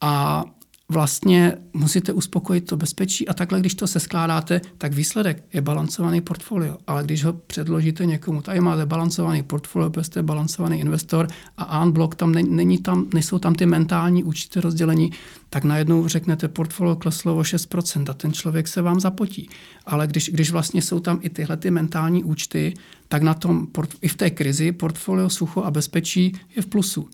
A 0.02 0.44
vlastně 0.90 1.54
musíte 1.74 2.14
uspokojit 2.14 2.62
to 2.62 2.78
bezpečí 2.78 3.28
a 3.28 3.34
takhle, 3.34 3.60
když 3.60 3.76
to 3.76 3.88
se 3.88 4.00
skládáte, 4.00 4.62
tak 4.78 4.94
výsledek 4.94 5.44
je 5.54 5.62
balancovaný 5.62 6.22
portfolio. 6.22 6.78
Ale 6.88 7.04
když 7.04 7.24
ho 7.24 7.34
předložíte 7.34 8.06
někomu, 8.06 8.42
tady 8.42 8.60
máte 8.60 8.86
balancovaný 8.86 9.44
portfolio, 9.44 9.90
protože 9.90 10.04
jste 10.04 10.24
balancovaný 10.24 10.80
investor 10.80 11.28
a 11.58 11.84
unblock, 11.84 12.16
tam 12.16 12.32
není 12.32 12.78
tam, 12.78 13.08
nejsou 13.14 13.40
tam 13.40 13.56
ty 13.56 13.66
mentální 13.66 14.24
účty 14.24 14.62
rozdělení, 14.62 15.12
tak 15.50 15.64
najednou 15.64 16.08
řeknete, 16.08 16.48
portfolio 16.48 16.96
kleslo 16.96 17.38
o 17.38 17.42
6% 17.42 18.10
a 18.10 18.14
ten 18.14 18.34
člověk 18.34 18.68
se 18.68 18.82
vám 18.82 19.00
zapotí. 19.00 19.50
Ale 19.86 20.08
když, 20.08 20.30
když 20.30 20.52
vlastně 20.52 20.82
jsou 20.82 21.00
tam 21.00 21.20
i 21.22 21.30
tyhle 21.30 21.58
ty 21.58 21.72
mentální 21.72 22.24
účty, 22.24 22.74
tak 23.08 23.22
na 23.22 23.34
tom, 23.34 23.68
i 24.02 24.08
v 24.08 24.16
té 24.16 24.30
krizi, 24.30 24.72
portfolio 24.72 25.30
sucho 25.30 25.64
a 25.64 25.72
bezpečí 25.72 26.34
je 26.56 26.62
v 26.62 26.66
plusu 26.66 27.10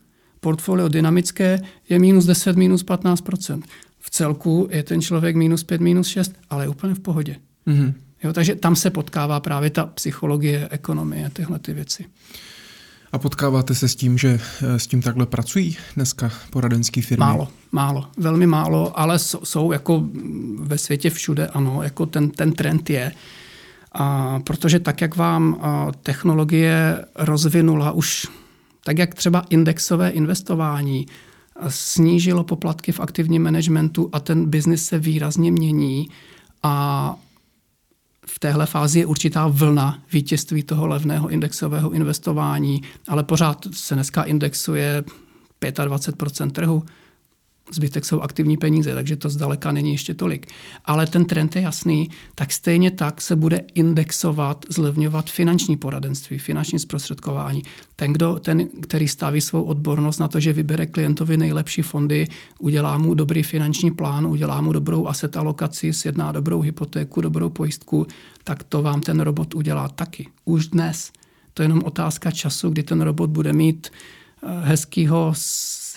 portfolio 0.45 0.87
dynamické 0.87 1.59
je 1.89 1.99
minus 1.99 2.25
10, 2.25 2.55
minus 2.55 2.85
15% 2.85 3.61
V 3.99 4.09
celku 4.09 4.67
je 4.71 4.83
ten 4.83 5.01
člověk 5.01 5.35
minus 5.35 5.63
5, 5.63 5.81
minus 5.81 6.07
6, 6.07 6.33
ale 6.49 6.63
je 6.63 6.69
úplně 6.69 6.93
v 6.93 6.99
pohodě. 6.99 7.35
Mm-hmm. 7.67 7.93
Jo, 8.23 8.33
takže 8.33 8.55
tam 8.55 8.75
se 8.75 8.89
potkává 8.89 9.39
právě 9.39 9.69
ta 9.69 9.85
psychologie, 9.85 10.67
ekonomie, 10.71 11.29
tyhle 11.33 11.59
ty 11.59 11.73
věci. 11.73 12.05
A 13.11 13.17
potkáváte 13.17 13.75
se 13.75 13.87
s 13.87 13.95
tím, 13.95 14.17
že 14.17 14.37
eh, 14.37 14.79
s 14.79 14.87
tím 14.87 15.01
takhle 15.01 15.25
pracují 15.25 15.77
dneska 15.95 16.31
poradenské 16.49 17.01
firmy? 17.01 17.19
Málo, 17.19 17.47
málo, 17.71 18.07
velmi 18.17 18.45
málo, 18.45 18.99
ale 18.99 19.19
jsou, 19.19 19.39
jsou 19.43 19.71
jako 19.71 20.03
ve 20.59 20.77
světě 20.77 21.09
všude, 21.09 21.47
ano, 21.47 21.83
jako 21.83 22.05
ten, 22.05 22.29
ten 22.29 22.53
trend 22.53 22.89
je. 22.89 23.11
A 23.91 24.39
protože 24.39 24.79
tak, 24.79 25.01
jak 25.01 25.15
vám 25.15 25.57
technologie 26.03 27.05
rozvinula 27.15 27.91
už 27.91 28.27
tak 28.85 28.97
jak 28.97 29.15
třeba 29.15 29.39
indexové 29.39 30.09
investování 30.09 31.05
snížilo 31.67 32.43
poplatky 32.43 32.91
v 32.91 32.99
aktivním 32.99 33.43
managementu 33.43 34.09
a 34.13 34.19
ten 34.19 34.49
biznis 34.49 34.85
se 34.85 34.99
výrazně 34.99 35.51
mění 35.51 36.09
a 36.63 37.15
v 38.27 38.39
téhle 38.39 38.65
fázi 38.65 38.99
je 38.99 39.05
určitá 39.05 39.47
vlna 39.47 40.03
vítězství 40.11 40.63
toho 40.63 40.87
levného 40.87 41.29
indexového 41.29 41.91
investování, 41.91 42.81
ale 43.07 43.23
pořád 43.23 43.67
se 43.71 43.95
dneska 43.95 44.23
indexuje 44.23 45.03
25% 45.61 46.51
trhu 46.51 46.83
zbytek 47.71 48.05
jsou 48.05 48.21
aktivní 48.21 48.57
peníze, 48.57 48.93
takže 48.93 49.15
to 49.15 49.29
zdaleka 49.29 49.71
není 49.71 49.91
ještě 49.91 50.13
tolik. 50.13 50.47
Ale 50.85 51.07
ten 51.07 51.25
trend 51.25 51.55
je 51.55 51.61
jasný, 51.61 52.09
tak 52.35 52.51
stejně 52.51 52.91
tak 52.91 53.21
se 53.21 53.35
bude 53.35 53.61
indexovat, 53.73 54.65
zlevňovat 54.69 55.29
finanční 55.29 55.77
poradenství, 55.77 56.37
finanční 56.37 56.79
zprostředkování. 56.79 57.63
Ten, 57.95 58.13
kdo, 58.13 58.39
ten, 58.39 58.67
který 58.81 59.07
staví 59.07 59.41
svou 59.41 59.63
odbornost 59.63 60.19
na 60.19 60.27
to, 60.27 60.39
že 60.39 60.53
vybere 60.53 60.85
klientovi 60.85 61.37
nejlepší 61.37 61.81
fondy, 61.81 62.27
udělá 62.59 62.97
mu 62.97 63.13
dobrý 63.13 63.43
finanční 63.43 63.91
plán, 63.91 64.27
udělá 64.27 64.61
mu 64.61 64.73
dobrou 64.73 65.07
asset 65.07 65.37
alokaci, 65.37 65.93
sjedná 65.93 66.31
dobrou 66.31 66.61
hypotéku, 66.61 67.21
dobrou 67.21 67.49
pojistku, 67.49 68.07
tak 68.43 68.63
to 68.63 68.81
vám 68.81 69.01
ten 69.01 69.19
robot 69.19 69.55
udělá 69.55 69.87
taky. 69.87 70.27
Už 70.45 70.67
dnes. 70.67 71.11
To 71.53 71.61
je 71.61 71.65
jenom 71.65 71.81
otázka 71.85 72.31
času, 72.31 72.69
kdy 72.69 72.83
ten 72.83 73.01
robot 73.01 73.29
bude 73.29 73.53
mít 73.53 73.91
hezkýho 74.61 75.33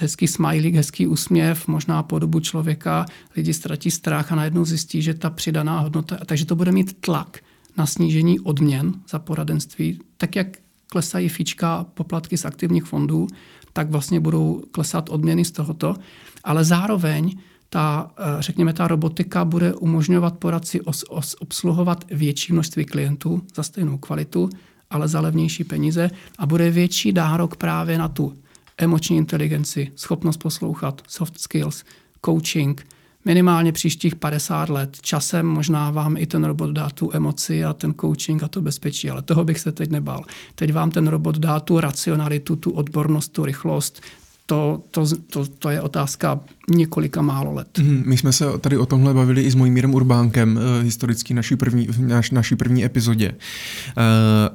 hezký 0.00 0.26
smajlík, 0.26 0.74
hezký 0.74 1.06
úsměv, 1.06 1.68
možná 1.68 2.02
podobu 2.02 2.40
člověka, 2.40 3.06
lidi 3.36 3.54
ztratí 3.54 3.90
strach 3.90 4.32
a 4.32 4.34
najednou 4.34 4.64
zjistí, 4.64 5.02
že 5.02 5.14
ta 5.14 5.30
přidaná 5.30 5.80
hodnota, 5.80 6.18
takže 6.26 6.46
to 6.46 6.56
bude 6.56 6.72
mít 6.72 7.00
tlak 7.00 7.38
na 7.76 7.86
snížení 7.86 8.40
odměn 8.40 8.92
za 9.08 9.18
poradenství, 9.18 10.00
tak 10.16 10.36
jak 10.36 10.46
klesají 10.86 11.28
fíčka 11.28 11.86
poplatky 11.94 12.36
z 12.38 12.44
aktivních 12.44 12.84
fondů, 12.84 13.26
tak 13.72 13.90
vlastně 13.90 14.20
budou 14.20 14.62
klesat 14.72 15.08
odměny 15.08 15.44
z 15.44 15.50
tohoto, 15.50 15.96
ale 16.44 16.64
zároveň 16.64 17.38
ta, 17.70 18.10
eh, 18.18 18.42
řekněme, 18.42 18.72
ta 18.72 18.88
robotika 18.88 19.44
bude 19.44 19.74
umožňovat 19.74 20.38
poradci 20.38 20.80
os, 20.80 21.04
os, 21.08 21.36
obsluhovat 21.38 22.04
větší 22.10 22.52
množství 22.52 22.84
klientů 22.84 23.42
za 23.54 23.62
stejnou 23.62 23.98
kvalitu, 23.98 24.50
ale 24.90 25.08
za 25.08 25.20
levnější 25.20 25.64
peníze 25.64 26.10
a 26.38 26.46
bude 26.46 26.70
větší 26.70 27.12
dárok 27.12 27.56
právě 27.56 27.98
na 27.98 28.08
tu 28.08 28.34
emoční 28.78 29.16
inteligenci, 29.16 29.92
schopnost 29.96 30.36
poslouchat, 30.36 31.02
soft 31.08 31.40
skills, 31.40 31.84
coaching, 32.24 32.86
minimálně 33.24 33.72
příštích 33.72 34.16
50 34.16 34.68
let. 34.68 34.96
Časem 35.00 35.46
možná 35.46 35.90
vám 35.90 36.16
i 36.16 36.26
ten 36.26 36.44
robot 36.44 36.70
dá 36.70 36.90
tu 36.90 37.10
emoci 37.14 37.64
a 37.64 37.72
ten 37.72 37.94
coaching 38.00 38.42
a 38.42 38.48
to 38.48 38.60
bezpečí, 38.60 39.10
ale 39.10 39.22
toho 39.22 39.44
bych 39.44 39.60
se 39.60 39.72
teď 39.72 39.90
nebál. 39.90 40.24
Teď 40.54 40.72
vám 40.72 40.90
ten 40.90 41.08
robot 41.08 41.38
dá 41.38 41.60
tu 41.60 41.80
racionalitu, 41.80 42.56
tu 42.56 42.70
odbornost, 42.70 43.28
tu 43.28 43.44
rychlost, 43.44 44.02
to, 44.48 44.82
to, 44.90 45.04
to, 45.30 45.46
to 45.58 45.70
je 45.70 45.80
otázka 45.80 46.40
několika 46.70 47.22
málo 47.22 47.54
let. 47.54 47.78
Mm, 47.78 48.02
my 48.06 48.16
jsme 48.16 48.32
se 48.32 48.44
tady 48.60 48.76
o 48.76 48.86
tomhle 48.86 49.14
bavili 49.14 49.42
i 49.42 49.50
s 49.50 49.54
Mojmírem 49.54 49.94
Urbánkem, 49.94 50.56
uh, 50.56 50.84
historicky 50.84 51.34
naší 51.34 51.56
první, 51.56 51.88
naš, 51.98 52.30
naší 52.30 52.56
první 52.56 52.84
epizodě. 52.84 53.28
Uh, 53.32 54.04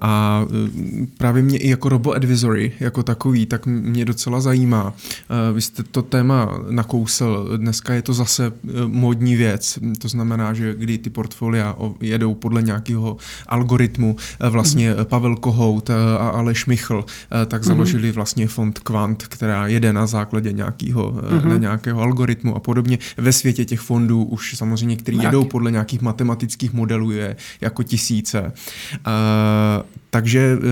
a 0.01 0.45
uh, 0.49 1.05
právě 1.17 1.43
mě 1.43 1.57
i 1.57 1.69
jako 1.69 1.89
robo-advisory, 1.89 2.71
jako 2.79 3.03
takový, 3.03 3.45
tak 3.45 3.65
mě 3.65 4.05
docela 4.05 4.41
zajímá. 4.41 4.93
Vy 5.53 5.61
jste 5.61 5.83
to 5.83 6.01
téma 6.01 6.59
nakousl, 6.69 7.57
dneska 7.57 7.93
je 7.93 8.01
to 8.01 8.13
zase 8.13 8.53
módní 8.87 9.35
věc, 9.35 9.79
to 9.99 10.07
znamená, 10.07 10.53
že 10.53 10.75
kdy 10.77 10.97
ty 10.97 11.09
portfolia 11.09 11.75
jedou 12.01 12.33
podle 12.33 12.61
nějakého 12.61 13.17
algoritmu, 13.47 14.15
vlastně 14.49 14.93
mm. 14.93 15.05
Pavel 15.05 15.35
Kohout 15.35 15.89
a 15.89 16.29
Aleš 16.29 16.65
Michl, 16.65 17.05
tak 17.47 17.61
mhm. 17.61 17.67
založili 17.67 18.11
vlastně 18.11 18.47
fond 18.47 18.79
Quant, 18.79 19.23
která 19.27 19.67
jede 19.83 19.93
na 19.93 20.07
základě 20.07 20.51
nějakého, 20.51 21.11
mm. 21.43 21.49
na 21.49 21.57
nějakého 21.57 22.01
algoritmu 22.01 22.55
a 22.55 22.59
podobně. 22.59 22.97
Ve 23.17 23.33
světě 23.33 23.65
těch 23.65 23.79
fondů 23.79 24.23
už 24.23 24.55
samozřejmě, 24.57 24.95
který 24.95 25.17
Mraky. 25.17 25.27
jedou 25.27 25.43
podle 25.43 25.71
nějakých 25.71 26.01
matematických 26.01 26.73
modelů, 26.73 27.11
je 27.11 27.35
jako 27.61 27.83
tisíce. 27.83 28.41
Uh, 28.41 28.51
takže 30.09 30.57
uh, 30.57 30.63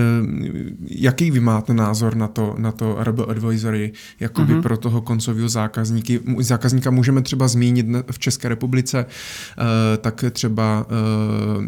jaký 0.88 1.30
vy 1.30 1.40
máte 1.40 1.74
názor 1.74 2.16
na 2.16 2.28
to, 2.28 2.54
na 2.58 2.72
to 2.72 2.96
Rebel 2.98 3.26
Advisory 3.28 3.92
jakoby 4.20 4.54
uh-huh. 4.54 4.62
pro 4.62 4.76
toho 4.76 5.00
koncového 5.00 5.48
zákazníky? 5.48 6.20
zákazníka 6.38 6.90
můžeme 6.90 7.22
třeba 7.22 7.48
zmínit 7.48 7.86
v 8.10 8.18
České 8.18 8.48
republice, 8.48 9.04
uh, 9.04 9.64
tak 10.00 10.24
třeba, 10.30 10.86
uh, 10.86 11.64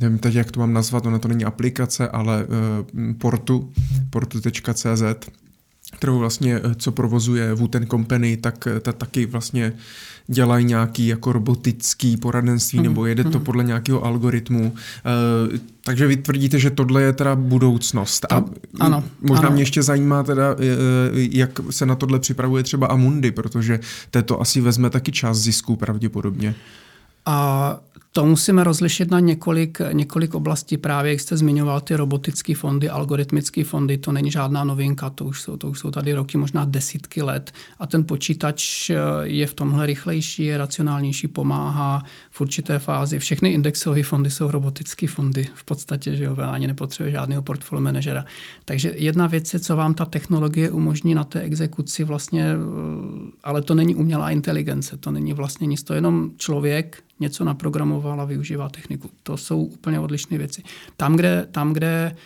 nevím 0.00 0.18
teď, 0.18 0.34
jak 0.34 0.50
to 0.50 0.60
mám 0.60 0.72
nazvat, 0.72 1.06
ono 1.06 1.18
to 1.18 1.28
není 1.28 1.44
aplikace, 1.44 2.08
ale 2.08 2.44
uh, 2.44 3.14
portu, 3.18 3.72
portu.cz, 4.10 5.02
kterou 5.96 6.18
vlastně, 6.18 6.56
eh, 6.56 6.74
co 6.74 6.92
provozuje 6.92 7.54
Wooten 7.54 7.86
Company, 7.86 8.36
tak 8.36 8.66
eh, 8.66 8.80
ta 8.80 8.92
taky 8.92 9.26
vlastně 9.26 9.72
dělají 10.26 10.64
nějaký 10.64 11.06
jako 11.06 11.32
robotický 11.32 12.16
poradenství 12.16 12.78
mm, 12.78 12.84
nebo 12.84 13.06
jede 13.06 13.24
to 13.24 13.38
mhm. 13.38 13.44
podle 13.44 13.64
nějakého 13.64 14.04
algoritmu. 14.04 14.72
Uh, 14.72 15.58
takže 15.84 16.06
vy 16.06 16.16
tvrdíte, 16.16 16.58
že 16.58 16.70
tohle 16.70 17.02
je 17.02 17.12
teda 17.12 17.36
budoucnost. 17.36 18.26
A 18.32 18.44
ano, 18.80 19.04
možná 19.20 19.46
ano. 19.46 19.54
mě 19.54 19.62
ještě 19.62 19.82
zajímá 19.82 20.22
teda, 20.22 20.56
jak 21.14 21.60
se 21.70 21.86
na 21.86 21.94
tohle 21.94 22.18
připravuje 22.18 22.62
třeba 22.62 22.86
Amundi, 22.86 23.30
protože 23.30 23.80
to 24.24 24.40
asi 24.40 24.60
vezme 24.60 24.90
taky 24.90 25.12
část 25.12 25.38
zisku 25.38 25.76
pravděpodobně. 25.76 26.54
A 27.26 27.80
to 28.12 28.26
musíme 28.26 28.64
rozlišit 28.64 29.10
na 29.10 29.20
několik, 29.20 29.78
několik 29.92 30.34
oblastí. 30.34 30.76
Právě 30.76 31.12
jak 31.12 31.20
jste 31.20 31.36
zmiňoval 31.36 31.80
ty 31.80 31.96
robotické 31.96 32.54
fondy, 32.54 32.88
algoritmické 32.88 33.64
fondy, 33.64 33.98
to 33.98 34.12
není 34.12 34.30
žádná 34.30 34.64
novinka, 34.64 35.10
to 35.10 35.24
už, 35.24 35.42
jsou, 35.42 35.56
to 35.56 35.68
už 35.68 35.78
jsou 35.78 35.90
tady 35.90 36.12
roky, 36.12 36.38
možná 36.38 36.64
desítky 36.64 37.22
let. 37.22 37.52
A 37.78 37.86
ten 37.86 38.04
počítač 38.04 38.90
eh, 38.90 38.96
je 39.22 39.46
v 39.46 39.54
tomhle 39.54 39.86
rychlejší, 39.86 40.44
je 40.44 40.58
racionálnější, 40.58 41.28
pomáhá 41.28 42.02
v 42.30 42.40
určité 42.40 42.78
fázi. 42.78 43.18
Všechny 43.18 43.52
indexové 43.52 44.02
fondy 44.02 44.30
jsou 44.30 44.50
robotické 44.50 45.06
fondy 45.06 45.48
v 45.54 45.64
podstatě, 45.64 46.16
že 46.16 46.24
jo, 46.24 46.36
ani 46.36 46.66
nepotřebuje 46.66 47.12
žádného 47.12 47.42
portfolio 47.42 47.82
manažera. 47.82 48.24
Takže 48.64 48.92
jedna 48.96 49.26
věc 49.26 49.54
je, 49.54 49.60
co 49.60 49.76
vám 49.76 49.94
ta 49.94 50.04
technologie 50.04 50.70
umožní 50.70 51.14
na 51.14 51.24
té 51.24 51.40
exekuci 51.40 52.04
vlastně, 52.04 52.44
eh, 52.44 52.56
ale 53.44 53.62
to 53.62 53.74
není 53.74 53.94
umělá 53.94 54.30
inteligence, 54.30 54.96
to 54.96 55.10
není 55.10 55.32
vlastně 55.32 55.66
nic, 55.66 55.82
to 55.82 55.92
je 55.92 55.96
jenom 55.96 56.30
člověk, 56.36 57.02
něco 57.20 57.44
naprogramoval 57.44 58.20
a 58.20 58.24
využívá 58.24 58.68
techniku. 58.68 59.10
To 59.22 59.36
jsou 59.36 59.64
úplně 59.64 60.00
odlišné 60.00 60.38
věci. 60.38 60.62
Tam, 60.96 61.16
kde, 61.16 61.46
tam, 61.50 61.72
kde 61.72 62.16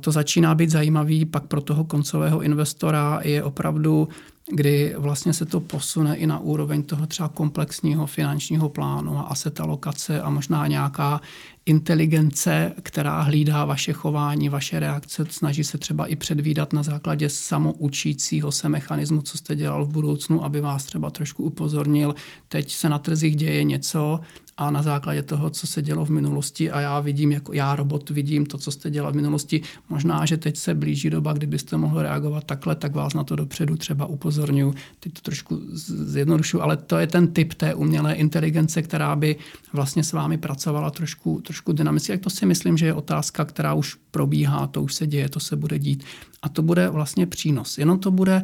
to 0.00 0.12
začíná 0.12 0.54
být 0.54 0.70
zajímavý 0.70 1.24
pak 1.24 1.46
pro 1.46 1.60
toho 1.60 1.84
koncového 1.84 2.40
investora 2.40 3.20
je 3.24 3.42
opravdu, 3.42 4.08
kdy 4.52 4.94
vlastně 4.98 5.32
se 5.32 5.46
to 5.46 5.60
posune 5.60 6.16
i 6.16 6.26
na 6.26 6.38
úroveň 6.38 6.82
toho 6.82 7.06
třeba 7.06 7.28
komplexního 7.28 8.06
finančního 8.06 8.68
plánu 8.68 9.18
a 9.18 9.22
asset 9.22 9.60
alokace 9.60 10.20
a 10.20 10.30
možná 10.30 10.66
nějaká 10.66 11.20
inteligence, 11.68 12.72
která 12.82 13.22
hlídá 13.22 13.64
vaše 13.64 13.92
chování, 13.92 14.48
vaše 14.48 14.80
reakce, 14.80 15.26
snaží 15.30 15.64
se 15.64 15.78
třeba 15.78 16.06
i 16.06 16.16
předvídat 16.16 16.72
na 16.72 16.82
základě 16.82 17.28
samoučícího 17.28 18.52
se 18.52 18.68
mechanismu, 18.68 19.22
co 19.22 19.38
jste 19.38 19.56
dělal 19.56 19.84
v 19.84 19.88
budoucnu, 19.88 20.44
aby 20.44 20.60
vás 20.60 20.84
třeba 20.84 21.10
trošku 21.10 21.44
upozornil, 21.44 22.14
teď 22.48 22.72
se 22.72 22.88
na 22.88 22.98
trzích 22.98 23.36
děje 23.36 23.64
něco 23.64 24.20
a 24.58 24.70
na 24.70 24.82
základě 24.82 25.22
toho, 25.22 25.50
co 25.50 25.66
se 25.66 25.82
dělo 25.82 26.04
v 26.04 26.10
minulosti 26.10 26.70
a 26.70 26.80
já 26.80 27.00
vidím, 27.00 27.32
jako 27.32 27.52
já 27.52 27.76
robot 27.76 28.10
vidím 28.10 28.46
to, 28.46 28.58
co 28.58 28.70
jste 28.70 28.90
dělal 28.90 29.12
v 29.12 29.16
minulosti, 29.16 29.60
možná, 29.88 30.26
že 30.26 30.36
teď 30.36 30.56
se 30.56 30.74
blíží 30.74 31.10
doba, 31.10 31.32
kdybyste 31.32 31.76
mohl 31.76 32.02
reagovat 32.02 32.44
takhle, 32.44 32.74
tak 32.74 32.94
vás 32.94 33.14
na 33.14 33.24
to 33.24 33.36
dopředu 33.36 33.76
třeba 33.76 34.06
upozorňuji. 34.06 34.74
Teď 35.00 35.12
to 35.12 35.20
trošku 35.20 35.60
zjednodušu, 35.84 36.62
ale 36.62 36.76
to 36.76 36.98
je 36.98 37.06
ten 37.06 37.26
typ 37.26 37.54
té 37.54 37.74
umělé 37.74 38.14
inteligence, 38.14 38.82
která 38.82 39.16
by 39.16 39.36
vlastně 39.72 40.04
s 40.04 40.12
vámi 40.12 40.38
pracovala 40.38 40.90
trošku, 40.90 41.40
trošku 41.40 41.57
dynamicky. 41.72 42.12
Jak 42.12 42.20
to 42.20 42.30
si 42.30 42.46
myslím, 42.46 42.76
že 42.76 42.86
je 42.86 42.94
otázka, 42.94 43.44
která 43.44 43.74
už 43.74 43.94
probíhá, 44.10 44.66
to 44.66 44.82
už 44.82 44.94
se 44.94 45.06
děje, 45.06 45.28
to 45.28 45.40
se 45.40 45.56
bude 45.56 45.78
dít. 45.78 46.04
A 46.42 46.48
to 46.48 46.62
bude 46.62 46.88
vlastně 46.88 47.26
přínos. 47.26 47.78
Jenom 47.78 47.98
to 47.98 48.10
bude 48.10 48.42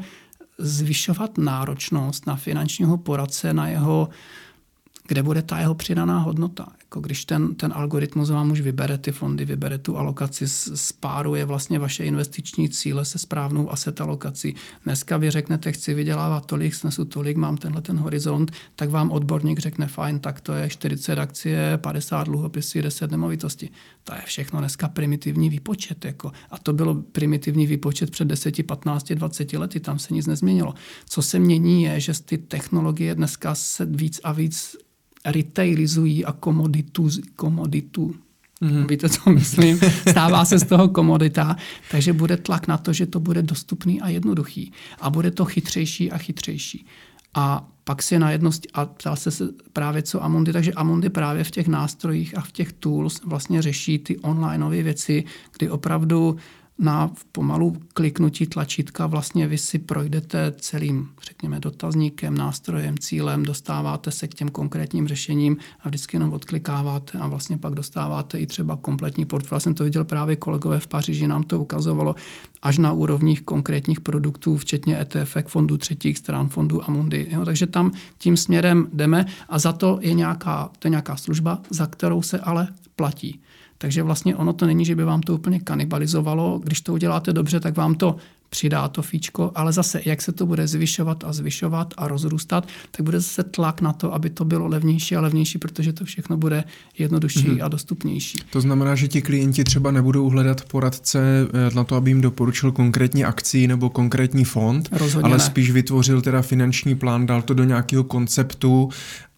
zvyšovat 0.58 1.38
náročnost 1.38 2.26
na 2.26 2.36
finančního 2.36 2.98
poradce, 2.98 3.54
na 3.54 3.68
jeho 3.68 4.08
kde 5.08 5.22
bude 5.22 5.42
ta 5.42 5.58
jeho 5.58 5.74
přidaná 5.74 6.18
hodnota. 6.18 6.66
Jako 6.94 7.00
když 7.00 7.24
ten, 7.24 7.54
ten 7.54 7.72
algoritmus 7.74 8.30
vám 8.30 8.50
už 8.50 8.60
vybere 8.60 8.98
ty 8.98 9.12
fondy, 9.12 9.44
vybere 9.44 9.78
tu 9.78 9.96
alokaci, 9.96 10.48
spáruje 10.48 11.44
vlastně 11.44 11.78
vaše 11.78 12.04
investiční 12.04 12.68
cíle 12.68 13.04
se 13.04 13.18
správnou 13.18 13.70
asset 13.70 14.00
alokací. 14.00 14.54
Dneska 14.84 15.16
vy 15.16 15.30
řeknete, 15.30 15.72
chci 15.72 15.94
vydělávat 15.94 16.46
tolik, 16.46 16.74
snesu 16.74 17.04
tolik, 17.04 17.36
mám 17.36 17.56
tenhle 17.56 17.82
ten 17.82 17.98
horizont, 17.98 18.52
tak 18.76 18.90
vám 18.90 19.10
odborník 19.10 19.58
řekne, 19.58 19.86
fajn, 19.86 20.18
tak 20.18 20.40
to 20.40 20.52
je 20.52 20.68
40 20.68 21.18
akcie, 21.18 21.78
50 21.78 22.24
dluhopisy, 22.24 22.82
10 22.82 23.10
nemovitosti. 23.10 23.70
To 24.04 24.14
je 24.14 24.20
všechno 24.24 24.60
dneska 24.60 24.88
primitivní 24.88 25.50
výpočet. 25.50 26.04
Jako. 26.04 26.32
A 26.50 26.58
to 26.58 26.72
bylo 26.72 26.94
primitivní 26.94 27.66
výpočet 27.66 28.10
před 28.10 28.28
10, 28.28 28.66
15, 28.66 29.12
20 29.12 29.52
lety, 29.52 29.80
tam 29.80 29.98
se 29.98 30.14
nic 30.14 30.26
nezměnilo. 30.26 30.74
Co 31.08 31.22
se 31.22 31.38
mění 31.38 31.82
je, 31.82 32.00
že 32.00 32.12
ty 32.24 32.38
technologie 32.38 33.14
dneska 33.14 33.54
se 33.54 33.86
víc 33.86 34.20
a 34.24 34.32
víc 34.32 34.76
retailizují 35.24 36.24
a 36.24 36.32
komoditu, 36.32 37.08
komoditu 37.36 38.14
Mm-hmm. 38.62 38.86
Víte, 38.86 39.08
co 39.08 39.30
myslím? 39.30 39.80
Stává 40.10 40.44
se 40.44 40.58
z 40.58 40.66
toho 40.66 40.88
komodita, 40.88 41.56
takže 41.90 42.12
bude 42.12 42.36
tlak 42.36 42.68
na 42.68 42.78
to, 42.78 42.92
že 42.92 43.06
to 43.06 43.20
bude 43.20 43.42
dostupný 43.42 44.00
a 44.00 44.08
jednoduchý. 44.08 44.72
A 45.00 45.10
bude 45.10 45.30
to 45.30 45.44
chytřejší 45.44 46.12
a 46.12 46.18
chytřejší. 46.18 46.86
A 47.34 47.68
pak 47.84 48.02
si 48.02 48.18
na 48.18 48.30
jednosti, 48.30 48.68
a 48.74 48.86
ptal 48.86 49.16
se 49.16 49.30
právě 49.72 50.02
co 50.02 50.24
Amundi, 50.24 50.52
takže 50.52 50.72
Amundi 50.72 51.08
právě 51.08 51.44
v 51.44 51.50
těch 51.50 51.68
nástrojích 51.68 52.38
a 52.38 52.40
v 52.40 52.52
těch 52.52 52.72
tools 52.72 53.20
vlastně 53.24 53.62
řeší 53.62 53.98
ty 53.98 54.18
onlineové 54.18 54.82
věci, 54.82 55.24
kdy 55.58 55.70
opravdu 55.70 56.36
na 56.78 57.10
pomalu 57.32 57.76
kliknutí 57.94 58.46
tlačítka 58.46 59.06
vlastně 59.06 59.46
vy 59.46 59.58
si 59.58 59.78
projdete 59.78 60.52
celým, 60.58 61.08
řekněme, 61.22 61.60
dotazníkem, 61.60 62.36
nástrojem, 62.36 62.98
cílem, 62.98 63.42
dostáváte 63.42 64.10
se 64.10 64.28
k 64.28 64.34
těm 64.34 64.48
konkrétním 64.48 65.08
řešením 65.08 65.56
a 65.80 65.88
vždycky 65.88 66.16
jenom 66.16 66.32
odklikáváte 66.32 67.18
a 67.18 67.26
vlastně 67.26 67.58
pak 67.58 67.74
dostáváte 67.74 68.38
i 68.38 68.46
třeba 68.46 68.76
kompletní 68.76 69.24
portfolio. 69.24 69.56
Já 69.56 69.60
jsem 69.60 69.74
to 69.74 69.84
viděl 69.84 70.04
právě 70.04 70.36
kolegové 70.36 70.80
v 70.80 70.86
Paříži, 70.86 71.26
nám 71.26 71.42
to 71.42 71.60
ukazovalo 71.60 72.14
až 72.62 72.78
na 72.78 72.92
úrovních 72.92 73.42
konkrétních 73.42 74.00
produktů, 74.00 74.56
včetně 74.56 75.00
ETF, 75.00 75.36
fondů 75.46 75.76
třetích 75.76 76.18
stran, 76.18 76.48
fondů 76.48 76.88
Amundi. 76.88 77.26
Jo? 77.30 77.44
Takže 77.44 77.66
tam 77.66 77.92
tím 78.18 78.36
směrem 78.36 78.88
jdeme 78.92 79.26
a 79.48 79.58
za 79.58 79.72
to 79.72 79.98
je 80.02 80.14
nějaká, 80.14 80.70
to 80.78 80.88
je 80.88 80.90
nějaká 80.90 81.16
služba, 81.16 81.62
za 81.70 81.86
kterou 81.86 82.22
se 82.22 82.38
ale 82.38 82.68
platí. 82.96 83.40
Takže 83.84 84.02
vlastně 84.02 84.36
ono 84.36 84.52
to 84.52 84.66
není, 84.66 84.84
že 84.84 84.96
by 84.96 85.04
vám 85.04 85.20
to 85.20 85.34
úplně 85.34 85.60
kanibalizovalo. 85.60 86.60
Když 86.64 86.80
to 86.80 86.92
uděláte 86.92 87.32
dobře, 87.32 87.60
tak 87.60 87.76
vám 87.76 87.94
to 87.94 88.16
přidá 88.54 88.88
to 88.88 89.02
fíčko, 89.02 89.52
ale 89.54 89.72
zase, 89.72 90.00
jak 90.04 90.22
se 90.22 90.32
to 90.32 90.46
bude 90.46 90.66
zvyšovat 90.66 91.24
a 91.24 91.32
zvyšovat 91.32 91.94
a 91.96 92.08
rozrůstat, 92.08 92.68
tak 92.90 93.02
bude 93.02 93.20
zase 93.20 93.42
tlak 93.42 93.80
na 93.80 93.92
to, 93.92 94.14
aby 94.14 94.30
to 94.30 94.44
bylo 94.44 94.66
levnější 94.66 95.16
a 95.16 95.20
levnější, 95.20 95.58
protože 95.58 95.92
to 95.92 96.04
všechno 96.04 96.36
bude 96.36 96.64
jednodušší 96.98 97.48
mm-hmm. 97.48 97.64
a 97.64 97.68
dostupnější. 97.68 98.38
To 98.50 98.60
znamená, 98.60 98.94
že 98.94 99.08
ti 99.08 99.22
klienti 99.22 99.64
třeba 99.64 99.90
nebudou 99.90 100.28
hledat 100.28 100.64
poradce 100.64 101.18
eh, 101.18 101.74
na 101.74 101.84
to, 101.84 101.96
aby 101.96 102.10
jim 102.10 102.20
doporučil 102.20 102.72
konkrétní 102.72 103.24
akci 103.24 103.66
nebo 103.66 103.90
konkrétní 103.90 104.44
fond, 104.44 104.88
Rozhodně 104.92 105.28
ale 105.28 105.38
ne. 105.38 105.44
spíš 105.44 105.70
vytvořil 105.70 106.22
teda 106.22 106.42
finanční 106.42 106.94
plán, 106.94 107.26
dal 107.26 107.42
to 107.42 107.54
do 107.54 107.64
nějakého 107.64 108.04
konceptu 108.04 108.88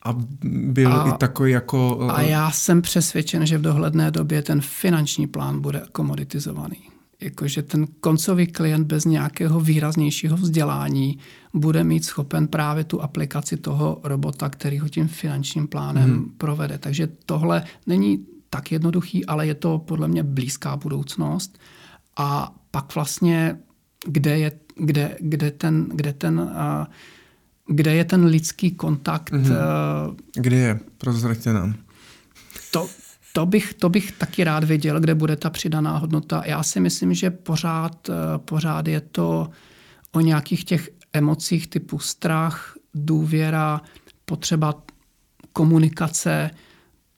a 0.03 0.15
byl 0.45 0.93
a, 0.93 1.09
i 1.09 1.13
takový 1.19 1.53
jako... 1.53 2.09
A 2.11 2.21
já 2.23 2.51
jsem 2.51 2.83
přesvědčen, 2.83 3.47
že 3.47 3.59
v 3.59 3.63
dohledné 3.63 4.11
době 4.11 4.43
ten 4.43 4.61
finanční 4.61 5.27
plán 5.27 5.61
bude 5.61 5.83
komoditizovaný. 5.93 6.96
Jakože 7.21 7.63
ten 7.63 7.87
koncový 8.01 8.47
klient 8.47 8.87
bez 8.87 9.05
nějakého 9.05 9.61
výraznějšího 9.61 10.37
vzdělání 10.37 11.19
bude 11.55 11.85
mít 11.85 12.05
schopen 12.05 12.49
právě 12.49 12.85
tu 12.85 13.03
aplikaci 13.03 13.57
toho 13.57 14.01
robota, 14.05 14.49
který 14.49 14.79
ho 14.79 14.89
tím 14.89 15.09
finančním 15.09 15.67
plánem 15.67 16.11
hmm. 16.11 16.31
provede. 16.39 16.79
Takže 16.79 17.09
tohle 17.27 17.65
není 17.87 18.27
tak 18.51 18.73
jednoduchý, 18.73 19.27
ale 19.27 19.47
je 19.47 19.55
to 19.55 19.79
podle 19.79 20.09
mě 20.09 20.23
blízká 20.23 20.77
budoucnost. 20.77 21.59
A 22.17 22.55
pak 22.71 22.95
vlastně, 22.95 23.59
kde 24.07 24.39
je, 24.39 24.53
kde, 24.77 25.17
kde 25.21 25.51
ten, 25.51 25.87
kde 25.95 26.13
ten 26.13 26.41
uh, 26.41 26.87
kde 27.67 27.95
je 27.95 28.05
ten 28.05 28.25
lidský 28.25 28.71
kontakt. 28.71 29.33
Mm-hmm. 29.33 30.17
Kde 30.35 30.57
je? 30.57 30.81
Prozraďte 30.99 31.53
nám. 31.53 31.75
To, 32.71 32.89
to, 33.37 33.47
bych, 33.47 33.75
to 33.75 33.89
bych 33.89 34.13
taky 34.13 34.45
rád 34.45 34.65
věděl, 34.65 35.01
kde 35.01 35.15
bude 35.15 35.37
ta 35.37 35.51
přidaná 35.51 35.97
hodnota. 35.99 36.43
Já 36.47 36.63
si 36.63 36.81
myslím, 36.81 37.15
že 37.15 37.31
pořád, 37.31 38.09
eh, 38.09 38.13
pořád 38.39 38.89
je 38.89 39.01
to 39.01 39.51
o 40.13 40.21
nějakých 40.21 40.65
těch 40.65 40.91
emocích 41.13 41.67
typu 41.67 41.99
strach, 41.99 42.75
důvěra, 42.95 43.81
potřeba 44.25 44.75
komunikace. 45.53 46.51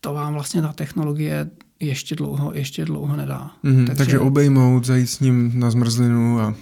To 0.00 0.14
vám 0.14 0.34
vlastně 0.34 0.62
ta 0.62 0.72
technologie 0.72 1.50
ještě 1.80 2.16
dlouho, 2.16 2.54
ještě 2.54 2.84
dlouho 2.84 3.16
nedá. 3.16 3.50
Mm-hmm, 3.64 3.86
takže, 3.86 3.98
takže 3.98 4.18
obejmout, 4.18 4.84
zajít 4.84 5.10
s 5.10 5.20
ním 5.20 5.52
na 5.54 5.70
zmrzlinu 5.70 6.40
a 6.40 6.54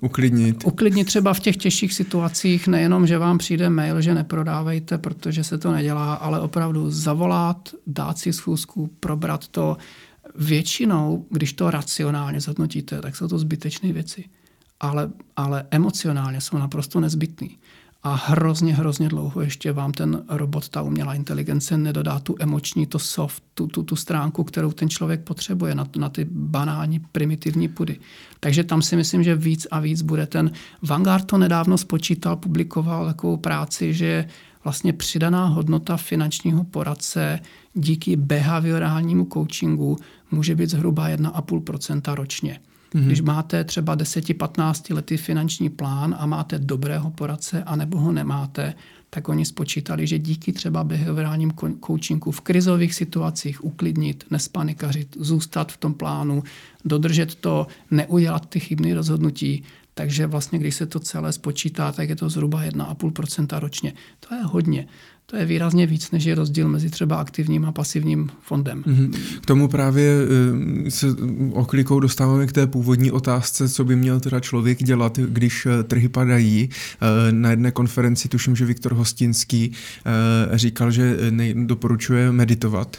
Uklidnit. 0.00 0.64
Uklidnit 0.64 1.06
třeba 1.06 1.34
v 1.34 1.40
těch 1.40 1.56
těžších 1.56 1.94
situacích, 1.94 2.68
nejenom, 2.68 3.06
že 3.06 3.18
vám 3.18 3.38
přijde 3.38 3.70
mail, 3.70 4.00
že 4.00 4.14
neprodávejte, 4.14 4.98
protože 4.98 5.44
se 5.44 5.58
to 5.58 5.72
nedělá, 5.72 6.14
ale 6.14 6.40
opravdu 6.40 6.90
zavolat, 6.90 7.74
dát 7.86 8.18
si 8.18 8.32
schůzku, 8.32 8.90
probrat 9.00 9.48
to. 9.48 9.76
Většinou, 10.34 11.26
když 11.30 11.52
to 11.52 11.70
racionálně 11.70 12.40
zhodnotíte, 12.40 13.00
tak 13.00 13.16
jsou 13.16 13.28
to 13.28 13.38
zbytečné 13.38 13.92
věci. 13.92 14.24
Ale, 14.80 15.10
ale 15.36 15.66
emocionálně 15.70 16.40
jsou 16.40 16.58
naprosto 16.58 17.00
nezbytné 17.00 17.48
a 18.04 18.14
hrozně, 18.14 18.74
hrozně 18.74 19.08
dlouho 19.08 19.40
ještě 19.40 19.72
vám 19.72 19.92
ten 19.92 20.24
robot, 20.28 20.68
ta 20.68 20.82
umělá 20.82 21.14
inteligence 21.14 21.78
nedodá 21.78 22.18
tu 22.18 22.36
emoční, 22.38 22.86
to 22.86 22.98
soft, 22.98 23.42
tu, 23.54 23.66
tu, 23.66 23.82
tu 23.82 23.96
stránku, 23.96 24.44
kterou 24.44 24.72
ten 24.72 24.88
člověk 24.88 25.20
potřebuje 25.20 25.74
na, 25.74 25.86
na 25.96 26.08
ty 26.08 26.26
banální, 26.30 27.00
primitivní 27.00 27.68
pudy. 27.68 27.96
Takže 28.40 28.64
tam 28.64 28.82
si 28.82 28.96
myslím, 28.96 29.22
že 29.22 29.34
víc 29.34 29.66
a 29.70 29.80
víc 29.80 30.02
bude 30.02 30.26
ten... 30.26 30.52
Vanguard 30.82 31.26
to 31.26 31.38
nedávno 31.38 31.78
spočítal, 31.78 32.36
publikoval 32.36 33.06
takovou 33.06 33.36
práci, 33.36 33.94
že 33.94 34.28
vlastně 34.64 34.92
přidaná 34.92 35.46
hodnota 35.46 35.96
finančního 35.96 36.64
poradce 36.64 37.40
díky 37.74 38.16
behaviorálnímu 38.16 39.28
coachingu 39.32 39.96
může 40.30 40.54
být 40.54 40.70
zhruba 40.70 41.08
1,5% 41.08 42.14
ročně. 42.14 42.60
Mm-hmm. 42.94 43.06
Když 43.06 43.20
máte 43.20 43.64
třeba 43.64 43.96
10-15 43.96 44.94
letý 44.94 45.16
finanční 45.16 45.70
plán 45.70 46.16
a 46.18 46.26
máte 46.26 46.58
dobrého 46.58 47.10
poradce, 47.10 47.62
anebo 47.62 47.98
ho 47.98 48.12
nemáte, 48.12 48.74
tak 49.10 49.28
oni 49.28 49.44
spočítali, 49.44 50.06
že 50.06 50.18
díky 50.18 50.52
třeba 50.52 50.84
behaviorálním 50.84 51.52
coachingu 51.86 52.30
v 52.30 52.40
krizových 52.40 52.94
situacích 52.94 53.64
uklidnit, 53.64 54.24
nespanikařit, 54.30 55.16
zůstat 55.20 55.72
v 55.72 55.76
tom 55.76 55.94
plánu, 55.94 56.42
dodržet 56.84 57.34
to, 57.34 57.66
neudělat 57.90 58.46
ty 58.46 58.60
chybné 58.60 58.94
rozhodnutí, 58.94 59.64
takže 59.94 60.26
vlastně, 60.26 60.58
když 60.58 60.74
se 60.74 60.86
to 60.86 61.00
celé 61.00 61.32
spočítá, 61.32 61.92
tak 61.92 62.08
je 62.08 62.16
to 62.16 62.28
zhruba 62.28 62.64
1,5% 62.64 63.58
ročně. 63.58 63.92
To 64.28 64.34
je 64.34 64.42
hodně. 64.42 64.86
To 65.26 65.36
je 65.36 65.46
výrazně 65.46 65.86
víc, 65.86 66.10
než 66.10 66.24
je 66.24 66.34
rozdíl 66.34 66.68
mezi 66.68 66.90
třeba 66.90 67.16
aktivním 67.16 67.64
a 67.64 67.72
pasivním 67.72 68.30
fondem. 68.40 68.82
Mm-hmm. 68.82 69.12
K 69.40 69.46
tomu 69.46 69.68
právě 69.68 70.12
eh, 70.86 70.90
se 70.90 71.06
oklikou 71.52 72.00
dostáváme 72.00 72.46
k 72.46 72.52
té 72.52 72.66
původní 72.66 73.10
otázce, 73.10 73.68
co 73.68 73.84
by 73.84 73.96
měl 73.96 74.20
teda 74.20 74.40
člověk 74.40 74.82
dělat, 74.82 75.18
když 75.18 75.66
eh, 75.66 75.82
trhy 75.82 76.08
padají. 76.08 76.68
Eh, 76.70 77.32
na 77.32 77.50
jedné 77.50 77.70
konferenci 77.70 78.28
tuším, 78.28 78.56
že 78.56 78.64
Viktor 78.64 78.94
Hostinský 78.94 79.72
říkal, 80.52 80.90
že 80.90 81.16
doporučuje 81.54 82.32
meditovat 82.32 82.96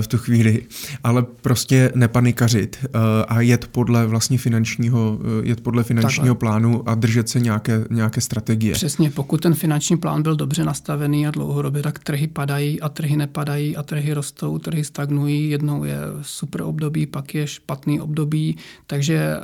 v 0.00 0.06
tu 0.06 0.18
chvíli, 0.18 0.66
ale 1.04 1.22
prostě 1.22 1.92
nepanikařit 1.94 2.86
a 3.28 3.40
jet 3.40 3.68
podle 3.68 4.06
vlastně 4.06 4.38
finančního, 4.38 5.18
jet 5.42 5.60
podle 5.60 5.84
finančního 5.84 6.34
Takhle. 6.34 6.38
plánu 6.38 6.88
a 6.88 6.94
držet 6.94 7.28
se 7.28 7.40
nějaké, 7.40 7.84
nějaké 7.90 8.20
strategie. 8.20 8.74
Přesně, 8.74 9.10
pokud 9.10 9.40
ten 9.40 9.54
finanční 9.54 9.96
plán 9.96 10.22
byl 10.22 10.36
dobře 10.36 10.64
nastavený 10.64 11.26
a 11.26 11.30
dlouhodobě, 11.30 11.82
tak 11.82 11.98
trhy 11.98 12.26
padají 12.26 12.80
a 12.80 12.88
trhy 12.88 13.16
nepadají 13.16 13.76
a 13.76 13.82
trhy 13.82 14.12
rostou, 14.12 14.58
trhy 14.58 14.84
stagnují, 14.84 15.50
jednou 15.50 15.84
je 15.84 15.98
super 16.22 16.62
období, 16.62 17.06
pak 17.06 17.34
je 17.34 17.46
špatný 17.46 18.00
období, 18.00 18.56
takže 18.86 19.36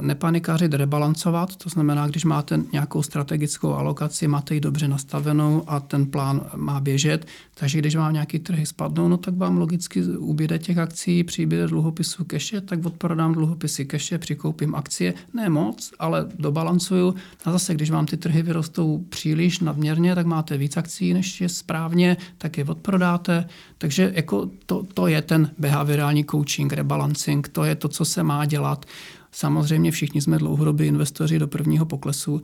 nepanikařit, 0.00 0.74
rebalancovat, 0.74 1.56
to 1.56 1.68
znamená, 1.68 2.06
když 2.06 2.24
máte 2.24 2.60
nějakou 2.72 3.02
strategickou 3.02 3.74
alokaci, 3.74 4.28
máte 4.28 4.54
ji 4.54 4.60
dobře 4.60 4.88
nastavenou 4.88 5.62
a 5.66 5.80
ten 5.80 6.06
plán 6.06 6.40
má 6.56 6.80
běžet, 6.80 7.26
takže 7.60 7.78
když 7.78 7.96
vám 7.96 8.12
nějaký 8.12 8.38
trhy 8.38 8.66
spadnou, 8.66 9.08
no 9.08 9.16
tak 9.16 9.36
vám 9.36 9.56
logicky 9.56 10.02
ubíde 10.02 10.58
těch 10.58 10.78
akcí, 10.78 11.24
přibíde 11.24 11.66
dluhopisů 11.66 12.24
keše, 12.24 12.60
tak 12.60 12.86
odprodám 12.86 13.32
dluhopisy 13.32 13.84
keše, 13.84 14.18
přikoupím 14.18 14.74
akcie, 14.74 15.14
ne 15.34 15.48
moc, 15.48 15.90
ale 15.98 16.26
dobalancuju. 16.38 17.14
A 17.44 17.52
zase, 17.52 17.74
když 17.74 17.90
vám 17.90 18.06
ty 18.06 18.16
trhy 18.16 18.42
vyrostou 18.42 19.04
příliš 19.08 19.60
nadměrně, 19.60 20.14
tak 20.14 20.26
máte 20.26 20.56
víc 20.56 20.76
akcí, 20.76 21.14
než 21.14 21.40
je 21.40 21.48
správně, 21.48 22.16
tak 22.38 22.58
je 22.58 22.64
odprodáte. 22.64 23.48
Takže 23.78 24.12
jako 24.14 24.50
to, 24.66 24.86
to 24.94 25.06
je 25.06 25.22
ten 25.22 25.50
behaviorální 25.58 26.24
coaching, 26.24 26.72
rebalancing, 26.72 27.48
to 27.48 27.64
je 27.64 27.74
to, 27.74 27.88
co 27.88 28.04
se 28.04 28.22
má 28.22 28.44
dělat. 28.44 28.86
Samozřejmě 29.32 29.90
všichni 29.90 30.20
jsme 30.20 30.38
dlouhodobí 30.38 30.86
investoři 30.86 31.38
do 31.38 31.48
prvního 31.48 31.86
poklesu 31.86 32.42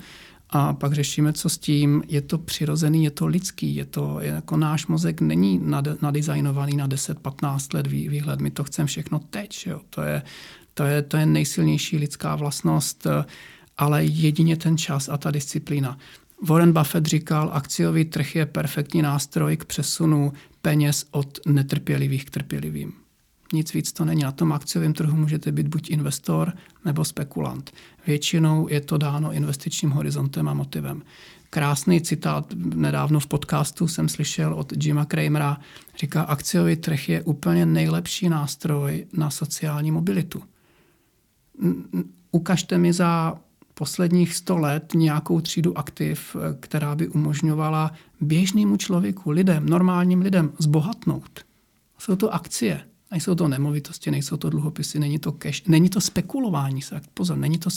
a 0.57 0.73
pak 0.73 0.92
řešíme, 0.92 1.33
co 1.33 1.49
s 1.49 1.58
tím. 1.58 2.02
Je 2.08 2.20
to 2.20 2.39
přirozený, 2.39 3.05
je 3.05 3.10
to 3.10 3.26
lidský, 3.26 3.74
je 3.74 3.84
to 3.84 4.18
je 4.20 4.28
jako 4.28 4.57
náš 4.57 4.86
mozek 4.86 5.20
není 5.20 5.60
nadizajnovaný 6.02 6.76
na 6.76 6.89
10-15 6.89 7.74
let 7.74 7.86
výhled. 7.86 8.41
My 8.41 8.50
to 8.50 8.65
chceme 8.65 8.86
všechno 8.86 9.18
teď. 9.18 9.66
Jo. 9.66 9.81
To, 9.91 10.02
je, 10.02 10.23
to, 10.74 10.84
je, 10.84 11.02
to 11.02 11.16
je 11.16 11.26
nejsilnější 11.26 11.99
lidská 11.99 12.36
vlastnost, 12.36 13.07
ale 13.78 14.05
jedině 14.05 14.57
ten 14.57 14.78
čas 14.78 15.08
a 15.08 15.16
ta 15.16 15.31
disciplína. 15.31 15.99
Warren 16.49 16.73
Buffett 16.73 17.07
říkal, 17.07 17.50
akciový 17.52 18.05
trh 18.05 18.36
je 18.36 18.47
perfektní 18.47 19.02
nástroj 19.02 19.57
k 19.57 19.65
přesunu 19.65 20.33
peněz 20.62 21.07
od 21.10 21.39
netrpělivých 21.47 22.24
k 22.24 22.31
trpělivým. 22.31 23.03
Nic 23.52 23.73
víc 23.74 23.92
to 23.92 24.05
není. 24.05 24.23
Na 24.23 24.32
tom 24.32 24.52
akciovém 24.52 24.92
trhu 24.92 25.16
můžete 25.16 25.52
být 25.52 25.68
buď 25.68 25.90
investor 25.90 26.52
nebo 26.84 27.05
spekulant. 27.05 27.70
Většinou 28.06 28.68
je 28.70 28.81
to 28.81 28.98
dáno 28.98 29.32
investičním 29.32 29.90
horizontem 29.90 30.48
a 30.48 30.55
motivem. 30.55 31.02
Krásný 31.50 32.00
citát 32.00 32.52
nedávno 32.56 33.20
v 33.20 33.26
podcastu 33.26 33.89
jsem 33.89 34.08
slyšel 34.08 34.55
od 34.55 34.84
Jima 34.84 35.05
Kramera. 35.05 35.60
Říká, 35.98 36.23
akciový 36.23 36.76
trh 36.76 37.08
je 37.08 37.23
úplně 37.23 37.66
nejlepší 37.66 38.28
nástroj 38.28 39.06
na 39.12 39.31
sociální 39.31 39.90
mobilitu. 39.90 40.42
Ukažte 42.31 42.78
mi 42.78 42.92
za 42.92 43.34
posledních 43.74 44.34
100 44.34 44.58
let 44.58 44.92
nějakou 44.94 45.40
třídu 45.40 45.78
aktiv, 45.78 46.36
která 46.60 46.94
by 46.94 47.08
umožňovala 47.08 47.92
běžnému 48.20 48.76
člověku, 48.76 49.31
lidem, 49.31 49.68
normálním 49.68 50.20
lidem 50.20 50.52
zbohatnout. 50.58 51.40
Jsou 51.98 52.16
to 52.16 52.34
akcie. 52.34 52.81
Nejsou 53.10 53.34
to 53.34 53.49
nemovitosti, 53.49 54.10
nejsou 54.10 54.36
to 54.36 54.50
dluhopisy, 54.50 54.99
není 54.99 55.18
to 55.18 55.33
cash, 55.33 55.62
není 55.66 55.89
to 55.89 56.00
spekulování. 56.00 56.81
Pozor, 57.15 57.36
není 57.36 57.58
to 57.58 57.70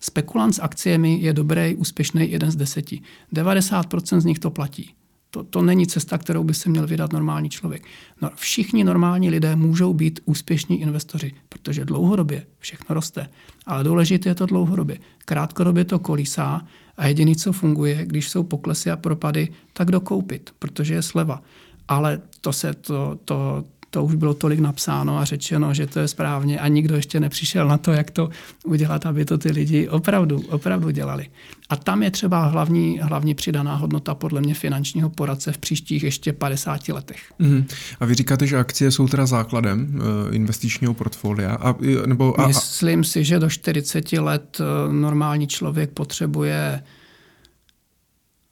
spekulant 0.00 0.54
s 0.54 0.58
akciemi 0.58 1.18
je 1.20 1.32
dobrý, 1.32 1.74
úspěšný 1.74 2.30
jeden 2.30 2.50
z 2.50 2.56
deseti. 2.56 3.02
90% 3.32 4.20
z 4.20 4.24
nich 4.24 4.38
to 4.38 4.50
platí. 4.50 4.94
To, 5.30 5.44
to 5.44 5.62
není 5.62 5.86
cesta, 5.86 6.18
kterou 6.18 6.44
by 6.44 6.54
se 6.54 6.68
měl 6.68 6.86
vydat 6.86 7.12
normální 7.12 7.50
člověk. 7.50 7.86
No, 8.22 8.30
všichni 8.34 8.84
normální 8.84 9.30
lidé 9.30 9.56
můžou 9.56 9.94
být 9.94 10.20
úspěšní 10.24 10.80
investoři, 10.80 11.32
protože 11.48 11.84
dlouhodobě 11.84 12.46
všechno 12.58 12.94
roste. 12.94 13.28
Ale 13.66 13.84
důležité 13.84 14.28
je 14.28 14.34
to 14.34 14.46
dlouhodobě. 14.46 14.98
Krátkodobě 15.24 15.84
to 15.84 15.98
kolísá 15.98 16.66
a 16.96 17.06
jediné, 17.06 17.34
co 17.34 17.52
funguje, 17.52 18.06
když 18.06 18.28
jsou 18.28 18.42
poklesy 18.42 18.90
a 18.90 18.96
propady, 18.96 19.48
tak 19.72 19.90
dokoupit, 19.90 20.50
protože 20.58 20.94
je 20.94 21.02
sleva. 21.02 21.42
Ale 21.88 22.20
to 22.40 22.52
se 22.52 22.74
to, 22.74 23.18
to, 23.24 23.64
to 23.94 24.04
už 24.04 24.14
bylo 24.14 24.34
tolik 24.34 24.60
napsáno 24.60 25.18
a 25.18 25.24
řečeno, 25.24 25.74
že 25.74 25.86
to 25.86 26.00
je 26.00 26.08
správně 26.08 26.60
a 26.60 26.68
nikdo 26.68 26.96
ještě 26.96 27.20
nepřišel 27.20 27.68
na 27.68 27.78
to, 27.78 27.92
jak 27.92 28.10
to 28.10 28.28
udělat, 28.64 29.06
aby 29.06 29.24
to 29.24 29.38
ty 29.38 29.52
lidi 29.52 29.88
opravdu, 29.88 30.40
opravdu 30.48 30.90
dělali. 30.90 31.26
A 31.68 31.76
tam 31.76 32.02
je 32.02 32.10
třeba 32.10 32.46
hlavní, 32.46 32.98
hlavní 33.02 33.34
přidaná 33.34 33.74
hodnota 33.76 34.14
podle 34.14 34.40
mě 34.40 34.54
finančního 34.54 35.10
poradce 35.10 35.52
v 35.52 35.58
příštích 35.58 36.02
ještě 36.02 36.32
50 36.32 36.88
letech. 36.88 37.18
Mm. 37.38 37.64
A 38.00 38.04
vy 38.04 38.14
říkáte, 38.14 38.46
že 38.46 38.58
akcie 38.58 38.90
jsou 38.90 39.08
teda 39.08 39.26
základem 39.26 39.94
uh, 39.94 40.34
investičního 40.34 40.94
portfolia? 40.94 41.54
A, 41.54 41.74
nebo, 42.06 42.40
a, 42.40 42.44
a... 42.44 42.48
Myslím 42.48 43.04
si, 43.04 43.24
že 43.24 43.38
do 43.38 43.50
40 43.50 44.12
let 44.12 44.58
uh, 44.60 44.92
normální 44.92 45.46
člověk 45.46 45.90
potřebuje 45.90 46.82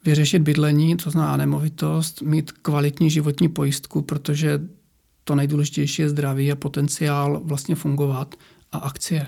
vyřešit 0.05 0.43
bydlení, 0.43 0.97
to 0.97 1.11
znamená 1.11 1.37
nemovitost, 1.37 2.23
mít 2.23 2.53
kvalitní 2.53 3.11
životní 3.11 3.49
pojistku, 3.49 4.03
protože 4.03 4.61
to 5.31 5.35
nejdůležitější 5.35 6.03
je 6.03 6.09
zdraví 6.09 6.53
a 6.53 6.57
potenciál 6.57 7.41
vlastně 7.45 7.75
fungovat 7.75 8.35
a 8.73 8.79
akcie. 8.79 9.27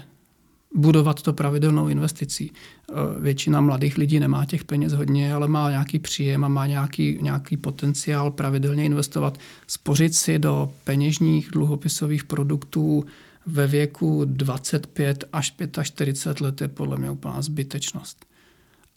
Budovat 0.75 1.23
to 1.23 1.33
pravidelnou 1.33 1.89
investicí. 1.89 2.51
E, 2.51 3.21
většina 3.21 3.61
mladých 3.61 3.99
lidí 3.99 4.21
nemá 4.21 4.45
těch 4.45 4.65
peněz 4.65 4.93
hodně, 4.93 5.35
ale 5.35 5.49
má 5.49 5.71
nějaký 5.71 5.99
příjem 5.99 6.45
a 6.45 6.49
má 6.49 6.67
nějaký, 6.67 7.19
nějaký 7.23 7.57
potenciál 7.57 8.31
pravidelně 8.31 8.85
investovat. 8.85 9.39
Spořit 9.67 10.15
si 10.15 10.39
do 10.39 10.73
peněžních 10.85 11.51
dluhopisových 11.51 12.25
produktů 12.25 13.05
ve 13.47 13.67
věku 13.67 14.25
25 14.25 15.25
až 15.33 15.55
45 15.83 16.41
let 16.41 16.61
je 16.61 16.69
podle 16.69 16.99
mě 16.99 17.11
úplná 17.11 17.43
zbytečnost. 17.43 18.27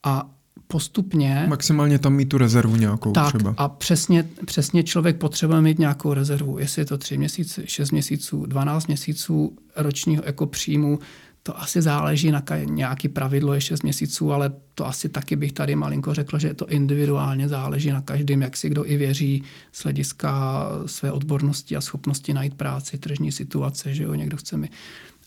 A 0.04 0.35
postupně... 0.68 1.46
Maximálně 1.50 2.00
tam 2.00 2.14
mít 2.14 2.30
tu 2.30 2.38
rezervu 2.38 2.76
nějakou 2.76 3.12
tak, 3.12 3.36
třeba. 3.36 3.54
a 3.58 3.70
přesně, 3.70 4.26
přesně 4.46 4.84
člověk 4.84 5.18
potřebuje 5.18 5.62
mít 5.62 5.80
nějakou 5.80 6.14
rezervu. 6.14 6.60
Jestli 6.60 6.82
je 6.82 6.86
to 6.86 6.98
3 6.98 7.18
měsíce, 7.18 7.62
6 7.66 7.92
měsíců, 7.92 8.46
12 8.46 8.88
měsíců 8.88 9.58
ročního 9.76 10.24
jako 10.26 10.46
příjmu, 10.46 11.00
to 11.44 11.60
asi 11.62 11.82
záleží 11.82 12.32
na 12.32 12.44
nějaký 12.66 13.08
pravidlo 13.08 13.54
je 13.54 13.62
6 13.62 13.84
měsíců, 13.84 14.34
ale 14.34 14.52
to 14.76 14.88
asi 14.88 15.10
taky 15.10 15.36
bych 15.36 15.54
tady 15.54 15.76
malinko 15.76 16.14
řekl, 16.14 16.40
že 16.40 16.54
to 16.54 16.70
individuálně 16.70 17.48
záleží 17.48 17.92
na 17.92 18.02
každém, 18.02 18.42
jak 18.42 18.58
si 18.58 18.70
kdo 18.70 18.86
i 18.86 18.98
věří 18.98 19.44
z 19.72 19.84
hlediska 19.84 20.66
své 20.86 21.12
odbornosti 21.12 21.76
a 21.76 21.82
schopnosti 21.82 22.34
najít 22.34 22.54
práci, 22.54 22.98
tržní 22.98 23.32
situace, 23.32 23.94
že 23.94 24.04
jo, 24.04 24.14
někdo 24.14 24.38
chce 24.38 24.58
mi 24.58 24.70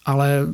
ale 0.08 0.47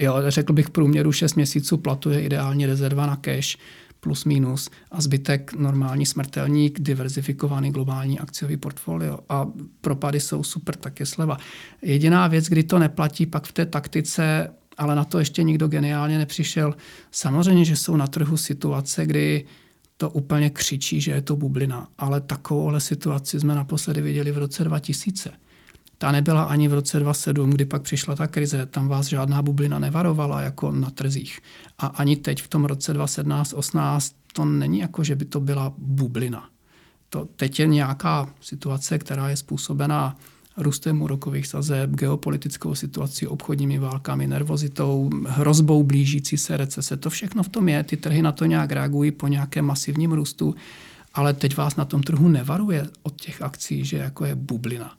jo, 0.00 0.14
řekl 0.28 0.52
bych 0.52 0.70
průměru 0.70 1.12
6 1.12 1.34
měsíců 1.34 1.76
platu 1.76 2.10
je 2.10 2.22
ideální 2.22 2.66
rezerva 2.66 3.06
na 3.06 3.16
cash 3.16 3.56
plus 4.00 4.24
minus 4.24 4.70
a 4.90 5.00
zbytek 5.00 5.52
normální 5.52 6.06
smrtelník, 6.06 6.80
diverzifikovaný 6.80 7.70
globální 7.70 8.18
akciový 8.18 8.56
portfolio 8.56 9.18
a 9.28 9.46
propady 9.80 10.20
jsou 10.20 10.42
super, 10.42 10.76
tak 10.76 11.00
je 11.00 11.06
sleva. 11.06 11.36
Jediná 11.82 12.26
věc, 12.26 12.48
kdy 12.48 12.62
to 12.62 12.78
neplatí, 12.78 13.26
pak 13.26 13.46
v 13.46 13.52
té 13.52 13.66
taktice, 13.66 14.50
ale 14.76 14.94
na 14.94 15.04
to 15.04 15.18
ještě 15.18 15.42
nikdo 15.42 15.68
geniálně 15.68 16.18
nepřišel. 16.18 16.74
Samozřejmě, 17.10 17.64
že 17.64 17.76
jsou 17.76 17.96
na 17.96 18.06
trhu 18.06 18.36
situace, 18.36 19.06
kdy 19.06 19.44
to 19.96 20.10
úplně 20.10 20.50
křičí, 20.50 21.00
že 21.00 21.10
je 21.10 21.22
to 21.22 21.36
bublina, 21.36 21.88
ale 21.98 22.20
takovouhle 22.20 22.80
situaci 22.80 23.40
jsme 23.40 23.54
naposledy 23.54 24.00
viděli 24.00 24.32
v 24.32 24.38
roce 24.38 24.64
2000 24.64 25.30
ta 25.98 26.12
nebyla 26.12 26.42
ani 26.42 26.68
v 26.68 26.74
roce 26.74 27.00
2007, 27.00 27.50
kdy 27.50 27.64
pak 27.64 27.82
přišla 27.82 28.16
ta 28.16 28.26
krize. 28.26 28.66
Tam 28.66 28.88
vás 28.88 29.06
žádná 29.06 29.42
bublina 29.42 29.78
nevarovala 29.78 30.40
jako 30.40 30.72
na 30.72 30.90
trzích. 30.90 31.40
A 31.78 31.86
ani 31.86 32.16
teď 32.16 32.42
v 32.42 32.48
tom 32.48 32.64
roce 32.64 32.94
2017-18 32.94 34.14
to 34.32 34.44
není 34.44 34.78
jako, 34.78 35.04
že 35.04 35.16
by 35.16 35.24
to 35.24 35.40
byla 35.40 35.72
bublina. 35.78 36.48
To 37.08 37.28
teď 37.36 37.60
je 37.60 37.66
nějaká 37.66 38.28
situace, 38.40 38.98
která 38.98 39.28
je 39.28 39.36
způsobená 39.36 40.16
růstem 40.56 41.02
úrokových 41.02 41.46
sazeb, 41.46 41.90
geopolitickou 41.90 42.74
situací, 42.74 43.26
obchodními 43.26 43.78
válkami, 43.78 44.26
nervozitou, 44.26 45.10
hrozbou 45.26 45.82
blížící 45.82 46.36
se 46.36 46.56
recese. 46.56 46.96
To 46.96 47.10
všechno 47.10 47.42
v 47.42 47.48
tom 47.48 47.68
je. 47.68 47.82
Ty 47.82 47.96
trhy 47.96 48.22
na 48.22 48.32
to 48.32 48.44
nějak 48.44 48.72
reagují 48.72 49.10
po 49.10 49.28
nějakém 49.28 49.64
masivním 49.64 50.12
růstu, 50.12 50.54
ale 51.14 51.34
teď 51.34 51.56
vás 51.56 51.76
na 51.76 51.84
tom 51.84 52.02
trhu 52.02 52.28
nevaruje 52.28 52.86
od 53.02 53.20
těch 53.20 53.42
akcí, 53.42 53.84
že 53.84 53.96
jako 53.96 54.24
je 54.24 54.34
bublina. 54.34 54.97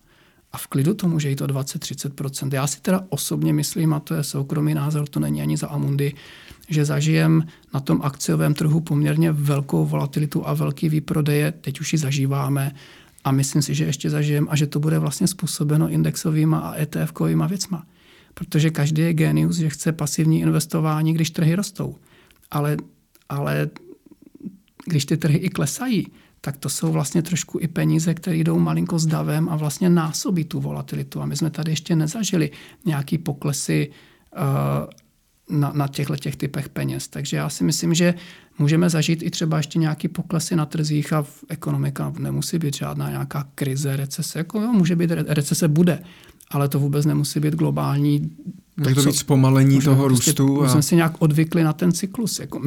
A 0.52 0.58
v 0.58 0.68
klidu 0.68 0.94
to 0.94 1.08
může 1.08 1.30
jít 1.30 1.36
to 1.36 1.48
20-30%. 1.48 2.54
Já 2.54 2.68
si 2.68 2.82
teda 2.82 3.02
osobně 3.10 3.54
myslím, 3.54 3.94
a 3.94 4.00
to 4.00 4.14
je 4.14 4.24
soukromý 4.24 4.74
názor, 4.74 5.08
to 5.08 5.20
není 5.20 5.42
ani 5.42 5.58
za 5.58 5.68
Amundi, 5.68 6.14
že 6.70 6.86
zažijem 6.86 7.44
na 7.74 7.80
tom 7.80 8.02
akciovém 8.04 8.54
trhu 8.54 8.80
poměrně 8.80 9.32
velkou 9.32 9.86
volatilitu 9.86 10.48
a 10.48 10.54
velký 10.54 10.90
výprodeje, 10.90 11.52
teď 11.52 11.80
už 11.80 11.94
ji 11.94 12.00
zažíváme 12.00 12.72
a 13.24 13.32
myslím 13.32 13.62
si, 13.62 13.76
že 13.76 13.86
ještě 13.86 14.10
zažijem 14.10 14.48
a 14.50 14.56
že 14.56 14.68
to 14.68 14.80
bude 14.80 15.00
vlastně 15.00 15.28
způsobeno 15.28 15.90
indexovými 15.90 16.56
a 16.56 16.76
ETF-kovými 16.82 17.48
věcma. 17.48 17.86
Protože 18.34 18.70
každý 18.70 19.02
je 19.02 19.14
genius, 19.14 19.56
že 19.56 19.70
chce 19.70 19.92
pasivní 19.92 20.40
investování, 20.40 21.14
když 21.14 21.30
trhy 21.32 21.56
rostou. 21.56 21.96
Ale, 22.52 22.78
ale 23.30 23.70
když 24.86 25.06
ty 25.06 25.18
trhy 25.18 25.38
i 25.38 25.50
klesají, 25.50 26.08
tak 26.42 26.58
to 26.58 26.70
jsou 26.70 26.92
vlastně 26.92 27.22
trošku 27.22 27.60
i 27.62 27.68
peníze, 27.68 28.14
které 28.14 28.38
jdou 28.38 28.60
malinko 28.60 29.00
s 29.00 29.06
davem 29.06 29.50
a 29.50 29.56
vlastně 29.56 29.90
násobí 29.90 30.44
tu 30.44 30.60
volatilitu. 30.60 31.22
A 31.22 31.26
my 31.26 31.36
jsme 31.36 31.50
tady 31.50 31.72
ještě 31.72 31.96
nezažili 31.96 32.52
nějaký 32.86 33.18
poklesy 33.18 33.92
uh, 34.38 35.60
na, 35.60 35.72
na 35.76 35.88
těchto 35.88 36.16
těch 36.16 36.36
typech 36.36 36.70
peněz. 36.70 37.08
Takže 37.08 37.38
já 37.38 37.50
si 37.50 37.64
myslím, 37.64 37.94
že 37.94 38.14
můžeme 38.60 38.90
zažít 38.90 39.24
i 39.24 39.30
třeba 39.30 39.58
ještě 39.58 39.80
nějaký 39.80 40.08
poklesy 40.08 40.56
na 40.56 40.66
trzích 40.66 41.14
a 41.14 41.22
v 41.22 41.44
ekonomika 41.50 42.14
nemusí 42.20 42.60
být 42.60 42.76
žádná 42.76 43.10
nějaká 43.10 43.48
krize, 43.56 43.98
recese. 43.98 44.40
Jako 44.40 44.62
jo, 44.62 44.74
může 44.74 44.96
být, 44.96 45.12
recese 45.12 45.68
bude, 45.68 46.00
ale 46.50 46.70
to 46.70 46.80
vůbec 46.80 47.06
nemusí 47.06 47.40
být 47.40 47.56
globální. 47.56 48.32
Může 48.78 48.96
to, 48.96 49.04
být 49.04 49.16
zpomalení 49.16 49.82
toho 49.82 50.06
prostě, 50.06 50.32
růstu. 50.32 50.64
A... 50.64 50.70
jsme 50.70 50.82
si 50.82 50.96
nějak 50.96 51.14
odvykli 51.20 51.64
na 51.64 51.74
ten 51.74 51.92
cyklus. 51.92 52.40
Jako, 52.40 52.62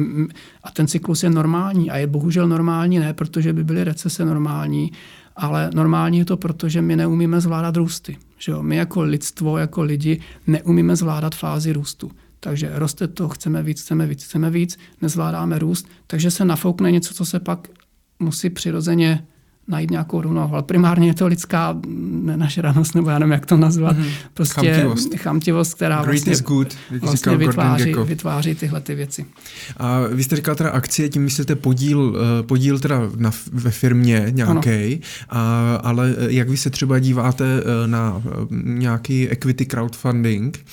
a 0.63 0.71
ten 0.71 0.87
cyklus 0.87 1.23
je 1.23 1.29
normální 1.29 1.91
a 1.91 1.97
je 1.97 2.07
bohužel 2.07 2.47
normální 2.47 2.99
ne, 2.99 3.13
protože 3.13 3.53
by 3.53 3.63
byly 3.63 3.83
recese 3.83 4.25
normální, 4.25 4.91
ale 5.35 5.69
normální 5.73 6.17
je 6.17 6.25
to 6.25 6.37
proto, 6.37 6.69
že 6.69 6.81
my 6.81 6.95
neumíme 6.95 7.41
zvládat 7.41 7.77
růsty. 7.77 8.17
Že 8.37 8.51
jo? 8.51 8.63
My 8.63 8.75
jako 8.75 9.01
lidstvo, 9.01 9.57
jako 9.57 9.83
lidi 9.83 10.21
neumíme 10.47 10.95
zvládat 10.95 11.35
fázi 11.35 11.73
růstu. 11.73 12.11
Takže 12.39 12.71
roste 12.73 13.07
to, 13.07 13.29
chceme 13.29 13.63
víc, 13.63 13.81
chceme 13.81 14.07
víc, 14.07 14.23
chceme 14.23 14.49
víc, 14.49 14.77
nezvládáme 15.01 15.59
růst, 15.59 15.87
takže 16.07 16.31
se 16.31 16.45
nafoukne 16.45 16.91
něco, 16.91 17.13
co 17.13 17.25
se 17.25 17.39
pak 17.39 17.67
musí 18.19 18.49
přirozeně 18.49 19.27
najít 19.67 19.91
nějakou 19.91 20.21
rovnováhu. 20.21 20.53
Ale 20.53 20.63
primárně 20.63 21.07
je 21.07 21.13
to 21.13 21.27
lidská 21.27 21.79
nenažranost, 22.21 22.95
nebo 22.95 23.09
já 23.09 23.19
nevím, 23.19 23.31
jak 23.31 23.45
to 23.45 23.57
nazvat. 23.57 23.97
Mm-hmm. 23.97 24.11
Prostě 24.33 24.53
chamtivost. 24.53 25.15
chamtivost, 25.15 25.73
která 25.73 25.95
Great 25.95 26.05
vlastně, 26.05 26.31
is 26.31 26.41
good, 26.41 26.77
vlastně 27.01 27.37
vytváří, 27.37 27.93
vytváří 28.05 28.55
tyhle 28.55 28.81
ty 28.81 28.95
věci. 28.95 29.25
A 29.77 29.99
vy 30.07 30.23
jste 30.23 30.35
říkal 30.35 30.55
teda 30.55 30.69
akcie, 30.69 31.09
tím 31.09 31.23
myslíte 31.23 31.55
podíl, 31.55 32.17
eh, 32.39 32.43
podíl 32.43 32.79
teda 32.79 33.01
na, 33.15 33.31
ve 33.53 33.71
firmě 33.71 34.27
nějaký, 34.29 35.01
ale 35.81 36.15
eh, 36.17 36.31
jak 36.31 36.49
vy 36.49 36.57
se 36.57 36.69
třeba 36.69 36.99
díváte 36.99 37.45
eh, 37.45 37.87
na 37.87 38.21
nějaký 38.63 39.29
equity 39.29 39.65
crowdfunding, 39.65 40.65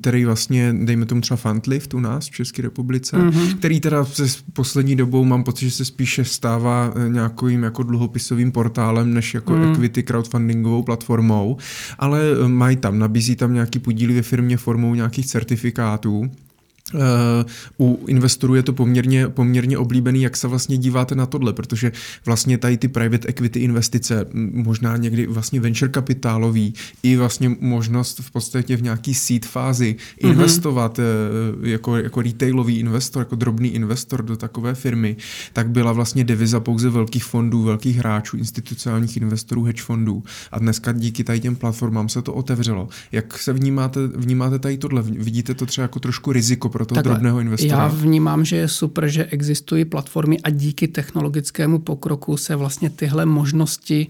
který 0.00 0.24
vlastně, 0.24 0.74
dejme 0.82 1.06
tomu 1.06 1.20
třeba 1.20 1.36
Fundlift 1.36 1.94
u 1.94 2.00
nás 2.00 2.26
v 2.28 2.30
České 2.30 2.62
republice, 2.62 3.16
mm-hmm. 3.16 3.58
který 3.58 3.80
teda 3.80 4.04
se 4.04 4.22
poslední 4.52 4.96
dobou 4.96 5.24
mám 5.24 5.44
pocit, 5.44 5.64
že 5.64 5.70
se 5.70 5.84
spíše 5.84 6.24
stává 6.24 6.94
nějak 7.08 7.27
nějakým 7.28 7.62
jako 7.62 7.82
dluhopisovým 7.82 8.52
portálem, 8.52 9.14
než 9.14 9.34
jako 9.34 9.52
hmm. 9.52 9.72
equity 9.72 10.02
crowdfundingovou 10.02 10.82
platformou, 10.82 11.56
ale 11.98 12.20
mají 12.46 12.76
tam, 12.76 12.98
nabízí 12.98 13.36
tam 13.36 13.54
nějaký 13.54 13.78
podíly 13.78 14.14
ve 14.14 14.22
firmě 14.22 14.56
formou 14.56 14.94
nějakých 14.94 15.26
certifikátů 15.26 16.30
u 17.80 18.04
investorů 18.08 18.54
je 18.54 18.62
to 18.62 18.72
poměrně, 18.72 19.28
poměrně 19.28 19.78
oblíbený, 19.78 20.22
jak 20.22 20.36
se 20.36 20.48
vlastně 20.48 20.78
díváte 20.78 21.14
na 21.14 21.26
tohle, 21.26 21.52
protože 21.52 21.92
vlastně 22.26 22.58
tady 22.58 22.76
ty 22.76 22.88
private 22.88 23.28
equity 23.28 23.60
investice, 23.60 24.26
možná 24.52 24.96
někdy 24.96 25.26
vlastně 25.26 25.60
venture 25.60 25.92
kapitálový, 25.92 26.74
i 27.02 27.16
vlastně 27.16 27.56
možnost 27.60 28.18
v 28.20 28.30
podstatě 28.30 28.76
v 28.76 28.82
nějaký 28.82 29.14
seed 29.14 29.46
fázi 29.46 29.96
mm-hmm. 29.98 30.30
investovat 30.30 31.00
jako, 31.62 31.96
jako 31.96 32.22
retailový 32.22 32.78
investor, 32.78 33.20
jako 33.20 33.36
drobný 33.36 33.68
investor 33.68 34.22
do 34.24 34.36
takové 34.36 34.74
firmy, 34.74 35.16
tak 35.52 35.70
byla 35.70 35.92
vlastně 35.92 36.24
deviza 36.24 36.60
pouze 36.60 36.90
velkých 36.90 37.24
fondů, 37.24 37.62
velkých 37.62 37.96
hráčů, 37.96 38.36
institucionálních 38.36 39.16
investorů, 39.16 39.62
hedge 39.62 39.82
fondů. 39.82 40.22
A 40.52 40.58
dneska 40.58 40.92
díky 40.92 41.24
tady 41.24 41.40
těm 41.40 41.56
platformám 41.56 42.08
se 42.08 42.22
to 42.22 42.34
otevřelo. 42.34 42.88
Jak 43.12 43.38
se 43.38 43.52
vnímáte, 43.52 44.00
vnímáte 44.06 44.58
tady 44.58 44.78
tohle? 44.78 45.02
Vidíte 45.02 45.54
to 45.54 45.66
třeba 45.66 45.82
jako 45.82 46.00
trošku 46.00 46.32
riziko 46.32 46.68
pro 46.78 46.86
toho 46.86 46.94
Takhle, 46.94 47.14
drobného 47.14 47.40
investora? 47.40 47.82
Já 47.82 47.88
vnímám, 47.88 48.44
že 48.44 48.56
je 48.56 48.68
super, 48.68 49.08
že 49.08 49.24
existují 49.24 49.84
platformy 49.84 50.40
a 50.40 50.50
díky 50.50 50.88
technologickému 50.88 51.78
pokroku 51.78 52.36
se 52.36 52.56
vlastně 52.56 52.90
tyhle 52.90 53.26
možnosti 53.26 54.06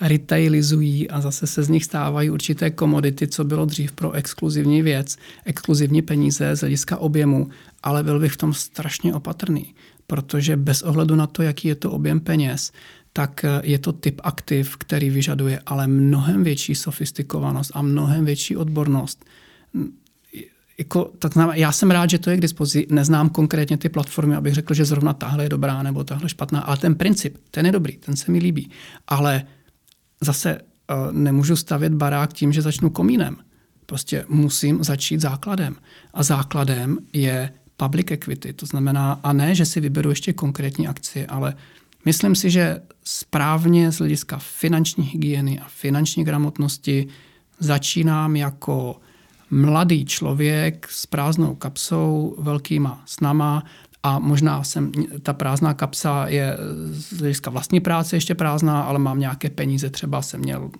retailizují 0.00 1.10
a 1.10 1.20
zase 1.20 1.46
se 1.46 1.62
z 1.62 1.68
nich 1.68 1.84
stávají 1.84 2.30
určité 2.30 2.70
komodity, 2.70 3.28
co 3.28 3.44
bylo 3.44 3.64
dřív 3.64 3.92
pro 3.92 4.12
exkluzivní 4.12 4.82
věc, 4.82 5.16
exkluzivní 5.44 6.02
peníze 6.02 6.56
z 6.56 6.60
hlediska 6.60 6.96
objemu, 6.96 7.48
ale 7.82 8.02
byl 8.04 8.20
bych 8.20 8.32
v 8.32 8.36
tom 8.36 8.54
strašně 8.54 9.14
opatrný, 9.14 9.74
protože 10.06 10.56
bez 10.56 10.82
ohledu 10.82 11.16
na 11.16 11.26
to, 11.26 11.42
jaký 11.42 11.68
je 11.68 11.74
to 11.74 11.90
objem 11.90 12.20
peněz, 12.20 12.72
tak 13.12 13.44
je 13.62 13.78
to 13.78 13.92
typ 13.92 14.20
aktiv, 14.24 14.76
který 14.76 15.10
vyžaduje 15.10 15.60
ale 15.66 15.86
mnohem 15.86 16.44
větší 16.44 16.74
sofistikovanost 16.74 17.70
a 17.74 17.82
mnohem 17.82 18.24
větší 18.24 18.56
odbornost 18.56 19.24
jako, 20.80 21.10
tak 21.18 21.32
znamená, 21.32 21.54
já 21.54 21.72
jsem 21.72 21.90
rád, 21.90 22.10
že 22.10 22.18
to 22.18 22.30
je 22.30 22.36
k 22.36 22.40
dispozici. 22.40 22.86
Neznám 22.90 23.28
konkrétně 23.28 23.76
ty 23.76 23.88
platformy, 23.88 24.36
abych 24.36 24.54
řekl, 24.54 24.74
že 24.74 24.84
zrovna 24.84 25.12
tahle 25.12 25.44
je 25.44 25.48
dobrá 25.48 25.82
nebo 25.82 26.04
tahle 26.04 26.28
špatná, 26.28 26.60
ale 26.60 26.76
ten 26.76 26.94
princip, 26.94 27.36
ten 27.50 27.66
je 27.66 27.72
dobrý, 27.72 27.96
ten 27.96 28.16
se 28.16 28.32
mi 28.32 28.38
líbí. 28.38 28.70
Ale 29.08 29.42
zase 30.20 30.60
uh, 30.60 31.12
nemůžu 31.12 31.56
stavět 31.56 31.94
barák 31.94 32.32
tím, 32.32 32.52
že 32.52 32.62
začnu 32.62 32.90
komínem. 32.90 33.36
Prostě 33.86 34.24
musím 34.28 34.84
začít 34.84 35.20
základem. 35.20 35.76
A 36.14 36.22
základem 36.22 36.98
je 37.12 37.52
public 37.76 38.10
equity. 38.10 38.52
To 38.52 38.66
znamená, 38.66 39.20
a 39.22 39.32
ne, 39.32 39.54
že 39.54 39.66
si 39.66 39.80
vyberu 39.80 40.10
ještě 40.10 40.32
konkrétní 40.32 40.88
akcie, 40.88 41.26
ale 41.26 41.54
myslím 42.04 42.34
si, 42.34 42.50
že 42.50 42.82
správně 43.04 43.92
z 43.92 43.98
hlediska 43.98 44.38
finanční 44.38 45.04
hygieny 45.04 45.60
a 45.60 45.68
finanční 45.68 46.24
gramotnosti 46.24 47.06
začínám 47.58 48.36
jako 48.36 49.00
mladý 49.50 50.04
člověk 50.04 50.88
s 50.90 51.06
prázdnou 51.06 51.54
kapsou, 51.54 52.34
velkýma 52.38 53.02
snama 53.06 53.64
a 54.02 54.18
možná 54.18 54.64
jsem, 54.64 54.92
ta 55.22 55.32
prázdná 55.32 55.74
kapsa 55.74 56.26
je 56.28 56.56
z 56.90 57.18
hlediska 57.18 57.50
vlastní 57.50 57.80
práce 57.80 58.16
ještě 58.16 58.34
prázdná, 58.34 58.82
ale 58.82 58.98
mám 58.98 59.20
nějaké 59.20 59.50
peníze, 59.50 59.90
třeba 59.90 60.22
jsem 60.22 60.40
měl 60.40 60.70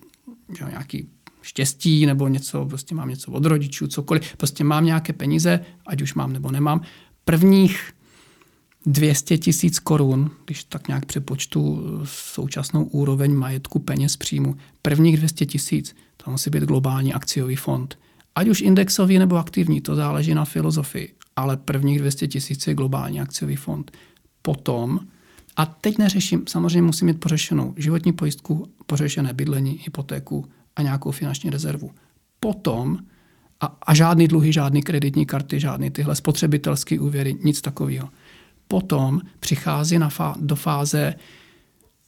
že, 0.59 0.65
nějaký 0.65 1.09
štěstí 1.43 2.07
nebo 2.07 2.29
něco, 2.29 2.67
prostě 2.67 2.95
mám 2.95 3.09
něco 3.09 3.33
od 3.33 3.45
rodičů, 3.45 3.87
cokoliv, 3.87 4.37
prostě 4.37 4.65
mám 4.65 4.85
nějaké 4.85 5.13
peníze, 5.13 5.61
ať 5.87 6.03
už 6.03 6.15
mám 6.15 6.33
nebo 6.33 6.51
nemám. 6.51 6.81
Prvních 7.25 7.93
200 8.87 9.39
tisíc 9.39 9.79
korun, 9.79 10.31
když 10.45 10.65
tak 10.65 10.89
nějak 10.89 11.07
přepočtu 11.07 11.83
současnou 12.05 12.85
úroveň 12.85 13.35
majetku 13.35 13.79
peněz 13.79 14.17
příjmu, 14.17 14.57
prvních 14.83 15.17
200 15.17 15.47
tisíc, 15.47 15.97
to 16.17 16.31
musí 16.31 16.51
být 16.51 16.63
globální 16.63 17.15
akciový 17.15 17.57
fond– 17.57 17.99
Ať 18.41 18.49
už 18.49 18.61
indexový 18.61 19.19
nebo 19.19 19.37
aktivní, 19.37 19.81
to 19.81 19.95
záleží 19.95 20.35
na 20.35 20.45
filozofii, 20.45 21.13
ale 21.37 21.57
prvních 21.57 21.99
200 21.99 22.29
tisíc 22.29 22.67
je 22.67 22.75
globální 22.75 23.21
akciový 23.21 23.57
fond. 23.57 23.93
Potom, 24.43 25.01
a 25.57 25.67
teď 25.67 25.99
neřeším, 25.99 26.45
samozřejmě 26.49 26.83
musím 26.83 27.07
mít 27.07 27.21
pořešenou 27.21 27.75
životní 27.77 28.13
pojistku, 28.13 28.67
pořešené 28.87 29.33
bydlení, 29.33 29.81
hypotéku 29.85 30.47
a 30.77 30.83
nějakou 30.83 31.11
finanční 31.11 31.51
rezervu. 31.51 31.91
Potom, 32.41 32.99
a, 33.61 33.77
a 33.83 33.95
žádný 33.95 34.29
dluhy, 34.29 34.53
žádný 34.53 34.83
kreditní 34.83 35.27
karty, 35.27 35.61
žádný 35.61 35.91
tyhle 35.91 36.17
spotřebitelské 36.17 37.01
úvěry, 37.01 37.37
nic 37.45 37.61
takového. 37.61 38.09
Potom 38.69 39.21
přichází 39.41 39.99
na 39.99 40.09
fá, 40.09 40.37
do 40.41 40.57
fáze, 40.57 41.15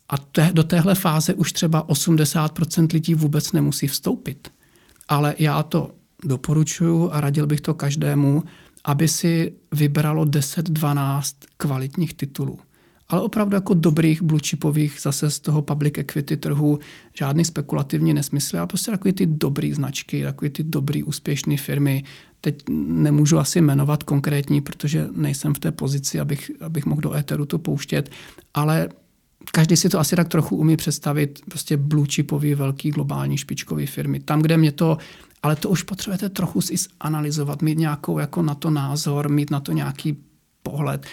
a 0.08 0.18
te, 0.18 0.50
do 0.52 0.64
téhle 0.64 0.94
fáze 0.94 1.34
už 1.34 1.52
třeba 1.52 1.88
80% 1.88 2.92
lidí 2.92 3.14
vůbec 3.14 3.52
nemusí 3.52 3.86
vstoupit. 3.86 4.52
Ale 5.08 5.34
já 5.38 5.62
to 5.62 5.90
doporučuju 6.25 7.10
a 7.12 7.20
radil 7.20 7.47
bych 7.47 7.60
to 7.60 7.75
každému, 7.75 8.42
aby 8.84 9.09
si 9.09 9.52
vybralo 9.73 10.25
10-12 10.25 11.34
kvalitních 11.57 12.15
titulů. 12.15 12.59
Ale 13.09 13.20
opravdu 13.20 13.55
jako 13.55 13.75
dobrých 13.75 14.23
bluechipových 14.23 14.99
zase 15.02 15.31
z 15.31 15.41
toho 15.41 15.62
public 15.62 15.99
equity 15.99 16.36
trhu, 16.36 16.78
žádný 17.15 17.44
spekulativní 17.44 18.15
nesmysly, 18.15 18.59
ale 18.59 18.67
prostě 18.67 18.91
takový 18.91 19.12
ty 19.12 19.26
dobrý 19.26 19.73
značky, 19.73 20.23
takový 20.23 20.51
ty 20.51 20.62
dobrý 20.62 21.02
úspěšné 21.02 21.57
firmy. 21.57 22.05
Teď 22.41 22.62
nemůžu 22.68 23.39
asi 23.39 23.60
jmenovat 23.60 24.02
konkrétní, 24.02 24.60
protože 24.60 25.09
nejsem 25.12 25.55
v 25.55 25.59
té 25.59 25.73
pozici, 25.73 26.20
abych, 26.20 26.51
abych 26.60 26.86
mohl 26.86 27.01
do 27.01 27.15
éteru 27.15 27.47
to 27.47 27.59
pouštět, 27.59 28.10
ale 28.55 28.89
každý 29.52 29.76
si 29.76 29.89
to 29.89 30.01
asi 30.01 30.17
tak 30.17 30.28
trochu 30.28 30.57
umí 30.57 30.76
představit, 30.76 31.41
prostě 31.49 31.76
blue 31.76 32.07
chipový, 32.10 32.55
velký 32.55 32.91
globální 32.91 33.39
špičkový 33.39 33.86
firmy. 33.86 34.20
Tam, 34.20 34.42
kde 34.42 34.57
mě 34.57 34.73
to 34.73 34.99
ale 35.42 35.56
to 35.56 35.68
už 35.68 35.82
potřebujete 35.82 36.28
trochu 36.28 36.60
si 36.60 36.74
analyzovat, 37.00 37.62
mít 37.62 37.78
nějakou 37.78 38.18
jako 38.18 38.42
na 38.42 38.54
to 38.54 38.70
názor, 38.70 39.28
mít 39.28 39.50
na 39.50 39.60
to 39.60 39.72
nějaký 39.72 40.16
pohled. 40.62 41.06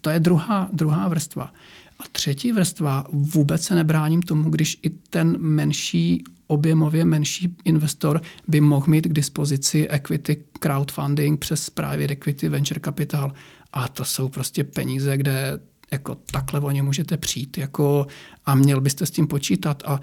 To 0.00 0.10
je 0.10 0.20
druhá, 0.20 0.68
druhá 0.72 1.08
vrstva. 1.08 1.52
A 1.98 2.02
třetí 2.12 2.52
vrstva, 2.52 3.06
vůbec 3.12 3.62
se 3.62 3.74
nebráním 3.74 4.22
tomu, 4.22 4.50
když 4.50 4.78
i 4.82 4.90
ten 4.90 5.36
menší, 5.38 6.24
objemově 6.46 7.04
menší 7.04 7.56
investor 7.64 8.20
by 8.48 8.60
mohl 8.60 8.86
mít 8.88 9.04
k 9.06 9.12
dispozici 9.12 9.88
equity 9.88 10.44
crowdfunding 10.58 11.40
přes 11.40 11.70
private 11.70 12.12
equity 12.12 12.48
venture 12.48 12.80
capital. 12.84 13.32
A 13.72 13.88
to 13.88 14.04
jsou 14.04 14.28
prostě 14.28 14.64
peníze, 14.64 15.16
kde 15.16 15.60
jako 15.92 16.14
takhle 16.14 16.60
o 16.60 16.70
ně 16.70 16.82
můžete 16.82 17.16
přijít 17.16 17.58
jako, 17.58 18.06
a 18.46 18.54
měl 18.54 18.80
byste 18.80 19.06
s 19.06 19.10
tím 19.10 19.26
počítat. 19.26 19.82
A 19.86 20.00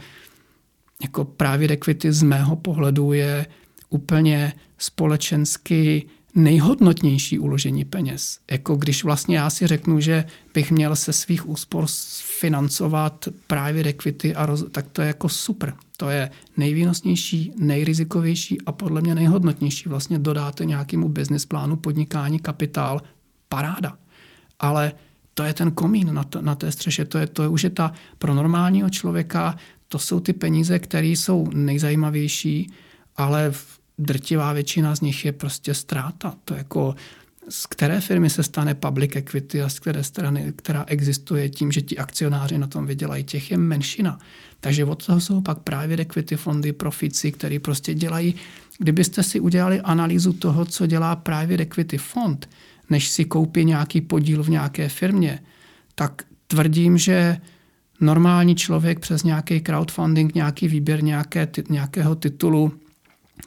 jako 1.02 1.26
právě 1.26 1.70
equity 1.70 2.12
z 2.12 2.24
mého 2.24 2.56
pohledu 2.56 3.14
je 3.14 3.46
úplně 3.90 4.54
společensky 4.78 6.06
nejhodnotnější 6.36 7.40
uložení 7.40 7.86
peněz. 7.86 8.40
Jako 8.52 8.76
když 8.76 9.04
vlastně 9.04 9.38
já 9.38 9.50
si 9.50 9.68
řeknu, 9.68 10.00
že 10.00 10.26
bych 10.54 10.72
měl 10.72 10.96
se 10.96 11.14
svých 11.14 11.50
úspor 11.50 11.86
financovat 12.40 13.28
private 13.48 13.90
equity, 13.90 14.36
a 14.36 14.46
roz, 14.46 14.66
tak 14.72 14.86
to 14.92 15.02
je 15.02 15.08
jako 15.08 15.30
super. 15.30 15.74
To 15.98 16.10
je 16.10 16.30
nejvýnosnější, 16.58 17.54
nejrizikovější 17.58 18.62
a 18.62 18.72
podle 18.72 19.02
mě 19.02 19.16
nejhodnotnější. 19.16 19.90
Vlastně 19.90 20.20
dodáte 20.20 20.66
nějakému 20.66 21.10
business 21.10 21.46
plánu 21.46 21.76
podnikání 21.76 22.40
kapitál, 22.40 23.02
paráda. 23.50 23.98
Ale 24.60 24.92
to 25.34 25.44
je 25.44 25.54
ten 25.54 25.72
komín 25.72 26.14
na, 26.14 26.24
to, 26.24 26.42
na 26.42 26.56
té 26.56 26.72
střeše, 26.72 27.06
to 27.06 27.18
je, 27.18 27.28
to 27.28 27.44
je 27.44 27.48
už 27.48 27.64
je 27.64 27.70
ta 27.70 27.94
pro 28.18 28.34
normálního 28.34 28.90
člověka, 28.90 29.56
to 29.92 30.00
jsou 30.00 30.20
ty 30.20 30.34
peníze, 30.34 30.80
které 30.80 31.08
jsou 31.08 31.48
nejzajímavější, 31.54 32.72
ale 33.18 33.54
drtivá 33.98 34.54
většina 34.54 34.96
z 34.96 35.02
nich 35.02 35.26
je 35.26 35.32
prostě 35.32 35.74
ztráta. 35.74 36.36
To 36.46 36.54
jako 36.54 36.96
z 37.50 37.66
které 37.66 38.02
firmy 38.02 38.30
se 38.30 38.44
stane 38.44 38.76
public 38.76 39.16
equity 39.16 39.62
a 39.62 39.70
z 39.70 39.80
které 39.80 40.04
strany, 40.04 40.54
která 40.56 40.86
existuje 40.88 41.50
tím, 41.50 41.72
že 41.72 41.82
ti 41.82 41.98
akcionáři 41.98 42.58
na 42.58 42.68
tom 42.68 42.86
vydělají, 42.86 43.24
těch 43.24 43.52
je 43.52 43.58
menšina. 43.58 44.20
Takže 44.60 44.86
od 44.86 45.06
toho 45.06 45.20
jsou 45.20 45.42
pak 45.42 45.60
právě 45.60 45.98
equity 45.98 46.36
fondy, 46.36 46.74
profici, 46.74 47.32
který 47.32 47.60
prostě 47.60 47.94
dělají, 47.94 48.36
kdybyste 48.78 49.24
si 49.24 49.40
udělali 49.40 49.82
analýzu 49.82 50.34
toho, 50.34 50.66
co 50.66 50.88
dělá 50.88 51.16
právě 51.16 51.58
equity 51.58 51.98
fond, 51.98 52.50
než 52.90 53.10
si 53.10 53.26
koupí 53.26 53.66
nějaký 53.66 54.02
podíl 54.02 54.44
v 54.44 54.50
nějaké 54.50 54.90
firmě, 54.90 55.40
tak 55.96 56.24
tvrdím, 56.48 56.98
že 56.98 57.38
normální 58.02 58.56
člověk 58.56 59.00
přes 59.00 59.24
nějaký 59.24 59.62
crowdfunding, 59.62 60.36
nějaký 60.36 60.68
výběr 60.68 61.04
nějaké, 61.04 61.46
ty, 61.46 61.64
nějakého 61.70 62.16
titulu 62.16 62.74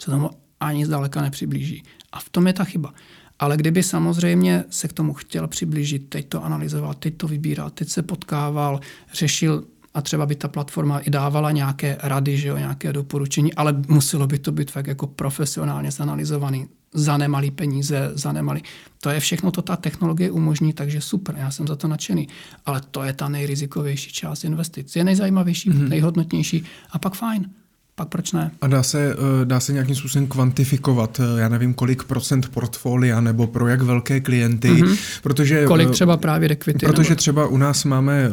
se 0.00 0.10
tomu 0.10 0.30
ani 0.60 0.86
zdaleka 0.86 1.22
nepřiblíží. 1.22 1.82
A 2.12 2.20
v 2.20 2.28
tom 2.28 2.46
je 2.46 2.52
ta 2.52 2.64
chyba. 2.64 2.94
Ale 3.38 3.56
kdyby 3.56 3.82
samozřejmě 3.82 4.64
se 4.70 4.88
k 4.88 4.92
tomu 4.92 5.12
chtěl 5.14 5.48
přiblížit, 5.48 6.08
teď 6.08 6.28
to 6.28 6.44
analyzoval, 6.44 6.94
teď 6.94 7.16
to 7.16 7.28
vybíral, 7.28 7.70
teď 7.70 7.88
se 7.88 8.02
potkával, 8.02 8.80
řešil 9.12 9.64
a 9.94 10.02
třeba 10.02 10.26
by 10.26 10.34
ta 10.34 10.48
platforma 10.48 10.98
i 10.98 11.10
dávala 11.10 11.50
nějaké 11.50 11.96
rady, 12.02 12.36
že 12.36 12.48
jo, 12.48 12.56
nějaké 12.56 12.92
doporučení, 12.92 13.54
ale 13.54 13.82
muselo 13.88 14.26
by 14.26 14.38
to 14.38 14.52
být 14.52 14.70
fakt 14.70 14.86
jako 14.86 15.06
profesionálně 15.06 15.90
zanalizovaný, 15.90 16.66
za 16.94 17.16
nemalý 17.16 17.50
peníze, 17.50 18.10
za 18.14 18.32
nemalý. 18.32 18.62
To 19.00 19.10
je 19.10 19.20
všechno, 19.20 19.50
to 19.50 19.62
ta 19.62 19.76
technologie 19.76 20.30
umožní, 20.30 20.72
takže 20.72 21.00
super, 21.00 21.34
já 21.38 21.50
jsem 21.50 21.66
za 21.66 21.76
to 21.76 21.88
nadšený. 21.88 22.28
Ale 22.66 22.80
to 22.90 23.02
je 23.02 23.12
ta 23.12 23.28
nejrizikovější 23.28 24.12
část 24.12 24.44
investic. 24.44 24.96
Je 24.96 25.04
nejzajímavější, 25.04 25.70
mm-hmm. 25.70 25.88
nejhodnotnější 25.88 26.64
a 26.90 26.98
pak 26.98 27.14
fajn 27.14 27.50
pak 27.96 28.08
proč 28.08 28.32
ne? 28.32 28.50
A 28.60 28.66
dá 28.66 28.82
se, 28.82 29.12
eh, 29.12 29.44
dá 29.44 29.60
se 29.60 29.72
nějakým 29.72 29.94
způsobem 29.94 30.26
kvantifikovat, 30.26 31.20
eh, 31.20 31.40
já 31.40 31.48
nevím, 31.48 31.74
kolik 31.74 32.04
procent 32.04 32.48
portfolia 32.48 33.20
nebo 33.20 33.46
pro 33.46 33.68
jak 33.68 33.82
velké 33.82 34.20
klienty, 34.20 34.68
mm-hmm. 34.68 34.98
protože... 35.22 35.64
Kolik 35.64 35.88
eh, 35.88 35.92
třeba 35.92 36.16
právě 36.16 36.48
equity? 36.48 36.86
Protože 36.86 37.10
nebo... 37.10 37.18
třeba 37.18 37.46
u 37.46 37.56
nás 37.56 37.84
máme 37.84 38.30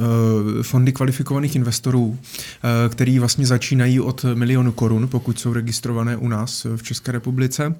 fondy 0.62 0.92
kvalifikovaných 0.92 1.56
investorů, 1.56 2.18
který 2.90 3.20
vlastně 3.20 3.46
začínají 3.46 4.00
od 4.00 4.26
milionu 4.34 4.72
korun, 4.72 5.08
pokud 5.08 5.40
jsou 5.40 5.54
registrované 5.54 6.18
u 6.18 6.28
nás 6.28 6.68
v 6.76 6.84
České 6.84 7.12
republice. 7.12 7.76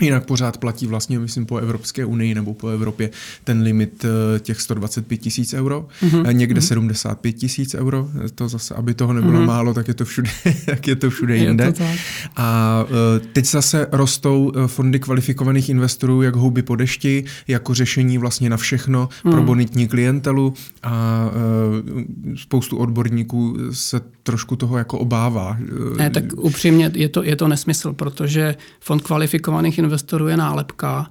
Jinak 0.00 0.26
pořád 0.26 0.58
platí 0.58 0.86
vlastně, 0.86 1.18
myslím, 1.18 1.46
po 1.46 1.58
Evropské 1.58 2.04
unii 2.04 2.34
nebo 2.34 2.54
po 2.54 2.68
Evropě 2.68 3.10
ten 3.44 3.62
limit 3.62 4.04
eh, 4.04 4.40
těch 4.40 4.60
125 4.60 5.16
tisíc 5.16 5.54
euro, 5.54 5.88
mm-hmm. 6.02 6.34
někde 6.34 6.60
mm-hmm. 6.60 6.66
75 6.66 7.32
tisíc 7.32 7.74
euro. 7.74 8.08
To 8.34 8.48
zase, 8.48 8.74
aby 8.74 8.94
toho 8.94 9.12
nebylo 9.12 9.40
mm-hmm. 9.40 9.46
málo, 9.46 9.74
tak 9.74 9.88
je 9.88 9.94
to 9.94 10.04
všude, 10.04 10.30
tak 10.66 10.88
je 10.88 10.96
to 10.96 11.10
všude 11.10 11.36
jinde. 11.36 11.64
Je 11.64 11.72
to 11.72 11.78
tak. 11.78 11.98
A 12.36 12.84
eh, 12.88 13.20
teď 13.32 13.46
zase 13.46 13.86
rostou 13.92 14.52
fondy 14.66 14.98
kvalifikovaných 15.00 15.68
investorů 15.68 16.22
jak 16.22 16.36
houby 16.36 16.62
po 16.62 16.76
dešti, 16.76 17.24
jako 17.48 17.74
řešení 17.74 18.18
vlastně 18.18 18.50
na 18.50 18.56
všechno 18.56 19.08
mm. 19.24 19.32
pro 19.32 19.42
bonitní 19.42 19.88
klientelu 19.88 20.54
a 20.82 21.30
spoustu 22.36 22.76
odborníků 22.76 23.56
se 23.72 24.00
trošku 24.22 24.56
toho 24.56 24.78
jako 24.78 24.98
obává. 24.98 25.56
Ne, 25.96 26.10
tak 26.10 26.24
upřímně 26.36 26.90
je 26.94 27.08
to, 27.08 27.22
je 27.22 27.36
to 27.36 27.48
nesmysl, 27.48 27.92
protože 27.92 28.54
fond 28.80 29.02
kvalifikovaných 29.02 29.78
investorů 29.86 30.28
je 30.28 30.36
nálepka, 30.36 31.10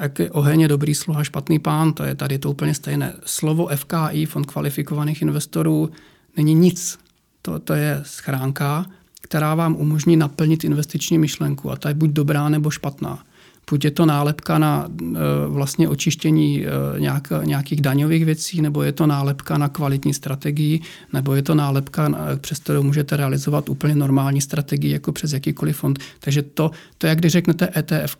jak 0.00 0.18
je 0.18 0.30
oheň 0.30 0.60
je 0.60 0.68
dobrý 0.68 0.94
sluha, 0.94 1.24
špatný 1.24 1.58
pán, 1.58 1.92
to 1.92 2.02
je 2.02 2.14
tady 2.14 2.38
to 2.38 2.50
úplně 2.50 2.74
stejné. 2.74 3.14
Slovo 3.24 3.68
FKI, 3.76 4.26
Fond 4.26 4.46
kvalifikovaných 4.46 5.22
investorů, 5.22 5.90
není 6.36 6.54
nic. 6.54 6.98
To, 7.42 7.58
to 7.58 7.74
je 7.74 8.00
schránka, 8.02 8.86
která 9.20 9.54
vám 9.54 9.76
umožní 9.76 10.16
naplnit 10.16 10.64
investiční 10.64 11.18
myšlenku 11.18 11.70
a 11.70 11.76
ta 11.76 11.88
je 11.88 11.94
buď 11.94 12.10
dobrá 12.10 12.48
nebo 12.48 12.70
špatná. 12.70 13.22
Buď 13.70 13.84
je 13.84 13.90
to 13.90 14.06
nálepka 14.06 14.58
na 14.58 14.88
e, 14.88 15.04
vlastně 15.48 15.88
očištění 15.88 16.66
e, 16.66 17.00
nějak, 17.00 17.32
nějakých 17.44 17.80
daňových 17.80 18.24
věcí, 18.24 18.62
nebo 18.62 18.82
je 18.82 18.92
to 18.92 19.06
nálepka 19.06 19.58
na 19.58 19.68
kvalitní 19.68 20.14
strategii, 20.14 20.80
nebo 21.12 21.34
je 21.34 21.42
to 21.42 21.54
nálepka, 21.54 22.10
přes 22.40 22.58
kterou 22.58 22.82
můžete 22.82 23.16
realizovat 23.16 23.68
úplně 23.68 23.94
normální 23.94 24.40
strategii, 24.40 24.92
jako 24.92 25.12
přes 25.12 25.32
jakýkoliv 25.32 25.76
fond. 25.76 25.98
Takže 26.20 26.42
to, 26.42 26.70
to 26.98 27.06
je, 27.06 27.08
jak 27.08 27.18
když 27.18 27.32
řeknete 27.32 27.68
ETF. 27.76 28.16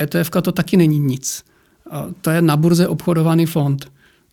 ETF 0.00 0.30
to 0.42 0.52
taky 0.52 0.76
není 0.76 0.98
nic. 0.98 1.44
To 2.20 2.30
je 2.30 2.42
na 2.42 2.56
burze 2.56 2.88
obchodovaný 2.88 3.46
fond. 3.46 3.90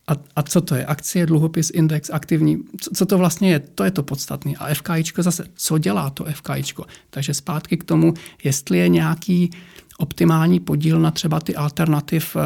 A, 0.07 0.15
a 0.35 0.43
co 0.43 0.61
to 0.61 0.75
je? 0.75 0.85
Akcie, 0.85 1.25
dluhopis, 1.25 1.69
index, 1.69 2.09
aktivní. 2.13 2.57
Co, 2.81 2.91
co 2.95 3.05
to 3.05 3.17
vlastně 3.17 3.51
je? 3.51 3.59
To 3.59 3.83
je 3.83 3.91
to 3.91 4.03
podstatné. 4.03 4.53
A 4.59 4.73
FKIčko 4.73 5.23
zase, 5.23 5.45
co 5.55 5.77
dělá 5.77 6.09
to 6.09 6.25
FKIčko? 6.33 6.85
Takže 7.09 7.33
zpátky 7.33 7.77
k 7.77 7.83
tomu, 7.83 8.13
jestli 8.43 8.77
je 8.77 8.89
nějaký 8.89 9.51
optimální 9.97 10.59
podíl 10.59 10.99
na 10.99 11.11
třeba 11.11 11.39
ty 11.39 11.55
alternativ 11.55 12.35
uh, 12.35 12.41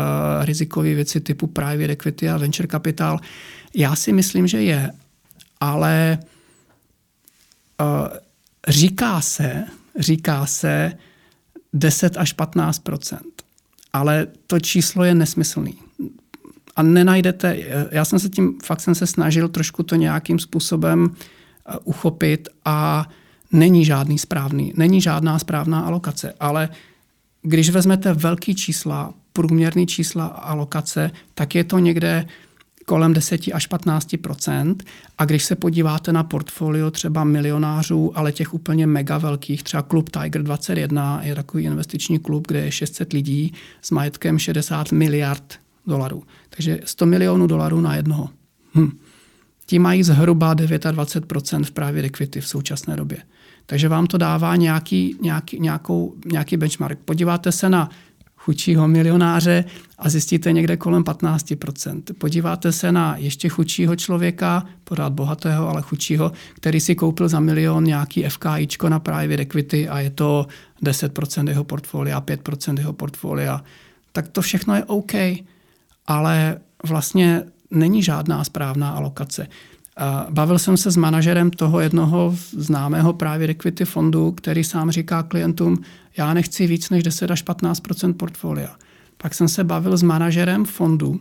rizikové 0.46 0.94
věci 0.94 1.20
typu 1.20 1.48
private 1.48 1.92
equity 1.92 2.30
a 2.30 2.38
venture 2.38 2.68
capital. 2.68 3.20
Já 3.76 3.96
si 3.96 4.14
myslím, 4.14 4.48
že 4.48 4.62
je, 4.62 4.92
ale 5.60 6.20
uh, 7.82 8.08
říká 8.68 9.22
se, 9.22 9.64
říká 10.00 10.46
se 10.46 10.94
10 11.74 12.18
až 12.18 12.36
15% 12.36 13.18
ale 13.94 14.28
to 14.48 14.60
číslo 14.60 15.04
je 15.04 15.16
nesmyslný. 15.16 15.76
A 16.76 16.84
nenajdete, 16.84 17.58
já 17.92 18.06
jsem 18.06 18.20
se 18.20 18.30
tím, 18.30 18.60
fakt 18.64 18.82
jsem 18.82 18.96
se 18.96 19.08
snažil 19.08 19.50
trošku 19.50 19.84
to 19.84 19.96
nějakým 19.96 20.40
způsobem 20.40 21.16
uchopit 21.84 22.50
a 22.66 23.10
není 23.52 23.86
žádný 23.86 24.18
správný, 24.18 24.74
není 24.76 25.02
žádná 25.02 25.40
správná 25.40 25.80
alokace, 25.80 26.34
ale 26.40 26.70
uh, 26.70 26.76
když 27.42 27.70
vezmete 27.70 28.14
velký 28.14 28.56
čísla, 28.56 29.14
průměrný 29.34 29.88
čísla 29.88 30.26
alokace, 30.26 31.12
tak 31.34 31.56
je 31.56 31.64
to 31.64 31.80
někde 31.80 32.26
kolem 32.86 33.14
10 33.14 33.42
až 33.54 33.70
15% 33.70 34.76
A 35.18 35.26
když 35.26 35.44
se 35.44 35.56
podíváte 35.56 36.14
na 36.14 36.24
portfolio 36.24 36.92
třeba 36.92 37.24
milionářů, 37.24 38.18
ale 38.18 38.32
těch 38.32 38.54
úplně 38.54 38.88
mega 38.88 39.18
velkých, 39.18 39.64
třeba 39.64 39.84
klub 39.84 40.10
Tiger 40.10 40.44
21 40.44 41.22
je 41.24 41.36
takový 41.36 41.64
investiční 41.64 42.20
klub, 42.20 42.48
kde 42.48 42.66
je 42.66 42.72
600 42.72 43.14
lidí 43.14 43.54
s 43.82 43.92
majetkem 43.92 44.40
60 44.40 44.92
miliard 44.92 45.60
dolarů. 45.88 46.24
Takže 46.50 46.80
100 46.86 47.06
milionů 47.06 47.48
dolarů 47.48 47.82
na 47.82 47.96
jednoho. 47.96 48.30
Hm. 48.76 48.98
Ti 49.66 49.80
mají 49.80 50.04
zhruba 50.04 50.56
29% 50.56 51.64
v 51.64 51.72
právě 51.72 52.04
equity 52.04 52.42
v 52.42 52.48
současné 52.48 52.96
době. 52.96 53.18
Takže 53.66 53.88
vám 53.90 54.08
to 54.08 54.18
dává 54.18 54.56
nějaký, 54.56 55.16
nějaký, 55.22 55.60
nějakou, 55.60 56.16
nějaký 56.26 56.58
benchmark. 56.58 57.00
Podíváte 57.00 57.52
se 57.52 57.70
na 57.70 57.90
chudšího 58.38 58.88
milionáře 58.88 59.66
a 60.00 60.10
zjistíte 60.10 60.52
někde 60.52 60.78
kolem 60.78 61.04
15%. 61.04 62.02
Podíváte 62.18 62.72
se 62.72 62.92
na 62.92 63.18
ještě 63.18 63.50
chudšího 63.50 63.96
člověka, 63.96 64.66
pořád 64.84 65.14
bohatého, 65.14 65.70
ale 65.70 65.82
chudšího, 65.82 66.32
který 66.54 66.80
si 66.80 66.96
koupil 66.96 67.28
za 67.28 67.40
milion 67.40 67.84
nějaký 67.84 68.24
FKIčko 68.24 68.90
na 68.90 69.00
private 69.00 69.42
equity 69.42 69.90
a 69.90 70.00
je 70.00 70.10
to 70.10 70.48
10% 70.84 71.50
jeho 71.50 71.64
portfolia, 71.64 72.22
5% 72.22 72.78
jeho 72.78 72.94
portfolia. 72.94 73.64
Tak 74.12 74.28
to 74.28 74.42
všechno 74.42 74.76
je 74.76 74.84
OK, 74.84 75.14
ale 76.08 76.60
vlastně 76.88 77.44
není 77.72 78.04
žádná 78.04 78.44
správná 78.44 78.90
alokace. 78.90 79.48
Bavil 80.30 80.60
jsem 80.60 80.78
se 80.78 80.92
s 80.92 80.98
manažerem 80.98 81.52
toho 81.52 81.80
jednoho 81.80 82.36
známého 82.52 83.14
právě 83.14 83.48
equity 83.48 83.86
fondu, 83.86 84.32
který 84.32 84.64
sám 84.64 84.92
říká 84.92 85.24
klientům, 85.24 85.78
já 86.18 86.34
nechci 86.34 86.68
víc 86.68 86.90
než 86.90 87.04
10 87.04 87.32
až 87.32 87.46
15% 87.46 88.14
portfolia. 88.14 88.76
Pak 89.18 89.34
jsem 89.34 89.48
se 89.48 89.64
bavil 89.64 89.98
s 89.98 90.04
manažerem 90.04 90.66
fondu, 90.66 91.20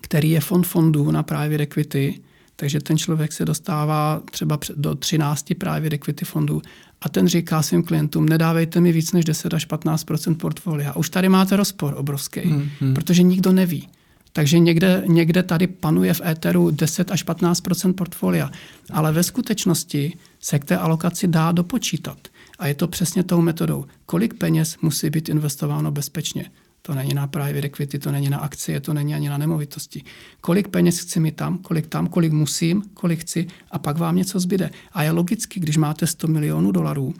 který 0.00 0.30
je 0.30 0.40
fond 0.40 0.66
fondů 0.66 1.10
na 1.10 1.22
právě 1.22 1.58
equity, 1.58 2.20
takže 2.56 2.80
ten 2.80 2.98
člověk 2.98 3.32
se 3.32 3.44
dostává 3.44 4.22
třeba 4.30 4.58
do 4.76 4.94
13 4.94 5.54
právě 5.58 5.90
equity 5.92 6.24
fondů 6.24 6.62
a 7.00 7.08
ten 7.08 7.28
říká 7.28 7.62
svým 7.62 7.82
klientům, 7.82 8.28
nedávejte 8.28 8.80
mi 8.80 8.92
víc 8.92 9.12
než 9.12 9.24
10 9.24 9.54
až 9.54 9.68
15% 9.68 10.34
portfolia. 10.34 10.96
Už 10.96 11.10
tady 11.10 11.28
máte 11.28 11.56
rozpor 11.56 11.94
obrovský, 11.96 12.40
hmm, 12.40 12.68
hmm. 12.80 12.94
protože 12.94 13.22
nikdo 13.22 13.52
neví. 13.52 13.88
Takže 14.32 14.58
někde, 14.58 15.02
někde 15.06 15.42
tady 15.42 15.66
panuje 15.66 16.14
v 16.14 16.20
éteru 16.20 16.70
10 16.70 17.10
až 17.10 17.26
15% 17.26 17.92
portfolia. 17.92 18.50
Ale 18.92 19.12
ve 19.12 19.22
skutečnosti 19.22 20.16
se 20.40 20.58
k 20.58 20.64
té 20.64 20.76
alokaci 20.76 21.28
dá 21.28 21.52
dopočítat. 21.52 22.18
A 22.58 22.66
je 22.66 22.74
to 22.74 22.88
přesně 22.88 23.22
tou 23.22 23.40
metodou. 23.40 23.84
Kolik 24.06 24.34
peněz 24.34 24.76
musí 24.82 25.10
být 25.10 25.28
investováno 25.28 25.90
bezpečně? 25.90 26.50
To 26.82 26.94
není 26.94 27.14
na 27.14 27.26
private 27.26 27.66
equity, 27.66 27.98
to 27.98 28.12
není 28.12 28.30
na 28.30 28.38
akcie, 28.38 28.80
to 28.80 28.94
není 28.94 29.14
ani 29.14 29.28
na 29.28 29.38
nemovitosti. 29.38 30.02
Kolik 30.40 30.68
peněz 30.68 30.98
chci 30.98 31.20
mi 31.20 31.32
tam, 31.32 31.58
kolik 31.58 31.86
tam, 31.86 32.06
kolik 32.06 32.32
musím, 32.32 32.82
kolik 32.94 33.20
chci 33.20 33.46
a 33.70 33.78
pak 33.78 33.98
vám 33.98 34.16
něco 34.16 34.40
zbyde. 34.40 34.70
A 34.92 35.02
je 35.02 35.10
logicky, 35.10 35.60
když 35.60 35.76
máte 35.76 36.06
100 36.06 36.26
milionů 36.26 36.72
dolarů, 36.72 37.14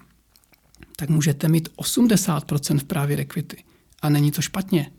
tak 0.97 1.09
můžete 1.09 1.49
mít 1.49 1.69
80% 1.77 2.79
v 2.79 2.85
private 2.85 3.17
equity. 3.17 3.57
A 4.03 4.09
není 4.09 4.31
to 4.31 4.43
špatně, 4.43 4.91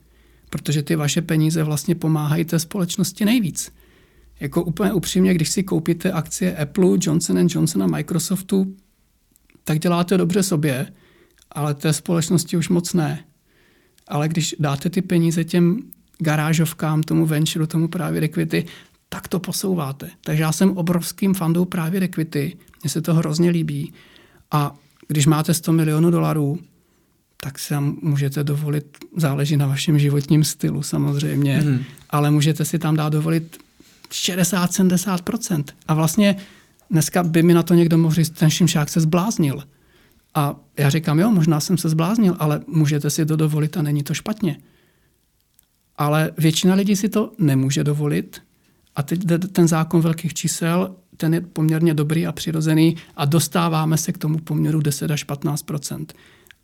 protože 0.52 0.84
ty 0.84 0.96
vaše 0.96 1.22
peníze 1.22 1.64
vlastně 1.64 1.96
pomáhají 1.96 2.46
té 2.46 2.60
společnosti 2.60 3.26
nejvíc. 3.26 3.72
Jako 4.40 4.64
úplně 4.64 4.94
upřímně, 4.94 5.34
když 5.34 5.50
si 5.50 5.64
koupíte 5.64 6.12
akcie 6.12 6.58
Apple, 6.58 6.98
Johnson 7.02 7.48
Johnson 7.50 7.84
a 7.84 7.88
Microsoftu, 7.88 8.76
tak 9.64 9.80
děláte 9.80 10.18
dobře 10.18 10.44
sobě, 10.44 10.94
ale 11.52 11.74
té 11.74 11.94
společnosti 11.94 12.58
už 12.58 12.70
moc 12.70 12.94
ne. 12.94 13.26
Ale 14.08 14.28
když 14.28 14.56
dáte 14.60 14.90
ty 14.90 15.02
peníze 15.02 15.44
těm 15.44 15.80
garážovkám, 16.20 17.04
tomu 17.04 17.26
venture, 17.26 17.68
tomu 17.68 17.88
právě 17.88 18.22
equity, 18.22 18.66
tak 19.10 19.28
to 19.28 19.40
posouváte. 19.40 20.10
Takže 20.24 20.44
já 20.44 20.52
jsem 20.52 20.78
obrovským 20.78 21.34
fandou 21.34 21.66
právě 21.66 22.02
equity, 22.02 22.58
mně 22.84 22.90
se 22.90 23.02
to 23.02 23.14
hrozně 23.14 23.50
líbí. 23.50 23.94
A 24.52 24.76
když 25.08 25.26
máte 25.26 25.54
100 25.54 25.72
milionů 25.74 26.12
dolarů, 26.12 26.60
tak 27.44 27.60
se 27.60 27.80
můžete 27.80 28.44
dovolit, 28.44 28.98
záleží 29.18 29.58
na 29.58 29.68
vašem 29.68 30.00
životním 30.00 30.44
stylu 30.44 30.84
samozřejmě, 30.84 31.62
mm. 31.62 31.84
ale 32.10 32.32
můžete 32.32 32.66
si 32.66 32.80
tam 32.80 32.96
dát 32.96 33.10
dovolit 33.10 33.58
60-70%. 34.12 35.64
A 35.88 35.94
vlastně 35.94 36.36
dneska 36.90 37.24
by 37.24 37.44
mi 37.44 37.54
na 37.54 37.64
to 37.64 37.74
někdo 37.74 37.98
mohl 37.98 38.14
říct, 38.14 38.30
ten 38.30 38.50
Šimšák 38.50 38.90
se 38.90 39.02
zbláznil. 39.02 39.64
A 40.36 40.56
já 40.78 40.90
říkám, 40.90 41.20
jo, 41.20 41.32
možná 41.32 41.60
jsem 41.60 41.78
se 41.78 41.90
zbláznil, 41.90 42.36
ale 42.40 42.62
můžete 42.68 43.10
si 43.10 43.26
to 43.26 43.36
dovolit 43.36 43.78
a 43.78 43.82
není 43.82 44.04
to 44.04 44.14
špatně. 44.14 44.58
Ale 45.98 46.32
většina 46.38 46.76
lidí 46.76 46.96
si 46.96 47.10
to 47.10 47.32
nemůže 47.38 47.84
dovolit 47.84 48.42
a 48.96 49.04
teď 49.04 49.20
ten 49.52 49.68
zákon 49.68 50.02
velkých 50.02 50.34
čísel, 50.34 50.96
ten 51.18 51.34
je 51.34 51.42
poměrně 51.42 51.94
dobrý 51.94 52.28
a 52.28 52.32
přirozený 52.32 52.98
a 53.16 53.26
dostáváme 53.26 53.98
se 53.98 54.12
k 54.12 54.18
tomu 54.18 54.38
poměru 54.38 54.82
10 54.82 55.12
až 55.12 55.24
15 55.24 55.66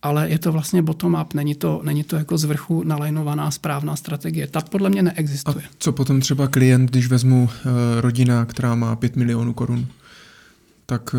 ale 0.08 0.30
je 0.30 0.40
to 0.40 0.52
vlastně 0.52 0.82
bottom-up, 0.82 1.34
není 1.34 1.56
to, 1.56 1.82
není 1.84 2.04
to 2.04 2.16
jako 2.16 2.38
z 2.38 2.44
vrchu 2.44 2.84
nalajnovaná 2.84 3.52
správná 3.52 3.96
strategie. 3.96 4.48
Ta 4.48 4.62
podle 4.62 4.90
mě 4.90 5.04
neexistuje. 5.04 5.66
A 5.66 5.70
co 5.80 5.92
potom 5.92 6.22
třeba 6.22 6.48
klient, 6.48 6.92
když 6.92 7.08
vezmu 7.08 7.44
uh, 7.44 7.72
rodina, 8.02 8.46
která 8.46 8.76
má 8.76 8.96
5 8.96 9.16
milionů 9.16 9.54
korun? 9.54 9.88
tak 10.90 11.16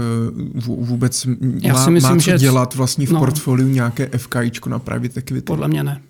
uh, 0.65 0.86
vůbec 0.86 1.26
Já 1.60 1.73
má, 1.73 1.84
si 1.84 1.91
myslím, 1.91 2.17
má 2.17 2.23
co 2.23 2.31
že 2.31 2.39
dělat 2.39 2.75
vlastně 2.75 3.07
v 3.07 3.10
no, 3.10 3.18
portfoliu 3.18 3.68
nějaké 3.68 4.10
FKIčko 4.17 4.70
na 4.70 4.78
private 4.78 5.20
equity? 5.20 5.44
Podle 5.44 5.68
mě 5.68 5.83
ne. 5.83 6.02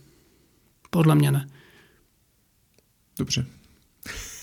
Podle 0.90 1.14
mě 1.14 1.32
ne. 1.32 1.46
Dobře. 3.18 3.46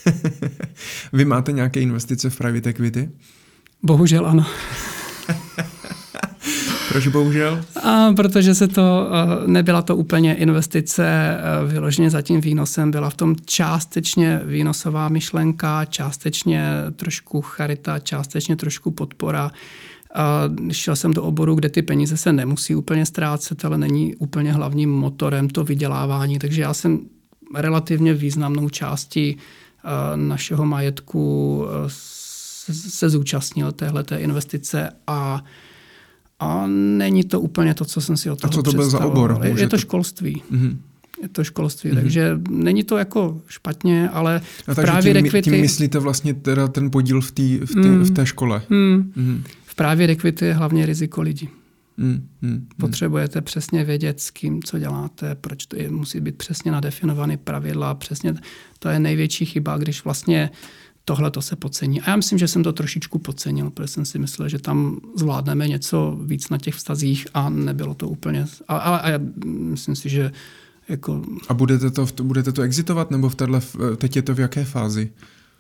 Vy 1.14 1.25
máte 1.25 1.51
nějaké 1.51 1.81
investice 1.81 2.30
v 2.30 2.38
private 2.38 2.69
equity? 2.69 3.09
Bohužel 3.83 4.27
ano. 4.27 4.45
Proč 6.95 7.07
bohužel? 7.07 7.65
A 7.83 8.14
protože 8.14 8.56
se 8.56 8.67
to, 8.67 9.09
nebyla 9.45 9.82
to 9.82 9.95
úplně 9.95 10.35
investice 10.35 11.38
vyloženě 11.67 12.09
za 12.09 12.22
tím 12.22 12.41
výnosem, 12.41 12.91
byla 12.91 13.09
v 13.09 13.15
tom 13.15 13.35
částečně 13.45 14.41
výnosová 14.45 15.09
myšlenka, 15.09 15.85
částečně 15.85 16.69
trošku 16.95 17.41
charita, 17.41 17.99
částečně 17.99 18.56
trošku 18.56 18.91
podpora. 18.91 19.51
A 20.14 20.41
šel 20.72 20.95
jsem 20.95 21.14
do 21.14 21.24
oboru, 21.24 21.56
kde 21.56 21.69
ty 21.69 21.82
peníze 21.82 22.17
se 22.17 22.33
nemusí 22.33 22.75
úplně 22.75 23.06
ztrácet, 23.06 23.65
ale 23.65 23.77
není 23.77 24.15
úplně 24.15 24.53
hlavním 24.53 24.90
motorem 24.91 25.49
to 25.49 25.64
vydělávání. 25.64 26.40
Takže 26.40 26.61
já 26.61 26.74
jsem 26.74 26.99
relativně 27.56 28.14
významnou 28.14 28.69
částí 28.69 29.38
eh, 29.38 30.17
našeho 30.17 30.65
majetku 30.65 31.65
se 32.72 33.09
zúčastnil 33.09 33.72
téhleté 33.72 34.17
investice 34.17 34.90
a 35.07 35.43
a 36.39 36.67
není 36.67 37.23
to 37.23 37.41
úplně 37.41 37.73
to, 37.73 37.85
co 37.85 38.01
jsem 38.01 38.17
si 38.17 38.30
o 38.30 38.35
toho 38.35 38.51
A 38.51 38.53
co 38.53 38.64
to 38.64 38.72
byl 38.72 38.89
za 38.89 39.05
obor? 39.05 39.39
Je, 39.43 39.59
je 39.59 39.67
to 39.67 39.77
školství. 39.77 40.43
Mm-hmm. 40.51 40.77
Je 41.22 41.30
to 41.30 41.43
školství, 41.43 41.91
mm-hmm. 41.91 42.01
takže 42.01 42.39
není 42.49 42.83
to 42.83 42.97
jako 42.97 43.41
špatně, 43.47 44.09
ale 44.09 44.41
a 44.67 44.75
právě 44.75 45.14
tím, 45.14 45.23
rekvity... 45.23 45.49
tím 45.49 45.61
myslíte 45.61 45.99
vlastně 45.99 46.33
teda 46.33 46.67
ten 46.67 46.91
podíl 46.91 47.22
v, 47.22 47.31
tý, 47.31 47.57
v, 47.57 47.73
tý, 47.73 47.88
mm. 47.88 48.03
v 48.03 48.11
té 48.11 48.25
škole? 48.25 48.61
Mm. 48.69 49.11
Mm. 49.15 49.43
V 49.65 49.75
právě 49.75 50.07
rekvity 50.07 50.45
je 50.45 50.53
hlavně 50.53 50.85
riziko 50.85 51.22
lidí. 51.22 51.49
Mm, 51.97 52.27
mm, 52.41 52.67
Potřebujete 52.77 53.41
přesně 53.41 53.83
vědět, 53.83 54.22
s 54.22 54.31
kým 54.31 54.64
co 54.64 54.80
děláte, 54.80 55.35
proč 55.35 55.65
to 55.65 55.75
je, 55.75 55.91
musí 55.91 56.19
být 56.19 56.35
přesně 56.35 56.72
nadefinovaný 56.72 57.38
pravidla. 57.38 57.93
Přesně 57.93 58.35
to 58.80 58.89
je 58.89 58.99
největší 58.99 59.45
chyba, 59.45 59.77
když 59.77 60.03
vlastně 60.03 60.49
uh, 60.51 60.57
tohle 61.06 61.32
to 61.32 61.42
se 61.42 61.56
podcení. 61.56 62.01
A 62.01 62.09
já 62.09 62.16
myslím, 62.16 62.40
že 62.40 62.48
jsem 62.48 62.64
to 62.64 62.74
trošičku 62.74 63.19
podcenil, 63.19 63.69
protože 63.69 63.88
jsem 63.88 64.06
si 64.06 64.19
myslel, 64.19 64.50
že 64.50 64.59
tam 64.59 65.00
zvládneme 65.16 65.67
něco 65.67 66.17
víc 66.22 66.50
na 66.50 66.58
těch 66.58 66.75
vztazích 66.75 67.27
a 67.34 67.50
nebylo 67.50 67.93
to 67.93 68.09
úplně... 68.09 68.45
Ale, 68.67 68.82
ale 68.82 69.00
a 69.00 69.09
já 69.09 69.19
myslím 69.45 69.95
si, 69.95 70.09
že 70.09 70.32
jako... 70.90 71.22
A 71.48 71.53
budete 71.53 71.92
to, 71.92 72.08
budete 72.24 72.51
to 72.51 72.61
exitovat, 72.61 73.11
nebo 73.11 73.30
v 73.30 73.35
téhle, 73.35 73.61
teď 73.98 74.16
je 74.16 74.22
to 74.22 74.35
v 74.35 74.40
jaké 74.40 74.66
fázi? 74.66 75.11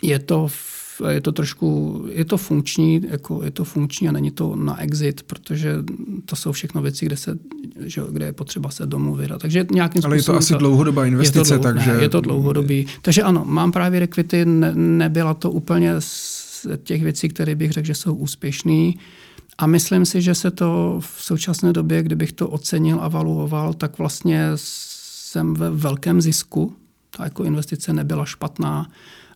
Je 0.01 0.19
to 0.19 0.47
v 0.47 0.84
je 1.09 1.21
to 1.21 1.31
trošku, 1.31 2.01
je 2.11 2.25
to 2.25 2.37
funkční, 2.37 3.01
jako 3.09 3.43
je 3.43 3.51
to 3.51 3.63
funkční 3.63 4.09
a 4.09 4.11
není 4.11 4.31
to 4.31 4.55
na 4.55 4.81
exit, 4.81 5.23
protože 5.23 5.75
to 6.25 6.35
jsou 6.35 6.51
všechno 6.51 6.81
věci, 6.81 7.05
kde, 7.05 7.17
se, 7.17 7.37
že, 7.79 8.01
kde 8.11 8.25
je 8.25 8.33
potřeba 8.33 8.69
se 8.69 8.85
domluvit. 8.85 9.31
A 9.31 9.37
takže 9.37 9.65
nějakým 9.71 10.01
Ale 10.05 10.17
je 10.17 10.23
to 10.23 10.35
asi 10.35 10.53
to, 10.53 10.59
dlouhodobá 10.59 11.05
investice, 11.05 11.53
je 11.53 11.59
to 11.59 11.63
dlouho, 11.63 11.73
takže... 11.73 11.93
Ne, 11.93 12.03
je 12.03 12.09
to 12.09 12.21
dlouhodobý. 12.21 12.87
Takže 13.01 13.23
ano, 13.23 13.45
mám 13.45 13.71
právě 13.71 13.99
rekvity, 13.99 14.45
ne, 14.45 14.75
nebyla 14.75 15.33
to 15.33 15.51
úplně 15.51 15.95
z 15.99 16.45
těch 16.83 17.03
věcí, 17.03 17.29
které 17.29 17.55
bych 17.55 17.71
řekl, 17.71 17.87
že 17.87 17.95
jsou 17.95 18.13
úspěšné. 18.13 18.91
A 19.57 19.67
myslím 19.67 20.05
si, 20.05 20.21
že 20.21 20.35
se 20.35 20.51
to 20.51 20.99
v 20.99 21.23
současné 21.23 21.73
době, 21.73 22.03
kdybych 22.03 22.31
to 22.31 22.47
ocenil 22.47 22.97
a 23.01 23.07
valuoval, 23.07 23.73
tak 23.73 23.97
vlastně 23.97 24.51
jsem 24.55 25.53
ve 25.53 25.69
velkém 25.69 26.21
zisku. 26.21 26.73
Ta 27.09 27.23
jako 27.23 27.43
investice 27.43 27.93
nebyla 27.93 28.25
špatná 28.25 28.89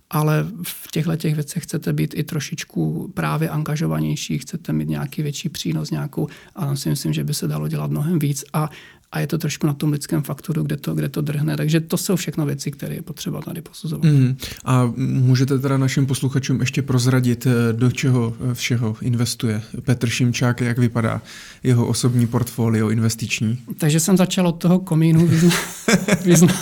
ale 0.10 0.48
v 0.64 0.92
těchto 0.92 1.16
těch 1.16 1.36
věcech 1.36 1.64
chcete 1.64 1.94
být 1.94 2.14
i 2.18 2.24
trošičku 2.24 3.12
právě 3.14 3.50
angažovanější, 3.50 4.38
chcete 4.38 4.74
mít 4.74 4.90
nějaký 4.90 5.22
větší 5.22 5.50
přínos, 5.50 5.92
nějakou, 5.92 6.28
a 6.56 6.76
si 6.76 6.90
myslím, 6.90 7.14
že 7.14 7.24
by 7.24 7.34
se 7.34 7.48
dalo 7.48 7.68
dělat 7.68 7.92
mnohem 7.92 8.20
víc. 8.20 8.44
A, 8.54 8.70
a 9.12 9.20
je 9.20 9.28
to 9.28 9.38
trošku 9.38 9.68
na 9.68 9.74
tom 9.74 9.92
lidském 9.92 10.22
faktoru, 10.22 10.64
kde 10.64 10.78
to, 10.78 10.94
kde 10.94 11.10
to 11.10 11.22
drhne. 11.22 11.58
Takže 11.58 11.80
to 11.80 11.98
jsou 11.98 12.16
všechno 12.16 12.46
věci, 12.46 12.72
které 12.72 12.96
je 12.96 13.02
potřeba 13.02 13.42
tady 13.42 13.62
posuzovat. 13.62 14.04
Mm. 14.04 14.38
A 14.66 14.94
můžete 14.96 15.60
teda 15.60 15.78
našim 15.78 16.06
posluchačům 16.06 16.60
ještě 16.60 16.82
prozradit, 16.82 17.48
eh, 17.48 17.74
do 17.74 17.92
čeho 17.92 18.34
eh, 18.52 18.54
všeho 18.54 18.96
investuje 19.02 19.62
Petr 19.82 20.10
Šimčák, 20.10 20.62
jak 20.62 20.78
vypadá 20.78 21.22
jeho 21.64 21.88
osobní 21.88 22.28
portfolio 22.28 22.90
investiční? 22.90 23.60
Takže 23.78 24.00
jsem 24.00 24.18
začal 24.18 24.48
od 24.48 24.52
toho 24.52 24.80
komínu. 24.80 25.28
Vyzna, 25.28 25.56
vyzna, 26.26 26.54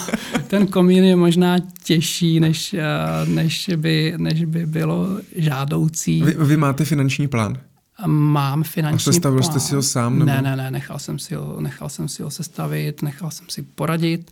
ten 0.48 0.68
komín 0.68 1.04
je 1.04 1.16
možná 1.16 1.58
těžší, 1.84 2.40
než, 2.40 2.74
eh, 2.74 2.86
než, 3.26 3.70
by, 3.76 4.14
než 4.18 4.46
by 4.46 4.66
bylo 4.66 5.20
žádoucí. 5.36 6.24
Vy, 6.24 6.36
vy 6.40 6.58
máte 6.58 6.86
finanční 6.86 7.28
plán? 7.28 7.58
Mám 8.06 8.64
finanční 8.64 9.10
A 9.10 9.14
sestavil 9.14 9.40
plán. 9.40 9.52
jste 9.52 9.60
si 9.60 9.76
ho 9.76 9.84
sám? 9.84 10.20
Nebo? 10.20 10.26
Ne, 10.26 10.42
ne, 10.42 10.56
ne, 10.56 10.72
nechal 10.72 11.00
jsem, 11.00 11.20
si 11.20 11.36
ho, 11.36 11.62
nechal 11.62 11.90
jsem 11.90 12.08
si 12.08 12.24
ho 12.24 12.32
sestavit, 12.32 13.02
nechal 13.02 13.32
jsem 13.32 13.46
si 13.50 13.62
poradit. 13.62 14.32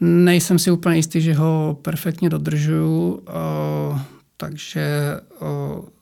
Nejsem 0.00 0.58
si 0.58 0.70
úplně 0.70 0.96
jistý, 0.96 1.20
že 1.20 1.34
ho 1.34 1.78
perfektně 1.82 2.30
dodržuju, 2.30 3.12
uh, 3.12 4.00
takže 4.36 5.14
uh, 5.40 5.48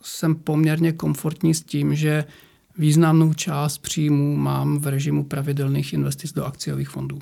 jsem 0.02 0.34
poměrně 0.34 0.92
komfortní 0.92 1.54
s 1.54 1.62
tím, 1.62 1.94
že 1.94 2.24
významnou 2.78 3.34
část 3.34 3.78
příjmů 3.78 4.36
mám 4.36 4.78
v 4.78 4.86
režimu 4.86 5.24
pravidelných 5.24 5.92
investic 5.92 6.32
do 6.32 6.44
akciových 6.44 6.88
fondů. 6.88 7.18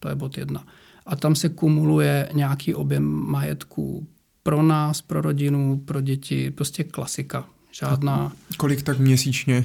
To 0.00 0.08
je 0.08 0.14
bod 0.14 0.38
jedna 0.38 0.64
a 1.06 1.16
tam 1.16 1.34
se 1.34 1.48
kumuluje 1.48 2.28
nějaký 2.32 2.74
objem 2.74 3.04
majetku 3.04 4.06
pro 4.42 4.62
nás, 4.62 5.02
pro 5.02 5.20
rodinu, 5.20 5.82
pro 5.84 6.00
děti, 6.00 6.50
prostě 6.50 6.84
klasika. 6.84 7.48
Žádná... 7.72 8.14
A 8.14 8.32
kolik 8.56 8.82
tak 8.82 8.98
měsíčně 8.98 9.64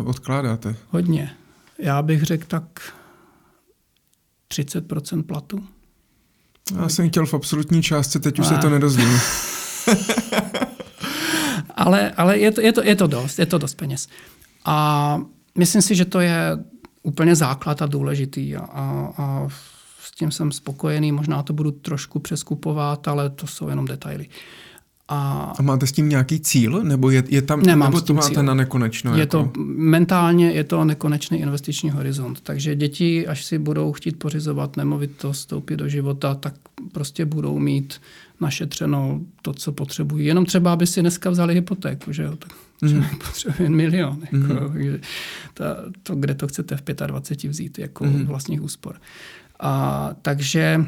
uh, 0.00 0.08
odkládáte? 0.08 0.76
Hodně. 0.90 1.30
Já 1.78 2.02
bych 2.02 2.22
řekl 2.22 2.44
tak 2.48 2.92
30% 4.50 5.22
platu. 5.22 5.66
Já 6.76 6.88
jsem 6.88 7.08
chtěl 7.08 7.26
v 7.26 7.34
absolutní 7.34 7.82
částce, 7.82 8.20
teď 8.20 8.38
už 8.38 8.46
a... 8.46 8.48
se 8.48 8.58
to 8.58 8.70
nedozvím. 8.70 9.08
ale 11.74 12.10
ale 12.10 12.38
je, 12.38 12.52
to, 12.52 12.60
je, 12.60 12.72
to, 12.72 12.82
je 12.82 12.96
to 12.96 13.06
dost, 13.06 13.38
je 13.38 13.46
to 13.46 13.58
dost 13.58 13.74
peněz. 13.74 14.08
A 14.64 15.18
myslím 15.58 15.82
si, 15.82 15.94
že 15.94 16.04
to 16.04 16.20
je 16.20 16.58
úplně 17.02 17.36
základ 17.36 17.82
a 17.82 17.86
důležitý. 17.86 18.56
A, 18.56 18.60
a, 18.60 19.12
a 19.18 19.48
tím 20.18 20.30
jsem 20.30 20.52
spokojený, 20.52 21.12
možná 21.12 21.42
to 21.42 21.52
budu 21.52 21.70
trošku 21.70 22.18
přeskupovat, 22.18 23.08
ale 23.08 23.30
to 23.30 23.46
jsou 23.46 23.68
jenom 23.68 23.84
detaily. 23.84 24.28
A, 25.08 25.52
a 25.58 25.62
máte 25.62 25.86
s 25.86 25.92
tím 25.92 26.08
nějaký 26.08 26.40
cíl? 26.40 26.82
Nebo 26.82 27.10
je, 27.10 27.24
je 27.28 27.42
tam, 27.42 27.62
Nemám 27.62 27.90
nebo 27.90 28.00
to 28.00 28.14
máte 28.14 28.34
cíl. 28.34 28.42
na 28.42 28.54
nekonečno? 28.54 29.14
Je 29.14 29.20
jako? 29.20 29.30
to 29.30 29.60
mentálně 29.76 30.50
je 30.50 30.64
to 30.64 30.84
nekonečný 30.84 31.40
investiční 31.40 31.90
horizont. 31.90 32.40
Takže 32.40 32.76
děti, 32.76 33.26
až 33.26 33.44
si 33.44 33.58
budou 33.58 33.92
chtít 33.92 34.18
pořizovat 34.18 34.76
nemovitost, 34.76 35.38
vstoupit 35.38 35.76
do 35.76 35.88
života, 35.88 36.34
tak 36.34 36.54
prostě 36.92 37.24
budou 37.24 37.58
mít 37.58 38.00
našetřeno 38.40 39.20
to, 39.42 39.52
co 39.52 39.72
potřebují. 39.72 40.26
Jenom 40.26 40.46
třeba, 40.46 40.72
aby 40.72 40.86
si 40.86 41.00
dneska 41.00 41.30
vzali 41.30 41.54
hypotéku, 41.54 42.12
že 42.12 42.22
jo? 42.22 42.36
Tak 42.36 42.52
mm. 42.82 43.04
potřebuje 43.26 43.68
milion. 43.68 44.18
Jako, 44.32 44.36
mm. 44.36 44.72
takže 44.72 45.00
to, 45.54 45.64
to, 46.02 46.14
kde 46.14 46.34
to 46.34 46.48
chcete 46.48 46.76
v 46.76 47.06
25 47.06 47.50
vzít 47.50 47.78
jako 47.78 48.04
mm. 48.04 48.26
vlastních 48.26 48.62
úspor. 48.62 48.96
A, 49.60 50.10
takže 50.22 50.86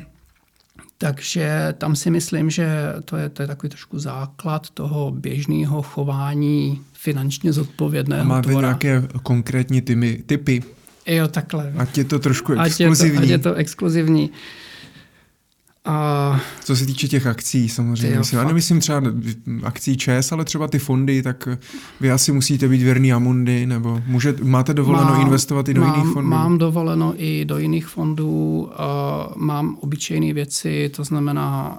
takže 1.03 1.75
tam 1.79 1.97
si 1.97 2.11
myslím, 2.11 2.51
že 2.51 2.69
to 3.05 3.17
je, 3.17 3.29
to 3.29 3.43
je 3.43 3.47
takový 3.47 3.71
trošku 3.71 3.99
základ 3.99 4.71
toho 4.71 5.11
běžného 5.11 5.83
chování 5.83 6.81
finančně 6.93 7.53
zodpovědného 7.53 8.25
Máte 8.25 8.49
tvora. 8.49 8.69
nějaké 8.69 9.03
konkrétní 9.23 9.81
tymy, 9.81 10.23
typy? 10.27 10.63
Jo, 11.07 11.29
takhle. 11.29 11.73
Ať 11.77 11.99
je 11.99 12.05
to 12.05 12.19
trošku 12.19 12.53
ať 12.61 12.67
exkluzivní. 12.67 13.17
Je 13.17 13.21
to, 13.21 13.25
ať 13.25 13.31
je 13.31 13.39
to 13.39 13.55
exkluzivní. 13.55 14.31
A... 15.85 16.41
Co 16.65 16.77
se 16.77 16.87
týče 16.87 17.09
těch 17.09 17.27
akcí, 17.27 17.69
samozřejmě. 17.69 18.19
Myslím, 18.19 18.39
já 18.39 18.45
nemyslím 18.47 18.81
třeba 18.81 19.03
akcí 19.63 19.97
ČES, 19.97 20.33
ale 20.33 20.45
třeba 20.45 20.69
ty 20.69 20.79
fondy, 20.79 21.23
tak 21.23 21.49
vy 22.01 22.11
asi 22.11 22.33
musíte 22.33 22.69
být 22.69 22.83
věrný 22.83 23.13
Amundi, 23.13 23.67
nebo 23.67 24.03
může, 24.07 24.35
máte 24.43 24.75
dovoleno 24.75 25.11
mám, 25.11 25.21
investovat 25.21 25.69
i 25.69 25.75
do 25.75 25.81
mám, 25.81 25.95
jiných 25.95 26.13
fondů? 26.13 26.31
Mám 26.31 26.59
dovoleno 26.59 27.15
i 27.17 27.45
do 27.45 27.59
jiných 27.59 27.87
fondů. 27.87 28.61
Uh, 28.61 29.37
mám 29.37 29.77
obyčejné 29.81 30.33
věci, 30.33 30.91
to 30.97 31.05
znamená 31.05 31.79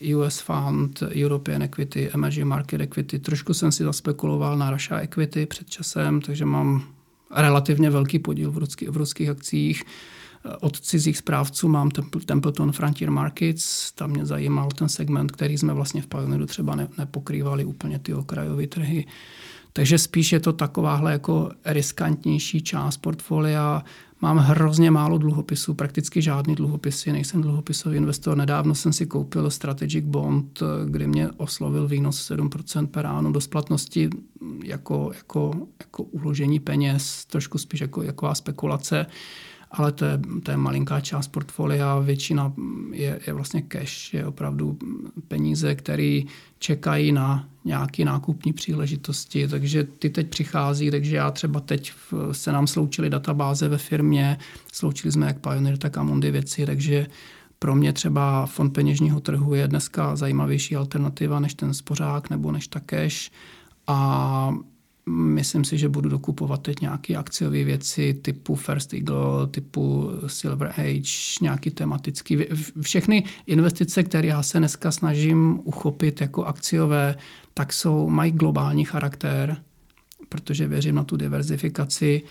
uh, 0.00 0.16
US 0.16 0.40
Fund, 0.40 1.02
European 1.22 1.62
Equity, 1.62 2.10
Emerging 2.14 2.46
Market 2.46 2.80
Equity. 2.80 3.18
Trošku 3.18 3.54
jsem 3.54 3.72
si 3.72 3.84
zaspekuloval 3.84 4.58
na 4.58 4.70
Russia 4.70 5.00
Equity 5.00 5.46
před 5.46 5.70
časem, 5.70 6.20
takže 6.20 6.44
mám 6.44 6.82
relativně 7.36 7.90
velký 7.90 8.18
podíl 8.18 8.50
v 8.50 8.58
ruských, 8.58 8.88
v 8.88 8.96
ruských 8.96 9.28
akcích. 9.28 9.84
Od 10.60 10.80
cizích 10.80 11.18
správců 11.18 11.68
mám 11.68 11.90
Templeton 12.26 12.72
Frontier 12.72 13.10
Markets, 13.10 13.92
tam 13.92 14.10
mě 14.10 14.26
zajímal 14.26 14.68
ten 14.68 14.88
segment, 14.88 15.32
který 15.32 15.58
jsme 15.58 15.74
vlastně 15.74 16.02
v 16.02 16.06
Pioneeru 16.06 16.46
třeba 16.46 16.76
ne, 16.76 16.88
nepokrývali 16.98 17.64
úplně 17.64 17.98
ty 17.98 18.14
okrajové 18.14 18.66
trhy. 18.66 19.06
Takže 19.72 19.98
spíš 19.98 20.32
je 20.32 20.40
to 20.40 20.52
takováhle 20.52 21.12
jako 21.12 21.50
riskantnější 21.64 22.62
část 22.62 22.96
portfolia. 22.96 23.84
Mám 24.20 24.38
hrozně 24.38 24.90
málo 24.90 25.18
dluhopisů, 25.18 25.74
prakticky 25.74 26.22
žádný 26.22 26.54
dluhopisy, 26.54 27.12
nejsem 27.12 27.42
dluhopisový 27.42 27.96
investor. 27.96 28.36
Nedávno 28.36 28.74
jsem 28.74 28.92
si 28.92 29.06
koupil 29.06 29.50
Strategic 29.50 30.04
Bond, 30.04 30.62
kdy 30.84 31.06
mě 31.06 31.30
oslovil 31.36 31.88
výnos 31.88 32.30
7% 32.30 32.86
per 32.86 33.06
annum 33.06 33.32
do 33.32 33.40
splatnosti 33.40 34.10
jako, 34.64 35.10
jako, 35.14 35.66
jako 35.80 36.02
uložení 36.02 36.60
peněz, 36.60 37.24
trošku 37.24 37.58
spíš 37.58 37.80
jako, 37.80 38.02
jako 38.02 38.34
spekulace 38.34 39.06
ale 39.70 39.92
to 39.92 40.04
je, 40.04 40.20
to 40.42 40.50
je 40.50 40.56
malinká 40.56 41.00
část 41.00 41.28
portfolia, 41.28 41.98
většina 41.98 42.52
je, 42.92 43.20
je 43.26 43.32
vlastně 43.32 43.62
cash, 43.62 44.14
je 44.14 44.26
opravdu 44.26 44.78
peníze, 45.28 45.74
které 45.74 46.20
čekají 46.58 47.12
na 47.12 47.48
nějaké 47.64 48.04
nákupní 48.04 48.52
příležitosti, 48.52 49.48
takže 49.48 49.84
ty 49.84 50.10
teď 50.10 50.28
přichází, 50.28 50.90
takže 50.90 51.16
já 51.16 51.30
třeba 51.30 51.60
teď 51.60 51.92
se 52.32 52.52
nám 52.52 52.66
sloučily 52.66 53.10
databáze 53.10 53.68
ve 53.68 53.78
firmě, 53.78 54.38
sloučili 54.72 55.12
jsme 55.12 55.26
jak 55.26 55.38
Pioneer, 55.38 55.78
tak 55.78 55.98
Amundi 55.98 56.30
věci, 56.30 56.66
takže 56.66 57.06
pro 57.58 57.74
mě 57.74 57.92
třeba 57.92 58.46
fond 58.46 58.70
peněžního 58.70 59.20
trhu 59.20 59.54
je 59.54 59.68
dneska 59.68 60.16
zajímavější 60.16 60.76
alternativa 60.76 61.40
než 61.40 61.54
ten 61.54 61.74
spořák 61.74 62.30
nebo 62.30 62.52
než 62.52 62.68
ta 62.68 62.80
cash. 62.80 63.30
A 63.86 64.54
Myslím 65.10 65.64
si, 65.64 65.78
že 65.78 65.88
budu 65.88 66.08
dokupovat 66.08 66.62
teď 66.62 66.80
nějaké 66.80 67.16
akciové 67.16 67.64
věci 67.64 68.14
typu 68.14 68.54
First 68.54 68.94
Eagle, 68.94 69.46
typu 69.50 70.10
Silver 70.26 70.68
Age, 70.76 71.38
nějaký 71.42 71.70
tematický. 71.70 72.38
Všechny 72.80 73.24
investice, 73.46 74.02
které 74.02 74.28
já 74.28 74.42
se 74.42 74.58
dneska 74.58 74.90
snažím 74.90 75.60
uchopit 75.64 76.20
jako 76.20 76.44
akciové, 76.44 77.16
tak 77.54 77.72
jsou, 77.72 78.10
mají 78.10 78.32
globální 78.32 78.84
charakter, 78.84 79.56
protože 80.28 80.68
věřím 80.68 80.94
na 80.94 81.04
tu 81.04 81.16
diverzifikaci 81.16 82.22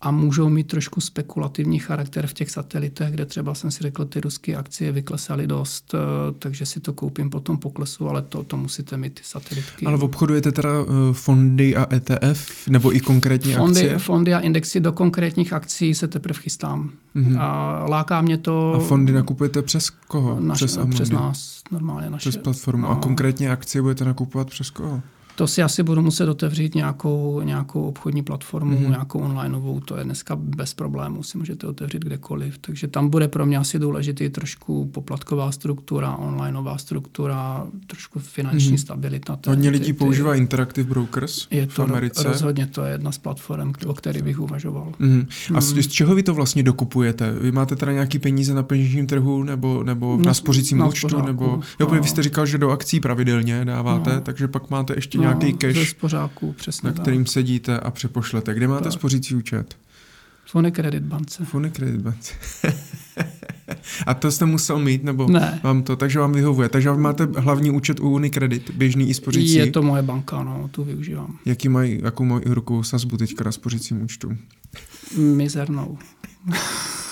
a 0.00 0.10
můžou 0.10 0.48
mít 0.48 0.66
trošku 0.66 1.00
spekulativní 1.00 1.78
charakter 1.78 2.26
v 2.26 2.32
těch 2.32 2.50
satelitech, 2.50 3.10
kde 3.10 3.26
třeba 3.26 3.54
jsem 3.54 3.70
si 3.70 3.82
řekl, 3.82 4.04
ty 4.04 4.20
ruské 4.20 4.56
akcie 4.56 4.92
vyklesaly 4.92 5.46
dost, 5.46 5.94
eh, 5.94 5.98
takže 6.38 6.66
si 6.66 6.80
to 6.80 6.92
koupím 6.92 7.30
po 7.30 7.40
tom 7.40 7.58
poklesu, 7.58 8.08
ale 8.08 8.22
to, 8.22 8.42
to 8.42 8.56
musíte 8.56 8.96
mít 8.96 9.14
ty 9.14 9.20
satelitky. 9.24 9.86
Ale 9.86 9.98
obchodujete 9.98 10.52
teda 10.52 10.70
eh, 10.70 11.12
fondy 11.12 11.76
a 11.76 11.94
ETF, 11.94 12.68
nebo 12.68 12.96
i 12.96 13.00
konkrétní 13.00 13.54
fondy, 13.54 13.80
akcie? 13.80 13.98
Fondy 13.98 14.34
a 14.34 14.38
indexy 14.40 14.80
do 14.80 14.92
konkrétních 14.92 15.52
akcí 15.52 15.94
se 15.94 16.08
teprve 16.08 16.38
chystám. 16.40 16.90
Mm-hmm. 17.16 17.40
A 17.40 17.84
láká 17.88 18.20
mě 18.20 18.38
to... 18.38 18.74
A 18.74 18.78
fondy 18.78 19.12
nakupujete 19.12 19.62
přes 19.62 19.90
koho? 19.90 20.40
Naš, 20.40 20.58
přes, 20.58 20.78
přes 20.90 21.10
nás, 21.10 21.62
normálně 21.70 22.10
naše. 22.10 22.30
Přes 22.30 22.42
platformu. 22.42 22.82
No. 22.82 22.90
A 22.90 22.96
konkrétně 22.96 23.50
akcie 23.50 23.82
budete 23.82 24.04
nakupovat 24.04 24.50
přes 24.50 24.70
koho? 24.70 25.02
To 25.36 25.46
si 25.46 25.62
asi 25.62 25.82
budu 25.82 26.02
muset 26.02 26.28
otevřít 26.28 26.74
nějakou, 26.74 27.40
nějakou 27.40 27.82
obchodní 27.82 28.22
platformu, 28.22 28.76
mm-hmm. 28.76 28.90
nějakou 28.90 29.18
onlineovou. 29.18 29.80
To 29.80 29.96
je 29.96 30.04
dneska 30.04 30.36
bez 30.36 30.74
problémů, 30.74 31.22
si 31.22 31.38
můžete 31.38 31.66
otevřít 31.66 32.04
kdekoliv. 32.04 32.58
Takže 32.58 32.88
tam 32.88 33.08
bude 33.08 33.28
pro 33.28 33.46
mě 33.46 33.58
asi 33.58 33.78
důležitý 33.78 34.28
trošku 34.28 34.86
poplatková 34.86 35.52
struktura, 35.52 36.16
onlineová 36.16 36.78
struktura, 36.78 37.66
trošku 37.86 38.18
finanční 38.18 38.72
mm-hmm. 38.72 38.80
stabilita. 38.80 39.36
Ten, 39.36 39.50
Hodně 39.50 39.70
lidí 39.70 39.84
ty, 39.84 39.92
ty, 39.92 39.98
používá 39.98 40.34
Interactive 40.34 40.88
Brokers 40.88 41.46
je 41.50 41.66
v 41.66 41.74
to 41.74 41.82
Americe. 41.82 42.28
Rozhodně 42.28 42.66
to 42.66 42.84
je 42.84 42.92
jedna 42.92 43.12
z 43.12 43.18
platform, 43.18 43.72
o 43.86 43.94
které 43.94 44.22
bych 44.22 44.40
uvažoval. 44.40 44.92
Mm-hmm. 45.00 45.26
A 45.54 45.60
z, 45.60 45.82
z 45.82 45.86
čeho 45.86 46.14
vy 46.14 46.22
to 46.22 46.34
vlastně 46.34 46.62
dokupujete? 46.62 47.32
Vy 47.32 47.52
máte 47.52 47.76
teda 47.76 47.92
nějaký 47.92 48.18
peníze 48.18 48.54
na 48.54 48.62
peněžním 48.62 49.06
trhu 49.06 49.42
nebo, 49.42 49.82
nebo 49.82 50.16
na, 50.16 50.24
na 50.24 50.34
spořícím 50.34 50.86
účtu? 50.86 51.08
Spořáku, 51.08 51.26
nebo, 51.26 51.60
jo, 51.80 51.88
no. 51.92 52.02
vy 52.02 52.08
jste 52.08 52.22
říkal, 52.22 52.46
že 52.46 52.58
do 52.58 52.70
akcí 52.70 53.00
pravidelně 53.00 53.64
dáváte, 53.64 54.14
no. 54.14 54.20
takže 54.20 54.48
pak 54.48 54.70
máte 54.70 54.94
ještě 54.96 55.18
no 55.18 55.25
nějaký 55.26 55.52
cash, 55.52 55.74
ze 55.76 55.86
spořáku, 55.86 56.52
přesně 56.52 56.86
na 56.86 56.92
kterým 56.92 57.24
tak. 57.24 57.32
sedíte 57.32 57.80
a 57.80 57.90
přepošlete. 57.90 58.54
Kde 58.54 58.68
máte 58.68 58.84
tak. 58.84 58.92
spořící 58.92 59.34
účet? 59.34 59.76
V 60.46 60.54
Unicredit 60.54 61.02
bance. 61.02 61.44
V 61.44 61.54
Unicredit 61.54 62.00
bance. 62.00 62.34
a 64.06 64.14
to 64.14 64.30
jste 64.30 64.46
musel 64.46 64.78
mít, 64.78 65.04
nebo 65.04 65.28
ne. 65.28 65.60
vám 65.62 65.82
to, 65.82 65.96
takže 65.96 66.18
vám 66.18 66.32
vyhovuje. 66.32 66.68
Takže 66.68 66.88
vám 66.88 67.00
máte 67.00 67.28
hlavní 67.36 67.70
účet 67.70 68.00
u 68.00 68.10
Unicredit, 68.10 68.70
běžný 68.70 69.08
i 69.08 69.14
spořící? 69.14 69.54
Je 69.54 69.70
to 69.70 69.82
moje 69.82 70.02
banka, 70.02 70.42
no, 70.42 70.68
tu 70.70 70.84
využívám. 70.84 71.38
Jaký 71.44 71.68
mají, 71.68 72.00
jakou 72.04 72.24
mají 72.24 72.42
rukou 72.46 72.82
sazbu 72.82 73.16
teďka 73.16 73.44
na 73.44 73.52
spořícím 73.52 74.02
účtu? 74.02 74.36
Mizernou. 75.18 75.98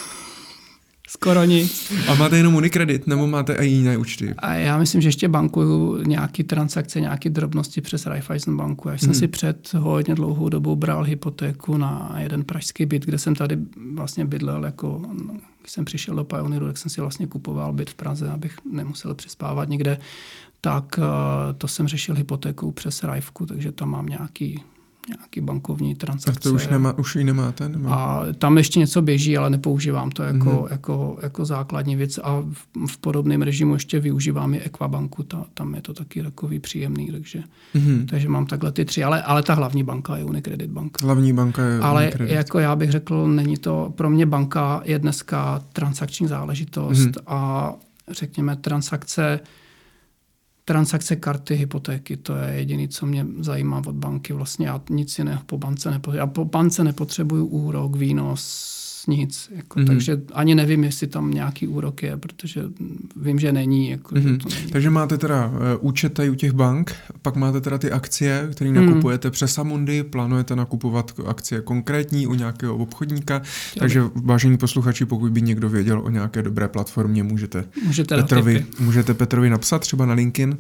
Skoro 1.15 1.45
nic. 1.45 1.93
A 2.09 2.15
máte 2.15 2.37
jenom 2.37 2.55
Unicredit, 2.55 3.07
nebo 3.07 3.27
máte 3.27 3.55
i 3.55 3.67
jiné 3.67 3.99
účty? 3.99 4.35
A 4.39 4.55
já 4.55 4.79
myslím, 4.79 5.01
že 5.01 5.09
ještě 5.09 5.29
bankuju 5.29 6.03
nějaký 6.03 6.45
transakce, 6.45 7.01
nějaké 7.01 7.31
drobnosti 7.31 7.81
přes 7.81 8.07
Raiffeisen 8.07 8.57
banku. 8.57 8.89
Já 8.89 8.99
jsem 8.99 9.09
hmm. 9.09 9.19
si 9.19 9.29
před 9.29 9.75
hodně 9.75 10.15
dlouhou 10.15 10.49
dobou 10.49 10.77
bral 10.77 11.05
hypotéku 11.05 11.77
na 11.77 12.17
jeden 12.19 12.45
pražský 12.45 12.87
byt, 12.87 13.05
kde 13.05 13.19
jsem 13.19 13.35
tady 13.35 13.59
vlastně 13.95 14.25
bydlel 14.25 14.65
jako 14.65 15.03
no, 15.27 15.35
když 15.61 15.73
jsem 15.73 15.85
přišel 15.85 16.15
do 16.15 16.25
Pioneeru, 16.25 16.67
tak 16.67 16.79
jsem 16.79 16.91
si 16.91 17.01
vlastně 17.01 17.27
kupoval 17.27 17.73
byt 17.73 17.91
v 17.91 17.95
Praze, 17.95 18.31
abych 18.31 18.57
nemusel 18.73 19.15
přespávat 19.15 19.69
nikde. 19.69 19.99
Tak 20.61 20.99
eh, 20.99 21.53
to 21.59 21.69
jsem 21.69 21.89
řešil 21.89 22.15
hypotékou 22.15 22.71
přes 22.71 23.03
Raifku, 23.03 23.47
takže 23.47 23.73
tam 23.73 23.91
mám 23.91 24.07
nějaký 24.07 24.63
nějaký 25.09 25.41
bankovní 25.41 25.95
transakce. 25.95 26.33
Tak 26.33 26.43
to 26.43 26.53
už, 26.53 26.69
nemá, 26.69 26.99
už 26.99 27.17
ji 27.17 27.25
nemáte? 27.25 27.69
Nemá. 27.69 27.95
A 27.95 28.33
tam 28.33 28.59
ještě 28.59 28.81
něco 28.81 29.03
běží, 29.03 29.39
ale 29.39 29.51
nepoužívám 29.51 30.11
to 30.11 30.23
jako, 30.23 30.51
mm-hmm. 30.51 30.69
jako, 30.71 31.19
jako 31.23 31.45
základní 31.45 31.97
věc. 31.97 32.19
A 32.23 32.41
v, 32.41 32.87
v 32.87 32.99
podobném 32.99 33.43
režimu 33.43 33.75
ještě 33.75 34.01
využívám 34.01 34.55
i 34.55 34.61
Equabanku, 34.61 35.23
ta, 35.23 35.45
tam 35.55 35.75
je 35.75 35.83
to 35.83 35.95
taky 35.95 36.23
takový 36.23 36.59
příjemný, 36.59 37.11
takže, 37.13 37.43
mm-hmm. 37.75 38.07
takže 38.07 38.29
mám 38.29 38.47
takhle 38.47 38.73
ty 38.73 38.85
tři. 38.85 39.05
Ale, 39.05 39.23
ale 39.23 39.43
ta 39.43 39.55
hlavní 39.55 39.85
banka 39.85 40.17
je 40.17 40.25
Unicredit 40.25 40.71
Bank. 40.71 41.03
Hlavní 41.03 41.33
banka 41.33 41.65
je 41.65 41.79
Ale 41.79 42.03
Unicredit. 42.03 42.35
jako 42.35 42.59
já 42.59 42.77
bych 42.77 42.91
řekl, 42.91 43.29
není 43.29 43.57
to, 43.57 43.93
pro 43.97 44.11
mě 44.11 44.27
banka 44.27 44.83
je 44.85 44.99
dneska 44.99 45.63
transakční 45.73 46.27
záležitost 46.27 46.99
mm-hmm. 46.99 47.23
a 47.27 47.73
řekněme 48.11 48.57
transakce 48.57 49.41
transakce 50.65 51.17
karty, 51.17 51.55
hypotéky, 51.55 52.17
to 52.17 52.37
je 52.37 52.55
jediné, 52.55 52.89
co 52.89 53.07
mě 53.07 53.27
zajímá 53.39 53.83
od 53.87 53.95
banky. 53.95 54.33
Vlastně 54.33 54.67
já 54.67 54.81
nic 54.91 55.19
jiného 55.19 55.43
po 55.47 55.59
bance 55.59 55.91
nepotřebuji. 55.91 56.19
Já 56.19 56.27
po 56.27 56.45
bance 56.45 56.85
nepotřebuju 56.85 57.47
úrok, 57.47 57.97
výnos, 57.97 58.84
nic. 59.07 59.51
Jako, 59.57 59.81
mm-hmm. 59.81 59.87
Takže 59.87 60.21
ani 60.33 60.55
nevím, 60.55 60.85
jestli 60.85 61.07
tam 61.07 61.31
nějaký 61.31 61.69
úrok 61.69 62.03
je, 62.03 62.17
protože 62.17 62.63
vím, 63.17 63.39
že 63.39 63.53
není. 63.53 63.91
Jako, 63.91 64.15
mm-hmm. 64.15 64.23
že 64.23 64.29
mhm. 64.29 64.39
to 64.39 64.49
není. 64.49 64.71
Takže 64.71 64.91
máte 64.91 65.19
teda 65.19 65.47
uh, 65.47 65.55
účet 65.81 66.15
tady 66.15 66.31
u 66.31 66.35
těch 66.35 66.53
bank, 66.53 66.95
pak 67.23 67.37
máte 67.37 67.61
teda 67.61 67.79
ty 67.79 67.91
akcie, 67.91 68.49
které 68.53 68.71
mm-hmm. 68.71 68.87
nakupujete 68.87 69.31
přes 69.31 69.59
Amundi, 69.59 70.03
plánujete 70.03 70.57
nakupovat 70.57 71.21
akcie 71.27 71.61
konkrétní 71.61 72.27
u 72.27 72.35
nějakého 72.35 72.77
obchodníka, 72.77 73.39
Chtěli. 73.39 73.81
takže 73.81 74.03
vážení 74.15 74.59
posluchači, 74.59 75.05
pokud 75.05 75.33
by 75.33 75.43
někdo 75.43 75.69
věděl 75.69 76.01
o 76.01 76.11
nějaké 76.11 76.43
dobré 76.43 76.69
platformě, 76.69 77.23
můžete, 77.23 77.65
můžete, 77.85 78.17
Petrovi, 78.17 78.67
můžete 78.81 79.15
Petrovi 79.15 79.51
napsat 79.51 79.79
třeba 79.79 80.07
na 80.07 80.15
LinkedIn, 80.15 80.57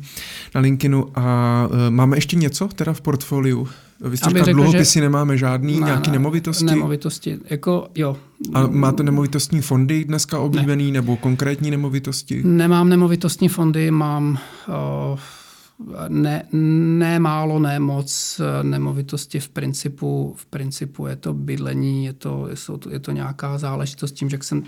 na 0.55 0.61
LinkedInu 0.61 1.19
a 1.19 1.69
uh, 1.71 1.77
máme 1.91 2.17
ještě 2.17 2.37
něco 2.37 2.69
teda 2.69 2.93
v 2.93 3.01
portfoliu? 3.01 3.69
Vy 4.09 4.17
jste 4.17 4.29
říkal, 4.29 4.55
dluhopisy 4.55 4.99
že... 4.99 5.01
nemáme 5.01 5.39
žádný, 5.39 5.81
ne, 5.81 5.87
nějaký 5.87 6.11
nemovitosti? 6.11 6.65
Nemovitosti, 6.65 7.39
jako 7.51 7.89
jo. 7.95 8.17
A 8.55 8.67
máte 8.67 9.03
nemovitostní 9.03 9.61
fondy 9.61 10.05
dneska 10.05 10.39
oblíbený, 10.39 10.87
ne. 10.87 10.93
nebo 10.93 11.17
konkrétní 11.17 11.71
nemovitosti? 11.71 12.43
Nemám 12.45 12.89
nemovitostní 12.89 13.49
fondy, 13.49 13.91
mám 13.91 14.39
uh, 14.69 15.19
ne, 16.09 16.45
ne 16.99 17.19
málo, 17.19 17.59
ne 17.59 17.79
moc 17.79 18.41
nemovitosti 18.63 19.41
v 19.41 19.49
principu, 19.49 20.35
v 20.37 20.47
principu 20.47 21.07
je 21.07 21.17
to 21.17 21.35
bydlení, 21.35 22.05
je 22.05 22.13
to, 22.13 22.49
je 22.91 22.99
to 22.99 23.11
nějaká 23.11 23.59
záležitost 23.59 24.13
tím, 24.13 24.31
že 24.31 24.39
jsem 24.43 24.63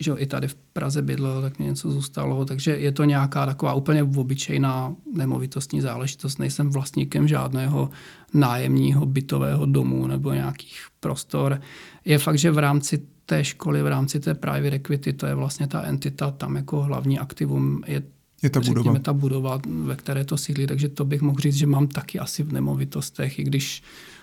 že 0.00 0.12
i 0.16 0.26
tady 0.26 0.48
v 0.48 0.54
Praze 0.54 1.02
bydlel, 1.02 1.42
tak 1.42 1.58
mě 1.58 1.68
něco 1.68 1.90
zůstalo, 1.90 2.44
takže 2.44 2.76
je 2.76 2.92
to 2.92 3.04
nějaká 3.04 3.46
taková 3.46 3.74
úplně 3.74 4.02
obyčejná 4.02 4.94
nemovitostní 5.14 5.80
záležitost. 5.80 6.38
Nejsem 6.38 6.70
vlastníkem 6.70 7.28
žádného 7.28 7.90
nájemního 8.34 9.06
bytového 9.06 9.66
domu 9.66 10.06
nebo 10.06 10.32
nějakých 10.32 10.86
prostor. 11.00 11.60
Je 12.04 12.18
fakt, 12.18 12.38
že 12.38 12.50
v 12.50 12.58
rámci 12.58 13.02
té 13.26 13.44
školy, 13.44 13.82
v 13.82 13.86
rámci 13.86 14.20
té 14.20 14.34
private 14.34 14.76
equity, 14.76 15.12
to 15.12 15.26
je 15.26 15.34
vlastně 15.34 15.66
ta 15.66 15.82
entita, 15.82 16.30
tam 16.30 16.56
jako 16.56 16.82
hlavní 16.82 17.18
aktivum 17.18 17.82
je 17.86 18.02
je 18.42 18.50
ta 18.50 18.60
budova. 18.60 18.82
Řekněme, 18.82 19.00
ta 19.00 19.12
budova, 19.12 19.60
ve 19.66 19.96
které 19.96 20.24
to 20.24 20.36
sídlí, 20.36 20.66
takže 20.66 20.88
to 20.88 21.04
bych 21.04 21.22
mohl 21.22 21.40
říct, 21.40 21.54
že 21.54 21.66
mám 21.66 21.86
taky 21.86 22.18
asi 22.18 22.42
v 22.42 22.52
nemovitostech, 22.52 23.38
i 23.38 23.44
když 23.44 23.82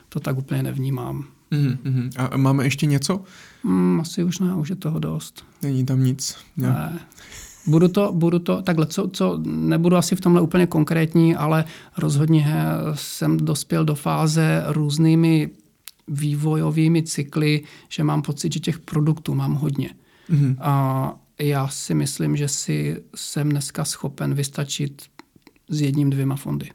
to 0.10 0.20
tak 0.20 0.38
úplně 0.38 0.64
nevnímám. 0.64 1.26
Mm-hmm. 1.52 2.10
A 2.18 2.38
máme 2.38 2.64
ještě 2.64 2.86
něco? 2.86 3.24
Mm, 3.64 4.00
asi 4.00 4.24
už 4.24 4.40
ne, 4.40 4.54
už 4.54 4.70
je 4.70 4.76
toho 4.76 5.00
dost. 5.00 5.46
Není 5.62 5.86
tam 5.86 6.04
nic. 6.04 6.38
Ne. 6.58 6.68
ne. 6.68 7.00
Budu 7.68 7.88
to, 7.88 8.12
budu 8.14 8.40
to, 8.40 8.62
takhle, 8.62 8.86
co, 8.86 9.08
co, 9.08 9.42
nebudu 9.46 9.96
asi 9.96 10.16
v 10.16 10.22
tomhle 10.22 10.42
úplně 10.42 10.68
konkrétní, 10.68 11.36
ale 11.36 11.66
rozhodně 11.98 12.48
jsem 12.94 13.38
dospěl 13.38 13.86
do 13.86 13.96
fáze 13.96 14.64
různými 14.68 15.50
vývojovými 16.08 17.04
cykly, 17.04 17.64
že 17.90 18.04
mám 18.04 18.22
pocit, 18.22 18.54
že 18.54 18.60
těch 18.60 18.80
produktů 18.80 19.36
mám 19.36 19.54
hodně. 19.54 19.90
Mm-hmm. 20.30 20.56
A 20.60 21.16
já 21.40 21.68
si 21.68 21.94
myslím, 21.94 22.38
že 22.38 22.48
si 22.48 23.04
jsem 23.16 23.50
dneska 23.50 23.86
schopen 23.86 24.34
vystačit 24.34 25.02
s 25.70 25.82
jedním, 25.82 26.10
dvěma 26.10 26.36
fondy. 26.36 26.70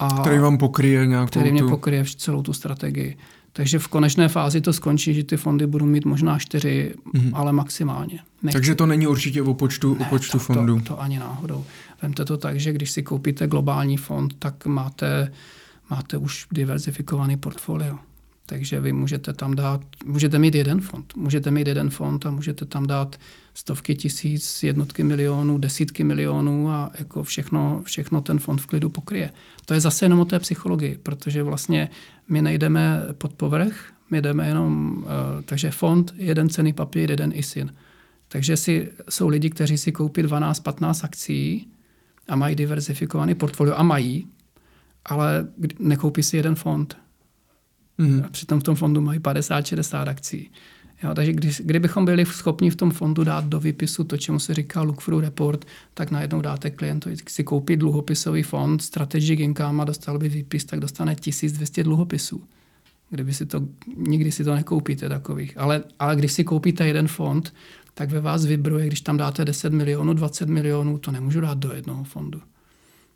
A 0.00 0.20
který 0.20 0.38
vám 0.38 0.58
pokryje 0.58 1.06
nějakou 1.06 1.30
Který 1.30 1.52
mě 1.52 1.60
tu... 1.60 1.68
pokryje 1.68 2.04
celou 2.16 2.42
tu 2.42 2.52
strategii. 2.52 3.16
Takže 3.52 3.78
v 3.78 3.88
konečné 3.88 4.28
fázi 4.28 4.60
to 4.60 4.72
skončí, 4.72 5.14
že 5.14 5.24
ty 5.24 5.36
fondy 5.36 5.66
budou 5.66 5.86
mít 5.86 6.04
možná 6.04 6.38
čtyři, 6.38 6.94
mm-hmm. 7.14 7.30
ale 7.34 7.52
maximálně. 7.52 8.18
Nechci. 8.42 8.52
Takže 8.52 8.74
to 8.74 8.86
není 8.86 9.06
určitě 9.06 9.42
o 9.42 9.54
počtu, 9.54 9.96
ne, 10.00 10.06
o 10.06 10.08
počtu 10.08 10.32
to, 10.32 10.44
fondů. 10.44 10.80
To, 10.80 10.84
to 10.84 11.00
ani 11.00 11.18
náhodou. 11.18 11.64
Vemte 12.02 12.24
to 12.24 12.36
tak, 12.36 12.60
že 12.60 12.72
když 12.72 12.90
si 12.90 13.02
koupíte 13.02 13.46
globální 13.46 13.96
fond, 13.96 14.34
tak 14.38 14.66
máte, 14.66 15.32
máte 15.90 16.16
už 16.16 16.46
diverzifikovaný 16.52 17.36
portfolio. 17.36 17.98
Takže 18.46 18.80
vy 18.80 18.92
můžete 18.92 19.32
tam 19.32 19.54
dát, 19.54 19.80
můžete 20.04 20.38
mít 20.38 20.54
jeden 20.54 20.80
fond, 20.80 21.16
můžete 21.16 21.50
mít 21.50 21.66
jeden 21.66 21.90
fond 21.90 22.26
a 22.26 22.30
můžete 22.30 22.64
tam 22.64 22.86
dát 22.86 23.16
stovky 23.54 23.94
tisíc, 23.94 24.62
jednotky 24.62 25.04
milionů, 25.04 25.58
desítky 25.58 26.04
milionů 26.04 26.70
a 26.70 26.90
jako 26.98 27.22
všechno, 27.22 27.82
všechno 27.84 28.20
ten 28.20 28.38
fond 28.38 28.60
v 28.60 28.66
klidu 28.66 28.88
pokryje. 28.88 29.30
To 29.64 29.74
je 29.74 29.80
zase 29.80 30.04
jenom 30.04 30.20
o 30.20 30.24
té 30.24 30.38
psychologii, 30.38 30.98
protože 31.02 31.42
vlastně 31.42 31.90
my 32.28 32.42
nejdeme 32.42 33.02
pod 33.18 33.32
povrch, 33.32 33.92
my 34.10 34.22
jdeme 34.22 34.48
jenom, 34.48 34.96
uh, 34.96 35.06
takže 35.44 35.70
fond, 35.70 36.14
jeden 36.16 36.48
cený 36.48 36.72
papír, 36.72 37.10
jeden 37.10 37.32
ISIN. 37.34 37.74
Takže 38.28 38.56
si, 38.56 38.90
jsou 39.08 39.28
lidi, 39.28 39.50
kteří 39.50 39.78
si 39.78 39.92
koupí 39.92 40.22
12-15 40.22 41.04
akcí 41.04 41.68
a 42.28 42.36
mají 42.36 42.56
diverzifikovaný 42.56 43.34
portfolio 43.34 43.74
a 43.76 43.82
mají, 43.82 44.28
ale 45.04 45.48
nekoupí 45.78 46.22
si 46.22 46.36
jeden 46.36 46.54
fond. 46.54 46.96
Mm-hmm. 47.98 48.24
A 48.24 48.28
přitom 48.28 48.60
v 48.60 48.62
tom 48.62 48.74
fondu 48.74 49.00
mají 49.00 49.20
50-60 49.20 50.08
akcí. 50.08 50.50
Jo, 51.02 51.14
takže 51.14 51.32
když, 51.32 51.60
kdybychom 51.64 52.04
byli 52.04 52.26
schopni 52.26 52.70
v 52.70 52.76
tom 52.76 52.90
fondu 52.90 53.24
dát 53.24 53.44
do 53.44 53.60
výpisu 53.60 54.04
to, 54.04 54.16
čemu 54.16 54.38
se 54.38 54.54
říká 54.54 54.82
look 54.82 55.04
through 55.04 55.22
report, 55.22 55.64
tak 55.94 56.10
najednou 56.10 56.40
dáte 56.40 56.70
klientovi 56.70 57.16
si 57.28 57.44
koupit 57.44 57.76
dluhopisový 57.76 58.42
fond, 58.42 58.82
strategic 58.82 59.40
income 59.40 59.82
a 59.82 59.84
dostal 59.84 60.18
by 60.18 60.28
výpis, 60.28 60.64
tak 60.64 60.80
dostane 60.80 61.14
1200 61.14 61.84
dluhopisů. 61.84 62.44
Kdyby 63.10 63.34
si 63.34 63.46
to, 63.46 63.60
nikdy 63.96 64.32
si 64.32 64.44
to 64.44 64.54
nekoupíte 64.54 65.08
takových. 65.08 65.58
Ale, 65.58 65.84
ale 65.98 66.16
když 66.16 66.32
si 66.32 66.44
koupíte 66.44 66.86
jeden 66.86 67.08
fond, 67.08 67.54
tak 67.94 68.10
ve 68.10 68.20
vás 68.20 68.44
vybruje, 68.44 68.86
když 68.86 69.00
tam 69.00 69.16
dáte 69.16 69.44
10 69.44 69.72
milionů, 69.72 70.14
20 70.14 70.48
milionů, 70.48 70.98
to 70.98 71.10
nemůžu 71.10 71.40
dát 71.40 71.58
do 71.58 71.72
jednoho 71.72 72.04
fondu. 72.04 72.40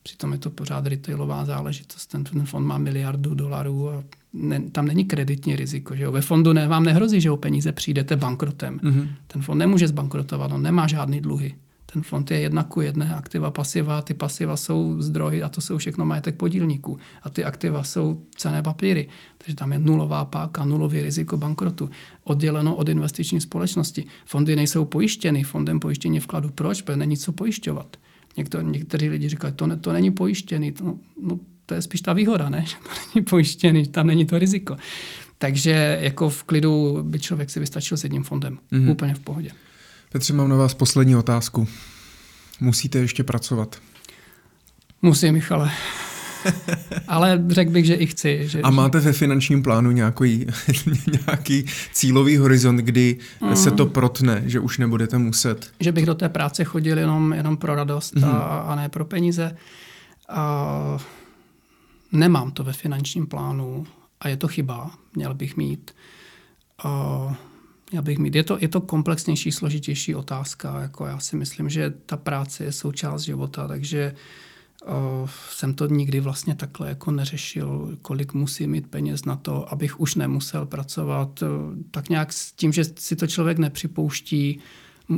Přitom 0.07 0.33
je 0.33 0.39
to 0.39 0.51
pořád 0.51 0.87
retailová 0.87 1.45
záležitost. 1.45 2.07
Ten, 2.07 2.25
ten 2.25 2.47
fond 2.47 2.67
má 2.67 2.79
miliardu 2.79 3.35
dolarů 3.35 3.91
a 3.91 4.05
ne, 4.33 4.61
tam 4.61 4.87
není 4.87 5.05
kreditní 5.05 5.57
riziko. 5.57 5.97
Že 5.97 6.03
jo? 6.05 6.13
Ve 6.13 6.21
fondu 6.21 6.53
ne, 6.53 6.69
vám 6.69 6.85
nehrozí, 6.85 7.21
že 7.21 7.31
o 7.31 7.37
peníze 7.37 7.73
přijdete 7.73 8.17
bankrotem. 8.17 8.79
Mm-hmm. 8.79 9.09
Ten 9.27 9.43
fond 9.43 9.59
nemůže 9.59 9.89
zbankrotovat, 9.89 10.53
on 10.53 10.63
nemá 10.63 10.87
žádný 10.87 11.21
dluhy. 11.21 11.55
Ten 11.93 12.03
fond 12.03 12.31
je 12.31 12.41
jedna 12.41 12.65
ku 12.65 12.81
jedné, 12.81 13.15
aktiva, 13.15 13.51
pasiva, 13.51 14.03
ty 14.03 14.15
pasiva 14.15 14.57
jsou 14.57 15.03
zdroje 15.03 15.43
a 15.43 15.49
to 15.49 15.61
jsou 15.61 15.79
všechno 15.79 16.05
majetek 16.05 16.37
podílníků. 16.37 16.99
A 17.23 17.31
ty 17.31 17.45
aktiva 17.45 17.83
jsou 17.83 18.21
cené 18.37 18.63
papíry. 18.63 19.09
Takže 19.39 19.57
tam 19.57 19.73
je 19.73 19.79
nulová 19.79 20.25
páka, 20.25 20.65
nulový 20.65 21.03
riziko 21.03 21.37
bankrotu. 21.37 21.91
Odděleno 22.25 22.77
od 22.77 22.89
investiční 22.89 23.41
společnosti. 23.41 24.05
Fondy 24.27 24.57
nejsou 24.57 24.85
pojištěny, 24.85 25.43
fondem 25.43 25.81
pojištění 25.81 26.21
vkladu. 26.21 26.51
Proč? 26.55 26.83
Protože 26.83 26.97
není 26.97 27.17
co 27.17 27.33
pojišťovat. 27.33 27.97
Někdo, 28.37 28.61
někteří 28.61 29.09
lidi 29.09 29.29
říkají, 29.29 29.55
to, 29.57 29.67
ne, 29.67 29.77
to 29.77 29.93
není 29.93 30.11
pojištěný. 30.11 30.73
To, 30.73 30.85
no, 31.23 31.39
to 31.67 31.75
je 31.75 31.83
spíš 31.83 32.01
ta 32.01 32.13
výhoda, 32.13 32.49
ne? 32.49 32.65
že 32.69 32.77
to 32.77 32.91
není 33.15 33.25
pojištěný, 33.25 33.89
tam 33.89 34.07
není 34.07 34.27
to 34.27 34.39
riziko. 34.39 34.77
Takže 35.39 35.99
jako 36.01 36.29
v 36.29 36.45
klidu 36.45 37.03
by 37.03 37.21
člověk 37.21 37.51
si 37.51 37.61
vystačil 37.61 37.97
s 37.97 38.05
jedním 38.05 38.23
fondem. 38.23 38.59
Mm-hmm. 38.73 38.91
Úplně 38.91 39.15
v 39.15 39.21
pohodě. 39.21 39.51
Petře, 40.13 40.33
mám 40.33 40.49
na 40.49 40.57
vás 40.57 40.75
poslední 40.75 41.17
otázku. 41.17 41.69
Musíte 42.61 42.99
ještě 42.99 43.25
pracovat? 43.25 43.79
Musím, 45.03 45.35
Michale. 45.35 45.71
Ale 47.09 47.45
řekl 47.49 47.71
bych, 47.71 47.85
že 47.85 47.95
i 47.95 48.07
chci. 48.07 48.49
Že, 48.49 48.63
a 48.63 48.71
máte 48.71 49.01
ve 49.01 49.13
finančním 49.13 49.63
plánu 49.63 49.91
nějaký, 49.91 50.47
nějaký 51.27 51.65
cílový 51.93 52.37
horizont, 52.37 52.77
kdy 52.77 53.19
mm. 53.41 53.57
se 53.57 53.71
to 53.71 53.87
protne, 53.87 54.43
že 54.47 54.61
už 54.61 54.79
nebudete 54.79 55.19
muset? 55.19 55.73
Že 55.81 55.93
bych 55.93 56.07
do 56.07 56.15
té 56.15 56.29
práce 56.29 56.65
chodil 56.65 56.99
jenom, 56.99 57.33
jenom 57.33 57.57
pro 57.57 57.75
radost 57.75 58.15
mm. 58.15 58.25
a, 58.25 58.39
a 58.39 58.75
ne 58.75 58.89
pro 58.89 59.05
peníze. 59.05 59.57
A 60.29 60.99
nemám 62.13 62.51
to 62.51 62.65
ve 62.65 62.73
finančním 62.73 63.27
plánu 63.27 63.87
a 64.21 64.29
je 64.29 64.37
to 64.37 64.49
chyba, 64.49 64.91
měl 65.17 65.35
bych 65.35 65.57
mít. 65.57 65.91
A 66.85 67.37
měl 67.91 68.03
bych 68.03 68.19
mít. 68.19 68.35
Je 68.35 68.45
to, 68.45 68.59
je 68.61 68.69
to 68.69 68.81
komplexnější, 68.81 69.53
složitější 69.53 70.15
otázka. 70.15 70.81
Jako 70.81 71.07
já 71.07 71.19
si 71.19 71.37
myslím, 71.37 71.69
že 71.69 71.93
ta 72.07 72.17
práce 72.17 72.65
je 72.65 72.73
součást 72.73 73.23
života, 73.23 73.69
takže 73.69 74.13
uh, 74.13 74.19
Uh, 74.19 74.54
jsem 75.51 75.75
to 75.75 75.87
nikdy 75.87 76.21
vlastně 76.21 76.55
takhle 76.55 76.89
jako 76.89 77.11
neřešil, 77.11 77.99
kolik 78.03 78.35
musí 78.35 78.67
mít 78.67 78.87
peněz 78.87 79.25
na 79.25 79.37
to, 79.37 79.73
abych 79.73 80.01
už 80.01 80.15
nemusel 80.15 80.67
pracovat. 80.67 81.43
Uh, 81.43 81.49
tak 81.91 82.09
nějak 82.09 82.33
s 82.33 82.53
tím, 82.53 82.73
že 82.73 82.85
si 82.99 83.17
to 83.17 83.27
člověk 83.27 83.59
nepřipouští, 83.59 84.61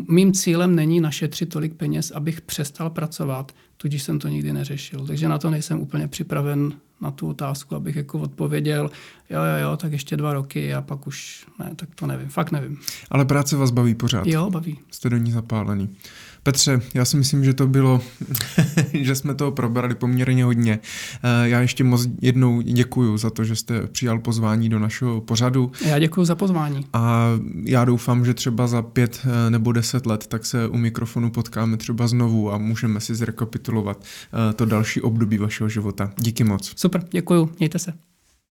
mým 0.09 0.33
cílem 0.33 0.75
není 0.75 1.01
našetřit 1.01 1.49
tolik 1.49 1.75
peněz, 1.75 2.11
abych 2.11 2.41
přestal 2.41 2.91
pracovat, 2.91 3.53
tudíž 3.77 4.03
jsem 4.03 4.19
to 4.19 4.29
nikdy 4.29 4.53
neřešil. 4.53 5.07
Takže 5.07 5.29
na 5.29 5.39
to 5.39 5.51
nejsem 5.51 5.81
úplně 5.81 6.09
připraven 6.09 6.73
na 7.01 7.11
tu 7.11 7.29
otázku, 7.29 7.75
abych 7.75 7.97
jako 7.97 8.19
odpověděl, 8.19 8.91
jo, 9.31 9.41
jo, 9.43 9.69
jo, 9.69 9.77
tak 9.77 9.93
ještě 9.93 10.17
dva 10.17 10.33
roky 10.33 10.75
a 10.75 10.83
pak 10.83 11.07
už 11.07 11.47
ne, 11.59 11.71
tak 11.77 11.89
to 11.95 12.07
nevím, 12.07 12.29
fakt 12.29 12.51
nevím. 12.51 12.79
Ale 13.11 13.25
práce 13.25 13.57
vás 13.57 13.71
baví 13.71 13.95
pořád? 13.95 14.27
Jo, 14.27 14.51
baví. 14.51 14.79
Jste 14.91 15.11
do 15.11 15.17
ní 15.17 15.33
zapálený. 15.33 15.89
Petře, 16.47 16.81
já 16.95 17.05
si 17.05 17.17
myslím, 17.17 17.45
že 17.45 17.55
to 17.55 17.67
bylo, 17.67 18.01
že 18.93 19.15
jsme 19.15 19.35
toho 19.35 19.53
probrali 19.53 19.95
poměrně 19.95 20.45
hodně. 20.45 20.79
Eh, 21.23 21.49
já 21.49 21.61
ještě 21.61 21.85
moc 21.85 22.09
jednou 22.23 22.61
děkuji 22.61 23.17
za 23.17 23.31
to, 23.31 23.45
že 23.45 23.57
jste 23.57 23.87
přijal 23.87 24.19
pozvání 24.19 24.69
do 24.69 24.79
našeho 24.79 25.21
pořadu. 25.21 25.73
Já 25.87 25.99
děkuji 25.99 26.25
za 26.25 26.35
pozvání. 26.35 26.87
A 26.93 27.31
já 27.65 27.85
doufám, 27.85 28.25
že 28.25 28.35
třeba 28.35 28.67
za 28.67 28.83
pět 28.83 29.21
eh, 29.25 29.51
nebo 29.51 29.73
deset 29.73 30.07
let 30.07 30.27
tak 30.27 30.47
se 30.47 30.69
u 30.69 30.77
mikrofonu 30.77 31.31
potkáme 31.31 31.77
třeba 31.77 32.09
znovu 32.09 32.53
a 32.53 32.59
můžeme 32.59 33.01
si 33.01 33.15
zrekapitulovat 33.15 34.05
eh, 34.05 34.53
to 34.53 34.65
další 34.65 35.01
období 35.01 35.39
vašeho 35.39 35.69
života. 35.69 36.13
Díky 36.19 36.45
moc. 36.45 36.73
Super, 36.77 37.05
děkuji, 37.11 37.49
mějte 37.59 37.79
se. 37.79 37.93